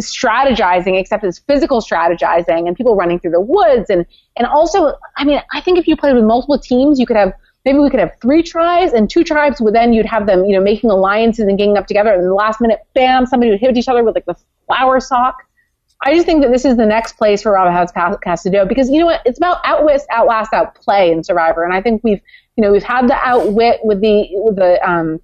strategizing, 0.00 1.00
except 1.00 1.24
it's 1.24 1.38
physical 1.38 1.80
strategizing 1.80 2.68
and 2.68 2.76
people 2.76 2.94
running 2.94 3.18
through 3.18 3.30
the 3.30 3.40
woods, 3.40 3.88
and 3.88 4.04
and 4.36 4.46
also, 4.46 4.94
I 5.16 5.24
mean, 5.24 5.40
I 5.52 5.62
think 5.62 5.78
if 5.78 5.88
you 5.88 5.96
played 5.96 6.14
with 6.14 6.24
multiple 6.24 6.58
teams, 6.58 7.00
you 7.00 7.06
could 7.06 7.16
have 7.16 7.32
maybe 7.64 7.78
we 7.78 7.88
could 7.88 8.00
have 8.00 8.12
three 8.20 8.42
tribes 8.42 8.92
and 8.92 9.08
two 9.08 9.24
tribes 9.24 9.60
would 9.60 9.74
then 9.74 9.92
you'd 9.92 10.06
have 10.06 10.26
them 10.26 10.44
you 10.44 10.56
know 10.56 10.62
making 10.62 10.90
alliances 10.90 11.46
and 11.46 11.56
ganging 11.56 11.78
up 11.78 11.86
together, 11.86 12.12
and 12.12 12.24
the 12.24 12.34
last 12.34 12.60
minute, 12.60 12.80
bam, 12.94 13.24
somebody 13.24 13.50
would 13.50 13.60
hit 13.60 13.74
each 13.78 13.88
other 13.88 14.04
with 14.04 14.14
like 14.14 14.26
the 14.26 14.36
flower 14.66 15.00
sock. 15.00 15.36
I 16.02 16.14
just 16.14 16.26
think 16.26 16.42
that 16.42 16.50
this 16.50 16.64
is 16.64 16.76
the 16.76 16.86
next 16.86 17.18
place 17.18 17.42
for 17.42 17.52
Robin 17.52 17.74
Hood's 17.74 17.92
podcast 17.92 18.42
to 18.42 18.50
do 18.50 18.64
because 18.64 18.88
you 18.88 18.98
know 18.98 19.06
what? 19.06 19.20
It's 19.26 19.38
about 19.38 19.58
outwit, 19.64 20.02
outlast, 20.10 20.52
outplay 20.52 21.10
in 21.10 21.22
Survivor, 21.22 21.64
and 21.64 21.74
I 21.74 21.82
think 21.82 22.02
we've 22.02 22.20
you 22.56 22.62
know 22.62 22.72
we've 22.72 22.82
had 22.82 23.08
the 23.08 23.16
outwit 23.16 23.80
with 23.82 24.00
the 24.00 24.28
with 24.32 24.56
the 24.56 24.88
um 24.88 25.20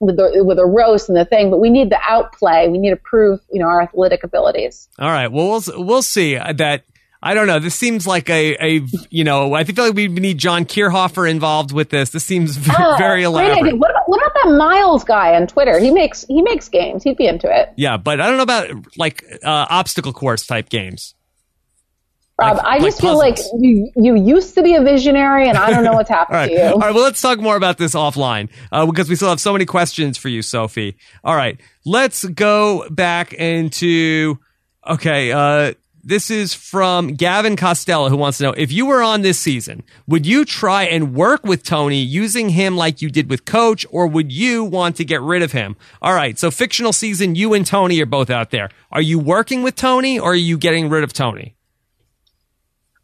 with 0.00 0.16
the 0.16 0.44
with 0.44 0.56
the 0.56 0.66
roast 0.66 1.08
and 1.08 1.16
the 1.16 1.24
thing, 1.24 1.50
but 1.50 1.58
we 1.58 1.70
need 1.70 1.90
the 1.90 2.00
outplay. 2.02 2.68
We 2.68 2.78
need 2.78 2.90
to 2.90 2.96
prove 2.96 3.40
you 3.50 3.60
know 3.60 3.66
our 3.66 3.80
athletic 3.80 4.22
abilities. 4.22 4.88
All 4.98 5.10
right. 5.10 5.28
Well, 5.28 5.48
we'll 5.48 5.86
we'll 5.86 6.02
see 6.02 6.34
that. 6.34 6.84
I 7.22 7.34
don't 7.34 7.46
know. 7.46 7.58
This 7.58 7.74
seems 7.74 8.06
like 8.06 8.30
a, 8.30 8.56
a 8.64 8.80
you 9.10 9.24
know, 9.24 9.52
I 9.52 9.64
feel 9.64 9.84
like 9.84 9.94
we 9.94 10.08
need 10.08 10.38
John 10.38 10.64
Kirhoffer 10.64 11.30
involved 11.30 11.70
with 11.70 11.90
this. 11.90 12.10
This 12.10 12.24
seems 12.24 12.56
very, 12.56 12.76
Ah, 12.82 12.96
very 12.96 13.22
elaborate. 13.24 13.58
idea. 13.58 13.76
What 13.76 13.90
about, 13.90 14.08
what 14.08 14.20
about 14.22 14.32
that 14.44 14.50
Miles 14.56 15.04
guy 15.04 15.34
on 15.34 15.46
Twitter? 15.46 15.78
He 15.78 15.90
makes 15.90 16.24
he 16.28 16.40
makes 16.40 16.68
games. 16.70 17.02
He'd 17.04 17.18
be 17.18 17.26
into 17.26 17.54
it. 17.54 17.70
Yeah, 17.76 17.98
but 17.98 18.20
I 18.22 18.26
don't 18.28 18.38
know 18.38 18.42
about 18.42 18.70
like 18.96 19.22
uh, 19.44 19.66
obstacle 19.68 20.14
course 20.14 20.46
type 20.46 20.70
games. 20.70 21.14
Rob, 22.40 22.56
Like- 22.56 22.64
I 22.64 22.72
like 22.78 22.82
just 22.84 23.00
feel 23.02 23.18
like 23.18 23.36
you 23.58 23.90
you 23.96 24.16
used 24.16 24.54
to 24.54 24.62
be 24.62 24.74
a 24.74 24.82
visionary, 24.82 25.46
and 25.50 25.58
I 25.58 25.68
don't 25.68 25.84
know 25.84 25.92
what's 25.92 26.08
happened 26.18 26.36
right. 26.36 26.46
to 26.48 26.52
you. 26.54 26.60
All 26.72 26.78
right. 26.78 26.94
Well, 26.94 27.04
let's 27.04 27.20
talk 27.20 27.38
more 27.38 27.56
about 27.56 27.76
this 27.76 27.94
offline 27.94 28.48
uh, 28.72 28.86
because 28.86 29.10
we 29.10 29.16
still 29.16 29.28
have 29.28 29.40
so 29.40 29.52
many 29.52 29.66
questions 29.66 30.16
for 30.16 30.28
you, 30.30 30.40
Sophie. 30.40 30.96
All 31.22 31.36
right. 31.36 31.60
Let's 31.84 32.24
go 32.24 32.88
back 32.88 33.34
into. 33.34 34.38
Okay. 34.88 35.32
Uh, 35.32 35.74
this 36.02 36.30
is 36.30 36.54
from 36.54 37.14
Gavin 37.14 37.56
Costello, 37.56 38.08
who 38.08 38.16
wants 38.16 38.38
to 38.38 38.44
know 38.44 38.52
if 38.52 38.72
you 38.72 38.86
were 38.86 39.02
on 39.02 39.22
this 39.22 39.38
season, 39.38 39.82
would 40.06 40.26
you 40.26 40.44
try 40.44 40.84
and 40.84 41.14
work 41.14 41.44
with 41.44 41.62
Tony 41.62 42.00
using 42.00 42.48
him 42.48 42.76
like 42.76 43.02
you 43.02 43.10
did 43.10 43.28
with 43.28 43.44
Coach, 43.44 43.86
or 43.90 44.06
would 44.06 44.32
you 44.32 44.64
want 44.64 44.96
to 44.96 45.04
get 45.04 45.20
rid 45.20 45.42
of 45.42 45.52
him? 45.52 45.76
All 46.00 46.14
right. 46.14 46.38
So, 46.38 46.50
fictional 46.50 46.92
season, 46.92 47.34
you 47.34 47.54
and 47.54 47.66
Tony 47.66 48.00
are 48.00 48.06
both 48.06 48.30
out 48.30 48.50
there. 48.50 48.70
Are 48.90 49.02
you 49.02 49.18
working 49.18 49.62
with 49.62 49.76
Tony, 49.76 50.18
or 50.18 50.32
are 50.32 50.34
you 50.34 50.56
getting 50.56 50.88
rid 50.88 51.04
of 51.04 51.12
Tony? 51.12 51.56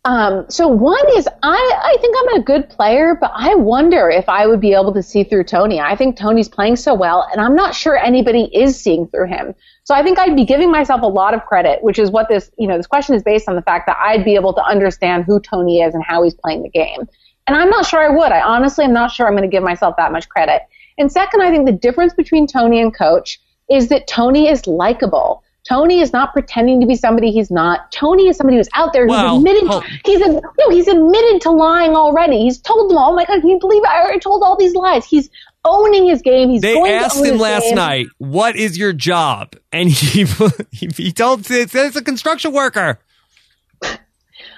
Um, 0.06 0.46
so 0.48 0.68
one 0.68 1.04
is 1.16 1.26
I, 1.42 1.80
I 1.82 1.96
think 2.00 2.16
I'm 2.16 2.40
a 2.40 2.44
good 2.44 2.68
player, 2.68 3.18
but 3.20 3.32
I 3.34 3.56
wonder 3.56 4.08
if 4.08 4.28
I 4.28 4.46
would 4.46 4.60
be 4.60 4.72
able 4.72 4.94
to 4.94 5.02
see 5.02 5.24
through 5.24 5.44
Tony. 5.44 5.80
I 5.80 5.96
think 5.96 6.16
Tony's 6.16 6.48
playing 6.48 6.76
so 6.76 6.94
well, 6.94 7.28
and 7.32 7.40
I'm 7.40 7.56
not 7.56 7.74
sure 7.74 7.96
anybody 7.96 8.48
is 8.54 8.80
seeing 8.80 9.08
through 9.08 9.26
him. 9.26 9.56
So 9.86 9.94
I 9.94 10.02
think 10.02 10.18
I'd 10.18 10.34
be 10.34 10.44
giving 10.44 10.72
myself 10.72 11.02
a 11.02 11.06
lot 11.06 11.32
of 11.32 11.44
credit, 11.46 11.80
which 11.80 12.00
is 12.00 12.10
what 12.10 12.28
this, 12.28 12.50
you 12.58 12.66
know, 12.66 12.76
this 12.76 12.88
question 12.88 13.14
is 13.14 13.22
based 13.22 13.48
on 13.48 13.54
the 13.54 13.62
fact 13.62 13.86
that 13.86 13.96
I'd 14.00 14.24
be 14.24 14.34
able 14.34 14.52
to 14.54 14.62
understand 14.64 15.24
who 15.24 15.38
Tony 15.38 15.80
is 15.80 15.94
and 15.94 16.02
how 16.04 16.24
he's 16.24 16.34
playing 16.34 16.64
the 16.64 16.68
game. 16.68 17.06
And 17.46 17.56
I'm 17.56 17.70
not 17.70 17.86
sure 17.86 18.00
I 18.00 18.08
would. 18.08 18.32
I 18.32 18.40
honestly 18.40 18.84
am 18.84 18.92
not 18.92 19.12
sure 19.12 19.28
I'm 19.28 19.34
going 19.34 19.48
to 19.48 19.54
give 19.54 19.62
myself 19.62 19.94
that 19.96 20.10
much 20.10 20.28
credit. 20.28 20.62
And 20.98 21.12
second, 21.12 21.40
I 21.40 21.50
think 21.52 21.66
the 21.66 21.72
difference 21.72 22.14
between 22.14 22.48
Tony 22.48 22.80
and 22.80 22.92
Coach 22.92 23.40
is 23.70 23.88
that 23.90 24.08
Tony 24.08 24.48
is 24.48 24.66
likable. 24.66 25.44
Tony 25.68 26.00
is 26.00 26.12
not 26.12 26.32
pretending 26.32 26.80
to 26.80 26.86
be 26.88 26.96
somebody 26.96 27.30
he's 27.30 27.52
not. 27.52 27.92
Tony 27.92 28.26
is 28.26 28.36
somebody 28.36 28.56
who's 28.56 28.68
out 28.74 28.92
there. 28.92 29.06
He's 29.06 29.14
admitted. 29.38 29.82
He's 30.04 30.20
a, 30.20 30.28
no. 30.58 30.70
He's 30.70 30.88
admitted 30.88 31.40
to 31.42 31.50
lying 31.50 31.94
already. 31.94 32.40
He's 32.40 32.58
told 32.58 32.90
them, 32.90 32.98
"Oh 32.98 33.14
my 33.14 33.24
God, 33.24 33.40
can 33.40 33.50
you 33.50 33.58
believe 33.58 33.82
it? 33.82 33.88
I 33.88 34.00
already 34.00 34.20
told 34.20 34.42
all 34.42 34.56
these 34.56 34.74
lies." 34.74 35.04
He's 35.04 35.28
owning 35.66 36.06
his 36.06 36.22
game. 36.22 36.50
He's 36.50 36.62
they 36.62 36.76
asked 36.94 37.24
him 37.24 37.38
last 37.38 37.64
game. 37.64 37.74
night, 37.74 38.06
"What 38.18 38.56
is 38.56 38.78
your 38.78 38.92
job?" 38.92 39.54
And 39.72 39.90
he 39.90 40.24
he 40.72 41.12
told 41.12 41.50
it's, 41.50 41.74
it's 41.74 41.96
a 41.96 42.02
construction 42.02 42.52
worker. 42.52 43.00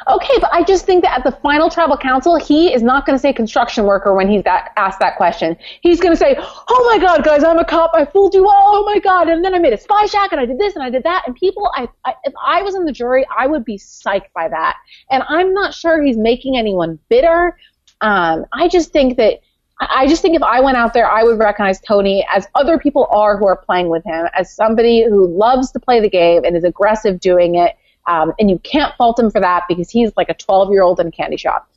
Okay, 0.08 0.38
but 0.40 0.50
I 0.52 0.62
just 0.62 0.86
think 0.86 1.04
that 1.04 1.18
at 1.18 1.24
the 1.24 1.38
final 1.42 1.68
tribal 1.68 1.98
council, 1.98 2.36
he 2.36 2.72
is 2.72 2.82
not 2.82 3.04
going 3.04 3.14
to 3.14 3.20
say 3.20 3.30
construction 3.30 3.84
worker 3.84 4.14
when 4.14 4.26
he's 4.28 4.42
that, 4.44 4.72
asked 4.76 5.00
that 5.00 5.16
question. 5.18 5.54
He's 5.82 6.00
going 6.00 6.12
to 6.12 6.16
say, 6.16 6.34
"Oh 6.38 6.90
my 6.90 6.98
God, 6.98 7.24
guys, 7.24 7.44
I'm 7.44 7.58
a 7.58 7.64
cop. 7.64 7.90
I 7.92 8.06
fooled 8.06 8.32
you 8.32 8.48
all. 8.48 8.76
Oh 8.76 8.84
my 8.86 9.00
God!" 9.00 9.28
And 9.28 9.44
then 9.44 9.54
I 9.54 9.58
made 9.58 9.74
a 9.74 9.76
spy 9.76 10.06
shack, 10.06 10.32
and 10.32 10.40
I 10.40 10.46
did 10.46 10.58
this, 10.58 10.74
and 10.74 10.82
I 10.82 10.88
did 10.88 11.02
that. 11.02 11.24
And 11.26 11.36
people, 11.36 11.70
I, 11.74 11.88
I 12.06 12.14
if 12.24 12.32
I 12.42 12.62
was 12.62 12.74
in 12.74 12.86
the 12.86 12.92
jury, 12.92 13.26
I 13.36 13.46
would 13.46 13.66
be 13.66 13.76
psyched 13.76 14.32
by 14.34 14.48
that. 14.48 14.76
And 15.10 15.22
I'm 15.28 15.52
not 15.52 15.74
sure 15.74 16.02
he's 16.02 16.16
making 16.16 16.56
anyone 16.56 16.98
bitter. 17.10 17.58
Um, 18.00 18.46
I 18.52 18.68
just 18.68 18.92
think 18.92 19.18
that. 19.18 19.40
I 19.80 20.08
just 20.08 20.22
think 20.22 20.34
if 20.34 20.42
I 20.42 20.60
went 20.60 20.76
out 20.76 20.92
there, 20.92 21.08
I 21.08 21.22
would 21.22 21.38
recognize 21.38 21.80
Tony 21.80 22.26
as 22.34 22.48
other 22.54 22.78
people 22.78 23.06
are 23.10 23.38
who 23.38 23.46
are 23.46 23.56
playing 23.56 23.88
with 23.88 24.04
him, 24.04 24.26
as 24.34 24.52
somebody 24.52 25.04
who 25.08 25.28
loves 25.28 25.70
to 25.72 25.80
play 25.80 26.00
the 26.00 26.10
game 26.10 26.44
and 26.44 26.56
is 26.56 26.64
aggressive 26.64 27.20
doing 27.20 27.54
it 27.54 27.76
um, 28.08 28.32
and 28.38 28.50
you 28.50 28.58
can't 28.58 28.94
fault 28.96 29.20
him 29.20 29.30
for 29.30 29.40
that 29.40 29.64
because 29.68 29.90
he's 29.90 30.10
like 30.16 30.30
a 30.30 30.34
12 30.34 30.70
year 30.70 30.82
old 30.82 30.98
in 30.98 31.06
a 31.06 31.10
candy 31.10 31.36
shop. 31.36 31.70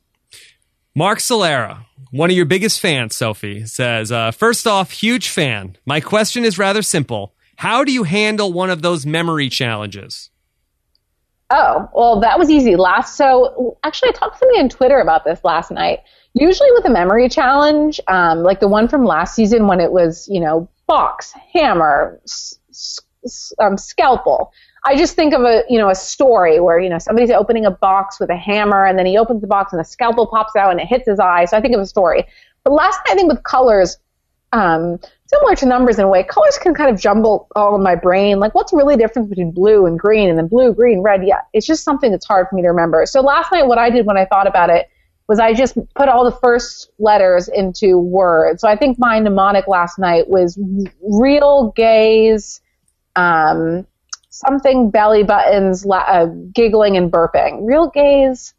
Mark 0.94 1.18
Solera, 1.18 1.84
one 2.10 2.30
of 2.30 2.36
your 2.36 2.46
biggest 2.46 2.80
fans, 2.80 3.14
Sophie, 3.14 3.66
says, 3.66 4.10
uh, 4.10 4.30
First 4.30 4.66
off, 4.66 4.90
huge 4.90 5.28
fan. 5.28 5.76
My 5.86 6.00
question 6.00 6.44
is 6.44 6.58
rather 6.58 6.82
simple. 6.82 7.34
How 7.56 7.84
do 7.84 7.92
you 7.92 8.02
handle 8.02 8.52
one 8.52 8.70
of 8.70 8.82
those 8.82 9.06
memory 9.06 9.48
challenges? 9.48 10.30
Oh, 11.50 11.88
well, 11.94 12.20
that 12.20 12.38
was 12.38 12.50
easy. 12.50 12.76
Last, 12.76 13.14
so 13.16 13.76
actually, 13.84 14.08
I 14.08 14.12
talked 14.12 14.34
to 14.34 14.38
somebody 14.38 14.60
on 14.60 14.68
Twitter 14.70 15.00
about 15.00 15.24
this 15.24 15.40
last 15.44 15.70
night. 15.70 16.00
Usually, 16.34 16.70
with 16.72 16.86
a 16.86 16.90
memory 16.90 17.28
challenge, 17.28 18.00
um, 18.08 18.42
like 18.42 18.60
the 18.60 18.68
one 18.68 18.88
from 18.88 19.04
last 19.04 19.34
season 19.34 19.66
when 19.66 19.80
it 19.80 19.92
was, 19.92 20.26
you 20.30 20.40
know, 20.40 20.68
box, 20.86 21.32
hammer, 21.52 22.18
s- 22.24 22.58
s- 23.24 23.52
um, 23.60 23.76
scalpel, 23.76 24.50
I 24.84 24.96
just 24.96 25.14
think 25.14 25.32
of 25.34 25.42
a 25.42 25.62
you 25.68 25.78
know 25.78 25.90
a 25.90 25.94
story 25.94 26.58
where 26.58 26.78
you 26.80 26.88
know 26.88 26.98
somebody's 26.98 27.30
opening 27.30 27.66
a 27.66 27.70
box 27.70 28.18
with 28.18 28.30
a 28.30 28.36
hammer 28.36 28.84
and 28.84 28.98
then 28.98 29.06
he 29.06 29.16
opens 29.16 29.40
the 29.40 29.46
box 29.46 29.72
and 29.72 29.80
a 29.80 29.84
scalpel 29.84 30.26
pops 30.26 30.56
out 30.56 30.70
and 30.72 30.80
it 30.80 30.86
hits 30.86 31.06
his 31.06 31.20
eye. 31.20 31.44
So 31.44 31.56
I 31.56 31.60
think 31.60 31.74
of 31.74 31.80
a 31.80 31.86
story. 31.86 32.24
But 32.64 32.72
last 32.72 32.98
night 33.06 33.12
I 33.12 33.14
think 33.16 33.30
with 33.32 33.42
colors, 33.44 33.98
um, 34.52 34.98
similar 35.26 35.54
to 35.56 35.66
numbers 35.66 35.98
in 35.98 36.04
a 36.04 36.08
way, 36.08 36.24
colors 36.24 36.58
can 36.58 36.74
kind 36.74 36.90
of 36.92 37.00
jumble 37.00 37.48
all 37.54 37.76
in 37.76 37.82
my 37.82 37.94
brain. 37.94 38.40
Like 38.40 38.54
what's 38.54 38.72
really 38.72 38.96
different 38.96 39.28
between 39.28 39.52
blue 39.52 39.86
and 39.86 39.98
green 39.98 40.28
and 40.28 40.36
then 40.36 40.48
blue, 40.48 40.74
green, 40.74 41.00
red? 41.00 41.24
Yeah, 41.24 41.42
it's 41.52 41.66
just 41.66 41.84
something 41.84 42.10
that's 42.10 42.26
hard 42.26 42.48
for 42.48 42.56
me 42.56 42.62
to 42.62 42.68
remember. 42.68 43.06
So 43.06 43.20
last 43.20 43.52
night 43.52 43.66
what 43.66 43.78
I 43.78 43.88
did 43.88 44.04
when 44.06 44.16
I 44.16 44.24
thought 44.24 44.46
about 44.48 44.68
it 44.68 44.88
was 45.28 45.38
I 45.38 45.54
just 45.54 45.76
put 45.94 46.08
all 46.08 46.24
the 46.24 46.36
first 46.36 46.90
letters 46.98 47.48
into 47.48 47.98
words. 47.98 48.60
So 48.60 48.68
I 48.68 48.76
think 48.76 48.98
my 48.98 49.18
mnemonic 49.18 49.66
last 49.68 49.98
night 49.98 50.28
was 50.28 50.58
real 51.00 51.72
gaze. 51.74 52.60
Um, 53.14 53.86
something 54.30 54.90
belly 54.90 55.22
buttons, 55.22 55.86
uh, 55.88 56.26
giggling 56.52 56.96
and 56.96 57.10
burping. 57.10 57.66
Real 57.66 57.88
gaze. 57.88 58.54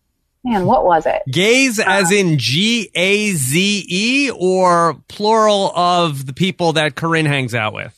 Man, 0.46 0.66
what 0.66 0.84
was 0.84 1.06
it? 1.06 1.22
Gaze 1.32 1.80
uh, 1.80 1.86
as 1.88 2.12
in 2.12 2.38
G 2.38 2.90
A 2.94 3.32
Z 3.32 3.86
E 3.90 4.32
or 4.32 4.96
plural 5.08 5.72
of 5.76 6.26
the 6.26 6.34
people 6.34 6.74
that 6.74 6.96
Corinne 6.96 7.26
hangs 7.26 7.56
out 7.56 7.74
with? 7.74 7.98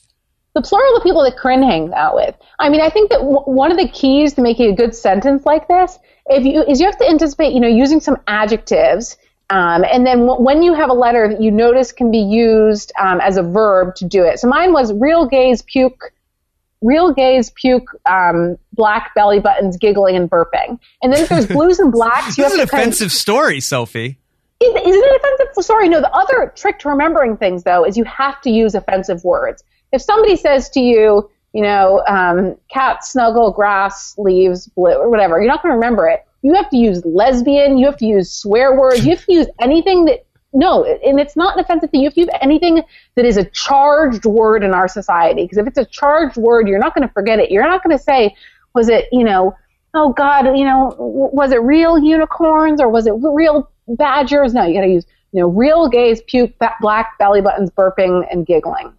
The 0.55 0.61
plural 0.61 0.95
of 0.95 1.03
people 1.03 1.23
that 1.23 1.37
Corinne 1.37 1.61
hangs 1.61 1.91
out 1.91 2.15
with. 2.15 2.33
I 2.59 2.69
mean, 2.69 2.81
I 2.81 2.89
think 2.89 3.09
that 3.11 3.19
w- 3.19 3.41
one 3.41 3.71
of 3.71 3.77
the 3.77 3.89
keys 3.89 4.33
to 4.33 4.41
making 4.41 4.71
a 4.71 4.75
good 4.75 4.95
sentence 4.95 5.45
like 5.45 5.67
this 5.67 5.99
if 6.27 6.45
you, 6.45 6.63
is 6.63 6.79
you 6.79 6.85
have 6.85 6.97
to 6.97 7.07
anticipate, 7.07 7.53
you 7.53 7.59
know, 7.59 7.67
using 7.67 7.99
some 7.99 8.17
adjectives. 8.27 9.17
Um, 9.49 9.83
and 9.83 10.07
then 10.07 10.21
w- 10.21 10.41
when 10.41 10.63
you 10.63 10.73
have 10.73 10.89
a 10.89 10.93
letter 10.93 11.27
that 11.27 11.41
you 11.41 11.51
notice 11.51 11.91
can 11.91 12.09
be 12.09 12.19
used 12.19 12.91
um, 12.99 13.21
as 13.21 13.37
a 13.37 13.43
verb 13.43 13.95
to 13.95 14.05
do 14.05 14.23
it. 14.23 14.39
So 14.39 14.47
mine 14.47 14.73
was 14.73 14.93
real 14.93 15.27
gaze, 15.27 15.61
puke, 15.61 16.13
real 16.81 17.11
gays 17.13 17.51
puke, 17.51 17.89
um, 18.05 18.57
black 18.73 19.13
belly 19.13 19.39
buttons, 19.39 19.77
giggling 19.77 20.15
and 20.15 20.29
burping. 20.29 20.79
And 21.03 21.13
then 21.13 21.21
if 21.21 21.29
there's 21.29 21.47
blues 21.51 21.79
and 21.79 21.91
blacks, 21.91 22.37
you 22.37 22.43
this 22.43 22.53
have 22.53 22.61
is 22.61 22.73
an 22.73 22.79
offensive 22.79 23.07
of, 23.07 23.11
story, 23.11 23.59
Sophie. 23.59 24.17
Is, 24.61 24.69
is 24.69 24.95
it 24.95 25.05
an 25.11 25.15
offensive 25.17 25.63
story? 25.63 25.89
No, 25.89 25.99
the 25.99 26.11
other 26.11 26.51
trick 26.55 26.79
to 26.79 26.89
remembering 26.89 27.37
things, 27.37 27.63
though, 27.63 27.85
is 27.85 27.97
you 27.97 28.05
have 28.05 28.41
to 28.41 28.49
use 28.49 28.73
offensive 28.73 29.23
words. 29.23 29.63
If 29.91 30.01
somebody 30.01 30.35
says 30.35 30.69
to 30.71 30.79
you, 30.79 31.29
you 31.53 31.61
know, 31.61 32.03
um, 32.07 32.57
cat, 32.69 33.05
snuggle, 33.05 33.51
grass, 33.51 34.15
leaves, 34.17 34.67
blue, 34.67 34.93
or 34.93 35.09
whatever, 35.09 35.39
you're 35.39 35.47
not 35.47 35.61
going 35.61 35.71
to 35.71 35.77
remember 35.77 36.07
it. 36.07 36.25
You 36.41 36.53
have 36.53 36.69
to 36.69 36.77
use 36.77 37.03
lesbian. 37.05 37.77
You 37.77 37.85
have 37.85 37.97
to 37.97 38.05
use 38.05 38.31
swear 38.31 38.77
words. 38.77 39.05
You 39.05 39.15
have 39.15 39.25
to 39.25 39.33
use 39.33 39.47
anything 39.59 40.05
that 40.05 40.25
no, 40.55 40.85
and 40.85 41.19
it's 41.19 41.35
not 41.35 41.57
an 41.57 41.63
offensive 41.63 41.91
thing. 41.91 42.01
You 42.01 42.07
have 42.07 42.13
to 42.13 42.21
use 42.21 42.29
anything 42.41 42.81
that 43.15 43.25
is 43.25 43.35
a 43.35 43.43
charged 43.43 44.25
word 44.25 44.63
in 44.63 44.73
our 44.73 44.87
society. 44.87 45.43
Because 45.43 45.57
if 45.57 45.67
it's 45.67 45.77
a 45.77 45.85
charged 45.85 46.37
word, 46.37 46.69
you're 46.69 46.79
not 46.79 46.95
going 46.95 47.05
to 47.05 47.13
forget 47.13 47.39
it. 47.39 47.51
You're 47.51 47.67
not 47.67 47.83
going 47.83 47.95
to 47.95 48.01
say, 48.01 48.33
was 48.73 48.87
it, 48.87 49.09
you 49.11 49.25
know, 49.25 49.53
oh 49.93 50.13
God, 50.13 50.57
you 50.57 50.63
know, 50.63 50.95
was 50.97 51.51
it 51.51 51.61
real 51.61 51.99
unicorns 51.99 52.79
or 52.79 52.87
was 52.87 53.05
it 53.05 53.13
real 53.17 53.69
badgers? 53.87 54.53
No, 54.53 54.63
you 54.65 54.75
got 54.75 54.85
to 54.85 54.91
use, 54.91 55.05
you 55.33 55.41
know, 55.41 55.47
real 55.49 55.89
gays, 55.89 56.21
puke, 56.21 56.53
black 56.79 57.17
belly 57.19 57.41
buttons, 57.41 57.69
burping, 57.71 58.25
and 58.31 58.45
giggling. 58.45 58.93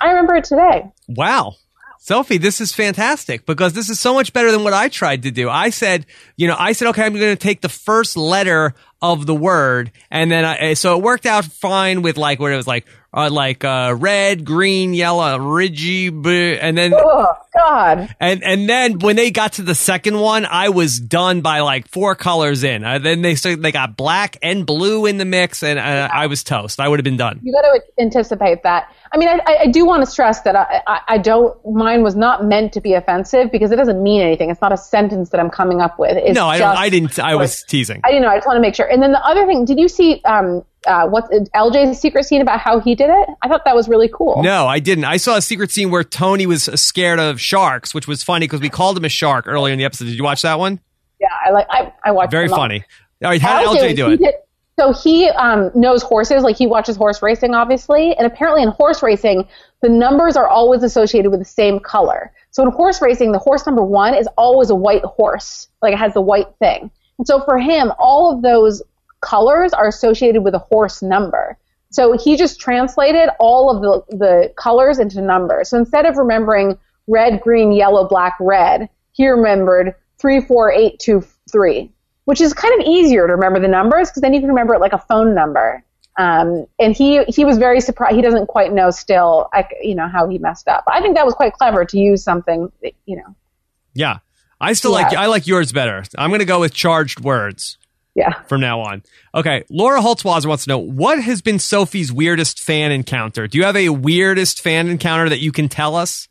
I 0.00 0.08
remember 0.08 0.34
it 0.34 0.44
today. 0.44 0.90
Wow. 1.08 1.56
Sophie, 1.98 2.36
this 2.36 2.60
is 2.60 2.70
fantastic 2.74 3.46
because 3.46 3.72
this 3.72 3.88
is 3.88 3.98
so 3.98 4.12
much 4.12 4.34
better 4.34 4.52
than 4.52 4.62
what 4.62 4.74
I 4.74 4.90
tried 4.90 5.22
to 5.22 5.30
do. 5.30 5.48
I 5.48 5.70
said, 5.70 6.04
you 6.36 6.46
know, 6.46 6.56
I 6.58 6.72
said, 6.72 6.88
okay, 6.88 7.02
I'm 7.02 7.14
going 7.14 7.34
to 7.34 7.36
take 7.36 7.62
the 7.62 7.70
first 7.70 8.14
letter 8.14 8.74
of 9.00 9.24
the 9.24 9.34
word, 9.34 9.90
and 10.10 10.30
then 10.30 10.44
I, 10.44 10.74
so 10.74 10.98
it 10.98 11.02
worked 11.02 11.24
out 11.24 11.46
fine 11.46 12.02
with 12.02 12.18
like 12.18 12.40
where 12.40 12.52
it 12.52 12.56
was 12.56 12.66
like 12.66 12.86
uh, 13.14 13.30
like 13.30 13.64
uh, 13.64 13.94
red, 13.96 14.44
green, 14.44 14.92
yellow, 14.92 15.38
ridgy, 15.38 16.08
and 16.08 16.76
then 16.76 16.92
oh 16.94 17.26
god, 17.56 18.14
and 18.18 18.42
and 18.42 18.68
then 18.68 18.98
when 18.98 19.14
they 19.14 19.30
got 19.30 19.54
to 19.54 19.62
the 19.62 19.74
second 19.74 20.18
one, 20.18 20.44
I 20.44 20.70
was 20.70 20.98
done 20.98 21.40
by 21.40 21.60
like 21.60 21.88
four 21.88 22.16
colors 22.16 22.64
in. 22.64 22.82
Uh, 22.82 22.98
then 22.98 23.22
they 23.22 23.36
started, 23.36 23.62
they 23.62 23.70
got 23.70 23.96
black 23.96 24.36
and 24.42 24.66
blue 24.66 25.06
in 25.06 25.18
the 25.18 25.24
mix, 25.24 25.62
and 25.62 25.78
uh, 25.78 26.08
I 26.12 26.26
was 26.26 26.42
toast. 26.42 26.80
I 26.80 26.88
would 26.88 26.98
have 26.98 27.04
been 27.04 27.16
done. 27.16 27.40
You 27.42 27.52
got 27.52 27.62
to 27.62 27.80
anticipate 28.00 28.64
that. 28.64 28.92
I 29.12 29.16
mean, 29.16 29.28
I, 29.28 29.40
I 29.60 29.66
do 29.68 29.86
want 29.86 30.04
to 30.04 30.10
stress 30.10 30.40
that 30.40 30.56
I, 30.56 30.82
I, 30.88 31.00
I 31.08 31.18
don't. 31.18 31.56
Mine 31.64 32.02
was 32.02 32.16
not 32.16 32.44
meant 32.44 32.72
to 32.72 32.80
be 32.80 32.94
offensive 32.94 33.52
because 33.52 33.70
it 33.70 33.76
doesn't 33.76 34.02
mean 34.02 34.22
anything. 34.22 34.50
It's 34.50 34.60
not 34.60 34.72
a 34.72 34.76
sentence 34.76 35.30
that 35.30 35.38
I'm 35.38 35.50
coming 35.50 35.80
up 35.80 36.00
with. 36.00 36.16
It's 36.16 36.34
no, 36.34 36.48
I, 36.48 36.58
just, 36.58 36.78
I 36.78 36.88
didn't. 36.88 37.18
I 37.20 37.36
was 37.36 37.62
teasing. 37.62 38.00
I 38.02 38.08
didn't 38.08 38.22
know. 38.22 38.28
I 38.28 38.36
just 38.36 38.46
want 38.48 38.56
to 38.56 38.60
make 38.60 38.74
sure. 38.74 38.86
And 38.86 39.00
then 39.00 39.12
the 39.12 39.24
other 39.24 39.46
thing, 39.46 39.64
did 39.64 39.78
you 39.78 39.86
see 39.86 40.20
um, 40.24 40.64
uh, 40.86 41.06
what's 41.08 41.28
LJ's 41.50 42.00
secret 42.00 42.24
scene 42.24 42.40
about 42.40 42.60
how 42.60 42.80
he 42.80 42.94
did 42.94 43.10
it? 43.10 43.28
I 43.42 43.48
thought 43.48 43.64
that 43.64 43.74
was 43.74 43.88
really 43.88 44.10
cool. 44.12 44.42
No, 44.42 44.66
I 44.66 44.80
didn't. 44.80 45.04
I 45.04 45.16
saw 45.16 45.36
a 45.36 45.42
secret 45.42 45.70
scene 45.70 45.90
where 45.90 46.04
Tony 46.04 46.46
was 46.46 46.64
scared 46.80 47.20
of 47.20 47.40
sharks, 47.40 47.94
which 47.94 48.06
was 48.06 48.22
funny 48.22 48.46
because 48.46 48.60
we 48.60 48.68
called 48.68 48.96
him 48.96 49.04
a 49.04 49.08
shark 49.08 49.46
earlier 49.46 49.72
in 49.72 49.78
the 49.78 49.84
episode. 49.84 50.06
Did 50.06 50.16
you 50.16 50.24
watch 50.24 50.42
that 50.42 50.58
one? 50.58 50.80
Yeah, 51.20 51.28
I 51.44 51.50
like. 51.50 51.66
I, 51.70 51.92
I 52.04 52.12
watched. 52.12 52.30
Very 52.30 52.48
funny. 52.48 52.84
All 53.22 53.30
right, 53.30 53.40
how 53.40 53.72
did 53.72 53.80
LJ 53.80 53.96
do 53.96 54.10
it? 54.10 54.20
Did, 54.20 54.34
so 54.78 54.92
he 54.92 55.28
um, 55.30 55.70
knows 55.74 56.02
horses, 56.02 56.42
like 56.42 56.56
he 56.56 56.66
watches 56.66 56.96
horse 56.96 57.22
racing, 57.22 57.54
obviously, 57.54 58.14
and 58.16 58.26
apparently 58.26 58.62
in 58.62 58.70
horse 58.70 59.02
racing, 59.02 59.46
the 59.82 59.88
numbers 59.88 60.36
are 60.36 60.48
always 60.48 60.82
associated 60.82 61.30
with 61.30 61.38
the 61.38 61.46
same 61.46 61.78
color. 61.78 62.32
So 62.50 62.64
in 62.64 62.70
horse 62.72 63.00
racing, 63.00 63.32
the 63.32 63.38
horse 63.38 63.66
number 63.66 63.84
one 63.84 64.14
is 64.14 64.28
always 64.36 64.70
a 64.70 64.74
white 64.74 65.04
horse, 65.04 65.68
like 65.80 65.92
it 65.92 65.98
has 65.98 66.14
the 66.14 66.20
white 66.20 66.48
thing. 66.58 66.90
And 67.18 67.26
so 67.26 67.44
for 67.44 67.58
him, 67.58 67.92
all 67.98 68.34
of 68.34 68.42
those 68.42 68.82
colors 69.24 69.72
are 69.72 69.88
associated 69.88 70.42
with 70.44 70.54
a 70.54 70.58
horse 70.58 71.02
number. 71.02 71.56
So 71.90 72.16
he 72.18 72.36
just 72.36 72.60
translated 72.60 73.28
all 73.38 73.70
of 73.70 73.80
the, 74.10 74.16
the 74.16 74.52
colors 74.56 74.98
into 74.98 75.20
numbers. 75.22 75.70
So 75.70 75.78
instead 75.78 76.06
of 76.06 76.16
remembering 76.16 76.76
red, 77.06 77.40
green, 77.40 77.72
yellow, 77.72 78.06
black, 78.08 78.34
red, 78.40 78.88
he 79.12 79.28
remembered 79.28 79.94
three, 80.18 80.40
four, 80.40 80.72
eight, 80.72 80.98
two, 80.98 81.24
three, 81.50 81.92
which 82.24 82.40
is 82.40 82.52
kind 82.52 82.74
of 82.80 82.86
easier 82.86 83.26
to 83.26 83.32
remember 83.34 83.60
the 83.60 83.68
numbers 83.68 84.10
because 84.10 84.22
then 84.22 84.34
you 84.34 84.40
can 84.40 84.48
remember 84.48 84.74
it 84.74 84.80
like 84.80 84.92
a 84.92 84.98
phone 85.08 85.34
number. 85.34 85.84
Um, 86.16 86.66
and 86.78 86.96
he 86.96 87.24
he 87.24 87.44
was 87.44 87.58
very 87.58 87.80
surprised. 87.80 88.14
He 88.16 88.22
doesn't 88.22 88.46
quite 88.46 88.72
know 88.72 88.90
still, 88.90 89.48
you 89.82 89.94
know, 89.96 90.08
how 90.08 90.28
he 90.28 90.38
messed 90.38 90.68
up. 90.68 90.84
I 90.86 91.00
think 91.00 91.16
that 91.16 91.24
was 91.24 91.34
quite 91.34 91.52
clever 91.54 91.84
to 91.84 91.98
use 91.98 92.22
something, 92.22 92.70
that, 92.82 92.92
you 93.04 93.16
know. 93.16 93.34
Yeah, 93.94 94.18
I 94.60 94.74
still 94.74 94.92
Yeah. 94.92 95.02
like 95.08 95.16
I 95.16 95.26
like 95.26 95.46
yours 95.46 95.72
better. 95.72 96.04
I'm 96.16 96.30
going 96.30 96.38
to 96.40 96.44
go 96.46 96.60
with 96.60 96.72
charged 96.72 97.20
words 97.20 97.78
Yeah. 98.14 98.42
from 98.42 98.60
now 98.60 98.80
on. 98.80 99.02
Okay, 99.34 99.64
Laura 99.70 100.00
Holtzwasser 100.00 100.46
wants 100.46 100.64
to 100.64 100.70
know 100.70 100.78
what 100.78 101.20
has 101.20 101.42
been 101.42 101.58
Sophie's 101.58 102.12
weirdest 102.12 102.60
fan 102.60 102.92
encounter. 102.92 103.48
Do 103.48 103.58
you 103.58 103.64
have 103.64 103.76
a 103.76 103.88
weirdest 103.88 104.60
fan 104.60 104.88
encounter 104.88 105.28
that 105.28 105.40
you 105.40 105.50
can 105.50 105.68
tell 105.68 105.96
us? 105.96 106.28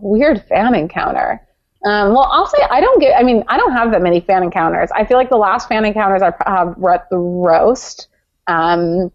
Weird 0.00 0.44
fan 0.48 0.74
encounter. 0.74 1.40
Um, 1.84 2.10
well, 2.12 2.28
I'll 2.32 2.46
say 2.46 2.58
I 2.70 2.80
don't 2.80 3.00
get. 3.00 3.16
I 3.16 3.22
mean, 3.22 3.44
I 3.46 3.56
don't 3.56 3.72
have 3.72 3.92
that 3.92 4.02
many 4.02 4.20
fan 4.20 4.42
encounters. 4.42 4.90
I 4.92 5.04
feel 5.04 5.16
like 5.16 5.30
the 5.30 5.36
last 5.36 5.68
fan 5.68 5.84
encounters 5.84 6.22
I 6.22 6.32
have 6.50 6.76
were 6.76 6.92
at 6.92 7.08
the 7.08 7.18
roast, 7.18 8.08
um, 8.48 9.12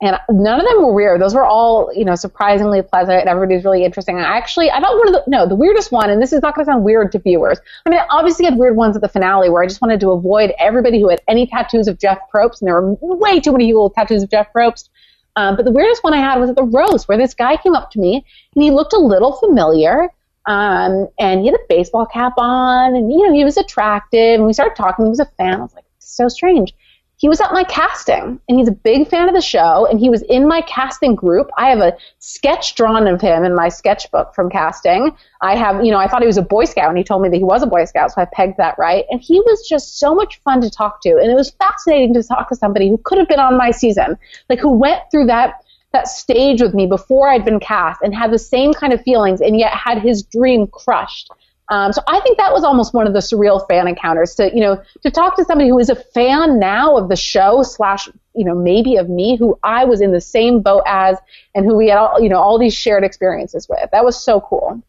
and 0.00 0.16
none 0.30 0.60
of 0.60 0.66
them 0.66 0.76
were 0.78 0.92
weird. 0.92 1.20
Those 1.20 1.34
were 1.34 1.44
all, 1.44 1.90
you 1.92 2.04
know, 2.04 2.14
surprisingly 2.14 2.82
pleasant, 2.82 3.26
everybody's 3.26 3.64
really 3.64 3.84
interesting. 3.84 4.16
And 4.16 4.24
I 4.24 4.36
actually, 4.36 4.70
I 4.70 4.80
thought 4.80 4.96
one 4.96 5.08
of 5.08 5.14
the 5.14 5.24
no, 5.26 5.46
the 5.46 5.56
weirdest 5.56 5.90
one, 5.90 6.08
and 6.08 6.22
this 6.22 6.32
is 6.32 6.40
not 6.40 6.54
going 6.54 6.64
to 6.64 6.70
sound 6.70 6.84
weird 6.84 7.10
to 7.12 7.18
viewers. 7.18 7.58
I 7.84 7.90
mean, 7.90 7.98
I 7.98 8.06
obviously 8.10 8.44
had 8.44 8.56
weird 8.56 8.76
ones 8.76 8.94
at 8.94 9.02
the 9.02 9.08
finale 9.08 9.50
where 9.50 9.62
I 9.62 9.66
just 9.66 9.82
wanted 9.82 9.98
to 10.00 10.10
avoid 10.12 10.52
everybody 10.60 11.00
who 11.00 11.08
had 11.08 11.20
any 11.26 11.48
tattoos 11.48 11.88
of 11.88 11.98
Jeff 11.98 12.18
Probst, 12.32 12.60
and 12.60 12.68
there 12.68 12.80
were 12.80 12.94
way 13.00 13.40
too 13.40 13.50
many 13.50 13.66
people 13.66 13.84
with 13.84 13.94
tattoos 13.94 14.22
of 14.22 14.30
Jeff 14.30 14.52
Probst. 14.52 14.88
Um, 15.34 15.56
but 15.56 15.64
the 15.64 15.72
weirdest 15.72 16.04
one 16.04 16.14
I 16.14 16.18
had 16.18 16.38
was 16.38 16.50
at 16.50 16.56
the 16.56 16.64
roast, 16.64 17.08
where 17.08 17.18
this 17.18 17.34
guy 17.34 17.56
came 17.56 17.74
up 17.74 17.90
to 17.92 18.00
me 18.00 18.24
and 18.54 18.62
he 18.62 18.70
looked 18.70 18.92
a 18.92 18.98
little 18.98 19.32
familiar. 19.32 20.08
Um, 20.46 21.08
and 21.18 21.40
he 21.40 21.46
had 21.46 21.54
a 21.56 21.64
baseball 21.68 22.06
cap 22.06 22.32
on, 22.38 22.96
and 22.96 23.12
you 23.12 23.26
know 23.26 23.34
he 23.34 23.44
was 23.44 23.58
attractive. 23.58 24.36
And 24.36 24.46
we 24.46 24.54
started 24.54 24.76
talking. 24.76 25.04
He 25.04 25.10
was 25.10 25.20
a 25.20 25.26
fan. 25.36 25.56
I 25.56 25.62
was 25.62 25.74
like, 25.74 25.84
so 25.98 26.28
strange. 26.28 26.72
He 27.18 27.28
was 27.28 27.40
at 27.40 27.52
my 27.52 27.64
casting, 27.64 28.40
and 28.48 28.58
he's 28.58 28.68
a 28.68 28.72
big 28.72 29.08
fan 29.08 29.28
of 29.28 29.34
the 29.34 29.40
show. 29.40 29.86
And 29.86 29.98
he 29.98 30.08
was 30.08 30.22
in 30.22 30.46
my 30.46 30.60
casting 30.62 31.16
group. 31.16 31.50
I 31.58 31.68
have 31.68 31.80
a 31.80 31.96
sketch 32.20 32.76
drawn 32.76 33.08
of 33.08 33.20
him 33.20 33.44
in 33.44 33.56
my 33.56 33.68
sketchbook 33.68 34.34
from 34.36 34.48
casting. 34.48 35.16
I 35.40 35.56
have, 35.56 35.84
you 35.84 35.90
know, 35.90 35.98
I 35.98 36.06
thought 36.06 36.22
he 36.22 36.28
was 36.28 36.38
a 36.38 36.42
Boy 36.42 36.64
Scout, 36.64 36.88
and 36.88 36.96
he 36.96 37.02
told 37.02 37.22
me 37.22 37.28
that 37.28 37.36
he 37.36 37.42
was 37.42 37.64
a 37.64 37.66
Boy 37.66 37.84
Scout, 37.86 38.12
so 38.12 38.22
I 38.22 38.24
pegged 38.24 38.56
that 38.58 38.78
right. 38.78 39.04
And 39.10 39.20
he 39.20 39.40
was 39.40 39.68
just 39.68 39.98
so 39.98 40.14
much 40.14 40.40
fun 40.42 40.60
to 40.60 40.70
talk 40.70 41.02
to, 41.02 41.10
and 41.10 41.28
it 41.28 41.34
was 41.34 41.50
fascinating 41.50 42.14
to 42.14 42.22
talk 42.22 42.48
to 42.50 42.56
somebody 42.56 42.88
who 42.88 42.98
could 42.98 43.18
have 43.18 43.28
been 43.28 43.40
on 43.40 43.58
my 43.58 43.72
season, 43.72 44.16
like 44.48 44.60
who 44.60 44.70
went 44.70 45.02
through 45.10 45.26
that 45.26 45.64
that 45.92 46.06
stage 46.06 46.60
with 46.60 46.74
me 46.74 46.86
before 46.86 47.30
I'd 47.30 47.46
been 47.46 47.60
cast 47.60 48.02
and 48.02 48.14
had 48.14 48.30
the 48.30 48.38
same 48.38 48.74
kind 48.74 48.92
of 48.92 49.02
feelings 49.02 49.40
and 49.40 49.58
yet 49.58 49.72
had 49.72 49.98
his 50.02 50.22
dream 50.22 50.66
crushed. 50.66 51.30
Um, 51.70 51.92
so 51.92 52.00
I 52.06 52.20
think 52.20 52.38
that 52.38 52.52
was 52.52 52.64
almost 52.64 52.94
one 52.94 53.06
of 53.06 53.12
the 53.12 53.18
surreal 53.18 53.66
fan 53.68 53.86
encounters 53.86 54.34
to, 54.36 54.50
you 54.54 54.60
know, 54.60 54.82
to 55.02 55.10
talk 55.10 55.36
to 55.36 55.44
somebody 55.44 55.68
who 55.68 55.78
is 55.78 55.90
a 55.90 55.96
fan 55.96 56.58
now 56.58 56.96
of 56.96 57.08
the 57.08 57.16
show 57.16 57.62
slash, 57.62 58.08
you 58.34 58.44
know, 58.44 58.54
maybe 58.54 58.96
of 58.96 59.10
me 59.10 59.36
who 59.36 59.58
I 59.62 59.84
was 59.84 60.00
in 60.00 60.12
the 60.12 60.20
same 60.20 60.62
boat 60.62 60.82
as 60.86 61.18
and 61.54 61.66
who 61.66 61.76
we 61.76 61.88
had 61.88 61.98
all, 61.98 62.20
you 62.20 62.30
know, 62.30 62.38
all 62.38 62.58
these 62.58 62.74
shared 62.74 63.04
experiences 63.04 63.68
with. 63.68 63.90
That 63.92 64.04
was 64.04 64.22
so 64.22 64.40
cool. 64.40 64.82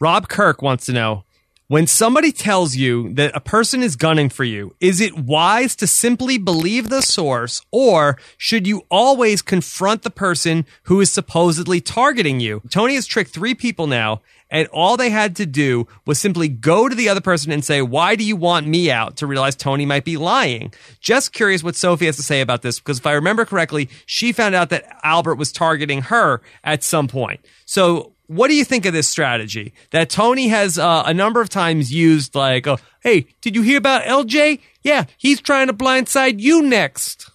Rob 0.00 0.28
Kirk 0.28 0.60
wants 0.60 0.84
to 0.86 0.92
know 0.92 1.24
when 1.72 1.86
somebody 1.86 2.32
tells 2.32 2.76
you 2.76 3.14
that 3.14 3.34
a 3.34 3.40
person 3.40 3.82
is 3.82 3.96
gunning 3.96 4.28
for 4.28 4.44
you, 4.44 4.76
is 4.78 5.00
it 5.00 5.16
wise 5.16 5.74
to 5.76 5.86
simply 5.86 6.36
believe 6.36 6.90
the 6.90 7.00
source 7.00 7.62
or 7.70 8.18
should 8.36 8.66
you 8.66 8.82
always 8.90 9.40
confront 9.40 10.02
the 10.02 10.10
person 10.10 10.66
who 10.82 11.00
is 11.00 11.10
supposedly 11.10 11.80
targeting 11.80 12.40
you? 12.40 12.60
Tony 12.68 12.94
has 12.94 13.06
tricked 13.06 13.30
three 13.30 13.54
people 13.54 13.86
now 13.86 14.20
and 14.52 14.68
all 14.68 14.96
they 14.96 15.10
had 15.10 15.34
to 15.36 15.46
do 15.46 15.88
was 16.06 16.18
simply 16.18 16.46
go 16.46 16.88
to 16.88 16.94
the 16.94 17.08
other 17.08 17.22
person 17.22 17.50
and 17.50 17.64
say, 17.64 17.80
why 17.80 18.14
do 18.14 18.22
you 18.22 18.36
want 18.36 18.66
me 18.66 18.90
out 18.90 19.16
to 19.16 19.26
realize 19.26 19.56
Tony 19.56 19.86
might 19.86 20.04
be 20.04 20.18
lying? 20.18 20.72
Just 21.00 21.32
curious 21.32 21.64
what 21.64 21.74
Sophie 21.74 22.06
has 22.06 22.16
to 22.16 22.22
say 22.22 22.42
about 22.42 22.60
this 22.60 22.78
because 22.78 22.98
if 22.98 23.06
I 23.06 23.12
remember 23.12 23.46
correctly, 23.46 23.88
she 24.04 24.30
found 24.30 24.54
out 24.54 24.68
that 24.68 24.84
Albert 25.02 25.36
was 25.36 25.50
targeting 25.50 26.02
her 26.02 26.42
at 26.62 26.84
some 26.84 27.08
point. 27.08 27.40
So 27.64 28.12
what 28.26 28.48
do 28.48 28.54
you 28.54 28.64
think 28.64 28.84
of 28.84 28.92
this 28.92 29.08
strategy 29.08 29.72
that 29.90 30.10
Tony 30.10 30.48
has 30.48 30.78
uh, 30.78 31.02
a 31.06 31.14
number 31.14 31.40
of 31.40 31.48
times 31.48 31.90
used? 31.90 32.34
Like, 32.34 32.66
oh, 32.66 32.78
hey, 33.00 33.26
did 33.40 33.56
you 33.56 33.62
hear 33.62 33.78
about 33.78 34.02
LJ? 34.02 34.60
Yeah, 34.82 35.04
he's 35.16 35.40
trying 35.40 35.68
to 35.68 35.72
blindside 35.72 36.40
you 36.40 36.60
next. 36.60 37.30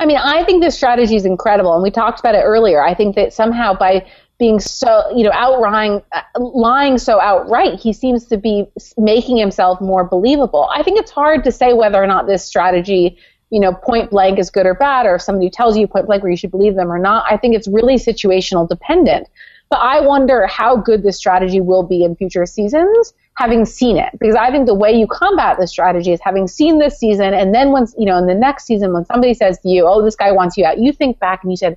I 0.00 0.06
mean, 0.06 0.16
I 0.16 0.44
think 0.44 0.62
this 0.62 0.74
strategy 0.74 1.14
is 1.14 1.26
incredible, 1.26 1.74
and 1.74 1.82
we 1.82 1.90
talked 1.90 2.20
about 2.20 2.34
it 2.34 2.42
earlier. 2.42 2.82
I 2.82 2.94
think 2.94 3.16
that 3.16 3.34
somehow 3.34 3.74
by 3.74 4.06
being 4.40 4.58
so, 4.58 5.04
you 5.14 5.22
know, 5.22 5.30
outright, 5.32 6.02
uh, 6.12 6.22
lying 6.40 6.98
so 6.98 7.20
outright, 7.20 7.78
he 7.78 7.92
seems 7.92 8.24
to 8.24 8.36
be 8.36 8.66
making 8.96 9.36
himself 9.36 9.80
more 9.80 10.02
believable. 10.02 10.68
I 10.74 10.82
think 10.82 10.98
it's 10.98 11.10
hard 11.12 11.44
to 11.44 11.52
say 11.52 11.74
whether 11.74 12.02
or 12.02 12.06
not 12.06 12.26
this 12.26 12.44
strategy, 12.44 13.18
you 13.50 13.60
know, 13.60 13.72
point 13.72 14.10
blank 14.10 14.38
is 14.38 14.50
good 14.50 14.66
or 14.66 14.74
bad, 14.74 15.06
or 15.06 15.16
if 15.16 15.22
somebody 15.22 15.50
tells 15.50 15.76
you 15.76 15.86
point 15.86 16.06
blank 16.06 16.22
where 16.22 16.32
you 16.32 16.38
should 16.38 16.50
believe 16.50 16.74
them 16.74 16.90
or 16.90 16.98
not. 16.98 17.26
I 17.30 17.36
think 17.36 17.54
it's 17.54 17.68
really 17.68 17.96
situational 17.96 18.68
dependent. 18.68 19.28
But 19.68 19.80
I 19.80 20.00
wonder 20.00 20.48
how 20.48 20.76
good 20.76 21.04
this 21.04 21.16
strategy 21.16 21.60
will 21.60 21.84
be 21.84 22.02
in 22.02 22.16
future 22.16 22.44
seasons, 22.44 23.12
having 23.36 23.64
seen 23.64 23.98
it. 23.98 24.10
Because 24.18 24.34
I 24.34 24.50
think 24.50 24.66
the 24.66 24.74
way 24.74 24.90
you 24.90 25.06
combat 25.06 25.58
this 25.60 25.70
strategy 25.70 26.12
is 26.12 26.20
having 26.20 26.48
seen 26.48 26.78
this 26.78 26.98
season, 26.98 27.34
and 27.34 27.54
then 27.54 27.70
once, 27.70 27.94
you 27.96 28.06
know, 28.06 28.16
in 28.16 28.26
the 28.26 28.34
next 28.34 28.64
season, 28.64 28.92
when 28.92 29.04
somebody 29.04 29.34
says 29.34 29.60
to 29.60 29.68
you, 29.68 29.86
oh, 29.86 30.02
this 30.02 30.16
guy 30.16 30.32
wants 30.32 30.56
you 30.56 30.64
out, 30.64 30.78
you 30.78 30.92
think 30.92 31.20
back 31.20 31.44
and 31.44 31.52
you 31.52 31.56
said, 31.56 31.76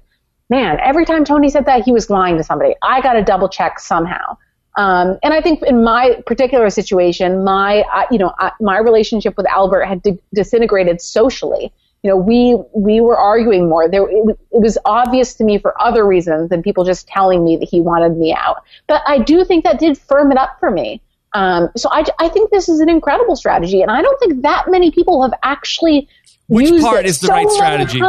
man, 0.50 0.80
every 0.82 1.06
time 1.06 1.26
Tony 1.26 1.50
said 1.50 1.66
that, 1.66 1.84
he 1.84 1.92
was 1.92 2.10
lying 2.10 2.38
to 2.38 2.44
somebody. 2.44 2.76
I 2.82 3.02
got 3.02 3.14
to 3.14 3.24
double 3.24 3.50
check 3.50 3.80
somehow. 3.80 4.38
Um, 4.76 5.20
and 5.22 5.34
I 5.34 5.42
think 5.42 5.62
in 5.64 5.84
my 5.84 6.22
particular 6.26 6.70
situation, 6.70 7.44
my, 7.44 7.84
uh, 7.94 8.06
you 8.10 8.18
know, 8.18 8.34
uh, 8.40 8.50
my 8.60 8.80
relationship 8.80 9.38
with 9.38 9.46
Albert 9.48 9.86
had 9.86 10.02
di- 10.02 10.20
disintegrated 10.34 11.00
socially 11.00 11.72
you 12.04 12.10
know, 12.10 12.18
we 12.18 12.58
we 12.74 13.00
were 13.00 13.18
arguing 13.18 13.70
more. 13.70 13.90
There, 13.90 14.08
it, 14.10 14.38
it, 14.52 14.62
was 14.62 14.78
obvious 14.84 15.36
to 15.36 15.46
me 15.46 15.58
for 15.58 15.82
other 15.82 16.06
reasons 16.06 16.50
than 16.50 16.62
people 16.62 16.84
just 16.84 17.08
telling 17.08 17.44
me 17.46 17.56
that 17.58 17.70
he 17.70 17.80
wanted 17.80 18.18
me 18.18 18.34
out. 18.34 18.64
But 18.88 19.02
I 19.08 19.20
do 19.20 19.46
think 19.46 19.64
that 19.64 19.80
did 19.80 19.98
firm 19.98 20.30
it 20.32 20.38
up 20.38 20.58
for 20.60 20.70
me. 20.70 21.02
Um, 21.32 21.70
so 21.78 21.90
I, 21.92 22.04
I 22.20 22.28
think 22.28 22.52
this 22.52 22.68
is 22.68 22.82
an 22.82 22.90
incredible 22.90 23.38
strategy, 23.38 23.82
and 23.82 23.90
I 23.90 24.02
don't 24.02 24.20
think 24.20 24.44
that 24.44 24.66
many 24.68 24.92
people 24.92 25.22
have 25.24 25.34
actually. 25.44 26.10
Which 26.54 26.82
part 26.82 27.06
is 27.06 27.20
the 27.20 27.28
so 27.28 27.34
right 27.34 27.50
strategy? 27.50 28.00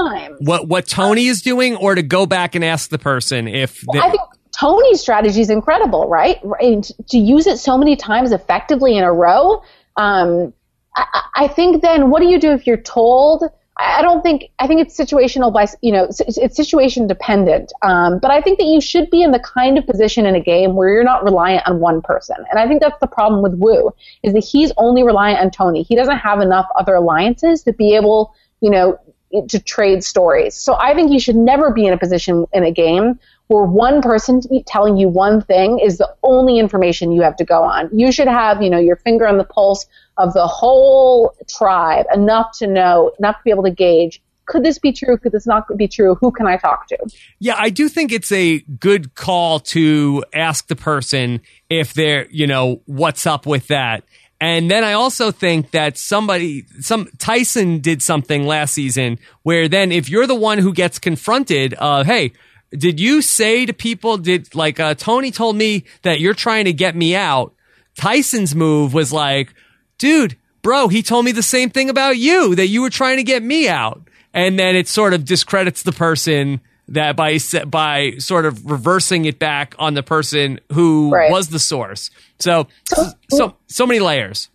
What 0.40 0.68
what 0.68 0.86
Tony 0.86 1.26
is 1.26 1.42
doing, 1.42 1.76
or 1.76 1.94
to 1.94 2.02
go 2.02 2.26
back 2.26 2.54
and 2.54 2.64
ask 2.64 2.90
the 2.90 2.98
person 2.98 3.48
if 3.48 3.80
they, 3.92 3.98
I 3.98 4.10
think 4.10 4.22
Tony's 4.58 5.00
strategy 5.00 5.40
is 5.40 5.50
incredible, 5.50 6.08
right? 6.08 6.38
And 6.60 6.84
to 7.08 7.18
use 7.18 7.46
it 7.46 7.58
so 7.58 7.76
many 7.76 7.96
times 7.96 8.32
effectively 8.32 8.96
in 8.96 9.04
a 9.04 9.12
row. 9.12 9.62
Um, 9.96 10.52
I, 10.96 11.22
I 11.36 11.48
think 11.48 11.82
then 11.82 12.10
what 12.10 12.20
do 12.20 12.28
you 12.28 12.38
do 12.38 12.52
if 12.52 12.66
you're 12.66 12.76
told? 12.76 13.44
I 13.76 14.02
don't 14.02 14.22
think 14.22 14.50
I 14.60 14.68
think 14.68 14.80
it's 14.80 14.96
situational 14.96 15.52
by 15.52 15.66
you 15.82 15.90
know 15.90 16.08
it's, 16.08 16.56
situation 16.56 17.06
dependent. 17.08 17.72
Um, 17.82 18.20
but 18.20 18.30
I 18.30 18.40
think 18.40 18.58
that 18.58 18.66
you 18.66 18.80
should 18.80 19.10
be 19.10 19.22
in 19.22 19.32
the 19.32 19.40
kind 19.40 19.76
of 19.78 19.86
position 19.86 20.26
in 20.26 20.36
a 20.36 20.40
game 20.40 20.76
where 20.76 20.88
you're 20.88 21.04
not 21.04 21.24
reliant 21.24 21.66
on 21.66 21.80
one 21.80 22.00
person. 22.00 22.36
And 22.50 22.60
I 22.60 22.68
think 22.68 22.80
that's 22.80 22.98
the 23.00 23.08
problem 23.08 23.42
with 23.42 23.54
Woo 23.54 23.92
is 24.22 24.32
that 24.32 24.44
he's 24.44 24.70
only 24.76 25.02
reliant 25.02 25.40
on 25.40 25.50
Tony. 25.50 25.82
He 25.82 25.96
doesn't 25.96 26.18
have 26.18 26.40
enough 26.40 26.66
other 26.76 26.94
alliances 26.94 27.62
to 27.64 27.72
be 27.72 27.96
able 27.96 28.34
you 28.60 28.70
know 28.70 28.98
to 29.48 29.58
trade 29.58 30.04
stories. 30.04 30.54
So 30.54 30.74
I 30.74 30.94
think 30.94 31.10
you 31.10 31.18
should 31.18 31.36
never 31.36 31.72
be 31.72 31.86
in 31.86 31.92
a 31.92 31.98
position 31.98 32.46
in 32.52 32.62
a 32.62 32.70
game 32.70 33.18
where 33.48 33.64
one 33.64 34.00
person 34.00 34.40
telling 34.66 34.96
you 34.96 35.08
one 35.08 35.42
thing 35.42 35.78
is 35.78 35.98
the 35.98 36.14
only 36.22 36.58
information 36.58 37.12
you 37.12 37.22
have 37.22 37.36
to 37.36 37.44
go 37.44 37.62
on. 37.62 37.90
You 37.92 38.10
should 38.10 38.28
have, 38.28 38.62
you 38.62 38.70
know, 38.70 38.78
your 38.78 38.96
finger 38.96 39.26
on 39.26 39.36
the 39.36 39.44
pulse 39.44 39.86
of 40.16 40.32
the 40.32 40.46
whole 40.46 41.34
tribe 41.48 42.06
enough 42.14 42.56
to 42.58 42.66
know, 42.66 43.12
enough 43.18 43.36
to 43.36 43.42
be 43.44 43.50
able 43.50 43.64
to 43.64 43.70
gauge 43.70 44.20
could 44.46 44.62
this 44.62 44.78
be 44.78 44.92
true? 44.92 45.16
Could 45.16 45.32
this 45.32 45.46
not 45.46 45.64
be 45.76 45.88
true? 45.88 46.16
Who 46.16 46.30
can 46.30 46.46
I 46.46 46.56
talk 46.56 46.86
to? 46.88 46.98
Yeah, 47.38 47.54
I 47.56 47.70
do 47.70 47.88
think 47.88 48.12
it's 48.12 48.32
a 48.32 48.60
good 48.60 49.14
call 49.14 49.60
to 49.60 50.24
ask 50.34 50.66
the 50.66 50.76
person 50.76 51.40
if 51.70 51.94
they're, 51.94 52.26
you 52.30 52.46
know, 52.46 52.82
what's 52.86 53.26
up 53.26 53.46
with 53.46 53.68
that. 53.68 54.04
And 54.40 54.70
then 54.70 54.84
I 54.84 54.92
also 54.92 55.30
think 55.30 55.70
that 55.70 55.96
somebody, 55.96 56.66
some 56.80 57.08
Tyson 57.18 57.78
did 57.78 58.02
something 58.02 58.46
last 58.46 58.74
season 58.74 59.18
where 59.42 59.68
then 59.68 59.92
if 59.92 60.10
you're 60.10 60.26
the 60.26 60.34
one 60.34 60.58
who 60.58 60.74
gets 60.74 60.98
confronted, 60.98 61.74
uh, 61.78 62.04
hey, 62.04 62.32
did 62.76 63.00
you 63.00 63.22
say 63.22 63.64
to 63.64 63.72
people, 63.72 64.18
did 64.18 64.54
like, 64.54 64.80
uh, 64.80 64.94
Tony 64.94 65.30
told 65.30 65.56
me 65.56 65.84
that 66.02 66.20
you're 66.20 66.34
trying 66.34 66.66
to 66.66 66.72
get 66.72 66.94
me 66.96 67.14
out. 67.14 67.54
Tyson's 67.96 68.54
move 68.54 68.92
was 68.92 69.12
like, 69.12 69.54
dude, 69.98 70.36
bro, 70.62 70.88
he 70.88 71.02
told 71.02 71.24
me 71.24 71.32
the 71.32 71.42
same 71.42 71.70
thing 71.70 71.90
about 71.90 72.16
you, 72.18 72.54
that 72.54 72.68
you 72.68 72.82
were 72.82 72.90
trying 72.90 73.16
to 73.18 73.22
get 73.22 73.42
me 73.42 73.68
out. 73.68 74.00
And 74.32 74.58
then 74.58 74.74
it 74.74 74.88
sort 74.88 75.14
of 75.14 75.24
discredits 75.24 75.82
the 75.82 75.92
person 75.92 76.60
that 76.88 77.16
by 77.16 77.38
by 77.66 78.12
sort 78.18 78.44
of 78.46 78.66
reversing 78.70 79.24
it 79.24 79.38
back 79.38 79.74
on 79.78 79.94
the 79.94 80.02
person 80.02 80.60
who 80.72 81.10
Right. 81.10 81.30
was 81.30 81.48
the 81.48 81.58
source. 81.58 82.10
So 82.38 82.66
so 82.84 83.04
so, 83.30 83.56
so 83.68 83.86
many 83.86 84.00
layers. 84.00 84.50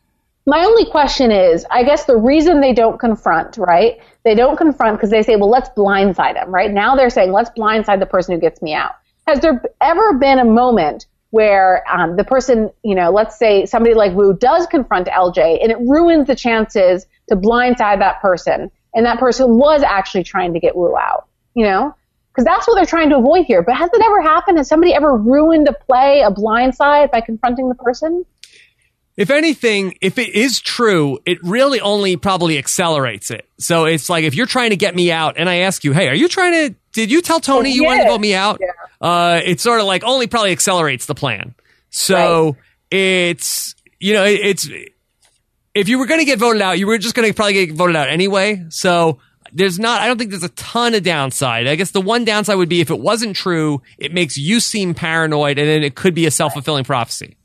My 0.45 0.63
only 0.65 0.85
question 0.85 1.31
is, 1.31 1.65
I 1.71 1.83
guess 1.83 2.05
the 2.05 2.17
reason 2.17 2.59
they 2.59 2.73
don't 2.73 2.99
confront, 2.99 3.57
right? 3.57 3.99
They 4.23 4.35
don't 4.35 4.57
confront 4.57 4.97
because 4.97 5.11
they 5.11 5.21
say, 5.23 5.35
well, 5.35 5.49
let's 5.49 5.69
blindside 5.69 6.35
him, 6.41 6.51
right? 6.53 6.71
Now 6.71 6.95
they're 6.95 7.09
saying, 7.09 7.31
let's 7.31 7.51
blindside 7.51 7.99
the 7.99 8.05
person 8.07 8.33
who 8.33 8.41
gets 8.41 8.61
me 8.61 8.73
out. 8.73 8.91
Has 9.27 9.39
there 9.41 9.61
ever 9.81 10.13
been 10.13 10.39
a 10.39 10.45
moment 10.45 11.05
where 11.31 11.83
um, 11.91 12.15
the 12.15 12.23
person, 12.23 12.71
you 12.83 12.95
know, 12.95 13.11
let's 13.11 13.37
say 13.37 13.65
somebody 13.65 13.93
like 13.93 14.13
Woo 14.13 14.33
does 14.33 14.65
confront 14.67 15.07
LJ 15.07 15.61
and 15.61 15.71
it 15.71 15.77
ruins 15.79 16.27
the 16.27 16.35
chances 16.35 17.05
to 17.29 17.35
blindside 17.35 17.99
that 17.99 18.21
person 18.21 18.71
and 18.93 19.05
that 19.05 19.19
person 19.19 19.57
was 19.57 19.83
actually 19.83 20.23
trying 20.23 20.53
to 20.53 20.59
get 20.59 20.75
Woo 20.75 20.95
out, 20.97 21.27
you 21.53 21.65
know? 21.65 21.95
Because 22.31 22.45
that's 22.45 22.67
what 22.67 22.75
they're 22.75 22.85
trying 22.85 23.09
to 23.09 23.17
avoid 23.17 23.45
here. 23.45 23.61
But 23.63 23.75
has 23.75 23.89
it 23.93 24.01
ever 24.01 24.21
happened? 24.21 24.57
Has 24.57 24.67
somebody 24.67 24.93
ever 24.93 25.15
ruined 25.15 25.67
a 25.67 25.73
play, 25.73 26.21
a 26.21 26.31
blindside 26.31 27.11
by 27.11 27.21
confronting 27.21 27.69
the 27.69 27.75
person? 27.75 28.25
If 29.19 29.29
anything, 29.29 29.97
if 29.99 30.17
it 30.17 30.29
is 30.29 30.61
true, 30.61 31.19
it 31.25 31.43
really 31.43 31.81
only 31.81 32.15
probably 32.15 32.57
accelerates 32.57 33.31
it. 33.31 33.45
So 33.57 33.83
it's 33.83 34.09
like 34.09 34.23
if 34.23 34.33
you're 34.33 34.45
trying 34.45 34.69
to 34.69 34.77
get 34.77 34.95
me 34.95 35.11
out 35.11 35.35
and 35.37 35.49
I 35.49 35.55
ask 35.57 35.83
you, 35.83 35.91
hey, 35.91 36.07
are 36.07 36.15
you 36.15 36.29
trying 36.29 36.53
to, 36.53 36.75
did 36.93 37.11
you 37.11 37.21
tell 37.21 37.41
Tony 37.41 37.73
you 37.73 37.83
wanted 37.83 38.03
to 38.03 38.09
vote 38.11 38.21
me 38.21 38.33
out? 38.33 38.61
Yeah. 38.61 38.67
Uh, 39.01 39.41
it's 39.43 39.61
sort 39.61 39.81
of 39.81 39.87
like 39.87 40.05
only 40.05 40.27
probably 40.27 40.53
accelerates 40.53 41.05
the 41.05 41.15
plan. 41.15 41.53
So 41.89 42.45
right. 42.45 42.55
it's, 42.91 43.75
you 43.99 44.13
know, 44.13 44.23
it, 44.23 44.39
it's, 44.39 44.69
if 45.75 45.89
you 45.89 45.99
were 45.99 46.05
going 46.05 46.21
to 46.21 46.25
get 46.25 46.39
voted 46.39 46.61
out, 46.61 46.79
you 46.79 46.87
were 46.87 46.97
just 46.97 47.13
going 47.13 47.27
to 47.27 47.33
probably 47.33 47.65
get 47.65 47.75
voted 47.75 47.97
out 47.97 48.07
anyway. 48.07 48.63
So 48.69 49.19
there's 49.51 49.79
not, 49.79 50.01
I 50.01 50.07
don't 50.07 50.17
think 50.17 50.29
there's 50.29 50.43
a 50.43 50.49
ton 50.49 50.95
of 50.95 51.03
downside. 51.03 51.67
I 51.67 51.75
guess 51.75 51.91
the 51.91 51.99
one 51.99 52.23
downside 52.23 52.55
would 52.55 52.69
be 52.69 52.79
if 52.79 52.89
it 52.89 53.01
wasn't 53.01 53.35
true, 53.35 53.81
it 53.97 54.13
makes 54.13 54.37
you 54.37 54.61
seem 54.61 54.93
paranoid 54.93 55.59
and 55.59 55.67
then 55.67 55.83
it 55.83 55.95
could 55.95 56.13
be 56.13 56.25
a 56.25 56.31
self 56.31 56.53
fulfilling 56.53 56.85
prophecy. 56.85 57.35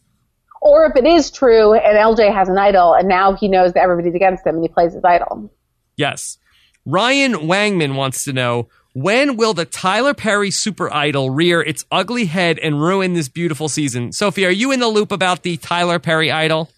Or 0.65 0.87
if 0.87 0.97
it 0.97 1.07
is 1.07 1.31
true 1.31 1.75
and 1.75 1.99
LJ 1.99 2.33
has 2.33 2.49
an 2.49 2.57
idol 2.57 2.95
and 2.95 3.07
now 3.07 3.35
he 3.35 3.49
knows 3.49 3.75
that 3.75 3.83
everybody's 3.83 4.15
against 4.15 4.47
him 4.47 4.55
and 4.55 4.65
he 4.65 4.69
plays 4.69 4.95
his 4.95 5.05
idol. 5.05 5.53
Yes. 5.95 6.39
Ryan 6.87 7.35
Wangman 7.35 7.95
wants 7.95 8.25
to 8.25 8.33
know 8.33 8.69
when 8.95 9.37
will 9.37 9.53
the 9.55 9.67
Tyler 9.67 10.15
Perry 10.15 10.51
super 10.51 10.93
idol 10.93 11.29
rear 11.29 11.61
its 11.61 11.85
ugly 11.93 12.25
head 12.25 12.59
and 12.59 12.81
ruin 12.81 13.13
this 13.13 13.29
beautiful 13.29 13.69
season? 13.69 14.13
Sophie, 14.13 14.47
are 14.47 14.51
you 14.51 14.73
in 14.73 14.81
the 14.81 14.89
loop 14.89 15.13
about 15.13 15.43
the 15.43 15.59
Tyler 15.59 15.99
Perry 15.99 16.31
idol? 16.31 16.71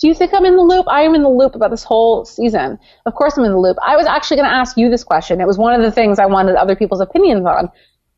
Do 0.00 0.08
you 0.08 0.14
think 0.14 0.34
I'm 0.34 0.44
in 0.44 0.56
the 0.56 0.62
loop? 0.62 0.86
I 0.88 1.02
am 1.02 1.14
in 1.14 1.22
the 1.22 1.30
loop 1.30 1.54
about 1.54 1.70
this 1.70 1.84
whole 1.84 2.24
season. 2.24 2.78
Of 3.06 3.14
course, 3.14 3.38
I'm 3.38 3.44
in 3.44 3.52
the 3.52 3.58
loop. 3.58 3.76
I 3.86 3.96
was 3.96 4.04
actually 4.04 4.38
going 4.38 4.50
to 4.50 4.54
ask 4.54 4.76
you 4.76 4.90
this 4.90 5.04
question. 5.04 5.40
It 5.40 5.46
was 5.46 5.56
one 5.56 5.72
of 5.74 5.80
the 5.80 5.92
things 5.92 6.18
I 6.18 6.26
wanted 6.26 6.56
other 6.56 6.74
people's 6.74 7.00
opinions 7.00 7.46
on. 7.46 7.70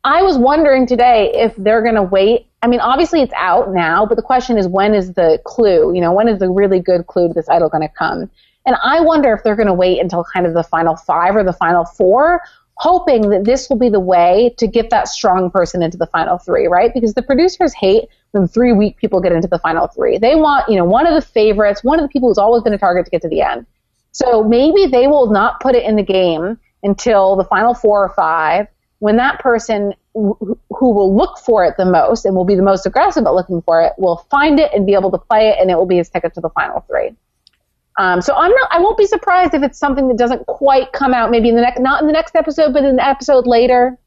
I 0.05 0.23
was 0.23 0.37
wondering 0.37 0.87
today 0.87 1.33
if 1.35 1.57
they're 1.57 1.83
going 1.83 1.95
to 1.95 2.03
wait. 2.03 2.47
I 2.63 2.67
mean, 2.67 2.81
obviously 2.81 3.23
it's 3.23 3.33
out 3.37 3.73
now, 3.73 4.05
but 4.05 4.17
the 4.17 4.23
question 4.23 4.59
is 4.59 4.69
when 4.69 4.95
is 4.95 5.15
the 5.15 5.41
clue? 5.45 5.95
You 5.95 6.03
know, 6.03 6.13
when 6.13 6.29
is 6.29 6.39
the 6.39 6.51
really 6.51 6.79
good 6.79 7.07
clue 7.07 7.29
to 7.29 7.35
this 7.35 7.49
idol 7.49 7.71
going 7.71 7.89
to 7.89 7.95
come? 7.95 8.31
And 8.67 8.77
I 8.83 9.01
wonder 9.01 9.33
if 9.33 9.43
they're 9.43 9.57
going 9.57 9.69
to 9.69 9.75
wait 9.75 10.01
until 10.01 10.23
kind 10.25 10.47
of 10.47 10.53
the 10.53 10.63
final 10.63 10.97
five 10.97 11.35
or 11.37 11.43
the 11.43 11.55
final 11.55 11.87
four, 11.87 12.43
hoping 12.75 13.31
that 13.31 13.45
this 13.45 13.71
will 13.71 13.79
be 13.79 13.89
the 13.89 14.01
way 14.01 14.55
to 14.59 14.67
get 14.67 14.91
that 14.91 15.09
strong 15.09 15.51
person 15.51 15.83
into 15.83 15.97
the 15.97 16.07
final 16.07 16.37
three, 16.37 16.67
right? 16.67 16.93
Because 16.93 17.15
the 17.15 17.23
producers 17.23 17.73
hate 17.73 18.05
when 18.33 18.47
three 18.47 18.73
weak 18.73 18.99
people 18.99 19.21
get 19.21 19.33
into 19.33 19.49
the 19.49 19.59
final 19.59 19.87
three. 19.87 20.19
They 20.19 20.35
want, 20.35 20.69
you 20.69 20.77
know, 20.77 20.85
one 20.85 21.07
of 21.07 21.15
the 21.15 21.27
favorites, 21.27 21.83
one 21.83 21.99
of 21.99 22.05
the 22.05 22.09
people 22.09 22.29
who's 22.29 22.39
always 22.39 22.63
been 22.63 22.75
a 22.75 22.79
target 22.79 23.07
to 23.07 23.11
get 23.11 23.23
to 23.23 23.29
the 23.29 23.41
end. 23.41 23.65
So 24.13 24.45
maybe 24.45 24.87
they 24.87 25.07
will 25.07 25.31
not 25.31 25.61
put 25.61 25.75
it 25.75 25.85
in 25.85 25.97
the 25.97 26.03
game 26.03 26.59
until 26.83 27.37
the 27.37 27.45
final 27.45 27.73
four 27.73 28.05
or 28.05 28.11
five 28.11 28.67
when 29.05 29.19
that 29.19 29.39
person 29.39 29.93
who 30.15 30.57
will 30.71 31.15
look 31.15 31.37
for 31.37 31.63
it 31.63 31.77
the 31.77 31.85
most 31.85 32.25
and 32.25 32.35
will 32.35 32.47
be 32.47 32.55
the 32.55 32.63
most 32.63 32.87
aggressive 32.87 33.27
at 33.27 33.35
looking 33.35 33.61
for 33.61 33.83
it 33.83 33.93
will 33.99 34.17
find 34.31 34.59
it 34.59 34.73
and 34.73 34.87
be 34.87 34.95
able 34.95 35.11
to 35.11 35.19
play 35.19 35.49
it, 35.51 35.59
and 35.61 35.71
it 35.71 35.75
will 35.75 35.85
be 35.85 35.99
his 35.99 36.09
ticket 36.09 36.33
to 36.33 36.41
the 36.41 36.49
final 36.49 36.83
three. 36.89 37.11
Um, 37.99 38.23
so 38.23 38.35
I'm 38.35 38.51
not. 38.51 38.69
I 38.73 38.81
won't 38.81 38.97
be 38.97 39.05
surprised 39.05 39.53
if 39.53 39.63
it's 39.63 39.79
something 39.79 40.09
that 40.09 40.17
doesn't 40.17 40.47
quite 40.47 40.93
come 40.93 41.13
out. 41.13 41.31
Maybe 41.31 41.51
in 41.51 41.55
the 41.55 41.61
next, 41.61 41.81
not 41.81 42.01
in 42.01 42.07
the 42.07 42.15
next 42.15 42.35
episode, 42.35 42.73
but 42.73 42.83
in 42.83 42.97
the 42.97 43.07
episode 43.07 43.47
later. 43.47 43.99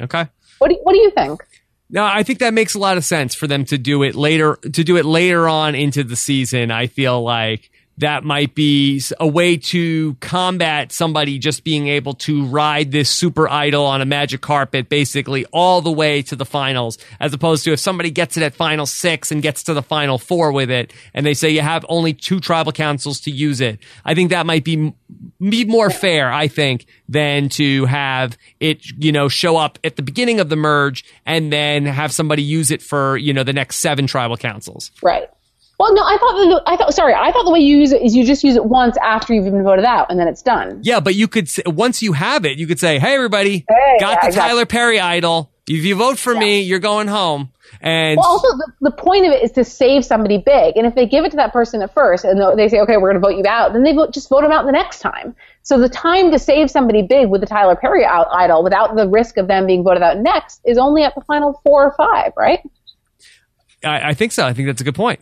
Okay. 0.00 0.28
What 0.58 0.68
do 0.68 0.74
you, 0.74 0.80
What 0.84 0.92
do 0.92 0.98
you 0.98 1.10
think? 1.10 1.44
No, 1.90 2.04
I 2.04 2.22
think 2.22 2.38
that 2.38 2.54
makes 2.54 2.76
a 2.76 2.78
lot 2.78 2.98
of 2.98 3.04
sense 3.04 3.34
for 3.34 3.48
them 3.48 3.64
to 3.64 3.76
do 3.76 4.04
it 4.04 4.14
later. 4.14 4.54
To 4.62 4.84
do 4.84 4.96
it 4.96 5.04
later 5.04 5.48
on 5.48 5.74
into 5.74 6.04
the 6.04 6.14
season, 6.14 6.70
I 6.70 6.86
feel 6.86 7.20
like 7.24 7.72
that 7.98 8.24
might 8.24 8.54
be 8.54 9.02
a 9.18 9.26
way 9.26 9.56
to 9.56 10.14
combat 10.16 10.92
somebody 10.92 11.38
just 11.38 11.64
being 11.64 11.88
able 11.88 12.14
to 12.14 12.44
ride 12.46 12.92
this 12.92 13.08
super 13.08 13.48
idol 13.48 13.84
on 13.84 14.00
a 14.00 14.04
magic 14.04 14.40
carpet 14.40 14.88
basically 14.88 15.44
all 15.46 15.80
the 15.80 15.90
way 15.90 16.22
to 16.22 16.36
the 16.36 16.44
finals 16.44 16.98
as 17.20 17.32
opposed 17.32 17.64
to 17.64 17.72
if 17.72 17.80
somebody 17.80 18.10
gets 18.10 18.36
it 18.36 18.42
at 18.42 18.54
final 18.54 18.86
six 18.86 19.30
and 19.32 19.42
gets 19.42 19.62
to 19.62 19.74
the 19.74 19.82
final 19.82 20.18
four 20.18 20.52
with 20.52 20.70
it 20.70 20.92
and 21.14 21.24
they 21.24 21.34
say 21.34 21.48
you 21.50 21.62
have 21.62 21.84
only 21.88 22.12
two 22.12 22.40
tribal 22.40 22.72
councils 22.72 23.20
to 23.20 23.30
use 23.30 23.60
it. 23.60 23.78
I 24.04 24.14
think 24.14 24.30
that 24.30 24.46
might 24.46 24.64
be 24.64 24.92
be 25.40 25.64
more 25.64 25.90
fair 25.90 26.32
i 26.32 26.48
think 26.48 26.86
than 27.08 27.48
to 27.48 27.84
have 27.84 28.36
it 28.58 28.84
you 28.98 29.12
know 29.12 29.28
show 29.28 29.56
up 29.56 29.78
at 29.84 29.96
the 29.96 30.02
beginning 30.02 30.40
of 30.40 30.48
the 30.48 30.56
merge 30.56 31.04
and 31.24 31.52
then 31.52 31.84
have 31.84 32.12
somebody 32.12 32.42
use 32.42 32.70
it 32.70 32.82
for 32.82 33.16
you 33.16 33.32
know 33.32 33.44
the 33.44 33.52
next 33.52 33.76
seven 33.76 34.06
tribal 34.06 34.36
councils. 34.36 34.90
Right 35.02 35.28
well, 35.78 35.94
no, 35.94 36.02
I 36.02 36.16
thought 36.18 36.32
the, 36.32 36.62
I 36.66 36.76
thought 36.76 36.94
sorry, 36.94 37.14
I 37.14 37.32
thought 37.32 37.44
the 37.44 37.50
way 37.50 37.60
you 37.60 37.78
use 37.78 37.92
it 37.92 38.02
is 38.02 38.14
you 38.14 38.24
just 38.24 38.42
use 38.42 38.56
it 38.56 38.64
once 38.64 38.96
after 38.98 39.34
you've 39.34 39.44
been 39.44 39.62
voted 39.62 39.84
out, 39.84 40.10
and 40.10 40.18
then 40.18 40.26
it's 40.26 40.42
done. 40.42 40.80
Yeah, 40.82 41.00
but 41.00 41.14
you 41.14 41.28
could 41.28 41.50
once 41.66 42.02
you 42.02 42.12
have 42.12 42.46
it, 42.46 42.58
you 42.58 42.66
could 42.66 42.80
say, 42.80 42.98
"Hey, 42.98 43.14
everybody, 43.14 43.64
hey, 43.68 43.96
got 44.00 44.10
yeah, 44.10 44.20
the 44.22 44.26
exactly. 44.28 44.32
Tyler 44.32 44.66
Perry 44.66 45.00
idol. 45.00 45.50
If 45.68 45.84
you 45.84 45.96
vote 45.96 46.18
for 46.18 46.32
yeah. 46.32 46.40
me, 46.40 46.60
you're 46.60 46.78
going 46.78 47.08
home." 47.08 47.52
And 47.82 48.16
well, 48.16 48.26
also 48.26 48.48
the, 48.56 48.72
the 48.80 48.90
point 48.90 49.26
of 49.26 49.32
it 49.32 49.42
is 49.42 49.52
to 49.52 49.64
save 49.64 50.04
somebody 50.04 50.38
big, 50.38 50.76
and 50.78 50.86
if 50.86 50.94
they 50.94 51.06
give 51.06 51.24
it 51.24 51.30
to 51.30 51.36
that 51.36 51.52
person 51.52 51.82
at 51.82 51.92
first, 51.92 52.24
and 52.24 52.40
they 52.58 52.68
say, 52.68 52.80
"Okay, 52.80 52.96
we're 52.96 53.10
going 53.10 53.20
to 53.20 53.28
vote 53.28 53.36
you 53.36 53.44
out," 53.46 53.74
then 53.74 53.82
they 53.82 53.92
vote, 53.92 54.14
just 54.14 54.30
vote 54.30 54.42
them 54.42 54.52
out 54.52 54.64
the 54.64 54.72
next 54.72 55.00
time. 55.00 55.36
So 55.62 55.78
the 55.78 55.88
time 55.88 56.30
to 56.30 56.38
save 56.38 56.70
somebody 56.70 57.02
big 57.02 57.28
with 57.28 57.42
the 57.42 57.46
Tyler 57.46 57.76
Perry 57.76 58.06
idol 58.06 58.62
without 58.62 58.94
the 58.94 59.08
risk 59.08 59.36
of 59.36 59.48
them 59.48 59.66
being 59.66 59.82
voted 59.82 60.02
out 60.02 60.18
next 60.18 60.60
is 60.64 60.78
only 60.78 61.02
at 61.02 61.14
the 61.14 61.20
final 61.22 61.60
four 61.64 61.84
or 61.84 61.94
five, 61.96 62.32
right? 62.36 62.60
I, 63.84 64.10
I 64.10 64.14
think 64.14 64.32
so. 64.32 64.46
I 64.46 64.52
think 64.52 64.68
that's 64.68 64.80
a 64.80 64.84
good 64.84 64.94
point. 64.94 65.20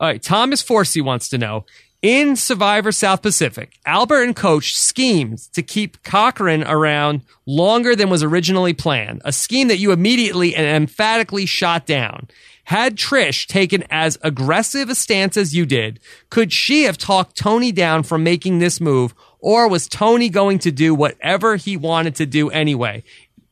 All 0.00 0.08
right, 0.08 0.22
Thomas 0.22 0.62
Forsey 0.62 1.02
wants 1.02 1.28
to 1.28 1.38
know 1.38 1.64
in 2.02 2.36
Survivor 2.36 2.92
South 2.92 3.22
Pacific, 3.22 3.78
Albert 3.86 4.24
and 4.24 4.36
Coach 4.36 4.76
schemes 4.76 5.48
to 5.48 5.62
keep 5.62 6.02
Cochran 6.02 6.62
around 6.64 7.22
longer 7.46 7.96
than 7.96 8.10
was 8.10 8.22
originally 8.22 8.74
planned, 8.74 9.22
a 9.24 9.32
scheme 9.32 9.68
that 9.68 9.78
you 9.78 9.90
immediately 9.90 10.54
and 10.54 10.66
emphatically 10.66 11.46
shot 11.46 11.86
down. 11.86 12.28
Had 12.64 12.96
Trish 12.96 13.46
taken 13.46 13.84
as 13.88 14.18
aggressive 14.22 14.90
a 14.90 14.94
stance 14.94 15.36
as 15.36 15.54
you 15.54 15.64
did, 15.64 16.00
could 16.28 16.52
she 16.52 16.82
have 16.84 16.98
talked 16.98 17.36
Tony 17.36 17.72
down 17.72 18.02
from 18.02 18.22
making 18.22 18.58
this 18.58 18.80
move, 18.80 19.14
or 19.38 19.68
was 19.68 19.86
Tony 19.86 20.28
going 20.28 20.58
to 20.60 20.70
do 20.70 20.94
whatever 20.94 21.56
he 21.56 21.76
wanted 21.76 22.16
to 22.16 22.26
do 22.26 22.50
anyway? 22.50 23.04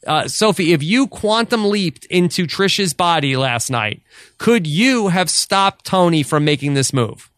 Uh, 0.07 0.27
Sophie, 0.27 0.73
if 0.73 0.83
you 0.83 1.07
quantum 1.07 1.69
leaped 1.69 2.05
into 2.07 2.47
Trisha's 2.47 2.93
body 2.93 3.37
last 3.37 3.71
night, 3.71 4.03
could 4.39 4.67
you 4.67 5.09
have 5.09 5.31
stopped 5.31 5.85
Tony 5.85 6.23
from 6.23 6.45
making 6.45 6.75
this 6.75 6.93
move? 6.93 7.31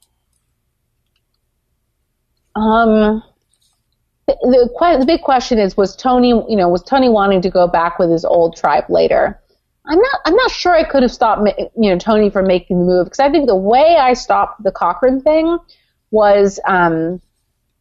Um, 2.57 3.23
the, 4.27 4.37
the, 4.43 4.99
the 5.01 5.07
big 5.07 5.21
question 5.23 5.59
is: 5.59 5.77
Was 5.77 5.95
Tony, 5.95 6.29
you 6.29 6.57
know, 6.57 6.69
was 6.69 6.83
Tony 6.83 7.09
wanting 7.09 7.43
to 7.43 7.51
go 7.51 7.67
back 7.67 7.99
with 7.99 8.11
his 8.11 8.25
old 8.25 8.57
tribe 8.57 8.85
later? 8.89 9.39
I'm 9.87 9.99
not. 9.99 10.21
I'm 10.25 10.35
not 10.35 10.51
sure 10.51 10.75
I 10.75 10.85
could 10.85 11.03
have 11.03 11.13
stopped, 11.13 11.47
you 11.77 11.91
know, 11.91 11.99
Tony 11.99 12.31
from 12.31 12.47
making 12.47 12.79
the 12.79 12.87
move 12.87 13.07
because 13.07 13.21
I 13.21 13.31
think 13.31 13.47
the 13.47 13.57
way 13.57 13.97
I 14.01 14.15
stopped 14.15 14.63
the 14.63 14.73
Cochran 14.73 15.21
thing 15.21 15.59
was. 16.11 16.59
Um, 16.67 17.21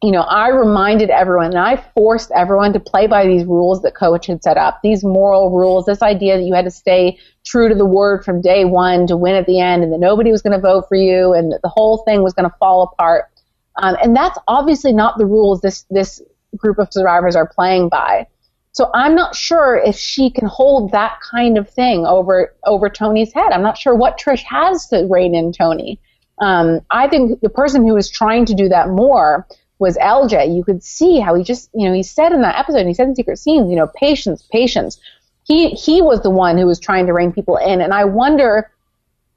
you 0.02 0.10
know, 0.10 0.20
I 0.20 0.48
reminded 0.48 1.08
everyone 1.08 1.46
and 1.46 1.58
I 1.58 1.82
forced 1.94 2.30
everyone 2.32 2.72
to 2.74 2.80
play 2.80 3.06
by 3.06 3.26
these 3.26 3.44
rules 3.44 3.80
that 3.82 3.94
coach 3.94 4.26
had 4.26 4.42
set 4.42 4.58
up, 4.58 4.80
these 4.82 5.02
moral 5.02 5.50
rules, 5.50 5.86
this 5.86 6.02
idea 6.02 6.36
that 6.36 6.44
you 6.44 6.52
had 6.52 6.66
to 6.66 6.70
stay 6.70 7.18
true 7.44 7.68
to 7.68 7.74
the 7.74 7.86
word 7.86 8.24
from 8.24 8.42
day 8.42 8.64
one 8.64 9.06
to 9.06 9.16
win 9.16 9.34
at 9.34 9.46
the 9.46 9.60
end 9.60 9.82
and 9.82 9.92
that 9.92 10.00
nobody 10.00 10.30
was 10.30 10.42
going 10.42 10.52
to 10.52 10.60
vote 10.60 10.84
for 10.88 10.96
you 10.96 11.32
and 11.32 11.52
that 11.52 11.62
the 11.62 11.68
whole 11.68 11.98
thing 12.04 12.22
was 12.22 12.34
going 12.34 12.48
to 12.48 12.56
fall 12.58 12.82
apart. 12.82 13.30
Um, 13.76 13.96
and 14.02 14.14
that's 14.14 14.38
obviously 14.46 14.92
not 14.92 15.16
the 15.16 15.26
rules 15.26 15.60
this, 15.60 15.86
this 15.90 16.20
group 16.56 16.78
of 16.78 16.92
survivors 16.92 17.34
are 17.34 17.48
playing 17.48 17.88
by. 17.88 18.26
So 18.72 18.90
I'm 18.92 19.14
not 19.14 19.34
sure 19.34 19.76
if 19.76 19.96
she 19.96 20.30
can 20.30 20.48
hold 20.48 20.90
that 20.92 21.18
kind 21.20 21.56
of 21.56 21.70
thing 21.70 22.04
over, 22.04 22.54
over 22.66 22.90
Tony's 22.90 23.32
head. 23.32 23.52
I'm 23.52 23.62
not 23.62 23.78
sure 23.78 23.94
what 23.94 24.18
Trish 24.18 24.42
has 24.42 24.86
to 24.88 25.06
rein 25.08 25.34
in 25.34 25.52
Tony. 25.52 26.00
Um, 26.40 26.80
I 26.90 27.08
think 27.08 27.40
the 27.40 27.48
person 27.48 27.86
who 27.86 27.96
is 27.96 28.10
trying 28.10 28.44
to 28.46 28.54
do 28.54 28.68
that 28.68 28.88
more 28.88 29.46
was 29.78 29.96
LJ. 29.98 30.54
You 30.54 30.64
could 30.64 30.82
see 30.82 31.20
how 31.20 31.34
he 31.34 31.42
just, 31.42 31.70
you 31.74 31.88
know, 31.88 31.94
he 31.94 32.02
said 32.02 32.32
in 32.32 32.42
that 32.42 32.58
episode, 32.58 32.86
he 32.86 32.94
said 32.94 33.08
in 33.08 33.14
Secret 33.14 33.38
Scenes, 33.38 33.70
you 33.70 33.76
know, 33.76 33.88
patience, 33.88 34.42
patience. 34.50 35.00
He 35.44 35.70
he 35.70 36.00
was 36.00 36.22
the 36.22 36.30
one 36.30 36.56
who 36.56 36.66
was 36.66 36.80
trying 36.80 37.06
to 37.06 37.12
rein 37.12 37.32
people 37.32 37.56
in, 37.58 37.80
and 37.80 37.92
I 37.92 38.04
wonder 38.04 38.70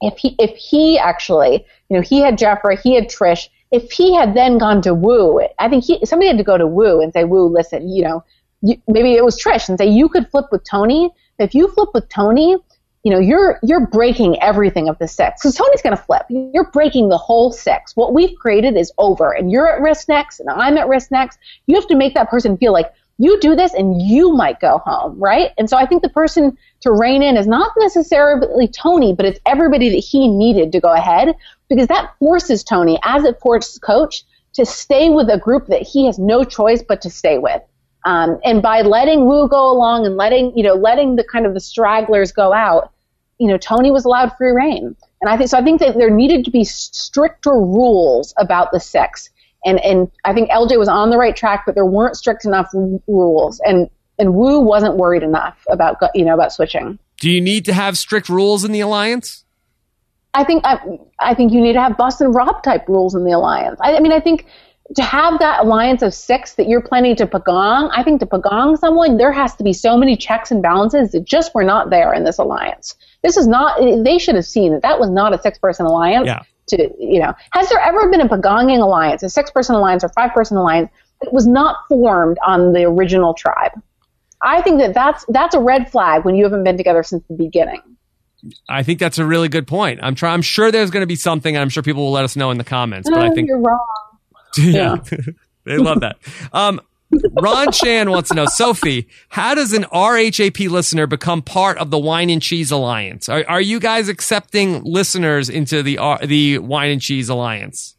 if 0.00 0.16
he 0.16 0.34
if 0.38 0.56
he 0.56 0.98
actually, 0.98 1.66
you 1.88 1.96
know, 1.96 2.02
he 2.02 2.20
had 2.20 2.38
Jefra, 2.38 2.80
he 2.80 2.94
had 2.94 3.08
Trish. 3.08 3.48
If 3.70 3.92
he 3.92 4.14
had 4.14 4.34
then 4.34 4.56
gone 4.56 4.80
to 4.82 4.94
Woo, 4.94 5.46
I 5.58 5.68
think 5.68 5.84
he 5.84 6.04
somebody 6.06 6.28
had 6.28 6.38
to 6.38 6.44
go 6.44 6.56
to 6.56 6.66
Woo 6.66 7.02
and 7.02 7.12
say, 7.12 7.24
Woo, 7.24 7.46
listen, 7.46 7.88
you 7.88 8.02
know, 8.02 8.24
you, 8.62 8.80
maybe 8.88 9.14
it 9.14 9.24
was 9.24 9.40
Trish 9.40 9.68
and 9.68 9.78
say 9.78 9.86
you 9.86 10.08
could 10.08 10.30
flip 10.30 10.46
with 10.50 10.64
Tony. 10.64 11.10
If 11.38 11.54
you 11.54 11.68
flip 11.68 11.90
with 11.92 12.08
Tony, 12.08 12.56
you 13.08 13.14
know, 13.14 13.20
you're 13.20 13.58
you're 13.62 13.86
breaking 13.86 14.36
everything 14.42 14.86
of 14.86 14.98
the 14.98 15.08
six 15.08 15.40
because 15.40 15.54
Tony's 15.54 15.80
going 15.80 15.96
to 15.96 16.02
flip. 16.02 16.26
You're 16.28 16.70
breaking 16.70 17.08
the 17.08 17.16
whole 17.16 17.50
six. 17.50 17.96
What 17.96 18.12
we've 18.12 18.36
created 18.36 18.76
is 18.76 18.92
over, 18.98 19.32
and 19.32 19.50
you're 19.50 19.66
at 19.66 19.80
risk 19.80 20.10
next, 20.10 20.40
and 20.40 20.50
I'm 20.50 20.76
at 20.76 20.88
risk 20.88 21.10
next. 21.10 21.38
You 21.66 21.76
have 21.76 21.86
to 21.86 21.96
make 21.96 22.12
that 22.12 22.28
person 22.28 22.58
feel 22.58 22.74
like 22.74 22.92
you 23.16 23.40
do 23.40 23.56
this, 23.56 23.72
and 23.72 24.02
you 24.02 24.34
might 24.34 24.60
go 24.60 24.82
home, 24.84 25.18
right? 25.18 25.52
And 25.56 25.70
so 25.70 25.78
I 25.78 25.86
think 25.86 26.02
the 26.02 26.10
person 26.10 26.58
to 26.82 26.92
rein 26.92 27.22
in 27.22 27.38
is 27.38 27.46
not 27.46 27.72
necessarily 27.78 28.68
Tony, 28.68 29.14
but 29.14 29.24
it's 29.24 29.40
everybody 29.46 29.88
that 29.88 30.04
he 30.04 30.28
needed 30.28 30.72
to 30.72 30.78
go 30.78 30.92
ahead 30.92 31.34
because 31.70 31.86
that 31.86 32.12
forces 32.18 32.62
Tony, 32.62 32.98
as 33.04 33.24
it 33.24 33.40
forces 33.40 33.78
Coach, 33.78 34.22
to 34.52 34.66
stay 34.66 35.08
with 35.08 35.30
a 35.30 35.38
group 35.38 35.68
that 35.68 35.80
he 35.80 36.04
has 36.04 36.18
no 36.18 36.44
choice 36.44 36.82
but 36.86 37.00
to 37.00 37.08
stay 37.08 37.38
with. 37.38 37.62
Um, 38.04 38.38
and 38.44 38.60
by 38.60 38.82
letting 38.82 39.24
Woo 39.24 39.48
go 39.48 39.72
along 39.72 40.04
and 40.04 40.18
letting, 40.18 40.54
you 40.54 40.62
know, 40.62 40.74
letting 40.74 41.16
the 41.16 41.24
kind 41.24 41.46
of 41.46 41.54
the 41.54 41.60
stragglers 41.60 42.32
go 42.32 42.52
out, 42.52 42.92
you 43.38 43.48
know, 43.48 43.56
Tony 43.56 43.90
was 43.90 44.04
allowed 44.04 44.36
free 44.36 44.50
reign. 44.50 44.96
And 45.20 45.28
I 45.30 45.36
think 45.36 45.50
so. 45.50 45.58
I 45.58 45.62
think 45.62 45.80
that 45.80 45.96
there 45.96 46.10
needed 46.10 46.44
to 46.44 46.50
be 46.50 46.64
stricter 46.64 47.52
rules 47.52 48.34
about 48.36 48.70
the 48.72 48.80
sex. 48.80 49.30
And 49.64 49.80
and 49.80 50.10
I 50.24 50.32
think 50.32 50.50
LJ 50.50 50.78
was 50.78 50.88
on 50.88 51.10
the 51.10 51.18
right 51.18 51.34
track, 51.34 51.64
but 51.66 51.74
there 51.74 51.86
weren't 51.86 52.16
strict 52.16 52.44
enough 52.44 52.70
rules. 53.06 53.60
And 53.64 53.88
and 54.18 54.34
Woo 54.34 54.60
wasn't 54.60 54.96
worried 54.96 55.22
enough 55.22 55.56
about 55.68 55.96
you 56.14 56.24
know 56.24 56.34
about 56.34 56.52
switching. 56.52 56.98
Do 57.20 57.30
you 57.30 57.40
need 57.40 57.64
to 57.64 57.72
have 57.72 57.98
strict 57.98 58.28
rules 58.28 58.64
in 58.64 58.72
the 58.72 58.80
alliance? 58.80 59.44
I 60.34 60.44
think 60.44 60.64
I, 60.64 60.78
I 61.18 61.34
think 61.34 61.52
you 61.52 61.60
need 61.60 61.72
to 61.72 61.80
have 61.80 61.96
Boston 61.96 62.32
Rob 62.32 62.62
type 62.62 62.88
rules 62.88 63.14
in 63.14 63.24
the 63.24 63.32
alliance. 63.32 63.80
I, 63.82 63.96
I 63.96 64.00
mean, 64.00 64.12
I 64.12 64.20
think 64.20 64.46
to 64.96 65.02
have 65.02 65.38
that 65.38 65.64
alliance 65.64 66.02
of 66.02 66.14
six 66.14 66.54
that 66.54 66.68
you're 66.68 66.80
planning 66.80 67.14
to 67.16 67.26
pagong, 67.26 67.90
I 67.94 68.02
think 68.02 68.20
to 68.20 68.26
pagong 68.26 68.78
someone, 68.78 69.18
there 69.18 69.32
has 69.32 69.54
to 69.56 69.64
be 69.64 69.72
so 69.72 69.98
many 69.98 70.16
checks 70.16 70.50
and 70.50 70.62
balances 70.62 71.12
that 71.12 71.24
just 71.24 71.54
were 71.54 71.64
not 71.64 71.90
there 71.90 72.14
in 72.14 72.24
this 72.24 72.38
alliance. 72.38 72.94
This 73.22 73.36
is 73.36 73.46
not, 73.46 73.78
they 74.04 74.18
should 74.18 74.34
have 74.34 74.46
seen 74.46 74.72
that 74.72 74.82
that 74.82 74.98
was 74.98 75.10
not 75.10 75.34
a 75.34 75.42
six 75.42 75.58
person 75.58 75.86
alliance. 75.86 76.26
Yeah. 76.26 76.42
To, 76.68 76.90
you 76.98 77.18
know, 77.18 77.32
has 77.52 77.68
there 77.70 77.80
ever 77.80 78.10
been 78.10 78.20
a 78.20 78.28
pagonging 78.28 78.82
alliance, 78.82 79.22
a 79.22 79.30
six 79.30 79.50
person 79.50 79.74
alliance 79.74 80.04
or 80.04 80.10
five 80.10 80.32
person 80.32 80.56
alliance 80.56 80.90
that 81.22 81.32
was 81.32 81.46
not 81.46 81.76
formed 81.88 82.36
on 82.46 82.72
the 82.72 82.84
original 82.84 83.32
tribe? 83.34 83.72
I 84.42 84.62
think 84.62 84.78
that 84.80 84.94
that's, 84.94 85.24
that's 85.28 85.54
a 85.54 85.60
red 85.60 85.90
flag 85.90 86.24
when 86.24 86.34
you 86.34 86.44
haven't 86.44 86.64
been 86.64 86.76
together 86.76 87.02
since 87.02 87.24
the 87.28 87.34
beginning. 87.34 87.80
I 88.68 88.82
think 88.82 89.00
that's 89.00 89.18
a 89.18 89.24
really 89.24 89.48
good 89.48 89.66
point. 89.66 90.00
I'm 90.02 90.14
trying. 90.14 90.34
I'm 90.34 90.42
sure 90.42 90.70
there's 90.70 90.90
going 90.90 91.02
to 91.02 91.08
be 91.08 91.16
something. 91.16 91.56
I'm 91.56 91.70
sure 91.70 91.82
people 91.82 92.04
will 92.04 92.12
let 92.12 92.24
us 92.24 92.36
know 92.36 92.50
in 92.50 92.58
the 92.58 92.64
comments. 92.64 93.10
But 93.10 93.18
I 93.18 93.30
think 93.30 93.48
you're 93.48 93.58
wrong. 93.58 93.86
Yeah, 94.56 94.96
they 95.64 95.78
love 95.78 96.00
that. 96.00 96.16
Um, 96.52 96.80
Ron 97.40 97.72
Chan 97.72 98.10
wants 98.10 98.28
to 98.28 98.34
know, 98.34 98.46
Sophie, 98.46 99.08
how 99.28 99.54
does 99.54 99.72
an 99.72 99.84
RHAP 99.84 100.68
listener 100.68 101.06
become 101.06 101.40
part 101.40 101.78
of 101.78 101.90
the 101.90 101.98
Wine 101.98 102.28
and 102.28 102.42
Cheese 102.42 102.70
Alliance? 102.70 103.28
Are, 103.28 103.44
are 103.48 103.60
you 103.60 103.80
guys 103.80 104.08
accepting 104.08 104.82
listeners 104.84 105.48
into 105.48 105.82
the 105.82 105.98
uh, 105.98 106.18
the 106.24 106.58
Wine 106.58 106.90
and 106.90 107.00
Cheese 107.00 107.28
Alliance? 107.28 107.96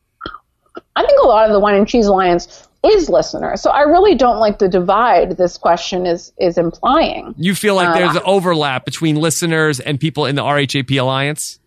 I 0.95 1.05
think 1.05 1.19
a 1.21 1.27
lot 1.27 1.47
of 1.47 1.53
the 1.53 1.59
Wine 1.59 1.75
and 1.75 1.87
Cheese 1.87 2.05
Alliance 2.05 2.67
is 2.83 3.09
listeners. 3.09 3.61
So 3.61 3.71
I 3.71 3.81
really 3.81 4.15
don't 4.15 4.39
like 4.39 4.59
the 4.59 4.69
divide 4.69 5.37
this 5.37 5.57
question 5.57 6.05
is 6.05 6.31
is 6.39 6.57
implying. 6.57 7.33
You 7.37 7.55
feel 7.55 7.75
like 7.75 7.93
there's 7.95 8.15
an 8.15 8.23
overlap 8.25 8.85
between 8.85 9.15
listeners 9.15 9.79
and 9.79 9.99
people 9.99 10.25
in 10.25 10.35
the 10.35 10.43
RHAP 10.43 10.99
Alliance? 10.99 11.58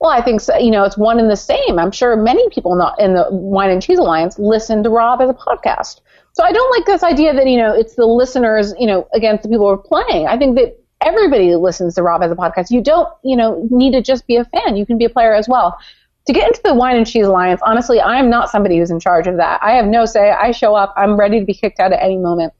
Well, 0.00 0.10
I 0.10 0.22
think 0.22 0.40
so, 0.40 0.56
you 0.56 0.70
know 0.70 0.84
it's 0.84 0.96
one 0.96 1.20
and 1.20 1.30
the 1.30 1.36
same. 1.36 1.78
I'm 1.78 1.90
sure 1.92 2.16
many 2.16 2.48
people 2.50 2.72
in 2.98 3.14
the 3.14 3.26
Wine 3.30 3.70
and 3.70 3.82
Cheese 3.82 3.98
Alliance 3.98 4.38
listen 4.38 4.82
to 4.82 4.90
Rob 4.90 5.20
Has 5.20 5.28
a 5.30 5.34
Podcast. 5.34 6.00
So 6.32 6.42
I 6.44 6.52
don't 6.52 6.70
like 6.76 6.86
this 6.86 7.02
idea 7.02 7.34
that 7.34 7.46
you 7.46 7.58
know 7.58 7.72
it's 7.74 7.96
the 7.96 8.06
listeners 8.06 8.72
you 8.78 8.86
know 8.86 9.06
against 9.12 9.42
the 9.42 9.48
people 9.50 9.66
who 9.66 9.72
are 9.72 9.78
playing. 9.78 10.26
I 10.26 10.38
think 10.38 10.56
that 10.56 10.78
everybody 11.02 11.54
listens 11.54 11.94
to 11.96 12.02
Rob 12.02 12.22
Has 12.22 12.32
a 12.32 12.34
Podcast. 12.36 12.70
You 12.70 12.80
don't 12.82 13.08
you 13.22 13.36
know 13.36 13.66
need 13.70 13.92
to 13.92 14.00
just 14.00 14.26
be 14.26 14.36
a 14.36 14.44
fan. 14.46 14.76
You 14.76 14.86
can 14.86 14.96
be 14.96 15.04
a 15.04 15.10
player 15.10 15.34
as 15.34 15.48
well. 15.48 15.78
To 16.26 16.32
get 16.34 16.46
into 16.46 16.60
the 16.62 16.74
Wine 16.74 16.96
and 16.96 17.06
Cheese 17.06 17.26
Alliance, 17.26 17.60
honestly, 17.64 18.00
I'm 18.00 18.30
not 18.30 18.50
somebody 18.50 18.78
who's 18.78 18.90
in 18.90 19.00
charge 19.00 19.26
of 19.26 19.36
that. 19.38 19.58
I 19.62 19.72
have 19.72 19.86
no 19.86 20.04
say. 20.04 20.30
I 20.30 20.50
show 20.52 20.74
up. 20.74 20.94
I'm 20.96 21.16
ready 21.18 21.40
to 21.40 21.44
be 21.46 21.54
kicked 21.54 21.80
out 21.80 21.92
at 21.92 22.02
any 22.02 22.18
moment. 22.18 22.52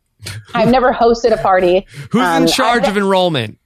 I've 0.54 0.68
never 0.70 0.92
hosted 0.92 1.32
a 1.32 1.36
party. 1.38 1.86
Who's 2.10 2.22
Um, 2.22 2.42
in 2.42 2.48
charge 2.48 2.82
I've- 2.82 2.90
of 2.90 2.96
enrollment? 2.98 3.58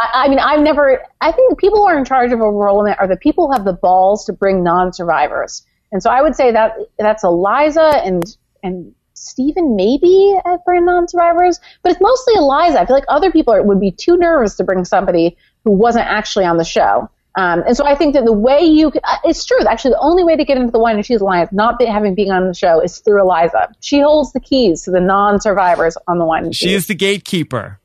I, 0.00 0.24
I 0.24 0.28
mean, 0.28 0.38
I've 0.38 0.60
never. 0.60 1.04
I 1.20 1.32
think 1.32 1.50
the 1.50 1.56
people 1.56 1.78
who 1.78 1.86
are 1.86 1.98
in 1.98 2.04
charge 2.04 2.32
of 2.32 2.40
enrollment 2.40 2.98
are 2.98 3.06
the 3.06 3.16
people 3.16 3.46
who 3.46 3.52
have 3.52 3.64
the 3.64 3.72
balls 3.72 4.24
to 4.24 4.32
bring 4.32 4.64
non-survivors, 4.64 5.64
and 5.92 6.02
so 6.02 6.10
I 6.10 6.22
would 6.22 6.34
say 6.34 6.52
that 6.52 6.76
that's 6.98 7.22
Eliza 7.22 8.00
and 8.04 8.24
and 8.62 8.94
Stephen 9.14 9.76
maybe 9.76 10.34
at 10.46 10.64
bring 10.64 10.86
non-survivors, 10.86 11.60
but 11.82 11.92
it's 11.92 12.00
mostly 12.00 12.34
Eliza. 12.36 12.80
I 12.80 12.86
feel 12.86 12.96
like 12.96 13.04
other 13.08 13.30
people 13.30 13.52
are, 13.52 13.62
would 13.62 13.80
be 13.80 13.90
too 13.90 14.16
nervous 14.16 14.56
to 14.56 14.64
bring 14.64 14.84
somebody 14.84 15.36
who 15.64 15.72
wasn't 15.72 16.06
actually 16.06 16.46
on 16.46 16.56
the 16.56 16.64
show. 16.64 17.10
Um, 17.36 17.62
and 17.66 17.76
so 17.76 17.86
I 17.86 17.94
think 17.94 18.14
that 18.14 18.24
the 18.24 18.32
way 18.32 18.60
you, 18.60 18.88
uh, 19.04 19.16
it's 19.24 19.44
true. 19.44 19.58
Actually, 19.68 19.92
the 19.92 20.00
only 20.00 20.24
way 20.24 20.36
to 20.36 20.44
get 20.44 20.56
into 20.56 20.72
the 20.72 20.80
Wine 20.80 20.96
and 20.96 21.04
Cheese 21.04 21.20
Alliance, 21.20 21.50
not 21.52 21.78
be, 21.78 21.86
having 21.86 22.14
been 22.14 22.30
on 22.30 22.48
the 22.48 22.54
show, 22.54 22.80
is 22.80 22.98
through 22.98 23.20
Eliza. 23.20 23.68
She 23.80 24.00
holds 24.00 24.32
the 24.32 24.40
keys 24.40 24.82
to 24.82 24.90
the 24.90 25.00
non-survivors 25.00 25.96
on 26.08 26.18
the 26.18 26.24
Wine 26.24 26.46
and 26.46 26.56
She 26.56 26.66
Cheese. 26.66 26.74
is 26.74 26.86
the 26.88 26.94
gatekeeper. 26.94 27.79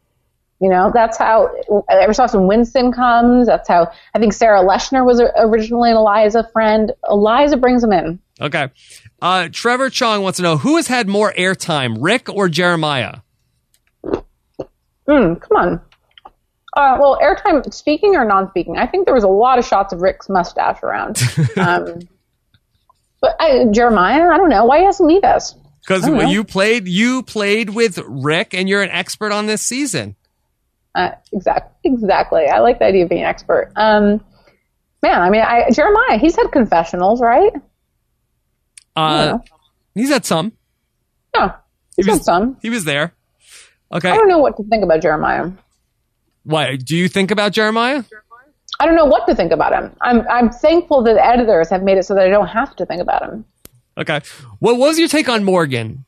You 0.61 0.69
know, 0.69 0.89
that's 0.93 1.17
how 1.17 1.53
every 1.89 2.15
so 2.15 2.23
often 2.23 2.47
Winston 2.47 2.93
comes. 2.93 3.47
That's 3.47 3.67
how 3.67 3.91
I 4.13 4.19
think 4.19 4.31
Sarah 4.31 4.63
Leshner 4.63 5.05
was 5.05 5.21
originally 5.37 5.91
an 5.91 5.97
Eliza 5.97 6.47
friend. 6.53 6.93
Eliza 7.09 7.57
brings 7.57 7.81
them 7.81 7.91
in. 7.91 8.19
Okay. 8.39 8.69
Uh, 9.21 9.49
Trevor 9.51 9.89
Chong 9.89 10.21
wants 10.23 10.37
to 10.37 10.43
know 10.43 10.57
who 10.57 10.77
has 10.77 10.87
had 10.87 11.07
more 11.09 11.33
airtime, 11.33 11.97
Rick 11.99 12.29
or 12.29 12.47
Jeremiah? 12.47 13.17
Mm, 15.07 15.41
come 15.41 15.57
on. 15.57 15.81
Uh, 16.75 16.97
well, 16.99 17.17
airtime, 17.21 17.73
speaking 17.73 18.15
or 18.15 18.25
non-speaking, 18.25 18.77
I 18.77 18.87
think 18.87 19.05
there 19.05 19.13
was 19.13 19.23
a 19.23 19.29
lot 19.29 19.59
of 19.59 19.65
shots 19.65 19.93
of 19.93 20.01
Rick's 20.01 20.29
mustache 20.29 20.81
around. 20.83 21.21
Um, 21.57 21.99
but 23.21 23.35
I, 23.39 23.65
Jeremiah, 23.71 24.29
I 24.29 24.37
don't 24.37 24.49
know. 24.49 24.65
Why 24.65 24.77
are 24.77 24.81
you 24.81 24.87
asking 24.87 25.07
me 25.07 25.19
this? 25.19 25.55
Because 25.81 26.03
I 26.03 26.09
don't 26.09 26.17
know. 26.17 26.29
you 26.29 26.43
played 26.43 26.87
you 26.87 27.23
played 27.23 27.69
with 27.71 27.97
Rick, 28.05 28.53
and 28.53 28.67
you're 28.67 28.83
an 28.83 28.91
expert 28.91 29.31
on 29.31 29.45
this 29.47 29.61
season. 29.61 30.15
Uh, 30.95 31.11
exactly. 31.33 31.91
Exactly. 31.91 32.45
I 32.47 32.59
like 32.59 32.79
the 32.79 32.85
idea 32.85 33.03
of 33.03 33.09
being 33.09 33.21
an 33.21 33.27
expert. 33.27 33.71
Um, 33.75 34.23
man, 35.03 35.21
I 35.21 35.29
mean, 35.29 35.41
I, 35.41 35.69
Jeremiah, 35.71 36.17
he's 36.17 36.35
had 36.35 36.47
confessionals, 36.51 37.21
right? 37.21 37.51
Uh, 38.95 39.39
He's 39.93 40.09
had 40.09 40.25
some. 40.25 40.53
Yeah, 41.33 41.55
he's 41.95 42.05
He 42.05 42.11
was- 42.11 42.19
had 42.19 42.25
some. 42.25 42.57
He 42.61 42.69
was 42.69 42.85
there. 42.85 43.13
Okay. 43.91 44.09
I 44.09 44.15
don't 44.15 44.27
know 44.27 44.39
what 44.39 44.57
to 44.57 44.63
think 44.63 44.83
about 44.83 45.01
Jeremiah. 45.01 45.51
Why 46.43 46.75
do 46.75 46.95
you 46.97 47.07
think 47.07 47.31
about 47.31 47.51
Jeremiah? 47.53 48.03
I 48.79 48.85
don't 48.85 48.95
know 48.95 49.05
what 49.05 49.25
to 49.27 49.35
think 49.35 49.51
about 49.51 49.71
him. 49.73 49.95
I'm 50.01 50.27
I'm 50.29 50.49
thankful 50.49 51.01
that 51.03 51.17
editors 51.17 51.69
have 51.69 51.81
made 51.83 51.97
it 51.97 52.03
so 52.05 52.13
that 52.15 52.25
I 52.25 52.29
don't 52.29 52.47
have 52.47 52.75
to 52.77 52.85
think 52.85 53.01
about 53.01 53.23
him. 53.23 53.45
Okay. 53.97 54.19
What 54.59 54.77
was 54.77 54.99
your 54.99 55.07
take 55.07 55.29
on 55.29 55.43
Morgan? 55.45 56.03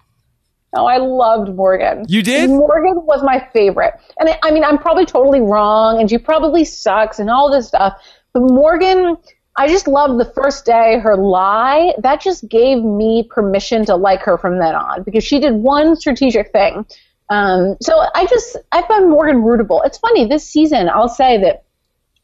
Oh, 0.78 0.86
I 0.86 0.98
loved 0.98 1.56
Morgan. 1.56 2.06
You 2.08 2.22
did? 2.22 2.50
Morgan 2.50 3.06
was 3.06 3.24
my 3.24 3.46
favorite. 3.52 3.94
And 4.20 4.30
I, 4.30 4.40
I 4.44 4.52
mean, 4.52 4.64
I'm 4.64 4.78
probably 4.78 5.06
totally 5.06 5.42
wrong, 5.42 6.00
and 6.00 6.10
she 6.10 6.18
probably 6.18 6.64
sucks, 6.64 7.20
and 7.20 7.30
all 7.30 7.52
this 7.52 7.68
stuff. 7.68 8.00
But 8.34 8.44
Morgan, 8.44 9.18
I 9.58 9.68
just 9.68 9.88
loved 9.88 10.20
the 10.20 10.32
first 10.34 10.66
day 10.66 11.00
her 11.00 11.18
lie. 11.18 11.94
That 11.98 12.22
just 12.22 12.48
gave 12.48 12.84
me 12.84 13.28
permission 13.30 13.86
to 13.86 13.96
like 13.96 14.22
her 14.22 14.38
from 14.38 14.60
then 14.60 14.76
on 14.76 15.04
because 15.04 15.24
she 15.24 15.40
did 15.40 15.56
one 15.56 15.96
strategic 15.96 16.52
thing. 16.52 16.86
Um, 17.30 17.76
so 17.82 18.06
I 18.14 18.26
just 18.28 18.56
I 18.72 18.88
found 18.88 19.10
Morgan 19.10 19.38
rootable. 19.38 19.84
It's 19.84 19.98
funny 19.98 20.26
this 20.28 20.48
season. 20.48 20.90
I'll 20.90 21.10
say 21.10 21.42
that 21.42 21.64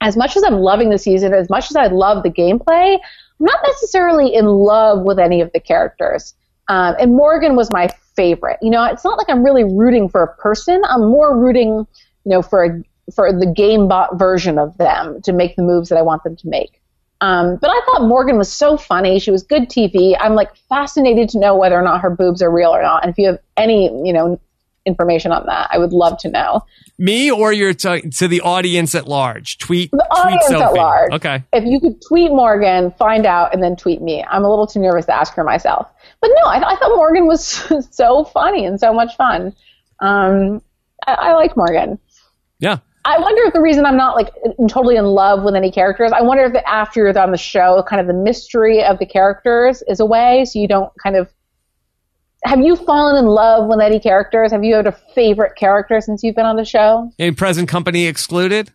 as 0.02 0.16
much 0.16 0.38
as 0.38 0.44
I'm 0.44 0.60
loving 0.60 0.90
the 0.90 0.98
season, 0.98 1.34
as 1.34 1.50
much 1.50 1.72
as 1.72 1.76
I 1.76 1.88
love 1.88 2.24
the 2.24 2.30
gameplay, 2.30 2.96
I'm 2.96 3.46
not 3.46 3.60
necessarily 3.66 4.34
in 4.34 4.46
love 4.46 5.04
with 5.04 5.18
any 5.18 5.42
of 5.42 5.52
the 5.54 5.60
characters. 5.60 6.36
Um, 6.68 6.96
and 7.00 7.16
Morgan 7.16 7.56
was 7.56 7.72
my 7.72 7.90
favorite. 8.15 8.60
You 8.61 8.69
know, 8.69 8.84
it's 8.85 9.03
not 9.03 9.18
like 9.18 9.30
I'm 9.30 9.44
really 9.44 9.64
rooting 9.64 10.10
for 10.10 10.23
a 10.23 10.35
person. 10.38 10.81
I'm 10.88 11.10
more 11.10 11.38
rooting, 11.38 11.69
you 11.69 11.88
know, 12.26 12.41
for 12.41 12.64
a, 12.64 12.84
for 13.14 13.31
the 13.31 13.45
game 13.45 13.88
bot 13.88 14.18
version 14.18 14.57
of 14.57 14.77
them 14.77 15.22
to 15.23 15.34
make 15.34 15.56
the 15.56 15.64
moves 15.64 15.90
that 15.90 15.98
I 15.98 16.02
want 16.02 16.23
them 16.23 16.35
to 16.38 16.48
make. 16.48 16.80
Um, 17.22 17.57
but 17.61 17.69
I 17.69 17.80
thought 17.85 18.06
Morgan 18.06 18.38
was 18.38 18.52
so 18.52 18.76
funny. 18.76 19.18
She 19.18 19.31
was 19.31 19.44
good 19.44 19.69
TV. 19.69 20.15
I'm 20.19 20.35
like 20.35 20.56
fascinated 20.68 21.30
to 21.30 21.40
know 21.40 21.56
whether 21.56 21.80
or 21.80 21.81
not 21.81 22.02
her 22.02 22.10
boobs 22.10 22.41
are 22.41 22.52
real 22.52 22.72
or 22.72 22.81
not. 22.81 23.03
And 23.03 23.10
if 23.10 23.18
you 23.18 23.27
have 23.27 23.40
any, 23.56 23.85
you 24.06 24.11
know, 24.11 24.40
information 24.85 25.31
on 25.31 25.45
that, 25.45 25.69
I 25.72 25.77
would 25.77 25.93
love 25.93 26.18
to 26.19 26.30
know. 26.30 26.61
Me 26.97 27.31
or 27.31 27.51
you're 27.51 27.73
to, 27.73 28.01
to 28.01 28.27
the 28.27 28.41
audience 28.41 28.95
at 28.95 29.07
large? 29.07 29.57
Tweet. 29.57 29.91
The 29.91 29.97
tweet 29.97 30.26
audience 30.26 30.47
Sophie. 30.47 30.64
at 30.64 30.73
large. 30.73 31.11
Okay. 31.14 31.43
If 31.53 31.65
you 31.65 31.80
could 31.80 32.01
tweet 32.07 32.31
Morgan, 32.31 32.91
find 32.91 33.26
out, 33.26 33.53
and 33.53 33.64
then 33.64 33.76
tweet 33.76 34.01
me. 34.01 34.23
I'm 34.30 34.43
a 34.43 34.49
little 34.49 34.68
too 34.68 34.80
nervous 34.80 35.05
to 35.07 35.15
ask 35.15 35.34
her 35.34 35.43
myself. 35.43 35.88
But 36.22 36.31
no, 36.35 36.49
I, 36.49 36.57
I 36.57 36.76
thought 36.77 36.95
Morgan 36.95 37.27
was 37.27 37.45
so 37.91 38.23
funny 38.26 38.65
and 38.65 38.80
so 38.80 38.93
much 38.93 39.15
fun. 39.15 39.55
Um, 39.99 40.61
I, 41.07 41.14
I 41.14 41.34
like 41.34 41.57
Morgan. 41.57 41.99
Yeah. 42.60 42.77
I 43.05 43.19
wonder 43.19 43.43
if 43.43 43.53
the 43.53 43.61
reason 43.61 43.85
I'm 43.85 43.97
not 43.97 44.15
like 44.15 44.34
totally 44.69 44.95
in 44.95 45.05
love 45.05 45.43
with 45.43 45.55
any 45.55 45.72
characters, 45.72 46.11
I 46.14 46.22
wonder 46.22 46.45
if 46.45 46.55
after 46.65 47.01
you're 47.01 47.19
on 47.19 47.31
the 47.31 47.38
show, 47.38 47.84
kind 47.88 47.99
of 47.99 48.07
the 48.07 48.14
mystery 48.14 48.81
of 48.84 48.99
the 48.99 49.05
characters 49.05 49.84
is 49.88 49.99
away, 49.99 50.45
so 50.45 50.60
you 50.60 50.68
don't 50.68 50.91
kind 51.01 51.15
of. 51.15 51.30
Have 52.45 52.60
you 52.60 52.76
fallen 52.76 53.15
in 53.15 53.26
love 53.26 53.68
with 53.68 53.80
any 53.80 53.99
characters? 53.99 54.52
Have 54.52 54.64
you 54.64 54.76
had 54.76 54.88
a 54.88 54.91
favorite 54.91 55.56
character 55.56 56.02
since 56.02 56.24
you've 56.24 56.36
been 56.36 56.45
on 56.45 56.57
the 56.57 56.65
show? 56.65 57.10
In 57.18 57.36
present 57.36 57.70
company 57.70 58.06
excluded. 58.06 58.72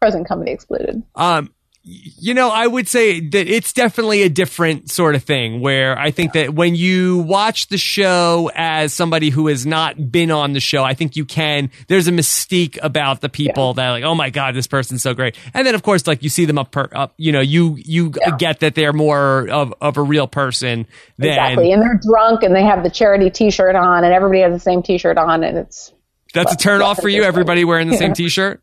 Present 0.00 0.26
company 0.26 0.50
excluded. 0.50 1.02
Um, 1.14 1.52
you 1.82 2.34
know, 2.34 2.50
I 2.50 2.66
would 2.66 2.86
say 2.88 3.20
that 3.20 3.48
it's 3.48 3.72
definitely 3.72 4.20
a 4.22 4.28
different 4.28 4.90
sort 4.90 5.14
of 5.14 5.24
thing 5.24 5.62
where 5.62 5.98
I 5.98 6.10
think 6.10 6.34
that 6.34 6.52
when 6.52 6.74
you 6.74 7.20
watch 7.20 7.68
the 7.68 7.78
show 7.78 8.50
as 8.54 8.92
somebody 8.92 9.30
who 9.30 9.46
has 9.46 9.64
not 9.64 10.12
been 10.12 10.30
on 10.30 10.52
the 10.52 10.60
show, 10.60 10.84
I 10.84 10.92
think 10.92 11.16
you 11.16 11.24
can, 11.24 11.70
there's 11.88 12.06
a 12.06 12.12
mystique 12.12 12.78
about 12.82 13.22
the 13.22 13.30
people 13.30 13.72
that 13.74 13.90
like, 13.90 14.04
oh 14.04 14.14
my 14.14 14.28
God, 14.28 14.54
this 14.54 14.66
person's 14.66 15.02
so 15.02 15.14
great. 15.14 15.36
And 15.54 15.66
then 15.66 15.74
of 15.74 15.82
course, 15.82 16.06
like 16.06 16.22
you 16.22 16.28
see 16.28 16.44
them 16.44 16.58
up, 16.58 16.70
per, 16.70 16.86
up 16.92 17.14
you 17.16 17.32
know, 17.32 17.40
you, 17.40 17.76
you 17.78 18.12
Yeah. 18.20 18.36
get 18.36 18.60
that 18.60 18.74
they're 18.74 18.92
more 18.92 19.48
of, 19.48 19.72
of 19.80 19.96
a 19.96 20.02
real 20.02 20.26
person 20.26 20.86
than 21.16 21.30
Exactly. 21.30 21.72
And 21.72 21.80
they're 21.80 21.98
drunk 22.06 22.42
and 22.42 22.54
they 22.54 22.64
have 22.64 22.82
the 22.82 22.90
charity 22.90 23.30
t 23.30 23.50
shirt 23.50 23.74
on 23.74 24.04
and 24.04 24.12
everybody 24.12 24.42
has 24.42 24.52
the 24.52 24.60
same 24.60 24.82
t 24.82 24.98
shirt 24.98 25.16
on 25.16 25.42
and 25.42 25.56
it's 25.56 25.92
that's 26.34 26.52
a 26.52 26.56
turn 26.56 26.82
off 26.82 27.00
for 27.00 27.08
you. 27.08 27.24
Everybody 27.24 27.64
wearing 27.64 27.88
the 27.88 27.96
same 27.96 28.12
t-shirt. 28.14 28.60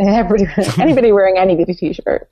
Anybody 0.78 1.12
wearing 1.12 1.36
any 1.36 1.56
Beauty 1.56 1.74
t-shirt. 1.74 2.28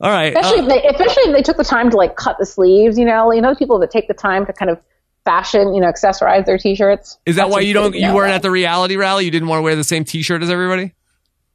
All 0.00 0.10
right. 0.10 0.34
Especially, 0.36 0.60
uh, 0.60 0.62
if 0.62 0.68
they, 0.68 0.88
especially 0.88 1.22
if 1.30 1.36
they 1.36 1.42
took 1.42 1.56
the 1.56 1.64
time 1.64 1.90
to 1.90 1.96
like 1.96 2.16
cut 2.16 2.36
the 2.38 2.46
sleeves, 2.46 2.98
you 2.98 3.04
know, 3.04 3.32
you 3.32 3.42
know, 3.42 3.54
people 3.54 3.78
that 3.80 3.90
take 3.90 4.08
the 4.08 4.14
time 4.14 4.46
to 4.46 4.52
kind 4.52 4.70
of 4.70 4.80
fashion, 5.24 5.74
you 5.74 5.80
know, 5.80 5.90
accessorize 5.90 6.44
their 6.46 6.58
t-shirts. 6.58 7.18
is 7.26 7.36
that 7.36 7.50
why 7.50 7.60
you 7.60 7.74
don't? 7.74 7.94
You 7.94 8.14
weren't 8.14 8.32
at 8.32 8.42
the 8.42 8.50
reality 8.50 8.96
rally. 8.96 9.24
You 9.24 9.30
didn't 9.30 9.48
want 9.48 9.58
to 9.58 9.62
wear 9.62 9.76
the 9.76 9.84
same 9.84 10.04
T-shirt 10.04 10.42
as 10.42 10.50
everybody. 10.50 10.92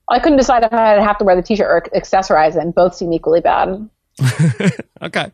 I 0.10 0.20
couldn't 0.20 0.38
decide 0.38 0.64
if 0.64 0.74
I'd 0.74 1.02
have 1.02 1.20
to 1.20 1.24
wear 1.24 1.36
the 1.36 1.44
t-shirt 1.44 1.68
or 1.68 1.82
accessorize 2.00 2.56
it. 2.56 2.64
and 2.64 2.74
Both 2.74 2.96
seem 2.96 3.14
equally 3.14 3.42
bad. 3.42 3.90
Okay. 5.02 5.32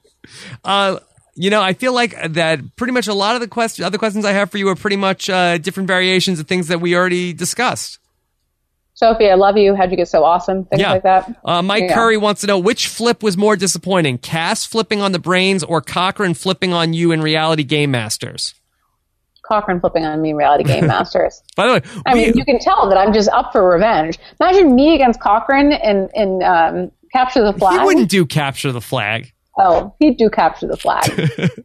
Uh, 0.63 0.99
you 1.33 1.49
know, 1.49 1.59
I 1.59 1.73
feel 1.73 1.91
like 1.91 2.15
that 2.33 2.75
pretty 2.75 2.93
much 2.93 3.07
a 3.07 3.15
lot 3.15 3.33
of 3.33 3.41
the 3.41 3.47
questions, 3.47 3.83
other 3.83 3.97
questions 3.97 4.25
I 4.25 4.31
have 4.31 4.51
for 4.51 4.59
you 4.59 4.69
are 4.69 4.75
pretty 4.75 4.95
much 4.95 5.27
uh, 5.27 5.57
different 5.57 5.87
variations 5.87 6.39
of 6.39 6.47
things 6.47 6.67
that 6.67 6.79
we 6.81 6.95
already 6.95 7.33
discussed. 7.33 7.97
Sophie, 8.95 9.29
I 9.29 9.35
love 9.35 9.57
you. 9.57 9.75
How'd 9.75 9.91
you 9.91 9.97
get 9.97 10.07
so 10.07 10.23
awesome? 10.23 10.65
Things 10.65 10.81
Yeah. 10.81 10.91
like 10.93 11.03
that. 11.03 11.35
Uh, 11.43 11.61
Mike 11.61 11.83
Yeah. 11.83 11.93
Curry 11.93 12.17
wants 12.17 12.41
to 12.41 12.47
know 12.47 12.57
which 12.57 12.87
flip 12.87 13.21
was 13.21 13.35
more 13.37 13.55
disappointing: 13.55 14.17
Cass 14.17 14.65
flipping 14.65 15.01
on 15.01 15.11
the 15.11 15.19
brains 15.19 15.63
or 15.63 15.81
Cochran 15.81 16.33
flipping 16.33 16.71
on 16.73 16.93
you 16.93 17.11
in 17.11 17.21
Reality 17.21 17.63
Game 17.63 17.91
Masters. 17.91 18.55
Cochran 19.47 19.79
flipping 19.79 20.05
on 20.05 20.19
me, 20.23 20.33
reality 20.33 20.63
game 20.63 20.87
masters. 20.87 21.43
By 21.55 21.67
the 21.67 21.73
way, 21.73 21.81
I 22.07 22.13
we- 22.15 22.21
mean, 22.25 22.33
you 22.35 22.43
can 22.45 22.57
tell 22.57 22.89
that 22.89 22.97
I'm 22.97 23.13
just 23.13 23.29
up 23.29 23.51
for 23.51 23.69
revenge. 23.69 24.17
Imagine 24.39 24.73
me 24.73 24.95
against 24.95 25.19
Cochran 25.19 25.71
in 25.71 26.09
in 26.15 26.41
um, 26.41 26.89
capture 27.13 27.43
the 27.43 27.53
flag. 27.53 27.79
he 27.79 27.85
wouldn't 27.85 28.09
do 28.09 28.25
capture 28.25 28.71
the 28.71 28.81
flag. 28.81 29.31
Oh, 29.59 29.93
he'd 29.99 30.17
do 30.17 30.29
capture 30.31 30.65
the 30.67 30.77
flag. 30.77 31.11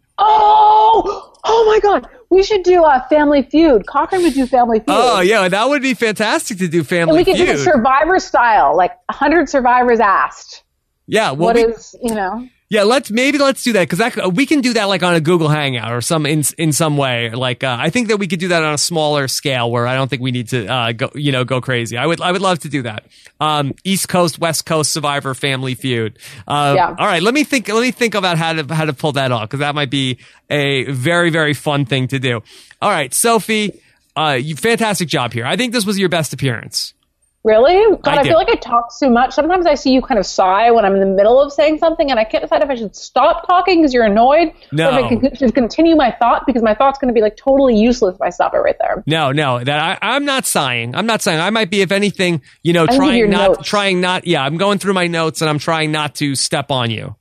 oh, 0.18 1.29
oh 1.44 1.64
my 1.66 1.80
God, 1.80 2.08
we 2.30 2.42
should 2.42 2.62
do 2.62 2.84
a 2.84 3.04
Family 3.08 3.42
Feud. 3.42 3.86
Cochran 3.86 4.22
would 4.22 4.34
do 4.34 4.46
Family 4.46 4.78
Feud. 4.78 4.86
Oh 4.88 5.20
yeah, 5.20 5.48
that 5.48 5.68
would 5.68 5.82
be 5.82 5.94
fantastic 5.94 6.58
to 6.58 6.68
do 6.68 6.78
and 6.78 6.86
Family 6.88 7.16
we 7.18 7.24
could 7.24 7.36
do 7.36 7.46
Feud. 7.46 7.56
it 7.56 7.58
Survivor 7.64 8.18
style, 8.18 8.76
like 8.76 8.92
hundred 9.10 9.48
survivors 9.48 10.00
asked. 10.00 10.62
yeah, 11.06 11.30
well, 11.32 11.48
What 11.48 11.56
we- 11.56 11.64
is 11.64 11.94
you 12.02 12.14
know? 12.14 12.46
Yeah, 12.72 12.84
let's 12.84 13.10
maybe 13.10 13.36
let's 13.38 13.64
do 13.64 13.72
that 13.72 13.88
because 13.88 13.98
that 13.98 14.32
we 14.32 14.46
can 14.46 14.60
do 14.60 14.74
that 14.74 14.84
like 14.84 15.02
on 15.02 15.14
a 15.14 15.20
Google 15.20 15.48
Hangout 15.48 15.92
or 15.92 16.00
some 16.00 16.24
in 16.24 16.44
in 16.56 16.72
some 16.72 16.96
way. 16.96 17.30
Like 17.30 17.64
uh, 17.64 17.76
I 17.78 17.90
think 17.90 18.06
that 18.08 18.18
we 18.18 18.28
could 18.28 18.38
do 18.38 18.46
that 18.48 18.62
on 18.62 18.72
a 18.74 18.78
smaller 18.78 19.26
scale 19.26 19.68
where 19.68 19.88
I 19.88 19.96
don't 19.96 20.06
think 20.08 20.22
we 20.22 20.30
need 20.30 20.50
to 20.50 20.66
uh, 20.68 20.92
go 20.92 21.10
you 21.16 21.32
know 21.32 21.42
go 21.42 21.60
crazy. 21.60 21.96
I 21.96 22.06
would 22.06 22.20
I 22.20 22.30
would 22.30 22.40
love 22.40 22.60
to 22.60 22.68
do 22.68 22.82
that. 22.82 23.06
Um, 23.40 23.74
East 23.82 24.08
Coast 24.08 24.38
West 24.38 24.66
Coast 24.66 24.92
Survivor 24.92 25.34
Family 25.34 25.74
Feud. 25.74 26.16
Uh, 26.46 26.74
Yeah. 26.76 26.94
All 26.96 27.06
right, 27.06 27.20
let 27.22 27.34
me 27.34 27.42
think. 27.42 27.66
Let 27.66 27.80
me 27.80 27.90
think 27.90 28.14
about 28.14 28.38
how 28.38 28.52
to 28.52 28.72
how 28.72 28.84
to 28.84 28.92
pull 28.92 29.12
that 29.12 29.32
off 29.32 29.48
because 29.48 29.58
that 29.60 29.74
might 29.74 29.90
be 29.90 30.18
a 30.48 30.84
very 30.92 31.30
very 31.30 31.54
fun 31.54 31.86
thing 31.86 32.06
to 32.06 32.20
do. 32.20 32.40
All 32.80 32.90
right, 32.90 33.12
Sophie, 33.12 33.80
uh, 34.14 34.38
you 34.40 34.54
fantastic 34.54 35.08
job 35.08 35.32
here. 35.32 35.44
I 35.44 35.56
think 35.56 35.72
this 35.72 35.84
was 35.84 35.98
your 35.98 36.08
best 36.08 36.32
appearance. 36.32 36.94
Really? 37.42 37.96
God, 38.02 38.18
I 38.18 38.20
I, 38.20 38.22
feel 38.22 38.34
like 38.34 38.50
I 38.50 38.56
talk 38.56 38.92
too 38.98 39.08
much. 39.08 39.32
Sometimes 39.32 39.64
I 39.64 39.74
see 39.74 39.92
you 39.92 40.02
kind 40.02 40.18
of 40.18 40.26
sigh 40.26 40.70
when 40.72 40.84
I'm 40.84 40.92
in 40.92 41.00
the 41.00 41.06
middle 41.06 41.40
of 41.40 41.50
saying 41.54 41.78
something, 41.78 42.10
and 42.10 42.20
I 42.20 42.24
can't 42.24 42.42
decide 42.42 42.62
if 42.62 42.68
I 42.68 42.74
should 42.74 42.94
stop 42.94 43.46
talking 43.46 43.80
because 43.80 43.94
you're 43.94 44.04
annoyed, 44.04 44.52
No. 44.72 44.90
or 44.90 44.98
if 44.98 45.04
I 45.04 45.08
can- 45.08 45.36
should 45.36 45.54
continue 45.54 45.96
my 45.96 46.10
thought 46.18 46.44
because 46.46 46.62
my 46.62 46.74
thought's 46.74 46.98
going 46.98 47.08
to 47.08 47.14
be 47.14 47.22
like 47.22 47.36
totally 47.38 47.76
useless 47.78 48.14
if 48.16 48.20
I 48.20 48.28
stop 48.28 48.52
it 48.52 48.58
right 48.58 48.76
there. 48.78 49.02
No, 49.06 49.32
no, 49.32 49.58
that 49.64 50.00
I, 50.02 50.14
I'm 50.16 50.26
not 50.26 50.44
sighing. 50.44 50.94
I'm 50.94 51.06
not 51.06 51.22
sighing. 51.22 51.40
I 51.40 51.48
might 51.48 51.70
be, 51.70 51.80
if 51.80 51.92
anything, 51.92 52.42
you 52.62 52.74
know, 52.74 52.84
I 52.86 52.94
trying 52.96 53.30
not, 53.30 53.52
notes. 53.52 53.66
trying 53.68 54.02
not. 54.02 54.26
Yeah, 54.26 54.44
I'm 54.44 54.58
going 54.58 54.78
through 54.78 54.92
my 54.94 55.06
notes 55.06 55.40
and 55.40 55.48
I'm 55.48 55.58
trying 55.58 55.92
not 55.92 56.16
to 56.16 56.34
step 56.34 56.70
on 56.70 56.90
you. 56.90 57.16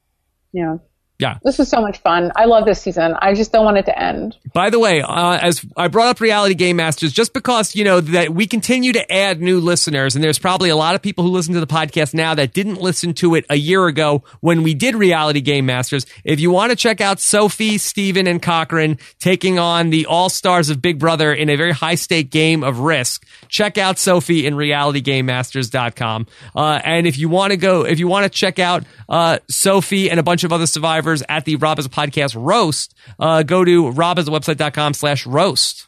Yeah. 0.52 0.78
Yeah. 1.20 1.38
This 1.44 1.58
was 1.58 1.68
so 1.68 1.82
much 1.82 1.98
fun. 1.98 2.32
I 2.38 2.46
love 2.46 2.66
this 2.66 2.82
season. 2.82 3.14
I 3.20 3.34
just 3.34 3.52
don't 3.52 3.66
want 3.66 3.78
it 3.78 3.86
to 3.88 4.02
end. 4.02 4.38
By 4.54 4.70
the 4.70 4.80
way, 4.80 5.02
uh, 5.02 5.38
as 5.38 5.66
I 5.76 5.90
brought 5.90 6.08
up 6.08 6.22
Reality 6.22 6.56
Game 6.56 6.78
Masters, 6.78 7.12
just 7.12 7.34
because 7.34 7.76
you 7.76 7.84
know 7.84 8.00
that 8.00 8.30
we 8.34 8.48
continue 8.48 8.94
to 8.94 9.12
add 9.12 9.42
new 9.42 9.60
listeners, 9.60 10.16
and 10.16 10.24
there's 10.24 10.40
probably 10.40 10.70
a 10.70 10.78
lot 10.78 10.96
of 10.96 11.02
people 11.02 11.26
who 11.26 11.32
listen 11.32 11.54
to 11.56 11.60
the 11.60 11.68
podcast 11.68 12.14
now 12.14 12.36
that 12.36 12.54
didn't 12.54 12.80
listen 12.80 13.14
to 13.16 13.36
it 13.36 13.46
a 13.50 13.58
year 13.58 13.86
ago 13.88 14.24
when 14.40 14.64
we 14.64 14.74
did 14.74 14.96
Reality 14.96 15.42
Game 15.42 15.66
Masters. 15.66 16.06
If 16.24 16.40
you 16.40 16.52
want 16.52 16.70
to 16.70 16.78
check 16.78 17.02
out 17.02 17.20
Sophie, 17.20 17.78
Stephen, 17.80 18.26
and 18.26 18.42
Cochran 18.42 18.98
taking 19.20 19.60
on 19.60 19.90
the 19.90 20.06
All 20.06 20.30
Stars 20.30 20.70
of 20.70 20.82
Big 20.82 21.00
Brother 21.00 21.34
in 21.34 21.50
a 21.50 21.58
very 21.58 21.74
high 21.74 21.96
stake 21.96 22.30
game 22.30 22.64
of 22.64 22.80
Risk, 22.80 23.26
check 23.50 23.78
out 23.78 24.00
Sophie 24.00 24.46
in 24.46 24.54
RealityGameMasters.com. 24.54 26.28
Uh, 26.56 26.80
and 26.86 27.06
if 27.06 27.18
you 27.18 27.28
want 27.28 27.52
to 27.52 27.58
go, 27.58 27.86
if 27.86 28.00
you 28.00 28.08
want 28.08 28.24
to 28.24 28.30
check 28.30 28.58
out 28.58 28.86
uh, 29.10 29.40
Sophie 29.50 30.10
and 30.10 30.18
a 30.18 30.24
bunch 30.24 30.46
of 30.46 30.54
other 30.54 30.66
survivors 30.66 31.09
at 31.30 31.46
the 31.46 31.56
Rob 31.58 31.78
Has 31.78 31.86
a 31.86 31.90
Podcast 31.90 32.36
roast, 32.38 32.94
uh, 33.20 33.44
go 33.44 33.64
to 33.66 33.86
robhasawebsite.com 33.92 34.94
slash 34.94 35.26
roast. 35.26 35.88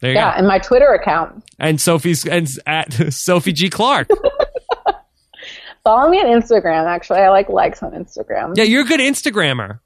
There 0.00 0.10
you 0.10 0.16
Yeah, 0.16 0.32
go. 0.32 0.38
and 0.38 0.46
my 0.46 0.58
Twitter 0.58 0.92
account. 0.92 1.42
And 1.58 1.80
Sophie's 1.80 2.26
and 2.26 2.48
at 2.66 2.92
Sophie 3.12 3.52
G. 3.52 3.70
Clarke. 3.70 4.08
Follow 5.84 6.10
me 6.10 6.18
on 6.18 6.26
Instagram. 6.26 6.84
Actually, 6.86 7.20
I 7.20 7.30
like 7.30 7.48
likes 7.48 7.82
on 7.82 7.92
Instagram. 7.92 8.56
yeah, 8.56 8.64
you're 8.64 8.82
a 8.82 8.86
good 8.86 9.00
Instagrammer. 9.00 9.78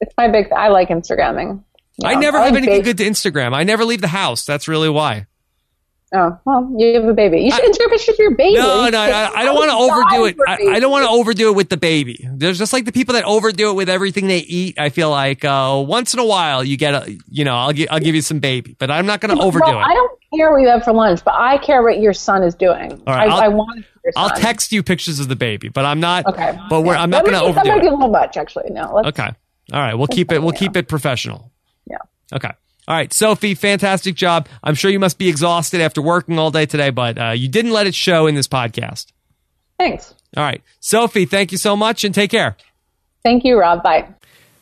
It's 0.00 0.12
my 0.18 0.28
big. 0.28 0.50
I 0.52 0.68
like 0.68 0.88
Instagramming. 0.88 1.62
I 2.04 2.12
Yeah. 2.12 2.18
never 2.18 2.38
like 2.38 2.48
have 2.52 2.56
anything 2.56 2.82
good 2.82 2.98
to 2.98 3.04
Instagram. 3.04 3.54
I 3.54 3.62
never 3.62 3.84
leave 3.84 4.00
the 4.00 4.08
house. 4.08 4.44
That's 4.44 4.66
really 4.68 4.90
why. 4.90 5.26
Oh 6.14 6.38
well, 6.44 6.72
you 6.78 6.94
have 6.94 7.04
a 7.04 7.14
baby. 7.14 7.40
You 7.40 7.50
should 7.50 7.64
Instagram 7.64 7.90
pictures 7.90 8.10
of 8.10 8.18
your 8.20 8.30
baby. 8.36 8.54
No, 8.54 8.88
no, 8.88 8.98
I, 8.98 9.28
I 9.34 9.44
don't 9.44 9.56
want 9.56 9.70
to 9.70 9.76
overdo 10.16 10.24
it. 10.26 10.36
I, 10.46 10.76
I 10.76 10.80
don't 10.80 10.92
want 10.92 11.04
to 11.04 11.10
overdo 11.10 11.48
it 11.50 11.56
with 11.56 11.68
the 11.68 11.76
baby. 11.76 12.28
There's 12.32 12.58
just 12.58 12.72
like 12.72 12.84
the 12.84 12.92
people 12.92 13.14
that 13.14 13.24
overdo 13.24 13.70
it 13.70 13.74
with 13.74 13.88
everything 13.88 14.28
they 14.28 14.38
eat. 14.38 14.78
I 14.78 14.90
feel 14.90 15.10
like 15.10 15.44
uh, 15.44 15.82
once 15.84 16.14
in 16.14 16.20
a 16.20 16.24
while 16.24 16.62
you 16.62 16.76
get 16.76 16.94
a, 16.94 17.18
you 17.28 17.44
know, 17.44 17.56
I'll 17.56 17.72
give 17.72 17.88
I'll 17.90 17.98
give 17.98 18.14
you 18.14 18.22
some 18.22 18.38
baby, 18.38 18.76
but 18.78 18.88
I'm 18.88 19.04
not 19.06 19.20
going 19.20 19.36
to 19.36 19.42
overdo 19.42 19.64
well, 19.66 19.78
I 19.78 19.94
don't 19.94 20.20
care 20.32 20.52
what 20.52 20.58
you 20.62 20.68
have 20.68 20.84
for 20.84 20.92
lunch, 20.92 21.24
but 21.24 21.34
I 21.34 21.58
care 21.58 21.82
what 21.82 21.98
your 21.98 22.12
son 22.12 22.44
is 22.44 22.54
doing. 22.54 22.92
All 23.06 23.12
right, 23.14 23.28
I, 23.28 23.46
I'll- 23.46 23.52
want 23.52 23.78
to 23.78 23.82
see 23.82 23.88
your 24.04 24.12
I'll 24.16 24.30
text 24.30 24.70
you 24.70 24.84
pictures 24.84 25.18
of 25.18 25.26
the 25.26 25.34
baby, 25.36 25.68
but 25.70 25.84
I'm 25.84 25.98
not. 25.98 26.24
Okay, 26.26 26.56
But 26.70 26.82
we're, 26.82 26.94
I'm 26.94 27.10
not 27.10 27.24
going 27.24 27.34
to 27.34 27.40
be- 27.40 27.52
That 27.52 27.58
overdo 27.66 27.68
might 27.68 27.80
be 27.80 27.86
it. 27.88 27.90
a 27.92 27.94
little 27.96 28.10
much, 28.10 28.36
actually. 28.36 28.70
No. 28.70 28.92
Let's, 28.94 29.08
Okay. 29.08 29.28
All 29.72 29.80
right. 29.80 29.94
We'll 29.94 30.06
keep 30.06 30.30
it. 30.30 30.40
We'll 30.40 30.52
keep 30.52 30.76
it 30.76 30.86
professional. 30.86 31.50
Yeah. 31.90 31.96
Okay. 32.32 32.52
All 32.88 32.94
right, 32.94 33.12
Sophie, 33.12 33.54
fantastic 33.54 34.14
job. 34.14 34.48
I'm 34.62 34.74
sure 34.74 34.90
you 34.90 35.00
must 35.00 35.18
be 35.18 35.28
exhausted 35.28 35.80
after 35.80 36.00
working 36.00 36.38
all 36.38 36.50
day 36.50 36.66
today, 36.66 36.90
but 36.90 37.18
uh, 37.18 37.30
you 37.30 37.48
didn't 37.48 37.72
let 37.72 37.86
it 37.86 37.94
show 37.94 38.26
in 38.26 38.34
this 38.36 38.46
podcast. 38.46 39.06
Thanks. 39.78 40.14
All 40.36 40.44
right, 40.44 40.62
Sophie, 40.80 41.26
thank 41.26 41.50
you 41.50 41.58
so 41.58 41.76
much 41.76 42.04
and 42.04 42.14
take 42.14 42.30
care. 42.30 42.56
Thank 43.24 43.44
you, 43.44 43.58
Rob. 43.58 43.82
Bye. 43.82 44.08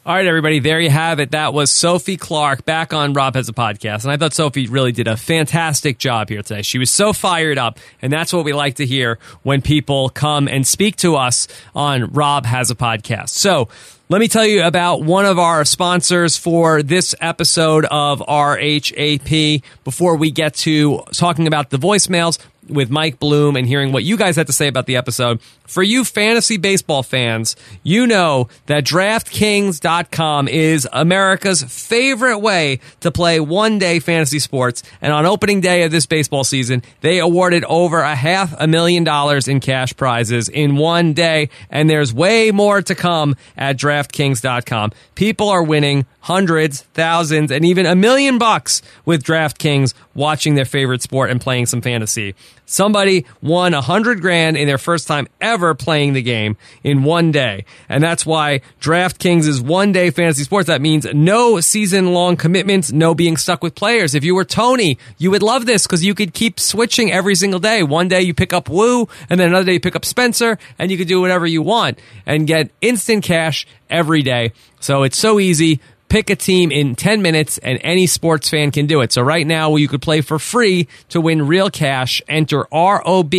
All 0.06 0.14
right, 0.14 0.26
everybody, 0.26 0.58
there 0.58 0.80
you 0.80 0.90
have 0.90 1.18
it. 1.18 1.30
That 1.30 1.54
was 1.54 1.70
Sophie 1.70 2.18
Clarke 2.18 2.66
back 2.66 2.92
on 2.92 3.14
Rob 3.14 3.36
Has 3.36 3.48
a 3.48 3.54
Podcast. 3.54 4.04
And 4.04 4.12
I 4.12 4.18
thought 4.18 4.34
Sophie 4.34 4.66
really 4.66 4.92
did 4.92 5.08
a 5.08 5.16
fantastic 5.16 5.96
job 5.96 6.28
here 6.28 6.42
today. 6.42 6.60
She 6.60 6.78
was 6.78 6.90
so 6.90 7.14
fired 7.14 7.56
up. 7.56 7.78
And 8.02 8.12
that's 8.12 8.30
what 8.30 8.44
we 8.44 8.52
like 8.52 8.74
to 8.74 8.86
hear 8.86 9.18
when 9.44 9.62
people 9.62 10.10
come 10.10 10.46
and 10.46 10.66
speak 10.66 10.96
to 10.96 11.16
us 11.16 11.48
on 11.74 12.12
Rob 12.12 12.44
Has 12.44 12.70
a 12.70 12.74
Podcast. 12.74 13.30
So 13.30 13.70
let 14.10 14.20
me 14.20 14.28
tell 14.28 14.44
you 14.44 14.62
about 14.62 15.02
one 15.02 15.24
of 15.24 15.38
our 15.38 15.64
sponsors 15.64 16.36
for 16.36 16.82
this 16.82 17.14
episode 17.22 17.86
of 17.86 18.20
RHAP 18.20 19.62
before 19.82 20.16
we 20.16 20.30
get 20.30 20.54
to 20.56 21.02
talking 21.12 21.46
about 21.46 21.70
the 21.70 21.78
voicemails 21.78 22.38
with 22.68 22.90
Mike 22.90 23.18
Bloom 23.18 23.56
and 23.56 23.66
hearing 23.66 23.92
what 23.92 24.04
you 24.04 24.16
guys 24.16 24.36
had 24.36 24.46
to 24.46 24.52
say 24.52 24.68
about 24.68 24.86
the 24.86 24.96
episode. 24.96 25.40
For 25.66 25.82
you 25.82 26.04
fantasy 26.04 26.56
baseball 26.56 27.02
fans, 27.02 27.56
you 27.82 28.06
know 28.06 28.48
that 28.66 28.84
DraftKings.com 28.84 30.48
is 30.48 30.88
America's 30.92 31.62
favorite 31.62 32.38
way 32.38 32.80
to 33.00 33.10
play 33.10 33.40
one 33.40 33.78
day 33.78 33.98
fantasy 33.98 34.38
sports. 34.38 34.82
And 35.00 35.12
on 35.12 35.26
opening 35.26 35.60
day 35.60 35.84
of 35.84 35.90
this 35.90 36.06
baseball 36.06 36.44
season, 36.44 36.82
they 37.00 37.18
awarded 37.18 37.64
over 37.64 38.00
a 38.00 38.14
half 38.14 38.54
a 38.58 38.66
million 38.66 39.04
dollars 39.04 39.48
in 39.48 39.60
cash 39.60 39.96
prizes 39.96 40.48
in 40.48 40.76
one 40.76 41.12
day. 41.12 41.48
And 41.70 41.88
there's 41.88 42.12
way 42.12 42.50
more 42.50 42.82
to 42.82 42.94
come 42.94 43.36
at 43.56 43.76
DraftKings.com. 43.76 44.92
People 45.14 45.48
are 45.48 45.62
winning 45.62 46.06
hundreds, 46.24 46.80
thousands, 46.94 47.50
and 47.50 47.66
even 47.66 47.84
a 47.84 47.94
million 47.94 48.38
bucks 48.38 48.80
with 49.04 49.22
DraftKings 49.22 49.92
watching 50.14 50.54
their 50.54 50.64
favorite 50.64 51.02
sport 51.02 51.30
and 51.30 51.38
playing 51.38 51.66
some 51.66 51.82
fantasy. 51.82 52.34
Somebody 52.64 53.26
won 53.42 53.74
a 53.74 53.82
hundred 53.82 54.22
grand 54.22 54.56
in 54.56 54.66
their 54.66 54.78
first 54.78 55.06
time 55.06 55.28
ever 55.38 55.74
playing 55.74 56.14
the 56.14 56.22
game 56.22 56.56
in 56.82 57.04
one 57.04 57.30
day. 57.30 57.66
And 57.90 58.02
that's 58.02 58.24
why 58.24 58.62
DraftKings 58.80 59.46
is 59.46 59.60
one 59.60 59.92
day 59.92 60.10
fantasy 60.10 60.44
sports. 60.44 60.68
That 60.68 60.80
means 60.80 61.06
no 61.12 61.60
season 61.60 62.14
long 62.14 62.38
commitments, 62.38 62.90
no 62.90 63.14
being 63.14 63.36
stuck 63.36 63.62
with 63.62 63.74
players. 63.74 64.14
If 64.14 64.24
you 64.24 64.34
were 64.34 64.46
Tony, 64.46 64.96
you 65.18 65.30
would 65.30 65.42
love 65.42 65.66
this 65.66 65.86
because 65.86 66.06
you 66.06 66.14
could 66.14 66.32
keep 66.32 66.58
switching 66.58 67.12
every 67.12 67.34
single 67.34 67.60
day. 67.60 67.82
One 67.82 68.08
day 68.08 68.22
you 68.22 68.32
pick 68.32 68.54
up 68.54 68.70
Woo, 68.70 69.08
and 69.28 69.38
then 69.38 69.48
another 69.48 69.66
day 69.66 69.74
you 69.74 69.80
pick 69.80 69.96
up 69.96 70.06
Spencer, 70.06 70.58
and 70.78 70.90
you 70.90 70.96
could 70.96 71.08
do 71.08 71.20
whatever 71.20 71.46
you 71.46 71.60
want 71.60 71.98
and 72.24 72.46
get 72.46 72.70
instant 72.80 73.24
cash 73.24 73.66
every 73.90 74.22
day. 74.22 74.52
So 74.80 75.02
it's 75.02 75.18
so 75.18 75.38
easy 75.38 75.80
pick 76.14 76.30
a 76.30 76.36
team 76.36 76.70
in 76.70 76.94
10 76.94 77.22
minutes, 77.22 77.58
and 77.58 77.76
any 77.82 78.06
sports 78.06 78.48
fan 78.48 78.70
can 78.70 78.86
do 78.86 79.00
it. 79.00 79.10
So 79.10 79.20
right 79.20 79.44
now, 79.44 79.74
you 79.74 79.88
could 79.88 80.00
play 80.00 80.20
for 80.20 80.38
free 80.38 80.86
to 81.08 81.20
win 81.20 81.48
real 81.48 81.70
cash. 81.70 82.22
Enter 82.28 82.68
ROB 82.70 83.34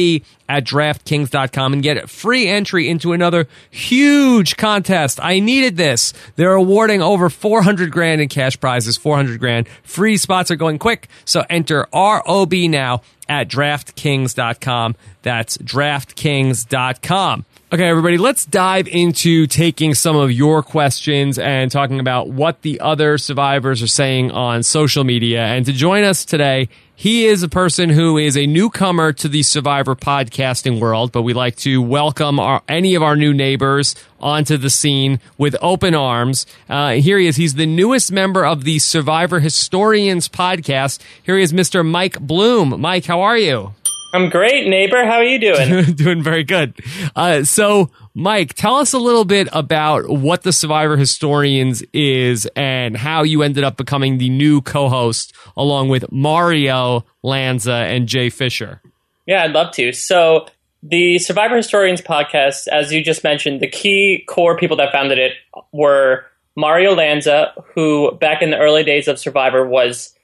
at 0.50 0.66
DraftKings.com 0.66 1.72
and 1.72 1.82
get 1.82 2.10
free 2.10 2.50
entry 2.50 2.90
into 2.90 3.14
another 3.14 3.48
huge 3.72 4.58
contest. 4.58 5.22
I 5.24 5.40
needed 5.40 5.78
this. 5.78 6.12
They're 6.36 6.52
awarding 6.52 7.02
over 7.02 7.30
400 7.30 7.92
grand 7.92 8.20
in 8.20 8.28
cash 8.28 8.60
prizes, 8.60 8.98
400 8.98 9.40
grand. 9.40 9.70
Free 9.84 10.18
spots 10.18 10.52
are 10.52 10.58
going 10.58 10.78
quick. 10.78 11.08
So 11.24 11.46
enter 11.50 11.88
ROB 11.94 12.54
now 12.54 13.04
at 13.30 13.48
DraftKings.com. 13.48 14.98
That's 15.22 15.58
DraftKings.com. 15.60 17.46
Okay, 17.74 17.90
everybody, 17.90 18.20
let's 18.20 18.46
dive 18.46 18.88
into 18.88 19.48
taking 19.48 19.96
some 19.96 20.16
of 20.16 20.32
your 20.32 20.62
questions 20.62 21.40
and 21.40 21.72
talking 21.72 22.00
about 22.00 22.30
what 22.30 22.62
the 22.62 22.80
other 22.80 23.18
survivors 23.18 23.82
are 23.82 23.88
saying 23.88 24.30
on 24.30 24.62
social 24.62 25.04
media. 25.04 25.44
And 25.44 25.66
to 25.66 25.74
join 25.74 26.04
us 26.04 26.26
today, 26.26 26.70
he 26.96 27.26
is 27.26 27.42
a 27.42 27.50
person 27.50 27.90
who 27.90 28.20
is 28.20 28.38
a 28.38 28.46
newcomer 28.46 29.14
to 29.14 29.28
the 29.28 29.42
Survivor 29.42 29.96
podcasting 29.96 30.80
world, 30.80 31.12
but 31.12 31.24
we 31.24 31.34
like 31.34 31.56
to 31.58 31.82
welcome 31.82 32.40
our, 32.40 32.62
any 32.70 32.94
of 32.94 33.02
our 33.02 33.16
new 33.16 33.34
neighbors 33.34 33.96
onto 34.20 34.58
the 34.58 34.70
scene 34.70 35.20
with 35.40 35.56
open 35.60 35.96
arms. 35.96 36.46
Uh, 36.70 36.92
here 36.92 37.18
he 37.18 37.26
is. 37.26 37.36
He's 37.36 37.56
the 37.56 37.66
newest 37.66 38.12
member 38.12 38.46
of 38.46 38.64
the 38.64 38.78
Survivor 38.78 39.40
Historians 39.40 40.30
podcast. 40.30 41.02
Here 41.24 41.36
he 41.36 41.42
is, 41.44 41.52
Mr. 41.52 41.84
Mike 41.84 42.20
Bloom. 42.20 42.80
Mike, 42.80 43.06
how 43.06 43.22
are 43.22 43.38
you? 43.38 43.74
I'm 44.16 44.30
great, 44.30 44.66
neighbor. 44.66 45.04
How 45.04 45.18
are 45.18 45.26
you 45.26 45.38
doing? 45.38 45.84
Doing 45.96 46.24
very 46.24 46.46
good. 46.46 46.80
Uh, 47.18 47.44
so, 47.44 47.92
Mike, 48.14 48.54
tell 48.54 48.78
us 48.78 48.94
a 48.94 48.98
little 48.98 49.26
bit 49.26 49.50
about 49.52 50.08
what 50.10 50.44
the 50.44 50.54
Survivor 50.54 50.96
Historians 50.96 51.84
is 51.92 52.48
and 52.56 52.96
how 52.96 53.24
you 53.24 53.44
ended 53.44 53.66
up 53.66 53.76
becoming 53.76 54.18
the 54.18 54.30
new 54.30 54.62
co-host 54.62 55.36
along 55.58 55.90
with 55.90 56.10
Mario 56.14 57.04
Lanza 57.24 57.74
and 57.74 58.08
Jay 58.08 58.30
Fisher. 58.30 58.82
Yeah, 59.26 59.44
I'd 59.44 59.52
love 59.52 59.74
to. 59.74 59.92
So, 59.92 60.48
the 60.82 61.20
Survivor 61.20 61.58
Historians 61.58 62.02
podcast, 62.02 62.70
as 62.70 62.94
you 62.94 63.04
just 63.04 63.22
mentioned, 63.22 63.60
the 63.60 63.68
key 63.68 64.24
core 64.30 64.58
people 64.58 64.78
that 64.78 64.94
founded 64.94 65.18
it 65.18 65.34
were 65.74 66.26
Mario 66.56 66.96
Lanza, 66.96 67.52
who 67.74 68.12
back 68.22 68.42
in 68.42 68.52
the 68.52 68.58
early 68.58 68.86
days 68.86 69.10
of 69.10 69.20
Survivor 69.20 69.68
was 69.68 70.16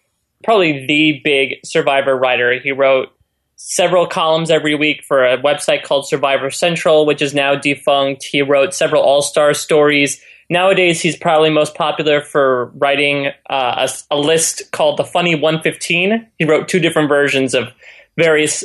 probably 0.45 0.85
the 0.85 1.19
big 1.25 1.59
Survivor 1.65 2.15
writer. 2.17 2.57
He 2.57 2.71
wrote 2.71 3.09
several 3.63 4.07
columns 4.07 4.49
every 4.49 4.73
week 4.75 5.03
for 5.03 5.23
a 5.23 5.37
website 5.37 5.83
called 5.83 6.07
Survivor 6.07 6.49
Central, 6.49 7.05
which 7.05 7.21
is 7.21 7.33
now 7.33 7.55
defunct. 7.55 8.23
He 8.23 8.41
wrote 8.41 8.73
several 8.73 9.03
All 9.03 9.21
Star 9.21 9.53
stories. 9.53 10.19
Nowadays, 10.49 10.99
he's 10.99 11.15
probably 11.15 11.49
most 11.49 11.75
popular 11.75 12.21
for 12.21 12.65
writing 12.75 13.27
uh, 13.49 13.87
a, 13.87 14.15
a, 14.15 14.17
list 14.17 14.71
called 14.71 14.97
the 14.97 15.05
Funny 15.05 15.35
115. 15.35 16.27
He 16.37 16.45
wrote 16.45 16.67
two 16.67 16.79
different 16.79 17.07
versions 17.07 17.53
of 17.53 17.71
various 18.17 18.63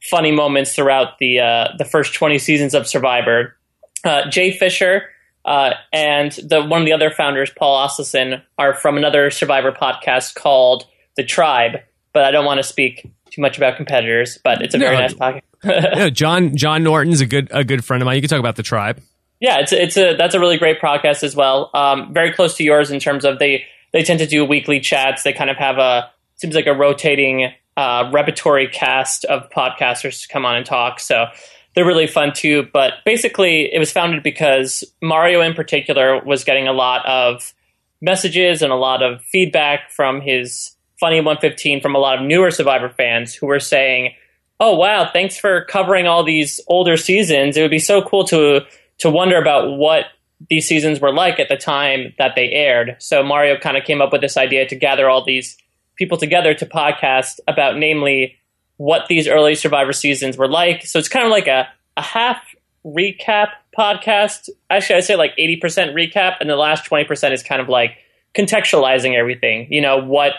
funny 0.00 0.32
moments 0.32 0.74
throughout 0.74 1.18
the 1.18 1.40
uh, 1.40 1.68
the 1.76 1.84
first 1.84 2.14
20 2.14 2.38
seasons 2.38 2.72
of 2.72 2.86
Survivor. 2.86 3.56
Uh, 4.04 4.30
Jay 4.30 4.52
Fisher 4.52 5.10
uh, 5.44 5.72
and 5.92 6.32
the 6.32 6.62
one 6.62 6.80
of 6.82 6.86
the 6.86 6.92
other 6.92 7.10
founders, 7.10 7.50
Paul 7.50 7.86
Asleson, 7.86 8.42
are 8.58 8.74
from 8.74 8.96
another 8.96 9.30
Survivor 9.30 9.72
podcast 9.72 10.36
called 10.36 10.86
The 11.16 11.24
Tribe. 11.24 11.80
But 12.12 12.24
I 12.24 12.30
don't 12.30 12.46
want 12.46 12.58
to 12.58 12.64
speak 12.64 13.10
too 13.36 13.42
much 13.42 13.58
about 13.58 13.76
competitors, 13.76 14.38
but 14.42 14.62
it's 14.62 14.74
a 14.74 14.78
very 14.78 14.96
no, 14.96 15.02
nice 15.02 15.14
podcast. 15.14 15.42
yeah, 15.64 16.08
John 16.10 16.56
John 16.56 16.82
Norton's 16.82 17.20
a 17.20 17.26
good 17.26 17.48
a 17.52 17.62
good 17.62 17.84
friend 17.84 18.02
of 18.02 18.06
mine. 18.06 18.16
You 18.16 18.22
can 18.22 18.30
talk 18.30 18.40
about 18.40 18.56
the 18.56 18.62
tribe. 18.62 19.00
Yeah, 19.40 19.60
it's 19.60 19.72
it's 19.72 19.96
a 19.96 20.16
that's 20.16 20.34
a 20.34 20.40
really 20.40 20.56
great 20.56 20.80
podcast 20.80 21.22
as 21.22 21.36
well. 21.36 21.70
Um, 21.74 22.12
very 22.12 22.32
close 22.32 22.56
to 22.56 22.64
yours 22.64 22.90
in 22.90 22.98
terms 22.98 23.24
of 23.24 23.38
they 23.38 23.64
they 23.92 24.02
tend 24.02 24.18
to 24.20 24.26
do 24.26 24.44
weekly 24.44 24.80
chats. 24.80 25.22
They 25.22 25.34
kind 25.34 25.50
of 25.50 25.58
have 25.58 25.78
a 25.78 26.10
seems 26.36 26.54
like 26.54 26.66
a 26.66 26.74
rotating 26.74 27.52
uh, 27.76 28.10
repertory 28.12 28.68
cast 28.68 29.26
of 29.26 29.50
podcasters 29.50 30.22
to 30.22 30.28
come 30.28 30.46
on 30.46 30.56
and 30.56 30.64
talk. 30.64 30.98
So 30.98 31.26
they're 31.74 31.84
really 31.84 32.06
fun 32.06 32.32
too. 32.32 32.66
But 32.72 32.94
basically, 33.04 33.72
it 33.72 33.78
was 33.78 33.92
founded 33.92 34.22
because 34.22 34.82
Mario 35.02 35.42
in 35.42 35.52
particular 35.52 36.22
was 36.24 36.42
getting 36.42 36.66
a 36.66 36.72
lot 36.72 37.04
of 37.06 37.52
messages 38.00 38.62
and 38.62 38.72
a 38.72 38.76
lot 38.76 39.02
of 39.02 39.20
feedback 39.22 39.90
from 39.90 40.22
his 40.22 40.75
Funny 40.98 41.16
115 41.16 41.80
from 41.80 41.94
a 41.94 41.98
lot 41.98 42.18
of 42.18 42.24
newer 42.24 42.50
Survivor 42.50 42.88
fans 42.88 43.34
who 43.34 43.46
were 43.46 43.60
saying, 43.60 44.14
"Oh 44.60 44.76
wow, 44.76 45.10
thanks 45.12 45.38
for 45.38 45.64
covering 45.64 46.06
all 46.06 46.24
these 46.24 46.60
older 46.68 46.96
seasons. 46.96 47.56
It 47.56 47.62
would 47.62 47.70
be 47.70 47.78
so 47.78 48.02
cool 48.02 48.24
to 48.28 48.62
to 48.98 49.10
wonder 49.10 49.36
about 49.38 49.76
what 49.76 50.06
these 50.48 50.66
seasons 50.66 51.00
were 51.00 51.12
like 51.12 51.38
at 51.38 51.48
the 51.48 51.56
time 51.56 52.14
that 52.18 52.34
they 52.34 52.50
aired." 52.50 52.96
So 52.98 53.22
Mario 53.22 53.58
kind 53.58 53.76
of 53.76 53.84
came 53.84 54.00
up 54.00 54.12
with 54.12 54.22
this 54.22 54.36
idea 54.36 54.66
to 54.68 54.76
gather 54.76 55.08
all 55.08 55.24
these 55.24 55.58
people 55.96 56.18
together 56.18 56.54
to 56.54 56.66
podcast 56.66 57.40
about, 57.48 57.76
namely, 57.78 58.36
what 58.76 59.06
these 59.08 59.28
early 59.28 59.54
Survivor 59.54 59.92
seasons 59.92 60.36
were 60.36 60.48
like. 60.48 60.84
So 60.86 60.98
it's 60.98 61.08
kind 61.08 61.26
of 61.26 61.30
like 61.30 61.46
a 61.46 61.68
a 61.96 62.02
half 62.02 62.42
recap 62.84 63.48
podcast. 63.76 64.48
Actually, 64.70 64.96
I'd 64.96 65.04
say 65.04 65.16
like 65.16 65.36
80% 65.36 65.94
recap, 65.94 66.36
and 66.40 66.48
the 66.48 66.56
last 66.56 66.88
20% 66.88 67.32
is 67.32 67.42
kind 67.42 67.60
of 67.60 67.68
like 67.68 67.96
contextualizing 68.34 69.14
everything. 69.14 69.66
You 69.70 69.80
know, 69.80 69.98
what 69.98 70.32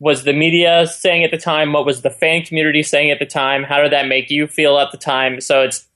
was 0.00 0.24
the 0.24 0.32
media 0.32 0.86
saying 0.86 1.22
at 1.22 1.30
the 1.30 1.38
time? 1.38 1.72
What 1.72 1.86
was 1.86 2.00
the 2.02 2.10
fan 2.10 2.42
community 2.42 2.82
saying 2.82 3.10
at 3.10 3.18
the 3.18 3.26
time? 3.26 3.62
How 3.62 3.82
did 3.82 3.92
that 3.92 4.08
make 4.08 4.30
you 4.30 4.46
feel 4.48 4.78
at 4.78 4.90
the 4.90 4.98
time? 4.98 5.40
So 5.40 5.62
it's 5.62 5.86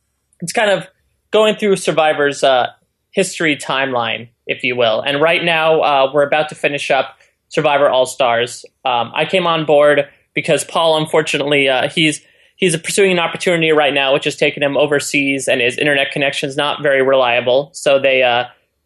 it's 0.40 0.52
kind 0.52 0.70
of 0.70 0.86
going 1.30 1.56
through 1.56 1.76
Survivor's 1.76 2.44
uh, 2.44 2.68
history 3.10 3.56
timeline, 3.56 4.28
if 4.46 4.62
you 4.62 4.76
will. 4.76 5.00
And 5.00 5.20
right 5.20 5.42
now, 5.42 5.80
uh, 5.80 6.10
we're 6.12 6.26
about 6.26 6.50
to 6.50 6.54
finish 6.54 6.90
up 6.90 7.18
Survivor 7.48 7.88
All 7.88 8.04
Stars. 8.04 8.64
Um, 8.84 9.10
I 9.14 9.24
came 9.24 9.46
on 9.46 9.64
board 9.64 10.08
because 10.34 10.64
Paul, 10.64 10.98
unfortunately, 10.98 11.68
uh, 11.68 11.88
he's 11.88 12.20
he's 12.56 12.76
pursuing 12.76 13.12
an 13.12 13.18
opportunity 13.18 13.70
right 13.72 13.94
now, 13.94 14.12
which 14.12 14.24
has 14.24 14.36
taken 14.36 14.62
him 14.62 14.76
overseas, 14.76 15.48
and 15.48 15.62
his 15.62 15.78
internet 15.78 16.10
connection 16.10 16.48
is 16.48 16.56
not 16.56 16.82
very 16.82 17.02
reliable. 17.02 17.70
So 17.72 17.98
they 17.98 18.22
uh, 18.22 18.44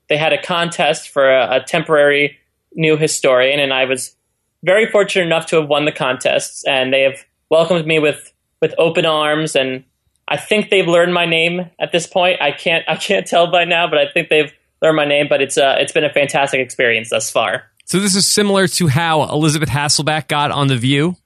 they 0.09 0.17
had 0.17 0.33
a 0.33 0.41
contest 0.41 1.09
for 1.09 1.29
a, 1.29 1.57
a 1.57 1.61
temporary 1.65 2.39
new 2.75 2.97
historian, 2.97 3.59
and 3.59 3.73
I 3.73 3.87
was 3.87 4.15
very 4.65 4.91
fortunate 4.91 5.25
enough 5.25 5.47
to 5.47 5.57
have 5.57 5.69
won 5.69 5.85
the 5.85 5.93
contests, 5.93 6.65
and 6.67 6.93
they 6.93 7.03
have 7.03 7.25
welcomed 7.51 7.87
me 7.87 7.99
with 7.99 8.33
with 8.61 8.75
open 8.79 9.07
arms. 9.07 9.55
And 9.55 9.85
I 10.27 10.37
think 10.37 10.71
they've 10.71 10.87
learned 10.87 11.15
my 11.15 11.27
name 11.27 11.71
at 11.79 11.93
this 11.93 12.07
point. 12.07 12.41
I 12.41 12.53
can't 12.53 12.85
I 12.89 12.97
can't 12.97 13.27
tell 13.27 13.51
by 13.51 13.65
now, 13.65 13.89
but 13.89 13.99
I 13.99 14.11
think 14.11 14.29
they've 14.29 14.53
learned 14.83 14.97
my 14.97 15.05
name. 15.05 15.27
But 15.29 15.43
it's 15.43 15.59
uh, 15.59 15.77
it's 15.79 15.93
been 15.93 16.05
a 16.05 16.13
fantastic 16.13 16.61
experience 16.61 17.11
thus 17.11 17.31
far. 17.31 17.65
So 17.85 18.01
this 18.01 18.15
is 18.15 18.27
similar 18.27 18.69
to 18.69 18.89
how 18.89 19.23
Elisabeth 19.23 19.71
Hasselbeck 19.71 20.29
got 20.29 20.51
on 20.51 20.69
the 20.69 20.77
View. 20.77 21.17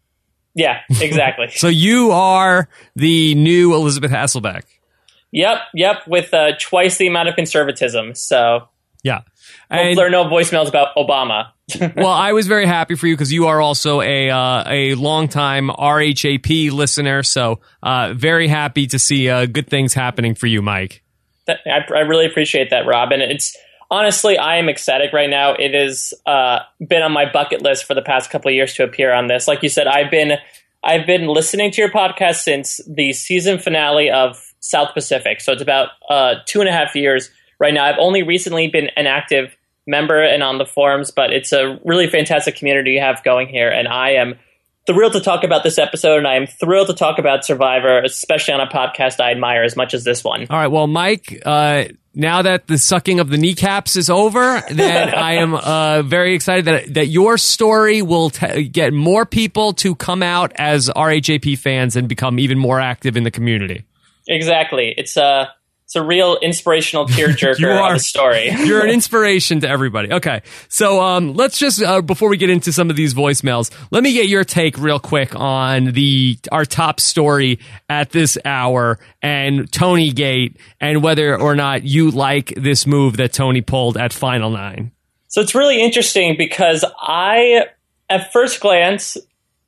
Yeah, 0.54 0.80
exactly. 1.00 1.48
so 1.54 1.68
you 1.68 2.12
are 2.12 2.68
the 2.94 3.34
new 3.34 3.74
Elisabeth 3.74 4.10
Hasselbeck. 4.10 4.62
Yep, 5.32 5.58
yep, 5.74 6.06
with 6.06 6.32
uh, 6.34 6.52
twice 6.60 6.98
the 6.98 7.06
amount 7.06 7.30
of 7.30 7.34
conservatism. 7.34 8.14
So 8.14 8.68
yeah, 9.02 9.22
and, 9.72 9.98
there 9.98 10.06
are 10.06 10.10
no 10.10 10.24
voicemails 10.24 10.68
about 10.68 10.94
Obama. 10.96 11.52
well, 11.96 12.08
I 12.08 12.32
was 12.32 12.46
very 12.46 12.66
happy 12.66 12.94
for 12.94 13.06
you 13.06 13.14
because 13.14 13.32
you 13.32 13.46
are 13.46 13.60
also 13.60 14.00
a 14.00 14.30
uh, 14.30 14.64
a 14.66 14.94
longtime 14.94 15.68
RHAP 15.68 16.70
listener. 16.70 17.22
So 17.22 17.60
uh, 17.82 18.12
very 18.14 18.48
happy 18.48 18.86
to 18.88 18.98
see 18.98 19.28
uh, 19.28 19.46
good 19.46 19.68
things 19.68 19.94
happening 19.94 20.34
for 20.34 20.46
you, 20.46 20.62
Mike. 20.62 21.02
That, 21.46 21.60
I, 21.66 21.80
I, 21.94 22.00
really 22.00 22.26
appreciate 22.26 22.70
that, 22.70 22.86
Rob. 22.86 23.10
And 23.12 23.22
it's 23.22 23.56
honestly, 23.90 24.38
I 24.38 24.56
am 24.56 24.68
ecstatic 24.68 25.12
right 25.12 25.30
now. 25.30 25.54
It 25.54 25.74
has 25.74 26.14
uh, 26.26 26.60
been 26.86 27.02
on 27.02 27.12
my 27.12 27.30
bucket 27.30 27.62
list 27.62 27.84
for 27.84 27.94
the 27.94 28.02
past 28.02 28.30
couple 28.30 28.48
of 28.48 28.54
years 28.54 28.74
to 28.74 28.84
appear 28.84 29.12
on 29.12 29.26
this. 29.26 29.48
Like 29.48 29.62
you 29.62 29.68
said, 29.68 29.86
I've 29.86 30.10
been 30.10 30.32
I've 30.84 31.06
been 31.06 31.26
listening 31.26 31.70
to 31.72 31.80
your 31.80 31.90
podcast 31.90 32.36
since 32.36 32.80
the 32.86 33.12
season 33.12 33.58
finale 33.58 34.10
of 34.10 34.52
South 34.60 34.94
Pacific. 34.94 35.40
So 35.40 35.52
it's 35.52 35.62
about 35.62 35.90
uh, 36.08 36.36
two 36.46 36.60
and 36.60 36.68
a 36.68 36.72
half 36.72 36.94
years 36.94 37.30
right 37.58 37.72
now. 37.72 37.84
I've 37.84 37.98
only 37.98 38.22
recently 38.22 38.68
been 38.68 38.88
an 38.96 39.06
active 39.06 39.56
member 39.86 40.22
and 40.22 40.42
on 40.42 40.58
the 40.58 40.66
forums, 40.66 41.10
but 41.10 41.32
it's 41.32 41.52
a 41.52 41.78
really 41.84 42.08
fantastic 42.08 42.56
community 42.56 42.92
you 42.92 43.00
have 43.00 43.22
going 43.24 43.48
here. 43.48 43.68
And 43.68 43.88
I 43.88 44.10
am 44.12 44.38
thrilled 44.86 45.12
to 45.12 45.20
talk 45.20 45.44
about 45.44 45.62
this 45.62 45.78
episode, 45.78 46.18
and 46.18 46.26
I 46.26 46.34
am 46.36 46.46
thrilled 46.46 46.88
to 46.88 46.94
talk 46.94 47.18
about 47.18 47.44
Survivor, 47.44 48.00
especially 48.00 48.54
on 48.54 48.60
a 48.60 48.66
podcast 48.66 49.20
I 49.20 49.30
admire 49.30 49.62
as 49.62 49.76
much 49.76 49.94
as 49.94 50.04
this 50.04 50.24
one. 50.24 50.46
All 50.50 50.58
right. 50.58 50.68
Well, 50.68 50.86
Mike, 50.86 51.40
uh, 51.44 51.84
now 52.14 52.42
that 52.42 52.66
the 52.66 52.78
sucking 52.78 53.20
of 53.20 53.30
the 53.30 53.38
kneecaps 53.38 53.96
is 53.96 54.10
over, 54.10 54.62
then 54.70 55.14
I 55.14 55.34
am 55.34 55.54
uh, 55.54 56.02
very 56.02 56.34
excited 56.34 56.64
that 56.66 56.94
that 56.94 57.06
your 57.06 57.38
story 57.38 58.02
will 58.02 58.30
t- 58.30 58.64
get 58.64 58.92
more 58.92 59.24
people 59.24 59.72
to 59.74 59.94
come 59.94 60.22
out 60.22 60.52
as 60.56 60.88
RHAP 60.90 61.58
fans 61.58 61.96
and 61.96 62.08
become 62.08 62.38
even 62.38 62.58
more 62.58 62.80
active 62.80 63.16
in 63.16 63.24
the 63.24 63.30
community. 63.30 63.84
Exactly. 64.28 64.94
It's 64.96 65.16
uh 65.16 65.46
it's 65.92 65.96
a 65.96 66.02
real 66.02 66.38
inspirational 66.40 67.06
tearjerker 67.08 67.78
are, 67.78 67.90
of 67.90 67.96
a 67.96 68.00
story. 68.00 68.48
you're 68.64 68.80
an 68.80 68.88
inspiration 68.88 69.60
to 69.60 69.68
everybody. 69.68 70.10
Okay, 70.10 70.40
so 70.68 71.02
um, 71.02 71.34
let's 71.34 71.58
just 71.58 71.82
uh, 71.82 72.00
before 72.00 72.30
we 72.30 72.38
get 72.38 72.48
into 72.48 72.72
some 72.72 72.88
of 72.88 72.96
these 72.96 73.12
voicemails, 73.12 73.70
let 73.90 74.02
me 74.02 74.14
get 74.14 74.26
your 74.26 74.42
take 74.42 74.78
real 74.78 74.98
quick 74.98 75.36
on 75.36 75.92
the 75.92 76.38
our 76.50 76.64
top 76.64 76.98
story 76.98 77.58
at 77.90 78.08
this 78.08 78.38
hour 78.46 78.98
and 79.20 79.70
Tony 79.70 80.12
Gate 80.12 80.56
and 80.80 81.02
whether 81.02 81.38
or 81.38 81.54
not 81.54 81.82
you 81.82 82.10
like 82.10 82.54
this 82.56 82.86
move 82.86 83.18
that 83.18 83.34
Tony 83.34 83.60
pulled 83.60 83.98
at 83.98 84.14
Final 84.14 84.48
Nine. 84.48 84.92
So 85.28 85.42
it's 85.42 85.54
really 85.54 85.82
interesting 85.82 86.36
because 86.38 86.86
I, 86.98 87.66
at 88.08 88.32
first 88.32 88.60
glance, 88.60 89.18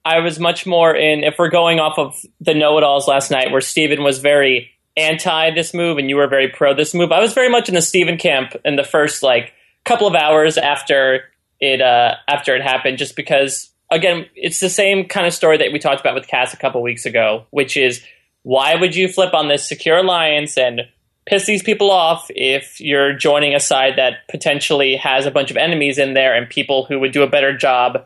I 0.07 0.21
was 0.21 0.39
much 0.39 0.65
more 0.65 0.95
in, 0.95 1.23
if 1.23 1.35
we're 1.39 1.51
going 1.51 1.81
off 1.81 1.99
of 1.99 2.15
the 2.41 2.55
know 2.55 2.79
it 2.79 2.85
alls 2.85 3.09
last 3.09 3.31
night, 3.31 3.51
where 3.51 3.61
Stephen 3.61 4.03
was 4.03 4.21
very 4.21 4.74
anti 4.97 5.51
this 5.55 5.75
move 5.75 5.99
and 5.99 6.09
you 6.09 6.17
were 6.17 6.29
very 6.29 6.49
pro 6.49 6.75
this 6.75 6.95
move. 6.95 7.13
I 7.13 7.21
was 7.21 7.33
very 7.33 7.49
much 7.49 7.69
in 7.69 7.75
the 7.75 7.83
Stephen 7.83 8.17
camp 8.17 8.55
in 8.65 8.77
the 8.77 8.85
first 8.85 9.23
like 9.23 9.53
couple 9.85 10.07
of 10.07 10.15
hours 10.15 10.57
after 10.57 11.25
it 11.61 11.81
uh, 11.81 12.15
after 12.29 12.55
it 12.55 12.63
happened, 12.63 12.99
just 12.99 13.17
because 13.17 13.71
again, 13.91 14.27
it's 14.35 14.61
the 14.61 14.69
same 14.69 15.07
kind 15.07 15.27
of 15.27 15.33
story 15.33 15.59
that 15.59 15.73
we 15.73 15.79
talked 15.79 16.01
about 16.01 16.15
with 16.15 16.27
Cass 16.27 16.55
a 16.55 16.57
couple 16.57 16.83
weeks 16.83 17.07
ago, 17.07 17.47
which 17.51 17.77
is 17.77 18.03
why 18.43 18.75
would 18.75 18.95
you 18.95 19.09
flip 19.09 19.35
on 19.35 19.49
this 19.49 19.67
secure 19.67 19.99
alliance 19.99 20.59
and 20.59 20.83
piss 21.27 21.47
these 21.47 21.63
people 21.63 21.91
off 21.91 22.27
if 22.31 22.81
you're 22.81 23.15
joining 23.15 23.55
a 23.55 23.61
side 23.61 23.95
that 23.97 24.29
potentially 24.29 24.97
has 24.97 25.25
a 25.25 25.31
bunch 25.31 25.51
of 25.51 25.57
enemies 25.57 25.99
in 25.99 26.13
there 26.15 26.35
and 26.35 26.49
people 26.51 26.85
who 26.85 27.01
would 27.01 27.13
do 27.13 27.23
a 27.23 27.29
better 27.29 27.57
job 27.57 28.05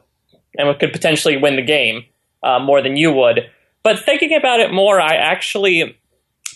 and 0.57 0.79
could 0.79 0.93
potentially 0.93 1.37
win 1.37 1.57
the 1.57 1.63
game 1.63 2.05
uh, 2.43 2.61
more 2.61 2.81
than 2.81 2.97
you 2.97 3.13
would. 3.13 3.51
But 3.83 3.99
thinking 3.99 4.35
about 4.35 4.61
it 4.61 4.73
more, 4.73 5.01
I 5.01 5.15
actually 5.17 5.99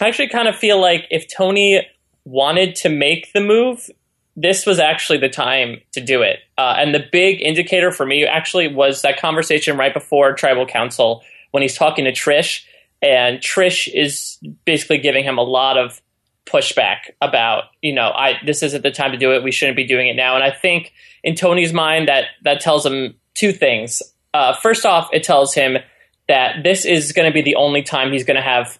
I 0.00 0.08
actually 0.08 0.28
kind 0.28 0.48
of 0.48 0.56
feel 0.56 0.80
like 0.80 1.06
if 1.10 1.26
Tony 1.34 1.86
wanted 2.24 2.76
to 2.76 2.88
make 2.88 3.32
the 3.32 3.40
move, 3.40 3.90
this 4.36 4.64
was 4.64 4.78
actually 4.78 5.18
the 5.18 5.28
time 5.28 5.80
to 5.92 6.00
do 6.00 6.22
it. 6.22 6.38
Uh, 6.56 6.74
and 6.78 6.94
the 6.94 7.04
big 7.12 7.40
indicator 7.42 7.92
for 7.92 8.06
me 8.06 8.24
actually 8.24 8.72
was 8.72 9.02
that 9.02 9.18
conversation 9.18 9.76
right 9.76 9.92
before 9.92 10.32
Tribal 10.34 10.66
Council 10.66 11.22
when 11.50 11.62
he's 11.62 11.76
talking 11.76 12.06
to 12.06 12.12
Trish, 12.12 12.64
and 13.02 13.38
Trish 13.40 13.92
is 13.92 14.38
basically 14.64 14.98
giving 14.98 15.24
him 15.24 15.36
a 15.36 15.42
lot 15.42 15.76
of 15.76 16.00
pushback 16.46 17.10
about, 17.20 17.64
you 17.82 17.94
know, 17.94 18.10
I 18.10 18.34
this 18.44 18.62
isn't 18.62 18.82
the 18.82 18.90
time 18.90 19.12
to 19.12 19.18
do 19.18 19.32
it. 19.32 19.42
We 19.42 19.52
shouldn't 19.52 19.76
be 19.76 19.86
doing 19.86 20.08
it 20.08 20.14
now. 20.14 20.34
And 20.34 20.42
I 20.42 20.50
think 20.50 20.92
in 21.22 21.34
Tony's 21.34 21.72
mind 21.72 22.08
that 22.08 22.26
that 22.42 22.60
tells 22.60 22.86
him 22.86 23.14
two 23.34 23.52
things. 23.52 24.02
Uh, 24.34 24.54
first 24.54 24.86
off, 24.86 25.10
it 25.12 25.22
tells 25.22 25.54
him 25.54 25.76
that 26.28 26.62
this 26.62 26.84
is 26.84 27.12
going 27.12 27.30
to 27.30 27.34
be 27.34 27.42
the 27.42 27.56
only 27.56 27.82
time 27.82 28.12
he's 28.12 28.24
going 28.24 28.36
to 28.36 28.42
have 28.42 28.78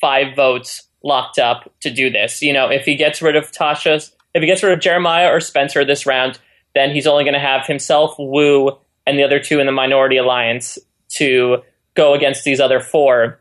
five 0.00 0.34
votes 0.34 0.88
locked 1.02 1.38
up 1.38 1.70
to 1.80 1.90
do 1.90 2.10
this. 2.10 2.42
You 2.42 2.52
know, 2.52 2.68
if 2.68 2.84
he 2.84 2.96
gets 2.96 3.22
rid 3.22 3.36
of 3.36 3.50
Tasha's, 3.52 4.14
if 4.34 4.40
he 4.40 4.46
gets 4.46 4.62
rid 4.62 4.72
of 4.72 4.80
Jeremiah 4.80 5.30
or 5.30 5.40
Spencer 5.40 5.84
this 5.84 6.06
round, 6.06 6.38
then 6.74 6.90
he's 6.90 7.06
only 7.06 7.24
going 7.24 7.34
to 7.34 7.40
have 7.40 7.66
himself, 7.66 8.14
Woo, 8.18 8.78
and 9.06 9.18
the 9.18 9.22
other 9.22 9.38
two 9.38 9.60
in 9.60 9.66
the 9.66 9.72
minority 9.72 10.16
alliance 10.16 10.78
to 11.10 11.58
go 11.94 12.14
against 12.14 12.44
these 12.44 12.60
other 12.60 12.80
four. 12.80 13.40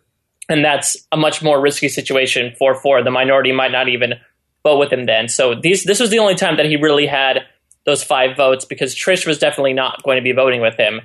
And 0.50 0.64
that's 0.64 0.98
a 1.12 1.18
much 1.18 1.42
more 1.42 1.60
risky 1.60 1.90
situation 1.90 2.54
for 2.58 2.76
four. 2.76 3.02
The 3.04 3.12
minority 3.12 3.52
might 3.52 3.72
not 3.72 3.88
even 3.88 4.16
vote 4.64 4.78
with 4.78 4.92
him 4.92 5.06
then. 5.06 5.28
So 5.28 5.56
these 5.56 5.84
this 5.84 6.00
was 6.00 6.10
the 6.10 6.20
only 6.20 6.36
time 6.36 6.58
that 6.58 6.66
he 6.66 6.76
really 6.76 7.08
had 7.08 7.40
those 7.86 8.04
five 8.04 8.38
votes 8.38 8.66
because 8.66 8.96
Trish 8.96 9.26
was 9.26 9.40
definitely 9.40 9.74
not 9.74 10.04
going 10.04 10.18
to 10.18 10.22
be 10.22 10.32
voting 10.32 10.62
with 10.62 10.76
him. 10.76 11.02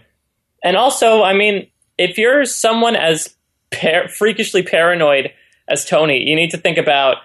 And 0.62 0.76
also, 0.76 1.22
I 1.22 1.34
mean, 1.34 1.68
if 1.96 2.18
you're 2.18 2.44
someone 2.44 2.96
as 2.96 3.34
par- 3.70 4.08
freakishly 4.08 4.62
paranoid 4.62 5.32
as 5.68 5.84
Tony, 5.84 6.22
you 6.24 6.34
need 6.34 6.50
to 6.50 6.56
think 6.56 6.78
about 6.78 7.18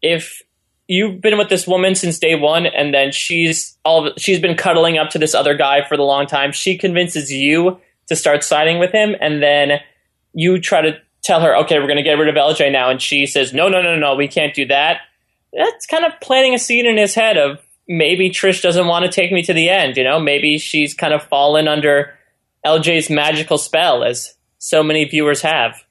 if 0.00 0.42
you've 0.88 1.20
been 1.20 1.38
with 1.38 1.48
this 1.48 1.66
woman 1.66 1.94
since 1.94 2.18
day 2.18 2.34
one, 2.34 2.66
and 2.66 2.92
then 2.92 3.12
she's 3.12 3.76
all 3.84 4.12
she's 4.18 4.40
been 4.40 4.56
cuddling 4.56 4.98
up 4.98 5.10
to 5.10 5.18
this 5.18 5.34
other 5.34 5.54
guy 5.54 5.86
for 5.86 5.96
the 5.96 6.02
long 6.02 6.26
time. 6.26 6.52
She 6.52 6.76
convinces 6.76 7.30
you 7.30 7.80
to 8.08 8.16
start 8.16 8.42
siding 8.42 8.78
with 8.78 8.92
him, 8.92 9.14
and 9.20 9.42
then 9.42 9.80
you 10.34 10.60
try 10.60 10.80
to 10.80 10.98
tell 11.22 11.40
her, 11.40 11.56
"Okay, 11.58 11.78
we're 11.78 11.86
going 11.86 11.96
to 11.96 12.02
get 12.02 12.18
rid 12.18 12.28
of 12.28 12.34
LJ 12.34 12.72
now," 12.72 12.90
and 12.90 13.00
she 13.00 13.26
says, 13.26 13.52
"No, 13.52 13.68
no, 13.68 13.82
no, 13.82 13.96
no, 13.96 14.14
we 14.14 14.28
can't 14.28 14.54
do 14.54 14.66
that." 14.66 14.98
That's 15.52 15.86
kind 15.86 16.04
of 16.04 16.18
planting 16.20 16.54
a 16.54 16.58
seed 16.58 16.86
in 16.86 16.96
his 16.96 17.14
head 17.14 17.36
of 17.36 17.60
maybe 17.86 18.30
Trish 18.30 18.62
doesn't 18.62 18.86
want 18.86 19.04
to 19.04 19.10
take 19.10 19.32
me 19.32 19.42
to 19.42 19.52
the 19.52 19.68
end. 19.68 19.96
You 19.96 20.04
know, 20.04 20.18
maybe 20.18 20.58
she's 20.58 20.94
kind 20.94 21.12
of 21.12 21.22
fallen 21.24 21.68
under 21.68 22.14
LJ's 22.64 23.10
magical 23.10 23.58
spell, 23.58 24.02
as 24.02 24.34
so 24.62 24.80
many 24.84 25.04
viewers 25.04 25.42
have. 25.42 25.82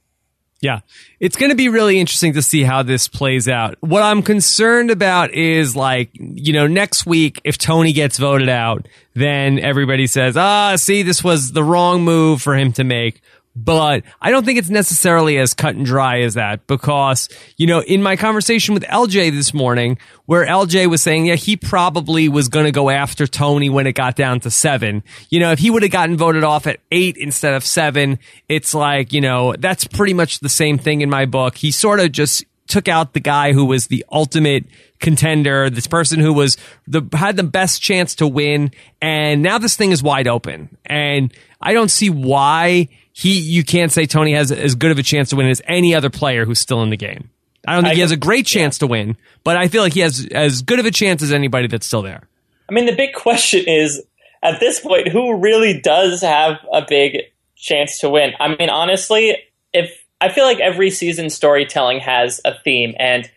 Yeah. 0.62 0.80
It's 1.20 1.36
going 1.36 1.50
to 1.50 1.58
be 1.58 1.68
really 1.68 2.00
interesting 2.00 2.34
to 2.34 2.42
see 2.42 2.64
how 2.64 2.84
this 2.84 3.10
plays 3.10 3.50
out. 3.50 3.76
What 3.82 4.02
I'm 4.02 4.22
concerned 4.22 4.92
about 4.92 5.34
is 5.34 5.76
like, 5.76 6.12
you 6.14 6.54
know, 6.54 6.68
next 6.68 7.06
week, 7.06 7.42
if 7.44 7.58
Tony 7.58 7.92
gets 7.92 8.18
voted 8.18 8.48
out, 8.48 8.88
then 9.14 9.60
everybody 9.60 10.08
says, 10.08 10.38
ah, 10.38 10.78
see, 10.78 11.02
this 11.02 11.22
was 11.22 11.52
the 11.52 11.64
wrong 11.64 12.04
move 12.04 12.42
for 12.42 12.56
him 12.56 12.72
to 12.74 12.86
make 12.86 13.22
but 13.56 14.04
I 14.22 14.32
don't 14.32 14.46
think 14.46 14.60
it's 14.60 14.70
necessarily 14.70 15.38
as 15.38 15.54
cut 15.54 15.76
and 15.76 15.86
dry 15.86 16.22
as 16.22 16.36
that 16.36 16.68
because, 16.68 17.28
you 17.58 17.68
know, 17.68 17.82
in 17.82 18.02
my 18.02 18.16
conversation 18.16 18.74
with 18.74 18.84
LJ 18.84 19.32
this 19.32 19.54
morning, 19.54 19.98
where 20.26 20.46
LJ 20.46 20.88
was 20.88 21.04
saying, 21.04 21.26
yeah, 21.26 21.36
he 21.36 21.58
probably 21.58 22.30
was 22.30 22.48
going 22.48 22.66
to 22.66 22.72
go 22.72 22.90
after 22.90 23.28
Tony 23.28 23.70
when 23.70 23.88
it 23.88 23.94
got 23.94 24.16
down 24.16 24.40
to 24.42 24.52
seven. 24.52 25.04
You 25.30 25.42
know, 25.42 25.52
if 25.52 25.60
he 25.60 25.70
would 25.70 25.84
have 25.84 25.92
gotten 25.92 26.16
voted 26.16 26.46
off 26.46 26.66
at 26.66 26.80
eight 26.92 27.18
instead 27.18 27.54
of 27.54 27.66
seven, 27.66 28.20
it's 28.48 28.74
like, 28.74 29.12
you 29.12 29.20
know, 29.20 29.54
that's 29.60 29.86
pretty 29.86 30.14
much 30.14 30.40
the 30.40 30.50
same 30.50 30.78
thing 30.78 31.02
in 31.02 31.10
my 31.10 31.26
book. 31.26 31.58
He 31.58 31.72
sort 31.72 32.00
of 32.00 32.12
just 32.14 32.46
took 32.68 32.88
out 32.88 33.14
the 33.14 33.20
guy 33.20 33.52
who 33.52 33.66
was 33.66 33.88
the 33.88 34.06
ultimate 34.10 34.66
contender, 35.00 35.70
this 35.70 35.88
person 35.88 36.22
who 36.22 36.32
was 36.32 36.56
the 36.88 37.02
had 37.12 37.36
the 37.36 37.44
best 37.44 37.82
chance 37.82 38.16
to 38.16 38.28
win, 38.28 38.72
and 39.02 39.42
now 39.42 39.58
this 39.58 39.76
thing 39.76 39.92
is 39.92 40.02
wide 40.02 40.28
open. 40.28 40.78
And 40.86 41.34
I 41.60 41.74
don't 41.74 41.92
see 41.92 42.10
why 42.10 42.88
he 43.14 43.40
you 43.40 43.64
can't 43.64 43.92
say 43.92 44.06
Tony 44.06 44.34
has 44.34 44.52
as 44.52 44.76
good 44.76 44.92
of 44.92 45.00
a 45.00 45.04
chance 45.04 45.30
to 45.30 45.36
win 45.36 45.48
as 45.48 45.62
any 45.66 45.94
other 45.96 46.10
player 46.10 46.46
who's 46.46 46.60
still 46.60 46.82
in 46.84 46.90
the 46.90 46.98
game. 46.98 47.30
I 47.68 47.76
don't 47.76 47.84
think 47.84 47.92
I 47.92 47.96
he 47.96 48.02
has 48.02 48.12
a 48.12 48.18
great 48.18 48.46
chance 48.46 48.78
yeah. 48.78 48.88
to 48.88 48.88
win, 48.88 49.18
but 49.44 49.58
I 49.58 49.68
feel 49.68 49.84
like 49.84 49.94
he 49.94 50.00
has 50.00 50.28
as 50.32 50.62
good 50.62 50.80
of 50.80 50.86
a 50.86 50.92
chance 50.92 51.22
as 51.22 51.32
anybody 51.32 51.68
that's 51.68 51.86
still 51.86 52.02
there. 52.02 52.28
I 52.70 52.74
mean, 52.74 52.86
the 52.86 52.96
big 52.96 53.14
question 53.14 53.66
is 53.68 54.02
at 54.44 54.60
this 54.60 54.80
point, 54.80 55.10
who 55.10 55.38
really 55.38 55.80
does 55.80 56.22
have 56.22 56.60
a 56.72 56.84
big 56.88 57.18
chance 57.56 58.00
to 58.00 58.10
win? 58.10 58.34
I 58.40 58.56
mean, 58.56 58.70
honestly, 58.70 59.38
if 59.74 59.92
I 60.20 60.30
feel 60.30 60.46
like 60.46 60.60
every 60.60 60.90
season 60.90 61.30
storytelling 61.30 62.00
has 62.00 62.42
a 62.44 62.54
theme, 62.64 62.96
and 62.98 63.30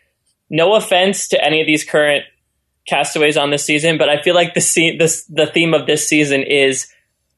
no 0.49 0.75
offense 0.75 1.29
to 1.29 1.45
any 1.45 1.61
of 1.61 1.67
these 1.67 1.85
current 1.85 2.25
castaways 2.87 3.37
on 3.37 3.51
this 3.51 3.65
season, 3.65 3.99
but 3.99 4.09
I 4.09 4.23
feel 4.23 4.35
like 4.35 4.55
the 4.55 4.61
se- 4.61 4.99
this, 4.99 5.25
the 5.25 5.47
theme 5.47 5.75
of 5.75 5.87
this 5.87 6.07
season 6.07 6.43
is 6.43 6.87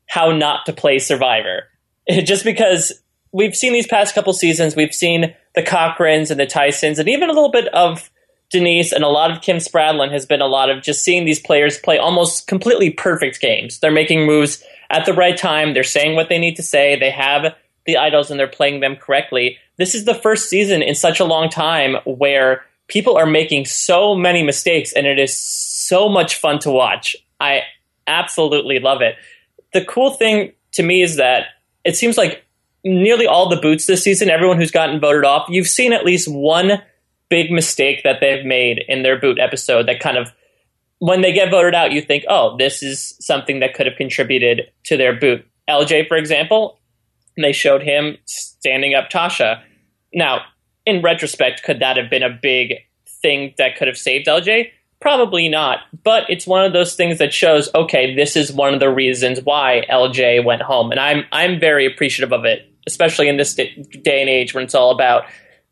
how 0.07 0.33
not 0.33 0.67
to 0.67 0.73
play 0.73 0.99
Survivor. 0.99 1.65
just 2.25 2.45
because 2.45 2.93
we've 3.33 3.55
seen 3.55 3.73
these 3.73 3.87
past 3.87 4.15
couple 4.15 4.33
seasons, 4.33 4.77
we've 4.77 4.95
seen 4.95 5.35
the 5.55 5.63
Cochrans 5.63 6.31
and 6.31 6.41
the 6.41 6.47
Tysons, 6.47 6.99
and 6.99 7.09
even 7.09 7.29
a 7.29 7.33
little 7.33 7.51
bit 7.51 7.69
of 7.69 8.11
Denise 8.51 8.93
and 8.93 9.03
a 9.03 9.09
lot 9.09 9.31
of 9.31 9.43
Kim 9.43 9.57
Spradlin 9.57 10.13
has 10.13 10.25
been 10.25 10.41
a 10.41 10.47
lot 10.47 10.71
of 10.71 10.83
just 10.83 11.05
seeing 11.05 11.25
these 11.25 11.41
players 11.41 11.79
play 11.79 11.99
almost 11.99 12.47
completely 12.47 12.91
perfect 12.91 13.41
games. 13.41 13.81
They're 13.81 13.91
making 13.91 14.25
moves 14.25 14.63
at 14.91 15.05
the 15.05 15.15
right 15.15 15.37
time. 15.37 15.75
They're 15.75 15.83
saying 15.83 16.15
what 16.15 16.29
they 16.29 16.39
need 16.39 16.57
to 16.57 16.63
say. 16.63 16.97
They 16.97 17.11
have 17.11 17.55
the 17.87 17.97
idols 17.97 18.31
and 18.31 18.39
they're 18.39 18.47
playing 18.47 18.81
them 18.81 18.97
correctly. 18.97 19.59
This 19.79 19.95
is 19.95 20.05
the 20.05 20.15
first 20.15 20.49
season 20.49 20.83
in 20.83 20.95
such 20.95 21.19
a 21.19 21.25
long 21.25 21.49
time 21.49 21.97
where 22.05 22.65
people 22.89 23.17
are 23.17 23.27
making 23.27 23.65
so 23.65 24.15
many 24.15 24.45
mistakes 24.45 24.93
and 24.93 25.07
it 25.07 25.19
is 25.19 25.37
so 25.37 26.09
much 26.09 26.37
fun 26.37 26.61
to 26.61 26.71
watch. 26.71 27.17
I 27.41 27.63
absolutely 28.07 28.79
love 28.79 29.03
it. 29.03 29.17
The 29.73 29.85
cool 29.85 30.11
thing 30.11 30.53
to 30.73 30.83
me 30.83 31.03
is 31.03 31.17
that 31.17 31.47
it 31.87 31.97
seems 31.97 32.19
like 32.19 32.45
nearly 32.85 33.27
all 33.27 33.49
the 33.49 33.57
boots 33.57 33.87
this 33.87 34.03
season, 34.03 34.29
everyone 34.29 34.59
who's 34.59 34.71
gotten 34.71 35.01
voted 35.01 35.25
off, 35.25 35.47
you've 35.49 35.69
seen 35.69 35.93
at 35.93 36.05
least 36.05 36.29
one 36.29 36.83
big 37.29 37.51
mistake 37.51 38.03
that 38.05 38.21
they've 38.21 38.45
made 38.45 38.85
in 38.89 39.03
their 39.03 39.19
boot 39.19 39.39
episode 39.39 39.87
that 39.89 40.01
kind 40.01 40.17
of 40.17 40.33
when 40.99 41.21
they 41.21 41.33
get 41.33 41.51
voted 41.51 41.75
out, 41.75 41.93
you 41.93 42.01
think, 42.01 42.25
oh, 42.29 42.57
this 42.57 42.83
is 42.83 43.17
something 43.21 43.61
that 43.61 43.75
could 43.75 43.87
have 43.87 43.97
contributed 43.97 44.63
to 44.85 44.97
their 44.97 45.15
boot. 45.15 45.47
LJ, 45.69 46.09
for 46.09 46.17
example, 46.17 46.79
they 47.37 47.53
showed 47.53 47.83
him 47.83 48.17
standing 48.25 48.95
up 48.95 49.11
Tasha. 49.11 49.63
Now, 50.15 50.41
in 50.87 51.03
retrospect, 51.03 51.63
could 51.65 51.81
that 51.81 51.97
have 51.97 52.09
been 52.09 52.23
a 52.23 52.31
big 52.31 52.75
thing 53.21 53.55
that 53.59 53.77
could 53.77 53.89
have 53.89 53.99
saved 53.99 54.27
LJ? 54.27 54.71
Probably 55.01 55.49
not, 55.49 55.81
but 56.03 56.25
it's 56.29 56.47
one 56.47 56.65
of 56.65 56.73
those 56.73 56.95
things 56.95 57.19
that 57.19 57.33
shows 57.33 57.69
okay, 57.75 58.15
this 58.15 58.35
is 58.37 58.51
one 58.51 58.73
of 58.73 58.81
the 58.81 58.91
reasons 58.91 59.41
why 59.43 59.85
LJ 59.91 60.45
went 60.45 60.63
home, 60.63 60.91
and 60.91 60.99
I'm 60.99 61.25
I'm 61.33 61.61
very 61.61 61.87
appreciative 61.87 62.33
of 62.33 62.45
it, 62.45 62.71
especially 62.87 63.29
in 63.29 63.37
this 63.37 63.55
day 63.55 63.75
and 64.21 64.31
age 64.31 64.55
when 64.55 64.65
it's 64.65 64.75
all 64.75 64.91
about 64.91 65.25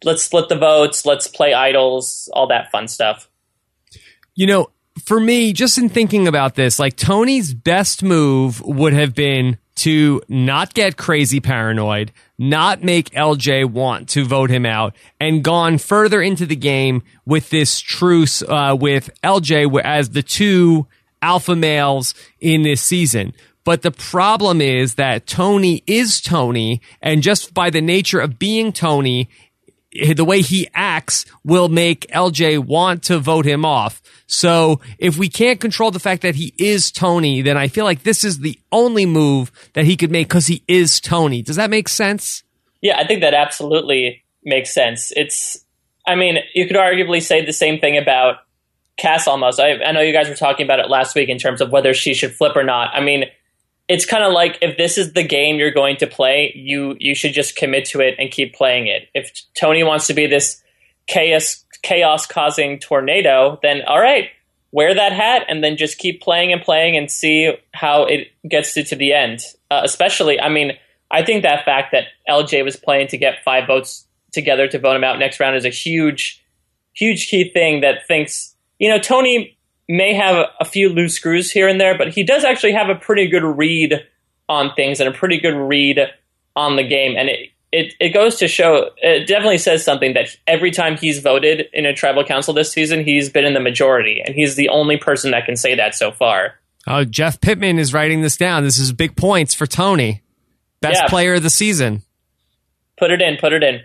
let's 0.04 0.22
split 0.22 0.48
the 0.48 0.56
votes, 0.56 1.06
let's 1.06 1.26
play 1.26 1.54
idols, 1.54 2.28
all 2.32 2.48
that 2.48 2.70
fun 2.70 2.86
stuff. 2.86 3.28
You 4.34 4.46
know, 4.46 4.70
for 5.04 5.18
me, 5.18 5.52
just 5.52 5.78
in 5.78 5.88
thinking 5.88 6.28
about 6.28 6.54
this, 6.54 6.78
like 6.78 6.96
Tony's 6.96 7.54
best 7.54 8.02
move 8.02 8.60
would 8.60 8.92
have 8.92 9.14
been 9.14 9.58
to 9.76 10.22
not 10.28 10.74
get 10.74 10.96
crazy 10.96 11.40
paranoid, 11.40 12.12
not 12.38 12.82
make 12.82 13.10
LJ 13.10 13.70
want 13.70 14.08
to 14.10 14.24
vote 14.24 14.50
him 14.50 14.64
out, 14.64 14.94
and 15.20 15.42
gone 15.42 15.78
further 15.78 16.22
into 16.22 16.46
the 16.46 16.56
game 16.56 17.02
with 17.26 17.50
this 17.50 17.80
truce 17.80 18.42
uh, 18.42 18.76
with 18.78 19.10
LJ 19.22 19.80
as 19.82 20.10
the 20.10 20.22
two 20.22 20.86
alpha 21.22 21.56
males 21.56 22.14
in 22.40 22.62
this 22.62 22.82
season. 22.82 23.32
But 23.64 23.80
the 23.80 23.90
problem 23.90 24.60
is 24.60 24.96
that 24.96 25.26
Tony 25.26 25.82
is 25.86 26.20
Tony, 26.20 26.82
and 27.00 27.22
just 27.22 27.54
by 27.54 27.70
the 27.70 27.80
nature 27.80 28.20
of 28.20 28.38
being 28.38 28.72
Tony, 28.72 29.30
the 29.94 30.24
way 30.24 30.42
he 30.42 30.68
acts 30.74 31.24
will 31.44 31.68
make 31.68 32.06
LJ 32.08 32.58
want 32.58 33.04
to 33.04 33.18
vote 33.18 33.46
him 33.46 33.64
off. 33.64 34.02
So 34.26 34.80
if 34.98 35.18
we 35.18 35.28
can't 35.28 35.60
control 35.60 35.90
the 35.90 36.00
fact 36.00 36.22
that 36.22 36.34
he 36.34 36.54
is 36.58 36.90
Tony, 36.90 37.42
then 37.42 37.56
I 37.56 37.68
feel 37.68 37.84
like 37.84 38.02
this 38.02 38.24
is 38.24 38.38
the 38.38 38.58
only 38.72 39.06
move 39.06 39.52
that 39.74 39.84
he 39.84 39.96
could 39.96 40.10
make 40.10 40.28
because 40.28 40.46
he 40.46 40.64
is 40.66 41.00
Tony. 41.00 41.42
Does 41.42 41.56
that 41.56 41.70
make 41.70 41.88
sense? 41.88 42.42
Yeah, 42.80 42.98
I 42.98 43.06
think 43.06 43.20
that 43.20 43.34
absolutely 43.34 44.24
makes 44.44 44.74
sense. 44.74 45.12
It's, 45.16 45.64
I 46.06 46.16
mean, 46.16 46.38
you 46.54 46.66
could 46.66 46.76
arguably 46.76 47.22
say 47.22 47.44
the 47.44 47.52
same 47.52 47.80
thing 47.80 47.96
about 47.96 48.38
Cass 48.96 49.26
almost. 49.26 49.60
I, 49.60 49.82
I 49.82 49.92
know 49.92 50.00
you 50.00 50.12
guys 50.12 50.28
were 50.28 50.34
talking 50.34 50.66
about 50.66 50.80
it 50.80 50.88
last 50.88 51.14
week 51.14 51.28
in 51.28 51.38
terms 51.38 51.60
of 51.60 51.70
whether 51.70 51.94
she 51.94 52.14
should 52.14 52.34
flip 52.34 52.56
or 52.56 52.64
not. 52.64 52.94
I 52.94 53.00
mean, 53.00 53.24
it's 53.88 54.06
kind 54.06 54.24
of 54.24 54.32
like 54.32 54.58
if 54.62 54.76
this 54.76 54.96
is 54.96 55.12
the 55.12 55.22
game 55.22 55.56
you're 55.56 55.70
going 55.70 55.96
to 55.98 56.06
play, 56.06 56.52
you 56.54 56.96
you 56.98 57.14
should 57.14 57.32
just 57.32 57.56
commit 57.56 57.84
to 57.86 58.00
it 58.00 58.14
and 58.18 58.30
keep 58.30 58.54
playing 58.54 58.86
it. 58.86 59.08
If 59.14 59.32
Tony 59.58 59.82
wants 59.82 60.06
to 60.06 60.14
be 60.14 60.26
this 60.26 60.62
chaos 61.06 61.64
chaos 61.82 62.26
causing 62.26 62.78
tornado, 62.78 63.58
then 63.62 63.82
all 63.86 64.00
right, 64.00 64.30
wear 64.72 64.94
that 64.94 65.12
hat 65.12 65.44
and 65.48 65.62
then 65.62 65.76
just 65.76 65.98
keep 65.98 66.20
playing 66.22 66.52
and 66.52 66.62
playing 66.62 66.96
and 66.96 67.10
see 67.10 67.52
how 67.72 68.04
it 68.04 68.28
gets 68.48 68.74
to, 68.74 68.84
to 68.84 68.96
the 68.96 69.12
end. 69.12 69.40
Uh, 69.70 69.82
especially, 69.84 70.40
I 70.40 70.48
mean, 70.48 70.72
I 71.10 71.22
think 71.24 71.42
that 71.42 71.64
fact 71.64 71.92
that 71.92 72.04
LJ 72.28 72.64
was 72.64 72.76
playing 72.76 73.08
to 73.08 73.18
get 73.18 73.44
five 73.44 73.66
votes 73.66 74.06
together 74.32 74.66
to 74.66 74.78
vote 74.78 74.96
him 74.96 75.04
out 75.04 75.18
next 75.18 75.38
round 75.38 75.56
is 75.56 75.64
a 75.64 75.70
huge, 75.70 76.42
huge 76.92 77.28
key 77.28 77.50
thing 77.50 77.82
that 77.82 78.06
thinks, 78.08 78.56
you 78.78 78.88
know, 78.88 78.98
Tony 78.98 79.56
may 79.88 80.14
have 80.14 80.46
a 80.60 80.64
few 80.64 80.88
loose 80.88 81.14
screws 81.14 81.50
here 81.50 81.68
and 81.68 81.80
there, 81.80 81.96
but 81.96 82.08
he 82.08 82.22
does 82.22 82.44
actually 82.44 82.72
have 82.72 82.88
a 82.88 82.94
pretty 82.94 83.26
good 83.28 83.42
read 83.42 84.04
on 84.48 84.74
things 84.74 85.00
and 85.00 85.08
a 85.08 85.12
pretty 85.12 85.38
good 85.38 85.54
read 85.54 86.00
on 86.56 86.76
the 86.76 86.86
game. 86.86 87.16
And 87.16 87.28
it, 87.28 87.50
it, 87.72 87.94
it 88.00 88.08
goes 88.10 88.36
to 88.36 88.48
show, 88.48 88.90
it 88.98 89.26
definitely 89.26 89.58
says 89.58 89.84
something 89.84 90.14
that 90.14 90.36
every 90.46 90.70
time 90.70 90.96
he's 90.96 91.20
voted 91.20 91.66
in 91.72 91.86
a 91.86 91.94
tribal 91.94 92.24
council 92.24 92.54
this 92.54 92.70
season, 92.70 93.04
he's 93.04 93.28
been 93.28 93.44
in 93.44 93.54
the 93.54 93.60
majority. 93.60 94.22
And 94.24 94.34
he's 94.34 94.54
the 94.54 94.68
only 94.68 94.96
person 94.96 95.32
that 95.32 95.44
can 95.44 95.56
say 95.56 95.74
that 95.74 95.94
so 95.94 96.12
far. 96.12 96.54
Oh, 96.86 97.04
Jeff 97.04 97.40
Pittman 97.40 97.78
is 97.78 97.92
writing 97.92 98.20
this 98.20 98.36
down. 98.36 98.62
This 98.62 98.78
is 98.78 98.92
big 98.92 99.16
points 99.16 99.54
for 99.54 99.66
Tony. 99.66 100.22
Best 100.80 101.02
yeah. 101.02 101.08
player 101.08 101.34
of 101.34 101.42
the 101.42 101.50
season. 101.50 102.02
Put 102.98 103.10
it 103.10 103.20
in, 103.20 103.38
put 103.38 103.52
it 103.52 103.62
in. 103.62 103.80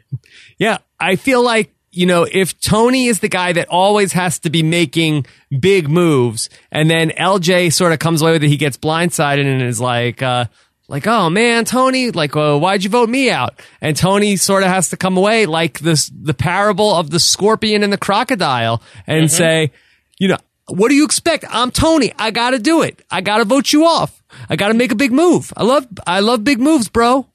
Yeah, 0.58 0.80
I 1.00 1.16
feel 1.16 1.42
like 1.42 1.74
you 1.92 2.06
know, 2.06 2.28
if 2.30 2.60
Tony 2.60 3.08
is 3.08 3.20
the 3.20 3.30
guy 3.30 3.54
that 3.54 3.68
always 3.70 4.14
has 4.14 4.40
to 4.40 4.50
be 4.50 4.64
making 4.64 5.26
big 5.60 5.90
moves, 5.90 6.50
and 6.72 6.90
then 6.90 7.10
LJ 7.12 7.74
sort 7.74 7.94
of 7.94 8.00
comes 8.00 8.22
away 8.22 8.34
with 8.34 8.44
it, 8.44 8.50
he 8.50 8.58
gets 8.58 8.78
blindsided 8.78 9.46
and 9.46 9.62
is 9.62 9.82
like, 9.82 10.22
uh, 10.22 10.46
like, 10.88 11.06
oh 11.08 11.30
man, 11.30 11.66
Tony, 11.66 12.12
like, 12.12 12.36
well, 12.36 12.60
why'd 12.60 12.84
you 12.84 12.90
vote 12.90 13.10
me 13.10 13.30
out? 13.30 13.60
And 13.80 13.96
Tony 13.96 14.36
sort 14.38 14.64
of 14.64 14.70
has 14.70 14.90
to 14.90 14.98
come 14.98 15.18
away 15.18 15.46
like 15.46 15.80
this, 15.80 16.10
the 16.10 16.34
parable 16.34 16.94
of 16.96 17.12
the 17.12 17.20
scorpion 17.20 17.84
and 17.84 17.94
the 17.94 17.98
crocodile 17.98 18.82
and 19.06 19.26
mm-hmm. 19.26 19.36
say, 19.36 19.72
you 20.20 20.28
know, 20.28 20.38
what 20.68 20.90
do 20.90 20.96
you 20.96 21.06
expect? 21.06 21.46
I'm 21.50 21.72
Tony. 21.72 22.12
I 22.18 22.32
gotta 22.32 22.60
do 22.60 22.82
it. 22.82 23.04
I 23.10 23.22
gotta 23.22 23.46
vote 23.46 23.72
you 23.72 23.86
off. 23.86 24.22
I 24.50 24.56
gotta 24.56 24.74
make 24.74 24.92
a 24.92 24.96
big 24.96 25.12
move. 25.12 25.54
I 25.56 25.64
love, 25.64 25.88
I 26.06 26.20
love 26.20 26.44
big 26.44 26.60
moves, 26.60 26.90
bro. 26.90 27.29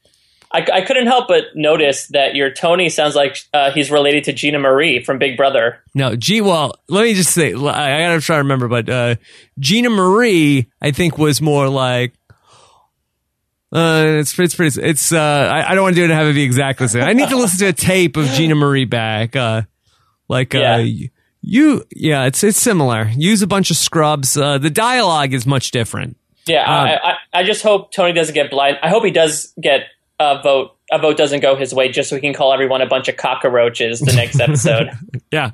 I, 0.55 0.64
I 0.72 0.81
couldn't 0.82 1.09
help 1.09 1.26
but 1.26 1.47
notice 1.56 2.06
that 2.09 2.36
your 2.36 2.48
Tony 2.48 2.89
sounds 2.89 3.16
like 3.16 3.39
uh, 3.52 3.72
he's 3.72 3.90
related 3.90 4.24
to 4.24 4.32
Gina 4.32 4.60
Marie 4.60 5.02
from 5.02 5.18
Big 5.18 5.36
Brother. 5.36 5.82
No, 5.94 6.14
G. 6.14 6.40
Well, 6.40 6.76
let 6.89 7.02
me 7.02 7.14
just 7.14 7.35
say, 7.35 7.52
I 7.52 7.55
gotta 7.55 8.20
try 8.20 8.36
to 8.36 8.43
remember, 8.43 8.68
but 8.68 8.89
uh, 8.89 9.16
Gina 9.59 9.90
Marie, 9.90 10.70
I 10.81 10.93
think, 10.93 11.18
was 11.18 11.43
more 11.43 11.68
like. 11.68 12.14
Uh, 13.72 14.20
it's 14.20 14.39
it's 14.39 14.55
pretty. 14.55 14.81
It's 14.81 15.10
uh, 15.10 15.18
I, 15.18 15.72
I 15.72 15.74
don't 15.74 15.82
want 15.82 15.97
to 15.97 16.01
do 16.01 16.05
it 16.05 16.10
and 16.10 16.14
have 16.14 16.28
it 16.28 16.35
be 16.35 16.44
exactly 16.44 16.85
the 16.86 16.90
same. 16.90 17.02
I 17.02 17.12
need 17.12 17.31
to 17.31 17.36
listen 17.36 17.59
to 17.59 17.66
a 17.66 17.72
tape 17.72 18.16
of 18.16 18.26
Gina 18.26 18.55
Marie 18.55 18.85
back. 18.85 19.35
Uh, 19.35 19.62
like 20.28 20.55
uh, 20.55 20.59
yeah. 20.59 21.09
you, 21.40 21.85
yeah, 21.90 22.26
it's 22.26 22.44
it's 22.44 22.60
similar. 22.60 23.10
Use 23.16 23.43
a 23.43 23.48
bunch 23.48 23.72
of 23.72 23.76
scrubs. 23.76 24.36
Uh, 24.36 24.59
the 24.59 24.70
dialogue 24.70 25.35
is 25.35 25.44
much 25.47 25.72
different. 25.72 26.16
Yeah, 26.47 26.62
uh, 26.62 26.70
I, 26.70 27.10
I, 27.10 27.14
I 27.40 27.43
just 27.43 27.64
hope 27.64 27.90
Tony 27.90 28.12
doesn't 28.12 28.35
get 28.35 28.52
blind. 28.52 28.78
I 28.81 28.90
hope 28.90 29.05
he 29.05 29.10
does 29.10 29.52
get 29.60 29.86
a 30.20 30.41
vote 30.43 30.77
a 30.93 30.99
vote 30.99 31.16
doesn't 31.16 31.41
go 31.41 31.57
his 31.57 31.74
way 31.74 31.91
just 31.91 32.11
so 32.11 32.16
we 32.16 32.20
can 32.20 32.35
call 32.35 32.53
everyone 32.53 32.81
a 32.82 32.86
bunch 32.86 33.09
of 33.09 33.16
cockroaches 33.16 34.01
the 34.01 34.12
next 34.12 34.39
episode. 34.41 34.91
yeah. 35.32 35.53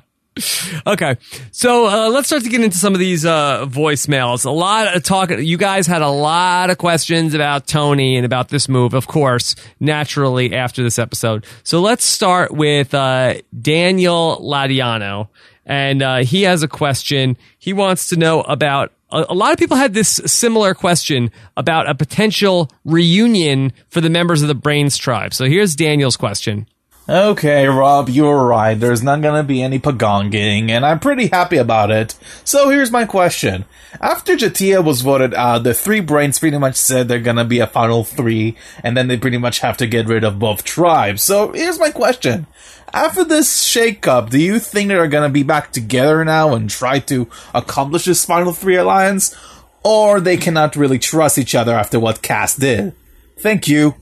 Okay, 0.87 1.17
so 1.51 1.87
uh, 1.87 2.09
let's 2.09 2.27
start 2.27 2.43
to 2.43 2.49
get 2.49 2.61
into 2.61 2.77
some 2.77 2.93
of 2.93 2.99
these 2.99 3.25
uh, 3.25 3.65
voicemails. 3.65 4.45
A 4.45 4.49
lot 4.49 4.95
of 4.95 5.03
talk. 5.03 5.29
You 5.29 5.57
guys 5.57 5.87
had 5.87 6.01
a 6.01 6.09
lot 6.09 6.69
of 6.69 6.77
questions 6.77 7.33
about 7.33 7.67
Tony 7.67 8.15
and 8.15 8.25
about 8.25 8.47
this 8.47 8.69
move, 8.69 8.93
of 8.93 9.07
course, 9.07 9.55
naturally 9.81 10.55
after 10.55 10.83
this 10.83 10.97
episode. 10.97 11.45
So 11.63 11.81
let's 11.81 12.05
start 12.05 12.51
with 12.51 12.93
uh, 12.93 13.35
Daniel 13.61 14.39
Ladiano, 14.41 15.27
and 15.65 16.01
uh, 16.01 16.17
he 16.19 16.43
has 16.43 16.63
a 16.63 16.67
question. 16.69 17.35
He 17.59 17.73
wants 17.73 18.07
to 18.09 18.15
know 18.15 18.41
about 18.41 18.93
a, 19.11 19.33
lot 19.33 19.51
of 19.51 19.59
people 19.59 19.77
had 19.77 19.93
this 19.93 20.21
similar 20.25 20.73
question 20.73 21.31
about 21.57 21.89
a 21.89 21.95
potential 21.95 22.71
reunion 22.85 23.73
for 23.89 24.01
the 24.01 24.09
members 24.09 24.41
of 24.41 24.47
the 24.47 24.55
Brains 24.55 24.97
tribe. 24.97 25.33
So 25.33 25.45
here's 25.45 25.75
Daniel's 25.75 26.17
question. 26.17 26.67
Okay, 27.09 27.67
Rob, 27.67 28.09
you're 28.09 28.45
right. 28.45 28.79
There's 28.79 29.03
not 29.03 29.21
gonna 29.21 29.43
be 29.43 29.61
any 29.61 29.79
pagonging, 29.79 30.69
and 30.69 30.85
I'm 30.85 30.99
pretty 30.99 31.27
happy 31.27 31.57
about 31.57 31.89
it. 31.89 32.15
So 32.45 32.69
here's 32.69 32.91
my 32.91 33.05
question. 33.05 33.65
After 33.99 34.37
J'Tia 34.37 34.81
was 34.81 35.01
voted 35.01 35.33
out, 35.33 35.63
the 35.63 35.73
three 35.73 35.99
brains 35.99 36.39
pretty 36.39 36.57
much 36.57 36.75
said 36.75 37.07
they're 37.07 37.19
gonna 37.19 37.43
be 37.43 37.59
a 37.59 37.67
final 37.67 38.03
three, 38.03 38.55
and 38.83 38.95
then 38.95 39.07
they 39.07 39.17
pretty 39.17 39.39
much 39.39 39.59
have 39.59 39.77
to 39.77 39.87
get 39.87 40.07
rid 40.07 40.23
of 40.23 40.39
both 40.39 40.63
tribes. 40.63 41.23
So 41.23 41.51
here's 41.51 41.79
my 41.79 41.89
question. 41.89 42.45
After 42.93 43.23
this 43.23 43.55
shakeup, 43.65 44.29
do 44.29 44.39
you 44.39 44.59
think 44.59 44.89
they're 44.89 45.07
gonna 45.07 45.29
be 45.29 45.43
back 45.43 45.71
together 45.71 46.25
now 46.25 46.53
and 46.53 46.69
try 46.69 46.99
to 46.99 47.27
accomplish 47.53 48.05
this 48.05 48.25
final 48.25 48.51
three 48.51 48.75
alliance? 48.75 49.35
Or 49.83 50.19
they 50.19 50.37
cannot 50.37 50.75
really 50.75 50.99
trust 50.99 51.37
each 51.37 51.55
other 51.55 51.73
after 51.73 51.99
what 51.99 52.21
Cass 52.21 52.55
did? 52.55 52.93
Thank 53.39 53.67
you. 53.67 53.95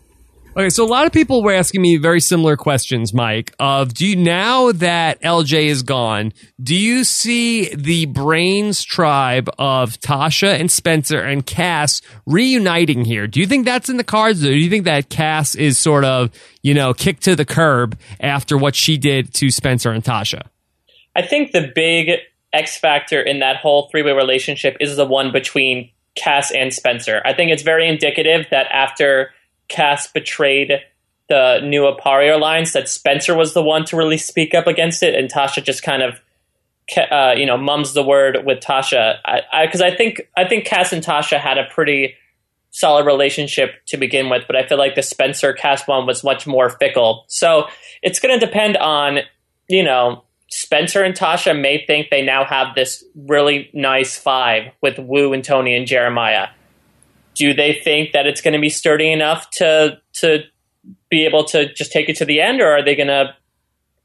Okay, 0.60 0.70
so 0.70 0.84
a 0.84 0.86
lot 0.86 1.06
of 1.06 1.14
people 1.14 1.42
were 1.42 1.54
asking 1.54 1.82
me 1.82 1.96
very 1.96 2.20
similar 2.20 2.58
questions, 2.58 3.14
Mike. 3.14 3.56
Of 3.60 3.94
do 3.94 4.06
you 4.06 4.18
now 4.18 4.74
that 4.74 5.22
LJ 5.22 5.68
is 5.68 5.84
gone, 5.84 6.34
do 6.62 6.76
you 6.76 7.06
see 7.06 7.74
the 7.74 8.08
Brains 8.08 8.84
tribe 8.84 9.50
of 9.58 9.98
Tasha 10.02 10.60
and 10.60 10.70
Spencer 10.70 11.22
and 11.22 11.46
Cass 11.46 12.02
reuniting 12.26 13.06
here? 13.06 13.26
Do 13.26 13.40
you 13.40 13.48
think 13.48 13.64
that's 13.64 13.88
in 13.88 13.96
the 13.96 14.04
cards, 14.04 14.44
or 14.44 14.50
do 14.50 14.58
you 14.58 14.70
think 14.70 14.84
that 14.84 15.08
Cass 15.08 15.56
is 15.56 15.78
sort 15.78 16.04
of 16.04 16.30
you 16.62 16.74
know 16.74 16.94
kicked 16.94 17.24
to 17.24 17.38
the 17.38 17.46
curb 17.46 17.98
after 18.20 18.58
what 18.58 18.76
she 18.76 18.98
did 18.98 19.34
to 19.36 19.52
Spencer 19.52 19.92
and 19.92 20.04
Tasha? 20.04 20.42
I 21.16 21.22
think 21.22 21.54
the 21.54 21.72
big 21.74 22.20
X 22.52 22.78
factor 22.78 23.22
in 23.22 23.40
that 23.40 23.56
whole 23.56 23.88
three 23.90 24.04
way 24.04 24.12
relationship 24.12 24.76
is 24.82 24.98
the 24.98 25.06
one 25.06 25.32
between 25.32 25.90
Cass 26.18 26.52
and 26.52 26.74
Spencer. 26.74 27.22
I 27.24 27.32
think 27.32 27.50
it's 27.50 27.64
very 27.64 27.88
indicative 27.88 28.48
that 28.52 28.68
after 28.74 29.32
Cass 29.70 30.08
betrayed 30.08 30.82
the 31.30 31.60
new 31.64 31.84
Aparri 31.84 32.34
alliance, 32.34 32.74
that 32.74 32.90
Spencer 32.90 33.36
was 33.36 33.54
the 33.54 33.62
one 33.62 33.86
to 33.86 33.96
really 33.96 34.18
speak 34.18 34.54
up 34.54 34.68
against 34.68 35.04
it, 35.04 35.16
and 35.16 35.32
Tasha 35.32 35.64
just 35.64 35.84
kind 35.84 36.02
of, 36.02 36.20
uh, 37.12 37.34
you 37.38 37.46
know, 37.46 37.56
mums 37.56 37.94
the 37.94 38.04
word 38.04 38.40
with 38.46 38.60
Tasha. 38.60 39.18
Because 39.62 39.82
I, 39.82 39.90
I, 39.90 39.92
I 39.92 39.96
think 39.96 40.22
I 40.36 40.48
think 40.48 40.66
Cass 40.66 40.92
and 40.92 41.04
Tasha 41.04 41.40
had 41.40 41.58
a 41.58 41.66
pretty 41.66 42.16
solid 42.72 43.06
relationship 43.06 43.76
to 43.88 43.98
begin 43.98 44.30
with, 44.30 44.44
but 44.48 44.56
I 44.56 44.68
feel 44.68 44.78
like 44.78 44.96
the 44.96 45.04
Spencer 45.04 45.54
Cass 45.54 45.88
one 45.88 46.06
was 46.06 46.24
much 46.24 46.46
more 46.46 46.70
fickle. 46.70 47.26
So 47.28 47.68
it's 48.02 48.20
going 48.20 48.40
to 48.40 48.44
depend 48.46 48.78
on, 48.78 49.20
you 49.68 49.84
know, 49.84 50.24
Spencer 50.52 51.04
and 51.04 51.16
Tasha 51.16 51.60
may 51.60 51.86
think 51.86 52.10
they 52.10 52.24
now 52.24 52.44
have 52.44 52.74
this 52.76 53.04
really 53.16 53.70
nice 53.74 54.18
five 54.18 54.72
with 54.82 54.98
Woo 54.98 55.34
and 55.34 55.44
Tony 55.44 55.76
and 55.76 55.86
Jeremiah 55.86 56.48
do 57.40 57.54
they 57.54 57.74
think 57.74 58.12
that 58.12 58.28
it's 58.28 58.42
going 58.42 58.54
to 58.54 58.60
be 58.60 58.70
sturdy 58.70 59.12
enough 59.12 59.50
to 59.52 59.98
to 60.16 60.44
be 61.10 61.26
able 61.26 61.46
to 61.46 61.74
just 61.74 61.92
take 61.92 62.10
it 62.10 62.18
to 62.18 62.26
the 62.26 62.42
end, 62.42 62.62
or 62.62 62.68
are 62.68 62.84
they 62.84 62.96
going 62.96 63.08
to 63.08 63.34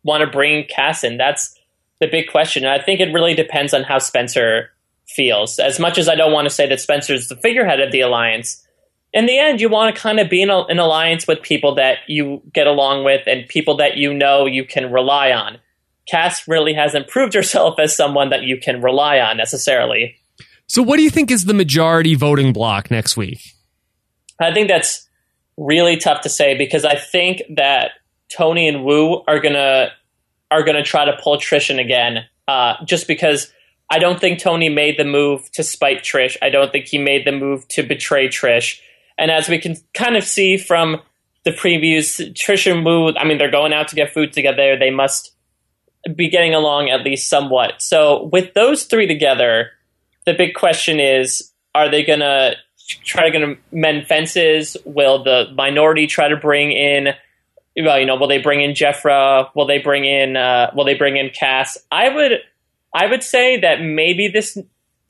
want 0.05 0.23
to 0.23 0.31
bring 0.31 0.65
Cass 0.66 1.02
in? 1.02 1.19
That's 1.19 1.59
the 2.01 2.06
big 2.06 2.31
question. 2.31 2.65
And 2.65 2.81
I 2.81 2.82
think 2.82 3.01
it 3.01 3.12
really 3.12 3.35
depends 3.35 3.74
on 3.74 3.82
how 3.82 3.98
Spencer 3.98 4.70
feels. 5.09 5.59
As 5.59 5.81
much 5.81 5.98
as 5.98 6.09
I 6.09 6.15
don't 6.15 6.32
want 6.32 6.47
to 6.47 6.55
say 6.55 6.69
that 6.69 6.81
Spencer's 6.81 7.28
the 7.28 7.36
figurehead 7.36 7.81
of 7.81 7.90
the 7.90 8.01
alliance, 8.01 8.65
in 9.12 9.27
the 9.27 9.39
end, 9.39 9.61
you 9.61 9.69
want 9.69 9.94
to 9.94 10.01
kind 10.01 10.20
of 10.20 10.31
be 10.31 10.40
in 10.40 10.51
an 10.51 10.78
alliance 10.78 11.27
with 11.27 11.43
people 11.43 11.74
that 11.74 11.98
you 12.06 12.40
get 12.52 12.69
along 12.69 13.05
with 13.05 13.27
and 13.27 13.48
people 13.48 13.77
that 13.78 13.97
you 13.97 14.15
know 14.15 14.47
you 14.47 14.65
can 14.65 14.93
rely 14.93 15.32
on. 15.32 15.59
Cass 16.06 16.47
really 16.47 16.74
hasn't 16.74 17.09
proved 17.09 17.35
herself 17.35 17.78
as 17.81 17.97
someone 17.97 18.31
that 18.31 18.44
you 18.44 18.59
can 18.59 18.81
rely 18.81 19.19
on 19.19 19.36
necessarily. 19.36 20.16
So, 20.66 20.82
what 20.82 20.97
do 20.97 21.03
you 21.03 21.11
think 21.11 21.31
is 21.31 21.45
the 21.45 21.55
majority 21.55 22.15
voting 22.15 22.53
block 22.53 22.91
next 22.91 23.16
week? 23.16 23.41
I 24.41 24.53
think 24.53 24.69
that's 24.69 25.09
really 25.57 25.97
tough 25.97 26.23
to 26.23 26.28
say 26.28 26.57
because 26.57 26.85
I 26.85 26.97
think 26.97 27.43
that 27.57 27.93
Tony 28.35 28.69
and 28.69 28.85
Woo 28.85 29.23
are 29.28 29.41
gonna 29.41 29.91
are 30.51 30.62
gonna 30.62 30.82
try 30.82 31.05
to 31.05 31.16
pull 31.23 31.36
Trish 31.39 31.70
in 31.70 31.78
again. 31.78 32.24
Uh, 32.47 32.74
just 32.85 33.07
because 33.07 33.53
I 33.91 33.99
don't 33.99 34.20
think 34.20 34.39
Tony 34.39 34.69
made 34.69 34.99
the 34.99 35.05
move 35.05 35.51
to 35.53 35.62
spite 35.62 36.03
Trish. 36.03 36.36
I 36.43 36.51
don't 36.51 36.73
think 36.73 36.86
he 36.86 36.99
made 36.99 37.27
the 37.27 37.32
move 37.32 37.66
to 37.69 37.82
betray 37.82 38.28
Trish. 38.28 38.81
And 39.16 39.31
as 39.31 39.49
we 39.49 39.59
can 39.59 39.77
kind 39.93 40.16
of 40.16 40.24
see 40.24 40.57
from 40.57 41.01
the 41.45 41.53
previews, 41.53 42.32
Trish 42.32 42.70
and 42.70 42.85
Woo, 42.85 43.15
I 43.15 43.24
mean, 43.24 43.39
they're 43.39 43.51
going 43.51 43.73
out 43.73 43.89
to 43.89 43.97
get 43.97 44.12
food 44.12 44.32
together. 44.32 44.77
They 44.78 44.91
must 44.91 45.32
be 46.16 46.28
getting 46.28 46.55
along 46.55 46.91
at 46.91 47.05
least 47.05 47.28
somewhat. 47.28 47.81
So 47.81 48.28
with 48.32 48.55
those 48.55 48.85
three 48.85 49.07
together, 49.07 49.70
the 50.27 50.35
big 50.35 50.55
question 50.55 51.01
is: 51.01 51.53
Are 51.75 51.91
they 51.91 52.05
going 52.05 52.21
to 52.21 52.57
try 53.05 53.31
to 53.31 53.57
mend 53.73 54.07
fences? 54.07 54.77
Will 54.85 55.23
the 55.23 55.47
minority 55.55 56.07
try 56.07 56.29
to 56.29 56.37
bring 56.37 56.73
in? 56.73 57.09
Well, 57.77 57.99
you 57.99 58.07
know, 58.07 58.17
will 58.17 58.29
they 58.29 58.39
bring 58.39 58.61
in 58.61 58.73
Jefra? 58.73 59.51
Will 59.55 59.67
they 59.67 59.79
bring 59.79 60.05
in? 60.05 60.37
Uh, 60.37 60.71
will 60.75 60.85
they 60.85 60.95
bring 60.95 61.17
in 61.17 61.31
Cass? 61.31 61.77
I 61.91 62.09
would, 62.09 62.33
I 62.95 63.07
would 63.07 63.23
say 63.23 63.59
that 63.61 63.83
maybe 63.83 64.29
this 64.29 64.57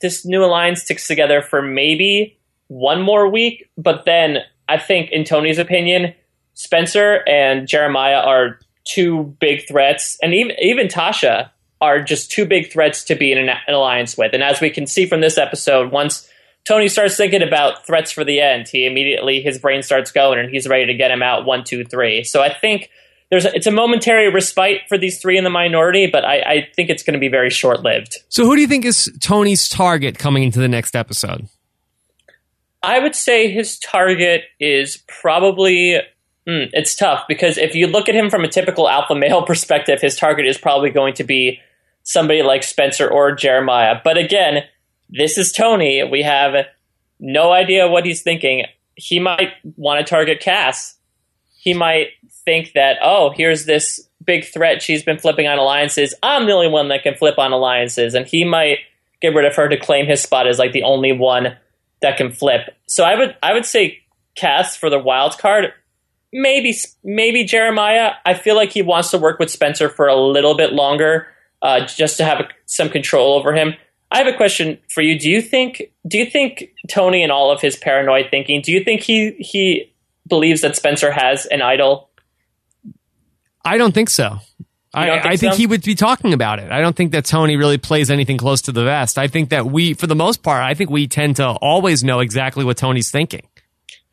this 0.01 0.25
new 0.25 0.43
alliance 0.43 0.81
sticks 0.81 1.07
together 1.07 1.41
for 1.41 1.61
maybe 1.61 2.37
one 2.67 3.01
more 3.01 3.29
week, 3.29 3.69
but 3.77 4.05
then 4.05 4.39
I 4.67 4.77
think, 4.77 5.11
in 5.11 5.23
Tony's 5.23 5.59
opinion, 5.59 6.13
Spencer 6.53 7.23
and 7.27 7.67
Jeremiah 7.67 8.19
are 8.19 8.59
two 8.85 9.35
big 9.39 9.67
threats, 9.67 10.17
and 10.21 10.33
even 10.33 10.55
even 10.59 10.87
Tasha 10.87 11.51
are 11.81 12.01
just 12.01 12.31
two 12.31 12.45
big 12.45 12.71
threats 12.71 13.03
to 13.05 13.15
be 13.15 13.31
in 13.31 13.37
an, 13.37 13.49
an 13.49 13.73
alliance 13.73 14.17
with. 14.17 14.33
And 14.33 14.43
as 14.43 14.61
we 14.61 14.69
can 14.69 14.87
see 14.87 15.05
from 15.05 15.21
this 15.21 15.37
episode, 15.37 15.91
once 15.91 16.29
Tony 16.65 16.87
starts 16.87 17.15
thinking 17.15 17.43
about 17.43 17.85
threats 17.85 18.11
for 18.11 18.23
the 18.23 18.39
end, 18.41 18.67
he 18.67 18.85
immediately 18.85 19.41
his 19.41 19.59
brain 19.59 19.83
starts 19.83 20.11
going, 20.11 20.39
and 20.39 20.49
he's 20.49 20.67
ready 20.67 20.87
to 20.87 20.93
get 20.93 21.11
him 21.11 21.21
out 21.21 21.45
one, 21.45 21.63
two, 21.63 21.83
three. 21.83 22.23
So 22.23 22.41
I 22.41 22.53
think 22.53 22.89
there's 23.29 23.45
a, 23.45 23.55
it's 23.55 23.67
a 23.67 23.71
momentary 23.71 24.29
respite 24.29 24.81
for 24.87 24.97
these 24.97 25.19
three 25.19 25.37
in 25.37 25.43
the 25.43 25.49
minority, 25.49 26.07
but 26.07 26.25
I, 26.25 26.39
I 26.39 26.67
think 26.75 26.89
it's 26.89 27.03
going 27.03 27.13
to 27.13 27.19
be 27.19 27.27
very 27.27 27.49
short 27.49 27.81
lived. 27.81 28.17
So 28.29 28.45
who 28.45 28.55
do 28.55 28.61
you 28.61 28.67
think 28.67 28.85
is 28.85 29.11
Tony's 29.19 29.67
target 29.67 30.17
coming 30.17 30.43
into 30.43 30.59
the 30.59 30.67
next 30.67 30.95
episode? 30.95 31.47
I 32.81 32.99
would 32.99 33.15
say 33.15 33.51
his 33.51 33.79
target 33.79 34.43
is 34.59 35.03
probably 35.07 35.99
Mm, 36.47 36.69
it's 36.73 36.95
tough 36.95 37.23
because 37.27 37.57
if 37.57 37.73
you 37.73 37.87
look 37.87 38.07
at 38.07 38.15
him 38.15 38.29
from 38.29 38.43
a 38.43 38.47
typical 38.47 38.87
alpha 38.87 39.15
male 39.15 39.43
perspective, 39.45 40.01
his 40.01 40.15
target 40.15 40.45
is 40.45 40.57
probably 40.57 40.89
going 40.89 41.13
to 41.15 41.23
be 41.23 41.59
somebody 42.03 42.43
like 42.43 42.63
Spencer 42.63 43.09
or 43.09 43.31
Jeremiah. 43.31 43.99
But 44.03 44.17
again, 44.17 44.63
this 45.09 45.37
is 45.37 45.51
Tony. 45.51 46.03
We 46.03 46.21
have 46.21 46.65
no 47.19 47.51
idea 47.51 47.87
what 47.87 48.05
he's 48.05 48.21
thinking. 48.21 48.65
He 48.95 49.19
might 49.19 49.53
want 49.75 50.05
to 50.05 50.09
target 50.09 50.39
Cass. 50.39 50.97
He 51.57 51.73
might 51.73 52.09
think 52.43 52.73
that, 52.73 52.97
oh, 53.01 53.31
here's 53.35 53.65
this 53.65 54.07
big 54.23 54.45
threat. 54.45 54.81
She's 54.83 55.03
been 55.03 55.17
flipping 55.17 55.47
on 55.47 55.57
alliances. 55.57 56.13
I'm 56.21 56.45
the 56.45 56.53
only 56.53 56.67
one 56.67 56.89
that 56.89 57.03
can 57.03 57.15
flip 57.15 57.39
on 57.39 57.51
alliances. 57.51 58.13
And 58.13 58.27
he 58.27 58.43
might 58.43 58.79
get 59.21 59.33
rid 59.33 59.45
of 59.45 59.55
her 59.55 59.67
to 59.67 59.77
claim 59.77 60.05
his 60.05 60.21
spot 60.21 60.47
as 60.47 60.59
like 60.59 60.73
the 60.73 60.83
only 60.83 61.11
one 61.11 61.57
that 62.01 62.17
can 62.17 62.31
flip. 62.31 62.75
So 62.87 63.03
I 63.03 63.15
would 63.15 63.35
I 63.41 63.53
would 63.53 63.65
say 63.65 63.99
Cass 64.35 64.75
for 64.75 64.89
the 64.89 64.99
wild 64.99 65.37
card 65.37 65.73
maybe 66.35 66.75
maybe 67.03 67.45
Jeremiah. 67.45 68.11
I 68.25 68.33
feel 68.33 68.55
like 68.55 68.71
he 68.71 68.81
wants 68.81 69.11
to 69.11 69.17
work 69.17 69.39
with 69.39 69.49
Spencer 69.49 69.89
for 69.89 70.07
a 70.07 70.15
little 70.15 70.55
bit 70.55 70.73
longer, 70.73 71.27
uh, 71.61 71.85
just 71.85 72.17
to 72.17 72.25
have 72.25 72.41
a, 72.41 72.47
some 72.65 72.89
control 72.89 73.35
over 73.39 73.53
him. 73.53 73.73
I 74.11 74.17
have 74.19 74.27
a 74.27 74.35
question 74.35 74.77
for 74.93 75.01
you. 75.01 75.17
Do 75.17 75.29
you 75.29 75.41
think 75.41 75.81
do 76.07 76.17
you 76.17 76.25
think 76.25 76.71
Tony 76.89 77.23
and 77.23 77.31
all 77.31 77.51
of 77.51 77.61
his 77.61 77.75
paranoid 77.77 78.27
thinking? 78.29 78.61
Do 78.61 78.71
you 78.71 78.83
think 78.83 79.01
he 79.01 79.31
he 79.39 79.93
believes 80.27 80.61
that 80.61 80.75
Spencer 80.75 81.11
has 81.11 81.45
an 81.45 81.61
idol? 81.61 82.09
I 83.63 83.77
don't 83.77 83.93
think 83.93 84.09
so. 84.09 84.39
I, 84.93 85.07
think, 85.07 85.25
I 85.25 85.37
think 85.37 85.53
so? 85.53 85.57
he 85.57 85.67
would 85.67 85.83
be 85.83 85.95
talking 85.95 86.33
about 86.33 86.59
it. 86.59 86.71
I 86.71 86.79
don't 86.79 86.95
think 86.95 87.11
that 87.11 87.25
Tony 87.25 87.57
really 87.57 87.77
plays 87.77 88.09
anything 88.09 88.37
close 88.37 88.61
to 88.63 88.71
the 88.71 88.85
vest. 88.85 89.17
I 89.17 89.27
think 89.27 89.49
that 89.49 89.65
we, 89.65 89.93
for 89.93 90.07
the 90.07 90.15
most 90.15 90.41
part, 90.41 90.63
I 90.63 90.73
think 90.73 90.89
we 90.89 91.05
tend 91.07 91.35
to 91.37 91.47
always 91.47 92.01
know 92.01 92.21
exactly 92.21 92.63
what 92.63 92.77
Tony's 92.77 93.11
thinking. 93.11 93.45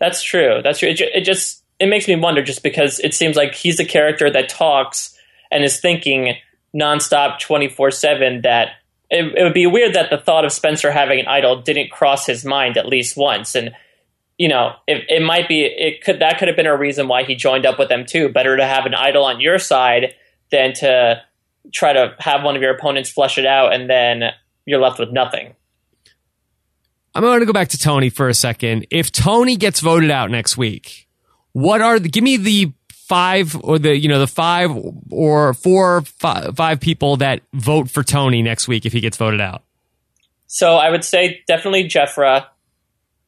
That's 0.00 0.24
true. 0.24 0.60
That's 0.64 0.80
true. 0.80 0.88
It, 0.88 1.00
it 1.00 1.20
just 1.24 1.61
it 1.82 1.88
makes 1.88 2.06
me 2.06 2.14
wonder 2.14 2.42
just 2.42 2.62
because 2.62 3.00
it 3.00 3.12
seems 3.12 3.34
like 3.34 3.54
he's 3.54 3.80
a 3.80 3.84
character 3.84 4.30
that 4.30 4.48
talks 4.48 5.18
and 5.50 5.64
is 5.64 5.80
thinking 5.80 6.36
nonstop 6.72 7.40
24 7.40 7.90
7 7.90 8.42
that 8.42 8.68
it, 9.10 9.24
it, 9.36 9.42
would 9.42 9.52
be 9.52 9.66
weird 9.66 9.94
that 9.94 10.08
the 10.08 10.16
thought 10.16 10.44
of 10.44 10.52
Spencer 10.52 10.92
having 10.92 11.18
an 11.18 11.26
idol 11.26 11.60
didn't 11.60 11.90
cross 11.90 12.24
his 12.24 12.44
mind 12.44 12.76
at 12.76 12.86
least 12.86 13.16
once. 13.16 13.56
And, 13.56 13.74
you 14.38 14.48
know, 14.48 14.74
it, 14.86 15.02
it 15.08 15.22
might 15.22 15.48
be, 15.48 15.64
it 15.64 16.04
could, 16.04 16.20
that 16.20 16.38
could 16.38 16.46
have 16.46 16.56
been 16.56 16.66
a 16.66 16.76
reason 16.76 17.08
why 17.08 17.24
he 17.24 17.34
joined 17.34 17.66
up 17.66 17.80
with 17.80 17.88
them 17.88 18.06
too. 18.06 18.28
Better 18.28 18.56
to 18.56 18.64
have 18.64 18.86
an 18.86 18.94
idol 18.94 19.24
on 19.24 19.40
your 19.40 19.58
side 19.58 20.14
than 20.52 20.74
to 20.74 21.20
try 21.72 21.92
to 21.92 22.14
have 22.20 22.44
one 22.44 22.54
of 22.54 22.62
your 22.62 22.76
opponents 22.76 23.10
flush 23.10 23.38
it 23.38 23.46
out 23.46 23.74
and 23.74 23.90
then 23.90 24.30
you're 24.66 24.80
left 24.80 25.00
with 25.00 25.10
nothing. 25.10 25.56
I'm 27.12 27.24
going 27.24 27.40
to 27.40 27.46
go 27.46 27.52
back 27.52 27.70
to 27.70 27.78
Tony 27.78 28.08
for 28.08 28.28
a 28.28 28.34
second. 28.34 28.86
If 28.88 29.10
Tony 29.10 29.56
gets 29.56 29.80
voted 29.80 30.12
out 30.12 30.30
next 30.30 30.56
week, 30.56 31.01
what 31.52 31.80
are 31.80 31.98
the, 31.98 32.08
give 32.08 32.24
me 32.24 32.36
the 32.36 32.72
five 32.88 33.56
or 33.62 33.78
the, 33.78 33.96
you 33.96 34.08
know, 34.08 34.18
the 34.18 34.26
five 34.26 34.70
or 35.10 35.54
four, 35.54 36.02
five, 36.02 36.56
five 36.56 36.80
people 36.80 37.16
that 37.18 37.42
vote 37.52 37.90
for 37.90 38.02
Tony 38.02 38.42
next 38.42 38.68
week 38.68 38.86
if 38.86 38.92
he 38.92 39.00
gets 39.00 39.16
voted 39.16 39.40
out? 39.40 39.62
So 40.46 40.74
I 40.74 40.90
would 40.90 41.04
say 41.04 41.42
definitely 41.46 41.84
Jefra. 41.84 42.46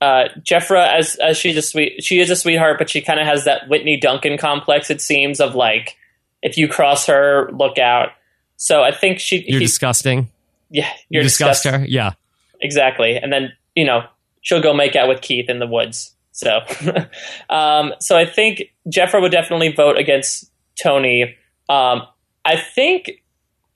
Uh, 0.01 0.25
Jefra, 0.41 0.87
as 0.93 1.17
as 1.17 1.39
she's 1.39 1.57
a 1.57 1.63
sweet, 1.63 2.05
she 2.05 2.21
is 2.21 2.29
a 2.29 2.37
sweetheart, 2.37 2.77
but 2.79 2.91
she 2.91 3.01
kind 3.01 3.19
of 3.19 3.27
has 3.27 3.45
that 3.45 3.69
Whitney 3.69 3.99
Duncan 3.99 4.37
complex. 4.37 4.91
It 4.91 5.01
seems 5.01 5.41
of 5.41 5.55
like, 5.55 5.97
if 6.43 6.59
you 6.59 6.69
cross 6.69 7.07
her, 7.07 7.51
look 7.53 7.79
out. 7.79 8.11
So 8.57 8.83
I 8.83 8.93
think 8.93 9.21
she. 9.21 9.45
You're 9.49 9.61
he, 9.61 9.65
disgusting. 9.65 10.29
Yeah, 10.69 10.91
you're 11.09 11.23
you 11.23 11.29
disgust 11.29 11.65
her. 11.65 11.85
Yeah, 11.89 12.13
exactly. 12.61 13.17
And 13.17 13.33
then 13.33 13.55
you 13.75 13.87
know 13.87 14.05
she'll 14.43 14.61
go 14.61 14.75
make 14.75 14.95
out 14.95 15.09
with 15.09 15.23
Keith 15.23 15.49
in 15.49 15.59
the 15.59 15.67
woods. 15.67 16.14
So, 16.35 16.61
um, 17.49 17.95
so 18.01 18.19
I 18.19 18.27
think 18.27 18.65
Jefra 18.89 19.23
would 19.23 19.33
definitely 19.33 19.73
vote 19.73 19.97
against 19.97 20.51
Tony. 20.81 21.37
Um, 21.69 22.03
I 22.45 22.57
think 22.57 23.23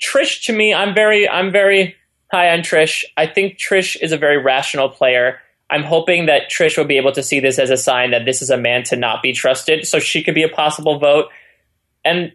Trish, 0.02 0.44
to 0.46 0.52
me, 0.52 0.74
I'm 0.74 0.92
very, 0.92 1.28
I'm 1.28 1.52
very 1.52 1.94
high 2.32 2.50
on 2.50 2.60
Trish. 2.60 3.04
I 3.16 3.26
think 3.26 3.58
Trish 3.58 3.96
is 4.02 4.10
a 4.10 4.18
very 4.18 4.38
rational 4.38 4.88
player. 4.88 5.38
I'm 5.70 5.84
hoping 5.84 6.26
that 6.26 6.50
Trish 6.50 6.76
will 6.76 6.84
be 6.84 6.96
able 6.96 7.12
to 7.12 7.22
see 7.22 7.38
this 7.38 7.60
as 7.60 7.70
a 7.70 7.76
sign 7.76 8.10
that 8.10 8.24
this 8.24 8.42
is 8.42 8.50
a 8.50 8.58
man 8.58 8.82
to 8.84 8.96
not 8.96 9.22
be 9.22 9.32
trusted. 9.32 9.86
So 9.86 10.00
she 10.00 10.24
could 10.24 10.34
be 10.34 10.42
a 10.42 10.48
possible 10.48 10.98
vote. 10.98 11.26
And 12.04 12.32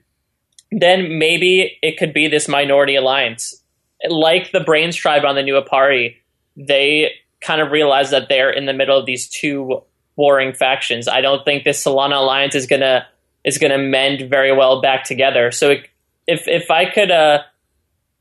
then 0.72 1.20
maybe 1.20 1.78
it 1.82 1.98
could 1.98 2.14
be 2.14 2.30
this 2.30 2.48
minority 2.48 2.96
alliance. 2.96 3.62
Like 4.08 4.52
the 4.52 4.62
Brains 4.62 4.96
tribe 4.96 5.26
on 5.26 5.36
the 5.36 5.44
new 5.44 5.60
Aparri, 5.60 6.16
they 6.56 7.12
kind 7.42 7.60
of 7.60 7.72
realize 7.72 8.12
that 8.12 8.30
they're 8.30 8.52
in 8.52 8.66
the 8.66 8.74
middle 8.74 8.98
of 8.98 9.06
these 9.06 9.28
two 9.28 9.84
warring 10.16 10.54
factions. 10.54 11.08
I 11.08 11.22
don't 11.22 11.44
think 11.44 11.64
this 11.64 11.84
Solana 11.84 12.18
alliance 12.18 12.56
is 12.56 12.68
gonna 12.68 13.08
is 13.44 13.58
gonna 13.58 13.78
mend 13.78 14.30
very 14.30 14.56
well 14.56 14.82
back 14.82 15.04
together. 15.04 15.52
So 15.52 15.72
it, 15.72 15.90
if 16.28 16.48
if 16.48 16.72
I 16.72 16.86
could 16.90 17.12
uh, 17.12 17.40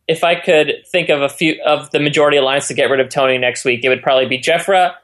if 0.09 0.25
I 0.25 0.35
could 0.35 0.85
think 0.91 1.09
of 1.09 1.23
a 1.23 1.29
few 1.29 1.61
of 1.65 1.91
the 1.91 2.01
majority 2.01 2.37
alliance 2.37 2.69
to 2.69 2.75
get 2.75 2.91
rid 2.91 3.01
of 3.01 3.09
Tony 3.09 3.39
next 3.39 3.65
week, 3.65 3.85
it 3.85 3.89
would 3.89 4.03
probably 4.03 4.27
be 4.27 4.39
Jefra, 4.39 4.95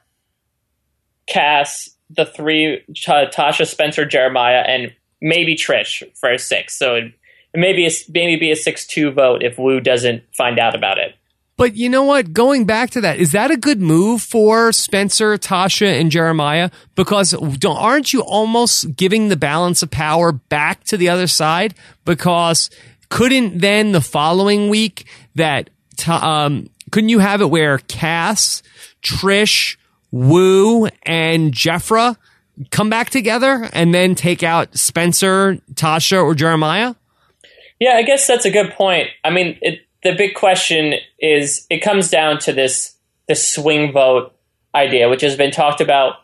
Cass, 1.27 1.91
the 2.11 2.27
three 2.27 2.83
Tasha, 2.93 3.67
Spencer, 3.67 4.05
Jeremiah, 4.05 4.65
and 4.67 4.95
maybe 5.21 5.55
Trish 5.55 6.03
for 6.17 6.33
a 6.33 6.39
six. 6.39 6.77
So 6.79 6.95
it, 6.97 7.13
maybe 7.55 7.89
maybe 8.09 8.37
be 8.37 8.51
a 8.51 8.57
six 8.57 8.87
two 8.87 9.11
vote 9.11 9.43
if 9.43 9.59
Woo 9.59 9.81
doesn't 9.81 10.23
find 10.35 10.59
out 10.59 10.75
about 10.75 10.99
it. 10.99 11.15
But 11.59 11.75
you 11.75 11.89
know 11.89 12.05
what? 12.05 12.33
Going 12.33 12.67
back 12.67 12.91
to 12.91 13.01
that, 13.01 13.19
is 13.19 13.33
that 13.33 13.51
a 13.51 13.57
good 13.57 13.81
move 13.81 14.23
for 14.23 14.73
Spencer, 14.73 15.37
Tasha, 15.37 16.01
and 16.01 16.09
Jeremiah? 16.09 16.71
Because 16.95 17.35
aren't 17.35 18.13
you 18.13 18.21
almost 18.21 18.95
giving 18.95 19.29
the 19.29 19.37
balance 19.37 19.83
of 19.83 19.91
power 19.91 20.31
back 20.31 20.85
to 20.85 20.97
the 20.97 21.09
other 21.09 21.27
side? 21.27 21.75
Because 22.05 22.71
couldn't 23.09 23.59
then 23.59 23.91
the 23.91 24.01
following 24.01 24.69
week 24.69 25.07
that 25.35 25.69
um, 26.07 26.71
couldn't 26.93 27.09
you 27.09 27.19
have 27.19 27.41
it 27.41 27.51
where 27.51 27.79
Cass, 27.79 28.63
Trish, 29.03 29.77
Woo, 30.13 30.87
and 31.03 31.53
Jefra 31.53 32.17
come 32.71 32.89
back 32.89 33.11
together 33.11 33.69
and 33.73 33.93
then 33.93 34.15
take 34.15 34.45
out 34.45 34.79
Spencer, 34.79 35.59
Tasha, 35.75 36.23
or 36.23 36.37
Jeremiah? 36.37 36.95
Yeah, 37.81 37.95
I 37.95 38.03
guess 38.03 38.29
that's 38.29 38.45
a 38.45 38.51
good 38.51 38.73
point. 38.75 39.09
I 39.25 39.31
mean, 39.31 39.59
it, 39.61 39.81
the 40.03 40.15
big 40.15 40.35
question 40.35 40.95
is 41.19 41.67
it 41.71 41.81
comes 41.81 42.11
down 42.11 42.39
to 42.41 42.53
this 42.53 42.97
this 43.27 43.53
swing 43.53 43.93
vote 43.93 44.35
idea, 44.75 45.09
which 45.09 45.21
has 45.23 45.37
been 45.37 45.51
talked 45.51 45.81
about 45.81 46.15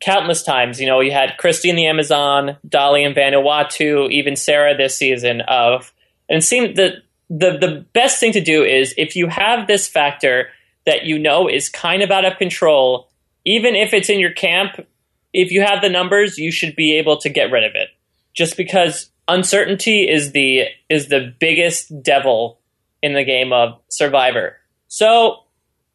countless 0.00 0.42
times. 0.42 0.80
You 0.80 0.86
know, 0.86 1.00
you 1.00 1.10
had 1.10 1.36
Christy 1.38 1.70
in 1.70 1.76
the 1.76 1.86
Amazon, 1.86 2.56
Dolly 2.68 3.04
and 3.04 3.16
Vanuatu, 3.16 4.10
even 4.10 4.36
Sarah 4.36 4.76
this 4.76 4.96
season 4.96 5.40
of 5.42 5.92
and 6.28 6.38
it 6.38 6.42
seemed 6.42 6.76
that 6.76 6.94
the 7.28 7.58
the 7.58 7.86
best 7.92 8.20
thing 8.20 8.32
to 8.32 8.40
do 8.40 8.64
is 8.64 8.94
if 8.96 9.16
you 9.16 9.28
have 9.28 9.66
this 9.66 9.88
factor 9.88 10.48
that 10.86 11.04
you 11.04 11.18
know 11.18 11.48
is 11.48 11.68
kind 11.68 12.02
of 12.02 12.10
out 12.10 12.24
of 12.24 12.38
control, 12.38 13.08
even 13.44 13.74
if 13.74 13.92
it's 13.92 14.10
in 14.10 14.20
your 14.20 14.32
camp, 14.32 14.86
if 15.32 15.50
you 15.50 15.62
have 15.62 15.80
the 15.80 15.88
numbers, 15.88 16.38
you 16.38 16.50
should 16.50 16.76
be 16.76 16.96
able 16.98 17.16
to 17.18 17.28
get 17.28 17.50
rid 17.50 17.64
of 17.64 17.74
it. 17.74 17.88
Just 18.34 18.56
because 18.56 19.10
uncertainty 19.26 20.08
is 20.08 20.32
the 20.32 20.64
is 20.88 21.08
the 21.08 21.34
biggest 21.38 22.02
devil 22.02 22.58
in 23.04 23.12
the 23.12 23.22
game 23.22 23.52
of 23.52 23.78
Survivor. 23.88 24.56
So 24.88 25.40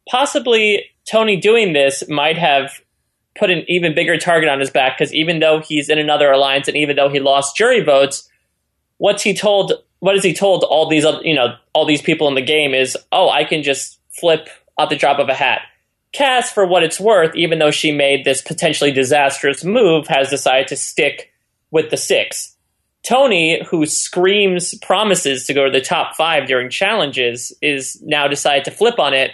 possibly 0.08 0.84
Tony 1.10 1.36
doing 1.36 1.72
this 1.72 2.08
might 2.08 2.38
have 2.38 2.80
put 3.36 3.50
an 3.50 3.64
even 3.66 3.96
bigger 3.96 4.16
target 4.16 4.48
on 4.48 4.60
his 4.60 4.70
back 4.70 4.96
because 4.96 5.12
even 5.12 5.40
though 5.40 5.60
he's 5.60 5.88
in 5.88 5.98
another 5.98 6.30
alliance 6.30 6.68
and 6.68 6.76
even 6.76 6.94
though 6.94 7.08
he 7.08 7.18
lost 7.18 7.56
jury 7.56 7.82
votes, 7.82 8.28
what's 8.98 9.24
he 9.24 9.34
told? 9.34 9.72
What 9.98 10.14
is 10.14 10.22
he 10.22 10.32
told 10.32 10.62
all 10.62 10.88
these 10.88 11.04
other, 11.04 11.20
you 11.24 11.34
know 11.34 11.56
all 11.74 11.84
these 11.84 12.00
people 12.00 12.28
in 12.28 12.36
the 12.36 12.42
game 12.42 12.74
is 12.74 12.96
oh 13.10 13.28
I 13.28 13.42
can 13.42 13.64
just 13.64 13.98
flip 14.08 14.48
at 14.78 14.88
the 14.88 14.96
drop 14.96 15.18
of 15.18 15.28
a 15.28 15.34
hat. 15.34 15.62
Cass, 16.12 16.50
for 16.50 16.64
what 16.64 16.84
it's 16.84 17.00
worth, 17.00 17.34
even 17.34 17.58
though 17.58 17.70
she 17.72 17.90
made 17.90 18.24
this 18.24 18.40
potentially 18.40 18.92
disastrous 18.92 19.64
move, 19.64 20.06
has 20.06 20.30
decided 20.30 20.68
to 20.68 20.76
stick 20.76 21.32
with 21.72 21.90
the 21.90 21.96
six. 21.96 22.56
Tony, 23.02 23.64
who 23.70 23.86
screams 23.86 24.74
promises 24.78 25.46
to 25.46 25.54
go 25.54 25.64
to 25.64 25.70
the 25.70 25.80
top 25.80 26.16
five 26.16 26.46
during 26.46 26.70
challenges, 26.70 27.52
is 27.62 28.00
now 28.02 28.28
decided 28.28 28.64
to 28.64 28.70
flip 28.70 28.98
on 28.98 29.14
it 29.14 29.30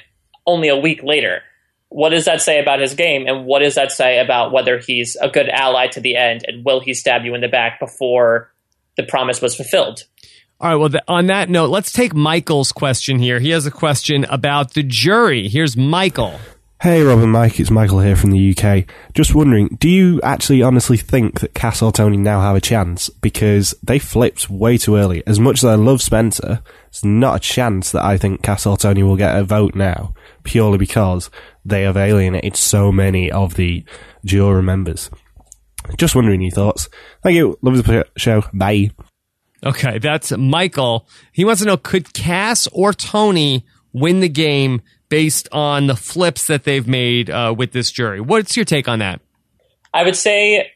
only 0.46 0.68
a 0.68 0.76
week 0.76 1.02
later. 1.02 1.42
What 1.88 2.10
does 2.10 2.24
that 2.24 2.40
say 2.40 2.60
about 2.60 2.80
his 2.80 2.94
game, 2.94 3.26
and 3.26 3.46
what 3.46 3.60
does 3.60 3.74
that 3.76 3.92
say 3.92 4.18
about 4.18 4.52
whether 4.52 4.78
he's 4.78 5.16
a 5.16 5.28
good 5.28 5.48
ally 5.48 5.88
to 5.88 6.00
the 6.00 6.16
end, 6.16 6.44
and 6.46 6.64
will 6.64 6.80
he 6.80 6.94
stab 6.94 7.24
you 7.24 7.34
in 7.34 7.40
the 7.40 7.48
back 7.48 7.80
before 7.80 8.52
the 8.96 9.02
promise 9.02 9.40
was 9.40 9.54
fulfilled? 9.54 10.04
All 10.60 10.70
right. 10.70 10.76
Well, 10.76 11.02
on 11.06 11.26
that 11.26 11.50
note, 11.50 11.68
let's 11.68 11.92
take 11.92 12.14
Michael's 12.14 12.72
question 12.72 13.18
here. 13.18 13.38
He 13.40 13.50
has 13.50 13.66
a 13.66 13.70
question 13.70 14.24
about 14.24 14.72
the 14.72 14.82
jury. 14.82 15.48
Here's 15.48 15.76
Michael. 15.76 16.38
Hey, 16.82 17.02
Rob 17.02 17.20
and 17.20 17.32
Mike, 17.32 17.58
it's 17.58 17.70
Michael 17.70 18.00
here 18.00 18.16
from 18.16 18.32
the 18.32 18.54
UK. 18.54 18.84
Just 19.14 19.34
wondering, 19.34 19.78
do 19.80 19.88
you 19.88 20.20
actually 20.20 20.62
honestly 20.62 20.98
think 20.98 21.40
that 21.40 21.54
Cass 21.54 21.80
or 21.80 21.90
Tony 21.90 22.18
now 22.18 22.42
have 22.42 22.54
a 22.54 22.60
chance? 22.60 23.08
Because 23.08 23.74
they 23.82 23.98
flipped 23.98 24.50
way 24.50 24.76
too 24.76 24.96
early. 24.96 25.26
As 25.26 25.40
much 25.40 25.60
as 25.60 25.64
I 25.64 25.74
love 25.74 26.02
Spencer, 26.02 26.62
it's 26.88 27.02
not 27.02 27.36
a 27.36 27.40
chance 27.40 27.92
that 27.92 28.04
I 28.04 28.18
think 28.18 28.42
Cass 28.42 28.66
or 28.66 28.76
Tony 28.76 29.02
will 29.02 29.16
get 29.16 29.34
a 29.34 29.42
vote 29.42 29.74
now, 29.74 30.12
purely 30.42 30.76
because 30.76 31.30
they 31.64 31.84
have 31.84 31.96
alienated 31.96 32.56
so 32.56 32.92
many 32.92 33.32
of 33.32 33.54
the 33.54 33.82
juror 34.26 34.60
members. 34.60 35.10
Just 35.96 36.14
wondering 36.14 36.42
your 36.42 36.50
thoughts. 36.50 36.90
Thank 37.22 37.36
you. 37.36 37.58
Love 37.62 37.82
the 37.82 38.06
show. 38.18 38.42
Bye. 38.52 38.90
Okay, 39.64 39.98
that's 39.98 40.30
Michael. 40.30 41.08
He 41.32 41.46
wants 41.46 41.62
to 41.62 41.66
know 41.66 41.78
could 41.78 42.12
Cass 42.12 42.66
or 42.66 42.92
Tony 42.92 43.64
win 43.94 44.20
the 44.20 44.28
game 44.28 44.82
based 45.08 45.48
on 45.52 45.86
the 45.86 45.96
flips 45.96 46.46
that 46.46 46.64
they've 46.64 46.86
made 46.86 47.30
uh, 47.30 47.54
with 47.56 47.72
this 47.72 47.90
jury? 47.90 48.20
What's 48.20 48.56
your 48.56 48.64
take 48.64 48.88
on 48.88 48.98
that? 49.00 49.20
I 49.94 50.02
would 50.02 50.16
say, 50.16 50.72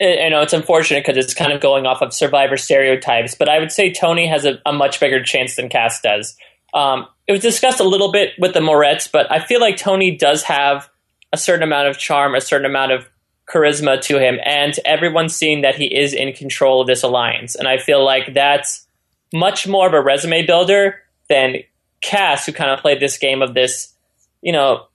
you 0.00 0.30
know, 0.30 0.42
it's 0.42 0.52
unfortunate 0.52 1.04
because 1.04 1.22
it's 1.22 1.34
kind 1.34 1.52
of 1.52 1.60
going 1.60 1.86
off 1.86 2.02
of 2.02 2.12
survivor 2.12 2.56
stereotypes, 2.56 3.34
but 3.34 3.48
I 3.48 3.58
would 3.58 3.72
say 3.72 3.92
Tony 3.92 4.26
has 4.26 4.44
a, 4.44 4.60
a 4.66 4.72
much 4.72 5.00
bigger 5.00 5.22
chance 5.22 5.56
than 5.56 5.68
Cass 5.68 6.00
does. 6.00 6.36
Um, 6.74 7.06
it 7.26 7.32
was 7.32 7.42
discussed 7.42 7.80
a 7.80 7.84
little 7.84 8.12
bit 8.12 8.32
with 8.38 8.54
the 8.54 8.60
Moretz, 8.60 9.10
but 9.10 9.30
I 9.30 9.40
feel 9.40 9.60
like 9.60 9.76
Tony 9.76 10.16
does 10.16 10.42
have 10.44 10.88
a 11.32 11.36
certain 11.36 11.62
amount 11.62 11.88
of 11.88 11.98
charm, 11.98 12.34
a 12.34 12.40
certain 12.40 12.66
amount 12.66 12.92
of 12.92 13.08
charisma 13.48 14.00
to 14.02 14.18
him, 14.18 14.38
and 14.44 14.78
everyone's 14.84 15.34
seeing 15.34 15.62
that 15.62 15.74
he 15.74 15.86
is 15.86 16.12
in 16.12 16.32
control 16.32 16.80
of 16.80 16.86
this 16.86 17.02
alliance. 17.02 17.54
And 17.54 17.66
I 17.66 17.78
feel 17.78 18.04
like 18.04 18.34
that's 18.34 18.86
much 19.32 19.66
more 19.66 19.86
of 19.86 19.94
a 19.94 20.00
resume 20.00 20.46
builder 20.46 20.96
than 21.28 21.56
Cass, 22.00 22.46
who 22.46 22.52
kind 22.52 22.70
of 22.70 22.80
played 22.80 23.00
this 23.00 23.18
game 23.18 23.42
of 23.42 23.54
this, 23.54 23.94
you 24.42 24.52
know, 24.52 24.86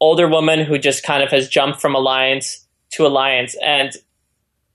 older 0.00 0.28
woman 0.28 0.64
who 0.64 0.78
just 0.78 1.02
kind 1.02 1.22
of 1.22 1.30
has 1.30 1.48
jumped 1.48 1.80
from 1.80 1.94
alliance 1.94 2.66
to 2.90 3.06
alliance. 3.06 3.56
And 3.62 3.92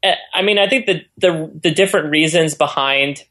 eh, 0.03 0.15
I 0.33 0.41
mean, 0.41 0.59
I 0.59 0.67
think 0.67 0.85
the 0.85 1.05
the, 1.17 1.51
the 1.63 1.71
different 1.71 2.11
reasons 2.11 2.55
behind 2.55 3.23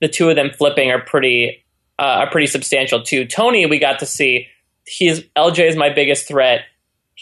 the 0.00 0.08
two 0.08 0.28
of 0.28 0.36
them 0.36 0.50
flipping 0.50 0.90
are 0.90 1.00
pretty 1.00 1.64
uh, 1.98 2.24
are 2.24 2.30
pretty 2.30 2.46
substantial 2.46 3.02
too. 3.02 3.24
Tony, 3.24 3.66
we 3.66 3.78
got 3.78 4.00
to 4.00 4.06
see 4.06 4.48
he's 4.84 5.20
LJ 5.36 5.68
is 5.68 5.76
my 5.76 5.90
biggest 5.90 6.26
threat 6.26 6.62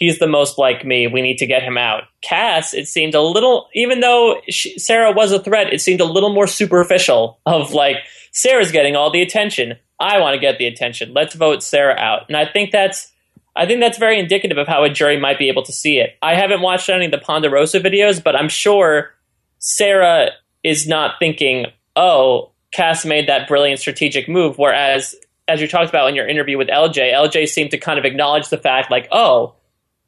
he's 0.01 0.17
the 0.17 0.27
most 0.27 0.57
like 0.57 0.83
me. 0.83 1.05
We 1.05 1.21
need 1.21 1.37
to 1.37 1.45
get 1.45 1.61
him 1.61 1.77
out. 1.77 2.05
Cass, 2.21 2.73
it 2.73 2.87
seemed 2.87 3.13
a 3.13 3.21
little, 3.21 3.69
even 3.75 3.99
though 3.99 4.41
she, 4.49 4.77
Sarah 4.79 5.11
was 5.11 5.31
a 5.31 5.37
threat, 5.37 5.71
it 5.71 5.79
seemed 5.79 6.01
a 6.01 6.05
little 6.05 6.33
more 6.33 6.47
superficial 6.47 7.39
of 7.45 7.73
like, 7.73 7.97
Sarah's 8.31 8.71
getting 8.71 8.95
all 8.95 9.11
the 9.11 9.21
attention. 9.21 9.77
I 10.01 10.19
want 10.19 10.33
to 10.33 10.39
get 10.39 10.57
the 10.57 10.65
attention. 10.65 11.13
Let's 11.13 11.35
vote 11.35 11.63
Sarah 11.63 11.95
out. 11.95 12.27
And 12.27 12.35
I 12.35 12.45
think 12.45 12.71
that's, 12.71 13.11
I 13.55 13.65
think 13.65 13.79
that's 13.81 13.97
very 13.97 14.19
indicative 14.19 14.57
of 14.57 14.67
how 14.67 14.83
a 14.83 14.89
jury 14.89 15.19
might 15.19 15.37
be 15.37 15.47
able 15.47 15.63
to 15.63 15.71
see 15.71 15.99
it. 15.99 16.17
I 16.21 16.35
haven't 16.35 16.61
watched 16.61 16.89
any 16.89 17.05
of 17.05 17.11
the 17.11 17.17
Ponderosa 17.17 17.79
videos, 17.79 18.23
but 18.23 18.35
I'm 18.35 18.49
sure 18.49 19.13
Sarah 19.59 20.31
is 20.63 20.87
not 20.87 21.15
thinking, 21.19 21.67
oh, 21.95 22.51
Cass 22.71 23.05
made 23.05 23.27
that 23.27 23.47
brilliant 23.47 23.79
strategic 23.79 24.27
move. 24.27 24.57
Whereas, 24.57 25.15
as 25.47 25.61
you 25.61 25.67
talked 25.67 25.89
about 25.89 26.09
in 26.09 26.15
your 26.15 26.27
interview 26.27 26.57
with 26.57 26.69
LJ, 26.69 27.13
LJ 27.13 27.47
seemed 27.49 27.71
to 27.71 27.77
kind 27.77 27.99
of 27.99 28.05
acknowledge 28.05 28.49
the 28.49 28.57
fact, 28.57 28.89
like, 28.89 29.07
oh, 29.11 29.55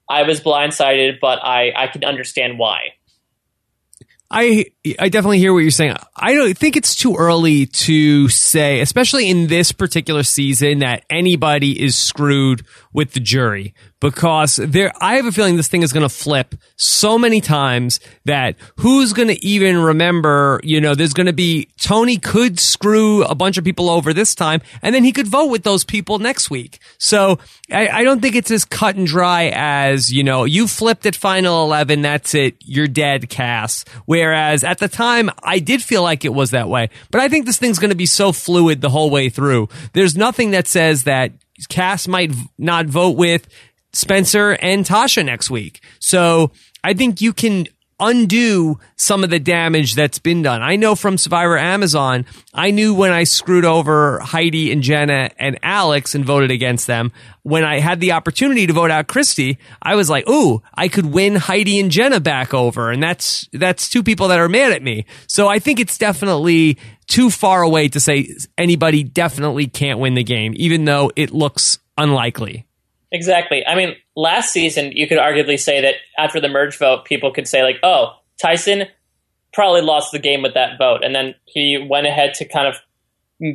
I 0.09 0.23
was 0.23 0.41
blindsided, 0.41 1.19
but 1.19 1.39
I, 1.43 1.71
I 1.75 1.87
can 1.87 2.03
understand 2.03 2.57
why. 2.57 2.93
I 4.35 4.65
I 4.99 5.09
definitely 5.09 5.37
hear 5.37 5.53
what 5.53 5.59
you're 5.59 5.69
saying. 5.69 5.95
I 6.15 6.33
don't 6.33 6.57
think 6.57 6.75
it's 6.75 6.95
too 6.95 7.15
early 7.15 7.67
to 7.67 8.27
say, 8.29 8.79
especially 8.79 9.29
in 9.29 9.45
this 9.45 9.71
particular 9.71 10.23
season, 10.23 10.79
that 10.79 11.05
anybody 11.07 11.79
is 11.79 11.95
screwed 11.95 12.65
with 12.91 13.13
the 13.13 13.19
jury 13.19 13.75
because 14.03 14.57
there 14.57 14.91
I 14.99 15.15
have 15.15 15.25
a 15.25 15.31
feeling 15.31 15.55
this 15.55 15.69
thing 15.69 15.81
is 15.81 15.93
going 15.93 16.03
to 16.03 16.13
flip 16.13 16.55
so 16.75 17.17
many 17.17 17.39
times 17.39 18.01
that 18.25 18.57
who's 18.79 19.13
going 19.13 19.29
to 19.29 19.45
even 19.45 19.77
remember, 19.77 20.59
you 20.61 20.81
know, 20.81 20.93
there's 20.93 21.13
going 21.13 21.27
to 21.27 21.33
be 21.33 21.69
Tony 21.79 22.17
could 22.17 22.59
screw 22.59 23.23
a 23.23 23.33
bunch 23.33 23.57
of 23.57 23.63
people 23.63 23.89
over 23.89 24.13
this 24.13 24.35
time 24.35 24.61
and 24.81 24.93
then 24.93 25.05
he 25.05 25.13
could 25.13 25.27
vote 25.27 25.45
with 25.45 25.63
those 25.63 25.85
people 25.85 26.19
next 26.19 26.49
week. 26.49 26.79
So 26.97 27.39
I, 27.71 27.87
I 27.87 28.03
don't 28.03 28.21
think 28.21 28.35
it's 28.35 28.51
as 28.51 28.65
cut 28.65 28.97
and 28.97 29.07
dry 29.07 29.53
as, 29.55 30.11
you 30.11 30.23
know, 30.25 30.43
you 30.43 30.67
flipped 30.67 31.05
at 31.05 31.15
final 31.15 31.63
11, 31.63 32.01
that's 32.01 32.35
it, 32.35 32.57
you're 32.59 32.89
dead, 32.89 33.29
Cass. 33.29 33.85
Whereas 34.05 34.65
at 34.65 34.79
the 34.79 34.89
time, 34.89 35.29
I 35.41 35.59
did 35.59 35.81
feel 35.81 36.03
like 36.03 36.25
it 36.25 36.33
was 36.33 36.51
that 36.51 36.67
way. 36.67 36.89
But 37.09 37.21
I 37.21 37.29
think 37.29 37.45
this 37.45 37.57
thing's 37.57 37.79
going 37.79 37.91
to 37.91 37.95
be 37.95 38.05
so 38.05 38.33
fluid 38.33 38.81
the 38.81 38.89
whole 38.89 39.09
way 39.09 39.29
through. 39.29 39.69
There's 39.93 40.17
nothing 40.17 40.51
that 40.51 40.67
says 40.67 41.05
that 41.05 41.31
Cass 41.69 42.07
might 42.07 42.33
not 42.57 42.87
vote 42.87 43.15
with 43.15 43.47
Spencer 43.93 44.51
and 44.51 44.85
Tasha 44.85 45.23
next 45.23 45.49
week. 45.49 45.81
So 45.99 46.51
I 46.83 46.93
think 46.93 47.21
you 47.21 47.31
can 47.33 47.67
undo 47.99 48.79
some 48.97 49.23
of 49.23 49.29
the 49.29 49.39
damage 49.39 49.95
that's 49.95 50.19
been 50.19 50.41
done. 50.41 50.61
I 50.61 50.75
know 50.75 50.95
from 50.95 51.17
Survivor 51.17 51.57
Amazon, 51.57 52.25
I 52.53 52.71
knew 52.71 52.93
when 52.93 53.11
I 53.11 53.23
screwed 53.23 53.65
over 53.65 54.19
Heidi 54.19 54.71
and 54.71 54.81
Jenna 54.81 55.29
and 55.37 55.59
Alex 55.63 56.15
and 56.15 56.25
voted 56.25 56.51
against 56.51 56.87
them, 56.87 57.11
when 57.43 57.63
I 57.63 57.79
had 57.79 57.99
the 57.99 58.13
opportunity 58.13 58.67
to 58.67 58.73
vote 58.73 58.91
out 58.91 59.07
Christy, 59.07 59.57
I 59.81 59.95
was 59.95 60.09
like, 60.09 60.27
ooh, 60.27 60.61
I 60.73 60.87
could 60.87 61.05
win 61.05 61.35
Heidi 61.35 61.79
and 61.79 61.91
Jenna 61.91 62.19
back 62.19 62.53
over. 62.53 62.91
And 62.91 63.01
that's, 63.01 63.47
that's 63.53 63.89
two 63.89 64.03
people 64.03 64.27
that 64.29 64.39
are 64.39 64.49
mad 64.49 64.73
at 64.73 64.83
me. 64.83 65.05
So 65.27 65.47
I 65.47 65.59
think 65.59 65.79
it's 65.79 65.97
definitely 65.97 66.77
too 67.07 67.29
far 67.29 67.61
away 67.61 67.87
to 67.89 67.99
say 67.99 68.35
anybody 68.57 69.03
definitely 69.03 69.67
can't 69.67 69.99
win 69.99 70.15
the 70.15 70.23
game, 70.23 70.53
even 70.57 70.85
though 70.85 71.11
it 71.15 71.31
looks 71.31 71.77
unlikely. 71.97 72.65
Exactly. 73.13 73.65
I 73.65 73.75
mean, 73.75 73.95
last 74.15 74.51
season, 74.51 74.91
you 74.91 75.07
could 75.07 75.19
arguably 75.19 75.59
say 75.59 75.79
that 75.81 75.95
after 76.17 76.41
the 76.41 76.49
merge 76.49 76.77
vote, 76.77 77.05
people 77.05 77.31
could 77.31 77.47
say, 77.47 77.61
like, 77.61 77.77
oh, 77.83 78.15
Tyson 78.41 78.85
probably 79.53 79.81
lost 79.81 80.11
the 80.11 80.19
game 80.19 80.41
with 80.41 80.55
that 80.55 80.79
vote. 80.79 81.03
And 81.03 81.13
then 81.13 81.35
he 81.45 81.77
went 81.77 82.07
ahead 82.07 82.33
to 82.33 82.45
kind 82.45 82.67
of 82.67 82.75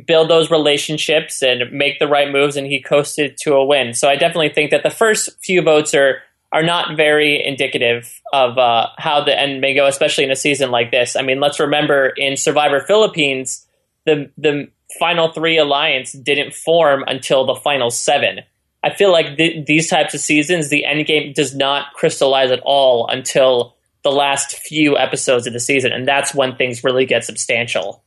build 0.05 0.29
those 0.29 0.49
relationships 0.49 1.43
and 1.43 1.73
make 1.73 1.99
the 1.99 2.07
right 2.07 2.31
moves, 2.31 2.55
and 2.55 2.67
he 2.67 2.81
coasted 2.81 3.35
to 3.41 3.55
a 3.55 3.65
win. 3.65 3.93
So 3.93 4.07
I 4.07 4.15
definitely 4.15 4.49
think 4.49 4.71
that 4.71 4.83
the 4.83 4.89
first 4.89 5.29
few 5.43 5.61
votes 5.61 5.93
are 5.93 6.21
are 6.51 6.63
not 6.63 6.97
very 6.97 7.45
indicative 7.45 8.21
of 8.33 8.57
uh, 8.57 8.87
how 8.97 9.23
the 9.23 9.37
end 9.39 9.61
may 9.61 9.75
go, 9.75 9.85
especially 9.85 10.23
in 10.23 10.31
a 10.31 10.35
season 10.35 10.71
like 10.71 10.89
this. 10.89 11.15
I 11.15 11.21
mean, 11.21 11.39
let's 11.39 11.59
remember 11.59 12.11
in 12.17 12.37
Survivor 12.37 12.79
Philippines, 12.79 13.67
the 14.05 14.31
the 14.37 14.69
final 14.99 15.31
three 15.31 15.57
alliance 15.57 16.13
didn't 16.13 16.53
form 16.53 17.03
until 17.07 17.45
the 17.45 17.55
final 17.55 17.91
seven. 17.91 18.39
I 18.83 18.93
feel 18.93 19.11
like 19.11 19.37
th- 19.37 19.65
these 19.65 19.89
types 19.89 20.13
of 20.13 20.19
seasons, 20.19 20.69
the 20.69 20.85
end 20.85 21.05
game 21.05 21.33
does 21.33 21.55
not 21.55 21.93
crystallize 21.93 22.51
at 22.51 22.61
all 22.63 23.07
until 23.09 23.75
the 24.03 24.11
last 24.11 24.55
few 24.55 24.97
episodes 24.97 25.45
of 25.47 25.53
the 25.53 25.59
season, 25.59 25.91
and 25.91 26.07
that's 26.07 26.33
when 26.33 26.55
things 26.55 26.83
really 26.83 27.05
get 27.05 27.25
substantial. 27.25 28.03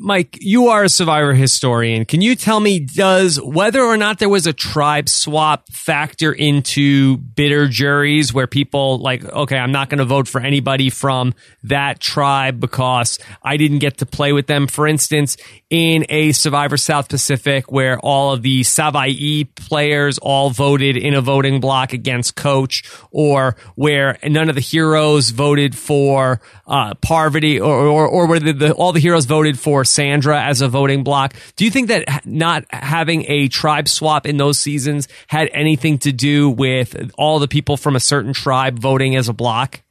Mike, 0.00 0.38
you 0.40 0.68
are 0.68 0.84
a 0.84 0.88
survivor 0.88 1.34
historian. 1.34 2.04
Can 2.04 2.20
you 2.20 2.36
tell 2.36 2.60
me, 2.60 2.78
does 2.78 3.40
whether 3.42 3.82
or 3.82 3.96
not 3.96 4.20
there 4.20 4.28
was 4.28 4.46
a 4.46 4.52
tribe 4.52 5.08
swap 5.08 5.68
factor 5.70 6.32
into 6.32 7.16
bitter 7.16 7.66
juries 7.66 8.32
where 8.32 8.46
people 8.46 8.98
like, 8.98 9.24
okay, 9.24 9.56
I'm 9.56 9.72
not 9.72 9.88
going 9.88 9.98
to 9.98 10.04
vote 10.04 10.28
for 10.28 10.40
anybody 10.40 10.88
from 10.88 11.34
that 11.64 11.98
tribe 11.98 12.60
because 12.60 13.18
I 13.42 13.56
didn't 13.56 13.80
get 13.80 13.98
to 13.98 14.06
play 14.06 14.32
with 14.32 14.46
them? 14.46 14.68
For 14.68 14.86
instance, 14.86 15.36
in 15.68 16.06
a 16.08 16.30
Survivor 16.30 16.76
South 16.76 17.08
Pacific 17.08 17.72
where 17.72 17.98
all 17.98 18.32
of 18.32 18.42
the 18.42 18.60
Savaii 18.60 19.48
players 19.56 20.18
all 20.18 20.50
voted 20.50 20.96
in 20.96 21.14
a 21.14 21.20
voting 21.20 21.60
block 21.60 21.92
against 21.92 22.36
coach 22.36 22.88
or 23.10 23.56
where 23.74 24.16
none 24.24 24.48
of 24.48 24.54
the 24.54 24.60
heroes 24.60 25.30
voted 25.30 25.76
for 25.76 26.40
uh, 26.68 26.94
Parvati 26.94 27.58
or, 27.58 27.86
or, 27.86 28.06
or 28.06 28.26
where 28.28 28.38
the, 28.38 28.52
the, 28.52 28.72
all 28.72 28.92
the 28.92 29.00
heroes 29.00 29.24
voted 29.24 29.58
for 29.58 29.84
Sandra 29.88 30.42
as 30.42 30.60
a 30.60 30.68
voting 30.68 31.04
block. 31.04 31.34
Do 31.56 31.64
you 31.64 31.70
think 31.70 31.88
that 31.88 32.26
not 32.26 32.64
having 32.70 33.24
a 33.28 33.48
tribe 33.48 33.88
swap 33.88 34.26
in 34.26 34.36
those 34.36 34.58
seasons 34.58 35.08
had 35.26 35.50
anything 35.52 35.98
to 35.98 36.12
do 36.12 36.50
with 36.50 37.12
all 37.16 37.38
the 37.38 37.48
people 37.48 37.76
from 37.76 37.96
a 37.96 38.00
certain 38.00 38.32
tribe 38.32 38.78
voting 38.78 39.16
as 39.16 39.28
a 39.28 39.32
block? 39.32 39.82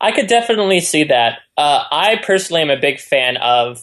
I 0.00 0.12
could 0.12 0.26
definitely 0.26 0.80
see 0.80 1.04
that. 1.04 1.38
Uh, 1.56 1.84
I 1.90 2.16
personally 2.16 2.62
am 2.62 2.70
a 2.70 2.78
big 2.78 3.00
fan 3.00 3.36
of 3.38 3.82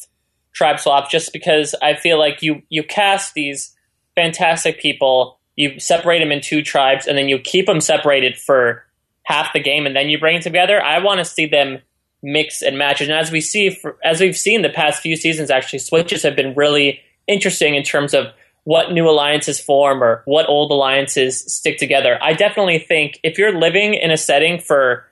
tribe 0.54 0.80
swaps 0.80 1.10
just 1.10 1.34
because 1.34 1.76
I 1.82 1.96
feel 1.96 2.20
like 2.20 2.42
you 2.42 2.62
you 2.70 2.84
cast 2.84 3.34
these 3.34 3.76
fantastic 4.16 4.80
people, 4.80 5.40
you 5.56 5.80
separate 5.80 6.20
them 6.20 6.32
in 6.32 6.42
two 6.42 6.62
tribes, 6.62 7.08
and 7.08 7.18
then 7.18 7.30
you 7.30 7.40
keep 7.40 7.66
them 7.66 7.82
separated 7.82 8.38
for 8.38 8.86
half 9.24 9.54
the 9.54 9.60
game, 9.60 9.86
and 9.86 9.96
then 9.96 10.10
you 10.10 10.20
bring 10.20 10.36
them 10.36 10.44
together. 10.44 10.82
I 10.84 11.00
want 11.00 11.20
to 11.20 11.26
see 11.26 11.48
them 11.48 11.82
mix 12.24 12.62
and 12.62 12.78
match, 12.78 13.02
and 13.02 13.12
as 13.12 13.32
we 13.32 13.42
see, 13.42 13.70
for, 13.70 13.98
as 14.04 14.20
we've 14.20 14.38
seen 14.38 14.62
the 14.62 14.70
past 14.70 15.02
few 15.02 15.16
seasons, 15.16 15.52
actually 15.52 15.80
switches 15.80 16.24
have 16.24 16.36
been 16.36 16.56
really 16.56 17.02
interesting 17.28 17.76
in 17.76 17.84
terms 17.84 18.14
of 18.14 18.28
what 18.64 18.94
new 18.94 19.10
alliances 19.10 19.60
form 19.60 20.02
or 20.02 20.24
what 20.26 20.48
old 20.48 20.72
alliances 20.72 21.54
stick 21.54 21.78
together. 21.78 22.18
I 22.22 22.34
definitely 22.34 22.80
think 22.80 23.20
if 23.22 23.38
you're 23.38 23.60
living 23.60 23.94
in 23.94 24.10
a 24.10 24.18
setting 24.18 24.60
for 24.60 25.06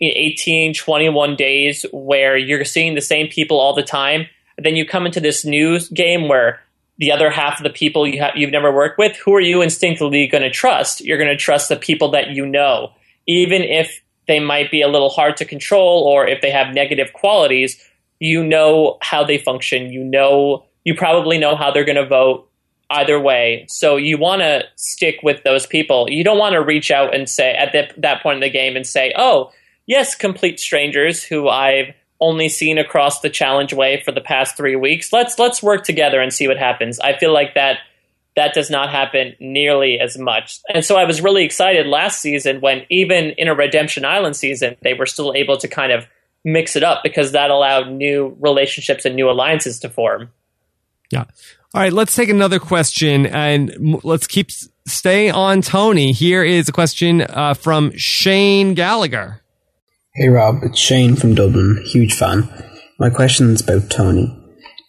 18, 0.00 0.74
21 0.74 1.36
days 1.36 1.84
where 1.92 2.36
you're 2.36 2.64
seeing 2.64 2.94
the 2.94 3.00
same 3.00 3.28
people 3.28 3.60
all 3.60 3.74
the 3.74 3.82
time. 3.82 4.26
Then 4.58 4.76
you 4.76 4.86
come 4.86 5.06
into 5.06 5.20
this 5.20 5.44
new 5.44 5.80
game 5.92 6.28
where 6.28 6.60
the 6.98 7.10
other 7.10 7.30
half 7.30 7.58
of 7.58 7.64
the 7.64 7.70
people 7.70 8.06
you 8.06 8.20
have, 8.20 8.32
you've 8.36 8.52
never 8.52 8.72
worked 8.72 8.98
with, 8.98 9.16
who 9.16 9.34
are 9.34 9.40
you 9.40 9.62
instinctively 9.62 10.26
going 10.28 10.44
to 10.44 10.50
trust? 10.50 11.00
You're 11.00 11.18
going 11.18 11.30
to 11.30 11.36
trust 11.36 11.68
the 11.68 11.76
people 11.76 12.10
that 12.12 12.30
you 12.30 12.46
know, 12.46 12.92
even 13.26 13.62
if 13.62 14.00
they 14.26 14.40
might 14.40 14.70
be 14.70 14.82
a 14.82 14.88
little 14.88 15.10
hard 15.10 15.36
to 15.38 15.44
control 15.44 16.02
or 16.02 16.26
if 16.26 16.40
they 16.40 16.50
have 16.50 16.74
negative 16.74 17.12
qualities. 17.12 17.78
You 18.20 18.44
know 18.44 18.98
how 19.02 19.24
they 19.24 19.38
function. 19.38 19.92
You 19.92 20.04
know, 20.04 20.64
you 20.84 20.94
probably 20.94 21.38
know 21.38 21.56
how 21.56 21.70
they're 21.70 21.84
going 21.84 21.96
to 21.96 22.06
vote 22.06 22.48
either 22.90 23.18
way. 23.18 23.66
So 23.68 23.96
you 23.96 24.18
want 24.18 24.42
to 24.42 24.64
stick 24.76 25.16
with 25.22 25.42
those 25.42 25.66
people. 25.66 26.08
You 26.08 26.24
don't 26.24 26.38
want 26.38 26.54
to 26.54 26.62
reach 26.62 26.90
out 26.90 27.14
and 27.14 27.28
say 27.28 27.54
at 27.54 27.72
the, 27.72 27.88
that 28.00 28.22
point 28.22 28.36
in 28.36 28.40
the 28.40 28.50
game 28.50 28.76
and 28.76 28.86
say, 28.86 29.12
"Oh, 29.16 29.50
yes, 29.86 30.14
complete 30.14 30.60
strangers 30.60 31.22
who 31.24 31.48
I've 31.48 31.94
only 32.20 32.48
seen 32.48 32.78
across 32.78 33.20
the 33.20 33.30
challenge 33.30 33.72
way 33.72 34.00
for 34.04 34.12
the 34.12 34.20
past 34.20 34.56
three 34.56 34.76
weeks. 34.76 35.12
Let's 35.12 35.38
let's 35.38 35.62
work 35.62 35.84
together 35.84 36.20
and 36.20 36.32
see 36.32 36.48
what 36.48 36.58
happens. 36.58 37.00
I 37.00 37.16
feel 37.16 37.32
like 37.32 37.54
that 37.54 37.78
that 38.36 38.54
does 38.54 38.70
not 38.70 38.90
happen 38.90 39.34
nearly 39.40 39.98
as 40.00 40.18
much. 40.18 40.60
And 40.72 40.84
so 40.84 40.96
I 40.96 41.04
was 41.04 41.20
really 41.20 41.44
excited 41.44 41.86
last 41.86 42.20
season 42.20 42.60
when 42.60 42.84
even 42.90 43.30
in 43.38 43.48
a 43.48 43.54
Redemption 43.54 44.04
Island 44.04 44.36
season, 44.36 44.76
they 44.82 44.94
were 44.94 45.06
still 45.06 45.34
able 45.34 45.56
to 45.58 45.68
kind 45.68 45.92
of 45.92 46.06
mix 46.44 46.76
it 46.76 46.82
up 46.82 47.02
because 47.02 47.32
that 47.32 47.50
allowed 47.50 47.90
new 47.90 48.36
relationships 48.40 49.04
and 49.04 49.16
new 49.16 49.30
alliances 49.30 49.80
to 49.80 49.88
form. 49.88 50.30
Yeah. 51.10 51.24
All 51.72 51.80
right, 51.80 51.92
let's 51.92 52.14
take 52.14 52.28
another 52.28 52.58
question 52.58 53.26
and 53.26 54.00
let's 54.04 54.26
keep 54.26 54.50
stay 54.86 55.30
on 55.30 55.62
Tony. 55.62 56.12
Here 56.12 56.44
is 56.44 56.68
a 56.68 56.72
question 56.72 57.22
uh, 57.22 57.54
from 57.54 57.96
Shane 57.96 58.74
Gallagher. 58.74 59.40
Hey 60.14 60.28
Rob, 60.28 60.62
it's 60.62 60.78
Shane 60.78 61.16
from 61.16 61.34
Dublin, 61.34 61.82
huge 61.84 62.14
fan. 62.14 62.48
My 62.98 63.10
question 63.10 63.50
is 63.50 63.60
about 63.60 63.90
Tony. 63.90 64.43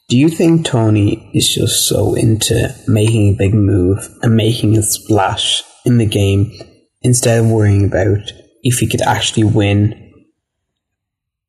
Do 0.08 0.18
you 0.18 0.30
think 0.30 0.66
Tony 0.66 1.32
is 1.34 1.48
just 1.48 1.88
so 1.88 2.14
into 2.14 2.74
making 2.88 3.30
a 3.30 3.38
big 3.38 3.54
move 3.54 4.08
and 4.22 4.36
making 4.36 4.78
a 4.78 4.84
splash 4.84 5.64
in 5.84 5.98
the 5.98 6.06
game 6.06 6.52
instead 7.02 7.40
of 7.40 7.50
worrying 7.50 7.86
about 7.86 8.32
if 8.62 8.78
he 8.80 8.88
could 8.88 9.02
actually 9.02 9.46
win 9.46 10.14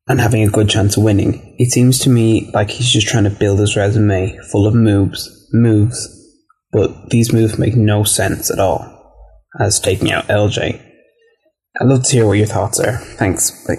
and 0.07 0.19
having 0.19 0.43
a 0.43 0.49
good 0.49 0.69
chance 0.69 0.97
of 0.97 1.03
winning? 1.03 1.55
It 1.59 1.71
seems 1.71 1.99
to 1.99 2.09
me 2.09 2.49
like 2.53 2.71
he's 2.71 2.89
just 2.89 3.07
trying 3.07 3.25
to 3.25 3.29
build 3.29 3.59
his 3.59 3.75
resume 3.75 4.37
full 4.51 4.65
of 4.65 4.73
moves, 4.73 5.49
moves, 5.53 6.07
but 6.71 7.09
these 7.11 7.31
moves 7.31 7.59
make 7.59 7.75
no 7.75 8.03
sense 8.03 8.49
at 8.49 8.59
all, 8.59 9.13
as 9.59 9.79
taking 9.79 10.11
out 10.11 10.27
LJ 10.27 10.81
I'd 11.79 11.87
love 11.87 12.03
to 12.03 12.11
hear 12.11 12.25
what 12.25 12.37
your 12.37 12.47
thoughts 12.47 12.79
are. 12.79 12.97
Thanks. 12.97 13.51
Bye. 13.67 13.75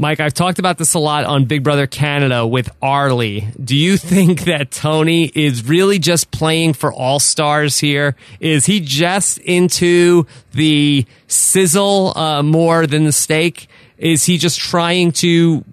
Mike, 0.00 0.20
I've 0.20 0.32
talked 0.32 0.60
about 0.60 0.78
this 0.78 0.94
a 0.94 1.00
lot 1.00 1.24
on 1.24 1.46
Big 1.46 1.64
Brother 1.64 1.88
Canada 1.88 2.46
with 2.46 2.70
Arlie. 2.80 3.48
Do 3.62 3.74
you 3.74 3.96
think 3.96 4.42
that 4.42 4.70
Tony 4.70 5.24
is 5.34 5.64
really 5.64 5.98
just 5.98 6.30
playing 6.30 6.74
for 6.74 6.92
all 6.92 7.18
stars 7.18 7.80
here? 7.80 8.14
Is 8.38 8.64
he 8.64 8.78
just 8.78 9.38
into 9.38 10.24
the 10.52 11.04
sizzle 11.26 12.16
uh, 12.16 12.44
more 12.44 12.86
than 12.86 13.06
the 13.06 13.12
steak? 13.12 13.68
Is 13.98 14.24
he 14.24 14.38
just 14.38 14.60
trying 14.60 15.10
to 15.12 15.64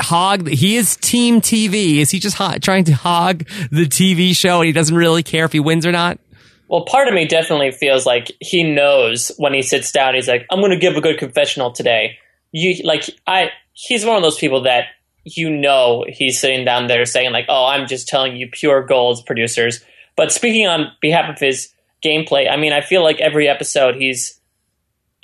hog? 0.00 0.48
He 0.48 0.76
is 0.76 0.96
team 0.96 1.42
TV. 1.42 1.98
Is 1.98 2.10
he 2.10 2.18
just 2.18 2.38
ho- 2.38 2.56
trying 2.62 2.84
to 2.84 2.94
hog 2.94 3.46
the 3.70 3.84
TV 3.84 4.34
show 4.34 4.60
and 4.60 4.66
he 4.68 4.72
doesn't 4.72 4.96
really 4.96 5.22
care 5.22 5.44
if 5.44 5.52
he 5.52 5.60
wins 5.60 5.84
or 5.84 5.92
not? 5.92 6.18
Well, 6.66 6.86
part 6.86 7.08
of 7.08 7.12
me 7.12 7.26
definitely 7.26 7.72
feels 7.72 8.06
like 8.06 8.32
he 8.40 8.62
knows 8.62 9.32
when 9.36 9.52
he 9.52 9.60
sits 9.60 9.92
down. 9.92 10.14
He's 10.14 10.28
like, 10.28 10.46
"I'm 10.50 10.60
going 10.60 10.70
to 10.70 10.78
give 10.78 10.96
a 10.96 11.02
good 11.02 11.18
confessional 11.18 11.72
today." 11.72 12.16
You 12.52 12.82
like, 12.84 13.08
I. 13.26 13.50
He's 13.72 14.04
one 14.04 14.16
of 14.16 14.22
those 14.22 14.38
people 14.38 14.62
that 14.62 14.88
you 15.24 15.48
know 15.50 16.04
he's 16.08 16.38
sitting 16.38 16.64
down 16.64 16.86
there 16.86 17.04
saying 17.06 17.32
like, 17.32 17.46
"Oh, 17.48 17.66
I'm 17.66 17.86
just 17.86 18.08
telling 18.08 18.36
you 18.36 18.48
pure 18.50 18.84
gold, 18.84 19.24
producers." 19.26 19.84
But 20.16 20.32
speaking 20.32 20.66
on 20.66 20.92
behalf 21.00 21.30
of 21.30 21.38
his 21.38 21.72
gameplay, 22.04 22.50
I 22.50 22.56
mean, 22.56 22.72
I 22.72 22.80
feel 22.80 23.02
like 23.02 23.20
every 23.20 23.48
episode 23.48 23.96
he's. 23.96 24.38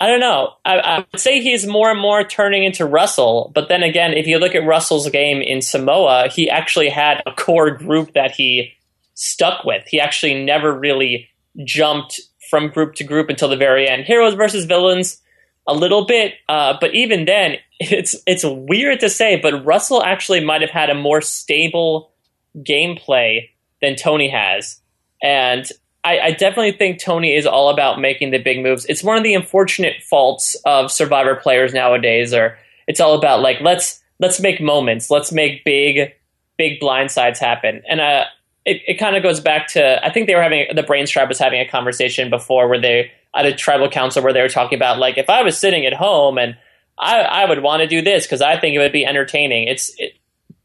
I 0.00 0.06
don't 0.06 0.20
know. 0.20 0.52
I, 0.64 0.78
I 0.78 0.98
would 0.98 1.20
say 1.20 1.40
he's 1.40 1.66
more 1.66 1.90
and 1.90 2.00
more 2.00 2.22
turning 2.22 2.62
into 2.62 2.86
Russell. 2.86 3.50
But 3.52 3.68
then 3.68 3.82
again, 3.82 4.12
if 4.12 4.28
you 4.28 4.38
look 4.38 4.54
at 4.54 4.64
Russell's 4.64 5.10
game 5.10 5.42
in 5.42 5.60
Samoa, 5.60 6.28
he 6.28 6.48
actually 6.48 6.88
had 6.88 7.20
a 7.26 7.32
core 7.32 7.72
group 7.72 8.14
that 8.14 8.30
he 8.30 8.74
stuck 9.14 9.64
with. 9.64 9.84
He 9.88 10.00
actually 10.00 10.44
never 10.44 10.72
really 10.72 11.28
jumped 11.64 12.20
from 12.48 12.68
group 12.68 12.94
to 12.94 13.04
group 13.04 13.28
until 13.28 13.48
the 13.48 13.56
very 13.56 13.88
end. 13.88 14.04
Heroes 14.04 14.34
versus 14.34 14.64
villains, 14.64 15.20
a 15.68 15.74
little 15.74 16.06
bit, 16.06 16.34
uh, 16.48 16.74
but 16.80 16.94
even 16.94 17.26
then, 17.26 17.56
it's 17.80 18.16
it's 18.26 18.44
weird 18.44 19.00
to 19.00 19.08
say, 19.08 19.36
but 19.36 19.64
Russell 19.64 20.02
actually 20.02 20.44
might 20.44 20.62
have 20.62 20.70
had 20.70 20.90
a 20.90 20.94
more 20.94 21.20
stable 21.20 22.10
gameplay 22.56 23.50
than 23.80 23.94
Tony 23.94 24.28
has, 24.28 24.80
and 25.22 25.70
I, 26.02 26.18
I 26.18 26.30
definitely 26.32 26.72
think 26.72 27.00
Tony 27.00 27.34
is 27.34 27.46
all 27.46 27.68
about 27.68 28.00
making 28.00 28.30
the 28.30 28.38
big 28.38 28.62
moves. 28.62 28.86
It's 28.86 29.04
one 29.04 29.18
of 29.18 29.22
the 29.22 29.34
unfortunate 29.34 30.02
faults 30.02 30.56
of 30.64 30.90
Survivor 30.90 31.36
players 31.36 31.74
nowadays, 31.74 32.32
or 32.32 32.58
it's 32.86 32.98
all 32.98 33.14
about 33.14 33.40
like 33.40 33.60
let's 33.60 34.02
let's 34.18 34.40
make 34.40 34.60
moments, 34.60 35.10
let's 35.10 35.30
make 35.30 35.64
big 35.64 36.14
big 36.56 36.80
blindsides 36.80 37.38
happen, 37.38 37.82
and 37.88 38.00
uh, 38.00 38.24
it, 38.64 38.82
it 38.86 38.94
kind 38.94 39.16
of 39.16 39.22
goes 39.22 39.40
back 39.40 39.68
to 39.68 40.04
I 40.04 40.10
think 40.10 40.26
they 40.26 40.34
were 40.34 40.42
having 40.42 40.66
the 40.74 40.82
Brains 40.82 41.10
Tribe 41.10 41.28
was 41.28 41.38
having 41.38 41.60
a 41.60 41.68
conversation 41.68 42.30
before 42.30 42.68
where 42.68 42.80
they 42.80 43.12
at 43.34 43.46
a 43.46 43.54
tribal 43.54 43.88
council 43.88 44.22
where 44.22 44.32
they 44.32 44.42
were 44.42 44.48
talking 44.48 44.78
about 44.78 44.98
like 44.98 45.18
if 45.18 45.28
I 45.30 45.42
was 45.42 45.56
sitting 45.58 45.86
at 45.86 45.92
home 45.92 46.38
and 46.38 46.56
I, 46.98 47.20
I 47.20 47.48
would 47.48 47.62
want 47.62 47.80
to 47.80 47.86
do 47.86 48.02
this 48.02 48.26
because 48.26 48.42
I 48.42 48.58
think 48.58 48.74
it 48.74 48.78
would 48.78 48.92
be 48.92 49.06
entertaining. 49.06 49.68
It's 49.68 49.92
it, 49.98 50.14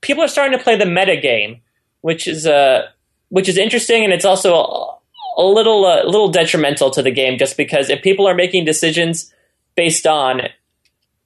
people 0.02 0.24
are 0.24 0.28
starting 0.28 0.58
to 0.58 0.64
play 0.64 0.76
the 0.78 0.86
meta 0.86 1.18
game, 1.18 1.62
which 2.02 2.28
is 2.28 2.48
uh 2.48 2.88
which 3.30 3.50
is 3.50 3.58
interesting 3.58 4.04
and 4.04 4.14
it's 4.14 4.26
also 4.26 4.56
a, 4.56 4.98
a 5.38 5.44
little 5.44 5.86
uh, 5.86 6.04
a 6.04 6.06
little 6.06 6.30
detrimental 6.30 6.90
to 6.92 7.02
the 7.02 7.12
game 7.12 7.38
just 7.38 7.58
because 7.58 7.90
if 7.90 8.02
people 8.02 8.28
are 8.28 8.36
making 8.36 8.66
decisions 8.66 9.34
based 9.76 10.08
on 10.08 10.42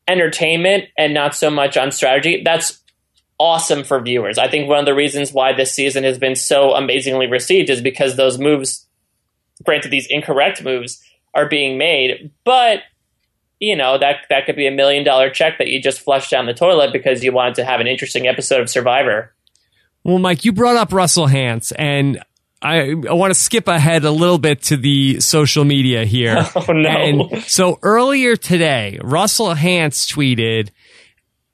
entertainment 0.07 0.85
and 0.97 1.13
not 1.13 1.35
so 1.35 1.49
much 1.49 1.77
on 1.77 1.91
strategy, 1.91 2.41
that's 2.43 2.81
awesome 3.39 3.83
for 3.83 3.99
viewers. 3.99 4.37
I 4.37 4.47
think 4.47 4.67
one 4.67 4.79
of 4.79 4.85
the 4.85 4.95
reasons 4.95 5.31
why 5.31 5.53
this 5.53 5.71
season 5.71 6.03
has 6.03 6.17
been 6.17 6.35
so 6.35 6.73
amazingly 6.73 7.27
received 7.27 7.69
is 7.69 7.81
because 7.81 8.15
those 8.15 8.39
moves, 8.39 8.87
granted, 9.63 9.91
these 9.91 10.07
incorrect 10.07 10.63
moves 10.63 11.03
are 11.37 11.47
being 11.47 11.77
made, 11.77 12.31
but 12.43 12.81
you 13.59 13.75
know 13.75 13.97
that 13.97 14.25
that 14.29 14.45
could 14.45 14.55
be 14.55 14.67
a 14.67 14.71
million 14.71 15.03
dollar 15.03 15.29
check 15.29 15.59
that 15.59 15.67
you 15.67 15.81
just 15.81 16.01
flushed 16.01 16.31
down 16.31 16.45
the 16.47 16.53
toilet 16.53 16.91
because 16.91 17.23
you 17.23 17.31
wanted 17.31 17.55
to 17.55 17.63
have 17.63 17.79
an 17.79 17.87
interesting 17.87 18.27
episode 18.27 18.59
of 18.59 18.69
Survivor. 18.69 19.33
Well, 20.03 20.19
Mike, 20.19 20.45
you 20.45 20.51
brought 20.51 20.75
up 20.75 20.91
Russell 20.91 21.27
Hantz, 21.27 21.71
and 21.77 22.23
I, 22.61 22.91
I 22.91 23.13
want 23.13 23.31
to 23.31 23.39
skip 23.39 23.67
ahead 23.67 24.03
a 24.03 24.11
little 24.11 24.37
bit 24.37 24.63
to 24.63 24.77
the 24.77 25.19
social 25.19 25.63
media 25.63 26.05
here. 26.05 26.45
Oh 26.55 26.73
no! 26.73 26.89
And 26.89 27.43
so 27.43 27.79
earlier 27.83 28.35
today, 28.35 28.99
Russell 29.03 29.53
Hantz 29.53 30.11
tweeted 30.11 30.69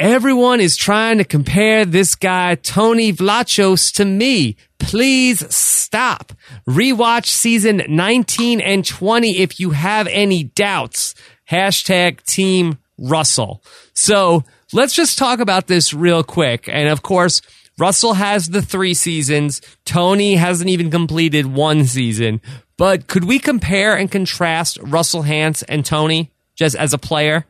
Everyone 0.03 0.59
is 0.59 0.75
trying 0.75 1.19
to 1.19 1.23
compare 1.23 1.85
this 1.85 2.15
guy, 2.15 2.55
Tony 2.55 3.13
Vlachos, 3.13 3.89
to 3.93 4.03
me. 4.03 4.57
Please 4.77 5.39
stop. 5.55 6.33
Rewatch 6.67 7.27
season 7.27 7.83
19 7.87 8.59
and 8.59 8.85
20 8.85 9.37
if 9.37 9.61
you 9.61 9.69
have 9.69 10.07
any 10.07 10.43
doubts. 10.43 11.15
Hashtag 11.49 12.21
Team 12.23 12.79
Russell. 12.97 13.63
So 13.93 14.43
let's 14.73 14.93
just 14.93 15.17
talk 15.17 15.39
about 15.39 15.67
this 15.67 15.93
real 15.93 16.21
quick. 16.21 16.67
And 16.67 16.89
of 16.89 17.01
course, 17.01 17.41
Russell 17.79 18.15
has 18.15 18.49
the 18.49 18.61
three 18.61 18.95
seasons. 18.95 19.61
Tony 19.85 20.35
hasn't 20.35 20.69
even 20.69 20.91
completed 20.91 21.45
one 21.45 21.85
season. 21.85 22.41
But 22.75 23.07
could 23.07 23.23
we 23.23 23.39
compare 23.39 23.95
and 23.95 24.11
contrast 24.11 24.77
Russell 24.81 25.23
Hantz 25.23 25.63
and 25.69 25.85
Tony 25.85 26.29
just 26.57 26.75
as 26.75 26.93
a 26.93 26.97
player? 26.97 27.45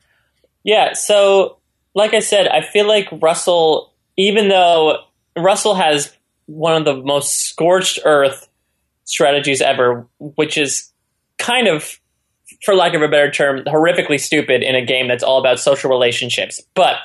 Yeah. 0.64 0.94
So 0.94 1.58
like 1.96 2.14
I 2.14 2.20
said, 2.20 2.48
I 2.48 2.62
feel 2.62 2.88
like 2.88 3.08
Russell 3.12 3.94
even 4.18 4.50
though 4.50 5.00
Russell 5.38 5.76
has 5.76 6.16
one 6.46 6.76
of 6.76 6.86
the 6.86 6.96
most 6.96 7.48
scorched 7.48 8.00
earth 8.06 8.48
strategies 9.06 9.62
ever, 9.62 10.08
which 10.20 10.58
is 10.58 10.92
kind 11.38 11.68
of, 11.68 12.00
for 12.64 12.76
lack 12.76 12.94
of 12.94 13.02
a 13.02 13.08
better 13.08 13.32
term, 13.32 13.64
horrifically 13.66 14.20
stupid 14.20 14.64
in 14.64 14.76
a 14.76 14.86
game 14.86 15.08
that's 15.08 15.24
all 15.24 15.40
about 15.40 15.60
social 15.60 15.90
relationships. 15.90 16.62
But 16.74 16.98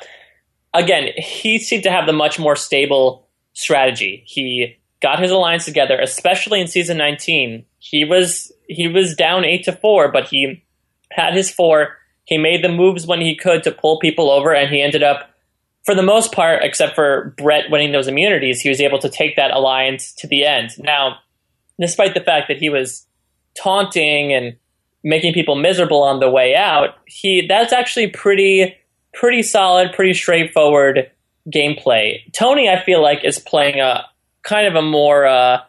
again, 0.74 1.08
he 1.16 1.58
seemed 1.58 1.84
to 1.84 1.90
have 1.90 2.06
the 2.06 2.12
much 2.12 2.38
more 2.38 2.56
stable 2.56 3.26
strategy. 3.54 4.22
He 4.26 4.76
got 5.00 5.20
his 5.20 5.30
alliance 5.30 5.64
together, 5.64 5.98
especially 5.98 6.60
in 6.60 6.66
season 6.66 6.96
19. 6.98 7.64
He 7.78 8.04
was 8.04 8.52
he 8.68 8.86
was 8.86 9.16
down 9.16 9.44
8 9.44 9.64
to 9.64 9.72
4, 9.72 10.12
but 10.12 10.28
he 10.28 10.62
had 11.10 11.34
his 11.34 11.50
4. 11.50 11.96
He 12.28 12.36
made 12.36 12.62
the 12.62 12.68
moves 12.68 13.06
when 13.06 13.22
he 13.22 13.34
could 13.34 13.62
to 13.62 13.72
pull 13.72 13.98
people 13.98 14.30
over 14.30 14.54
and 14.54 14.70
he 14.70 14.82
ended 14.82 15.02
up 15.02 15.30
for 15.86 15.94
the 15.94 16.02
most 16.02 16.32
part 16.32 16.62
except 16.62 16.94
for 16.94 17.34
Brett 17.38 17.70
winning 17.70 17.92
those 17.92 18.06
immunities, 18.06 18.60
he 18.60 18.68
was 18.68 18.82
able 18.82 18.98
to 18.98 19.08
take 19.08 19.36
that 19.36 19.52
alliance 19.52 20.12
to 20.18 20.26
the 20.26 20.44
end. 20.44 20.72
Now, 20.78 21.20
despite 21.80 22.12
the 22.12 22.20
fact 22.20 22.48
that 22.48 22.58
he 22.58 22.68
was 22.68 23.06
taunting 23.56 24.34
and 24.34 24.56
making 25.02 25.32
people 25.32 25.54
miserable 25.54 26.02
on 26.02 26.20
the 26.20 26.28
way 26.28 26.54
out, 26.54 26.96
he 27.06 27.46
that's 27.48 27.72
actually 27.72 28.08
pretty 28.08 28.76
pretty 29.14 29.42
solid, 29.42 29.94
pretty 29.94 30.12
straightforward 30.12 31.10
gameplay. 31.50 32.20
Tony, 32.34 32.68
I 32.68 32.84
feel 32.84 33.00
like, 33.00 33.24
is 33.24 33.38
playing 33.38 33.80
a 33.80 34.04
kind 34.42 34.66
of 34.66 34.74
a 34.74 34.82
more 34.82 35.26
uh, 35.26 35.62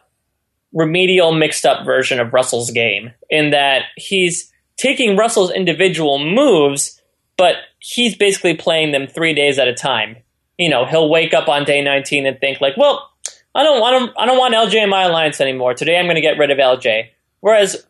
remedial, 0.74 1.32
mixed 1.32 1.64
up 1.64 1.86
version 1.86 2.20
of 2.20 2.34
Russell's 2.34 2.70
game 2.70 3.12
in 3.30 3.52
that 3.52 3.84
he's 3.96 4.52
taking 4.80 5.14
Russell's 5.14 5.52
individual 5.52 6.18
moves, 6.18 7.00
but 7.36 7.56
he's 7.78 8.16
basically 8.16 8.54
playing 8.54 8.92
them 8.92 9.06
three 9.06 9.34
days 9.34 9.58
at 9.58 9.68
a 9.68 9.74
time. 9.74 10.16
You 10.56 10.70
know, 10.70 10.86
he'll 10.86 11.10
wake 11.10 11.34
up 11.34 11.48
on 11.48 11.64
day 11.64 11.82
19 11.82 12.26
and 12.26 12.40
think 12.40 12.62
like, 12.62 12.76
well, 12.78 13.10
I 13.54 13.62
don't, 13.62 13.80
don't, 13.80 14.12
I 14.18 14.24
don't 14.24 14.38
want 14.38 14.54
LJ 14.54 14.82
in 14.82 14.88
my 14.88 15.02
alliance 15.02 15.40
anymore. 15.40 15.74
Today 15.74 15.98
I'm 15.98 16.06
going 16.06 16.14
to 16.14 16.22
get 16.22 16.38
rid 16.38 16.50
of 16.50 16.56
LJ. 16.56 17.08
Whereas, 17.40 17.86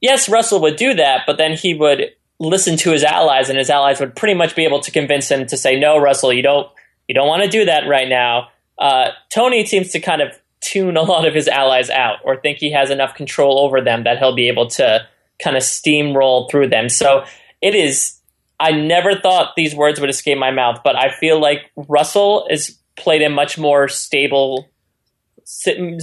yes, 0.00 0.28
Russell 0.28 0.60
would 0.62 0.74
do 0.76 0.94
that, 0.94 1.22
but 1.26 1.38
then 1.38 1.52
he 1.52 1.74
would 1.74 2.12
listen 2.40 2.76
to 2.78 2.90
his 2.90 3.04
allies, 3.04 3.48
and 3.48 3.58
his 3.58 3.70
allies 3.70 4.00
would 4.00 4.16
pretty 4.16 4.34
much 4.34 4.56
be 4.56 4.64
able 4.64 4.80
to 4.80 4.90
convince 4.90 5.30
him 5.30 5.46
to 5.46 5.56
say, 5.56 5.78
"No, 5.78 5.98
Russell, 5.98 6.32
you 6.32 6.42
don't, 6.42 6.68
you 7.08 7.14
don't 7.14 7.28
want 7.28 7.42
to 7.42 7.48
do 7.48 7.64
that 7.64 7.88
right 7.88 8.08
now." 8.08 8.48
Uh, 8.78 9.10
Tony 9.30 9.64
seems 9.64 9.90
to 9.92 10.00
kind 10.00 10.20
of 10.20 10.38
tune 10.60 10.96
a 10.96 11.02
lot 11.02 11.26
of 11.26 11.34
his 11.34 11.48
allies 11.48 11.88
out, 11.88 12.18
or 12.24 12.36
think 12.36 12.58
he 12.58 12.72
has 12.72 12.90
enough 12.90 13.14
control 13.14 13.58
over 13.58 13.80
them 13.80 14.04
that 14.04 14.18
he'll 14.18 14.34
be 14.34 14.48
able 14.48 14.68
to 14.68 15.06
kind 15.42 15.56
of 15.56 15.62
steamroll 15.62 16.50
through 16.50 16.68
them. 16.68 16.88
So 16.88 17.24
it 17.60 17.74
is. 17.74 18.14
I 18.58 18.72
never 18.72 19.14
thought 19.14 19.52
these 19.54 19.74
words 19.74 20.00
would 20.00 20.08
escape 20.08 20.38
my 20.38 20.50
mouth, 20.50 20.80
but 20.82 20.96
I 20.96 21.10
feel 21.10 21.38
like 21.38 21.70
Russell 21.76 22.46
is 22.50 22.78
played 22.96 23.20
a 23.20 23.28
much 23.28 23.58
more 23.58 23.86
stable 23.88 24.70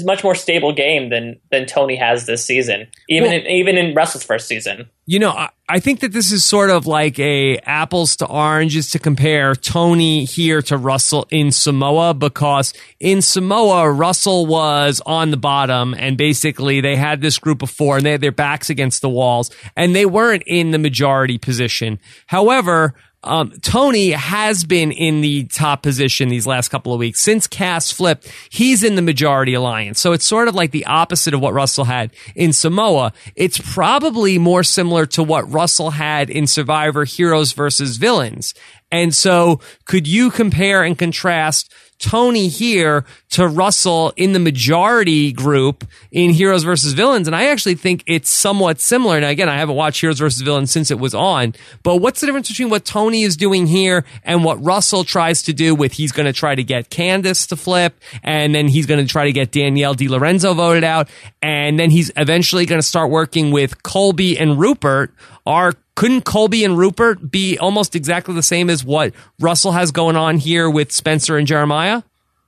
much 0.05 0.23
more 0.23 0.35
stable 0.35 0.71
game 0.71 1.09
than 1.09 1.39
than 1.51 1.65
Tony 1.65 1.97
has 1.97 2.25
this 2.25 2.45
season, 2.45 2.87
even 3.09 3.29
well, 3.29 3.41
in, 3.41 3.47
even 3.47 3.77
in 3.77 3.93
Russell's 3.93 4.23
first 4.23 4.47
season. 4.47 4.89
You 5.05 5.19
know, 5.19 5.31
I, 5.31 5.49
I, 5.73 5.79
think 5.79 6.01
that 6.01 6.11
this 6.11 6.31
is 6.31 6.45
sort 6.45 6.69
of 6.69 6.85
like 6.85 7.17
a 7.17 7.57
apples 7.57 8.17
to 8.17 8.27
oranges 8.27 8.91
to 8.91 8.99
compare 8.99 9.55
Tony 9.55 10.23
here 10.23 10.61
to 10.61 10.77
Russell 10.77 11.25
in 11.31 11.51
Samoa 11.51 12.13
because 12.13 12.75
in 12.99 13.23
Samoa 13.23 13.91
Russell 13.91 14.45
was 14.45 15.01
on 15.03 15.31
the 15.31 15.37
bottom 15.37 15.95
and 15.97 16.15
basically 16.15 16.79
they 16.79 16.95
had 16.95 17.21
this 17.21 17.39
group 17.39 17.63
of 17.63 17.71
four 17.71 17.97
and 17.97 18.05
they 18.05 18.11
had 18.11 18.21
their 18.21 18.31
backs 18.31 18.69
against 18.69 19.01
the 19.01 19.09
walls 19.09 19.49
and 19.75 19.95
they 19.95 20.05
weren't 20.05 20.43
in 20.45 20.69
the 20.69 20.77
majority 20.77 21.39
position. 21.39 21.99
However, 22.27 22.93
um, 23.23 23.51
Tony 23.61 24.11
has 24.11 24.63
been 24.63 24.91
in 24.91 25.21
the 25.21 25.45
top 25.45 25.81
position 25.81 26.29
these 26.29 26.45
last 26.45 26.69
couple 26.69 26.93
of 26.93 26.99
weeks. 26.99 27.21
Since 27.21 27.47
Cass 27.47 27.91
flipped, 27.91 28.29
he's 28.49 28.83
in 28.83 28.95
the 28.95 29.01
majority 29.01 29.53
alliance. 29.53 29.99
So 29.99 30.11
it's 30.11 30.25
sort 30.25 30.47
of 30.47 30.55
like 30.55 30.71
the 30.71 30.85
opposite 30.85 31.33
of 31.33 31.39
what 31.39 31.53
Russell 31.53 31.85
had 31.85 32.11
in 32.35 32.51
Samoa. 32.51 33.13
It's 33.35 33.59
probably 33.59 34.37
more 34.37 34.63
similar 34.63 35.05
to 35.07 35.23
what 35.23 35.49
Russell 35.51 35.91
had 35.91 36.29
in 36.29 36.47
Survivor 36.47 37.05
Heroes 37.05 37.53
versus 37.53 37.97
Villains. 37.97 38.53
And 38.91 39.15
so 39.15 39.59
could 39.85 40.07
you 40.07 40.29
compare 40.29 40.83
and 40.83 40.97
contrast 40.97 41.73
Tony 41.99 42.47
here 42.47 43.05
to 43.31 43.47
Russell 43.47 44.13
in 44.15 44.33
the 44.33 44.39
majority 44.39 45.31
group 45.31 45.85
in 46.11 46.31
Heroes 46.31 46.63
versus 46.63 46.93
Villains. 46.93 47.27
And 47.27 47.35
I 47.35 47.47
actually 47.47 47.75
think 47.75 48.03
it's 48.05 48.29
somewhat 48.29 48.79
similar. 48.79 49.19
Now, 49.19 49.29
again, 49.29 49.49
I 49.49 49.57
haven't 49.57 49.75
watched 49.75 50.01
Heroes 50.01 50.19
versus 50.19 50.41
Villains 50.41 50.71
since 50.71 50.91
it 50.91 50.99
was 50.99 51.13
on, 51.13 51.53
but 51.83 51.97
what's 51.97 52.19
the 52.19 52.27
difference 52.27 52.49
between 52.49 52.69
what 52.69 52.85
Tony 52.85 53.23
is 53.23 53.37
doing 53.37 53.67
here 53.67 54.05
and 54.23 54.43
what 54.43 54.63
Russell 54.63 55.03
tries 55.03 55.43
to 55.43 55.53
do 55.53 55.75
with 55.75 55.93
he's 55.93 56.11
going 56.11 56.25
to 56.25 56.33
try 56.33 56.55
to 56.55 56.63
get 56.63 56.89
Candice 56.89 57.47
to 57.47 57.55
flip 57.55 57.99
and 58.23 58.53
then 58.53 58.67
he's 58.67 58.85
going 58.85 59.05
to 59.05 59.11
try 59.11 59.25
to 59.25 59.31
get 59.31 59.51
Danielle 59.51 59.95
DiLorenzo 59.95 60.55
voted 60.55 60.83
out. 60.83 61.09
And 61.41 61.79
then 61.79 61.89
he's 61.89 62.11
eventually 62.17 62.65
going 62.65 62.79
to 62.79 62.87
start 62.87 63.09
working 63.09 63.51
with 63.51 63.83
Colby 63.83 64.37
and 64.37 64.59
Rupert. 64.59 65.13
Are 65.45 65.73
couldn't 65.95 66.21
Colby 66.21 66.63
and 66.63 66.77
Rupert 66.77 67.31
be 67.31 67.57
almost 67.57 67.95
exactly 67.95 68.33
the 68.33 68.43
same 68.43 68.69
as 68.69 68.83
what 68.83 69.13
Russell 69.39 69.71
has 69.73 69.91
going 69.91 70.15
on 70.15 70.37
here 70.37 70.69
with 70.69 70.91
Spencer 70.91 71.37
and 71.37 71.47
Jeremiah? 71.47 72.01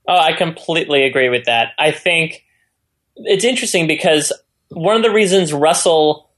Oh, 0.08 0.18
I 0.18 0.34
completely 0.34 1.04
agree 1.04 1.30
with 1.30 1.46
that. 1.46 1.74
I 1.78 1.92
think 1.92 2.44
it's 3.16 3.44
interesting 3.44 3.88
because 3.88 4.32
one 4.70 4.96
of 4.96 5.04
the 5.04 5.12
reasons 5.12 5.54
Russell 5.54 6.30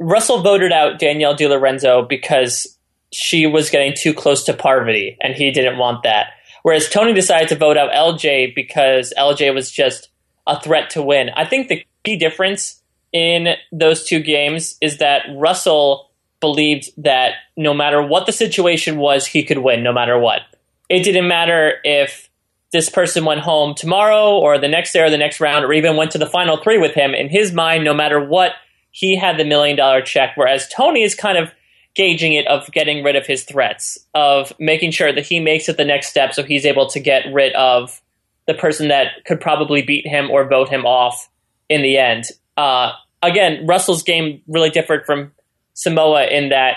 Russell 0.00 0.42
voted 0.42 0.72
out 0.72 0.98
Danielle 0.98 1.36
DiLorenzo 1.36 2.08
because 2.08 2.78
she 3.12 3.46
was 3.46 3.70
getting 3.70 3.94
too 3.96 4.12
close 4.12 4.42
to 4.44 4.52
Parvati 4.52 5.16
and 5.20 5.34
he 5.34 5.50
didn't 5.52 5.78
want 5.78 6.02
that. 6.02 6.32
Whereas 6.62 6.88
Tony 6.88 7.12
decided 7.12 7.48
to 7.50 7.56
vote 7.56 7.76
out 7.76 7.92
LJ 7.92 8.54
because 8.54 9.12
LJ 9.16 9.54
was 9.54 9.70
just 9.70 10.08
a 10.46 10.60
threat 10.60 10.90
to 10.90 11.02
win. 11.02 11.30
I 11.36 11.44
think 11.44 11.68
the 11.68 11.84
key 12.02 12.16
difference 12.16 12.82
in 13.12 13.54
those 13.70 14.04
two 14.04 14.20
games 14.20 14.76
is 14.80 14.98
that 14.98 15.22
Russell 15.36 16.10
believed 16.44 16.90
that 16.98 17.36
no 17.56 17.72
matter 17.72 18.02
what 18.02 18.26
the 18.26 18.32
situation 18.32 18.98
was, 18.98 19.26
he 19.26 19.44
could 19.44 19.56
win 19.56 19.82
no 19.82 19.94
matter 19.94 20.18
what. 20.18 20.42
It 20.90 21.02
didn't 21.02 21.26
matter 21.26 21.76
if 21.84 22.28
this 22.70 22.90
person 22.90 23.24
went 23.24 23.40
home 23.40 23.74
tomorrow 23.74 24.36
or 24.36 24.58
the 24.58 24.68
next 24.68 24.92
day 24.92 25.00
or 25.00 25.08
the 25.08 25.16
next 25.16 25.40
round 25.40 25.64
or 25.64 25.72
even 25.72 25.96
went 25.96 26.10
to 26.10 26.18
the 26.18 26.26
final 26.26 26.58
three 26.58 26.76
with 26.76 26.92
him. 26.92 27.14
In 27.14 27.30
his 27.30 27.50
mind, 27.50 27.82
no 27.82 27.94
matter 27.94 28.22
what, 28.22 28.52
he 28.90 29.16
had 29.16 29.38
the 29.38 29.44
million 29.46 29.74
dollar 29.74 30.02
check. 30.02 30.32
Whereas 30.34 30.68
Tony 30.68 31.02
is 31.02 31.14
kind 31.14 31.38
of 31.38 31.50
gauging 31.94 32.34
it 32.34 32.46
of 32.46 32.70
getting 32.72 33.02
rid 33.02 33.16
of 33.16 33.26
his 33.26 33.44
threats, 33.44 33.96
of 34.12 34.52
making 34.58 34.90
sure 34.90 35.14
that 35.14 35.24
he 35.24 35.40
makes 35.40 35.70
it 35.70 35.78
the 35.78 35.84
next 35.86 36.08
step 36.08 36.34
so 36.34 36.42
he's 36.42 36.66
able 36.66 36.90
to 36.90 37.00
get 37.00 37.32
rid 37.32 37.54
of 37.54 38.02
the 38.46 38.54
person 38.54 38.88
that 38.88 39.24
could 39.24 39.40
probably 39.40 39.80
beat 39.80 40.06
him 40.06 40.30
or 40.30 40.46
vote 40.46 40.68
him 40.68 40.84
off 40.84 41.30
in 41.70 41.80
the 41.80 41.96
end. 41.96 42.24
Uh, 42.58 42.92
again, 43.22 43.66
Russell's 43.66 44.02
game 44.02 44.42
really 44.46 44.68
differed 44.68 45.06
from 45.06 45.32
Samoa 45.74 46.26
in 46.26 46.48
that 46.48 46.76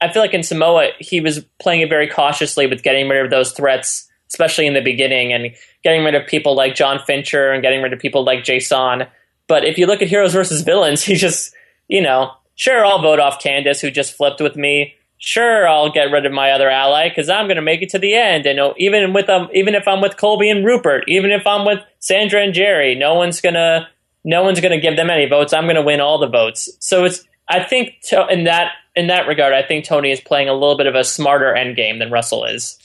I 0.00 0.12
feel 0.12 0.22
like 0.22 0.34
in 0.34 0.42
Samoa 0.42 0.90
he 0.98 1.20
was 1.20 1.44
playing 1.60 1.80
it 1.80 1.88
very 1.88 2.08
cautiously 2.08 2.66
with 2.66 2.82
getting 2.82 3.08
rid 3.08 3.24
of 3.24 3.30
those 3.30 3.52
threats, 3.52 4.08
especially 4.28 4.66
in 4.66 4.74
the 4.74 4.82
beginning, 4.82 5.32
and 5.32 5.54
getting 5.82 6.04
rid 6.04 6.14
of 6.14 6.26
people 6.26 6.54
like 6.54 6.74
John 6.74 6.98
Fincher 6.98 7.50
and 7.50 7.62
getting 7.62 7.82
rid 7.82 7.92
of 7.92 7.98
people 7.98 8.24
like 8.24 8.44
Jason. 8.44 9.04
But 9.46 9.64
if 9.64 9.78
you 9.78 9.86
look 9.86 10.02
at 10.02 10.08
Heroes 10.08 10.34
versus 10.34 10.62
Villains, 10.62 11.02
he 11.04 11.14
just, 11.14 11.54
you 11.88 12.02
know, 12.02 12.32
sure 12.54 12.84
I'll 12.84 13.02
vote 13.02 13.20
off 13.20 13.42
Candice 13.42 13.80
who 13.80 13.90
just 13.90 14.14
flipped 14.14 14.40
with 14.40 14.56
me. 14.56 14.94
Sure, 15.16 15.66
I'll 15.66 15.90
get 15.90 16.10
rid 16.10 16.26
of 16.26 16.32
my 16.32 16.50
other 16.50 16.68
ally 16.68 17.08
because 17.08 17.30
I'm 17.30 17.46
going 17.46 17.56
to 17.56 17.62
make 17.62 17.80
it 17.80 17.88
to 17.90 17.98
the 17.98 18.14
end. 18.14 18.44
And 18.44 18.60
even 18.76 19.14
with 19.14 19.30
um, 19.30 19.48
even 19.54 19.74
if 19.74 19.88
I'm 19.88 20.02
with 20.02 20.18
Colby 20.18 20.50
and 20.50 20.66
Rupert, 20.66 21.04
even 21.08 21.30
if 21.30 21.46
I'm 21.46 21.64
with 21.64 21.78
Sandra 21.98 22.42
and 22.42 22.52
Jerry, 22.52 22.94
no 22.94 23.14
one's 23.14 23.40
gonna 23.40 23.88
no 24.22 24.42
one's 24.42 24.60
gonna 24.60 24.80
give 24.80 24.96
them 24.96 25.08
any 25.08 25.26
votes. 25.26 25.54
I'm 25.54 25.64
going 25.64 25.76
to 25.76 25.82
win 25.82 26.00
all 26.00 26.18
the 26.18 26.28
votes. 26.28 26.68
So 26.80 27.04
it's 27.04 27.24
I 27.48 27.62
think 27.62 28.00
to, 28.08 28.26
in 28.28 28.44
that 28.44 28.72
in 28.96 29.08
that 29.08 29.26
regard, 29.26 29.52
I 29.52 29.62
think 29.62 29.84
Tony 29.84 30.10
is 30.10 30.20
playing 30.20 30.48
a 30.48 30.52
little 30.52 30.76
bit 30.76 30.86
of 30.86 30.94
a 30.94 31.04
smarter 31.04 31.54
end 31.54 31.76
game 31.76 31.98
than 31.98 32.10
Russell 32.10 32.44
is. 32.44 32.78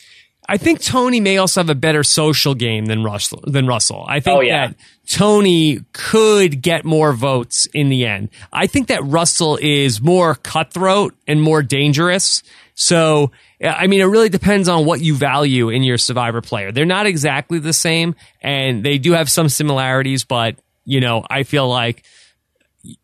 I 0.47 0.57
think 0.57 0.81
Tony 0.81 1.19
may 1.19 1.37
also 1.37 1.59
have 1.59 1.69
a 1.69 1.75
better 1.75 2.03
social 2.03 2.55
game 2.55 2.87
than 2.87 3.03
Russell. 3.03 3.43
Than 3.45 3.67
Russell, 3.67 4.03
I 4.07 4.19
think 4.19 4.37
oh, 4.37 4.41
yeah. 4.41 4.67
that 4.67 4.75
Tony 5.07 5.81
could 5.93 6.63
get 6.63 6.85
more 6.85 7.13
votes 7.13 7.67
in 7.67 7.89
the 7.89 8.07
end. 8.07 8.29
I 8.51 8.65
think 8.65 8.87
that 8.87 9.03
Russell 9.03 9.59
is 9.61 10.01
more 10.01 10.33
cutthroat 10.33 11.13
and 11.27 11.39
more 11.39 11.61
dangerous. 11.61 12.41
So, 12.73 13.31
I 13.63 13.85
mean, 13.85 14.01
it 14.01 14.05
really 14.05 14.29
depends 14.29 14.67
on 14.67 14.85
what 14.85 15.01
you 15.01 15.15
value 15.15 15.69
in 15.69 15.83
your 15.83 15.99
Survivor 15.99 16.41
player. 16.41 16.71
They're 16.71 16.85
not 16.85 17.05
exactly 17.05 17.59
the 17.59 17.73
same, 17.73 18.15
and 18.41 18.83
they 18.83 18.97
do 18.97 19.11
have 19.11 19.29
some 19.29 19.49
similarities, 19.49 20.23
but 20.23 20.55
you 20.83 20.99
know, 20.99 21.23
I 21.29 21.43
feel 21.43 21.69
like 21.69 22.03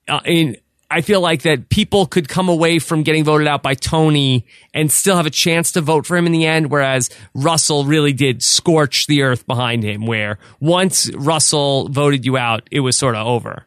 uh, 0.07 0.21
in 0.25 0.57
I 0.89 1.01
feel 1.01 1.19
like 1.19 1.41
that 1.43 1.69
people 1.69 2.05
could 2.05 2.29
come 2.29 2.47
away 2.47 2.79
from 2.79 3.03
getting 3.03 3.23
voted 3.23 3.47
out 3.47 3.63
by 3.63 3.73
Tony 3.73 4.45
and 4.73 4.91
still 4.91 5.15
have 5.15 5.25
a 5.25 5.31
chance 5.31 5.71
to 5.73 5.81
vote 5.81 6.05
for 6.05 6.15
him 6.15 6.25
in 6.25 6.31
the 6.31 6.45
end, 6.45 6.69
whereas 6.69 7.09
Russell 7.33 7.85
really 7.85 8.13
did 8.13 8.43
scorch 8.43 9.07
the 9.07 9.23
earth 9.23 9.47
behind 9.47 9.83
him, 9.83 10.05
where 10.05 10.37
once 10.59 11.09
Russell 11.15 11.89
voted 11.89 12.25
you 12.25 12.37
out, 12.37 12.67
it 12.71 12.81
was 12.81 12.95
sort 12.95 13.15
of 13.15 13.25
over. 13.25 13.65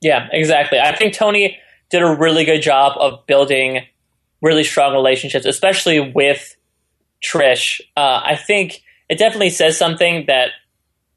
Yeah, 0.00 0.28
exactly. 0.32 0.78
I 0.78 0.94
think 0.94 1.14
Tony 1.14 1.58
did 1.90 2.02
a 2.02 2.14
really 2.14 2.44
good 2.44 2.60
job 2.60 2.96
of 2.98 3.26
building 3.26 3.86
really 4.42 4.64
strong 4.64 4.92
relationships, 4.92 5.46
especially 5.46 6.00
with 6.00 6.56
Trish. 7.22 7.80
Uh, 7.96 8.20
I 8.24 8.36
think 8.36 8.82
it 9.08 9.18
definitely 9.18 9.50
says 9.50 9.76
something 9.76 10.24
that 10.26 10.50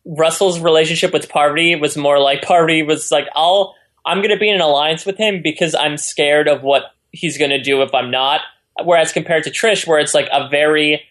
Russell's 0.06 0.60
relationship 0.60 1.14
with 1.14 1.30
Parvati 1.30 1.76
was 1.76 1.96
more 1.96 2.20
like 2.20 2.42
Parvati 2.42 2.84
was 2.84 3.12
like, 3.12 3.28
I'll 3.36 3.76
I'm 4.06 4.18
going 4.18 4.30
to 4.30 4.38
be 4.38 4.50
in 4.50 4.56
an 4.56 4.62
alliance 4.62 5.06
with 5.06 5.18
him 5.18 5.42
because 5.42 5.76
I'm 5.76 5.98
scared 5.98 6.48
of 6.48 6.64
what 6.64 6.84
he's 7.12 7.38
going 7.38 7.52
to 7.52 7.62
do 7.62 7.82
if 7.82 7.94
I'm 7.94 8.12
not. 8.12 8.42
Whereas 8.84 9.12
compared 9.12 9.44
to 9.44 9.52
Trish, 9.52 9.88
where 9.88 10.00
it's 10.00 10.14
like 10.14 10.28
a 10.32 10.50
very, 10.50 11.04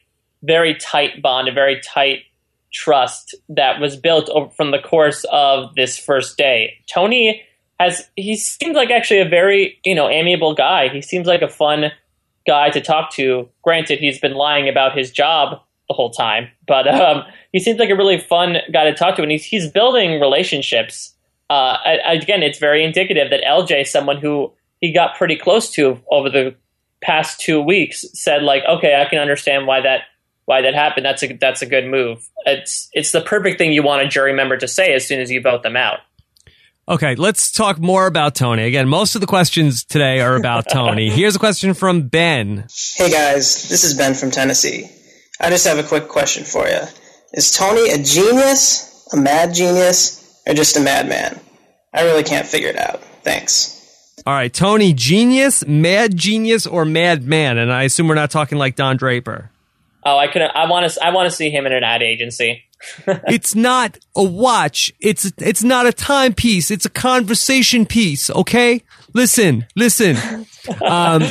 very 0.42 0.74
tight 0.74 1.22
bond, 1.22 1.48
a 1.48 1.52
very 1.52 1.80
tight 1.80 2.24
trust 2.72 3.34
that 3.50 3.80
was 3.80 3.96
built 3.96 4.30
from 4.56 4.70
the 4.70 4.78
course 4.78 5.24
of 5.30 5.74
this 5.74 5.98
first 5.98 6.36
day. 6.36 6.78
Tony 6.92 7.42
has 7.78 8.08
he 8.16 8.36
seems 8.36 8.76
like 8.76 8.90
actually 8.90 9.20
a 9.20 9.28
very 9.28 9.78
you 9.84 9.94
know 9.94 10.08
amiable 10.08 10.54
guy. 10.54 10.88
He 10.88 11.02
seems 11.02 11.26
like 11.26 11.42
a 11.42 11.48
fun 11.48 11.92
guy 12.46 12.70
to 12.70 12.80
talk 12.80 13.12
to. 13.12 13.48
Granted, 13.62 13.98
he's 13.98 14.18
been 14.18 14.34
lying 14.34 14.68
about 14.68 14.96
his 14.96 15.10
job 15.10 15.60
the 15.88 15.94
whole 15.94 16.10
time, 16.10 16.48
but 16.66 16.88
um, 16.88 17.24
he 17.52 17.58
seems 17.58 17.78
like 17.78 17.90
a 17.90 17.96
really 17.96 18.18
fun 18.18 18.56
guy 18.72 18.84
to 18.84 18.94
talk 18.94 19.16
to, 19.16 19.22
and 19.22 19.30
he's 19.30 19.44
he's 19.44 19.70
building 19.70 20.20
relationships. 20.20 21.11
Uh, 21.52 21.98
again, 22.06 22.42
it's 22.42 22.58
very 22.58 22.82
indicative 22.82 23.28
that 23.28 23.42
LJ, 23.42 23.86
someone 23.86 24.16
who 24.16 24.52
he 24.80 24.90
got 24.90 25.16
pretty 25.16 25.36
close 25.36 25.70
to 25.72 26.00
over 26.10 26.30
the 26.30 26.54
past 27.02 27.40
two 27.40 27.60
weeks, 27.60 28.06
said 28.14 28.42
like, 28.42 28.62
"Okay, 28.66 28.98
I 28.98 29.08
can 29.08 29.18
understand 29.18 29.66
why 29.66 29.82
that 29.82 30.02
why 30.46 30.62
that 30.62 30.74
happened. 30.74 31.04
That's 31.04 31.22
a 31.22 31.34
that's 31.34 31.60
a 31.60 31.66
good 31.66 31.86
move. 31.86 32.26
It's 32.46 32.88
it's 32.94 33.12
the 33.12 33.20
perfect 33.20 33.58
thing 33.58 33.74
you 33.74 33.82
want 33.82 34.00
a 34.00 34.08
jury 34.08 34.32
member 34.32 34.56
to 34.56 34.66
say 34.66 34.94
as 34.94 35.06
soon 35.06 35.20
as 35.20 35.30
you 35.30 35.42
vote 35.42 35.62
them 35.62 35.76
out." 35.76 35.98
Okay, 36.88 37.16
let's 37.16 37.52
talk 37.52 37.78
more 37.78 38.06
about 38.06 38.34
Tony. 38.34 38.64
Again, 38.64 38.88
most 38.88 39.14
of 39.14 39.20
the 39.20 39.26
questions 39.26 39.84
today 39.84 40.20
are 40.20 40.36
about 40.36 40.64
Tony. 40.72 41.10
Here's 41.10 41.36
a 41.36 41.38
question 41.38 41.74
from 41.74 42.08
Ben. 42.08 42.66
Hey 42.96 43.10
guys, 43.10 43.68
this 43.68 43.84
is 43.84 43.92
Ben 43.92 44.14
from 44.14 44.30
Tennessee. 44.30 44.90
I 45.38 45.50
just 45.50 45.66
have 45.66 45.78
a 45.78 45.82
quick 45.82 46.08
question 46.08 46.44
for 46.44 46.66
you. 46.66 46.80
Is 47.34 47.52
Tony 47.52 47.90
a 47.90 48.02
genius, 48.02 49.06
a 49.12 49.18
mad 49.18 49.52
genius, 49.52 50.21
or 50.46 50.54
just 50.54 50.76
a 50.76 50.80
madman? 50.80 51.40
I 51.94 52.02
really 52.02 52.24
can't 52.24 52.46
figure 52.46 52.68
it 52.68 52.76
out. 52.76 53.02
Thanks. 53.22 53.78
All 54.26 54.34
right, 54.34 54.52
Tony, 54.52 54.92
genius, 54.92 55.66
mad 55.66 56.16
genius, 56.16 56.66
or 56.66 56.84
madman? 56.84 57.58
And 57.58 57.72
I 57.72 57.84
assume 57.84 58.08
we're 58.08 58.14
not 58.14 58.30
talking 58.30 58.58
like 58.58 58.76
Don 58.76 58.96
Draper. 58.96 59.50
Oh, 60.04 60.16
I 60.16 60.26
can. 60.28 60.42
I 60.42 60.68
want 60.68 60.90
to. 60.90 61.04
I 61.04 61.10
want 61.10 61.30
to 61.30 61.34
see 61.34 61.50
him 61.50 61.66
in 61.66 61.72
an 61.72 61.82
ad 61.82 62.02
agency. 62.02 62.64
it's 63.06 63.54
not 63.54 63.98
a 64.16 64.22
watch. 64.22 64.92
It's 65.00 65.32
it's 65.38 65.62
not 65.62 65.86
a 65.86 65.92
timepiece. 65.92 66.70
It's 66.70 66.84
a 66.84 66.90
conversation 66.90 67.86
piece. 67.86 68.30
Okay, 68.30 68.82
listen, 69.12 69.66
listen. 69.76 70.16
Um, 70.80 71.24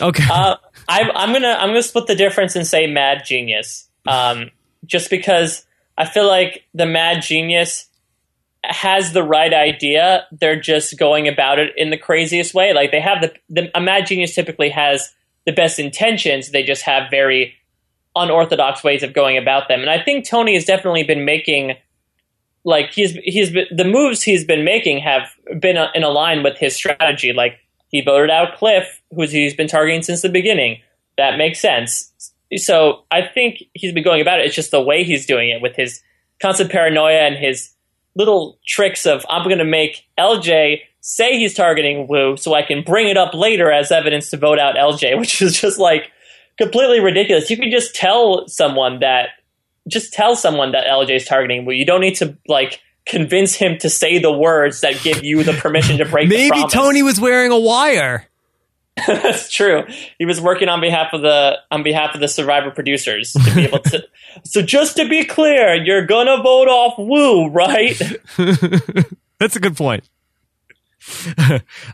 okay. 0.00 0.22
Uh, 0.30 0.54
I, 0.88 1.10
I'm 1.12 1.32
gonna 1.32 1.56
I'm 1.58 1.70
gonna 1.70 1.82
split 1.82 2.06
the 2.06 2.14
difference 2.14 2.54
and 2.54 2.64
say 2.64 2.86
mad 2.86 3.24
genius. 3.24 3.88
Um, 4.06 4.52
just 4.84 5.10
because 5.10 5.66
I 5.98 6.04
feel 6.04 6.28
like 6.28 6.62
the 6.72 6.86
mad 6.86 7.22
genius 7.22 7.88
has 8.68 9.12
the 9.12 9.22
right 9.22 9.52
idea. 9.52 10.26
They're 10.32 10.60
just 10.60 10.98
going 10.98 11.28
about 11.28 11.58
it 11.58 11.72
in 11.76 11.90
the 11.90 11.98
craziest 11.98 12.54
way. 12.54 12.72
Like 12.72 12.90
they 12.90 13.00
have 13.00 13.20
the, 13.20 13.32
the 13.48 13.76
a 13.76 13.80
mad 13.80 14.06
genius 14.06 14.34
typically 14.34 14.70
has 14.70 15.12
the 15.44 15.52
best 15.52 15.78
intentions. 15.78 16.50
They 16.50 16.62
just 16.62 16.82
have 16.82 17.10
very 17.10 17.54
unorthodox 18.14 18.82
ways 18.82 19.02
of 19.02 19.12
going 19.12 19.36
about 19.36 19.68
them. 19.68 19.80
And 19.80 19.90
I 19.90 20.02
think 20.02 20.28
Tony 20.28 20.54
has 20.54 20.64
definitely 20.64 21.04
been 21.04 21.24
making 21.24 21.74
like 22.64 22.92
he's 22.92 23.12
he's 23.22 23.50
been, 23.50 23.66
the 23.70 23.84
moves 23.84 24.22
he's 24.22 24.44
been 24.44 24.64
making 24.64 24.98
have 24.98 25.30
been 25.60 25.76
uh, 25.76 25.90
in 25.94 26.02
a 26.02 26.08
line 26.08 26.42
with 26.42 26.58
his 26.58 26.74
strategy. 26.74 27.32
Like 27.32 27.58
he 27.88 28.00
voted 28.00 28.30
out 28.30 28.56
Cliff, 28.56 29.00
who 29.14 29.22
he's 29.22 29.54
been 29.54 29.68
targeting 29.68 30.02
since 30.02 30.22
the 30.22 30.28
beginning. 30.28 30.80
That 31.16 31.38
makes 31.38 31.60
sense. 31.60 32.12
So 32.56 33.04
I 33.10 33.22
think 33.22 33.62
he's 33.74 33.92
been 33.92 34.04
going 34.04 34.20
about 34.20 34.40
it. 34.40 34.46
It's 34.46 34.54
just 34.54 34.70
the 34.70 34.82
way 34.82 35.04
he's 35.04 35.26
doing 35.26 35.50
it 35.50 35.62
with 35.62 35.76
his 35.76 36.02
constant 36.40 36.70
paranoia 36.70 37.20
and 37.20 37.36
his 37.36 37.70
little 38.16 38.58
tricks 38.66 39.06
of 39.06 39.24
I'm 39.28 39.44
going 39.44 39.58
to 39.58 39.64
make 39.64 40.04
LJ 40.18 40.80
say 41.00 41.38
he's 41.38 41.54
targeting 41.54 42.08
Woo 42.08 42.36
so 42.36 42.54
I 42.54 42.62
can 42.62 42.82
bring 42.82 43.08
it 43.08 43.16
up 43.16 43.34
later 43.34 43.70
as 43.70 43.92
evidence 43.92 44.30
to 44.30 44.36
vote 44.36 44.58
out 44.58 44.74
LJ, 44.74 45.18
which 45.18 45.40
is 45.40 45.60
just 45.60 45.78
like 45.78 46.10
completely 46.58 47.00
ridiculous. 47.00 47.50
You 47.50 47.56
can 47.56 47.70
just 47.70 47.94
tell 47.94 48.48
someone 48.48 49.00
that, 49.00 49.28
just 49.88 50.12
tell 50.12 50.34
someone 50.34 50.72
that 50.72 50.86
LJ 50.86 51.16
is 51.16 51.24
targeting 51.24 51.64
Woo. 51.64 51.72
You 51.72 51.84
don't 51.84 52.00
need 52.00 52.16
to 52.16 52.36
like 52.48 52.80
convince 53.06 53.54
him 53.54 53.78
to 53.78 53.88
say 53.88 54.18
the 54.18 54.32
words 54.32 54.80
that 54.80 55.00
give 55.02 55.22
you 55.22 55.44
the 55.44 55.52
permission 55.52 55.98
to 55.98 56.04
break. 56.04 56.28
Maybe 56.28 56.64
Tony 56.68 57.02
was 57.02 57.20
wearing 57.20 57.52
a 57.52 57.58
wire. 57.58 58.28
That's 59.06 59.50
true. 59.52 59.84
He 60.18 60.24
was 60.24 60.40
working 60.40 60.68
on 60.68 60.80
behalf 60.80 61.12
of 61.12 61.20
the 61.20 61.58
on 61.70 61.82
behalf 61.82 62.14
of 62.14 62.20
the 62.20 62.28
Survivor 62.28 62.70
producers 62.70 63.32
to 63.32 63.54
be 63.54 63.64
able 63.64 63.80
to. 63.80 64.02
so 64.44 64.62
just 64.62 64.96
to 64.96 65.08
be 65.08 65.24
clear, 65.24 65.74
you're 65.74 66.06
gonna 66.06 66.42
vote 66.42 66.68
off 66.68 66.94
Woo, 66.98 67.48
right? 67.48 68.00
That's 69.38 69.56
a 69.56 69.60
good 69.60 69.76
point. 69.76 70.08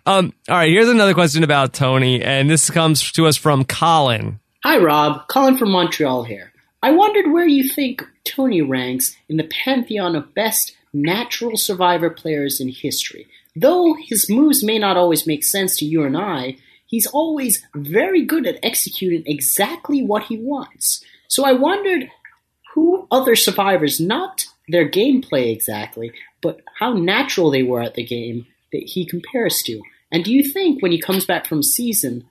um, 0.07 0.33
all 0.49 0.57
right, 0.57 0.71
here's 0.71 0.89
another 0.89 1.13
question 1.13 1.43
about 1.43 1.73
Tony, 1.73 2.23
and 2.23 2.49
this 2.49 2.71
comes 2.71 3.11
to 3.13 3.27
us 3.27 3.37
from 3.37 3.65
Colin. 3.65 4.39
Hi, 4.63 4.79
Rob. 4.79 5.27
Colin 5.29 5.59
from 5.59 5.73
Montreal 5.73 6.23
here. 6.23 6.53
I 6.85 6.93
wondered 6.93 7.33
where 7.33 7.47
you 7.47 7.69
think 7.69 8.05
Tony 8.25 8.63
ranks 8.63 9.17
in 9.29 9.37
the 9.37 9.51
pantheon 9.65 10.15
of 10.15 10.35
best 10.35 10.77
natural 10.93 11.57
survivor 11.57 12.11
players 12.11 12.61
in 12.61 12.69
history. 12.69 13.27
Though 13.57 13.97
his 14.01 14.31
moves 14.31 14.65
may 14.65 14.79
not 14.79 14.97
always 14.97 15.27
make 15.27 15.45
sense 15.45 15.77
to 15.79 15.85
you 15.85 16.05
and 16.05 16.17
I, 16.17 16.57
he's 16.93 17.07
always 17.07 17.67
very 17.75 18.25
good 18.25 18.47
at 18.47 18.61
executing 18.63 19.25
exactly 19.27 20.05
what 20.05 20.25
he 20.25 20.37
wants. 20.37 21.03
So 21.27 21.45
I 21.45 21.55
wondered 21.55 22.09
who 22.75 23.09
other 23.11 23.35
survivors, 23.35 23.99
not 23.99 24.45
their 24.69 24.89
gameplay 24.89 25.51
exactly, 25.51 26.13
but 26.43 26.61
how 26.79 26.93
natural 26.93 27.51
they 27.51 27.63
were 27.63 27.83
at 27.83 27.95
the 27.95 28.05
game 28.05 28.47
that 28.73 28.83
he 28.85 29.07
compares 29.07 29.63
to. 29.67 29.81
And 30.13 30.23
do 30.23 30.33
you 30.33 30.45
think 30.53 30.83
when 30.83 30.93
he 30.93 31.01
comes 31.01 31.25
back 31.25 31.47
from 31.47 31.63
season, 31.63 32.29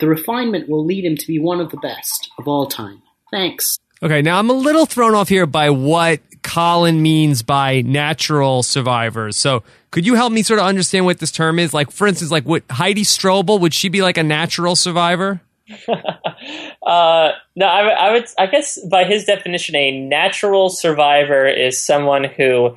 the 0.00 0.08
refinement 0.08 0.68
will 0.68 0.84
lead 0.84 1.04
him 1.04 1.16
to 1.16 1.26
be 1.26 1.38
one 1.38 1.60
of 1.60 1.70
the 1.70 1.78
best 1.78 2.30
of 2.38 2.46
all 2.48 2.66
time. 2.66 3.02
Thanks. 3.30 3.78
Okay, 4.02 4.20
now 4.20 4.38
I'm 4.38 4.50
a 4.50 4.54
little 4.54 4.84
thrown 4.84 5.14
off 5.14 5.28
here 5.28 5.46
by 5.46 5.70
what 5.70 6.20
Colin 6.46 7.02
means 7.02 7.42
by 7.42 7.82
natural 7.82 8.62
survivors. 8.62 9.36
So, 9.36 9.62
could 9.90 10.06
you 10.06 10.14
help 10.14 10.32
me 10.32 10.42
sort 10.42 10.60
of 10.60 10.66
understand 10.66 11.04
what 11.04 11.18
this 11.18 11.30
term 11.30 11.58
is? 11.58 11.74
Like, 11.74 11.90
for 11.90 12.06
instance, 12.06 12.30
like 12.30 12.44
what 12.44 12.62
Heidi 12.70 13.02
Strobel 13.02 13.60
would 13.60 13.74
she 13.74 13.88
be 13.88 14.00
like 14.00 14.16
a 14.16 14.22
natural 14.22 14.76
survivor? 14.76 15.40
uh, 15.88 17.30
no, 17.56 17.66
I, 17.66 17.88
I 17.88 18.12
would. 18.12 18.26
I 18.38 18.46
guess 18.46 18.78
by 18.88 19.04
his 19.04 19.24
definition, 19.24 19.74
a 19.74 20.00
natural 20.00 20.70
survivor 20.70 21.46
is 21.46 21.82
someone 21.82 22.24
who 22.24 22.76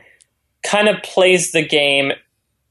kind 0.63 0.89
of 0.89 1.01
plays 1.03 1.51
the 1.51 1.65
game 1.65 2.11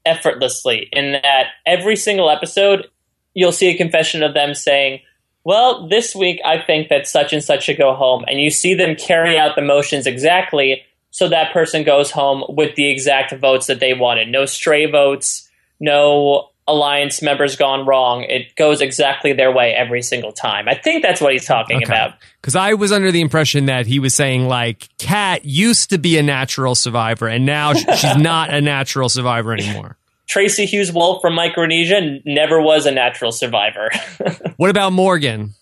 effortlessly. 0.05 0.89
In 0.91 1.13
that 1.13 1.45
every 1.65 1.95
single 1.95 2.29
episode 2.29 2.87
you'll 3.33 3.51
see 3.51 3.69
a 3.69 3.77
confession 3.77 4.21
of 4.21 4.33
them 4.33 4.53
saying, 4.53 4.99
well, 5.45 5.87
this 5.87 6.13
week 6.13 6.41
I 6.45 6.59
think 6.59 6.89
that 6.89 7.07
such 7.07 7.31
and 7.31 7.43
such 7.43 7.63
should 7.63 7.77
go 7.77 7.93
home. 7.93 8.25
And 8.27 8.41
you 8.41 8.49
see 8.49 8.73
them 8.73 8.95
carry 8.95 9.37
out 9.37 9.55
the 9.55 9.61
motions 9.61 10.05
exactly 10.05 10.83
so 11.11 11.29
that 11.29 11.53
person 11.53 11.83
goes 11.83 12.11
home 12.11 12.43
with 12.49 12.75
the 12.75 12.89
exact 12.89 13.33
votes 13.33 13.67
that 13.67 13.79
they 13.79 13.93
wanted. 13.93 14.29
No 14.29 14.45
stray 14.45 14.85
votes, 14.85 15.49
no 15.79 16.49
alliance 16.69 17.21
members 17.21 17.55
gone 17.55 17.85
wrong. 17.85 18.23
It 18.23 18.55
goes 18.55 18.79
exactly 18.79 19.33
their 19.33 19.51
way 19.51 19.73
every 19.73 20.01
single 20.01 20.31
time. 20.31 20.69
I 20.69 20.75
think 20.75 21.01
that's 21.01 21.19
what 21.19 21.33
he's 21.33 21.45
talking 21.45 21.77
okay. 21.77 21.85
about. 21.85 22.13
Because 22.39 22.55
I 22.55 22.75
was 22.75 22.91
under 22.91 23.11
the 23.11 23.21
impression 23.21 23.65
that 23.65 23.87
he 23.87 23.99
was 23.99 24.13
saying 24.13 24.47
like 24.47 24.87
Kat 24.97 25.43
used 25.43 25.89
to 25.89 25.97
be 25.97 26.17
a 26.17 26.23
natural 26.23 26.75
survivor 26.75 27.27
and 27.27 27.45
now 27.45 27.73
she's 27.73 28.15
not 28.17 28.53
a 28.53 28.61
natural 28.61 29.09
survivor 29.09 29.51
anymore. 29.53 29.97
Tracy 30.27 30.67
Hughes 30.67 30.93
Wolf 30.93 31.21
from 31.21 31.33
Micronesia 31.33 32.19
never 32.23 32.61
was 32.61 32.85
a 32.85 32.91
natural 32.91 33.31
survivor. 33.31 33.89
what 34.57 34.69
about 34.69 34.93
Morgan? 34.93 35.55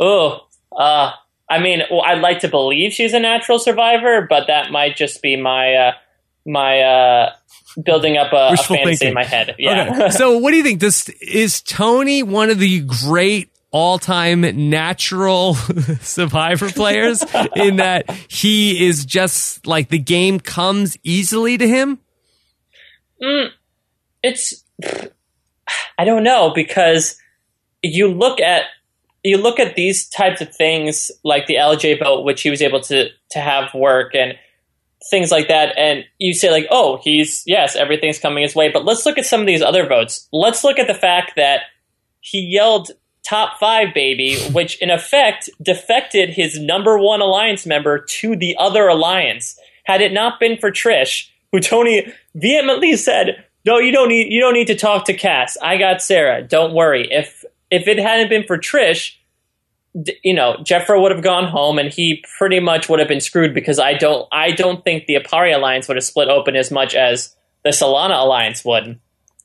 Oh, 0.00 0.40
uh, 0.74 1.12
I 1.48 1.60
mean, 1.60 1.82
well, 1.90 2.02
I'd 2.02 2.20
like 2.20 2.40
to 2.40 2.48
believe 2.48 2.92
she's 2.92 3.14
a 3.14 3.20
natural 3.20 3.58
survivor, 3.58 4.26
but 4.28 4.48
that 4.48 4.70
might 4.70 4.96
just 4.96 5.22
be 5.22 5.36
my 5.36 5.74
uh, 5.74 5.92
my 6.44 6.80
uh, 6.80 7.32
building 7.84 8.16
up 8.16 8.32
a, 8.32 8.52
a 8.52 8.56
fantasy 8.56 8.84
thinking. 8.84 9.08
in 9.08 9.14
my 9.14 9.24
head. 9.24 9.54
Yeah. 9.58 9.90
Okay. 9.92 10.10
so, 10.16 10.38
what 10.38 10.50
do 10.50 10.56
you 10.56 10.62
think? 10.62 10.80
This 10.80 11.08
is 11.20 11.62
Tony 11.62 12.22
one 12.22 12.50
of 12.50 12.58
the 12.58 12.80
great 12.80 13.50
all-time 13.72 14.70
natural 14.70 15.54
survivor 16.00 16.70
players 16.70 17.22
in 17.56 17.76
that 17.76 18.10
he 18.28 18.86
is 18.86 19.04
just 19.04 19.66
like 19.66 19.88
the 19.88 19.98
game 19.98 20.40
comes 20.40 20.96
easily 21.02 21.58
to 21.58 21.68
him. 21.68 21.98
Mm, 23.22 23.50
it's 24.22 24.64
I 25.98 26.04
don't 26.04 26.22
know 26.22 26.52
because 26.54 27.18
you 27.82 28.08
look 28.08 28.40
at 28.40 28.64
you 29.26 29.38
look 29.38 29.58
at 29.58 29.74
these 29.74 30.08
types 30.08 30.40
of 30.40 30.54
things 30.54 31.10
like 31.24 31.46
the 31.46 31.56
LJ 31.56 31.98
vote, 31.98 32.24
which 32.24 32.42
he 32.42 32.50
was 32.50 32.62
able 32.62 32.80
to 32.82 33.08
to 33.30 33.38
have 33.40 33.74
work 33.74 34.14
and 34.14 34.34
things 35.10 35.30
like 35.30 35.48
that, 35.48 35.76
and 35.76 36.04
you 36.18 36.32
say 36.32 36.50
like, 36.50 36.66
oh, 36.70 37.00
he's 37.02 37.42
yes, 37.46 37.74
everything's 37.74 38.18
coming 38.18 38.42
his 38.42 38.54
way. 38.54 38.70
But 38.70 38.84
let's 38.84 39.04
look 39.04 39.18
at 39.18 39.26
some 39.26 39.40
of 39.40 39.46
these 39.46 39.62
other 39.62 39.86
votes. 39.86 40.28
Let's 40.32 40.62
look 40.62 40.78
at 40.78 40.86
the 40.86 40.94
fact 40.94 41.32
that 41.36 41.62
he 42.20 42.40
yelled 42.40 42.92
top 43.28 43.58
five, 43.58 43.92
baby, 43.94 44.38
which 44.52 44.80
in 44.80 44.90
effect 44.90 45.50
defected 45.60 46.30
his 46.30 46.60
number 46.60 46.96
one 46.96 47.20
alliance 47.20 47.66
member 47.66 47.98
to 47.98 48.36
the 48.36 48.56
other 48.58 48.86
alliance. 48.86 49.58
Had 49.84 50.00
it 50.00 50.12
not 50.12 50.38
been 50.38 50.56
for 50.56 50.70
Trish, 50.70 51.28
who 51.50 51.58
Tony 51.58 52.12
vehemently 52.34 52.96
said, 52.96 53.44
"No, 53.64 53.78
you 53.78 53.90
don't 53.90 54.08
need 54.08 54.32
you 54.32 54.40
don't 54.40 54.54
need 54.54 54.68
to 54.68 54.76
talk 54.76 55.04
to 55.06 55.14
Cass. 55.14 55.56
I 55.60 55.78
got 55.78 56.00
Sarah. 56.00 56.42
Don't 56.42 56.74
worry." 56.74 57.08
If 57.10 57.44
if 57.70 57.88
it 57.88 57.98
hadn't 57.98 58.28
been 58.28 58.44
for 58.44 58.58
Trish, 58.58 59.15
you 60.22 60.34
know, 60.34 60.56
Jefra 60.60 61.00
would 61.00 61.12
have 61.12 61.22
gone 61.22 61.48
home 61.48 61.78
and 61.78 61.92
he 61.92 62.22
pretty 62.38 62.60
much 62.60 62.88
would 62.88 62.98
have 62.98 63.08
been 63.08 63.20
screwed 63.20 63.54
because 63.54 63.78
I 63.78 63.94
don't 63.94 64.28
I 64.30 64.50
don't 64.50 64.84
think 64.84 65.06
the 65.06 65.14
Aparri 65.14 65.54
alliance 65.54 65.88
would 65.88 65.96
have 65.96 66.04
split 66.04 66.28
open 66.28 66.56
as 66.56 66.70
much 66.70 66.94
as 66.94 67.34
the 67.64 67.70
Solana 67.70 68.20
alliance 68.20 68.64
would. 68.64 69.00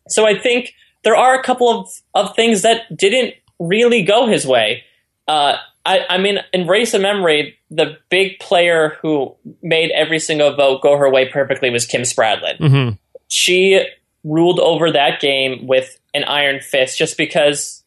So 0.07 0.27
I 0.27 0.37
think 0.37 0.73
there 1.03 1.15
are 1.15 1.39
a 1.39 1.43
couple 1.43 1.69
of, 1.69 1.89
of 2.13 2.35
things 2.35 2.63
that 2.63 2.95
didn't 2.95 3.35
really 3.59 4.03
go 4.03 4.27
his 4.27 4.45
way. 4.45 4.83
Uh, 5.27 5.55
I, 5.85 6.01
I 6.09 6.17
mean, 6.17 6.39
in 6.53 6.67
Race 6.67 6.93
of 6.93 7.01
Memory, 7.01 7.57
the 7.69 7.97
big 8.09 8.39
player 8.39 8.97
who 9.01 9.35
made 9.63 9.91
every 9.91 10.19
single 10.19 10.53
vote 10.55 10.81
go 10.81 10.97
her 10.97 11.09
way 11.09 11.29
perfectly 11.29 11.69
was 11.69 11.85
Kim 11.87 12.01
Spradlin. 12.01 12.59
Mhm. 12.59 12.97
She 13.27 13.83
ruled 14.23 14.59
over 14.59 14.91
that 14.91 15.19
game 15.19 15.65
with 15.65 15.97
an 16.13 16.23
iron 16.25 16.59
fist 16.59 16.97
just 16.97 17.17
because 17.17 17.80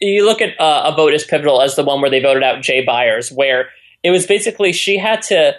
you 0.00 0.24
look 0.24 0.40
at 0.40 0.58
uh, 0.60 0.90
a 0.92 0.96
vote 0.96 1.12
as 1.12 1.24
pivotal 1.24 1.60
as 1.60 1.76
the 1.76 1.84
one 1.84 2.00
where 2.00 2.10
they 2.10 2.20
voted 2.20 2.42
out 2.42 2.62
Jay 2.62 2.82
Byers, 2.82 3.30
where 3.30 3.70
it 4.02 4.10
was 4.10 4.26
basically 4.26 4.72
she 4.72 4.98
had 4.98 5.22
to 5.22 5.56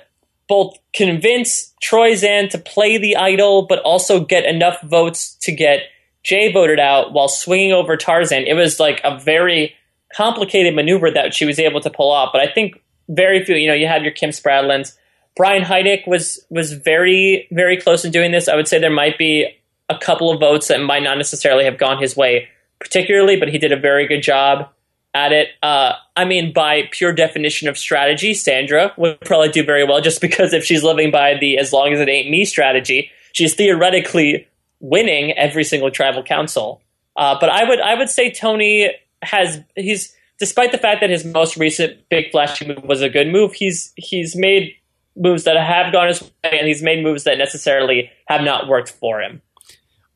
both 0.48 0.78
convince 0.94 1.74
Troyzan 1.84 2.50
to 2.50 2.58
play 2.58 2.98
the 2.98 3.16
idol, 3.16 3.68
but 3.68 3.80
also 3.80 4.20
get 4.20 4.46
enough 4.46 4.82
votes 4.82 5.36
to 5.42 5.52
get 5.52 5.84
Jay 6.24 6.52
voted 6.52 6.80
out 6.80 7.14
while 7.14 7.30
swinging 7.30 7.72
over 7.72 7.96
Tarzan. 7.96 8.44
It 8.44 8.56
was 8.56 8.80
like 8.80 9.00
a 9.04 9.18
very 9.18 9.76
complicated 10.14 10.76
maneuver 10.76 11.10
that 11.12 11.34
she 11.34 11.46
was 11.46 11.60
able 11.60 11.80
to 11.82 11.90
pull 11.90 12.12
off. 12.12 12.32
But 12.34 12.42
I 12.42 12.52
think 12.52 12.82
very 13.08 13.46
few, 13.46 13.56
you 13.56 13.68
know, 13.68 13.74
you 13.74 13.88
have 13.88 14.04
your 14.04 14.12
Kim 14.12 14.32
Spradlins. 14.32 14.98
Brian 15.36 15.64
Heidik 15.64 16.08
was 16.08 16.46
was 16.50 16.74
very 16.74 17.48
very 17.52 17.78
close 17.78 18.04
in 18.04 18.12
doing 18.12 18.32
this. 18.32 18.50
I 18.50 18.56
would 18.56 18.68
say 18.68 18.80
there 18.80 18.90
might 18.90 19.18
be 19.18 19.48
a 19.88 19.98
couple 19.98 20.32
of 20.32 20.40
votes 20.40 20.68
that 20.68 20.82
might 20.82 21.04
not 21.04 21.18
necessarily 21.18 21.64
have 21.66 21.78
gone 21.78 22.02
his 22.02 22.16
way 22.16 22.50
particularly, 22.82 23.38
but 23.38 23.48
he 23.48 23.58
did 23.58 23.72
a 23.72 23.78
very 23.78 24.08
good 24.08 24.22
job 24.22 24.68
at 25.14 25.32
it. 25.32 25.50
Uh, 25.62 25.94
I 26.18 26.26
mean, 26.26 26.52
by 26.52 26.90
pure 26.92 27.14
definition 27.14 27.70
of 27.70 27.78
strategy, 27.78 28.34
Sandra 28.34 28.94
would 28.98 29.22
probably 29.22 29.50
do 29.50 29.64
very 29.64 29.86
well 29.86 30.02
just 30.02 30.20
because 30.20 30.52
if 30.52 30.66
she's 30.66 30.84
living 30.84 31.12
by 31.12 31.38
the 31.40 31.58
as 31.58 31.72
long 31.72 31.94
as 31.94 32.00
it 32.00 32.10
ain't 32.10 32.30
me 32.30 32.44
strategy, 32.44 33.12
she's 33.32 33.54
theoretically 33.54 34.48
winning 34.80 35.32
every 35.38 35.64
single 35.64 35.92
tribal 35.92 36.24
council. 36.24 36.82
Uh, 37.16 37.38
but 37.40 37.50
I 37.50 37.64
would 37.64 37.80
I 37.80 37.96
would 37.96 38.10
say 38.10 38.32
Tony 38.32 38.92
has 39.22 39.62
he's 39.76 40.16
despite 40.40 40.72
the 40.72 40.78
fact 40.78 41.02
that 41.02 41.10
his 41.10 41.24
most 41.24 41.56
recent 41.56 42.10
big 42.10 42.32
flashy 42.32 42.66
move 42.66 42.84
was 42.84 43.02
a 43.02 43.10
good 43.10 43.28
move, 43.28 43.54
he's 43.54 43.94
he's 43.96 44.36
made 44.36 44.74
moves 45.16 45.44
that 45.44 45.58
have 45.58 45.92
gone 45.92 46.08
his 46.08 46.22
way 46.22 46.30
and 46.44 46.68
he's 46.68 46.82
made 46.82 47.04
moves 47.04 47.26
that 47.26 47.38
necessarily 47.38 48.10
have 48.28 48.42
not 48.42 48.68
worked 48.68 48.90
for 48.90 49.22
him. 49.22 49.42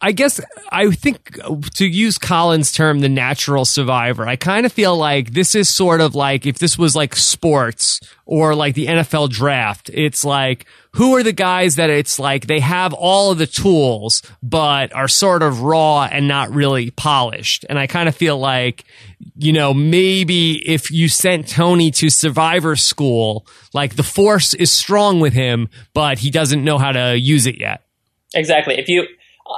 I 0.02 0.12
guess 0.12 0.42
I 0.72 0.92
think 0.92 1.40
to 1.76 1.86
use 1.86 2.18
Colin's 2.18 2.72
term, 2.72 3.00
the 3.00 3.10
natural 3.10 3.64
survivor, 3.64 4.28
I 4.28 4.36
kind 4.36 4.66
of 4.66 4.74
feel 4.74 4.96
like 4.96 5.32
this 5.32 5.56
is 5.56 5.74
sort 5.74 6.02
of 6.02 6.14
like 6.14 6.46
if 6.46 6.60
this 6.60 6.78
was 6.78 6.96
like 6.96 7.16
sports 7.16 8.02
or 8.26 8.56
like 8.56 8.76
the 8.76 8.88
NFL 8.88 9.30
draft, 9.30 9.90
it's 9.94 10.26
like 10.26 10.66
who 10.92 11.16
are 11.16 11.24
the 11.24 11.32
guys 11.32 11.76
that 11.76 11.90
it's 11.90 12.20
like 12.20 12.48
they 12.48 12.60
have 12.60 12.94
all 12.94 13.32
of 13.32 13.38
the 13.38 13.48
tools, 13.48 14.22
but 14.44 14.94
are 14.94 15.08
sort 15.08 15.42
of 15.42 15.62
raw 15.62 16.04
and 16.04 16.28
not 16.28 16.52
really 16.52 16.92
polished. 16.92 17.66
And 17.70 17.80
I 17.80 17.88
kind 17.88 18.10
of 18.10 18.16
feel 18.16 18.38
like, 18.38 18.84
you 19.38 19.54
know, 19.54 19.74
maybe 19.74 20.62
if 20.70 20.92
you 20.92 21.08
sent 21.08 21.48
Tony 21.48 21.90
to 21.92 22.10
survivor 22.10 22.76
school, 22.76 23.48
like 23.74 23.96
the 23.96 24.04
force 24.04 24.54
is 24.54 24.72
strong 24.72 25.22
with 25.22 25.34
him, 25.34 25.70
but 25.94 26.20
he 26.20 26.30
doesn't 26.32 26.64
know 26.64 26.78
how 26.78 26.92
to 26.92 27.18
use 27.18 27.46
it 27.46 27.60
yet. 27.60 27.82
Exactly. 28.34 28.78
If 28.78 28.90
you 28.90 29.08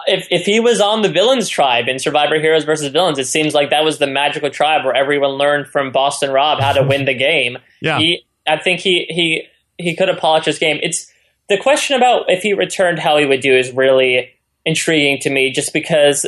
if 0.08 0.28
if 0.30 0.46
he 0.46 0.60
was 0.60 0.82
on 0.82 1.02
the 1.02 1.10
villains 1.10 1.48
tribe 1.48 1.88
in 1.88 2.00
Survivor 2.00 2.40
Heroes 2.40 2.66
versus 2.66 2.92
Villains, 2.92 3.20
it 3.20 3.26
seems 3.26 3.54
like 3.54 3.70
that 3.70 3.84
was 3.84 4.00
the 4.00 4.08
magical 4.08 4.50
tribe 4.50 4.84
where 4.84 4.96
everyone 4.96 5.32
learned 5.32 5.68
from 5.68 5.92
Boston 5.92 6.32
Rob 6.32 6.60
how 6.60 6.74
to 6.74 6.84
win 6.84 7.06
the 7.06 7.14
game. 7.14 7.58
Yeah. 7.80 8.00
He, 8.00 8.26
I 8.48 8.58
think 8.58 8.80
he 8.80 9.06
he 9.08 9.44
he 9.78 9.96
could 9.96 10.08
have 10.08 10.18
polished 10.18 10.48
his 10.48 10.58
game. 10.58 10.80
It's 10.82 11.14
the 11.48 11.60
question 11.60 11.96
about 11.96 12.28
if 12.28 12.42
he 12.42 12.54
returned, 12.54 12.98
how 12.98 13.20
he 13.20 13.26
would 13.28 13.42
do 13.42 13.56
is 13.56 13.72
really 13.72 14.32
intriguing 14.66 15.20
to 15.20 15.30
me, 15.30 15.52
just 15.52 15.74
because 15.74 16.26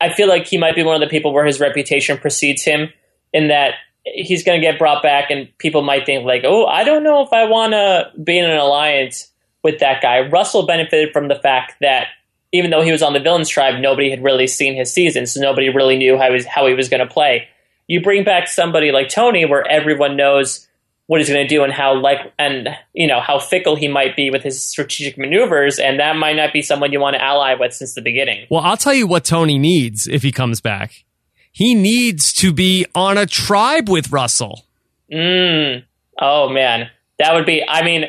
I 0.00 0.14
feel 0.14 0.26
like 0.26 0.46
he 0.46 0.56
might 0.56 0.74
be 0.74 0.82
one 0.82 0.94
of 0.94 1.06
the 1.06 1.10
people 1.10 1.34
where 1.34 1.44
his 1.44 1.60
reputation 1.60 2.16
precedes 2.16 2.64
him, 2.64 2.88
in 3.34 3.48
that 3.48 3.74
he's 4.04 4.42
going 4.42 4.58
to 4.58 4.66
get 4.66 4.78
brought 4.78 5.02
back, 5.02 5.30
and 5.30 5.48
people 5.58 5.82
might 5.82 6.06
think 6.06 6.24
like, 6.24 6.44
oh, 6.44 6.64
I 6.64 6.84
don't 6.84 7.04
know 7.04 7.22
if 7.22 7.32
I 7.32 7.44
want 7.44 7.72
to 7.72 8.10
be 8.22 8.38
in 8.38 8.46
an 8.46 8.56
alliance 8.56 9.30
with 9.62 9.80
that 9.80 10.00
guy. 10.00 10.20
Russell 10.20 10.64
benefited 10.66 11.12
from 11.12 11.28
the 11.28 11.34
fact 11.34 11.74
that 11.82 12.06
even 12.52 12.70
though 12.70 12.82
he 12.82 12.92
was 12.92 13.02
on 13.02 13.12
the 13.12 13.20
villains 13.20 13.48
tribe, 13.48 13.80
nobody 13.80 14.10
had 14.10 14.22
really 14.22 14.46
seen 14.46 14.74
his 14.74 14.92
season, 14.92 15.26
so 15.26 15.40
nobody 15.40 15.68
really 15.68 15.96
knew 15.96 16.16
how 16.16 16.28
he 16.28 16.34
was, 16.34 16.46
how 16.46 16.66
he 16.66 16.74
was 16.74 16.88
going 16.88 17.06
to 17.06 17.12
play. 17.12 17.48
You 17.86 18.00
bring 18.02 18.24
back 18.24 18.48
somebody 18.48 18.92
like 18.92 19.08
Tony, 19.08 19.44
where 19.44 19.66
everyone 19.66 20.16
knows 20.16 20.66
what 21.06 21.20
he's 21.20 21.28
going 21.28 21.46
to 21.46 21.48
do 21.48 21.62
and 21.62 21.72
how 21.72 21.94
like 21.94 22.18
and 22.38 22.68
you 22.92 23.06
know 23.06 23.20
how 23.20 23.38
fickle 23.38 23.76
he 23.76 23.86
might 23.86 24.16
be 24.16 24.30
with 24.30 24.42
his 24.42 24.62
strategic 24.62 25.16
maneuvers, 25.16 25.78
and 25.78 26.00
that 26.00 26.16
might 26.16 26.36
not 26.36 26.52
be 26.52 26.62
someone 26.62 26.92
you 26.92 27.00
want 27.00 27.14
to 27.14 27.22
ally 27.22 27.54
with 27.54 27.72
since 27.72 27.94
the 27.94 28.02
beginning. 28.02 28.46
Well, 28.50 28.62
I'll 28.62 28.76
tell 28.76 28.94
you 28.94 29.06
what 29.06 29.24
Tony 29.24 29.58
needs 29.58 30.06
if 30.06 30.22
he 30.22 30.32
comes 30.32 30.60
back. 30.60 31.04
He 31.52 31.74
needs 31.74 32.32
to 32.34 32.52
be 32.52 32.86
on 32.94 33.16
a 33.16 33.24
tribe 33.24 33.88
with 33.88 34.12
Russell. 34.12 34.66
Mm. 35.10 35.84
Oh 36.20 36.48
man, 36.48 36.90
that 37.18 37.34
would 37.34 37.46
be. 37.46 37.64
I 37.66 37.82
mean, 37.84 38.06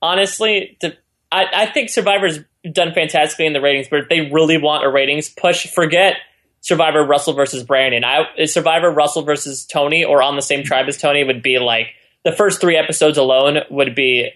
honestly, 0.00 0.76
to, 0.80 0.96
I, 1.32 1.46
I 1.52 1.66
think 1.66 1.90
Survivor's 1.90 2.38
done 2.72 2.92
fantastically 2.92 3.46
in 3.46 3.52
the 3.52 3.60
ratings, 3.60 3.88
but 3.88 4.00
if 4.00 4.08
they 4.08 4.22
really 4.30 4.58
want 4.58 4.84
a 4.84 4.88
ratings 4.88 5.28
push, 5.28 5.66
forget 5.72 6.16
Survivor 6.60 7.04
Russell 7.04 7.34
versus 7.34 7.62
Brandon. 7.62 8.04
I 8.04 8.46
Survivor 8.46 8.90
Russell 8.90 9.22
versus 9.22 9.64
Tony 9.64 10.04
or 10.04 10.22
on 10.22 10.36
the 10.36 10.42
same 10.42 10.64
tribe 10.64 10.88
as 10.88 10.98
Tony 10.98 11.22
would 11.22 11.42
be 11.42 11.58
like 11.58 11.88
the 12.24 12.32
first 12.32 12.60
three 12.60 12.76
episodes 12.76 13.18
alone 13.18 13.58
would 13.70 13.94
be 13.94 14.30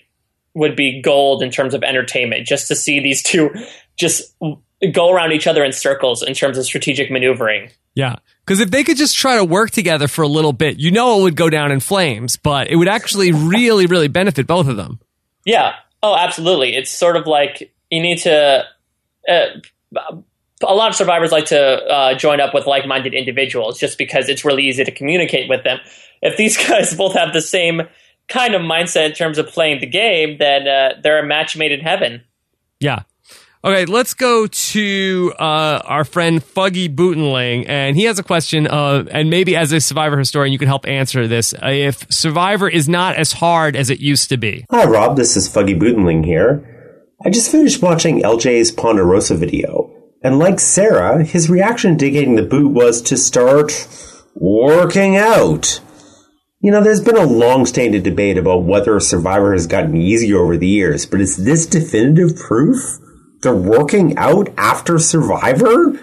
would 0.54 0.76
be 0.76 1.02
gold 1.02 1.42
in 1.42 1.50
terms 1.50 1.74
of 1.74 1.82
entertainment. 1.82 2.46
Just 2.46 2.68
to 2.68 2.76
see 2.76 3.00
these 3.00 3.22
two 3.22 3.50
just 3.96 4.34
go 4.92 5.10
around 5.10 5.32
each 5.32 5.46
other 5.46 5.64
in 5.64 5.72
circles 5.72 6.22
in 6.22 6.34
terms 6.34 6.56
of 6.56 6.64
strategic 6.64 7.10
maneuvering. 7.10 7.70
Yeah. 7.94 8.16
Because 8.46 8.60
if 8.60 8.70
they 8.70 8.84
could 8.84 8.96
just 8.96 9.16
try 9.16 9.36
to 9.36 9.44
work 9.44 9.70
together 9.70 10.08
for 10.08 10.22
a 10.22 10.28
little 10.28 10.52
bit, 10.52 10.78
you 10.78 10.90
know 10.90 11.20
it 11.20 11.22
would 11.22 11.36
go 11.36 11.50
down 11.50 11.70
in 11.70 11.80
flames, 11.80 12.36
but 12.36 12.68
it 12.68 12.76
would 12.76 12.88
actually 12.88 13.32
really, 13.32 13.86
really 13.86 14.08
benefit 14.08 14.46
both 14.46 14.68
of 14.68 14.76
them. 14.76 15.00
Yeah. 15.44 15.74
Oh, 16.02 16.16
absolutely. 16.16 16.74
It's 16.76 16.90
sort 16.90 17.16
of 17.16 17.26
like 17.26 17.72
you 17.90 18.02
need 18.02 18.18
to. 18.18 18.64
Uh, 19.28 19.46
a 20.62 20.74
lot 20.74 20.90
of 20.90 20.94
survivors 20.94 21.32
like 21.32 21.46
to 21.46 21.58
uh, 21.58 22.14
join 22.14 22.40
up 22.40 22.52
with 22.52 22.66
like-minded 22.66 23.14
individuals 23.14 23.78
just 23.78 23.96
because 23.96 24.28
it's 24.28 24.44
really 24.44 24.64
easy 24.64 24.84
to 24.84 24.90
communicate 24.90 25.48
with 25.48 25.64
them. 25.64 25.78
If 26.22 26.36
these 26.36 26.56
guys 26.68 26.94
both 26.94 27.14
have 27.14 27.32
the 27.32 27.40
same 27.40 27.82
kind 28.28 28.54
of 28.54 28.62
mindset 28.62 29.06
in 29.06 29.12
terms 29.12 29.38
of 29.38 29.48
playing 29.48 29.80
the 29.80 29.86
game, 29.86 30.36
then 30.38 30.68
uh, 30.68 31.00
they're 31.02 31.18
a 31.18 31.26
match 31.26 31.56
made 31.56 31.72
in 31.72 31.80
heaven. 31.80 32.22
Yeah. 32.78 33.02
Okay, 33.62 33.84
let's 33.84 34.14
go 34.14 34.46
to 34.46 35.34
uh, 35.38 35.82
our 35.84 36.04
friend 36.04 36.42
Fuggy 36.42 36.94
Bootenling, 36.94 37.68
and 37.68 37.94
he 37.94 38.04
has 38.04 38.18
a 38.18 38.22
question. 38.22 38.66
Uh, 38.66 39.04
and 39.10 39.28
maybe 39.28 39.54
as 39.54 39.70
a 39.72 39.80
Survivor 39.80 40.18
historian, 40.18 40.50
you 40.50 40.58
can 40.58 40.68
help 40.68 40.88
answer 40.88 41.28
this. 41.28 41.52
Uh, 41.52 41.66
if 41.66 42.10
Survivor 42.10 42.70
is 42.70 42.88
not 42.88 43.16
as 43.16 43.32
hard 43.32 43.76
as 43.76 43.90
it 43.90 44.00
used 44.00 44.30
to 44.30 44.38
be, 44.38 44.64
Hi, 44.70 44.86
Rob. 44.86 45.16
This 45.16 45.36
is 45.36 45.46
Fuggy 45.46 45.78
Bootenling 45.78 46.24
here. 46.24 46.69
I 47.22 47.28
just 47.28 47.50
finished 47.50 47.82
watching 47.82 48.22
LJ's 48.22 48.72
Ponderosa 48.72 49.34
video, 49.34 49.92
and 50.22 50.38
like 50.38 50.58
Sarah, 50.58 51.22
his 51.22 51.50
reaction 51.50 51.98
to 51.98 52.08
getting 52.08 52.36
the 52.36 52.42
boot 52.42 52.72
was 52.72 53.02
to 53.02 53.18
start 53.18 53.86
working 54.34 55.18
out. 55.18 55.82
You 56.62 56.70
know, 56.70 56.82
there's 56.82 57.02
been 57.02 57.18
a 57.18 57.26
long 57.26 57.66
standing 57.66 58.02
debate 58.02 58.38
about 58.38 58.64
whether 58.64 58.98
Survivor 59.00 59.52
has 59.52 59.66
gotten 59.66 59.98
easier 59.98 60.38
over 60.38 60.56
the 60.56 60.66
years, 60.66 61.04
but 61.04 61.20
is 61.20 61.44
this 61.44 61.66
definitive 61.66 62.36
proof? 62.36 62.80
They're 63.42 63.54
working 63.54 64.16
out 64.16 64.48
after 64.56 64.98
Survivor? 64.98 66.00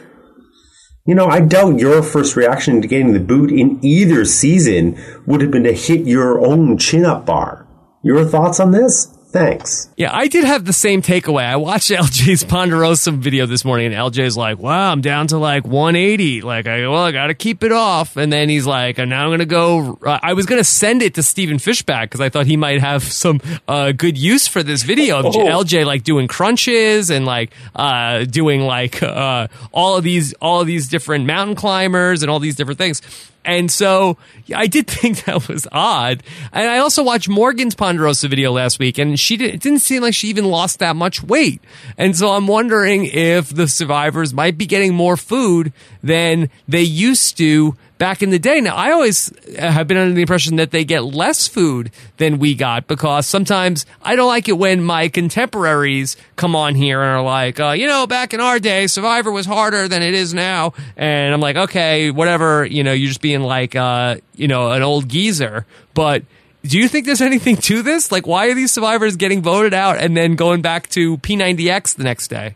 You 1.08 1.16
know, 1.16 1.30
I 1.30 1.40
doubt 1.40 1.80
your 1.80 2.04
first 2.04 2.36
reaction 2.36 2.80
to 2.84 2.88
getting 2.88 3.14
the 3.14 3.20
boot 3.20 3.50
in 3.50 3.84
either 3.84 4.24
season 4.24 5.02
would 5.26 5.42
have 5.42 5.50
been 5.50 5.64
to 5.64 5.74
hit 5.74 6.06
your 6.06 6.46
own 6.46 6.78
chin 6.78 7.06
up 7.06 7.26
bar. 7.26 7.68
Your 8.04 8.24
thoughts 8.24 8.60
on 8.60 8.70
this? 8.70 9.17
Thanks. 9.38 9.90
yeah, 9.98 10.10
I 10.16 10.28
did 10.28 10.44
have 10.46 10.66
the 10.66 10.74
same 10.74 11.02
takeaway. 11.02 11.44
I 11.46 11.56
watched 11.58 11.90
LJ's 11.92 12.44
Ponderosa 12.44 13.12
video 13.12 13.46
this 13.46 13.64
morning, 13.64 13.88
and 13.88 13.96
LJ's 13.96 14.36
like, 14.36 14.58
"Wow, 14.58 14.92
I'm 14.92 15.02
down 15.02 15.28
to 15.28 15.38
like 15.38 15.66
180. 15.66 16.42
Like, 16.42 16.68
I 16.68 16.88
well, 16.88 17.04
I 17.04 17.12
got 17.12 17.28
to 17.28 17.34
keep 17.34 17.64
it 17.64 17.72
off." 17.72 18.18
And 18.18 18.32
then 18.34 18.50
he's 18.50 18.66
like, 18.66 18.98
"And 18.98 19.10
now 19.10 19.26
I'm 19.26 19.32
gonna 19.32 19.46
go." 19.46 20.00
Uh, 20.04 20.20
I 20.24 20.34
was 20.34 20.46
gonna 20.46 20.64
send 20.64 21.02
it 21.02 21.14
to 21.16 21.24
Stephen 21.24 21.58
Fishbach 21.58 22.04
because 22.04 22.22
I 22.22 22.30
thought 22.30 22.46
he 22.48 22.58
might 22.58 22.80
have 22.82 23.04
some 23.04 23.40
uh, 23.68 23.92
good 23.92 24.18
use 24.18 24.48
for 24.48 24.64
this 24.64 24.84
video. 24.84 25.20
of 25.20 25.26
Oh. 25.28 25.32
LJ 25.64 25.86
like 25.86 26.04
doing 26.04 26.28
crunches 26.28 27.10
and 27.10 27.26
like 27.26 27.52
uh, 27.76 28.24
doing 28.26 28.62
like 28.62 29.04
uh, 29.04 29.48
all 29.72 29.98
of 29.98 30.04
these 30.04 30.34
all 30.42 30.62
of 30.62 30.68
these 30.68 30.88
different 30.88 31.26
mountain 31.26 31.56
climbers 31.56 32.24
and 32.24 32.32
all 32.32 32.40
these 32.40 32.56
different 32.56 32.78
things. 32.80 33.02
And 33.46 33.72
so 33.72 34.18
I 34.54 34.68
did 34.68 34.88
think 34.88 35.26
that 35.26 35.48
was 35.48 35.68
odd. 35.72 36.24
And 36.52 36.70
I 36.70 36.80
also 36.80 37.04
watched 37.04 37.30
Morgan's 37.30 37.76
Ponderosa 37.76 38.28
video 38.28 38.52
last 38.52 38.80
week, 38.80 38.98
and 38.98 39.20
she 39.20 39.38
did, 39.38 39.56
it 39.56 39.62
didn't 39.62 39.80
seem 39.80 40.02
like 40.02 40.14
she 40.14 40.28
even 40.28 40.46
lost 40.46 40.80
that 40.80 40.96
much 40.96 41.24
weight. 41.24 41.62
And 41.98 42.16
so 42.16 42.32
I'm 42.32 42.48
wondering 42.48 43.06
if 43.06 43.50
the 43.50 43.68
survivors 43.68 44.34
might 44.34 44.58
be 44.58 44.66
getting 44.66 44.94
more 44.94 45.18
food 45.18 45.74
than 46.04 46.50
they 46.68 46.82
used 46.82 47.38
to 47.38 47.76
back 47.98 48.22
in 48.22 48.30
the 48.30 48.40
day. 48.40 48.62
Now, 48.62 48.76
I 48.76 48.92
always 48.92 49.32
have 49.58 49.88
been 49.88 49.98
under 49.98 50.14
the 50.14 50.22
impression 50.22 50.58
that 50.58 50.72
they 50.72 50.86
get 50.86 51.04
less 51.04 51.48
food 51.48 51.92
than 52.18 52.40
we 52.40 52.56
got 52.56 52.88
because 52.88 53.28
sometimes 53.28 53.86
I 54.02 54.16
don't 54.16 54.28
like 54.28 54.48
it 54.48 54.58
when 54.58 54.84
my 54.84 55.10
contemporaries 55.10 56.16
come 56.36 56.56
on 56.56 56.76
here 56.76 57.02
and 57.02 57.12
are 57.12 57.24
like, 57.24 57.60
uh, 57.60 57.72
you 57.72 57.88
know, 57.88 58.08
back 58.08 58.34
in 58.34 58.40
our 58.40 58.60
day, 58.60 58.88
Survivor 58.88 59.32
was 59.32 59.46
harder 59.46 59.88
than 59.88 60.02
it 60.02 60.14
is 60.14 60.34
now. 60.34 60.74
And 60.96 61.34
I'm 61.34 61.42
like, 61.42 61.56
okay, 61.56 62.12
whatever, 62.12 62.66
you 62.66 62.84
know, 62.84 62.94
you're 62.94 63.10
just 63.10 63.22
being 63.22 63.42
like, 63.42 63.76
uh, 63.76 64.18
you 64.36 64.48
know, 64.48 64.72
an 64.72 64.82
old 64.82 65.10
geezer. 65.10 65.66
But 65.94 66.24
do 66.64 66.78
you 66.78 66.88
think 66.88 67.06
there's 67.06 67.22
anything 67.32 67.58
to 67.58 67.82
this? 67.82 68.12
Like, 68.12 68.28
why 68.28 68.48
are 68.48 68.54
these 68.54 68.72
survivors 68.72 69.16
getting 69.16 69.42
voted 69.42 69.74
out 69.74 69.98
and 69.98 70.16
then 70.16 70.36
going 70.36 70.62
back 70.62 70.90
to 70.90 71.18
P90X 71.18 71.96
the 71.96 72.04
next 72.04 72.28
day? 72.28 72.56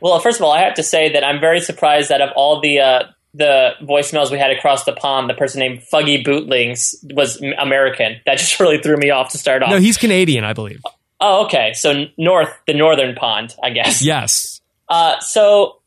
Well, 0.00 0.20
first 0.20 0.38
of 0.38 0.44
all, 0.44 0.52
I 0.52 0.60
have 0.60 0.74
to 0.74 0.82
say 0.84 1.12
that 1.12 1.24
I'm 1.24 1.40
very 1.40 1.60
surprised 1.60 2.10
that 2.10 2.20
of 2.20 2.30
all 2.36 2.60
the 2.60 2.78
uh, 2.78 3.02
the 3.34 3.72
voicemails 3.82 4.30
we 4.30 4.38
had 4.38 4.50
across 4.50 4.84
the 4.84 4.92
pond, 4.92 5.28
the 5.28 5.34
person 5.34 5.60
named 5.60 5.82
Fuggy 5.92 6.24
Bootlings 6.24 6.94
was 7.14 7.40
American. 7.58 8.20
That 8.26 8.38
just 8.38 8.58
really 8.60 8.78
threw 8.78 8.96
me 8.96 9.10
off 9.10 9.32
to 9.32 9.38
start 9.38 9.62
off. 9.62 9.70
No, 9.70 9.78
he's 9.78 9.96
Canadian, 9.96 10.44
I 10.44 10.52
believe. 10.52 10.80
Oh, 11.20 11.44
okay. 11.46 11.72
So 11.74 12.06
north, 12.16 12.50
the 12.66 12.74
northern 12.74 13.14
pond, 13.14 13.54
I 13.62 13.70
guess. 13.70 14.02
Yes. 14.08 14.60
Uh, 14.88 15.18
so 15.20 15.80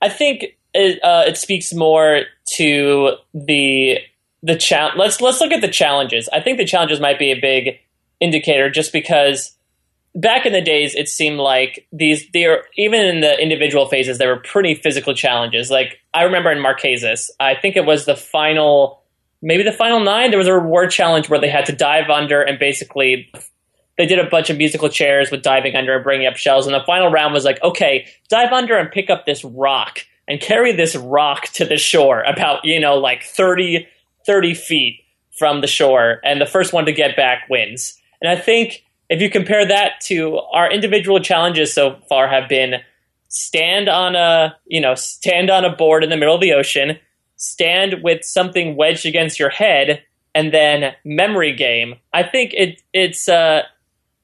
I 0.00 0.08
think 0.08 0.56
it, 0.72 1.02
uh, 1.02 1.24
it 1.26 1.36
speaks 1.36 1.74
more 1.74 2.22
to 2.54 3.16
the 3.34 3.98
the 4.42 4.56
challenge. 4.56 4.96
Let's 4.96 5.20
let's 5.20 5.40
look 5.40 5.52
at 5.52 5.60
the 5.60 5.68
challenges. 5.68 6.28
I 6.32 6.40
think 6.40 6.58
the 6.58 6.64
challenges 6.64 7.00
might 7.00 7.18
be 7.18 7.32
a 7.32 7.40
big 7.40 7.80
indicator, 8.20 8.70
just 8.70 8.92
because 8.92 9.55
back 10.16 10.46
in 10.46 10.52
the 10.52 10.62
days, 10.62 10.94
it 10.94 11.08
seemed 11.08 11.38
like 11.38 11.86
these 11.92 12.28
they 12.32 12.46
are 12.46 12.64
even 12.76 13.00
in 13.00 13.20
the 13.20 13.38
individual 13.40 13.86
phases, 13.86 14.18
there 14.18 14.34
were 14.34 14.40
pretty 14.40 14.74
physical 14.74 15.14
challenges. 15.14 15.70
Like 15.70 16.00
I 16.12 16.22
remember 16.22 16.50
in 16.50 16.58
Marquesas, 16.58 17.30
I 17.38 17.54
think 17.54 17.76
it 17.76 17.84
was 17.84 18.06
the 18.06 18.16
final, 18.16 19.02
maybe 19.42 19.62
the 19.62 19.72
final 19.72 20.00
nine. 20.00 20.30
There 20.30 20.38
was 20.38 20.48
a 20.48 20.54
reward 20.54 20.90
challenge 20.90 21.28
where 21.28 21.40
they 21.40 21.50
had 21.50 21.66
to 21.66 21.72
dive 21.72 22.08
under 22.10 22.40
and 22.40 22.58
basically 22.58 23.30
they 23.98 24.06
did 24.06 24.18
a 24.18 24.28
bunch 24.28 24.50
of 24.50 24.56
musical 24.56 24.88
chairs 24.88 25.30
with 25.30 25.42
diving 25.42 25.76
under 25.76 25.94
and 25.94 26.04
bringing 26.04 26.26
up 26.26 26.36
shells. 26.36 26.66
And 26.66 26.74
the 26.74 26.84
final 26.86 27.10
round 27.10 27.32
was 27.32 27.44
like, 27.44 27.62
okay, 27.62 28.06
dive 28.28 28.52
under 28.52 28.76
and 28.76 28.90
pick 28.90 29.10
up 29.10 29.26
this 29.26 29.44
rock 29.44 30.00
and 30.28 30.40
carry 30.40 30.72
this 30.72 30.96
rock 30.96 31.44
to 31.54 31.64
the 31.64 31.76
shore 31.76 32.22
about 32.22 32.64
you 32.64 32.80
know 32.80 32.96
like 32.96 33.22
30, 33.22 33.86
30 34.26 34.54
feet 34.54 35.00
from 35.38 35.60
the 35.60 35.66
shore, 35.66 36.20
and 36.24 36.40
the 36.40 36.46
first 36.46 36.72
one 36.72 36.86
to 36.86 36.92
get 36.92 37.14
back 37.14 37.46
wins. 37.50 38.00
And 38.22 38.30
I 38.30 38.40
think 38.40 38.85
if 39.08 39.20
you 39.20 39.30
compare 39.30 39.66
that 39.66 40.00
to 40.02 40.38
our 40.52 40.70
individual 40.70 41.20
challenges 41.20 41.72
so 41.72 41.96
far 42.08 42.28
have 42.28 42.48
been 42.48 42.76
stand 43.28 43.88
on 43.88 44.14
a 44.14 44.56
you 44.66 44.80
know 44.80 44.94
stand 44.94 45.50
on 45.50 45.64
a 45.64 45.74
board 45.74 46.04
in 46.04 46.10
the 46.10 46.16
middle 46.16 46.34
of 46.34 46.40
the 46.40 46.52
ocean 46.52 46.98
stand 47.36 48.02
with 48.02 48.24
something 48.24 48.76
wedged 48.76 49.06
against 49.06 49.38
your 49.38 49.50
head 49.50 50.02
and 50.34 50.52
then 50.52 50.94
memory 51.04 51.54
game. 51.54 51.94
I 52.12 52.22
think 52.22 52.52
it 52.54 52.82
it's 52.92 53.28
uh 53.28 53.62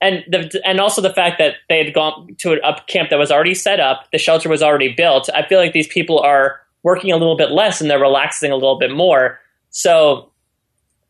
and 0.01 0.25
the, 0.29 0.61
and 0.65 0.81
also 0.81 1.01
the 1.01 1.13
fact 1.13 1.39
that 1.39 1.55
they 1.69 1.83
had 1.83 1.95
gone 1.95 2.35
to 2.39 2.59
a 2.67 2.81
camp 2.87 3.11
that 3.11 3.19
was 3.19 3.31
already 3.31 3.55
set 3.55 3.81
up 3.81 4.11
the 4.11 4.19
shelter 4.19 4.49
was 4.49 4.63
already 4.63 4.93
built 4.93 5.31
i 5.33 5.47
feel 5.47 5.61
like 5.61 5.73
these 5.73 5.87
people 5.87 6.19
are 6.19 6.61
working 6.83 7.13
a 7.13 7.17
little 7.17 7.37
bit 7.37 7.53
less 7.53 7.81
and 7.81 7.89
they're 7.89 8.01
relaxing 8.01 8.51
a 8.51 8.57
little 8.57 8.79
bit 8.79 8.91
more. 8.91 9.41
So 9.71 10.31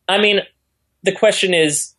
i 0.07 0.17
mean 0.17 0.41
the 1.03 1.11
question 1.11 1.53
is 1.53 1.92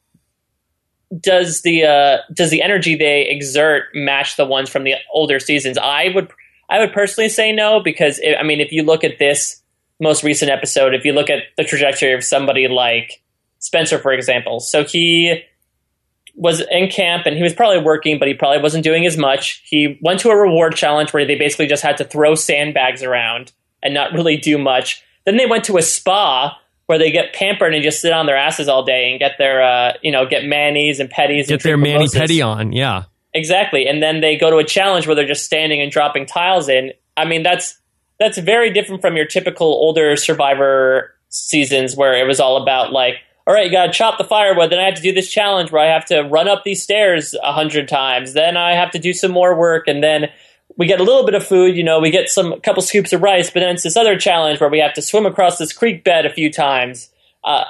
does 1.20 1.62
the 1.62 1.85
uh, 1.85 2.19
does 2.32 2.51
the 2.51 2.62
energy 2.62 2.97
they 2.97 3.23
exert 3.28 3.85
match 3.95 4.36
the 4.36 4.45
ones 4.45 4.69
from 4.69 4.85
the 4.85 4.95
older 5.12 5.39
seasons? 5.39 5.78
I 5.78 6.09
would 6.15 6.31
I 6.69 6.78
would 6.78 6.93
personally 6.93 7.28
say 7.28 7.53
no 7.53 7.81
because 7.81 8.19
it, 8.19 8.36
I 8.39 8.43
mean 8.43 8.61
if 8.61 8.73
you 8.73 8.82
look 8.82 9.05
at 9.05 9.19
this 9.19 9.62
most 10.01 10.23
recent 10.23 10.51
episode, 10.51 10.95
if 10.95 11.05
you 11.05 11.12
look 11.12 11.31
at 11.31 11.45
the 11.57 11.65
trajectory 11.65 12.12
of 12.12 12.24
somebody 12.24 12.69
like 12.69 13.23
Spencer, 13.59 13.99
for 13.99 14.12
example, 14.12 14.61
so 14.61 14.85
he 14.85 15.43
was 16.35 16.62
in 16.70 16.89
camp 16.89 17.27
and 17.27 17.36
he 17.36 17.43
was 17.43 17.55
probably 17.55 17.81
working, 17.81 18.19
but 18.19 18.27
he 18.27 18.35
probably 18.35 18.61
wasn't 18.61 18.82
doing 18.82 19.07
as 19.07 19.16
much. 19.16 19.62
He 19.65 19.99
went 20.03 20.20
to 20.20 20.31
a 20.31 20.36
reward 20.36 20.74
challenge 20.74 21.12
where 21.12 21.24
they 21.24 21.36
basically 21.36 21.66
just 21.66 21.82
had 21.82 21.97
to 21.99 22.05
throw 22.05 22.35
sandbags 22.35 23.03
around 23.03 23.53
and 23.82 23.95
not 23.95 24.12
really 24.12 24.36
do 24.36 24.59
much. 24.59 25.03
Then 25.24 25.36
they 25.36 25.47
went 25.47 25.65
to 25.65 25.77
a 25.77 25.82
spa 25.82 26.59
where 26.86 26.98
they 26.98 27.11
get 27.11 27.32
pampered 27.32 27.74
and 27.74 27.82
just 27.82 28.01
sit 28.01 28.12
on 28.12 28.27
their 28.27 28.36
asses 28.36 28.69
all 28.69 28.85
day 28.85 29.11
and 29.11 29.19
get 29.19 29.32
their 29.39 29.62
uh, 29.62 29.93
you 30.02 30.12
know 30.12 30.27
get 30.27 30.44
manis 30.44 30.98
and 30.98 31.11
petties 31.11 31.47
get 31.47 31.52
and 31.55 31.61
their 31.62 31.77
mani 31.77 32.09
petty 32.09 32.43
on 32.43 32.73
yeah. 32.73 33.05
Exactly. 33.36 33.89
And 33.89 34.01
then 34.01 34.20
they 34.20 34.36
go 34.36 34.48
to 34.48 34.59
a 34.59 34.65
challenge 34.65 35.09
where 35.09 35.16
they're 35.16 35.27
just 35.27 35.44
standing 35.44 35.81
and 35.81 35.90
dropping 35.90 36.24
tiles 36.24 36.69
in. 36.69 36.93
I 37.16 37.24
mean 37.24 37.43
that's 37.43 37.78
that's 38.19 38.39
very 38.39 38.73
different 38.73 39.02
from 39.02 39.16
your 39.16 39.27
typical 39.27 39.66
older 39.66 40.16
survivor 40.16 41.15
seasons 41.28 41.97
where 41.97 42.15
it 42.15 42.27
was 42.27 42.39
all 42.39 42.62
about 42.62 42.93
like 42.93 43.16
all 43.47 43.55
right 43.55 43.66
you 43.66 43.73
gotta 43.73 43.93
chop 43.93 44.19
the 44.19 44.24
firewood 44.24 44.70
then 44.70 44.78
i 44.78 44.85
have 44.85 44.94
to 44.94 45.02
do 45.02 45.12
this 45.12 45.28
challenge 45.28 45.73
where 45.73 45.82
i 45.82 45.93
have 45.93 46.05
to 46.05 46.20
run 46.23 46.48
up 46.48 46.62
these 46.62 46.81
stairs 46.81 47.35
a 47.43 47.52
hundred 47.52 47.89
times 47.89 48.35
then 48.35 48.56
i 48.56 48.73
have 48.73 48.90
to 48.93 49.01
do 49.01 49.12
some 49.12 49.32
more 49.32 49.59
work 49.59 49.89
and 49.89 50.02
then 50.02 50.28
we 50.76 50.86
get 50.86 51.01
a 51.01 51.05
little 51.05 51.24
bit 51.24 51.34
of 51.34 51.46
food, 51.46 51.76
you 51.76 51.84
know, 51.84 52.01
we 52.01 52.10
get 52.10 52.28
some 52.28 52.52
a 52.52 52.60
couple 52.60 52.82
scoops 52.82 53.12
of 53.12 53.22
rice, 53.22 53.51
but 53.51 53.60
then 53.60 53.74
it's 53.74 53.84
this 53.84 53.96
other 53.96 54.18
challenge 54.18 54.60
where 54.60 54.70
we 54.70 54.80
have 54.80 54.94
to 54.94 55.02
swim 55.02 55.26
across 55.26 55.59
this 55.59 55.72
creek 55.72 56.05
bed 56.05 56.26
a 56.26 56.32
few 56.32 56.52
times. 56.52 57.10
Uh, 57.44 57.64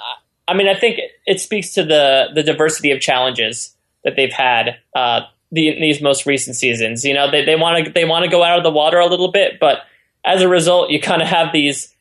I 0.47 0.55
mean, 0.55 0.68
I 0.68 0.74
think 0.74 1.01
it 1.26 1.40
speaks 1.40 1.72
to 1.74 1.85
the 1.85 2.28
the 2.35 2.43
diversity 2.43 2.90
of 2.90 3.01
challenges 3.01 3.74
that 4.05 4.16
they've 4.16 4.32
had 4.32 4.76
uh, 4.94 5.22
the, 5.51 5.78
these 5.81 6.01
most 6.01 6.26
recent 6.26 6.56
seasons. 6.56 7.05
You 7.05 7.14
know, 7.14 7.31
they 7.31 7.56
want 7.56 7.86
to 7.86 7.93
they 7.93 8.05
want 8.05 8.24
to 8.24 8.31
go 8.31 8.43
out 8.43 8.59
of 8.59 8.64
the 8.64 8.70
water 8.70 8.98
a 8.98 9.06
little 9.06 9.31
bit, 9.31 9.59
but 9.60 9.81
as 10.24 10.43
a 10.43 10.48
result, 10.48 10.90
you 10.90 11.01
kind 11.01 11.22
of 11.22 11.28
have 11.28 11.52
these 11.52 11.94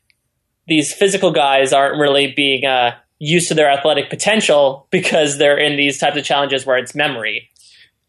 these 0.66 0.92
physical 0.92 1.30
guys 1.30 1.72
aren't 1.72 1.98
really 1.98 2.32
being 2.32 2.64
uh, 2.64 2.94
used 3.18 3.48
to 3.48 3.54
their 3.54 3.70
athletic 3.70 4.10
potential 4.10 4.86
because 4.90 5.38
they're 5.38 5.58
in 5.58 5.76
these 5.76 5.98
types 5.98 6.16
of 6.16 6.24
challenges 6.24 6.64
where 6.64 6.78
it's 6.78 6.94
memory. 6.94 7.50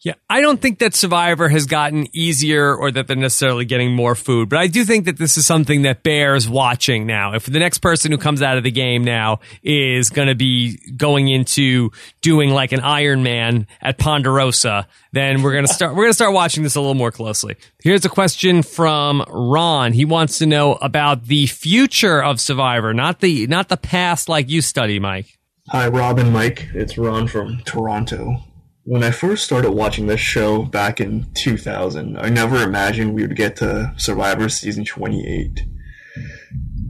Yeah, 0.06 0.14
I 0.30 0.42
don't 0.42 0.62
think 0.62 0.78
that 0.80 0.94
Survivor 0.94 1.50
has 1.50 1.66
gotten 1.66 2.06
easier 2.16 2.76
or 2.76 2.92
that 2.92 3.08
they're 3.08 3.16
necessarily 3.16 3.66
getting 3.66 3.92
more 3.92 4.14
food, 4.14 4.50
but 4.50 4.60
I 4.60 4.68
do 4.68 4.86
think 4.86 5.06
that 5.06 5.18
this 5.18 5.36
is 5.36 5.48
something 5.48 5.82
that 5.82 6.04
bears 6.04 6.48
watching 6.48 7.08
now. 7.08 7.34
If 7.34 7.48
the 7.48 7.58
next 7.58 7.80
person 7.80 8.12
who 8.12 8.20
comes 8.20 8.44
out 8.44 8.60
of 8.60 8.64
the 8.64 8.70
game 8.70 9.04
now 9.04 9.40
is 9.64 10.12
going 10.12 10.28
to 10.28 10.36
be 10.36 10.78
going 10.96 11.28
into 11.28 11.90
doing 12.22 12.52
like 12.52 12.72
an 12.72 12.82
Iron 12.82 13.24
Man 13.24 13.66
at 13.82 13.98
Ponderosa, 13.98 14.88
then 15.12 15.42
we're 15.42 15.54
going 15.54 15.66
to 15.66 15.74
start, 15.74 15.96
we're 15.96 16.04
going 16.04 16.12
to 16.12 16.14
start 16.14 16.34
watching 16.34 16.62
this 16.62 16.76
a 16.76 16.80
little 16.80 16.94
more 16.94 17.12
closely. 17.12 17.56
Here's 17.82 18.06
a 18.06 18.10
question 18.10 18.62
from 18.62 19.26
Ron. 19.28 19.92
He 19.92 20.06
wants 20.06 20.38
to 20.38 20.46
know 20.46 20.74
about 20.74 21.24
the 21.24 21.48
future 21.48 22.22
of 22.22 22.40
Survivor, 22.40 22.94
not 22.94 23.22
the, 23.22 23.48
not 23.48 23.70
the 23.70 23.78
past 23.78 24.30
like 24.30 24.52
you 24.52 24.62
study, 24.62 25.00
Mike. 25.00 25.40
Hi, 25.70 25.88
Rob 25.88 26.20
and 26.20 26.32
Mike. 26.32 26.68
It's 26.76 26.96
Ron 26.96 27.28
from 27.28 27.62
Toronto. 27.66 28.44
When 28.88 29.04
I 29.04 29.10
first 29.10 29.44
started 29.44 29.72
watching 29.72 30.06
this 30.06 30.20
show 30.20 30.62
back 30.62 31.02
in 31.02 31.26
2000, 31.34 32.20
I 32.20 32.30
never 32.30 32.62
imagined 32.62 33.16
we 33.16 33.24
would 33.24 33.36
get 33.36 33.56
to 33.56 33.92
Survivor 33.98 34.48
season 34.48 34.86
28. 34.86 35.66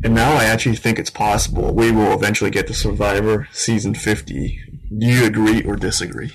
And 0.04 0.14
now 0.14 0.34
I 0.34 0.44
actually 0.44 0.76
think 0.76 1.00
it's 1.00 1.10
possible 1.10 1.74
we 1.74 1.94
will 1.94 2.12
eventually 2.12 2.52
get 2.52 2.68
to 2.68 2.74
Survivor 2.74 3.48
season 3.54 3.96
50. 3.96 4.60
Do 4.98 5.08
you 5.08 5.26
agree 5.26 5.64
or 5.64 5.78
disagree? 5.78 6.34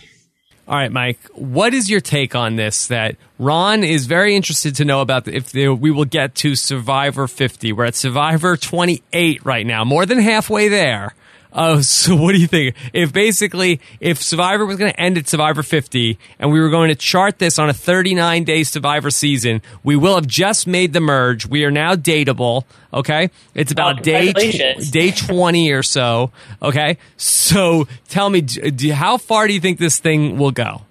All 0.66 0.76
right, 0.76 0.90
Mike, 0.90 1.20
what 1.34 1.74
is 1.74 1.90
your 1.90 2.00
take 2.00 2.34
on 2.34 2.56
this? 2.56 2.86
That 2.86 3.16
Ron 3.38 3.84
is 3.84 4.06
very 4.06 4.34
interested 4.34 4.76
to 4.76 4.86
know 4.86 5.02
about 5.02 5.28
if 5.28 5.52
we 5.52 5.90
will 5.90 6.06
get 6.06 6.34
to 6.36 6.54
Survivor 6.54 7.28
50. 7.28 7.74
We're 7.74 7.84
at 7.84 7.96
Survivor 7.96 8.56
28 8.56 9.44
right 9.44 9.66
now, 9.66 9.84
more 9.84 10.06
than 10.06 10.20
halfway 10.20 10.68
there. 10.68 11.14
Uh, 11.52 11.82
so 11.82 12.14
what 12.16 12.32
do 12.32 12.40
you 12.40 12.46
think? 12.46 12.76
If 12.92 13.12
basically, 13.12 13.80
if 14.00 14.22
Survivor 14.22 14.66
was 14.66 14.76
going 14.76 14.92
to 14.92 15.00
end 15.00 15.18
at 15.18 15.28
Survivor 15.28 15.62
50 15.62 16.18
and 16.38 16.52
we 16.52 16.60
were 16.60 16.70
going 16.70 16.88
to 16.88 16.94
chart 16.94 17.38
this 17.38 17.58
on 17.58 17.68
a 17.68 17.74
39 17.74 18.44
day 18.44 18.62
Survivor 18.62 19.10
season, 19.10 19.62
we 19.82 19.96
will 19.96 20.14
have 20.14 20.26
just 20.26 20.66
made 20.66 20.92
the 20.92 21.00
merge. 21.00 21.46
We 21.46 21.64
are 21.64 21.70
now 21.70 21.94
dateable. 21.94 22.64
Okay. 22.92 23.30
It's 23.54 23.72
about 23.72 24.00
Oh, 24.00 24.02
day, 24.02 24.32
day 24.32 25.10
20 25.10 25.72
or 25.72 25.82
so. 25.82 26.30
Okay. 26.62 26.98
So 27.16 27.86
tell 28.08 28.30
me, 28.30 28.40
do, 28.40 28.92
how 28.92 29.16
far 29.16 29.46
do 29.46 29.54
you 29.54 29.60
think 29.60 29.78
this 29.78 29.98
thing 29.98 30.38
will 30.38 30.52
go? 30.52 30.82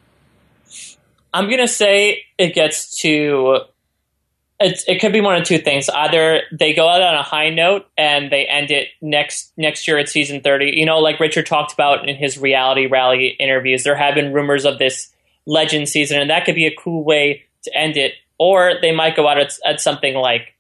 I'm 1.34 1.50
gonna 1.50 1.68
say 1.68 2.24
it 2.38 2.56
gets 2.56 3.00
to. 3.02 3.60
It's, 4.62 4.84
it 4.88 5.00
could 5.00 5.14
be 5.14 5.22
one 5.22 5.36
of 5.36 5.46
two 5.46 5.58
things. 5.58 5.88
Either 5.88 6.42
they 6.52 6.74
go 6.74 6.88
out 6.88 7.02
on 7.02 7.16
a 7.16 7.24
high 7.24 7.50
note 7.50 7.88
and 7.98 8.30
they 8.30 8.46
end 8.46 8.72
it 8.72 8.90
next 9.02 9.54
next 9.56 9.88
year 9.88 9.98
at 9.98 10.10
season 10.10 10.42
thirty. 10.42 10.74
You 10.76 10.86
know, 10.86 11.00
like 11.00 11.20
Richard 11.20 11.46
talked 11.46 11.74
about 11.74 12.08
in 12.08 12.16
his 12.16 12.38
reality 12.38 12.86
rally 12.88 13.28
interviews, 13.40 13.84
there 13.84 13.96
have 13.96 14.16
been 14.16 14.34
rumors 14.34 14.66
of 14.66 14.78
this 14.78 15.14
legend 15.46 15.88
season, 15.88 16.20
and 16.20 16.30
that 16.30 16.46
could 16.46 16.56
be 16.56 16.68
a 16.68 16.76
cool 16.76 17.06
way 17.06 17.44
to 17.64 17.78
end 17.78 17.96
it. 17.96 18.14
Or 18.38 18.74
they 18.82 18.94
might 18.94 19.16
go 19.16 19.28
out 19.28 19.38
at, 19.38 19.54
at 19.66 19.82
something 19.82 20.16
like 20.16 20.56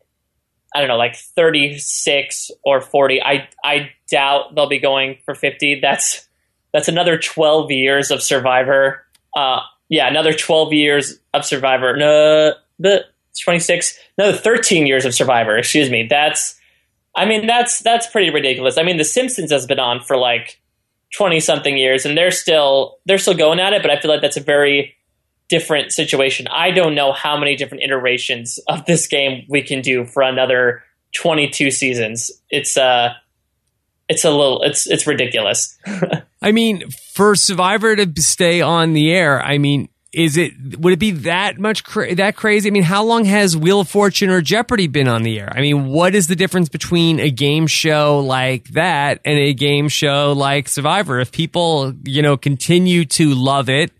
I 0.73 0.79
don't 0.79 0.87
know, 0.87 0.97
like 0.97 1.15
36 1.15 2.51
or 2.63 2.81
40. 2.81 3.21
I 3.21 3.49
I 3.63 3.91
doubt 4.09 4.55
they'll 4.55 4.69
be 4.69 4.79
going 4.79 5.17
for 5.25 5.33
50. 5.33 5.79
That's 5.81 6.27
that's 6.71 6.87
another 6.87 7.17
12 7.17 7.71
years 7.71 8.11
of 8.11 8.21
Survivor. 8.21 9.05
Uh, 9.35 9.61
yeah, 9.89 10.07
another 10.07 10.33
12 10.33 10.73
years 10.73 11.19
of 11.33 11.45
Survivor. 11.45 11.97
No, 11.97 12.53
the 12.77 13.05
26, 13.43 13.97
no, 14.17 14.33
13 14.33 14.87
years 14.87 15.05
of 15.05 15.13
Survivor. 15.13 15.57
Excuse 15.57 15.89
me. 15.89 16.07
That's, 16.09 16.55
I 17.15 17.25
mean, 17.25 17.47
that's 17.47 17.79
that's 17.79 18.07
pretty 18.07 18.29
ridiculous. 18.29 18.77
I 18.77 18.83
mean, 18.83 18.97
The 18.97 19.03
Simpsons 19.03 19.51
has 19.51 19.65
been 19.65 19.79
on 19.79 20.01
for 20.01 20.17
like 20.17 20.59
20 21.15 21.39
something 21.39 21.77
years, 21.77 22.05
and 22.05 22.17
they're 22.17 22.31
still 22.31 22.97
they're 23.05 23.17
still 23.17 23.33
going 23.33 23.59
at 23.59 23.73
it. 23.73 23.81
But 23.81 23.91
I 23.91 23.99
feel 23.99 24.11
like 24.11 24.21
that's 24.21 24.37
a 24.37 24.41
very 24.43 24.95
different 25.49 25.91
situation. 25.91 26.47
I 26.47 26.71
don't 26.71 26.95
know 26.95 27.11
how 27.11 27.37
many 27.37 27.55
different 27.55 27.83
iterations 27.83 28.59
of 28.67 28.85
this 28.85 29.07
game 29.07 29.45
we 29.49 29.61
can 29.63 29.81
do 29.81 30.05
for 30.05 30.21
another 30.21 30.83
22 31.15 31.71
seasons. 31.71 32.31
It's 32.49 32.77
uh 32.77 33.13
it's 34.07 34.23
a 34.23 34.31
little 34.31 34.61
it's 34.61 34.87
it's 34.87 35.07
ridiculous. 35.07 35.77
I 36.41 36.51
mean, 36.51 36.89
for 37.13 37.35
Survivor 37.35 37.95
to 37.95 38.21
stay 38.21 38.61
on 38.61 38.93
the 38.93 39.11
air, 39.11 39.41
I 39.41 39.57
mean, 39.57 39.89
is 40.11 40.37
it 40.37 40.79
would 40.79 40.93
it 40.93 40.99
be 40.99 41.11
that 41.11 41.59
much 41.59 41.83
cra- 41.83 42.15
that 42.15 42.35
crazy? 42.35 42.69
I 42.69 42.71
mean, 42.71 42.83
how 42.83 43.03
long 43.03 43.25
has 43.25 43.55
Wheel 43.55 43.81
of 43.81 43.89
Fortune 43.89 44.29
or 44.29 44.41
Jeopardy 44.41 44.87
been 44.87 45.07
on 45.07 45.23
the 45.23 45.39
air? 45.39 45.51
I 45.55 45.61
mean, 45.61 45.87
what 45.87 46.15
is 46.15 46.27
the 46.27 46.35
difference 46.35 46.67
between 46.67 47.19
a 47.19 47.29
game 47.29 47.67
show 47.67 48.19
like 48.19 48.69
that 48.69 49.21
and 49.23 49.37
a 49.37 49.53
game 49.53 49.87
show 49.87 50.33
like 50.33 50.67
Survivor? 50.67 51.19
If 51.19 51.31
people, 51.31 51.93
you 52.05 52.21
know, 52.21 52.37
continue 52.37 53.05
to 53.05 53.33
love 53.35 53.69
it 53.69 53.91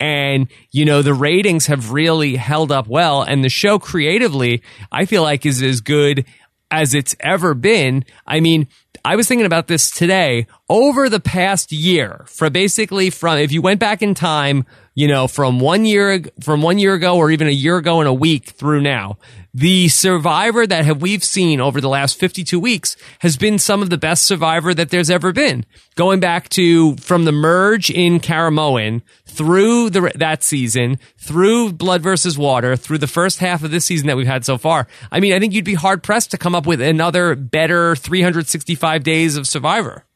and 0.00 0.48
you 0.70 0.84
know 0.84 1.02
the 1.02 1.14
ratings 1.14 1.66
have 1.66 1.92
really 1.92 2.36
held 2.36 2.70
up 2.70 2.86
well 2.86 3.22
and 3.22 3.42
the 3.42 3.48
show 3.48 3.78
creatively 3.78 4.62
i 4.92 5.04
feel 5.04 5.22
like 5.22 5.44
is 5.44 5.62
as 5.62 5.80
good 5.80 6.24
as 6.70 6.94
it's 6.94 7.16
ever 7.20 7.54
been 7.54 8.04
i 8.26 8.38
mean 8.38 8.68
i 9.04 9.16
was 9.16 9.26
thinking 9.26 9.46
about 9.46 9.66
this 9.66 9.90
today 9.90 10.46
over 10.68 11.08
the 11.08 11.20
past 11.20 11.72
year 11.72 12.24
for 12.28 12.48
basically 12.50 13.10
from 13.10 13.38
if 13.38 13.50
you 13.50 13.60
went 13.60 13.80
back 13.80 14.02
in 14.02 14.14
time 14.14 14.64
you 14.98 15.06
know, 15.06 15.28
from 15.28 15.60
one 15.60 15.84
year, 15.84 16.24
from 16.40 16.60
one 16.60 16.76
year 16.76 16.94
ago 16.94 17.18
or 17.18 17.30
even 17.30 17.46
a 17.46 17.52
year 17.52 17.76
ago 17.76 18.00
and 18.00 18.08
a 18.08 18.12
week 18.12 18.46
through 18.46 18.80
now, 18.80 19.16
the 19.54 19.86
survivor 19.86 20.66
that 20.66 20.84
have 20.84 21.00
we've 21.00 21.22
seen 21.22 21.60
over 21.60 21.80
the 21.80 21.88
last 21.88 22.18
52 22.18 22.58
weeks 22.58 22.96
has 23.20 23.36
been 23.36 23.60
some 23.60 23.80
of 23.80 23.90
the 23.90 23.96
best 23.96 24.26
survivor 24.26 24.74
that 24.74 24.90
there's 24.90 25.08
ever 25.08 25.30
been. 25.30 25.64
Going 25.94 26.18
back 26.18 26.48
to 26.48 26.96
from 26.96 27.26
the 27.26 27.30
merge 27.30 27.90
in 27.90 28.18
Caramoan 28.18 29.02
through 29.24 29.90
the, 29.90 30.10
that 30.16 30.42
season, 30.42 30.98
through 31.16 31.74
Blood 31.74 32.02
versus 32.02 32.36
Water, 32.36 32.74
through 32.74 32.98
the 32.98 33.06
first 33.06 33.38
half 33.38 33.62
of 33.62 33.70
this 33.70 33.84
season 33.84 34.08
that 34.08 34.16
we've 34.16 34.26
had 34.26 34.44
so 34.44 34.58
far. 34.58 34.88
I 35.12 35.20
mean, 35.20 35.32
I 35.32 35.38
think 35.38 35.54
you'd 35.54 35.64
be 35.64 35.74
hard 35.74 36.02
pressed 36.02 36.32
to 36.32 36.38
come 36.38 36.56
up 36.56 36.66
with 36.66 36.80
another 36.80 37.36
better 37.36 37.94
365 37.94 39.04
days 39.04 39.36
of 39.36 39.46
survivor. 39.46 40.06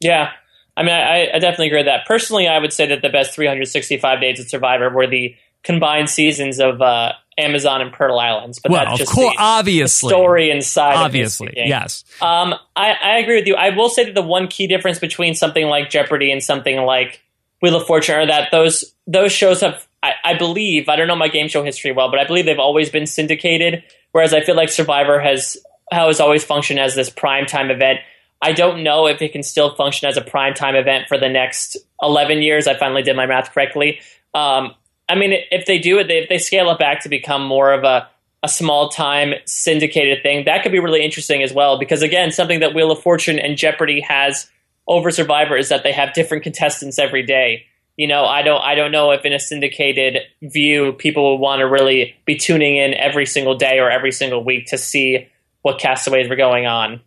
Yeah. 0.00 0.32
I 0.78 0.82
mean, 0.84 0.94
I, 0.94 1.28
I, 1.34 1.38
definitely 1.40 1.66
agree 1.66 1.80
with 1.80 1.86
that. 1.86 2.06
Personally, 2.06 2.46
I 2.46 2.56
would 2.56 2.72
say 2.72 2.86
that 2.86 3.02
the 3.02 3.08
best 3.08 3.34
365 3.34 4.20
days 4.20 4.38
of 4.38 4.48
Survivor 4.48 4.90
were 4.90 5.08
the 5.08 5.34
combined 5.64 6.08
seasons 6.08 6.60
of 6.60 6.80
uh, 6.80 7.14
Amazon 7.36 7.80
and 7.80 7.92
Pearl 7.92 8.16
Islands. 8.16 8.60
But 8.60 8.70
well, 8.70 8.84
that's 8.84 8.98
just 8.98 9.10
of 9.10 9.14
course, 9.16 9.34
the, 9.36 9.42
obviously, 9.42 10.08
the 10.08 10.14
story 10.14 10.50
inside. 10.52 10.94
Obviously, 10.94 11.52
yes. 11.56 12.04
Um, 12.20 12.54
I, 12.76 12.92
I 12.92 13.18
agree 13.18 13.34
with 13.36 13.46
you. 13.48 13.56
I 13.56 13.70
will 13.70 13.88
say 13.88 14.04
that 14.04 14.14
the 14.14 14.22
one 14.22 14.46
key 14.46 14.68
difference 14.68 15.00
between 15.00 15.34
something 15.34 15.66
like 15.66 15.90
Jeopardy 15.90 16.30
and 16.30 16.42
something 16.42 16.76
like 16.82 17.22
Wheel 17.60 17.74
of 17.74 17.86
Fortune 17.86 18.14
are 18.14 18.26
that 18.26 18.52
those 18.52 18.94
those 19.08 19.32
shows 19.32 19.62
have, 19.62 19.84
I, 20.00 20.12
I 20.22 20.34
believe, 20.34 20.88
I 20.88 20.94
don't 20.94 21.08
know 21.08 21.16
my 21.16 21.28
game 21.28 21.48
show 21.48 21.64
history 21.64 21.90
well, 21.90 22.08
but 22.08 22.20
I 22.20 22.24
believe 22.24 22.46
they've 22.46 22.58
always 22.58 22.88
been 22.88 23.06
syndicated. 23.06 23.82
Whereas 24.12 24.32
I 24.32 24.42
feel 24.42 24.54
like 24.54 24.68
Survivor 24.68 25.18
has 25.20 25.56
has 25.90 26.20
always 26.20 26.44
functioned 26.44 26.78
as 26.78 26.94
this 26.94 27.10
prime 27.10 27.46
time 27.46 27.70
event. 27.72 27.98
I 28.40 28.52
don't 28.52 28.84
know 28.84 29.06
if 29.06 29.20
it 29.20 29.32
can 29.32 29.42
still 29.42 29.74
function 29.74 30.08
as 30.08 30.16
a 30.16 30.20
prime 30.20 30.54
time 30.54 30.76
event 30.76 31.08
for 31.08 31.18
the 31.18 31.28
next 31.28 31.76
11 32.00 32.42
years. 32.42 32.66
I 32.66 32.76
finally 32.76 33.02
did 33.02 33.16
my 33.16 33.26
math 33.26 33.52
correctly. 33.52 34.00
Um, 34.34 34.74
I 35.08 35.14
mean, 35.14 35.32
if 35.50 35.66
they 35.66 35.78
do 35.78 35.98
it, 35.98 36.10
if 36.10 36.28
they 36.28 36.38
scale 36.38 36.70
it 36.70 36.78
back 36.78 37.02
to 37.02 37.08
become 37.08 37.44
more 37.44 37.72
of 37.72 37.84
a, 37.84 38.08
a 38.42 38.48
small 38.48 38.90
time 38.90 39.34
syndicated 39.44 40.22
thing, 40.22 40.44
that 40.44 40.62
could 40.62 40.72
be 40.72 40.78
really 40.78 41.04
interesting 41.04 41.42
as 41.42 41.52
well. 41.52 41.78
Because 41.78 42.02
again, 42.02 42.30
something 42.30 42.60
that 42.60 42.74
Wheel 42.74 42.92
of 42.92 43.02
Fortune 43.02 43.38
and 43.38 43.56
Jeopardy 43.56 44.00
has 44.00 44.48
over 44.86 45.10
Survivor 45.10 45.56
is 45.56 45.68
that 45.70 45.82
they 45.82 45.92
have 45.92 46.14
different 46.14 46.44
contestants 46.44 46.98
every 46.98 47.24
day. 47.24 47.66
You 47.96 48.06
know, 48.06 48.24
I 48.24 48.42
don't, 48.42 48.62
I 48.62 48.76
don't 48.76 48.92
know 48.92 49.10
if 49.10 49.24
in 49.24 49.32
a 49.32 49.40
syndicated 49.40 50.18
view, 50.40 50.92
people 50.92 51.32
would 51.32 51.40
want 51.40 51.60
to 51.60 51.64
really 51.64 52.14
be 52.26 52.36
tuning 52.36 52.76
in 52.76 52.94
every 52.94 53.26
single 53.26 53.56
day 53.56 53.80
or 53.80 53.90
every 53.90 54.12
single 54.12 54.44
week 54.44 54.66
to 54.66 54.78
see 54.78 55.26
what 55.62 55.80
castaways 55.80 56.28
were 56.28 56.36
going 56.36 56.66
on. 56.66 57.00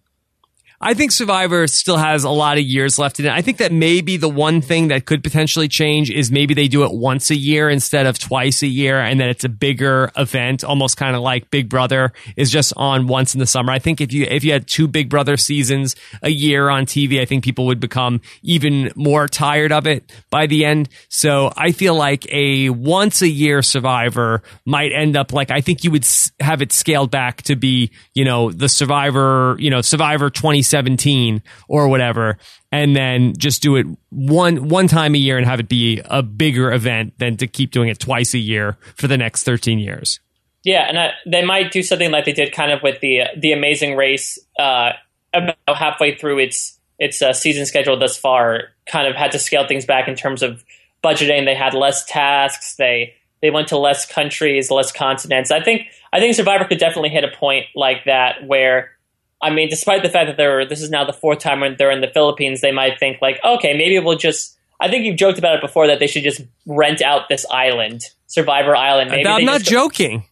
I 0.84 0.96
think 0.96 1.12
Survivor 1.12 1.68
still 1.68 1.98
has 1.98 2.24
a 2.24 2.30
lot 2.32 2.58
of 2.58 2.64
years 2.64 2.98
left 2.98 3.20
in 3.20 3.28
it. 3.28 3.32
I 3.32 3.44
think 3.44 3.60
that 3.60 3.72
maybe 3.72 4.18
the 4.18 4.28
one 4.28 4.62
thing 4.62 4.88
that 4.88 5.06
could 5.06 5.24
potentially 5.24 5.68
change 5.68 6.10
is 6.10 6.32
maybe 6.32 6.56
they 6.56 6.68
do 6.68 6.84
it 6.84 6.92
once 6.92 7.30
a 7.30 7.36
year 7.36 7.70
instead 7.70 8.08
of 8.08 8.18
twice 8.18 8.64
a 8.64 8.68
year 8.68 9.00
and 9.00 9.20
that 9.20 9.30
it's 9.30 9.44
a 9.44 9.50
bigger 9.50 10.12
event, 10.18 10.64
almost 10.64 10.98
kind 10.98 11.16
of 11.16 11.22
like 11.22 11.52
Big 11.52 11.70
Brother 11.70 12.14
is 12.36 12.50
just 12.50 12.74
on 12.78 13.06
once 13.06 13.36
in 13.36 13.40
the 13.40 13.46
summer. 13.46 13.72
I 13.72 13.78
think 13.78 14.02
if 14.02 14.12
you, 14.12 14.26
if 14.28 14.44
you 14.44 14.54
had 14.54 14.68
two 14.68 14.88
Big 14.88 15.08
Brother 15.08 15.38
seasons 15.38 15.96
a 16.24 16.30
year 16.30 16.68
on 16.68 16.88
TV, 16.88 17.22
I 17.22 17.26
think 17.26 17.44
people 17.44 17.68
would 17.68 17.80
become 17.80 18.20
even 18.42 18.92
more 18.96 19.28
tired 19.28 19.72
of 19.72 19.86
it 19.86 20.12
by 20.32 20.48
the 20.48 20.66
end. 20.66 20.90
So 21.10 21.54
I 21.56 21.74
feel 21.74 21.94
like 21.94 22.26
a 22.34 22.70
once 22.72 23.22
a 23.22 23.30
year 23.30 23.62
Survivor 23.62 24.42
might 24.66 24.94
end 24.94 25.16
up 25.16 25.32
like, 25.32 25.52
I 25.52 25.62
think 25.62 25.84
you 25.84 25.92
would 25.92 26.08
have 26.40 26.64
it 26.64 26.72
scaled 26.72 27.12
back 27.12 27.44
to 27.44 27.56
be, 27.56 27.92
you 28.16 28.26
know, 28.26 28.52
the 28.52 28.68
Survivor, 28.68 29.56
you 29.60 29.70
know, 29.70 29.82
Survivor 29.82 30.32
20 30.32 30.64
2017 30.72 31.44
or 31.68 31.88
whatever, 31.88 32.38
and 32.72 32.96
then 32.96 33.34
just 33.38 33.62
do 33.62 33.76
it 33.76 33.86
one 34.10 34.70
one 34.70 34.88
time 34.88 35.16
a 35.16 35.18
year 35.18 35.38
and 35.38 35.46
have 35.46 35.60
it 35.60 35.70
be 35.70 36.02
a 36.06 36.24
bigger 36.24 36.72
event 36.72 37.14
than 37.20 37.38
to 37.38 37.48
keep 37.48 37.72
doing 37.72 37.90
it 37.90 38.00
twice 38.00 38.34
a 38.34 38.40
year 38.40 38.78
for 38.96 39.08
the 39.08 39.18
next 39.18 39.44
13 39.44 39.80
years. 39.80 40.20
Yeah, 40.64 40.86
and 40.88 40.98
I, 40.98 41.12
they 41.26 41.44
might 41.44 41.72
do 41.72 41.82
something 41.82 42.12
like 42.12 42.26
they 42.26 42.34
did 42.34 42.54
kind 42.54 42.72
of 42.72 42.82
with 42.84 43.00
the 43.02 43.24
the 43.38 43.52
Amazing 43.52 43.96
Race 43.96 44.40
uh, 44.60 44.92
about 45.34 45.56
halfway 45.68 46.16
through 46.16 46.40
its 46.40 46.80
its 47.00 47.22
uh, 47.22 47.34
season 47.34 47.66
schedule 47.66 47.98
thus 47.98 48.18
far. 48.18 48.70
Kind 48.86 49.08
of 49.08 49.16
had 49.16 49.32
to 49.32 49.40
scale 49.40 49.68
things 49.68 49.86
back 49.86 50.08
in 50.08 50.16
terms 50.16 50.44
of 50.44 50.64
budgeting. 51.04 51.46
They 51.46 51.56
had 51.56 51.74
less 51.74 52.06
tasks. 52.06 52.76
They 52.76 53.16
they 53.42 53.50
went 53.50 53.70
to 53.70 53.78
less 53.78 54.06
countries, 54.06 54.70
less 54.70 54.92
continents. 54.92 55.50
I 55.50 55.62
think 55.62 55.88
I 56.14 56.20
think 56.20 56.36
Survivor 56.36 56.66
could 56.66 56.78
definitely 56.78 57.10
hit 57.10 57.24
a 57.24 57.36
point 57.36 57.66
like 57.76 58.06
that 58.06 58.46
where 58.46 58.92
I 59.42 59.50
mean, 59.50 59.70
despite 59.70 60.04
the 60.04 60.10
fact 60.10 60.28
that 60.28 60.38
they're 60.38 60.66
this 60.66 60.82
is 60.82 60.90
now 60.90 61.04
the 61.04 61.14
fourth 61.14 61.40
time 61.40 61.62
when 61.62 61.76
they're 61.78 61.92
in 61.92 62.02
the 62.02 62.08
Philippines, 62.08 62.62
they 62.62 62.72
might 62.72 63.00
think 63.00 63.22
like, 63.22 63.40
okay, 63.44 63.76
maybe 63.76 64.00
we'll 64.00 64.18
just. 64.18 64.58
I 64.80 64.90
think 64.90 65.06
you've 65.06 65.18
joked 65.18 65.38
about 65.38 65.56
it 65.56 65.62
before 65.62 65.88
that 65.88 66.00
they 66.00 66.08
should 66.08 66.24
just 66.24 66.42
rent 66.66 67.04
out 67.04 67.30
this 67.30 67.46
island, 67.52 68.02
Survivor 68.26 68.76
Island. 68.76 69.12
Maybe 69.12 69.28
I'm 69.28 69.46
not 69.46 69.62
joking. 69.62 70.26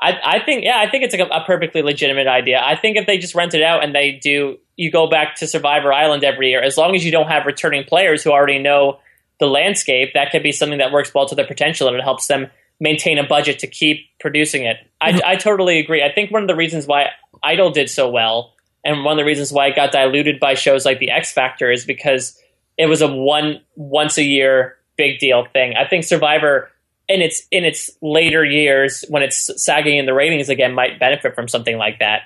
I, 0.00 0.18
I 0.24 0.44
think 0.44 0.64
yeah, 0.64 0.78
I 0.78 0.88
think 0.88 1.04
it's 1.04 1.14
like 1.14 1.28
a, 1.28 1.32
a, 1.32 1.44
perfectly 1.44 1.82
legitimate 1.82 2.28
idea. 2.28 2.60
I 2.62 2.76
think 2.76 2.96
if 2.96 3.06
they 3.06 3.18
just 3.18 3.34
rent 3.34 3.54
it 3.54 3.62
out 3.62 3.82
and 3.82 3.94
they 3.94 4.12
do, 4.12 4.58
you 4.76 4.90
go 4.92 5.08
back 5.08 5.36
to 5.36 5.46
Survivor 5.46 5.92
Island 5.92 6.22
every 6.24 6.50
year, 6.50 6.62
as 6.62 6.76
long 6.76 6.94
as 6.94 7.04
you 7.04 7.10
don't 7.10 7.28
have 7.28 7.46
returning 7.46 7.84
players 7.84 8.22
who 8.22 8.30
already 8.30 8.58
know 8.58 9.00
the 9.40 9.46
landscape, 9.46 10.10
that 10.14 10.30
could 10.30 10.42
be 10.42 10.52
something 10.52 10.78
that 10.78 10.92
works 10.92 11.12
well 11.12 11.26
to 11.26 11.34
their 11.34 11.46
potential 11.46 11.88
and 11.88 11.96
it 11.96 12.02
helps 12.02 12.26
them 12.26 12.48
maintain 12.80 13.18
a 13.18 13.26
budget 13.26 13.58
to 13.60 13.66
keep 13.66 14.06
producing 14.20 14.64
it. 14.64 14.76
I. 15.00 15.20
I 15.24 15.36
totally 15.36 15.80
agree. 15.80 16.02
I 16.02 16.12
think 16.12 16.30
one 16.30 16.42
of 16.42 16.48
the 16.48 16.56
reasons 16.56 16.86
why 16.86 17.08
Idol 17.42 17.70
did 17.70 17.90
so 17.90 18.08
well, 18.08 18.54
and 18.84 19.04
one 19.04 19.12
of 19.12 19.18
the 19.18 19.24
reasons 19.24 19.52
why 19.52 19.68
it 19.68 19.76
got 19.76 19.92
diluted 19.92 20.40
by 20.40 20.54
shows 20.54 20.84
like 20.84 20.98
The 20.98 21.10
X 21.10 21.32
Factor 21.32 21.70
is 21.70 21.84
because 21.84 22.40
it 22.76 22.86
was 22.86 23.02
a 23.02 23.08
one 23.08 23.60
once 23.76 24.18
a 24.18 24.24
year 24.24 24.76
big 24.96 25.18
deal 25.18 25.46
thing. 25.52 25.74
I 25.76 25.86
think 25.86 26.04
Survivor 26.04 26.70
in 27.08 27.22
its 27.22 27.42
in 27.50 27.64
its 27.64 27.90
later 28.02 28.44
years 28.44 29.04
when 29.08 29.22
it's 29.22 29.50
sagging 29.62 29.98
in 29.98 30.06
the 30.06 30.14
ratings 30.14 30.48
again 30.48 30.74
might 30.74 30.98
benefit 31.00 31.34
from 31.34 31.48
something 31.48 31.78
like 31.78 32.00
that. 32.00 32.22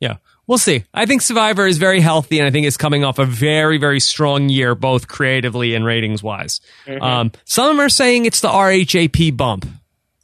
Yeah. 0.00 0.16
We'll 0.46 0.58
see. 0.58 0.84
I 0.94 1.04
think 1.04 1.20
Survivor 1.20 1.66
is 1.66 1.76
very 1.76 2.00
healthy, 2.00 2.38
and 2.38 2.48
I 2.48 2.50
think 2.50 2.66
it's 2.66 2.78
coming 2.78 3.04
off 3.04 3.18
a 3.18 3.26
very, 3.26 3.76
very 3.76 4.00
strong 4.00 4.48
year, 4.48 4.74
both 4.74 5.06
creatively 5.06 5.74
and 5.74 5.84
ratings 5.84 6.22
wise. 6.22 6.62
Mm-hmm. 6.86 7.02
Um, 7.02 7.32
some 7.44 7.78
are 7.80 7.90
saying 7.90 8.24
it's 8.24 8.40
the 8.40 8.48
RHAP 8.48 9.36
bump. 9.36 9.66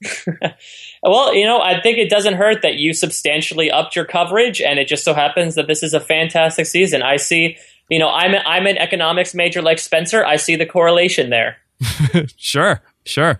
well, 1.04 1.34
you 1.34 1.44
know, 1.44 1.60
I 1.60 1.80
think 1.80 1.98
it 1.98 2.08
doesn't 2.08 2.34
hurt 2.34 2.62
that 2.62 2.76
you 2.76 2.94
substantially 2.94 3.70
upped 3.70 3.94
your 3.94 4.06
coverage, 4.06 4.60
and 4.60 4.78
it 4.78 4.88
just 4.88 5.04
so 5.04 5.12
happens 5.12 5.54
that 5.54 5.66
this 5.66 5.82
is 5.82 5.92
a 5.92 6.00
fantastic 6.00 6.66
season. 6.66 7.02
I 7.02 7.16
see, 7.16 7.58
you 7.90 7.98
know, 7.98 8.08
I'm 8.08 8.34
a, 8.34 8.38
I'm 8.38 8.66
an 8.66 8.78
economics 8.78 9.34
major 9.34 9.60
like 9.60 9.78
Spencer. 9.78 10.24
I 10.24 10.36
see 10.36 10.56
the 10.56 10.66
correlation 10.66 11.30
there. 11.30 11.58
sure, 12.36 12.80
sure. 13.04 13.38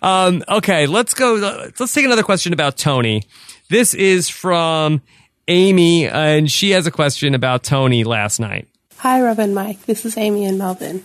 Um, 0.00 0.44
okay, 0.48 0.86
let's 0.86 1.14
go. 1.14 1.70
Let's 1.78 1.92
take 1.92 2.04
another 2.04 2.22
question 2.22 2.52
about 2.52 2.76
Tony. 2.76 3.22
This 3.68 3.94
is 3.94 4.28
from 4.28 5.02
Amy, 5.48 6.06
and 6.06 6.50
she 6.50 6.70
has 6.70 6.86
a 6.86 6.90
question 6.90 7.34
about 7.34 7.64
Tony 7.64 8.04
last 8.04 8.38
night. 8.38 8.68
Hi, 8.98 9.20
Rob 9.20 9.40
and 9.40 9.54
Mike. 9.54 9.86
This 9.86 10.04
is 10.04 10.16
Amy 10.16 10.44
in 10.44 10.56
Melbourne. 10.56 11.04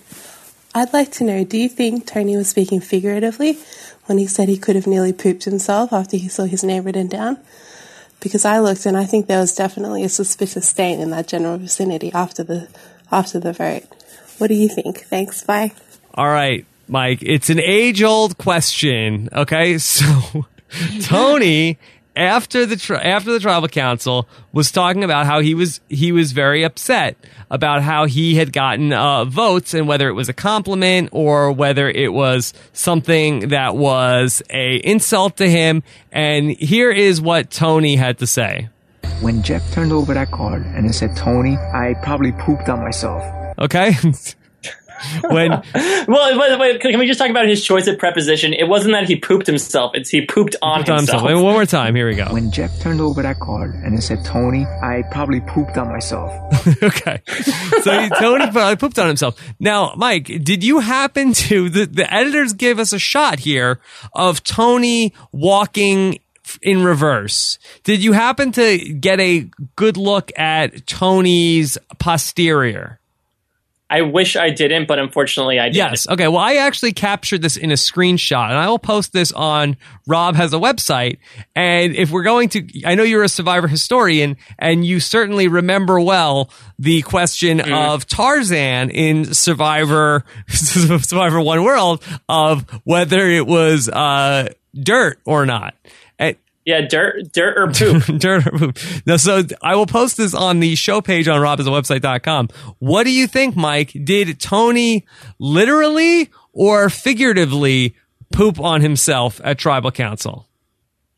I'd 0.76 0.94
like 0.94 1.12
to 1.14 1.24
know 1.24 1.44
do 1.44 1.58
you 1.58 1.70
think 1.70 2.06
Tony 2.06 2.38
was 2.38 2.50
speaking 2.50 2.82
figuratively 2.82 3.58
when 4.06 4.18
he 4.18 4.28
said 4.28 4.48
he 4.48 4.58
could 4.58 4.76
have 4.76 4.88
nearly 4.88 5.14
pooped 5.14 5.46
himself 5.46 5.92
after 5.92 6.18
he 6.18 6.28
saw 6.28 6.44
his 6.44 6.64
name 6.64 6.84
written 6.84 7.08
down? 7.08 7.38
because 8.20 8.46
I 8.46 8.60
looked 8.60 8.86
and 8.86 8.98
I 8.98 9.06
think 9.06 9.28
there 9.28 9.40
was 9.40 9.54
definitely 9.54 10.04
a 10.04 10.10
suspicious 10.10 10.68
stain 10.68 11.00
in 11.00 11.12
that 11.12 11.28
general 11.28 11.58
vicinity 11.58 12.12
after 12.14 12.44
the 12.44 12.68
after 13.12 13.40
the 13.40 13.54
vote. 13.54 13.84
What 14.38 14.48
do 14.48 14.54
you 14.54 14.70
think? 14.70 15.00
Thanks. 15.06 15.44
Bye. 15.44 15.72
All 16.14 16.28
right, 16.28 16.66
Mike. 16.88 17.20
It's 17.22 17.50
an 17.50 17.60
age 17.60 18.04
old 18.04 18.38
question. 18.38 19.30
Okay, 19.34 19.78
so 19.78 20.46
Tony. 21.02 21.78
After 22.18 22.66
the 22.66 22.76
tri- 22.76 23.02
after 23.02 23.32
the 23.32 23.40
tribal 23.40 23.68
council 23.68 24.28
was 24.52 24.72
talking 24.72 25.04
about 25.04 25.28
how 25.28 25.40
he 25.40 25.54
was 25.54 25.82
he 25.88 26.12
was 26.12 26.32
very 26.32 26.64
upset 26.64 27.16
about 27.52 27.84
how 27.84 28.06
he 28.06 28.34
had 28.34 28.52
gotten 28.52 28.92
uh, 28.92 29.26
votes 29.26 29.76
and 29.76 29.88
whether 29.88 30.10
it 30.10 30.14
was 30.14 30.28
a 30.28 30.34
compliment 30.34 31.10
or 31.12 31.52
whether 31.52 31.88
it 31.88 32.12
was 32.12 32.56
something 32.74 33.50
that 33.50 33.76
was 33.76 34.42
a 34.50 34.78
insult 34.78 35.38
to 35.38 35.48
him. 35.48 35.84
And 36.12 36.50
here 36.50 36.92
is 36.92 37.22
what 37.22 37.52
Tony 37.52 37.96
had 37.96 38.18
to 38.18 38.26
say. 38.28 38.70
When 39.22 39.44
Jeff 39.44 39.72
turned 39.72 39.92
over 39.92 40.16
that 40.16 40.32
card 40.32 40.66
and 40.66 40.88
it 40.88 40.94
said 40.94 41.16
Tony, 41.16 41.56
I 41.56 41.94
probably 42.02 42.32
pooped 42.32 42.68
on 42.68 42.80
myself. 42.82 43.24
Okay. 43.60 43.94
when 45.30 45.52
well, 46.08 46.40
wait, 46.40 46.60
wait, 46.60 46.82
can 46.82 47.00
we 47.00 47.08
just 47.08 47.20
talk 47.20 47.30
about 47.30 47.48
his 47.48 47.64
choice 47.64 47.88
of 47.88 47.98
preposition? 47.98 48.54
It 48.54 48.68
wasn't 48.68 48.94
that 48.94 49.08
he 49.08 49.16
pooped 49.16 49.48
himself; 49.48 49.92
it's 49.96 50.10
he 50.10 50.26
pooped 50.26 50.56
on 50.62 50.80
Pooped 50.80 50.90
on 50.90 50.98
himself. 50.98 51.22
himself. 51.22 51.38
Wait, 51.38 51.44
one 51.44 51.54
more 51.54 51.66
time. 51.66 51.96
Here 51.96 52.08
we 52.08 52.16
go. 52.16 52.26
When 52.32 52.52
Jeff 52.52 52.80
turned 52.80 53.02
over 53.02 53.22
that 53.22 53.40
card 53.40 53.76
and 53.76 53.98
it 53.98 54.02
said 54.02 54.24
Tony, 54.26 54.66
I 54.66 55.04
probably 55.12 55.42
pooped 55.42 55.78
on 55.78 55.88
myself. 55.90 56.32
okay. 56.84 57.22
So 57.82 58.00
he- 58.00 58.10
Tony 58.20 58.50
probably 58.52 58.76
pooped 58.76 58.98
on 59.00 59.08
himself. 59.08 59.42
Now, 59.60 59.94
Mike, 59.96 60.26
did 60.44 60.64
you 60.64 60.80
happen 60.80 61.34
to 61.34 61.70
the, 61.70 61.86
the 61.86 62.12
editors 62.14 62.54
gave 62.54 62.80
us 62.80 62.94
a 62.94 63.00
shot 63.00 63.40
here 63.40 63.80
of 64.14 64.44
Tony 64.44 65.14
walking 65.32 66.20
in 66.62 66.82
reverse. 66.84 67.60
Did 67.84 68.02
you 68.02 68.14
happen 68.14 68.54
to 68.54 68.78
get 68.94 69.20
a 69.20 69.50
good 69.76 69.98
look 69.98 70.32
at 70.40 70.88
Tony's 70.88 71.78
posterior? 72.00 73.00
I 73.90 74.02
wish 74.02 74.36
I 74.36 74.50
didn't, 74.50 74.88
but 74.88 75.00
unfortunately, 75.00 75.60
I 75.60 75.68
did. 75.68 75.78
Yes. 75.78 76.10
Okay. 76.10 76.28
Well, 76.28 76.42
I 76.42 76.56
actually 76.56 76.92
captured 76.92 77.42
this 77.42 77.56
in 77.56 77.72
a 77.72 77.76
screenshot, 77.76 78.50
and 78.50 78.58
I 78.58 78.68
will 78.68 78.80
post 78.80 79.14
this 79.14 79.32
on 79.32 79.78
Rob 80.06 80.36
has 80.36 80.54
a 80.54 80.58
website. 80.58 81.20
And 81.56 81.96
if 81.96 82.12
we're 82.12 82.24
going 82.24 82.50
to, 82.50 82.68
I 82.86 82.96
know 82.96 83.04
you're 83.04 83.24
a 83.24 83.30
Survivor 83.30 83.68
historian, 83.68 84.36
and 84.60 84.86
you 84.86 85.00
certainly 85.00 85.48
remember 85.48 86.02
well 86.02 86.52
the 86.78 87.02
question 87.04 87.62
of 87.62 88.06
Tarzan 88.06 88.90
in 88.90 89.34
Survivor 89.34 90.26
Survivor 90.50 91.40
One 91.40 91.64
World 91.64 92.04
of 92.28 92.70
whether 92.84 93.26
it 93.28 93.48
was 93.48 93.88
uh, 93.88 94.50
dirt 94.78 95.20
or 95.26 95.46
not. 95.46 95.76
Yeah, 96.68 96.82
dirt, 96.82 97.32
dirt 97.32 97.58
or 97.58 97.72
poop. 97.72 98.04
dirt 98.20 98.46
or 98.46 98.52
poop. 98.52 98.78
Now, 99.06 99.16
so 99.16 99.42
I 99.62 99.76
will 99.76 99.86
post 99.86 100.18
this 100.18 100.34
on 100.34 100.60
the 100.60 100.76
show 100.76 101.00
page 101.00 101.30
on 101.30 101.40
robhasawebsite.com. 101.40 102.50
What 102.80 103.06
do 103.06 103.10
you 103.10 103.26
think, 103.26 103.56
Mike? 103.56 103.94
Did 104.04 104.38
Tony 104.38 105.06
literally 105.40 106.30
or 106.52 106.90
figuratively 106.90 107.96
poop 108.34 108.60
on 108.60 108.82
himself 108.82 109.40
at 109.46 109.58
tribal 109.58 109.92
council? 109.92 110.46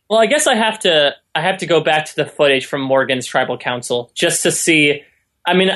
Well, 0.08 0.20
I 0.20 0.28
guess 0.28 0.46
I 0.46 0.54
have 0.54 0.78
to 0.82 1.16
I 1.34 1.42
have 1.42 1.58
to 1.58 1.66
go 1.66 1.82
back 1.82 2.06
to 2.06 2.16
the 2.16 2.28
footage 2.28 2.68
from 2.68 2.82
Morgan's 2.82 3.26
tribal 3.26 3.58
council 3.58 4.12
just 4.14 4.44
to 4.44 4.52
see. 4.52 5.02
I 5.48 5.56
mean, 5.56 5.72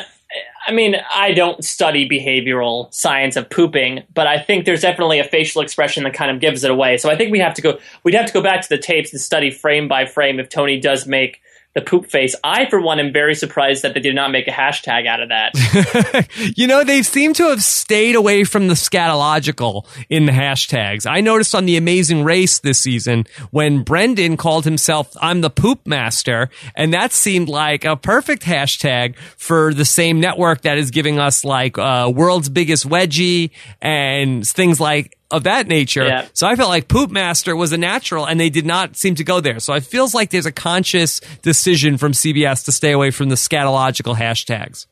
I 0.65 0.71
mean, 0.71 0.95
I 1.13 1.33
don't 1.33 1.63
study 1.63 2.07
behavioral 2.07 2.93
science 2.93 3.35
of 3.35 3.49
pooping, 3.49 4.03
but 4.13 4.27
I 4.27 4.39
think 4.39 4.65
there's 4.65 4.81
definitely 4.81 5.19
a 5.19 5.23
facial 5.23 5.61
expression 5.61 6.03
that 6.03 6.13
kind 6.13 6.31
of 6.31 6.39
gives 6.39 6.63
it 6.63 6.71
away. 6.71 6.97
So 6.97 7.09
I 7.09 7.17
think 7.17 7.31
we 7.31 7.39
have 7.39 7.53
to 7.55 7.61
go. 7.61 7.79
We'd 8.03 8.15
have 8.15 8.27
to 8.27 8.33
go 8.33 8.41
back 8.41 8.61
to 8.61 8.69
the 8.69 8.77
tapes 8.77 9.11
and 9.11 9.21
study 9.21 9.51
frame 9.51 9.87
by 9.87 10.05
frame 10.05 10.39
if 10.39 10.49
Tony 10.49 10.79
does 10.79 11.05
make 11.05 11.41
the 11.73 11.81
poop 11.81 12.07
face. 12.07 12.35
I, 12.43 12.69
for 12.69 12.79
one, 12.79 12.99
am 12.99 13.11
very 13.11 13.33
surprised 13.33 13.83
that 13.83 13.95
they 13.95 13.99
did 13.99 14.13
not 14.13 14.31
make 14.31 14.47
a 14.47 14.51
hashtag 14.51 15.07
out 15.07 15.21
of 15.21 15.29
that. 15.29 16.27
you 16.55 16.67
know, 16.67 16.83
they 16.83 17.01
seem 17.01 17.33
to 17.33 17.49
have 17.49 17.63
stayed 17.63 18.15
away 18.15 18.43
from 18.43 18.67
the 18.67 18.75
scatological 18.75 19.87
in 20.09 20.25
the 20.25 20.31
hashtags. 20.31 21.09
I 21.09 21.21
noticed 21.21 21.55
on 21.55 21.65
the 21.65 21.77
Amazing 21.77 22.23
Race 22.23 22.59
this 22.59 22.79
season 22.79 23.25
when 23.49 23.83
Brendan 23.83 24.37
called 24.37 24.65
himself 24.65 25.15
"I'm 25.19 25.41
the 25.41 25.49
Poop 25.49 25.87
Master," 25.87 26.49
and 26.75 26.93
that 26.93 27.11
seemed 27.11 27.49
like 27.49 27.85
a 27.85 27.95
perfect 27.95 28.43
hashtag 28.43 29.17
for 29.37 29.73
the 29.73 29.85
same 29.85 30.19
network 30.19 30.61
that 30.61 30.77
is 30.77 30.91
giving 30.91 31.17
us 31.17 31.43
like 31.43 31.77
uh, 31.77 32.11
"World's 32.13 32.49
Biggest 32.49 32.87
Wedgie" 32.87 33.49
and 33.81 34.47
things 34.47 34.79
like 34.79 35.17
of 35.33 35.43
that 35.43 35.67
nature. 35.67 36.05
Yeah. 36.05 36.27
So 36.33 36.47
I 36.47 36.55
felt 36.55 36.69
like 36.69 36.87
Poop 36.87 37.11
Master 37.11 37.55
was 37.55 37.73
a 37.73 37.77
natural, 37.77 38.25
and 38.25 38.39
they 38.39 38.49
did 38.49 38.65
not 38.65 38.95
seem 38.95 39.15
to 39.15 39.23
go 39.23 39.39
there. 39.39 39.59
So 39.59 39.73
it 39.73 39.83
feels 39.83 40.13
like 40.13 40.29
there's 40.29 40.45
a 40.45 40.51
conscious 40.51 41.19
decision 41.41 41.97
from 41.97 42.11
CBS 42.13 42.65
to 42.65 42.71
stay 42.71 42.91
away 42.91 43.11
from 43.11 43.29
the 43.29 43.35
scatological 43.35 44.15
hashtags. 44.15 44.85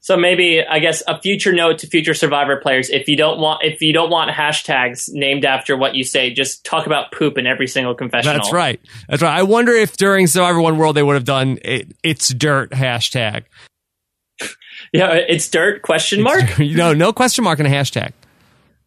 So 0.00 0.18
maybe 0.18 0.62
I 0.62 0.80
guess 0.80 1.02
a 1.06 1.18
future 1.18 1.52
note 1.54 1.78
to 1.78 1.86
future 1.86 2.12
Survivor 2.12 2.56
players: 2.56 2.90
if 2.90 3.08
you 3.08 3.16
don't 3.16 3.38
want 3.40 3.62
if 3.64 3.80
you 3.80 3.94
don't 3.94 4.10
want 4.10 4.30
hashtags 4.30 5.08
named 5.10 5.46
after 5.46 5.78
what 5.78 5.94
you 5.94 6.04
say, 6.04 6.30
just 6.30 6.62
talk 6.62 6.84
about 6.86 7.10
poop 7.10 7.38
in 7.38 7.46
every 7.46 7.66
single 7.66 7.94
confessional. 7.94 8.34
That's 8.34 8.52
right. 8.52 8.78
That's 9.08 9.22
right. 9.22 9.38
I 9.38 9.44
wonder 9.44 9.72
if 9.72 9.96
during 9.96 10.26
Survivor 10.26 10.60
One 10.60 10.76
World 10.76 10.94
they 10.94 11.02
would 11.02 11.14
have 11.14 11.24
done 11.24 11.58
it, 11.64 11.96
"It's 12.02 12.28
dirt" 12.28 12.70
hashtag. 12.72 13.44
Yeah, 14.92 15.14
it's 15.14 15.48
dirt 15.48 15.82
question 15.82 16.22
mark. 16.22 16.58
you 16.58 16.76
know, 16.76 16.92
no 16.92 17.12
question 17.12 17.42
mark 17.42 17.58
in 17.58 17.66
a 17.66 17.70
hashtag. 17.70 18.12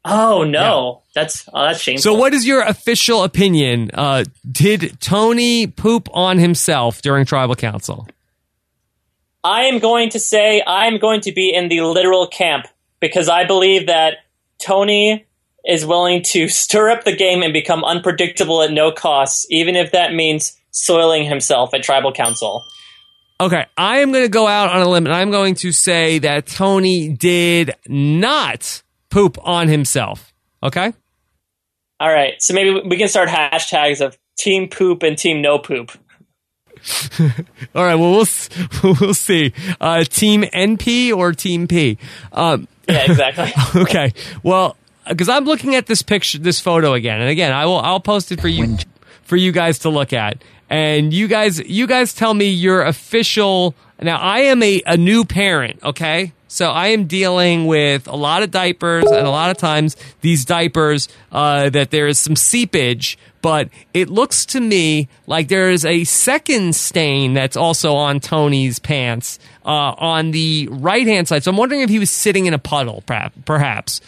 Oh 0.06 0.43
no, 0.43 1.01
that's 1.14 1.48
oh, 1.53 1.66
that's 1.66 1.82
shameful. 1.82 2.01
So, 2.01 2.14
what 2.14 2.34
is 2.34 2.48
your 2.48 2.61
official 2.61 3.24
opinion? 3.24 3.92
Uh, 3.93 4.24
did 4.50 5.00
Tony 5.01 5.67
poop 5.67 6.08
on 6.14 6.38
himself 6.38 7.01
during 7.01 7.26
Tribal 7.26 7.56
Council? 7.56 8.08
I 9.43 9.64
am 9.64 9.80
going 9.80 10.09
to 10.11 10.19
say 10.19 10.64
I'm 10.66 10.98
going 10.98 11.22
to 11.22 11.32
be 11.32 11.53
in 11.53 11.69
the 11.69 11.82
literal 11.82 12.27
camp 12.27 12.67
because 13.00 13.30
I 13.30 13.45
believe 13.45 13.88
that 13.88 14.17
Tony 14.61 15.26
is 15.66 15.85
willing 15.85 16.24
to 16.24 16.48
stir 16.48 16.90
up 16.90 17.03
the 17.03 17.16
game 17.16 17.43
and 17.43 17.53
become 17.53 17.84
unpredictable 17.84 18.61
at 18.61 18.72
no 18.72 18.92
cost, 18.92 19.45
even 19.50 19.76
if 19.76 19.92
that 19.92 20.14
means 20.14 20.58
soiling 20.72 21.26
himself 21.26 21.74
at 21.74 21.84
Tribal 21.84 22.14
Council. 22.14 22.64
Okay, 23.40 23.66
I 23.77 24.00
am 24.00 24.11
going 24.11 24.24
to 24.24 24.30
go 24.30 24.48
out 24.48 24.69
on 24.69 24.82
a 24.82 24.90
limb 24.90 25.06
and 25.06 25.14
I'm 25.14 25.30
going 25.30 25.56
to 25.56 25.72
say 25.72 26.19
that 26.19 26.48
Tony 26.48 27.09
did 27.09 27.76
not 27.88 28.82
poop 29.10 29.38
on 29.44 29.68
himself. 29.68 30.34
Okay? 30.64 30.94
All 32.00 32.11
right, 32.14 32.36
so 32.40 32.53
maybe 32.53 32.82
we 32.88 32.98
can 32.98 33.08
start 33.08 33.27
hashtags 33.30 34.06
of 34.06 34.18
Team 34.38 34.69
Poop 34.69 35.02
and 35.03 35.18
Team 35.18 35.42
No 35.42 35.58
Poop. 35.58 35.92
All 37.76 37.84
right. 37.84 37.95
Well, 37.95 38.11
we'll 38.11 38.27
we'll 39.02 39.14
see. 39.14 39.53
Uh, 39.82 40.03
team 40.03 40.44
NP 40.44 41.11
or 41.16 41.34
Team 41.34 41.68
P. 41.68 41.98
Um, 42.32 42.68
Yeah, 42.88 43.11
exactly. 43.11 43.52
okay. 43.82 44.14
Well, 44.44 44.77
because 45.08 45.30
I'm 45.30 45.45
looking 45.45 45.76
at 45.76 45.88
this 45.88 46.02
picture, 46.03 46.38
this 46.38 46.60
photo 46.60 46.94
again, 46.94 47.19
and 47.19 47.30
again, 47.30 47.52
I 47.52 47.66
will 47.66 47.80
I'll 47.80 48.00
post 48.00 48.32
it 48.32 48.40
for 48.42 48.48
you 48.48 48.77
for 49.24 49.36
you 49.36 49.52
guys 49.52 49.80
to 49.80 49.90
look 49.90 50.14
at, 50.14 50.44
and 50.69 51.14
you 51.14 51.27
guys 51.27 51.60
you 51.60 51.88
guys 51.88 52.14
tell 52.14 52.34
me 52.34 52.50
your 52.50 52.84
official. 52.84 53.74
Now, 54.02 54.18
I 54.18 54.42
am 54.42 54.61
a 54.61 54.82
a 54.86 54.98
new 54.98 55.26
parent. 55.26 55.84
Okay. 55.84 56.34
So 56.48 56.69
I 56.69 56.88
am 56.88 57.06
dealing 57.06 57.66
with 57.66 58.08
a 58.08 58.16
lot 58.16 58.43
of 58.43 58.51
diapers, 58.51 59.06
and 59.06 59.27
a 59.27 59.30
lot 59.30 59.51
of 59.51 59.58
times 59.58 59.95
these 60.22 60.45
diapers 60.45 61.08
uh, 61.32 61.69
that 61.69 61.92
there 61.92 62.08
is 62.08 62.19
some 62.19 62.35
seepage. 62.35 63.17
But 63.42 63.69
it 63.93 64.09
looks 64.09 64.45
to 64.48 64.59
me 64.59 65.09
like 65.27 65.48
there 65.48 65.69
is 65.69 65.85
a 65.85 66.03
second 66.06 66.76
stain 66.76 67.34
that's 67.34 67.56
also 67.56 67.93
on 67.95 68.19
Tony's 68.19 68.80
pants 68.80 69.40
uh, 69.66 69.93
on 69.98 70.32
the 70.32 70.67
right 70.72 71.06
hand 71.06 71.27
side. 71.27 71.43
So 71.43 71.51
I'm 71.51 71.58
wondering 71.58 71.82
if 71.82 71.90
he 71.90 72.00
was 72.00 72.09
sitting 72.09 72.45
in 72.45 72.53
a 72.53 72.59
puddle, 72.59 73.03
perhaps. 73.06 74.01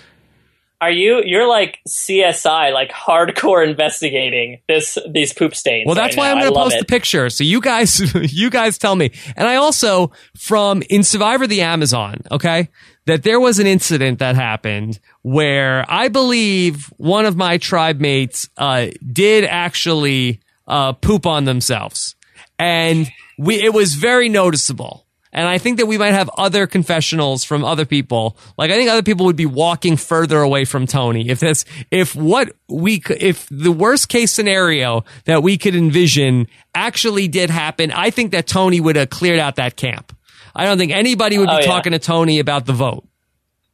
Are 0.82 0.92
you 0.92 1.22
you're 1.26 1.48
like 1.48 1.80
CSI, 1.88 2.74
like 2.74 2.90
hardcore 2.90 3.68
investigating 3.68 4.62
this 4.68 4.98
these 5.10 5.34
poop 5.34 5.54
stains? 5.54 5.86
Well, 5.86 5.96
that's 5.96 6.16
right 6.16 6.22
why 6.22 6.28
now. 6.28 6.36
I'm 6.36 6.42
going 6.42 6.54
to 6.54 6.60
post 6.60 6.76
it. 6.76 6.80
the 6.80 6.86
picture. 6.86 7.30
So 7.30 7.44
you 7.44 7.60
guys, 7.60 8.00
you 8.34 8.50
guys 8.50 8.78
tell 8.78 8.96
me. 8.96 9.12
And 9.36 9.48
I 9.48 9.56
also 9.56 10.12
from 10.38 10.82
in 10.90 11.04
Survivor 11.04 11.48
the 11.48 11.62
Amazon, 11.62 12.22
okay, 12.32 12.70
that 13.08 13.24
there 13.24 13.42
was 13.42 13.60
an 13.60 13.68
incident 13.68 14.20
that 14.20 14.36
happened 14.36 15.00
where 15.22 15.86
I 15.90 16.08
believe 16.08 16.86
one 16.96 17.26
of 17.26 17.36
my 17.36 17.58
tribe 17.58 18.00
mates 18.00 18.48
uh, 18.56 18.88
did 19.12 19.44
actually 19.44 20.40
uh, 20.66 20.94
poop 20.94 21.26
on 21.26 21.44
themselves, 21.44 22.16
and 22.58 23.12
we 23.38 23.62
it 23.62 23.74
was 23.74 23.96
very 23.96 24.30
noticeable. 24.30 25.06
And 25.32 25.48
I 25.48 25.60
think 25.60 25.78
that 25.78 25.86
we 25.86 25.98
might 26.00 26.14
have 26.14 26.30
other 26.38 26.66
confessionals 26.66 27.44
from 27.44 27.64
other 27.64 27.86
people. 27.86 28.36
Like 28.58 28.72
I 28.72 28.76
think 28.76 28.90
other 28.90 29.04
people 29.04 29.28
would 29.28 29.36
be 29.36 29.46
walking 29.46 29.96
further 29.96 30.40
away 30.42 30.66
from 30.66 30.88
Tony 30.88 31.30
if 31.30 31.40
this, 31.40 31.66
if 31.92 32.16
what 32.16 32.52
we, 32.68 33.04
if 33.20 33.48
the 33.52 33.72
worst 33.72 34.10
case 34.10 34.32
scenario 34.32 35.04
that 35.26 35.44
we 35.44 35.58
could 35.60 35.76
envision 35.76 36.48
actually 36.74 37.28
did 37.28 37.52
happen, 37.52 37.92
I 37.92 38.10
think 38.10 38.32
that 38.32 38.48
Tony 38.48 38.80
would 38.82 38.96
have 38.96 39.12
cleared 39.12 39.40
out 39.40 39.58
that 39.58 39.76
camp. 39.76 40.16
I 40.56 40.66
don't 40.66 40.80
think 40.80 40.92
anybody 40.92 41.38
would 41.38 41.48
be 41.48 41.54
Oh, 41.54 41.60
yeah. 41.60 41.66
talking 41.66 41.92
to 41.92 42.00
Tony 42.00 42.40
about 42.40 42.66
the 42.66 42.74
vote. 42.74 43.08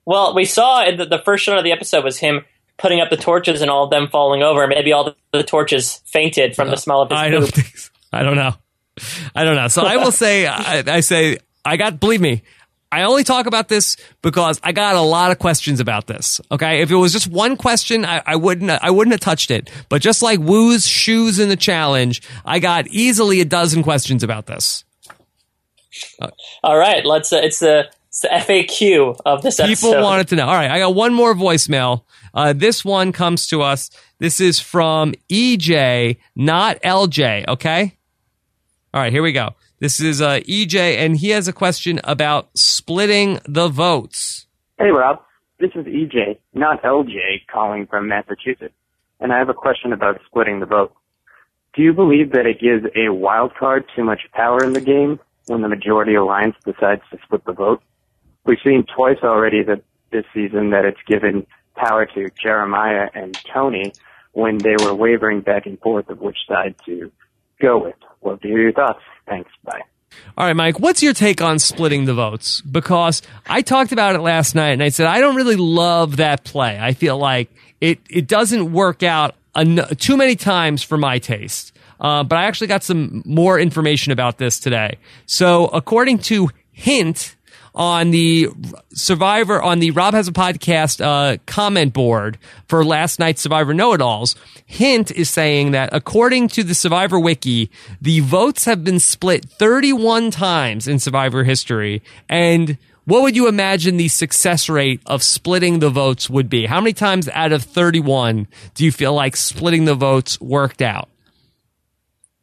Well, 0.05 0.35
we 0.35 0.43
saw 0.45 0.85
in 0.85 0.97
the, 0.97 1.05
the 1.05 1.19
first 1.19 1.45
shot 1.45 1.57
of 1.57 1.63
the 1.63 1.71
episode 1.71 2.03
was 2.03 2.17
him 2.17 2.43
putting 2.77 2.99
up 2.99 3.09
the 3.09 3.17
torches 3.17 3.61
and 3.61 3.71
all 3.71 3.85
of 3.85 3.89
them 3.91 4.09
falling 4.09 4.43
over. 4.43 4.67
Maybe 4.67 4.91
all 4.91 5.05
the, 5.05 5.15
the 5.31 5.41
torches 5.43 6.01
fainted 6.05 6.53
from 6.53 6.67
the 6.67 6.73
uh, 6.73 6.77
smell 6.77 7.01
of 7.01 7.09
his 7.09 7.17
I 7.17 7.29
poop. 7.29 7.39
don't. 7.53 7.65
So. 7.65 7.89
I 8.11 8.23
don't 8.23 8.35
know. 8.35 8.53
I 9.35 9.43
don't 9.43 9.55
know. 9.55 9.67
So 9.67 9.83
I 9.83 9.97
will 9.97 10.11
say, 10.11 10.47
I, 10.47 10.83
I 10.85 10.99
say, 11.01 11.37
I 11.63 11.77
got, 11.77 11.99
believe 11.99 12.21
me, 12.21 12.43
I 12.91 13.03
only 13.03 13.23
talk 13.23 13.45
about 13.45 13.67
this 13.67 13.97
because 14.21 14.59
I 14.63 14.71
got 14.71 14.95
a 14.95 15.01
lot 15.01 15.31
of 15.31 15.39
questions 15.39 15.79
about 15.79 16.07
this. 16.07 16.39
Okay. 16.51 16.81
If 16.81 16.91
it 16.91 16.95
was 16.95 17.11
just 17.11 17.27
one 17.27 17.57
question, 17.57 18.05
I, 18.05 18.21
I 18.25 18.35
wouldn't, 18.37 18.69
I 18.71 18.91
wouldn't 18.91 19.11
have 19.11 19.19
touched 19.19 19.51
it. 19.51 19.69
But 19.89 20.01
just 20.01 20.21
like 20.21 20.39
Woo's 20.39 20.87
shoes 20.87 21.39
in 21.39 21.49
the 21.49 21.57
challenge, 21.57 22.21
I 22.45 22.59
got 22.59 22.87
easily 22.87 23.41
a 23.41 23.45
dozen 23.45 23.83
questions 23.83 24.23
about 24.23 24.45
this. 24.45 24.85
All 26.63 26.77
right, 26.77 27.05
let's. 27.05 27.31
Uh, 27.31 27.37
it's 27.37 27.59
the 27.59 27.89
it's 28.09 28.21
the 28.21 28.29
FAQ 28.29 29.17
of 29.25 29.41
this 29.41 29.57
People 29.57 29.91
episode. 29.91 30.03
wanted 30.03 30.27
to 30.29 30.35
know. 30.35 30.45
All 30.47 30.53
right, 30.53 30.69
I 30.69 30.79
got 30.79 30.95
one 30.95 31.13
more 31.13 31.33
voicemail. 31.33 32.03
Uh, 32.33 32.53
this 32.53 32.83
one 32.83 33.11
comes 33.11 33.47
to 33.47 33.61
us. 33.61 33.89
This 34.19 34.39
is 34.41 34.59
from 34.59 35.13
EJ, 35.29 36.17
not 36.35 36.81
LJ. 36.81 37.47
Okay. 37.47 37.97
All 38.95 39.01
right, 39.01 39.11
here 39.11 39.23
we 39.23 39.33
go. 39.33 39.55
This 39.79 39.99
is 39.99 40.21
uh, 40.21 40.39
EJ, 40.47 40.95
and 40.99 41.17
he 41.17 41.31
has 41.31 41.49
a 41.49 41.53
question 41.53 41.99
about 42.05 42.47
splitting 42.57 43.41
the 43.45 43.67
votes. 43.67 44.47
Hey, 44.79 44.89
Rob. 44.89 45.21
This 45.59 45.71
is 45.75 45.85
EJ, 45.85 46.37
not 46.53 46.81
LJ, 46.81 47.45
calling 47.51 47.87
from 47.87 48.07
Massachusetts. 48.07 48.73
And 49.19 49.33
I 49.33 49.37
have 49.37 49.49
a 49.49 49.53
question 49.53 49.91
about 49.91 50.21
splitting 50.25 50.61
the 50.61 50.65
vote. 50.65 50.93
Do 51.73 51.81
you 51.81 51.91
believe 51.91 52.31
that 52.31 52.45
it 52.45 52.61
gives 52.61 52.85
a 52.95 53.09
wild 53.09 53.53
card 53.55 53.83
too 53.93 54.05
much 54.05 54.21
power 54.31 54.63
in 54.63 54.71
the 54.71 54.79
game 54.79 55.19
when 55.47 55.61
the 55.61 55.67
majority 55.67 56.15
alliance 56.15 56.55
decides 56.63 57.01
to 57.11 57.17
split 57.25 57.43
the 57.43 57.51
vote? 57.51 57.83
We've 58.45 58.59
seen 58.63 58.85
twice 58.95 59.19
already 59.23 59.61
that 59.63 59.83
this 60.13 60.23
season 60.33 60.69
that 60.69 60.85
it's 60.85 61.03
given 61.05 61.45
power 61.75 62.05
to 62.05 62.29
Jeremiah 62.41 63.09
and 63.13 63.37
Tony 63.53 63.91
when 64.31 64.57
they 64.57 64.77
were 64.85 64.95
wavering 64.95 65.41
back 65.41 65.65
and 65.65 65.77
forth 65.81 66.09
of 66.09 66.21
which 66.21 66.37
side 66.47 66.75
to 66.85 67.11
go 67.59 67.83
with. 67.83 67.95
Love 68.25 68.41
to 68.41 68.47
hear 68.47 68.61
your 68.61 68.73
thoughts. 68.73 68.99
Thanks. 69.27 69.49
Bye. 69.63 69.81
All 70.37 70.45
right, 70.45 70.55
Mike, 70.55 70.79
what's 70.79 71.03
your 71.03 71.13
take 71.13 71.41
on 71.41 71.59
splitting 71.59 72.05
the 72.05 72.13
votes? 72.13 72.61
Because 72.61 73.21
I 73.47 73.61
talked 73.61 73.91
about 73.91 74.15
it 74.15 74.19
last 74.19 74.55
night 74.55 74.71
and 74.71 74.83
I 74.83 74.89
said 74.89 75.07
I 75.07 75.19
don't 75.19 75.35
really 75.35 75.55
love 75.55 76.17
that 76.17 76.43
play. 76.43 76.77
I 76.79 76.93
feel 76.93 77.17
like 77.17 77.49
it, 77.81 77.99
it 78.09 78.27
doesn't 78.27 78.71
work 78.71 79.03
out 79.03 79.35
too 79.97 80.17
many 80.17 80.35
times 80.35 80.83
for 80.83 80.97
my 80.97 81.19
taste. 81.19 81.73
Uh, 81.99 82.23
but 82.23 82.37
I 82.37 82.43
actually 82.45 82.67
got 82.67 82.83
some 82.83 83.23
more 83.25 83.57
information 83.57 84.11
about 84.11 84.37
this 84.37 84.59
today. 84.59 84.97
So 85.25 85.67
according 85.67 86.19
to 86.19 86.49
Hint, 86.71 87.35
on 87.75 88.11
the 88.11 88.49
Survivor 88.93 89.61
on 89.61 89.79
the 89.79 89.91
Rob 89.91 90.13
has 90.13 90.27
a 90.27 90.31
podcast 90.31 91.03
uh, 91.03 91.37
comment 91.45 91.93
board 91.93 92.37
for 92.67 92.83
last 92.85 93.19
night's 93.19 93.41
Survivor 93.41 93.73
Know 93.73 93.93
It 93.93 94.01
Alls. 94.01 94.35
Hint 94.65 95.11
is 95.11 95.29
saying 95.29 95.71
that 95.71 95.89
according 95.91 96.47
to 96.49 96.63
the 96.63 96.73
Survivor 96.73 97.19
Wiki, 97.19 97.69
the 98.01 98.21
votes 98.21 98.65
have 98.65 98.83
been 98.83 98.99
split 98.99 99.45
31 99.45 100.31
times 100.31 100.87
in 100.87 100.99
Survivor 100.99 101.43
history, 101.43 102.01
and 102.29 102.77
what 103.05 103.21
would 103.21 103.35
you 103.35 103.47
imagine 103.47 103.97
the 103.97 104.07
success 104.07 104.67
rate 104.67 104.99
of 105.05 105.21
splitting 105.21 105.79
the 105.79 105.91
votes 105.91 106.29
would 106.29 106.49
be? 106.49 106.65
How 106.65 106.81
many 106.81 106.93
times 106.93 107.29
out 107.29 107.51
of 107.51 107.63
31 107.63 108.47
do 108.73 108.83
you 108.83 108.91
feel 108.91 109.13
like 109.13 109.35
splitting 109.35 109.85
the 109.85 109.93
votes 109.93 110.41
worked 110.41 110.81
out? 110.81 111.09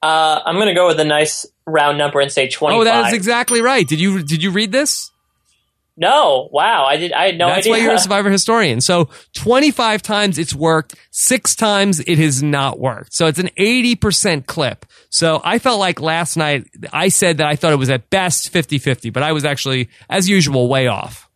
Uh, 0.02 0.40
I'm 0.44 0.56
going 0.56 0.68
to 0.68 0.74
go 0.74 0.86
with 0.88 1.00
a 1.00 1.04
nice 1.04 1.46
round 1.66 1.98
number 1.98 2.20
and 2.20 2.30
say 2.30 2.48
25. 2.48 2.80
Oh, 2.80 2.84
that 2.84 3.08
is 3.08 3.12
exactly 3.12 3.60
right. 3.60 3.86
Did 3.86 4.00
you 4.00 4.22
did 4.22 4.42
you 4.42 4.50
read 4.50 4.72
this? 4.72 5.11
No, 5.96 6.48
wow, 6.50 6.86
I 6.86 6.96
did. 6.96 7.12
I 7.12 7.26
had 7.26 7.38
no 7.38 7.46
idea. 7.46 7.54
That's 7.54 7.66
idea. 7.66 7.72
why 7.72 7.78
you're 7.78 7.94
a 7.94 7.98
survivor 8.00 8.30
historian. 8.30 8.80
So 8.80 9.10
25 9.34 10.00
times 10.02 10.38
it's 10.38 10.54
worked, 10.54 10.94
six 11.10 11.54
times 11.54 12.00
it 12.00 12.18
has 12.18 12.42
not 12.42 12.78
worked. 12.78 13.12
So 13.12 13.26
it's 13.26 13.38
an 13.38 13.50
80% 13.58 14.46
clip. 14.46 14.86
So 15.10 15.42
I 15.44 15.58
felt 15.58 15.78
like 15.78 16.00
last 16.00 16.36
night 16.36 16.66
I 16.92 17.08
said 17.08 17.38
that 17.38 17.46
I 17.46 17.56
thought 17.56 17.72
it 17.72 17.76
was 17.76 17.90
at 17.90 18.08
best 18.08 18.48
50 18.48 18.78
50, 18.78 19.10
but 19.10 19.22
I 19.22 19.32
was 19.32 19.44
actually, 19.44 19.90
as 20.08 20.28
usual, 20.28 20.68
way 20.68 20.86
off. 20.86 21.28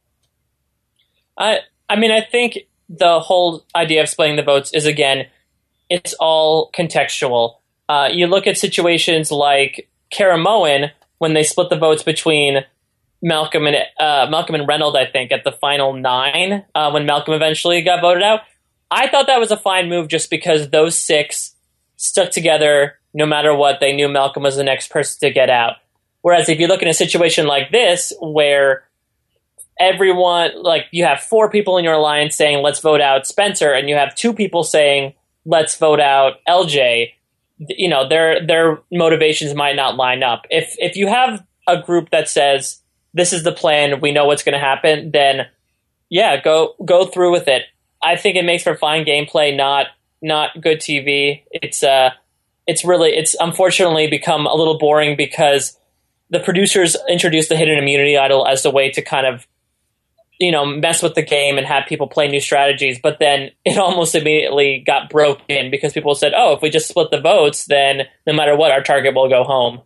I 1.39 1.61
I 1.89 1.97
mean, 1.97 2.11
I 2.11 2.23
think 2.23 2.59
the 2.89 3.21
whole 3.21 3.65
idea 3.75 4.03
of 4.03 4.09
splitting 4.09 4.37
the 4.37 4.43
votes 4.43 4.73
is 4.73 4.87
again, 4.87 5.27
it's 5.91 6.15
all 6.15 6.71
contextual. 6.73 7.57
Uh, 7.89 8.09
you 8.11 8.27
look 8.27 8.47
at 8.47 8.57
situations 8.57 9.31
like 9.31 9.89
Caramoan 10.11 10.91
when 11.19 11.35
they 11.35 11.43
split 11.43 11.71
the 11.71 11.79
votes 11.79 12.03
between 12.03 12.65
Malcolm 13.23 13.67
and 13.67 13.77
uh, 13.99 14.27
Malcolm 14.31 14.55
and 14.55 14.69
Reynolds. 14.69 14.97
I 14.97 15.07
think 15.07 15.33
at 15.33 15.45
the 15.45 15.53
final 15.53 15.93
nine 15.93 16.65
uh, 16.75 16.91
when 16.91 17.07
Malcolm 17.07 17.35
eventually 17.35 17.83
got 17.83 18.01
voted 18.01 18.23
out. 18.23 18.41
I 18.91 19.09
thought 19.09 19.27
that 19.27 19.41
was 19.41 19.51
a 19.51 19.57
fine 19.57 19.89
move 19.89 20.09
just 20.09 20.31
because 20.31 20.71
those 20.71 20.97
six 20.97 21.55
stuck 21.97 22.31
together 22.31 22.99
no 23.15 23.27
matter 23.27 23.55
what. 23.55 23.81
They 23.81 23.93
knew 23.93 24.09
Malcolm 24.09 24.45
was 24.45 24.57
the 24.57 24.63
next 24.63 24.91
person 24.91 25.19
to 25.21 25.33
get 25.33 25.51
out. 25.51 25.77
Whereas 26.21 26.49
if 26.49 26.61
you 26.61 26.67
look 26.67 26.83
in 26.83 26.89
a 26.89 26.95
situation 26.95 27.47
like 27.47 27.73
this 27.73 28.13
where 28.21 28.85
everyone 29.79 30.51
like 30.63 30.87
you 30.91 31.05
have 31.05 31.21
four 31.21 31.51
people 31.51 31.77
in 31.79 31.85
your 31.85 31.95
alliance 31.95 32.35
saying 32.35 32.63
let's 32.63 32.81
vote 32.81 33.01
out 33.01 33.27
Spencer 33.27 33.73
and 33.73 33.89
you 33.89 33.95
have 33.95 34.15
two 34.15 34.33
people 34.33 34.65
saying 34.65 35.15
let's 35.45 35.77
vote 35.77 36.01
out 36.01 36.35
LJ 36.49 37.13
you 37.59 37.89
know 37.89 38.09
their 38.09 38.45
their 38.45 38.81
motivations 38.91 39.55
might 39.55 39.77
not 39.77 39.97
line 39.97 40.23
up 40.23 40.47
if 40.51 40.75
if 40.79 40.97
you 40.97 41.07
have 41.07 41.45
a 41.69 41.81
group 41.81 42.11
that 42.11 42.29
says 42.29 42.81
this 43.17 43.33
is 43.33 43.43
the 43.43 43.53
plan 43.53 44.01
we 44.01 44.13
know 44.13 44.27
what's 44.27 44.43
going 44.43 44.53
to 44.53 44.59
happen 44.59 45.11
then 45.11 45.47
yeah 46.09 46.41
go 46.41 46.75
go 46.85 47.07
through 47.07 47.33
with 47.33 47.49
it. 47.49 47.63
I 48.03 48.17
think 48.17 48.37
it 48.37 48.45
makes 48.45 48.63
for 48.63 48.77
fine 48.77 49.05
gameplay 49.05 49.57
not 49.57 49.87
not 50.23 50.61
good 50.61 50.79
tv 50.79 51.43
it's 51.51 51.83
uh 51.83 52.11
it's 52.67 52.85
really 52.85 53.11
it's 53.11 53.35
unfortunately 53.41 54.07
become 54.07 54.47
a 54.47 54.55
little 54.55 54.79
boring 54.79 55.17
because 55.17 55.79
the 56.31 56.41
producers 56.41 56.97
introduced 57.09 57.49
the 57.49 57.57
hidden 57.57 57.79
immunity 57.79 58.17
idol 58.17 58.47
as 58.47 58.65
a 58.65 58.71
way 58.71 58.91
to 58.91 59.03
kind 59.03 59.27
of 59.27 59.47
you 60.39 60.53
know 60.53 60.67
mess 60.67 61.03
with 61.03 61.15
the 61.15 61.23
game 61.23 61.57
and 61.59 61.67
have 61.67 61.85
people 61.87 62.07
play 62.07 62.29
new 62.29 62.41
strategies 62.41 62.99
but 63.03 63.19
then 63.19 63.51
it 63.65 63.79
almost 63.79 64.15
immediately 64.15 64.83
got 64.87 65.09
broken 65.09 65.71
because 65.71 65.93
people 65.93 66.15
said 66.15 66.33
oh 66.37 66.55
if 66.55 66.63
we 66.63 66.71
just 66.71 66.89
split 66.89 67.11
the 67.11 67.21
votes 67.21 67.67
then 67.67 68.03
no 68.27 68.33
matter 68.33 68.55
what 68.55 68.71
our 68.71 68.83
target 68.83 69.15
will 69.15 69.29
go 69.29 69.43
home. 69.43 69.81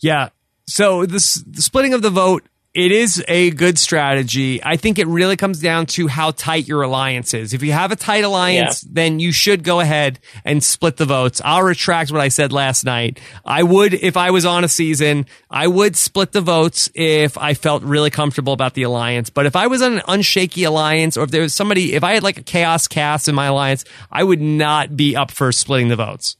Yeah. 0.00 0.30
So 0.66 1.06
this 1.06 1.42
the 1.46 1.62
splitting 1.62 1.94
of 1.94 2.02
the 2.02 2.10
vote, 2.10 2.44
it 2.74 2.90
is 2.90 3.22
a 3.28 3.50
good 3.50 3.78
strategy. 3.78 4.64
I 4.64 4.76
think 4.76 4.98
it 4.98 5.06
really 5.06 5.36
comes 5.36 5.60
down 5.60 5.86
to 5.86 6.06
how 6.08 6.30
tight 6.30 6.66
your 6.66 6.80
alliance 6.82 7.34
is. 7.34 7.52
If 7.52 7.62
you 7.62 7.72
have 7.72 7.92
a 7.92 7.96
tight 7.96 8.24
alliance, 8.24 8.80
then 8.80 9.20
you 9.20 9.30
should 9.30 9.62
go 9.62 9.80
ahead 9.80 10.18
and 10.42 10.64
split 10.64 10.96
the 10.96 11.04
votes. 11.04 11.42
I'll 11.44 11.62
retract 11.62 12.10
what 12.10 12.22
I 12.22 12.28
said 12.28 12.50
last 12.50 12.84
night. 12.84 13.20
I 13.44 13.62
would, 13.62 13.92
if 13.92 14.16
I 14.16 14.30
was 14.30 14.46
on 14.46 14.64
a 14.64 14.68
season, 14.68 15.26
I 15.50 15.66
would 15.66 15.96
split 15.96 16.32
the 16.32 16.40
votes 16.40 16.88
if 16.94 17.36
I 17.36 17.52
felt 17.52 17.82
really 17.82 18.10
comfortable 18.10 18.54
about 18.54 18.72
the 18.72 18.84
alliance. 18.84 19.28
But 19.28 19.44
if 19.44 19.54
I 19.54 19.66
was 19.66 19.82
on 19.82 19.94
an 19.94 20.02
unshaky 20.08 20.66
alliance 20.66 21.18
or 21.18 21.24
if 21.24 21.30
there 21.30 21.42
was 21.42 21.52
somebody, 21.52 21.92
if 21.92 22.02
I 22.02 22.14
had 22.14 22.22
like 22.22 22.38
a 22.38 22.42
chaos 22.42 22.88
Kass 22.88 23.28
in 23.28 23.34
my 23.34 23.46
alliance, 23.46 23.84
I 24.10 24.24
would 24.24 24.40
not 24.40 24.96
be 24.96 25.14
up 25.14 25.30
for 25.30 25.52
splitting 25.52 25.88
the 25.88 25.96
votes. 25.96 26.38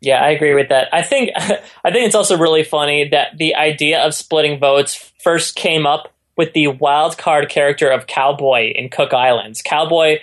Yeah, 0.00 0.22
I 0.22 0.30
agree 0.30 0.54
with 0.54 0.68
that. 0.68 0.88
I 0.92 1.02
think 1.02 1.30
I 1.36 1.90
think 1.90 2.06
it's 2.06 2.14
also 2.14 2.38
really 2.38 2.62
funny 2.62 3.08
that 3.08 3.36
the 3.36 3.56
idea 3.56 4.00
of 4.00 4.14
splitting 4.14 4.60
votes 4.60 5.07
first 5.18 5.56
came 5.56 5.86
up 5.86 6.12
with 6.36 6.52
the 6.52 6.68
wild 6.68 7.18
card 7.18 7.48
character 7.48 7.88
of 7.88 8.06
Cowboy 8.06 8.72
in 8.74 8.88
Cook 8.88 9.12
Islands. 9.12 9.62
Cowboy 9.62 10.18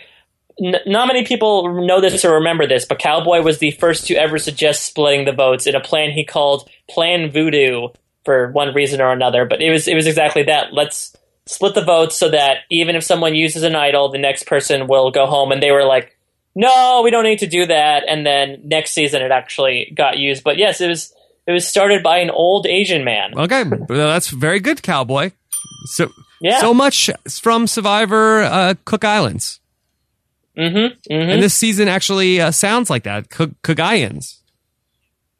n- 0.59 0.75
not 0.85 1.07
many 1.07 1.23
people 1.25 1.85
know 1.85 2.01
this 2.01 2.23
or 2.23 2.35
remember 2.35 2.65
this, 2.67 2.85
but 2.85 2.99
Cowboy 2.99 3.41
was 3.41 3.59
the 3.59 3.71
first 3.71 4.07
to 4.07 4.15
ever 4.15 4.37
suggest 4.37 4.85
splitting 4.85 5.25
the 5.25 5.31
votes 5.31 5.67
in 5.67 5.75
a 5.75 5.81
plan 5.81 6.11
he 6.11 6.23
called 6.23 6.69
Plan 6.89 7.31
Voodoo 7.31 7.89
for 8.23 8.51
one 8.51 8.73
reason 8.73 9.01
or 9.01 9.11
another. 9.11 9.45
But 9.45 9.61
it 9.61 9.71
was 9.71 9.87
it 9.87 9.95
was 9.95 10.07
exactly 10.07 10.43
that. 10.43 10.73
Let's 10.73 11.15
split 11.45 11.75
the 11.75 11.83
votes 11.83 12.17
so 12.17 12.29
that 12.29 12.59
even 12.71 12.95
if 12.95 13.03
someone 13.03 13.35
uses 13.35 13.63
an 13.63 13.75
idol, 13.75 14.09
the 14.09 14.17
next 14.17 14.47
person 14.47 14.87
will 14.87 15.11
go 15.11 15.27
home. 15.27 15.51
And 15.51 15.61
they 15.61 15.71
were 15.71 15.85
like, 15.85 16.17
no, 16.55 17.01
we 17.03 17.11
don't 17.11 17.23
need 17.23 17.39
to 17.39 17.47
do 17.47 17.65
that. 17.67 18.03
And 18.07 18.25
then 18.25 18.61
next 18.63 18.91
season 18.91 19.21
it 19.21 19.31
actually 19.31 19.91
got 19.95 20.17
used. 20.17 20.43
But 20.43 20.57
yes, 20.57 20.81
it 20.81 20.87
was 20.87 21.13
it 21.47 21.51
was 21.51 21.67
started 21.67 22.03
by 22.03 22.17
an 22.19 22.29
old 22.29 22.65
Asian 22.67 23.03
man. 23.03 23.37
Okay, 23.37 23.63
well, 23.63 24.07
that's 24.07 24.29
very 24.29 24.59
good, 24.59 24.81
cowboy. 24.81 25.31
So, 25.85 26.09
Yeah. 26.41 26.59
so 26.59 26.73
much 26.73 27.09
from 27.29 27.67
Survivor 27.67 28.43
uh, 28.43 28.73
Cook 28.85 29.03
Islands, 29.03 29.59
Mm-hmm. 30.57 31.13
mm-hmm. 31.13 31.29
and 31.31 31.43
this 31.43 31.53
season 31.53 31.89
actually 31.89 32.39
uh, 32.39 32.51
sounds 32.51 32.89
like 32.89 33.03
that. 33.03 33.29
Cook. 33.29 33.51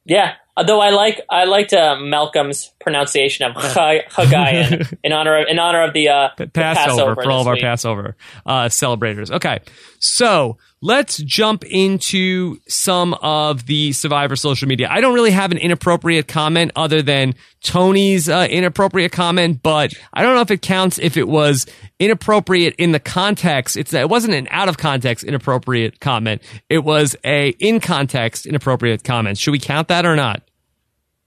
Yeah, 0.04 0.34
although 0.56 0.80
I 0.80 0.90
like 0.90 1.20
I 1.28 1.44
liked 1.44 1.72
uh, 1.72 1.96
Malcolm's 1.98 2.72
pronunciation 2.80 3.46
of 3.46 3.56
Hagayan 3.56 4.94
in 5.04 5.12
honor 5.12 5.38
of 5.42 5.48
in 5.48 5.58
honor 5.58 5.82
of 5.82 5.94
the, 5.94 6.08
uh, 6.08 6.28
the 6.36 6.46
Passover, 6.46 7.14
for 7.14 7.30
all 7.30 7.40
of 7.40 7.46
our 7.46 7.54
week. 7.54 7.62
Passover 7.62 8.16
uh, 8.44 8.68
celebrators. 8.68 9.30
Okay, 9.30 9.60
so 9.98 10.58
let's 10.80 11.18
jump 11.18 11.64
into 11.64 12.58
some 12.68 13.14
of 13.14 13.66
the 13.66 13.92
Survivor 13.92 14.36
social 14.36 14.68
media. 14.68 14.88
I 14.90 15.00
don't 15.00 15.14
really 15.14 15.30
have 15.30 15.52
an 15.52 15.58
inappropriate 15.58 16.28
comment 16.28 16.72
other 16.76 17.02
than 17.02 17.34
Tony's 17.62 18.28
uh, 18.28 18.46
inappropriate 18.50 19.12
comment, 19.12 19.62
but 19.62 19.94
I 20.12 20.22
don't 20.22 20.34
know 20.34 20.42
if 20.42 20.50
it 20.50 20.62
counts 20.62 20.98
if 20.98 21.16
it 21.16 21.28
was 21.28 21.66
inappropriate 21.98 22.74
in 22.76 22.92
the 22.92 23.00
context. 23.00 23.76
It's 23.76 23.92
it 23.92 24.08
wasn't 24.08 24.34
an 24.34 24.48
out 24.50 24.68
of 24.68 24.78
context 24.78 25.24
inappropriate 25.24 26.00
comment. 26.00 26.42
It 26.68 26.80
was 26.80 27.16
a 27.24 27.50
in 27.58 27.80
context 27.80 28.46
inappropriate 28.46 29.04
comment. 29.04 29.38
Should 29.38 29.52
we 29.52 29.58
count 29.58 29.88
that 29.88 30.06
or 30.06 30.16
not? 30.16 30.42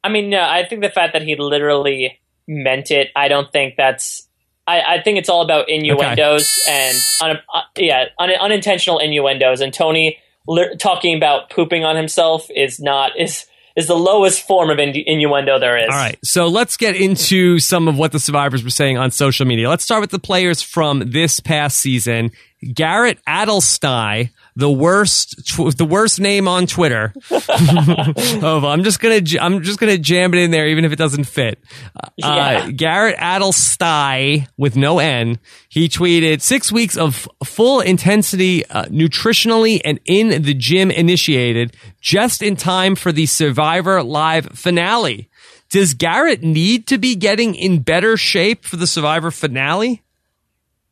I 0.04 0.10
mean, 0.10 0.30
no, 0.30 0.42
I 0.42 0.66
think 0.66 0.82
the 0.82 0.90
fact 0.90 1.14
that 1.14 1.24
he 1.24 1.36
literally 1.36 2.20
meant 2.48 2.92
it, 2.92 3.10
I 3.16 3.28
don't 3.28 3.52
think 3.52 3.76
that's. 3.78 4.28
I, 4.70 4.96
I 4.96 5.02
think 5.02 5.18
it's 5.18 5.30
all 5.30 5.42
about 5.42 5.68
innuendos 5.68 6.48
and 6.70 6.98
un, 7.22 7.40
uh, 7.54 7.62
yeah, 7.76 8.06
un, 8.20 8.30
unintentional 8.30 9.00
innuendos. 9.00 9.62
And 9.62 9.74
Tony 9.74 10.20
li- 10.48 10.76
talking 10.78 11.18
about 11.18 11.50
pooping 11.50 11.84
on 11.84 11.96
himself 11.96 12.50
is 12.56 12.80
not 12.80 13.18
is 13.18 13.46
is 13.76 13.88
the 13.88 13.96
lowest 13.96 14.46
form 14.46 14.70
of 14.70 14.78
innu- 14.78 15.04
innuendo 15.06 15.60
there 15.60 15.78
is. 15.78 15.90
All 15.90 15.98
right, 15.98 16.20
so 16.24 16.48
let's 16.48 16.78
get 16.78 16.96
into 16.96 17.58
some 17.60 17.88
of 17.88 17.98
what 17.98 18.12
the 18.12 18.20
survivors 18.20 18.64
were 18.64 18.70
saying 18.70 18.98
on 18.98 19.10
social 19.10 19.46
media. 19.46 19.70
Let's 19.70 19.84
start 19.84 20.02
with 20.02 20.12
the 20.12 20.20
players 20.20 20.62
from 20.62 21.12
this 21.12 21.40
past 21.40 21.80
season. 21.80 22.32
Garrett 22.74 23.20
Adelstein, 23.26 24.30
the 24.60 24.70
worst, 24.70 25.48
tw- 25.48 25.76
the 25.76 25.86
worst 25.86 26.20
name 26.20 26.48
on 26.48 26.68
Twitter. 26.68 27.14
oh, 27.32 28.62
I'm 28.68 28.84
just 28.84 29.00
gonna, 29.00 29.22
j- 29.22 29.40
I'm 29.40 29.64
just 29.64 29.80
gonna 29.80 29.98
jam 29.98 30.34
it 30.34 30.38
in 30.40 30.52
there, 30.52 30.68
even 30.68 30.86
if 30.86 30.92
it 30.92 30.98
doesn't 30.98 31.24
fit. 31.26 31.60
Uh, 31.96 32.10
Yeah. 32.18 32.70
Garrett 32.72 33.18
Adelstein 33.18 34.48
with 34.58 34.76
no 34.76 35.00
N. 35.00 35.40
He 35.70 35.88
tweeted 35.88 36.42
six 36.42 36.72
weeks 36.72 36.98
of 36.98 37.28
full 37.44 37.80
intensity, 37.80 38.66
uh, 38.68 38.86
nutritionally 38.86 39.82
and 39.86 40.00
in 40.06 40.42
the 40.44 40.54
gym 40.54 40.92
initiated, 40.92 41.76
just 42.02 42.42
in 42.42 42.56
time 42.56 42.96
for 42.96 43.12
the 43.12 43.26
Survivor 43.26 44.04
Live 44.04 44.48
finale. 44.54 45.30
Does 45.70 45.94
Garrett 45.94 46.42
need 46.42 46.88
to 46.88 46.98
be 46.98 47.16
getting 47.16 47.54
in 47.56 47.82
better 47.82 48.18
shape 48.18 48.66
for 48.66 48.76
the 48.76 48.88
Survivor 48.88 49.30
finale? 49.32 50.02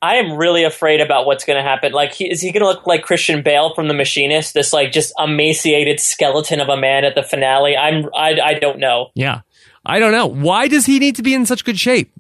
I 0.02 0.16
am 0.16 0.34
really 0.34 0.64
afraid 0.64 1.02
about 1.02 1.26
what's 1.26 1.44
going 1.44 1.58
to 1.58 1.68
happen. 1.68 1.92
Like, 1.92 2.14
he, 2.14 2.30
is 2.30 2.40
he 2.42 2.52
going 2.52 2.62
to 2.62 2.68
look 2.68 2.86
like 2.86 3.04
Christian 3.04 3.42
Bale 3.42 3.74
from 3.74 3.88
The 3.88 3.96
Machinist? 3.96 4.54
This 4.54 4.74
like 4.74 4.92
just 4.92 5.14
emaciated 5.18 6.00
skeleton 6.00 6.60
of 6.62 6.70
a 6.70 6.78
man 6.78 7.04
at 7.04 7.16
the 7.16 7.24
finale. 7.24 7.76
I'm 7.76 8.10
I, 8.16 8.40
I 8.40 8.54
don't 8.56 8.80
know. 8.80 9.10
Yeah. 9.16 9.42
I 9.86 10.00
don't 10.00 10.12
know. 10.12 10.28
Why 10.28 10.68
does 10.68 10.86
he 10.86 11.00
need 11.00 11.16
to 11.16 11.24
be 11.24 11.34
in 11.34 11.46
such 11.46 11.64
good 11.64 11.80
shape? 11.80 12.12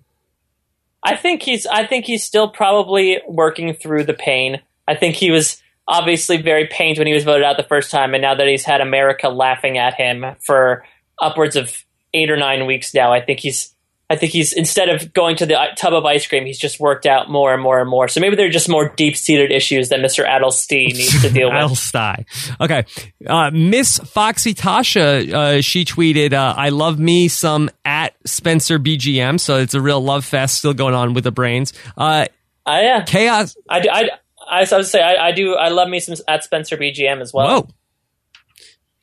I 1.04 1.16
think 1.16 1.44
he's 1.44 1.68
I 1.68 1.86
think 1.86 2.06
he's 2.06 2.24
still 2.24 2.50
probably 2.50 3.22
working 3.28 3.74
through 3.74 4.06
the 4.06 4.14
pain. 4.14 4.62
I 4.88 4.96
think 4.96 5.16
he 5.16 5.32
was 5.32 5.62
obviously 5.88 6.42
very 6.42 6.68
pained 6.68 6.98
when 6.98 7.08
he 7.08 7.14
was 7.14 7.24
voted 7.24 7.44
out 7.44 7.58
the 7.58 7.64
first 7.64 7.92
time, 7.92 8.14
and 8.14 8.22
now 8.22 8.36
that 8.36 8.48
he's 8.48 8.66
had 8.66 8.82
America 8.82 9.30
laughing 9.30 9.78
at 9.78 9.94
him 9.94 10.26
for 10.44 10.86
upwards 11.22 11.56
of 11.56 11.86
eight 12.14 12.32
or 12.32 12.38
nine 12.38 12.66
weeks 12.66 12.94
now, 12.94 13.14
I 13.14 13.22
think 13.22 13.40
he's 13.40 13.76
I 14.10 14.16
think 14.16 14.32
he's 14.32 14.54
instead 14.54 14.88
of 14.88 15.12
going 15.14 15.36
to 15.38 15.46
the 15.46 15.58
tub 15.76 15.94
of 15.94 16.06
ice 16.06 16.26
cream, 16.26 16.46
he's 16.46 16.58
just 16.58 16.80
worked 16.80 17.06
out 17.06 17.30
more 17.30 17.54
and 17.54 17.62
more 17.62 17.82
and 17.82 17.90
more. 17.90 18.08
So 18.08 18.22
maybe 18.22 18.38
they're 18.38 18.50
just 18.50 18.70
more 18.70 18.88
deep 18.96 19.18
seated 19.18 19.52
issues 19.52 19.90
that 19.90 20.00
Mr. 20.00 20.26
Adelstein 20.26 20.94
needs 20.94 21.22
to 21.22 21.30
deal 21.30 21.50
with. 21.50 21.58
Adelstein. 21.58 22.26
Okay. 22.62 22.86
Uh, 23.26 23.52
Miss 23.52 24.00
Foxy 24.00 24.54
Tasha, 24.54 25.34
uh, 25.34 25.62
she 25.62 25.84
tweeted, 25.84 26.32
uh, 26.32 26.54
I 26.56 26.70
love 26.70 26.98
me 27.00 27.28
some 27.28 27.70
at 27.84 28.16
Spencer 28.26 28.80
BGM. 28.80 29.42
So 29.42 29.58
it's 29.58 29.74
a 29.74 29.82
real 29.82 30.00
love 30.00 30.24
fest 30.24 30.60
still 30.60 30.74
going 30.74 30.94
on 30.94 31.14
with 31.14 31.26
the 31.26 31.32
brains. 31.32 31.74
Uh, 31.98 32.28
uh, 32.66 32.80
yeah. 32.82 33.04
Chaos. 33.04 33.58
I, 33.70 33.80
do, 33.82 33.90
I, 33.90 34.10
I, 34.50 34.66
I 34.72 34.78
would 34.78 34.86
say 34.86 35.02
I, 35.02 35.28
I 35.28 35.32
do 35.34 35.56
I 35.56 35.70
love 35.70 35.90
me 35.90 36.00
some 36.00 36.16
at 36.28 36.44
Spencer 36.44 36.78
BGM 36.78 37.22
as 37.22 37.34
well. 37.34 37.64
Whoa. 37.64 37.70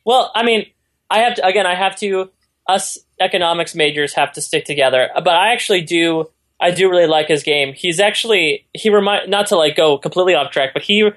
Well, 0.03 0.31
I 0.35 0.43
mean, 0.43 0.67
I 1.09 1.19
have 1.19 1.35
to 1.35 1.45
again. 1.45 1.65
I 1.65 1.75
have 1.75 1.95
to. 1.97 2.31
Us 2.67 2.97
economics 3.19 3.75
majors 3.75 4.13
have 4.13 4.31
to 4.33 4.41
stick 4.41 4.65
together. 4.65 5.09
But 5.15 5.35
I 5.35 5.53
actually 5.53 5.81
do. 5.81 6.29
I 6.59 6.71
do 6.71 6.89
really 6.89 7.07
like 7.07 7.27
his 7.27 7.43
game. 7.43 7.73
He's 7.73 7.99
actually 7.99 8.65
he 8.73 8.89
remind 8.89 9.29
not 9.29 9.47
to 9.47 9.57
like 9.57 9.75
go 9.75 9.97
completely 9.97 10.35
off 10.35 10.51
track, 10.51 10.71
but 10.73 10.81
he. 10.81 11.09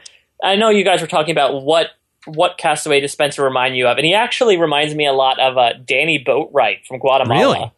I 0.43 0.57
know 0.57 0.69
you 0.71 0.85
guys 0.85 1.01
were 1.01 1.07
talking 1.07 1.33
about 1.33 1.63
what 1.63 1.89
what 2.27 2.59
Castaway 2.59 3.01
does 3.01 3.13
Spencer 3.13 3.43
remind 3.43 3.77
you 3.77 3.87
of, 3.87 3.97
and 3.97 4.07
he 4.07 4.15
actually 4.15 4.57
reminds 4.57 4.95
me 4.95 5.07
a 5.07 5.13
lot 5.13 5.41
of 5.41 5.57
uh, 5.57 5.73
Danni 5.85 6.25
Boatwright 6.25 6.87
from 6.87 6.99
Guatemala. 6.99 7.41
Really? 7.41 7.73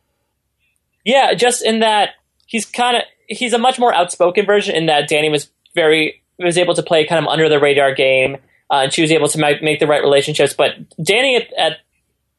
Yeah, 1.04 1.34
just 1.34 1.64
in 1.64 1.80
that 1.80 2.10
he's 2.46 2.66
kind 2.66 2.96
of 2.96 3.02
he's 3.26 3.52
a 3.52 3.58
much 3.58 3.78
more 3.78 3.94
outspoken 3.94 4.46
version. 4.46 4.74
In 4.74 4.86
that 4.86 5.08
Danni 5.08 5.30
was 5.30 5.50
very 5.74 6.22
was 6.38 6.58
able 6.58 6.74
to 6.74 6.82
play 6.82 7.06
kind 7.06 7.24
of 7.24 7.30
under 7.30 7.48
the 7.48 7.58
radar 7.58 7.94
game, 7.94 8.36
uh, 8.70 8.82
and 8.84 8.92
she 8.92 9.02
was 9.02 9.12
able 9.12 9.28
to 9.28 9.38
make, 9.38 9.62
make 9.62 9.80
the 9.80 9.86
right 9.86 10.02
relationships. 10.02 10.54
But 10.54 10.72
Danni 10.98 11.36
at, 11.36 11.52
at 11.54 11.76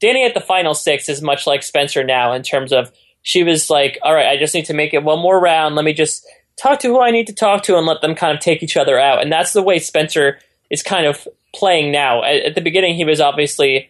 Danni 0.01 0.25
at 0.25 0.33
the 0.33 0.41
final 0.41 0.73
six 0.73 1.09
is 1.09 1.21
much 1.21 1.45
like 1.45 1.63
Spencer 1.63 2.03
now 2.03 2.33
in 2.33 2.43
terms 2.43 2.73
of 2.73 2.91
she 3.21 3.43
was 3.43 3.69
like, 3.69 3.99
all 4.01 4.13
right, 4.13 4.27
I 4.27 4.37
just 4.37 4.53
need 4.53 4.65
to 4.65 4.73
make 4.73 4.93
it 4.93 5.03
one 5.03 5.19
more 5.19 5.39
round. 5.39 5.75
Let 5.75 5.85
me 5.85 5.93
just 5.93 6.25
talk 6.61 6.79
to 6.79 6.87
who 6.87 7.01
I 7.01 7.11
need 7.11 7.27
to 7.27 7.33
talk 7.33 7.63
to 7.63 7.77
and 7.77 7.85
let 7.85 8.01
them 8.01 8.15
kind 8.15 8.35
of 8.35 8.41
take 8.41 8.63
each 8.63 8.77
other 8.77 8.99
out. 8.99 9.21
And 9.21 9.31
that's 9.31 9.53
the 9.53 9.61
way 9.61 9.79
Spencer 9.79 10.39
is 10.69 10.81
kind 10.81 11.05
of 11.05 11.27
playing 11.53 11.91
now. 11.91 12.23
At, 12.23 12.43
at 12.43 12.55
the 12.55 12.61
beginning, 12.61 12.95
he 12.95 13.05
was 13.05 13.21
obviously 13.21 13.89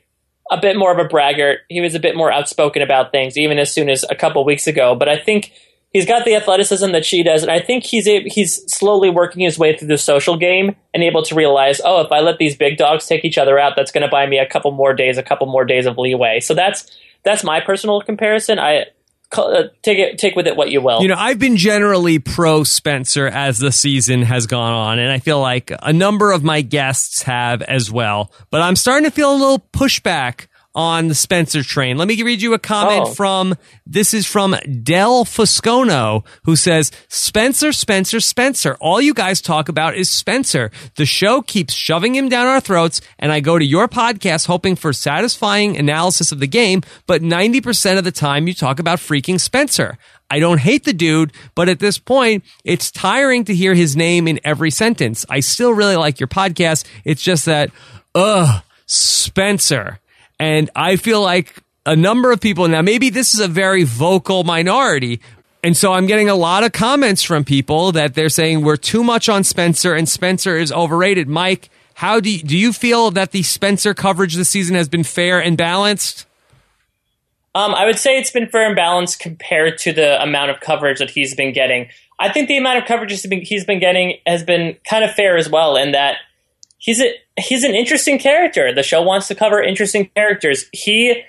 a 0.52 0.60
bit 0.60 0.76
more 0.76 0.92
of 0.92 1.00
a 1.00 1.08
braggart. 1.08 1.60
He 1.70 1.80
was 1.80 1.96
a 1.96 2.00
bit 2.00 2.16
more 2.16 2.32
outspoken 2.32 2.82
about 2.82 3.12
things, 3.12 3.38
even 3.38 3.58
as 3.58 3.72
soon 3.72 3.90
as 3.90 4.04
a 4.10 4.16
couple 4.16 4.44
weeks 4.44 4.68
ago. 4.68 4.96
But 4.96 5.08
I 5.08 5.18
think 5.18 5.54
he's 5.92 6.06
got 6.06 6.26
the 6.26 6.36
athleticism 6.36 6.92
that 6.92 7.06
she 7.06 7.24
does, 7.24 7.44
and 7.44 7.52
I 7.52 7.60
think 7.60 7.84
he's 7.84 8.08
a, 8.08 8.22
he's 8.28 8.64
slowly 8.74 9.10
working 9.10 9.42
his 9.42 9.60
way 9.60 9.78
through 9.78 9.90
the 9.90 9.98
social 9.98 10.38
game 10.38 10.76
and 10.94 11.03
able 11.03 11.24
to 11.24 11.36
realize, 11.36 11.82
oh, 11.84 12.02
if 12.02 12.11
I 12.11 12.20
let 12.20 12.38
these 12.38 12.56
big 12.56 12.78
dogs 12.78 13.06
take 13.06 13.24
each 13.24 13.38
other 13.38 13.60
out, 13.60 13.74
that's 13.76 13.92
going 13.92 14.03
to 14.03 14.10
buy 14.10 14.26
me 14.26 14.40
a 14.40 14.48
couple 14.48 14.72
more 14.72 14.94
days, 14.94 15.18
a 15.18 15.24
couple 15.24 15.48
more 15.48 15.66
days 15.66 15.86
of 15.86 15.98
leeway. 15.98 16.40
So 16.40 16.53
that's 16.53 16.90
that's 17.24 17.44
my 17.44 17.60
personal 17.60 18.02
comparison. 18.02 18.58
I 18.58 18.86
uh, 19.34 19.64
take 19.82 19.98
it 19.98 20.18
take 20.18 20.36
with 20.36 20.48
it 20.48 20.56
what 20.56 20.72
you 20.72 20.82
will. 20.82 21.02
You 21.02 21.08
know, 21.08 21.16
I've 21.18 21.40
been 21.40 21.58
generally 21.58 22.20
pro 22.20 22.64
Spencer 22.64 23.28
as 23.28 23.60
the 23.60 23.72
season 23.72 24.24
has 24.24 24.48
gone 24.48 24.74
on, 24.74 25.00
and 25.00 25.11
I 25.11 25.20
feel 25.20 25.40
like 25.40 25.72
a 25.82 25.94
number 25.94 26.32
of 26.32 26.44
my 26.44 26.61
guests 26.61 27.22
have 27.24 27.61
as 27.61 27.92
well. 27.92 28.32
But 28.50 28.61
I'm 28.61 28.76
starting 28.76 29.10
to 29.10 29.11
feel 29.11 29.32
a 29.32 29.38
little 29.38 29.60
pushback 29.60 30.48
on 30.74 31.09
the 31.09 31.16
Spencer 31.16 31.64
train. 31.64 31.98
Let 31.98 32.08
me 32.08 32.22
read 32.24 32.41
you 32.41 32.53
a 32.53 32.59
comment 32.59 33.08
Oh. 33.08 33.14
from 33.14 33.56
this 33.85 34.14
is 34.14 34.25
from 34.25 34.56
Del 34.83 35.25
Foscono 35.25 36.24
who 36.45 36.56
says, 36.56 36.91
Spencer, 37.09 37.74
Spencer, 37.74 38.19
Spencer. 38.22 38.77
All 38.80 39.01
you 39.01 39.14
guys 39.14 39.41
talk 39.41 39.67
about 39.67 39.95
is 39.95 40.09
Spencer. 40.09 40.72
The 40.95 41.06
show 41.06 41.41
keeps 41.41 41.74
shoving 41.74 42.16
him 42.16 42.30
down 42.30 42.48
our 42.48 42.61
throats, 42.61 43.01
and 43.19 43.32
I 43.32 43.41
go 43.41 43.59
to 43.59 43.66
your 43.66 43.88
podcast 43.90 44.48
hoping 44.48 44.75
for 44.77 44.93
satisfying 44.93 45.75
analysis 45.77 46.32
of 46.32 46.40
the 46.40 46.48
game, 46.48 46.82
but 47.06 47.22
90% 47.22 47.98
of 47.98 48.03
the 48.06 48.11
time 48.11 48.48
you 48.48 48.53
talk 48.53 48.80
about 48.80 49.00
freaking 49.00 49.40
Spencer. 49.41 49.98
I 50.30 50.40
don't 50.40 50.59
hate 50.59 50.85
the 50.85 50.93
dude, 50.93 51.33
but 51.56 51.67
at 51.67 51.80
this 51.80 51.98
point, 51.98 52.45
it's 52.64 52.90
tiring 52.90 53.43
to 53.45 53.53
hear 53.53 53.74
his 53.74 53.98
name 53.98 54.30
in 54.30 54.40
every 54.45 54.72
sentence. 54.72 55.25
I 55.30 55.41
still 55.41 55.72
really 55.74 55.98
like 55.98 56.22
your 56.22 56.27
podcast. 56.30 56.85
It's 57.03 57.22
just 57.22 57.43
that, 57.48 57.69
ugh, 58.16 58.64
Spencer. 58.85 60.00
And 60.42 60.72
I 60.76 60.95
feel 60.95 61.22
like 61.22 61.53
a 61.86 61.95
number 61.95 62.32
of 62.32 62.42
people 62.42 62.68
now, 62.68 62.82
maybe 62.82 63.11
this 63.11 63.36
is 63.36 63.40
a 63.40 63.48
very 63.48 63.84
vocal 63.84 64.44
minority. 64.44 65.22
And 65.64 65.78
so 65.78 65.94
I'm 65.94 66.08
getting 66.08 66.30
a 66.30 66.36
lot 66.36 66.64
of 66.64 66.72
comments 66.72 67.22
from 67.22 67.44
people 67.44 67.92
that 67.92 68.16
they're 68.16 68.28
saying 68.28 68.64
we're 68.64 68.76
too 68.76 69.03
much 69.03 69.30
on 69.30 69.44
Spencer 69.44 69.94
and 69.94 70.10
Spencer 70.10 70.58
is 70.58 70.72
overrated. 70.72 71.30
Mike, 71.30 71.70
how 71.94 72.20
do 72.20 72.32
you, 72.32 72.42
do 72.42 72.58
you 72.58 72.74
feel 72.74 73.11
that 73.11 73.34
the 73.34 73.44
Spencer 73.44 73.94
coverage 73.94 74.34
this 74.34 74.50
season 74.50 74.76
has 74.76 74.90
been 74.90 75.03
fair 75.03 75.40
and 75.40 75.56
balanced? 75.56 76.26
Um, 77.53 77.76
I 77.76 77.86
would 77.86 78.00
say 78.00 78.18
it's 78.18 78.32
been 78.32 78.48
fair 78.48 78.66
and 78.66 78.76
balanced 78.76 79.20
compared 79.20 79.78
to 79.80 79.94
the 79.94 80.20
amount 80.24 80.50
of 80.50 80.60
coverage 80.60 80.98
that 80.98 81.11
he's 81.11 81.36
been 81.36 81.53
getting. 81.53 81.90
I 82.20 82.30
think 82.30 82.48
the 82.48 82.58
amount 82.58 82.80
of 82.80 82.86
coverage 82.86 83.11
he's 83.11 83.28
been, 83.28 83.42
he's 83.42 83.66
been 83.66 83.80
getting 83.80 84.18
has 84.26 84.42
been 84.42 84.78
kind 84.90 85.03
of 85.03 85.11
fair 85.11 85.38
as 85.38 85.48
well, 85.48 85.76
in 85.76 85.92
that 85.92 86.16
he's 86.82 87.00
a 87.00 87.14
he's 87.40 87.64
an 87.64 87.74
interesting 87.74 88.19
character. 88.19 88.74
The 88.74 88.84
show 88.84 89.01
wants 89.01 89.30
to 89.30 89.35
cover 89.35 89.61
interesting 89.61 90.10
characters. 90.14 90.66
He, 90.74 91.24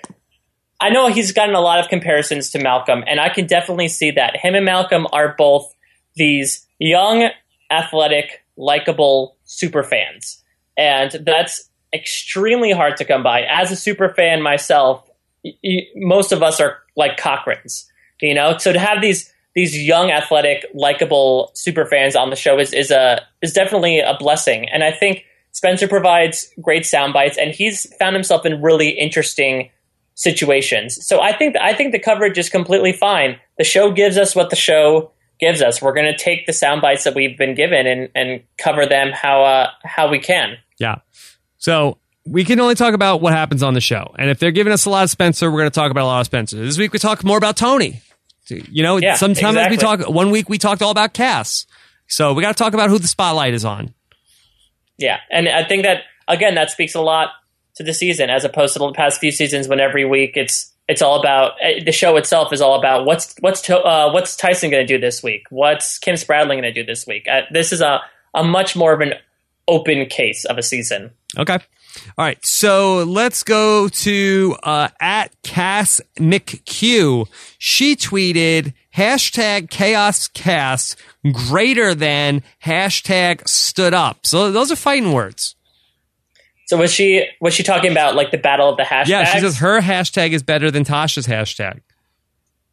I 0.81 0.90
know 0.90 1.08
he's 1.08 1.31
gotten 1.31 1.55
a 1.55 1.60
lot 1.60 1.78
of 1.78 1.89
comparisons 1.89 2.50
to 2.50 2.58
Malcolm, 2.58 3.05
and 3.06 3.20
I 3.20 3.28
can 3.28 3.47
definitely 3.47 3.89
see 3.89 4.10
that 4.12 4.36
him 4.36 4.56
and 4.56 4.64
Malcolm 4.64 5.06
are 5.12 5.34
both 5.39 5.72
these 6.16 6.66
young, 6.78 7.28
athletic, 7.70 8.42
likable 8.56 9.36
super 9.44 9.84
fans, 9.84 10.42
and 10.76 11.12
that's 11.24 11.68
extremely 11.94 12.72
hard 12.72 12.97
to 12.97 13.05
come 13.05 13.22
by. 13.22 13.42
As 13.42 13.70
a 13.70 13.76
super 13.76 14.08
fan 14.08 14.42
myself, 14.42 15.08
y- 15.44 15.52
y- 15.62 15.86
most 15.97 16.32
of 16.32 16.42
us 16.42 16.60
are 16.60 16.78
like 16.97 17.18
Cochrans, 17.18 17.84
you 18.20 18.34
know. 18.34 18.56
So 18.58 18.72
to 18.72 18.78
have 18.78 19.02
these 19.02 19.31
these 19.55 19.78
young, 19.78 20.10
athletic, 20.10 20.64
likable 20.72 21.50
super 21.55 21.84
fans 21.84 22.16
on 22.16 22.31
the 22.31 22.36
show 22.36 22.58
is 22.58 22.72
is 22.72 22.90
a 22.90 23.20
is 23.42 23.52
definitely 23.52 24.00
a 24.00 24.16
blessing, 24.18 24.66
and 24.70 24.82
I 24.82 24.90
think 24.90 25.26
Spencer 25.52 25.86
provides 25.86 26.48
great 26.60 26.84
sound 26.84 27.12
bites, 27.12 27.39
and 27.39 27.55
he's 27.55 27.92
found 27.97 28.14
himself 28.16 28.44
in 28.44 28.60
really 28.60 28.90
interesting 28.90 29.70
situations. 30.14 31.06
So 31.06 31.20
I 31.20 31.32
think 31.36 31.56
I 31.56 31.74
think 31.74 31.92
the 31.92 31.98
coverage 31.98 32.39
is 32.39 32.48
completely 32.48 32.92
fine. 32.92 33.39
The 33.58 33.64
show 33.64 33.92
gives 33.92 34.16
us 34.18 34.34
what 34.34 34.50
the 34.50 34.56
show 34.56 35.12
gives 35.40 35.62
us. 35.62 35.81
We're 35.81 35.94
going 35.94 36.10
to 36.12 36.16
take 36.16 36.47
the 36.47 36.52
sound 36.52 36.82
bites 36.82 37.05
that 37.05 37.14
we've 37.14 37.36
been 37.36 37.55
given 37.55 37.86
and 37.86 38.08
and 38.14 38.42
cover 38.58 38.86
them 38.86 39.10
how 39.12 39.44
uh, 39.44 39.70
how 39.84 40.08
we 40.08 40.18
can. 40.18 40.56
Yeah. 40.78 40.97
So 41.58 41.98
we 42.24 42.44
can 42.44 42.60
only 42.60 42.74
talk 42.74 42.94
about 42.94 43.20
what 43.20 43.32
happens 43.32 43.62
on 43.62 43.74
the 43.74 43.81
show. 43.81 44.14
And 44.18 44.31
if 44.31 44.39
they're 44.39 44.52
giving 44.52 44.72
us 44.72 44.84
a 44.84 44.90
lot 44.90 45.05
of 45.05 45.10
Spencer, 45.10 45.50
we're 45.50 45.60
going 45.60 45.70
to 45.70 45.74
talk 45.74 45.90
about 45.90 46.05
a 46.05 46.06
lot 46.06 46.20
of 46.20 46.26
Spencer. 46.26 46.56
This 46.56 46.78
week 46.78 46.92
we 46.92 46.98
talk 46.98 47.24
more 47.24 47.39
about 47.39 47.56
Tony. 47.56 48.02
You 48.48 48.82
know, 48.82 48.97
Yeah, 48.98 49.14
sometimes 49.14 49.70
we 49.70 49.76
talk, 49.76 50.08
one 50.08 50.31
week 50.31 50.48
we 50.48 50.58
talked 50.58 50.82
all 50.82 50.90
about 50.90 51.14
Kass. 51.14 51.66
So 52.06 52.34
we 52.34 52.42
got 52.42 52.56
to 52.56 52.62
talk 52.62 52.74
about 52.74 52.90
who 52.90 52.98
the 52.98 53.08
spotlight 53.08 53.55
is 53.55 53.64
on. 53.64 53.94
Yeah, 55.02 55.18
and 55.31 55.48
I 55.48 55.64
think 55.64 55.82
that 55.82 56.02
again 56.28 56.55
that 56.55 56.70
speaks 56.70 56.94
a 56.94 57.00
lot 57.00 57.31
to 57.74 57.82
the 57.82 57.94
season 57.94 58.31
as 58.31 58.44
opposed 58.44 58.74
to 58.74 58.78
the 58.78 58.92
past 58.92 59.20
few 59.20 59.31
seasons 59.31 59.68
when 59.68 59.81
every 59.81 60.05
week 60.05 60.36
it's 60.36 60.72
it's 60.89 61.02
all 61.02 61.18
about 61.18 61.52
uh, 61.62 61.82
the 61.84 61.92
show 61.92 62.16
itself 62.16 62.52
is 62.52 62.60
all 62.60 62.78
about 62.78 63.05
what's 63.05 63.34
what's 63.40 63.68
uh, 63.68 64.10
what's 64.10 64.36
Tyson 64.36 64.70
going 64.70 64.86
to 64.86 64.94
do 64.94 65.00
this 65.00 65.22
week? 65.22 65.44
What's 65.50 65.98
Kim 65.98 66.16
Spradling 66.16 66.60
going 66.60 66.72
to 66.72 66.72
do 66.72 66.84
this 66.84 67.06
week? 67.06 67.26
Uh, 67.28 67.42
this 67.50 67.72
is 67.72 67.81
a 67.81 68.00
a 68.34 68.42
much 68.42 68.76
more 68.76 68.92
of 68.92 69.00
an 69.00 69.14
open 69.68 70.06
case 70.06 70.44
of 70.44 70.58
a 70.58 70.62
season. 70.62 71.10
Okay. 71.39 71.58
All 72.18 72.24
right. 72.24 72.44
So 72.44 73.05
let's 73.05 73.42
go 73.42 73.89
to 73.89 74.56
uh, 74.62 74.89
at 75.00 75.34
Kass 75.42 76.00
McQ. 76.16 77.26
She 77.58 77.97
tweeted 77.97 78.74
hashtag 78.94 79.70
chaos 79.70 80.28
Kass 80.28 80.96
greater 81.32 81.94
than 81.94 82.42
hashtag 82.64 83.46
stood 83.48 83.94
up. 83.94 84.26
So 84.26 84.50
those 84.52 84.70
are 84.70 84.76
fighting 84.76 85.12
words. 85.12 85.56
So 86.66 86.76
was 86.76 86.92
she 86.92 87.26
was 87.40 87.54
she 87.54 87.62
talking 87.62 87.90
about 87.92 88.14
like 88.14 88.30
the 88.30 88.38
battle 88.38 88.68
of 88.68 88.76
the 88.76 88.82
hashtags? 88.84 89.08
Yeah, 89.08 89.24
she 89.24 89.40
says 89.40 89.58
her 89.58 89.80
hashtag 89.80 90.30
is 90.30 90.42
better 90.42 90.70
than 90.70 90.84
Tasha's 90.84 91.26
hashtag. 91.26 91.80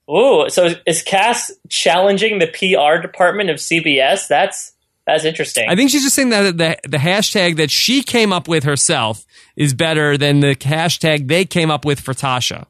Ooh, 0.09 0.49
so 0.49 0.73
is 0.87 1.03
Kass 1.03 1.51
challenging 1.67 2.39
the 2.39 2.47
PR 2.47 3.01
department 3.01 3.49
of 3.49 3.57
CBS? 3.57 4.27
That's 4.27 4.73
that's 5.05 5.25
interesting. 5.25 5.67
I 5.67 5.75
think 5.75 5.89
she's 5.89 6.03
just 6.03 6.15
saying 6.15 6.29
that 6.29 6.57
the 6.57 6.77
the 6.87 6.97
hashtag 6.97 7.57
that 7.57 7.71
she 7.71 8.03
came 8.03 8.31
up 8.31 8.47
with 8.47 8.63
herself 8.63 9.25
is 9.55 9.73
better 9.73 10.17
than 10.17 10.39
the 10.39 10.55
hashtag 10.55 11.27
they 11.27 11.45
came 11.45 11.69
up 11.69 11.83
with 11.83 11.99
for 11.99 12.13
Tasha. 12.13 12.67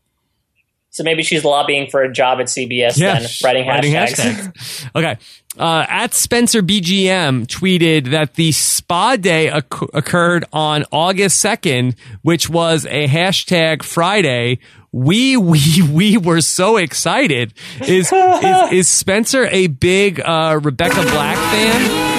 So 0.92 1.04
maybe 1.04 1.22
she's 1.24 1.46
lobbying 1.46 1.90
for 1.90 2.02
a 2.02 2.12
job 2.12 2.40
at 2.40 2.48
CBS 2.48 2.98
Yeah, 2.98 3.20
then, 3.20 3.30
writing 3.44 3.68
writing 3.68 3.94
hashtags. 3.94 4.52
hashtags. 4.54 4.90
Okay. 4.96 5.18
Uh, 5.58 5.86
at 5.88 6.14
Spencer 6.14 6.62
BGM 6.64 7.46
tweeted 7.48 8.12
that 8.12 8.34
the 8.36 8.52
spa 8.52 9.16
day 9.16 9.50
occ- 9.54 9.90
occurred 9.94 10.46
on 10.52 10.86
August 10.92 11.44
2nd, 11.44 11.96
which 12.24 12.50
was 12.50 12.86
a 12.86 13.08
hashtag 13.08 13.84
Friday. 13.84 14.60
We, 14.92 15.38
we, 15.38 15.60
we 15.92 16.18
were 16.18 16.42
so 16.42 16.78
excited. 16.78 17.54
Is, 17.82 18.12
is, 18.12 18.72
is 18.72 18.88
Spencer 18.88 19.46
a 19.52 19.68
big, 19.68 20.20
uh, 20.22 20.60
Rebecca 20.64 21.02
Black 21.04 21.38
fan? 21.38 22.10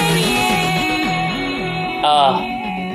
Uh, 2.03 2.07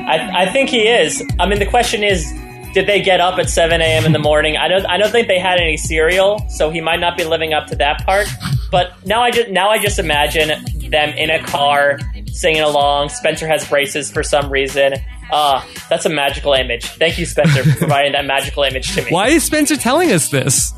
I, 0.09 0.45
I 0.47 0.53
think 0.53 0.71
he 0.71 0.89
is. 0.89 1.23
I 1.39 1.47
mean, 1.47 1.59
the 1.59 1.67
question 1.67 2.03
is, 2.03 2.33
did 2.77 2.87
they 2.87 3.01
get 3.01 3.23
up 3.23 3.39
at 3.39 3.49
7 3.49 3.81
a.m. 3.81 4.05
in 4.05 4.13
the 4.13 4.19
morning? 4.19 4.59
I 4.59 4.69
don't. 4.69 4.85
I 4.85 4.99
don't 4.99 5.11
think 5.11 5.29
they 5.29 5.39
had 5.39 5.59
any 5.59 5.79
cereal, 5.79 6.47
so 6.51 6.69
he 6.69 6.83
might 6.83 7.01
not 7.01 7.17
be 7.17 7.25
living 7.25 7.55
up 7.55 7.69
to 7.69 7.77
that 7.77 8.05
part. 8.05 8.29
But 8.71 8.93
now 9.07 9.23
I 9.23 9.31
just 9.31 9.49
now 9.49 9.71
I 9.71 9.79
just 9.79 9.99
imagine 9.99 10.51
them 10.91 11.09
in 11.17 11.31
a 11.31 11.43
car 11.43 11.99
singing 12.27 12.61
along. 12.61 13.09
Spencer 13.09 13.47
has 13.47 13.67
braces 13.67 14.13
for 14.13 14.23
some 14.23 14.51
reason. 14.51 14.93
Ah, 15.33 15.67
that's 15.89 16.05
a 16.05 16.11
magical 16.11 16.53
image. 16.53 16.85
Thank 16.85 17.17
you, 17.19 17.25
Spencer, 17.25 17.65
for 17.65 17.79
providing 17.79 18.13
that 18.13 18.27
magical 18.27 18.63
image 18.63 18.95
to 18.95 19.03
me. 19.03 19.11
Why 19.11 19.29
is 19.29 19.43
Spencer 19.43 19.79
telling 19.79 20.13
us 20.13 20.29
this? 20.29 20.75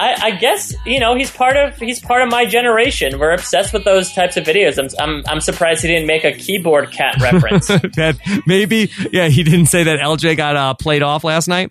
I, 0.00 0.16
I 0.22 0.30
guess 0.32 0.74
you 0.84 0.98
know 0.98 1.14
he's 1.14 1.30
part 1.30 1.56
of 1.56 1.76
he's 1.76 2.00
part 2.00 2.22
of 2.22 2.30
my 2.30 2.44
generation. 2.46 3.18
We're 3.18 3.32
obsessed 3.32 3.72
with 3.72 3.84
those 3.84 4.12
types 4.12 4.36
of 4.36 4.44
videos. 4.44 4.78
I'm 4.78 4.88
I'm, 4.98 5.22
I'm 5.26 5.40
surprised 5.40 5.82
he 5.82 5.88
didn't 5.88 6.06
make 6.06 6.24
a 6.24 6.32
keyboard 6.32 6.90
cat 6.90 7.16
reference. 7.20 7.68
that 7.68 8.18
maybe, 8.46 8.90
yeah, 9.12 9.28
he 9.28 9.42
didn't 9.42 9.66
say 9.66 9.84
that 9.84 10.00
LJ 10.00 10.36
got 10.36 10.56
uh, 10.56 10.74
played 10.74 11.02
off 11.02 11.22
last 11.24 11.48
night. 11.48 11.70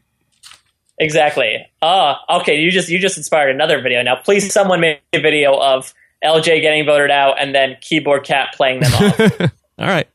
exactly. 0.97 1.65
Ah, 1.81 2.21
okay. 2.39 2.55
You 2.55 2.71
just 2.71 2.89
you 2.89 2.99
just 2.99 3.17
inspired 3.17 3.53
another 3.53 3.81
video. 3.81 4.01
Now, 4.03 4.15
please, 4.15 4.51
someone 4.53 4.79
make 4.79 5.01
a 5.11 5.19
video 5.19 5.57
of 5.59 5.93
LJ 6.23 6.61
getting 6.61 6.85
voted 6.85 7.11
out 7.11 7.39
and 7.39 7.53
then 7.53 7.77
keyboard 7.81 8.23
cat 8.23 8.53
playing 8.55 8.79
them 8.79 8.93
off. 8.93 9.19
All 9.79 9.87
right. 9.87 10.07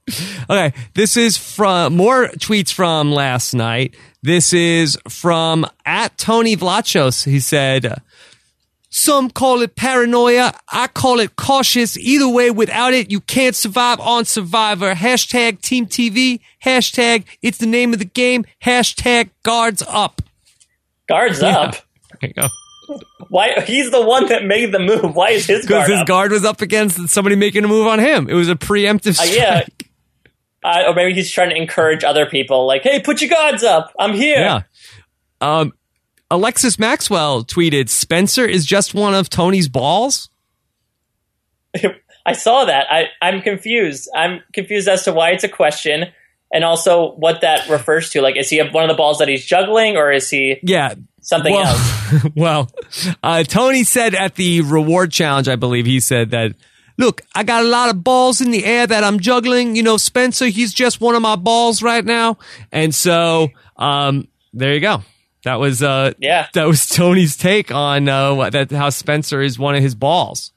Okay. 0.48 0.72
This 0.94 1.16
is 1.16 1.36
from 1.36 1.96
more 1.96 2.28
tweets 2.28 2.72
from 2.72 3.12
last 3.12 3.54
night. 3.54 3.94
This 4.22 4.52
is 4.52 4.98
from 5.08 5.64
at 5.86 6.18
Tony 6.18 6.56
Vlachos. 6.56 7.24
He 7.24 7.38
said, 7.40 8.02
some 8.90 9.30
call 9.30 9.62
it 9.62 9.76
paranoia. 9.76 10.54
I 10.72 10.88
call 10.88 11.20
it 11.20 11.36
cautious. 11.36 11.96
Either 11.96 12.28
way, 12.28 12.50
without 12.50 12.94
it, 12.94 13.10
you 13.10 13.20
can't 13.20 13.54
survive 13.54 14.00
on 14.00 14.24
Survivor. 14.24 14.94
Hashtag 14.94 15.60
Team 15.60 15.86
TV. 15.86 16.40
Hashtag 16.64 17.24
it's 17.42 17.58
the 17.58 17.66
name 17.66 17.92
of 17.92 17.98
the 18.00 18.04
game. 18.06 18.44
Hashtag 18.64 19.30
guards 19.44 19.82
up. 19.86 20.22
Guards 21.08 21.40
up. 21.42 21.76
There 22.20 22.30
you 22.30 22.34
go. 22.34 22.48
Why? 23.28 23.60
He's 23.66 23.90
the 23.90 24.02
one 24.04 24.26
that 24.28 24.44
made 24.46 24.72
the 24.72 24.78
move. 24.78 25.14
Why 25.14 25.30
is 25.30 25.46
his 25.46 25.66
guard? 25.66 25.84
Because 25.84 25.88
his 25.90 26.00
up? 26.00 26.06
guard 26.08 26.32
was 26.32 26.44
up 26.44 26.60
against 26.62 27.08
somebody 27.10 27.36
making 27.36 27.64
a 27.64 27.68
move 27.68 27.86
on 27.86 27.98
him. 28.00 28.28
It 28.28 28.34
was 28.34 28.48
a 28.48 28.56
preemptive 28.56 29.10
Uh, 29.10 29.24
strike. 29.24 29.32
yeah. 29.36 29.64
Uh, 30.64 30.84
or 30.88 30.94
maybe 30.94 31.14
he's 31.14 31.30
trying 31.30 31.50
to 31.50 31.56
encourage 31.56 32.02
other 32.04 32.26
people, 32.26 32.66
like, 32.66 32.82
"Hey, 32.82 33.00
put 33.00 33.20
your 33.20 33.30
guards 33.30 33.62
up. 33.62 33.92
I'm 33.98 34.12
here." 34.14 34.38
Yeah. 34.38 34.60
Um, 35.40 35.72
Alexis 36.30 36.78
Maxwell 36.78 37.44
tweeted, 37.44 37.88
Spencer 37.88 38.44
is 38.44 38.66
just 38.66 38.92
one 38.94 39.14
of 39.14 39.30
Tony's 39.30 39.68
balls. 39.68 40.28
I 42.26 42.32
saw 42.32 42.64
that. 42.66 42.86
I, 42.90 43.06
I'm 43.22 43.40
confused. 43.40 44.08
I'm 44.14 44.42
confused 44.52 44.88
as 44.88 45.04
to 45.04 45.12
why 45.12 45.30
it's 45.30 45.44
a 45.44 45.48
question, 45.48 46.06
and 46.52 46.64
also 46.64 47.12
what 47.12 47.40
that 47.40 47.68
refers 47.68 48.10
to. 48.10 48.20
Like, 48.20 48.36
is 48.36 48.50
he 48.50 48.60
one 48.60 48.84
of 48.84 48.88
the 48.88 48.96
balls 48.96 49.18
that 49.18 49.28
he's 49.28 49.44
juggling, 49.44 49.96
or 49.96 50.12
is 50.12 50.28
he 50.28 50.56
Yeah. 50.62 50.94
something 51.22 51.54
well, 51.54 51.66
else? 51.66 52.24
well, 52.36 52.70
uh, 53.22 53.44
Tony 53.44 53.84
said 53.84 54.14
at 54.14 54.34
the 54.34 54.60
reward 54.62 55.10
challenge, 55.12 55.48
I 55.48 55.56
believe 55.56 55.86
he 55.86 56.00
said 56.00 56.30
that, 56.32 56.52
look, 56.98 57.22
I 57.34 57.44
got 57.44 57.64
a 57.64 57.68
lot 57.68 57.88
of 57.90 58.04
balls 58.04 58.40
in 58.40 58.50
the 58.50 58.64
air 58.64 58.86
that 58.86 59.02
I'm 59.04 59.20
juggling. 59.20 59.76
You 59.76 59.82
know, 59.82 59.96
Spencer, 59.96 60.46
he's 60.46 60.74
just 60.74 61.00
one 61.00 61.14
of 61.14 61.22
my 61.22 61.36
balls 61.36 61.82
right 61.82 62.04
now. 62.04 62.36
And 62.72 62.94
so, 62.94 63.48
um, 63.76 64.28
there 64.52 64.74
you 64.74 64.80
go. 64.80 65.02
That 65.44 65.60
was, 65.60 65.82
uh, 65.82 66.12
Yeah. 66.18 66.48
that 66.54 66.64
was 66.66 66.86
Tony's 66.88 67.36
take 67.36 67.72
on, 67.72 68.08
uh, 68.08 68.50
that, 68.50 68.70
how 68.72 68.90
Spencer 68.90 69.40
is 69.40 69.58
one 69.58 69.74
of 69.76 69.82
his 69.82 69.94
balls. 69.94 70.52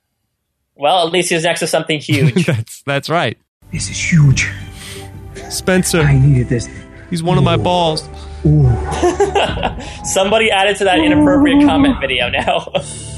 Well, 0.75 1.05
at 1.05 1.13
least 1.13 1.29
he's 1.29 1.43
next 1.43 1.59
to 1.61 1.67
something 1.67 1.99
huge. 1.99 2.45
that's, 2.47 2.81
that's 2.83 3.09
right. 3.09 3.37
This 3.71 3.89
is 3.89 4.11
huge. 4.11 4.49
Spencer. 5.49 6.01
I 6.01 6.17
needed 6.17 6.49
this. 6.49 6.67
He's 7.09 7.21
one 7.21 7.37
of 7.37 7.43
my 7.43 7.57
balls. 7.57 8.09
Somebody 10.03 10.49
added 10.49 10.77
to 10.77 10.83
that 10.85 10.99
inappropriate 10.99 11.63
comment 11.67 11.99
video 12.01 12.29
now. 12.29 12.67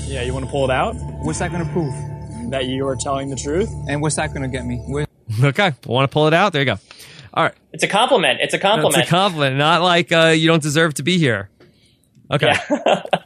Yeah, 0.05 0.23
you 0.23 0.33
want 0.33 0.45
to 0.45 0.51
pull 0.51 0.65
it 0.65 0.71
out? 0.71 0.95
What's 1.23 1.39
that 1.39 1.51
going 1.51 1.65
to 1.65 1.71
prove? 1.71 1.93
That 2.53 2.65
you 2.67 2.87
are 2.87 2.95
telling 2.95 3.29
the 3.31 3.35
truth? 3.35 3.69
And 3.89 3.99
what's 3.99 4.15
that 4.17 4.27
going 4.31 4.43
to 4.43 4.47
get 4.47 4.63
me? 4.63 4.77
Where- 4.77 5.07
Okay. 5.43 5.73
Want 5.87 6.07
to 6.07 6.13
pull 6.13 6.27
it 6.27 6.33
out? 6.35 6.53
There 6.53 6.61
you 6.61 6.67
go. 6.67 6.77
All 7.33 7.43
right. 7.45 7.53
it's 7.71 7.83
a 7.83 7.87
compliment. 7.87 8.41
It's 8.41 8.53
a 8.53 8.59
compliment. 8.59 9.01
It's 9.01 9.07
a 9.07 9.09
compliment, 9.09 9.57
not 9.57 9.81
like 9.81 10.11
uh, 10.11 10.27
you 10.27 10.45
don't 10.47 10.61
deserve 10.61 10.93
to 10.95 11.03
be 11.03 11.17
here. 11.17 11.49
Okay. 12.29 12.51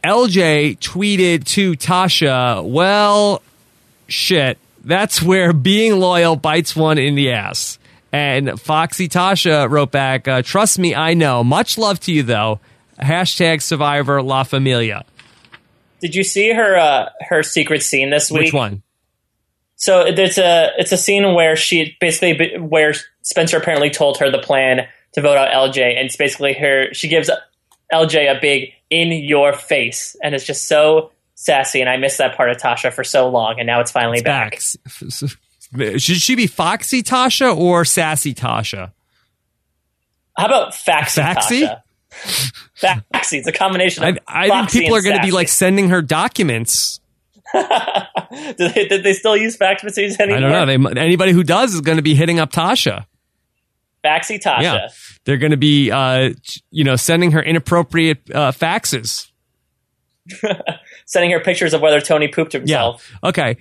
LJ 0.02 0.78
tweeted 0.80 1.44
to 1.44 1.72
Tasha, 1.72 2.64
well, 2.66 3.42
shit, 4.06 4.56
that's 4.82 5.22
where 5.22 5.52
being 5.52 5.98
loyal 6.00 6.34
bites 6.36 6.74
one 6.74 6.96
in 6.96 7.14
the 7.14 7.30
ass. 7.32 7.78
And 8.10 8.58
Foxy 8.58 9.10
Tasha 9.10 9.68
wrote 9.68 9.90
back, 9.90 10.26
uh, 10.26 10.40
trust 10.40 10.78
me, 10.78 10.94
I 10.94 11.12
know. 11.12 11.44
Much 11.44 11.76
love 11.76 12.00
to 12.00 12.12
you, 12.12 12.22
though. 12.22 12.60
Hashtag 12.98 13.60
survivor 13.60 14.22
La 14.22 14.44
Familia. 14.44 15.04
Did 16.00 16.14
you 16.14 16.24
see 16.24 16.52
her 16.54 16.76
uh, 16.78 17.10
her 17.28 17.42
secret 17.42 17.82
scene 17.82 18.08
this 18.08 18.30
week? 18.30 18.44
Which 18.44 18.52
one? 18.54 18.82
So 19.78 20.00
it's 20.00 20.38
a 20.38 20.72
it's 20.76 20.90
a 20.90 20.96
scene 20.96 21.34
where 21.34 21.54
she 21.54 21.96
basically 22.00 22.58
where 22.58 22.94
Spencer 23.22 23.56
apparently 23.56 23.90
told 23.90 24.18
her 24.18 24.28
the 24.28 24.40
plan 24.40 24.88
to 25.12 25.20
vote 25.20 25.38
out 25.38 25.50
LJ, 25.50 25.96
and 25.96 26.06
it's 26.06 26.16
basically 26.16 26.52
her 26.54 26.92
she 26.92 27.06
gives 27.06 27.30
LJ 27.92 28.36
a 28.36 28.40
big 28.40 28.72
in 28.90 29.12
your 29.12 29.52
face, 29.52 30.16
and 30.22 30.34
it's 30.34 30.44
just 30.44 30.66
so 30.66 31.12
sassy. 31.36 31.80
And 31.80 31.88
I 31.88 31.96
missed 31.96 32.18
that 32.18 32.36
part 32.36 32.50
of 32.50 32.56
Tasha 32.56 32.92
for 32.92 33.04
so 33.04 33.28
long, 33.28 33.60
and 33.60 33.68
now 33.68 33.80
it's 33.80 33.92
finally 33.92 34.20
back. 34.20 34.60
Should 34.60 36.00
she 36.00 36.34
be 36.34 36.48
Foxy 36.48 37.02
Tasha 37.04 37.56
or 37.56 37.84
Sassy 37.84 38.34
Tasha? 38.34 38.92
How 40.36 40.46
about 40.46 40.72
Faxy, 40.72 41.22
Faxy? 41.22 41.62
Tasha? 41.62 41.82
Faxy. 43.12 43.38
It's 43.38 43.46
a 43.46 43.52
combination 43.52 44.02
I, 44.02 44.08
of. 44.08 44.18
I 44.26 44.48
think 44.48 44.70
people 44.70 44.96
are 44.96 45.02
going 45.02 45.16
to 45.16 45.22
be 45.22 45.30
like 45.30 45.48
sending 45.48 45.90
her 45.90 46.02
documents. 46.02 46.97
did, 48.56 48.74
they, 48.74 48.88
did 48.88 49.02
they 49.02 49.12
still 49.12 49.36
use 49.36 49.56
fax 49.56 49.82
machines 49.82 50.18
anymore? 50.18 50.38
I 50.38 50.64
don't 50.66 50.82
know. 50.82 50.90
They, 50.94 51.00
anybody 51.00 51.32
who 51.32 51.42
does 51.42 51.74
is 51.74 51.80
going 51.80 51.96
to 51.96 52.02
be 52.02 52.14
hitting 52.14 52.38
up 52.38 52.52
Tasha. 52.52 53.06
Faxy 54.04 54.40
Tasha. 54.40 54.62
Yeah, 54.62 54.88
they're 55.24 55.38
going 55.38 55.50
to 55.50 55.56
be, 55.56 55.90
uh, 55.90 56.30
you 56.70 56.84
know, 56.84 56.96
sending 56.96 57.32
her 57.32 57.42
inappropriate 57.42 58.30
uh, 58.32 58.52
faxes. 58.52 59.28
Sending 61.06 61.30
her 61.30 61.40
pictures 61.40 61.72
of 61.72 61.80
whether 61.80 62.00
Tony 62.00 62.28
pooped 62.28 62.52
himself. 62.52 63.10
Yeah. 63.22 63.28
Okay. 63.30 63.56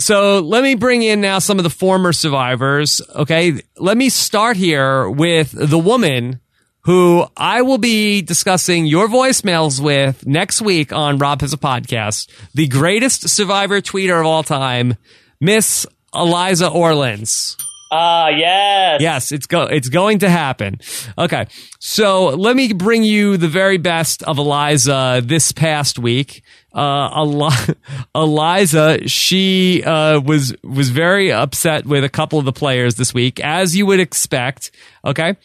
So 0.00 0.40
let 0.40 0.62
me 0.62 0.74
bring 0.74 1.02
in 1.02 1.20
now 1.20 1.38
some 1.38 1.58
of 1.58 1.64
the 1.64 1.70
former 1.70 2.12
survivors. 2.12 3.02
Okay. 3.14 3.60
Let 3.76 3.96
me 3.96 4.08
start 4.08 4.56
here 4.56 5.10
with 5.10 5.50
the 5.52 5.78
woman 5.78 6.40
who 6.82 7.26
I 7.36 7.62
will 7.62 7.78
be 7.78 8.22
discussing 8.22 8.86
your 8.86 9.08
voicemails 9.08 9.80
with 9.80 10.26
next 10.26 10.62
week 10.62 10.92
on 10.92 11.18
Rob 11.18 11.40
Has 11.40 11.52
a 11.52 11.58
Podcast. 11.58 12.30
The 12.54 12.66
greatest 12.66 13.28
survivor 13.28 13.80
tweeter 13.80 14.18
of 14.20 14.26
all 14.26 14.42
time, 14.42 14.96
Miss 15.40 15.86
Eliza 16.14 16.68
Orlins. 16.68 17.56
Ah, 17.90 18.28
yes. 18.28 19.00
Yes, 19.00 19.32
it's 19.32 19.46
go 19.46 19.62
it's 19.62 19.88
going 19.88 20.18
to 20.18 20.28
happen. 20.28 20.78
Okay. 21.16 21.46
So 21.78 22.28
let 22.28 22.54
me 22.54 22.72
bring 22.72 23.02
you 23.02 23.36
the 23.36 23.48
very 23.48 23.78
best 23.78 24.22
of 24.22 24.38
Eliza 24.38 25.22
this 25.24 25.52
past 25.52 25.98
week. 25.98 26.42
Uh, 26.72 27.52
Eliza, 28.14 29.08
she 29.08 29.82
uh, 29.84 30.20
was 30.20 30.54
was 30.62 30.90
very 30.90 31.32
upset 31.32 31.86
with 31.86 32.04
a 32.04 32.08
couple 32.08 32.38
of 32.38 32.44
the 32.44 32.52
players 32.52 32.96
this 32.96 33.14
week, 33.14 33.40
as 33.40 33.76
you 33.76 33.86
would 33.86 34.00
expect. 34.00 34.70
Okay, 35.04 35.36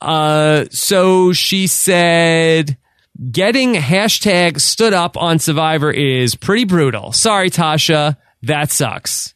uh, 0.00 0.64
so 0.70 1.32
she 1.32 1.66
said, 1.66 2.76
"Getting 3.30 3.74
hashtag 3.74 4.60
stood 4.60 4.92
up 4.92 5.16
on 5.16 5.38
Survivor 5.38 5.90
is 5.90 6.34
pretty 6.34 6.64
brutal." 6.64 7.12
Sorry, 7.12 7.48
Tasha, 7.50 8.16
that 8.42 8.70
sucks. 8.70 9.34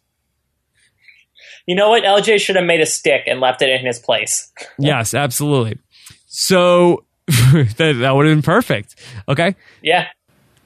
You 1.67 1.75
know 1.75 1.91
what? 1.91 2.05
LJ 2.05 2.41
should 2.41 2.57
have 2.57 2.65
made 2.65 2.81
a 2.81 2.87
stick 2.87 3.25
and 3.27 3.41
left 3.41 3.61
it 3.61 3.69
in 3.69 3.85
his 3.85 3.99
place. 3.99 4.53
Yes, 4.79 5.15
absolutely. 5.15 5.79
So 6.27 7.05
that, 7.27 7.97
that 8.01 8.15
would 8.15 8.27
have 8.27 8.37
been 8.37 8.43
perfect. 8.43 8.95
Okay. 9.29 9.57
Yeah. 9.83 10.07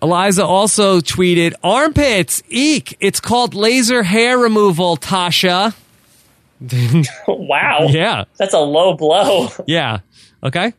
Eliza 0.03 0.45
also 0.45 1.01
tweeted, 1.01 1.55
armpits, 1.63 2.43
eek. 2.49 2.97
It's 3.01 3.21
called 3.21 3.55
laser 3.55 4.03
hair 4.03 4.39
removal, 4.39 4.97
Tasha. 4.97 5.75
wow. 7.29 7.87
Yeah. 7.89 8.25
That's 8.39 8.55
a 8.55 8.61
low 8.61 8.95
blow. 8.95 9.49
Yeah. 9.67 10.01
Okay. 10.43 10.73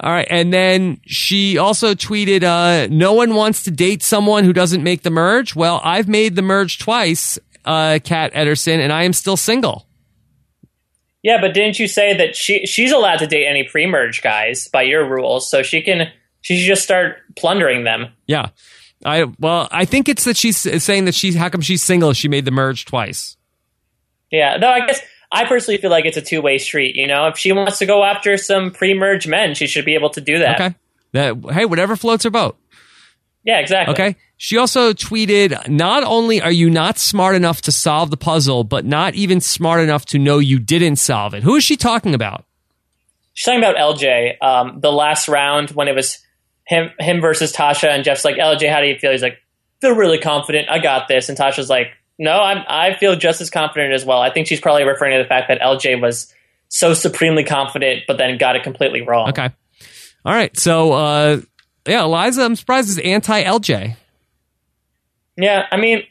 All 0.00 0.10
right. 0.10 0.26
And 0.30 0.52
then 0.52 1.00
she 1.04 1.58
also 1.58 1.94
tweeted, 1.94 2.42
uh, 2.42 2.88
no 2.90 3.12
one 3.12 3.34
wants 3.34 3.64
to 3.64 3.70
date 3.70 4.02
someone 4.02 4.44
who 4.44 4.52
doesn't 4.52 4.82
make 4.82 5.02
the 5.02 5.10
merge. 5.10 5.54
Well, 5.54 5.80
I've 5.84 6.08
made 6.08 6.36
the 6.36 6.42
merge 6.42 6.78
twice, 6.78 7.38
uh, 7.64 7.98
Kat 8.02 8.32
Edorsson, 8.32 8.78
and 8.78 8.92
I 8.92 9.02
am 9.02 9.12
still 9.12 9.36
single. 9.36 9.86
Yeah, 11.22 11.40
but 11.40 11.52
didn't 11.52 11.78
you 11.78 11.88
say 11.88 12.16
that 12.16 12.36
she 12.36 12.64
she's 12.64 12.92
allowed 12.92 13.18
to 13.18 13.26
date 13.26 13.46
any 13.46 13.64
pre-merge 13.64 14.22
guys 14.22 14.68
by 14.68 14.82
your 14.82 15.06
rules? 15.06 15.50
So 15.50 15.62
she 15.62 15.82
can 15.82 16.10
she 16.40 16.58
should 16.58 16.66
just 16.66 16.82
start 16.82 17.18
plundering 17.36 17.84
them. 17.84 18.08
Yeah. 18.26 18.50
I, 19.04 19.24
well, 19.38 19.68
I 19.70 19.84
think 19.84 20.08
it's 20.08 20.24
that 20.24 20.36
she's 20.36 20.56
saying 20.56 21.04
that 21.04 21.14
she's, 21.14 21.36
how 21.36 21.48
come 21.48 21.60
she's 21.60 21.82
single? 21.82 22.12
She 22.12 22.28
made 22.28 22.44
the 22.44 22.50
merge 22.50 22.84
twice. 22.84 23.36
Yeah, 24.30 24.56
no, 24.56 24.68
I 24.68 24.86
guess 24.86 25.00
I 25.32 25.46
personally 25.46 25.78
feel 25.78 25.90
like 25.90 26.04
it's 26.04 26.16
a 26.16 26.22
two-way 26.22 26.58
street. 26.58 26.96
You 26.96 27.06
know, 27.06 27.28
if 27.28 27.38
she 27.38 27.52
wants 27.52 27.78
to 27.78 27.86
go 27.86 28.04
after 28.04 28.36
some 28.36 28.70
pre-merge 28.70 29.26
men, 29.26 29.54
she 29.54 29.66
should 29.66 29.84
be 29.84 29.94
able 29.94 30.10
to 30.10 30.20
do 30.20 30.38
that. 30.40 30.60
Okay. 30.60 30.74
That, 31.12 31.36
hey, 31.52 31.64
whatever 31.64 31.96
floats 31.96 32.24
her 32.24 32.30
boat. 32.30 32.58
Yeah, 33.44 33.60
exactly. 33.60 33.94
Okay. 33.94 34.16
She 34.36 34.56
also 34.58 34.92
tweeted, 34.92 35.68
not 35.68 36.04
only 36.04 36.40
are 36.40 36.52
you 36.52 36.68
not 36.68 36.98
smart 36.98 37.34
enough 37.34 37.62
to 37.62 37.72
solve 37.72 38.10
the 38.10 38.16
puzzle, 38.16 38.62
but 38.62 38.84
not 38.84 39.14
even 39.14 39.40
smart 39.40 39.80
enough 39.80 40.04
to 40.06 40.18
know 40.18 40.38
you 40.38 40.58
didn't 40.58 40.96
solve 40.96 41.34
it. 41.34 41.42
Who 41.42 41.56
is 41.56 41.64
she 41.64 41.76
talking 41.76 42.14
about? 42.14 42.44
She's 43.32 43.46
talking 43.46 43.60
about 43.60 43.76
LJ. 43.76 44.42
Um, 44.42 44.80
the 44.80 44.92
last 44.92 45.28
round 45.28 45.70
when 45.70 45.88
it 45.88 45.94
was 45.94 46.18
him 46.68 46.90
him 46.98 47.20
versus 47.20 47.52
Tasha, 47.52 47.88
and 47.88 48.04
Jeff's 48.04 48.24
like, 48.24 48.36
LJ, 48.36 48.70
how 48.70 48.80
do 48.80 48.86
you 48.86 48.98
feel? 48.98 49.10
He's 49.10 49.22
like, 49.22 49.38
feel 49.80 49.94
really 49.94 50.18
confident. 50.18 50.68
I 50.68 50.78
got 50.78 51.08
this. 51.08 51.28
And 51.28 51.38
Tasha's 51.38 51.70
like, 51.70 51.92
no, 52.18 52.32
I'm 52.32 52.62
I 52.68 52.94
feel 52.94 53.16
just 53.16 53.40
as 53.40 53.48
confident 53.48 53.94
as 53.94 54.04
well. 54.04 54.20
I 54.20 54.30
think 54.30 54.46
she's 54.46 54.60
probably 54.60 54.84
referring 54.84 55.16
to 55.16 55.22
the 55.22 55.28
fact 55.28 55.48
that 55.48 55.60
LJ 55.60 56.00
was 56.00 56.32
so 56.68 56.92
supremely 56.92 57.44
confident, 57.44 58.02
but 58.06 58.18
then 58.18 58.36
got 58.36 58.54
it 58.54 58.62
completely 58.62 59.00
wrong. 59.00 59.30
Okay. 59.30 59.50
All 60.24 60.34
right. 60.34 60.54
So, 60.58 60.92
uh, 60.92 61.40
yeah, 61.86 62.04
Eliza, 62.04 62.42
I'm 62.42 62.54
surprised 62.54 62.90
is 62.90 62.98
anti 62.98 63.42
LJ. 63.42 63.96
Yeah, 65.38 65.66
I 65.70 65.78
mean, 65.78 66.02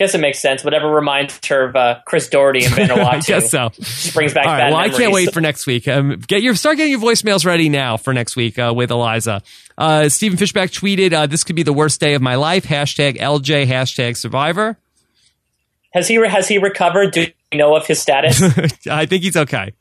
guess 0.00 0.14
it 0.14 0.18
makes 0.18 0.38
sense. 0.38 0.64
Whatever 0.64 0.90
reminds 0.90 1.38
her 1.46 1.64
of 1.64 1.76
uh, 1.76 2.00
Chris 2.06 2.30
Daugherty 2.30 2.64
and 2.64 2.72
I 2.74 2.86
Vanuatu. 2.86 3.26
guess 3.26 3.50
so. 3.50 3.68
Just 3.68 4.14
brings 4.14 4.32
back 4.32 4.46
All 4.46 4.52
right. 4.52 4.70
Well, 4.70 4.78
I 4.80 4.88
can't 4.88 5.12
wait 5.12 5.32
for 5.32 5.42
next 5.42 5.66
week. 5.66 5.86
Um, 5.86 6.18
get 6.26 6.42
your 6.42 6.54
start 6.54 6.78
getting 6.78 6.90
your 6.92 7.00
voicemails 7.00 7.44
ready 7.44 7.68
now 7.68 7.98
for 7.98 8.14
next 8.14 8.34
week 8.34 8.58
uh, 8.58 8.72
with 8.74 8.90
Eliza. 8.90 9.42
Uh, 9.76 10.08
Stephen 10.08 10.38
Fishbach 10.38 10.70
tweeted, 10.72 11.12
uh, 11.12 11.26
"This 11.26 11.44
could 11.44 11.54
be 11.54 11.62
the 11.62 11.74
worst 11.74 12.00
day 12.00 12.14
of 12.14 12.22
my 12.22 12.36
life." 12.36 12.64
Hashtag 12.64 13.18
LJ. 13.18 13.66
Hashtag 13.66 14.16
Survivor. 14.16 14.78
Has 15.92 16.08
he 16.08 16.14
has 16.14 16.48
he 16.48 16.56
recovered? 16.56 17.12
Do 17.12 17.26
you 17.52 17.58
know 17.58 17.74
of 17.74 17.86
his 17.86 18.00
status? 18.00 18.40
I 18.90 19.06
think 19.06 19.22
he's 19.24 19.36
okay. 19.36 19.72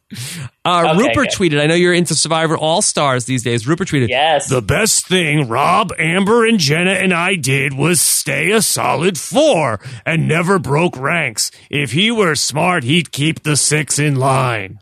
Uh, 0.65 0.87
Okay, 0.93 0.97
Rupert 0.97 1.29
good. 1.29 1.51
tweeted, 1.51 1.61
I 1.61 1.67
know 1.67 1.75
you're 1.75 1.93
into 1.93 2.15
Survivor 2.15 2.57
All 2.57 2.81
Stars 2.81 3.25
these 3.25 3.43
days. 3.43 3.67
Rupert 3.67 3.87
tweeted, 3.89 4.09
Yes. 4.09 4.49
The 4.49 4.61
best 4.61 5.07
thing 5.07 5.47
Rob, 5.47 5.91
Amber, 5.99 6.45
and 6.47 6.57
Jenna 6.59 6.91
and 6.93 7.13
I 7.13 7.35
did 7.35 7.73
was 7.73 8.01
stay 8.01 8.51
a 8.51 8.61
solid 8.61 9.17
four 9.17 9.79
and 10.05 10.27
never 10.27 10.57
broke 10.59 10.97
ranks. 10.97 11.51
If 11.69 11.91
he 11.91 12.09
were 12.11 12.35
smart, 12.35 12.83
he'd 12.83 13.11
keep 13.11 13.43
the 13.43 13.55
six 13.55 13.99
in 13.99 14.15
line. 14.15 14.79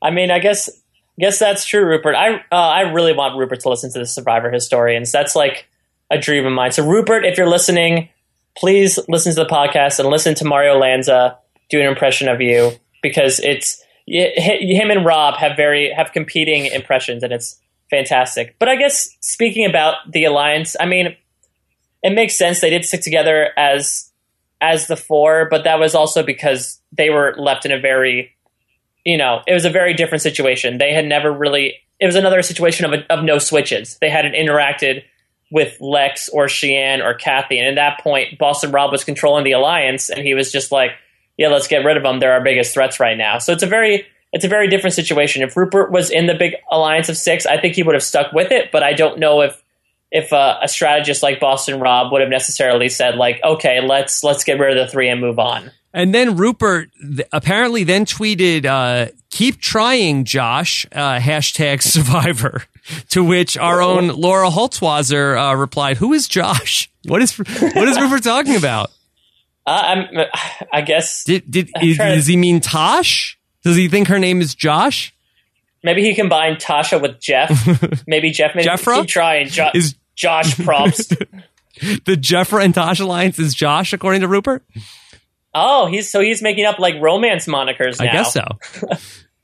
I 0.00 0.10
mean, 0.10 0.30
I 0.30 0.38
guess 0.38 0.70
guess 1.18 1.38
that's 1.38 1.64
true, 1.64 1.84
Rupert. 1.84 2.14
I 2.14 2.36
uh, 2.36 2.40
I 2.52 2.80
really 2.82 3.12
want 3.12 3.36
Rupert 3.38 3.60
to 3.60 3.68
listen 3.68 3.92
to 3.92 3.98
the 3.98 4.06
Survivor 4.06 4.50
Historians. 4.50 5.10
That's 5.10 5.34
like 5.34 5.66
a 6.10 6.18
dream 6.18 6.46
of 6.46 6.52
mine. 6.52 6.72
So, 6.72 6.86
Rupert, 6.86 7.24
if 7.24 7.36
you're 7.36 7.48
listening, 7.48 8.08
please 8.58 8.98
listen 9.08 9.34
to 9.34 9.44
the 9.44 9.48
podcast 9.48 9.98
and 9.98 10.08
listen 10.08 10.34
to 10.34 10.44
Mario 10.44 10.78
Lanza 10.78 11.38
do 11.70 11.80
an 11.80 11.86
impression 11.86 12.28
of 12.28 12.40
you 12.40 12.72
because 13.02 13.40
it's 13.40 13.82
him 14.06 14.90
and 14.90 15.04
Rob 15.04 15.36
have 15.36 15.56
very 15.56 15.92
have 15.92 16.12
competing 16.12 16.66
impressions 16.66 17.22
and 17.22 17.32
it's 17.32 17.60
fantastic. 17.90 18.56
But 18.58 18.68
I 18.68 18.76
guess 18.76 19.08
speaking 19.20 19.66
about 19.66 19.96
the 20.10 20.24
alliance, 20.24 20.76
I 20.78 20.86
mean, 20.86 21.16
it 22.02 22.14
makes 22.14 22.36
sense 22.36 22.60
they 22.60 22.70
did 22.70 22.84
stick 22.84 23.02
together 23.02 23.50
as 23.56 24.10
as 24.60 24.86
the 24.88 24.96
four, 24.96 25.46
but 25.48 25.64
that 25.64 25.78
was 25.78 25.94
also 25.94 26.22
because 26.22 26.80
they 26.90 27.10
were 27.10 27.34
left 27.38 27.64
in 27.64 27.72
a 27.72 27.78
very 27.78 28.34
you 29.04 29.16
know, 29.16 29.40
it 29.46 29.54
was 29.54 29.64
a 29.64 29.70
very 29.70 29.94
different 29.94 30.20
situation. 30.20 30.76
They 30.78 30.92
had 30.92 31.06
never 31.06 31.32
really. 31.32 31.76
It 31.98 32.06
was 32.06 32.16
another 32.16 32.42
situation 32.42 32.92
of 32.92 33.00
of 33.08 33.24
no 33.24 33.38
switches. 33.38 33.98
They 34.00 34.10
hadn't 34.10 34.34
interacted 34.34 35.02
with 35.50 35.80
Lex 35.80 36.28
or 36.28 36.48
Cheyenne 36.48 37.00
or 37.00 37.14
Kathy, 37.14 37.58
and 37.58 37.68
at 37.68 37.74
that 37.76 38.02
point, 38.02 38.38
Boston 38.38 38.70
Rob 38.70 38.92
was 38.92 39.04
controlling 39.04 39.44
the 39.44 39.52
alliance, 39.52 40.10
and 40.10 40.26
he 40.26 40.34
was 40.34 40.52
just 40.52 40.72
like, 40.72 40.92
"Yeah, 41.36 41.48
let's 41.48 41.68
get 41.68 41.84
rid 41.84 41.96
of 41.96 42.02
them. 42.02 42.20
They're 42.20 42.32
our 42.32 42.42
biggest 42.42 42.74
threats 42.74 43.00
right 43.00 43.16
now." 43.16 43.38
So 43.38 43.52
it's 43.52 43.62
a 43.62 43.66
very 43.66 44.06
it's 44.32 44.44
a 44.44 44.48
very 44.48 44.68
different 44.68 44.94
situation. 44.94 45.42
If 45.42 45.56
Rupert 45.56 45.90
was 45.90 46.10
in 46.10 46.26
the 46.26 46.34
big 46.34 46.54
alliance 46.70 47.08
of 47.08 47.16
six, 47.16 47.46
I 47.46 47.58
think 47.58 47.74
he 47.74 47.82
would 47.82 47.94
have 47.94 48.02
stuck 48.02 48.32
with 48.32 48.52
it. 48.52 48.70
But 48.70 48.82
I 48.82 48.92
don't 48.92 49.18
know 49.18 49.40
if 49.40 49.62
if 50.10 50.32
uh, 50.32 50.58
a 50.62 50.68
strategist 50.68 51.22
like 51.22 51.40
Boston 51.40 51.80
Rob 51.80 52.12
would 52.12 52.20
have 52.20 52.30
necessarily 52.30 52.88
said 52.88 53.16
like, 53.16 53.40
"Okay, 53.44 53.80
let's 53.80 54.22
let's 54.22 54.44
get 54.44 54.58
rid 54.58 54.76
of 54.76 54.86
the 54.86 54.90
three 54.90 55.08
and 55.08 55.20
move 55.20 55.38
on." 55.38 55.70
And 55.94 56.14
then 56.14 56.36
Rupert 56.36 56.90
apparently 57.32 57.82
then 57.82 58.04
tweeted, 58.04 58.66
uh, 58.66 59.10
keep 59.30 59.60
trying, 59.60 60.24
Josh, 60.24 60.86
uh, 60.92 61.18
hashtag 61.18 61.82
survivor. 61.82 62.64
To 63.10 63.22
which 63.24 63.56
our 63.56 63.80
own 63.82 64.08
Laura 64.08 64.48
Holtzwasser 64.50 65.36
uh, 65.52 65.54
replied, 65.56 65.96
who 65.98 66.12
is 66.12 66.28
Josh? 66.28 66.90
What 67.04 67.22
is, 67.22 67.36
what 67.38 67.88
is 67.88 68.00
Rupert 68.00 68.22
talking 68.22 68.56
about? 68.56 68.90
Uh, 69.66 69.70
I'm, 70.10 70.26
I 70.72 70.80
guess. 70.82 71.24
Did, 71.24 71.50
did, 71.50 71.68
trying 71.74 71.96
does 71.96 72.26
he 72.26 72.36
mean 72.36 72.60
Tosh? 72.60 73.38
Does 73.62 73.76
he 73.76 73.88
think 73.88 74.08
her 74.08 74.18
name 74.18 74.40
is 74.40 74.54
Josh? 74.54 75.14
Maybe 75.82 76.02
he 76.02 76.14
combined 76.14 76.56
Tasha 76.58 77.00
with 77.00 77.20
Jeff. 77.20 77.50
Maybe 78.06 78.30
Jeff 78.30 78.54
made 78.54 78.66
Jefra? 78.66 79.00
keep 79.00 79.08
trying. 79.08 79.48
Jo- 79.48 79.70
Is- 79.74 79.94
Josh 80.14 80.56
props. 80.64 81.08
The 81.80 82.16
Jefra 82.16 82.64
and 82.64 82.74
Tosh 82.74 82.98
alliance 82.98 83.38
is 83.38 83.54
Josh, 83.54 83.92
according 83.92 84.22
to 84.22 84.28
Rupert? 84.28 84.64
oh, 85.54 85.86
he's 85.86 86.10
so 86.10 86.20
he's 86.20 86.42
making 86.42 86.64
up 86.64 86.80
like 86.80 87.00
romance 87.00 87.46
monikers 87.46 88.00
now. 88.00 88.10
I 88.10 88.12
guess 88.12 88.32
so. 88.32 88.44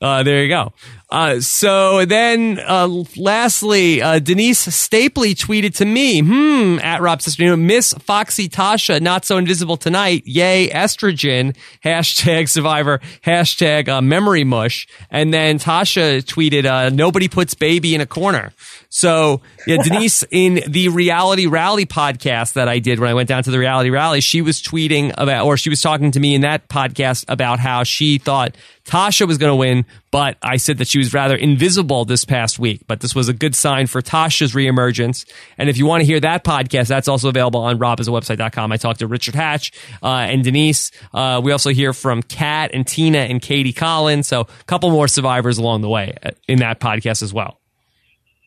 Uh, 0.01 0.23
there 0.23 0.43
you 0.43 0.49
go. 0.49 0.73
Uh, 1.15 1.39
so 1.39 2.03
then, 2.03 2.59
uh, 2.59 2.89
lastly, 3.15 4.01
uh, 4.01 4.19
Denise 4.19 4.67
Stapley 4.67 5.33
tweeted 5.33 5.73
to 5.75 5.85
me, 5.85 6.19
hmm, 6.19 6.77
at 6.79 7.01
Rob 7.01 7.21
Sister, 7.21 7.55
Miss 7.55 7.93
Foxy 7.93 8.49
Tasha, 8.49 8.99
not 8.99 9.23
so 9.23 9.37
invisible 9.37 9.77
tonight. 9.77 10.23
Yay, 10.25 10.67
estrogen. 10.67 11.55
Hashtag 11.85 12.49
survivor. 12.49 12.99
Hashtag 13.25 13.87
uh, 13.87 14.01
memory 14.01 14.43
mush. 14.43 14.89
And 15.09 15.33
then 15.33 15.57
Tasha 15.57 16.21
tweeted, 16.21 16.65
uh, 16.65 16.89
nobody 16.89 17.29
puts 17.29 17.53
baby 17.53 17.95
in 17.95 18.01
a 18.01 18.05
corner. 18.05 18.51
So 18.89 19.39
yeah, 19.65 19.81
Denise 19.81 20.25
in 20.31 20.63
the 20.67 20.89
reality 20.89 21.47
rally 21.47 21.85
podcast 21.85 22.53
that 22.53 22.67
I 22.67 22.79
did 22.79 22.99
when 22.99 23.09
I 23.09 23.13
went 23.13 23.29
down 23.29 23.43
to 23.43 23.51
the 23.51 23.59
reality 23.59 23.89
rally, 23.89 24.19
she 24.19 24.41
was 24.41 24.61
tweeting 24.61 25.13
about, 25.17 25.45
or 25.45 25.55
she 25.55 25.69
was 25.69 25.81
talking 25.81 26.11
to 26.11 26.19
me 26.19 26.35
in 26.35 26.41
that 26.41 26.67
podcast 26.67 27.23
about 27.29 27.59
how 27.59 27.83
she 27.83 28.17
thought 28.17 28.55
Tasha 28.85 29.27
was 29.27 29.37
going 29.37 29.51
to 29.51 29.55
win, 29.55 29.85
but 30.11 30.37
I 30.41 30.57
said 30.57 30.77
that 30.77 30.87
she 30.87 30.97
was 30.97 31.13
rather 31.13 31.35
invisible 31.35 32.05
this 32.05 32.25
past 32.25 32.57
week. 32.57 32.81
But 32.87 33.01
this 33.01 33.13
was 33.13 33.27
a 33.27 33.33
good 33.33 33.55
sign 33.55 33.87
for 33.87 34.01
Tasha's 34.01 34.53
reemergence. 34.53 35.25
And 35.57 35.69
if 35.69 35.77
you 35.77 35.85
want 35.85 36.01
to 36.01 36.05
hear 36.05 36.19
that 36.21 36.43
podcast, 36.43 36.87
that's 36.87 37.07
also 37.07 37.29
available 37.29 37.59
on 37.59 37.79
robhasawebsite.com. 37.79 38.71
I 38.71 38.77
talked 38.77 38.99
to 38.99 39.07
Richard 39.07 39.35
Hatch 39.35 39.71
uh, 40.01 40.07
and 40.07 40.43
Denise. 40.43 40.91
Uh, 41.13 41.41
we 41.43 41.51
also 41.51 41.71
hear 41.71 41.91
from 41.91 42.23
Kat 42.23 42.71
and 42.73 42.87
Tina 42.87 43.19
and 43.19 43.41
Katie 43.41 43.73
Collins. 43.73 44.27
So 44.27 44.41
a 44.41 44.63
couple 44.65 44.89
more 44.89 45.07
survivors 45.07 45.57
along 45.57 45.81
the 45.81 45.89
way 45.89 46.15
uh, 46.23 46.31
in 46.47 46.59
that 46.59 46.79
podcast 46.79 47.21
as 47.21 47.33
well. 47.33 47.59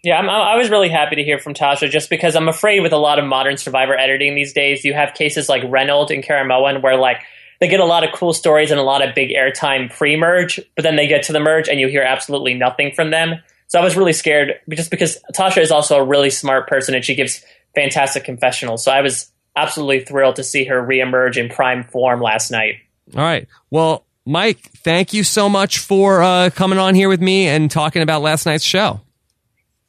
Yeah, 0.05 0.17
I'm, 0.17 0.31
I 0.31 0.57
was 0.57 0.71
really 0.71 0.89
happy 0.89 1.17
to 1.17 1.25
hear 1.25 1.39
from 1.39 1.55
Tasha 1.55 1.91
just 1.91 2.09
because 2.09 2.37
I'm 2.37 2.49
afraid 2.49 2.81
with 2.81 2.93
a 2.93 2.99
lot 2.99 3.19
of 3.19 3.25
modern 3.25 3.57
survivor 3.57 3.99
editing 3.99 4.37
these 4.37 4.53
days, 4.53 4.85
you 4.85 4.95
have 4.95 5.13
cases 5.13 5.49
like 5.49 5.63
Reynolds 5.67 6.13
and 6.13 6.23
Caramoan 6.23 6.83
where 6.83 6.97
like 6.97 7.21
they 7.61 7.69
get 7.69 7.81
a 7.81 7.85
lot 7.85 8.05
of 8.05 8.13
cool 8.13 8.33
stories 8.33 8.71
and 8.71 8.79
a 8.79 8.83
lot 8.83 9.07
of 9.07 9.15
big 9.15 9.31
airtime 9.31 9.93
pre-merge, 9.93 10.61
but 10.77 10.83
then 10.83 10.97
they 10.97 11.07
get 11.07 11.25
to 11.25 11.33
the 11.33 11.41
merge 11.41 11.69
and 11.69 11.81
you 11.81 11.89
hear 11.89 12.03
absolutely 12.03 12.55
nothing 12.55 12.93
from 12.93 13.11
them. 13.11 13.41
So 13.67 13.79
I 13.81 13.85
was 13.85 13.97
really 13.97 14.13
scared 14.13 14.55
just 14.71 14.91
because 14.91 15.19
Tasha 15.35 15.61
is 15.61 15.71
also 15.71 15.97
a 15.99 16.05
really 16.05 16.31
smart 16.31 16.69
person 16.69 16.95
and 16.95 17.05
she 17.05 17.15
gives 17.15 17.45
fantastic 17.75 18.25
confessionals. 18.25 18.85
So 18.85 18.93
I 18.93 19.03
was 19.03 19.31
absolutely 19.57 20.05
thrilled 20.05 20.37
to 20.37 20.45
see 20.45 20.65
her 20.65 20.83
reemerge 20.83 21.37
in 21.37 21.49
prime 21.49 21.85
form 21.85 22.21
last 22.23 22.51
night. 22.51 22.77
All 23.15 23.23
right. 23.23 23.47
Well, 23.71 24.07
Mike, 24.25 24.71
thank 24.77 25.13
you 25.13 25.25
so 25.25 25.49
much 25.49 25.79
for 25.79 26.23
uh, 26.23 26.51
coming 26.51 26.79
on 26.79 26.95
here 26.95 27.09
with 27.09 27.21
me 27.21 27.49
and 27.49 27.71
talking 27.71 28.03
about 28.03 28.23
last 28.23 28.47
night's 28.47 28.65
show. 28.65 29.01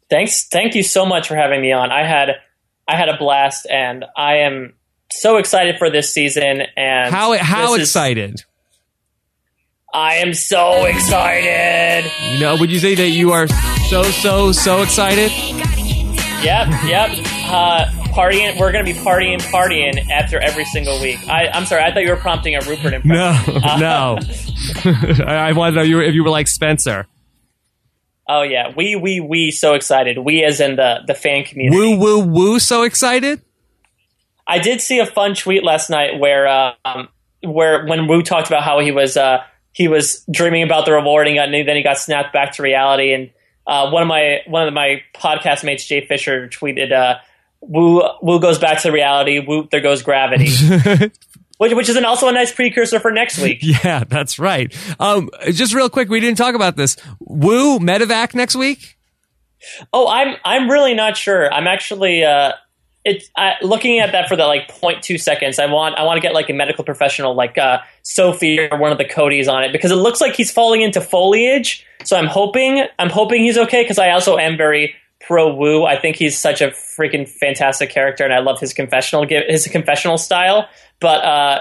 Thanks. 0.10 0.48
Thank 0.48 0.76
you 0.76 0.84
so 0.84 1.06
much 1.06 1.28
for 1.28 1.36
having 1.36 1.62
me 1.62 1.72
on. 1.72 1.92
I 1.92 2.04
had 2.06 2.38
I 2.88 2.96
had 2.96 3.10
a 3.10 3.18
blast 3.18 3.68
and 3.70 4.06
I 4.18 4.38
am 4.38 4.74
so 5.12 5.38
excited 5.38 5.78
for 5.78 5.90
this 5.90 6.14
season 6.14 6.62
and 6.78 7.14
How 7.14 7.38
how 7.38 7.72
this 7.74 7.82
is- 7.84 7.88
excited? 7.90 8.44
I 9.92 10.18
am 10.18 10.36
so 10.36 10.86
excited. 10.86 12.10
You 12.34 12.40
know, 12.40 12.56
would 12.58 12.70
you 12.72 12.78
say 12.80 12.94
that 12.96 13.10
you 13.10 13.32
are 13.32 13.48
so 13.90 14.04
so 14.04 14.52
so 14.52 14.82
excited? 14.84 15.32
Yep, 16.44 16.68
yep. 16.86 17.10
Uh, 17.52 17.86
partying. 18.14 18.58
We're 18.60 18.72
gonna 18.72 18.84
be 18.84 18.94
partying, 18.94 19.40
partying 19.52 20.10
after 20.12 20.40
every 20.40 20.66
single 20.66 21.02
week. 21.02 21.18
I, 21.28 21.48
I'm 21.48 21.66
sorry. 21.66 21.84
I 21.84 21.92
thought 21.92 22.04
you 22.04 22.10
were 22.12 22.16
prompting 22.18 22.56
a 22.56 22.60
Rupert 22.62 22.94
impression. 22.94 23.08
No, 23.56 23.62
Uh, 23.64 23.78
no. 23.80 24.20
I 25.26 25.50
I 25.50 25.52
wanted 25.54 25.82
to 25.84 25.90
know 25.90 26.00
if 26.02 26.14
you 26.14 26.24
were 26.24 26.30
like 26.30 26.48
Spencer. 26.48 27.08
Oh 28.28 28.44
yeah, 28.44 28.72
we 28.76 28.96
we 28.96 29.20
we 29.20 29.50
so 29.50 29.74
excited. 29.74 30.20
We 30.20 30.44
as 30.44 30.60
in 30.60 30.76
the 30.76 31.00
the 31.08 31.16
fan 31.16 31.46
community. 31.46 31.76
Woo 31.76 31.98
woo 31.98 32.20
woo! 32.20 32.60
So 32.60 32.84
excited. 32.84 33.42
I 34.50 34.60
did 34.60 34.82
see 34.82 35.00
a 35.00 35.06
fun 35.06 35.36
tweet 35.36 35.64
last 35.64 35.90
night 35.90 36.20
where 36.20 36.48
um, 36.84 37.08
where 37.44 37.86
when 37.86 38.08
Woo 38.08 38.24
talked 38.24 38.48
about 38.48 38.64
how 38.64 38.80
he 38.80 38.92
was 38.92 39.16
uh, 39.16 39.44
he 39.72 39.88
was 39.88 40.26
dreaming 40.30 40.64
about 40.64 40.86
the 40.86 40.92
reward 40.92 41.28
and, 41.28 41.38
got, 41.38 41.54
and 41.54 41.68
then 41.68 41.76
he 41.76 41.84
got 41.84 41.98
snapped 41.98 42.34
back 42.34 42.54
to 42.54 42.64
reality. 42.64 43.14
And 43.14 43.30
uh, 43.68 43.92
one 43.92 44.02
of 44.02 44.08
my 44.08 44.42
one 44.48 44.68
of 44.68 44.74
my 44.74 45.04
podcast 45.16 45.64
mates, 45.64 45.86
Jay 45.86 46.06
Fisher, 46.06 46.48
tweeted, 46.50 46.92
uh, 46.92 47.20
"Woo 47.62 48.02
Woo 48.22 48.40
goes 48.40 48.58
back 48.58 48.82
to 48.82 48.92
reality. 48.92 49.40
Woo 49.40 49.68
there 49.72 49.82
goes 49.82 50.02
gravity." 50.02 50.50
Which, 51.60 51.74
which 51.74 51.90
is 51.90 51.98
an, 51.98 52.06
also 52.06 52.30
a 52.30 52.32
nice 52.32 52.54
precursor 52.54 53.02
for 53.02 53.12
next 53.12 53.38
week. 53.38 53.60
Yeah, 53.84 54.06
that's 54.08 54.40
right. 54.40 54.74
Um, 54.98 55.30
just 55.52 55.74
real 55.74 55.90
quick, 55.90 56.08
we 56.08 56.22
didn't 56.22 56.38
talk 56.38 56.56
about 56.56 56.78
this. 56.78 56.96
Woo 57.20 57.80
Medevac 57.80 58.34
next 58.34 58.56
week. 58.56 58.98
Oh, 59.92 60.08
I'm 60.08 60.38
I'm 60.46 60.72
really 60.72 60.94
not 60.94 61.18
sure. 61.18 61.52
I'm 61.52 61.68
actually 61.68 62.24
uh, 62.24 62.54
it's 63.06 63.30
I, 63.38 63.54
looking 63.62 64.00
at 64.00 64.12
that 64.12 64.28
for 64.28 64.36
the 64.36 64.46
like 64.46 64.68
0.2 64.68 65.20
seconds. 65.20 65.58
I 65.58 65.66
want 65.68 65.98
I 65.98 66.04
want 66.04 66.18
to 66.18 66.22
get 66.22 66.34
like 66.34 66.50
a 66.50 66.54
medical 66.54 66.84
professional 66.84 67.34
like 67.34 67.58
uh, 67.58 67.80
Sophie 68.04 68.60
or 68.60 68.78
one 68.78 68.92
of 68.92 68.98
the 68.98 69.06
Codys 69.06 69.52
on 69.52 69.64
it 69.64 69.72
because 69.72 69.92
it 69.92 69.96
looks 69.96 70.20
like 70.20 70.36
he's 70.36 70.52
falling 70.52 70.82
into 70.82 71.02
foliage. 71.02 71.86
So 72.04 72.18
I'm 72.18 72.28
hoping 72.28 72.86
I'm 72.98 73.10
hoping 73.10 73.44
he's 73.44 73.58
okay 73.58 73.84
because 73.84 74.00
I 74.00 74.12
also 74.12 74.38
am 74.38 74.58
very 74.58 74.96
pro 75.22 75.54
Woo. 75.54 75.86
I 75.86 75.98
think 76.00 76.16
he's 76.16 76.38
such 76.38 76.62
a 76.62 76.70
freaking 76.70 77.28
fantastic 77.28 77.90
character, 77.90 78.24
and 78.24 78.34
I 78.34 78.40
love 78.40 78.60
his 78.60 78.74
confessional 78.74 79.26
his 79.28 79.68
confessional 79.68 80.18
style. 80.18 80.68
But 81.00 81.24
uh, 81.24 81.60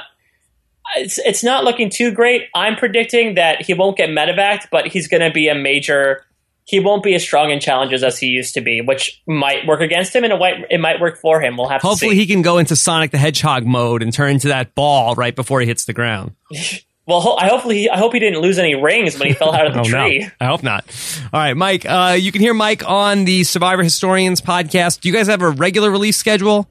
it's 0.97 1.19
it's 1.19 1.45
not 1.45 1.65
looking 1.65 1.91
too 1.91 2.13
great. 2.13 2.49
I'm 2.55 2.77
predicting 2.77 3.35
that 3.35 3.63
he 3.63 3.75
won't 3.75 3.97
get 3.97 4.11
medevaced, 4.11 4.69
but 4.71 4.87
he's 4.87 5.09
going 5.09 5.23
to 5.23 5.31
be 5.31 5.49
a 5.49 5.55
major. 5.55 6.25
He 6.69 6.81
won't 6.81 7.03
be 7.03 7.15
as 7.15 7.23
strong 7.23 7.51
in 7.51 7.61
challenges 7.61 8.03
as 8.05 8.19
he 8.19 8.27
used 8.27 8.53
to 8.53 8.61
be, 8.61 8.83
which 8.83 9.23
might 9.27 9.67
work 9.67 9.81
against 9.81 10.15
him, 10.15 10.23
and 10.25 10.35
it 10.35 10.39
might 10.39 10.67
it 10.71 10.79
might 10.79 11.01
work 11.01 11.17
for 11.19 11.41
him. 11.41 11.57
We'll 11.57 11.69
have 11.69 11.81
Hopefully, 11.81 11.95
to 11.95 11.99
see. 12.01 12.07
Hopefully 12.09 12.17
he 12.17 12.27
can 12.27 12.43
go 12.43 12.59
into 12.59 12.77
Sonic 12.77 13.11
the 13.11 13.17
Hedgehog 13.17 13.65
mode 13.65 14.03
and 14.03 14.13
turn 14.13 14.33
into 14.33 14.49
that 14.49 14.75
ball 14.75 15.15
right 15.15 15.35
before 15.35 15.61
he 15.63 15.67
hits 15.67 15.87
the 15.87 15.95
ground. 15.95 16.33
well, 17.07 17.21
ho- 17.23 17.37
I 17.37 17.49
hopefully 17.49 17.89
I 17.89 17.97
hope 17.97 18.13
he 18.13 18.19
didn't 18.19 18.41
lose 18.43 18.59
any 18.59 18.75
rings 18.75 19.19
when 19.19 19.29
he 19.29 19.35
fell 19.35 19.55
out 19.55 19.67
of 19.67 19.73
the 19.73 19.81
Oh, 19.81 19.83
no. 19.85 20.07
tree. 20.09 20.29
I 20.39 20.45
hope 20.45 20.63
not. 20.63 20.85
All 21.33 21.41
right, 21.41 21.57
Mike. 21.57 21.87
Uh, 21.87 22.17
you 22.21 22.31
can 22.33 22.43
hear 22.43 22.53
Mike 22.53 22.87
on 22.87 23.25
the 23.25 23.45
Survivor 23.45 23.83
Historians 23.83 24.43
podcast. 24.43 25.01
Do 25.01 25.09
you 25.09 25.15
guys 25.15 25.27
have 25.29 25.41
a 25.41 25.49
regular 25.49 25.91
release 25.91 26.19
schedule? 26.19 26.69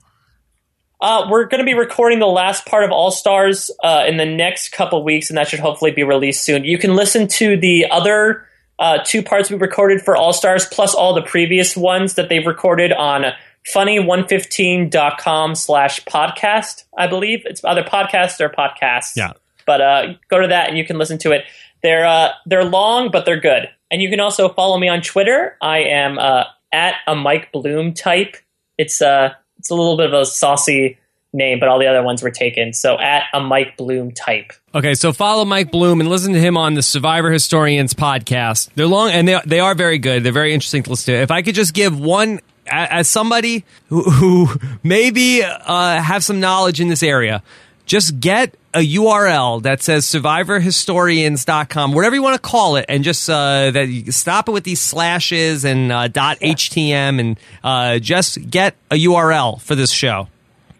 Uh, 0.99 1.27
we're 1.29 1.45
going 1.45 1.59
to 1.59 1.65
be 1.65 1.75
recording 1.75 2.19
the 2.19 2.25
last 2.25 2.65
part 2.65 2.83
of 2.83 2.91
All 2.91 3.11
Stars 3.11 3.69
uh, 3.83 4.05
in 4.07 4.17
the 4.17 4.25
next 4.25 4.69
couple 4.71 5.03
weeks, 5.03 5.29
and 5.29 5.37
that 5.37 5.47
should 5.47 5.59
hopefully 5.59 5.91
be 5.91 6.03
released 6.03 6.43
soon. 6.43 6.63
You 6.65 6.77
can 6.79 6.95
listen 6.95 7.27
to 7.27 7.55
the 7.57 7.85
other 7.91 8.46
uh, 8.79 8.99
two 9.03 9.23
parts 9.23 9.49
we 9.49 9.57
recorded 9.57 10.01
for 10.01 10.15
All 10.15 10.33
Stars, 10.33 10.65
plus 10.65 10.93
all 10.93 11.13
the 11.13 11.21
previous 11.21 11.75
ones 11.75 12.15
that 12.15 12.29
they've 12.29 12.45
recorded 12.45 12.91
on 12.91 13.25
funny115.com 13.73 15.55
slash 15.55 16.03
podcast, 16.05 16.83
I 16.97 17.07
believe. 17.07 17.41
It's 17.45 17.63
either 17.65 17.83
podcast 17.83 18.39
or 18.39 18.49
podcast. 18.49 19.15
Yeah. 19.15 19.33
But 19.65 19.81
uh, 19.81 20.13
go 20.29 20.39
to 20.39 20.47
that 20.47 20.69
and 20.69 20.77
you 20.77 20.85
can 20.85 20.97
listen 20.97 21.17
to 21.19 21.31
it. 21.31 21.43
They're 21.83 22.05
uh, 22.05 22.29
they're 22.45 22.63
long, 22.63 23.11
but 23.11 23.25
they're 23.25 23.39
good. 23.39 23.69
And 23.91 24.01
you 24.01 24.09
can 24.09 24.19
also 24.19 24.49
follow 24.49 24.77
me 24.77 24.87
on 24.87 25.01
Twitter. 25.01 25.57
I 25.61 25.79
am 25.79 26.17
uh, 26.17 26.45
at 26.71 26.95
a 27.05 27.15
Mike 27.15 27.51
Bloom 27.51 27.93
type. 27.93 28.37
It's 28.77 29.01
uh 29.01 29.33
it's 29.59 29.69
a 29.69 29.75
little 29.75 29.97
bit 29.97 30.07
of 30.07 30.13
a 30.13 30.25
saucy 30.25 30.97
name, 31.37 31.59
but 31.59 31.69
all 31.69 31.79
the 31.79 31.87
other 31.87 32.03
ones 32.03 32.21
were 32.21 32.31
taken. 32.31 32.73
So 32.73 32.99
at 32.99 33.23
a 33.33 33.39
Mike 33.39 33.77
Bloom 33.77 34.11
type. 34.11 34.51
Okay, 34.75 34.95
so 34.95 35.13
follow 35.13 35.45
Mike 35.45 35.71
Bloom 35.71 36.01
and 36.01 36.09
listen 36.09 36.33
to 36.33 36.39
him 36.39 36.57
on 36.57 36.73
the 36.73 36.81
Survivor 36.81 37.31
Historians 37.31 37.93
podcast. 37.93 38.69
They're 38.75 38.87
long 38.87 39.11
and 39.11 39.27
they 39.27 39.39
they 39.45 39.59
are 39.59 39.75
very 39.75 39.97
good. 39.97 40.23
They're 40.23 40.31
very 40.31 40.53
interesting 40.53 40.83
to 40.83 40.89
listen 40.89 41.13
to. 41.13 41.21
If 41.21 41.31
I 41.31 41.41
could 41.41 41.55
just 41.55 41.73
give 41.73 41.99
one 41.99 42.41
as 42.69 43.07
somebody 43.07 43.63
who, 43.87 44.03
who 44.03 44.47
maybe 44.83 45.41
uh, 45.43 46.01
have 46.01 46.23
some 46.23 46.39
knowledge 46.39 46.81
in 46.81 46.89
this 46.89 47.03
area, 47.03 47.41
just 47.85 48.19
get 48.19 48.53
a 48.73 48.79
URL 48.79 49.63
that 49.63 49.81
says 49.81 50.05
survivorhistorians.com, 50.05 51.93
whatever 51.93 52.15
you 52.15 52.21
want 52.21 52.35
to 52.35 52.41
call 52.41 52.75
it, 52.75 52.85
and 52.89 53.03
just 53.03 53.29
uh, 53.29 53.71
that 53.71 53.87
you 53.87 54.11
stop 54.11 54.47
it 54.47 54.51
with 54.51 54.65
these 54.65 54.81
slashes 54.81 55.65
and 55.65 55.91
uh, 55.91 56.07
.htm 56.09 57.19
and 57.19 57.39
uh, 57.63 57.97
just 57.99 58.49
get 58.49 58.75
a 58.91 58.95
URL 58.95 59.61
for 59.61 59.73
this 59.73 59.91
show. 59.91 60.27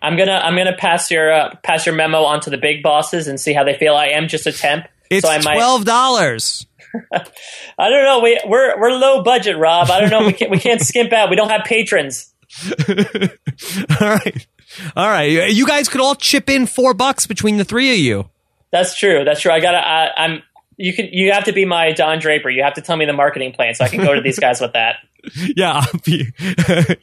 I'm 0.08 0.18
gonna 0.18 0.40
I'm 0.44 0.56
gonna 0.56 0.76
pass 0.78 1.12
your 1.12 1.32
uh, 1.32 1.56
pass 1.64 1.86
your 1.86 1.94
memo 1.96 2.24
on 2.24 2.40
to 2.42 2.50
the 2.50 2.58
big 2.58 2.82
bosses 2.82 3.28
and 3.28 3.40
see 3.40 3.52
how 3.54 3.64
they 3.66 3.78
feel. 3.78 3.94
I 3.96 4.08
am 4.08 4.28
just 4.30 4.48
a 4.48 4.52
temp, 4.54 4.86
It's 5.10 5.28
so 5.28 5.32
I 5.34 5.42
might. 5.42 5.56
twelve 5.56 5.84
dollars. 5.84 6.66
I 7.14 7.90
don't 7.90 8.04
know. 8.06 8.22
We 8.22 8.40
we're 8.46 8.80
we're 8.80 8.92
low 8.92 9.22
budget, 9.24 9.58
Rob. 9.58 9.92
I 9.92 10.00
don't 10.00 10.10
know. 10.10 10.26
We 10.26 10.32
can't 10.34 10.50
we 10.50 10.60
can't 10.60 10.80
skimp 10.82 11.12
out. 11.12 11.30
We 11.30 11.36
don't 11.36 11.50
have 11.50 11.66
patrons. 11.66 12.34
all 12.90 14.08
right, 14.08 14.48
all 14.96 15.08
right. 15.10 15.52
You 15.52 15.68
guys 15.68 15.90
could 15.90 16.02
all 16.02 16.16
chip 16.16 16.50
in 16.50 16.66
four 16.66 16.94
bucks 16.94 17.28
between 17.28 17.58
the 17.58 17.66
three 17.66 17.92
of 17.92 17.98
you. 18.00 18.30
That's 18.72 18.98
true. 18.98 19.24
That's 19.26 19.42
true. 19.42 19.52
I 19.52 19.60
gotta. 19.60 19.78
I, 19.78 20.12
I'm. 20.18 20.44
You 20.78 20.94
can. 20.94 21.10
You 21.12 21.34
have 21.34 21.44
to 21.46 21.52
be 21.54 21.66
my 21.66 21.92
Don 21.92 22.20
Draper. 22.20 22.50
You 22.50 22.64
have 22.64 22.76
to 22.76 22.82
tell 22.82 22.96
me 22.96 23.06
the 23.06 23.14
marketing 23.14 23.52
plan 23.52 23.76
so 23.76 23.84
I 23.84 23.90
can 23.90 24.00
go 24.04 24.14
to 24.16 24.22
these 24.22 24.40
guys 24.40 24.62
with 24.62 24.74
that. 24.74 24.96
Yeah, 25.56 25.84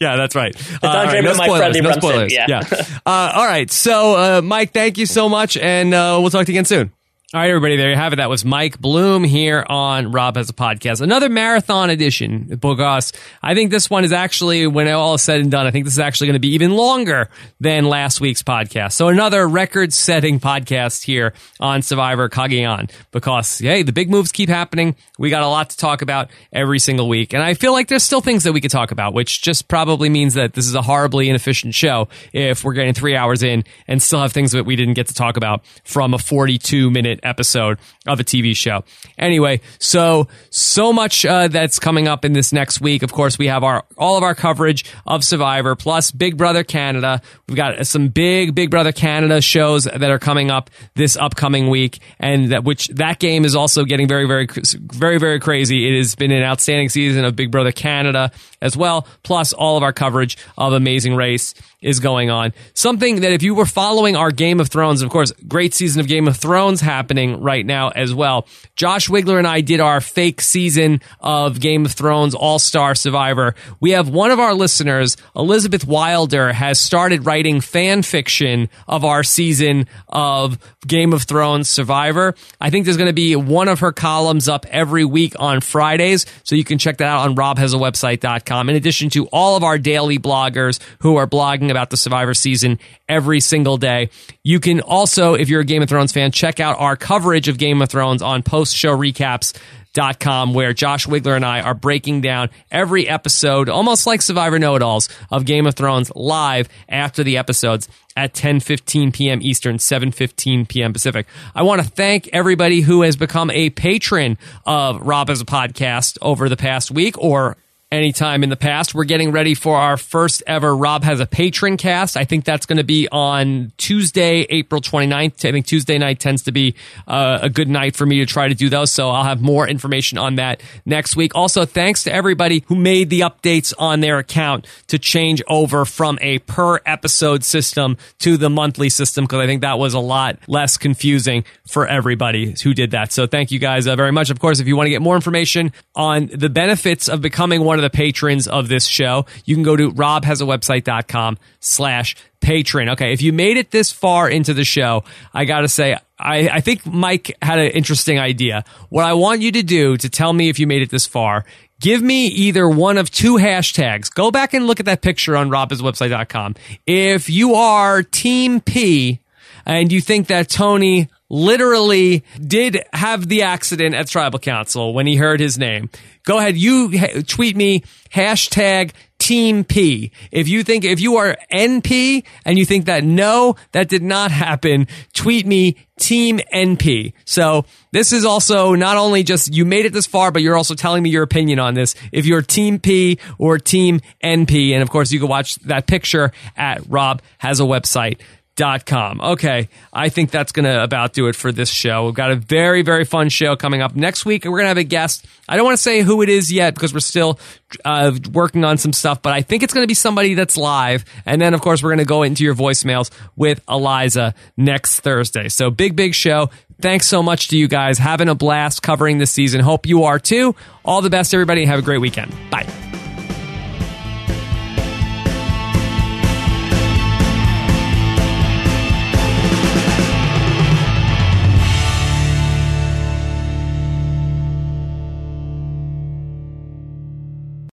yeah, 0.00 0.16
that's 0.16 0.34
right. 0.34 0.54
Uh, 0.82 0.86
all 0.86 1.04
right, 1.06 1.22
no 1.22 1.34
spoilers. 1.34 1.76
No 1.80 1.92
spoilers. 1.92 2.32
yeah. 2.32 2.60
Uh, 3.04 3.32
all 3.34 3.46
right. 3.46 3.70
So, 3.70 4.16
uh, 4.16 4.40
Mike, 4.42 4.72
thank 4.72 4.96
you 4.98 5.06
so 5.06 5.28
much, 5.28 5.56
and 5.56 5.92
uh, 5.92 6.18
we'll 6.20 6.30
talk 6.30 6.46
to 6.46 6.52
you 6.52 6.56
again 6.56 6.64
soon. 6.64 6.92
All 7.34 7.40
right, 7.40 7.48
everybody, 7.48 7.76
there 7.76 7.90
you 7.90 7.96
have 7.96 8.12
it. 8.12 8.16
That 8.16 8.30
was 8.30 8.44
Mike 8.44 8.80
Bloom 8.80 9.24
here 9.24 9.66
on 9.68 10.12
Rob 10.12 10.36
Has 10.36 10.50
a 10.50 10.52
Podcast. 10.52 11.00
Another 11.00 11.28
marathon 11.28 11.90
edition 11.90 12.44
because 12.60 13.12
I 13.42 13.56
think 13.56 13.72
this 13.72 13.90
one 13.90 14.04
is 14.04 14.12
actually, 14.12 14.68
when 14.68 14.86
all 14.86 15.14
is 15.14 15.22
said 15.22 15.40
and 15.40 15.50
done, 15.50 15.66
I 15.66 15.72
think 15.72 15.84
this 15.84 15.94
is 15.94 15.98
actually 15.98 16.28
going 16.28 16.34
to 16.34 16.38
be 16.38 16.54
even 16.54 16.76
longer 16.76 17.28
than 17.58 17.86
last 17.86 18.20
week's 18.20 18.44
podcast. 18.44 18.92
So 18.92 19.08
another 19.08 19.48
record 19.48 19.92
setting 19.92 20.38
podcast 20.38 21.02
here 21.02 21.34
on 21.58 21.82
Survivor 21.82 22.28
Cagayan 22.28 22.88
because, 23.10 23.58
hey, 23.58 23.82
the 23.82 23.90
big 23.90 24.10
moves 24.10 24.30
keep 24.30 24.48
happening. 24.48 24.94
We 25.18 25.28
got 25.28 25.42
a 25.42 25.48
lot 25.48 25.70
to 25.70 25.76
talk 25.76 26.02
about 26.02 26.30
every 26.52 26.78
single 26.78 27.08
week. 27.08 27.34
And 27.34 27.42
I 27.42 27.54
feel 27.54 27.72
like 27.72 27.88
there's 27.88 28.04
still 28.04 28.20
things 28.20 28.44
that 28.44 28.52
we 28.52 28.60
could 28.60 28.70
talk 28.70 28.92
about, 28.92 29.12
which 29.12 29.42
just 29.42 29.66
probably 29.66 30.08
means 30.08 30.34
that 30.34 30.52
this 30.52 30.68
is 30.68 30.76
a 30.76 30.82
horribly 30.82 31.28
inefficient 31.28 31.74
show 31.74 32.06
if 32.32 32.62
we're 32.62 32.74
getting 32.74 32.94
three 32.94 33.16
hours 33.16 33.42
in 33.42 33.64
and 33.88 34.00
still 34.00 34.20
have 34.22 34.32
things 34.32 34.52
that 34.52 34.66
we 34.66 34.76
didn't 34.76 34.94
get 34.94 35.08
to 35.08 35.14
talk 35.14 35.36
about 35.36 35.66
from 35.82 36.14
a 36.14 36.18
42 36.18 36.92
minute 36.92 37.18
episode 37.24 37.78
of 38.06 38.20
a 38.20 38.24
TV 38.24 38.56
show. 38.56 38.84
Anyway, 39.18 39.60
so 39.78 40.28
so 40.50 40.92
much 40.92 41.24
uh, 41.24 41.48
that's 41.48 41.78
coming 41.78 42.06
up 42.06 42.24
in 42.24 42.32
this 42.32 42.52
next 42.52 42.80
week. 42.80 43.02
Of 43.02 43.12
course, 43.12 43.38
we 43.38 43.46
have 43.46 43.64
our 43.64 43.84
all 43.96 44.16
of 44.16 44.22
our 44.22 44.34
coverage 44.34 44.84
of 45.06 45.24
Survivor 45.24 45.74
plus 45.74 46.10
Big 46.10 46.36
Brother 46.36 46.64
Canada. 46.64 47.22
We've 47.48 47.56
got 47.56 47.86
some 47.86 48.08
big 48.08 48.54
Big 48.54 48.70
Brother 48.70 48.92
Canada 48.92 49.40
shows 49.40 49.84
that 49.84 50.02
are 50.02 50.18
coming 50.18 50.50
up 50.50 50.70
this 50.94 51.16
upcoming 51.16 51.70
week, 51.70 51.98
and 52.18 52.52
that 52.52 52.64
which 52.64 52.88
that 52.88 53.18
game 53.18 53.44
is 53.44 53.56
also 53.56 53.84
getting 53.84 54.06
very 54.06 54.26
very 54.26 54.46
very 54.76 55.18
very 55.18 55.40
crazy. 55.40 55.88
It 55.88 55.96
has 55.96 56.14
been 56.14 56.30
an 56.30 56.42
outstanding 56.42 56.90
season 56.90 57.24
of 57.24 57.36
Big 57.36 57.50
Brother 57.50 57.72
Canada 57.72 58.32
as 58.60 58.76
well. 58.76 59.06
Plus, 59.22 59.52
all 59.52 59.76
of 59.76 59.82
our 59.82 59.92
coverage 59.92 60.36
of 60.58 60.72
Amazing 60.72 61.14
Race 61.16 61.54
is 61.80 62.00
going 62.00 62.30
on. 62.30 62.52
Something 62.72 63.20
that 63.20 63.32
if 63.32 63.42
you 63.42 63.54
were 63.54 63.66
following 63.66 64.16
our 64.16 64.30
Game 64.30 64.58
of 64.58 64.68
Thrones, 64.68 65.02
of 65.02 65.10
course, 65.10 65.32
great 65.46 65.74
season 65.74 66.00
of 66.00 66.08
Game 66.08 66.26
of 66.26 66.36
Thrones 66.36 66.80
happening 66.80 67.40
right 67.40 67.64
now. 67.64 67.90
As 67.94 68.12
well. 68.12 68.46
Josh 68.76 69.08
Wigler 69.08 69.38
and 69.38 69.46
I 69.46 69.60
did 69.60 69.80
our 69.80 70.00
fake 70.00 70.40
season 70.40 71.00
of 71.20 71.60
Game 71.60 71.84
of 71.84 71.92
Thrones 71.92 72.34
All 72.34 72.58
Star 72.58 72.94
Survivor. 72.94 73.54
We 73.80 73.92
have 73.92 74.08
one 74.08 74.30
of 74.30 74.40
our 74.40 74.54
listeners, 74.54 75.16
Elizabeth 75.36 75.86
Wilder, 75.86 76.52
has 76.52 76.80
started 76.80 77.26
writing 77.26 77.60
fan 77.60 78.02
fiction 78.02 78.68
of 78.88 79.04
our 79.04 79.22
season 79.22 79.86
of 80.08 80.58
Game 80.86 81.12
of 81.12 81.22
Thrones 81.22 81.68
Survivor. 81.68 82.34
I 82.60 82.70
think 82.70 82.84
there's 82.84 82.96
going 82.96 83.08
to 83.08 83.12
be 83.12 83.36
one 83.36 83.68
of 83.68 83.80
her 83.80 83.92
columns 83.92 84.48
up 84.48 84.66
every 84.70 85.04
week 85.04 85.34
on 85.38 85.60
Fridays, 85.60 86.26
so 86.42 86.56
you 86.56 86.64
can 86.64 86.78
check 86.78 86.98
that 86.98 87.06
out 87.06 87.28
on 87.28 87.36
robhasawebsite.com. 87.36 88.68
In 88.68 88.76
addition 88.76 89.10
to 89.10 89.26
all 89.26 89.56
of 89.56 89.64
our 89.64 89.78
daily 89.78 90.18
bloggers 90.18 90.80
who 91.00 91.16
are 91.16 91.26
blogging 91.26 91.70
about 91.70 91.90
the 91.90 91.96
Survivor 91.96 92.34
season 92.34 92.78
every 93.08 93.40
single 93.40 93.76
day. 93.76 94.10
You 94.42 94.60
can 94.60 94.80
also, 94.80 95.34
if 95.34 95.48
you're 95.48 95.60
a 95.60 95.64
Game 95.64 95.82
of 95.82 95.88
Thrones 95.88 96.12
fan, 96.12 96.30
check 96.32 96.60
out 96.60 96.78
our 96.78 96.96
coverage 96.96 97.48
of 97.48 97.58
Game 97.58 97.82
of 97.82 97.83
Thrones 97.86 98.22
on 98.22 98.42
post 98.42 98.76
show 98.76 98.96
recaps. 98.96 99.56
Dot 99.92 100.18
com 100.18 100.54
where 100.54 100.72
Josh 100.72 101.06
Wigler 101.06 101.36
and 101.36 101.44
I 101.44 101.60
are 101.60 101.72
breaking 101.72 102.20
down 102.20 102.50
every 102.68 103.08
episode, 103.08 103.68
almost 103.68 104.08
like 104.08 104.22
Survivor 104.22 104.58
Know 104.58 104.74
It 104.74 104.82
Alls 104.82 105.08
of 105.30 105.44
Game 105.44 105.68
of 105.68 105.76
Thrones 105.76 106.10
live 106.16 106.68
after 106.88 107.22
the 107.22 107.36
episodes 107.36 107.88
at 108.16 108.34
10:15 108.34 109.12
p.m. 109.12 109.38
Eastern, 109.40 109.76
7:15 109.76 110.66
p.m. 110.66 110.92
Pacific. 110.92 111.28
I 111.54 111.62
want 111.62 111.80
to 111.80 111.88
thank 111.88 112.28
everybody 112.32 112.80
who 112.80 113.02
has 113.02 113.14
become 113.14 113.52
a 113.52 113.70
patron 113.70 114.36
of 114.66 115.00
Rob 115.00 115.28
Has 115.28 115.40
a 115.40 115.44
Podcast 115.44 116.18
over 116.20 116.48
the 116.48 116.56
past 116.56 116.90
week 116.90 117.16
or 117.16 117.56
anytime 117.94 118.42
in 118.42 118.50
the 118.50 118.56
past. 118.56 118.94
We're 118.94 119.04
getting 119.04 119.32
ready 119.32 119.54
for 119.54 119.76
our 119.76 119.96
first 119.96 120.42
ever 120.46 120.76
Rob 120.76 121.04
has 121.04 121.20
a 121.20 121.26
patron 121.26 121.76
cast. 121.76 122.16
I 122.16 122.24
think 122.24 122.44
that's 122.44 122.66
going 122.66 122.78
to 122.78 122.84
be 122.84 123.08
on 123.10 123.72
Tuesday, 123.76 124.46
April 124.50 124.80
29th. 124.80 125.44
I 125.44 125.52
think 125.52 125.66
Tuesday 125.66 125.98
night 125.98 126.20
tends 126.20 126.42
to 126.42 126.52
be 126.52 126.74
uh, 127.06 127.38
a 127.42 127.48
good 127.48 127.68
night 127.68 127.96
for 127.96 128.04
me 128.06 128.18
to 128.18 128.26
try 128.26 128.48
to 128.48 128.54
do 128.54 128.68
those. 128.68 128.90
So 128.90 129.10
I'll 129.10 129.24
have 129.24 129.40
more 129.40 129.66
information 129.66 130.18
on 130.18 130.36
that 130.36 130.62
next 130.84 131.16
week. 131.16 131.34
Also, 131.34 131.64
thanks 131.64 132.04
to 132.04 132.12
everybody 132.12 132.64
who 132.66 132.74
made 132.74 133.10
the 133.10 133.20
updates 133.20 133.72
on 133.78 134.00
their 134.00 134.18
account 134.18 134.66
to 134.88 134.98
change 134.98 135.42
over 135.48 135.84
from 135.84 136.18
a 136.20 136.40
per 136.40 136.80
episode 136.84 137.44
system 137.44 137.96
to 138.18 138.36
the 138.36 138.50
monthly 138.50 138.88
system 138.88 139.24
because 139.24 139.40
I 139.40 139.46
think 139.46 139.62
that 139.62 139.78
was 139.78 139.94
a 139.94 140.00
lot 140.00 140.38
less 140.46 140.76
confusing 140.76 141.44
for 141.66 141.86
everybody 141.86 142.54
who 142.62 142.74
did 142.74 142.90
that. 142.90 143.12
So 143.12 143.26
thank 143.26 143.50
you 143.50 143.58
guys 143.58 143.86
uh, 143.86 143.96
very 143.96 144.12
much. 144.12 144.30
Of 144.30 144.40
course, 144.40 144.60
if 144.60 144.66
you 144.66 144.76
want 144.76 144.86
to 144.86 144.90
get 144.90 145.02
more 145.02 145.16
information 145.16 145.72
on 145.94 146.30
the 146.32 146.48
benefits 146.48 147.08
of 147.08 147.20
becoming 147.20 147.62
one 147.62 147.78
of 147.78 147.82
the 147.84 147.90
patrons 147.90 148.48
of 148.48 148.68
this 148.68 148.86
show, 148.86 149.26
you 149.44 149.54
can 149.54 149.62
go 149.62 149.76
to 149.76 149.90
robhasawebsite.com 149.90 151.38
slash 151.60 152.16
patron. 152.40 152.88
Okay, 152.90 153.12
if 153.12 153.22
you 153.22 153.32
made 153.32 153.56
it 153.56 153.70
this 153.70 153.92
far 153.92 154.28
into 154.28 154.54
the 154.54 154.64
show, 154.64 155.04
I 155.32 155.44
gotta 155.44 155.68
say, 155.68 155.96
I, 156.18 156.48
I 156.48 156.60
think 156.60 156.86
Mike 156.86 157.36
had 157.42 157.58
an 157.58 157.70
interesting 157.70 158.18
idea. 158.18 158.64
What 158.88 159.04
I 159.04 159.14
want 159.14 159.40
you 159.40 159.52
to 159.52 159.62
do 159.62 159.96
to 159.96 160.08
tell 160.08 160.32
me 160.32 160.48
if 160.48 160.58
you 160.58 160.66
made 160.66 160.82
it 160.82 160.90
this 160.90 161.06
far, 161.06 161.44
give 161.80 162.02
me 162.02 162.26
either 162.26 162.68
one 162.68 162.98
of 162.98 163.10
two 163.10 163.36
hashtags. 163.36 164.12
Go 164.12 164.30
back 164.30 164.54
and 164.54 164.66
look 164.66 164.80
at 164.80 164.86
that 164.86 165.02
picture 165.02 165.36
on 165.36 165.50
robhasawebsite.com. 165.50 166.56
If 166.86 167.30
you 167.30 167.54
are 167.54 168.02
Team 168.02 168.60
P 168.60 169.20
and 169.66 169.90
you 169.92 170.00
think 170.00 170.28
that 170.28 170.48
Tony 170.48 171.08
literally 171.34 172.22
did 172.40 172.84
have 172.92 173.28
the 173.28 173.42
accident 173.42 173.94
at 173.94 174.06
tribal 174.06 174.38
council 174.38 174.94
when 174.94 175.06
he 175.06 175.16
heard 175.16 175.40
his 175.40 175.58
name. 175.58 175.90
Go 176.22 176.38
ahead, 176.38 176.56
you 176.56 177.22
tweet 177.24 177.56
me 177.56 177.82
hashtag 178.10 178.92
team 179.18 179.64
P. 179.64 180.12
If 180.30 180.48
you 180.48 180.62
think, 180.62 180.84
if 180.84 181.00
you 181.00 181.16
are 181.16 181.36
NP 181.52 182.24
and 182.44 182.56
you 182.56 182.64
think 182.64 182.86
that 182.86 183.04
no, 183.04 183.56
that 183.72 183.88
did 183.88 184.02
not 184.02 184.30
happen, 184.30 184.86
tweet 185.12 185.44
me 185.44 185.76
team 185.98 186.40
NP. 186.52 187.12
So 187.24 187.64
this 187.90 188.12
is 188.12 188.24
also 188.24 188.74
not 188.74 188.96
only 188.96 189.22
just 189.22 189.52
you 189.52 189.64
made 189.64 189.86
it 189.86 189.92
this 189.92 190.06
far, 190.06 190.30
but 190.30 190.40
you're 190.40 190.56
also 190.56 190.74
telling 190.74 191.02
me 191.02 191.10
your 191.10 191.24
opinion 191.24 191.58
on 191.58 191.74
this. 191.74 191.94
If 192.12 192.26
you're 192.26 192.42
team 192.42 192.78
P 192.78 193.18
or 193.38 193.58
team 193.58 194.00
NP, 194.22 194.72
and 194.72 194.82
of 194.82 194.90
course 194.90 195.10
you 195.10 195.18
can 195.18 195.28
watch 195.28 195.56
that 195.56 195.86
picture 195.86 196.30
at 196.56 196.88
Rob 196.88 197.22
has 197.38 197.60
a 197.60 197.64
website 197.64 198.20
dot 198.56 198.86
com. 198.86 199.20
Okay, 199.20 199.68
I 199.92 200.08
think 200.08 200.30
that's 200.30 200.52
going 200.52 200.64
to 200.64 200.82
about 200.82 201.12
do 201.12 201.26
it 201.26 201.36
for 201.36 201.52
this 201.52 201.68
show. 201.68 202.06
We've 202.06 202.14
got 202.14 202.30
a 202.30 202.36
very, 202.36 202.82
very 202.82 203.04
fun 203.04 203.28
show 203.28 203.56
coming 203.56 203.82
up 203.82 203.96
next 203.96 204.24
week. 204.24 204.44
We're 204.44 204.50
going 204.52 204.64
to 204.64 204.68
have 204.68 204.78
a 204.78 204.84
guest. 204.84 205.26
I 205.48 205.56
don't 205.56 205.64
want 205.64 205.76
to 205.76 205.82
say 205.82 206.02
who 206.02 206.22
it 206.22 206.28
is 206.28 206.52
yet 206.52 206.74
because 206.74 206.94
we're 206.94 207.00
still 207.00 207.38
uh, 207.84 208.12
working 208.32 208.64
on 208.64 208.78
some 208.78 208.92
stuff, 208.92 209.22
but 209.22 209.32
I 209.32 209.42
think 209.42 209.62
it's 209.62 209.74
going 209.74 209.84
to 209.84 209.88
be 209.88 209.94
somebody 209.94 210.34
that's 210.34 210.56
live. 210.56 211.04
And 211.26 211.40
then, 211.40 211.54
of 211.54 211.60
course, 211.60 211.82
we're 211.82 211.90
going 211.90 211.98
to 211.98 212.04
go 212.04 212.22
into 212.22 212.44
your 212.44 212.54
voicemails 212.54 213.10
with 213.36 213.60
Eliza 213.68 214.34
next 214.56 215.00
Thursday. 215.00 215.48
So 215.48 215.70
big, 215.70 215.96
big 215.96 216.14
show. 216.14 216.50
Thanks 216.80 217.06
so 217.06 217.22
much 217.22 217.48
to 217.48 217.56
you 217.56 217.68
guys. 217.68 217.98
Having 217.98 218.28
a 218.28 218.34
blast 218.34 218.82
covering 218.82 219.18
this 219.18 219.30
season. 219.30 219.60
Hope 219.60 219.86
you 219.86 220.04
are 220.04 220.18
too. 220.18 220.54
All 220.84 221.02
the 221.02 221.10
best, 221.10 221.32
everybody. 221.32 221.64
Have 221.64 221.78
a 221.78 221.82
great 221.82 222.00
weekend. 222.00 222.32
Bye. 222.50 222.83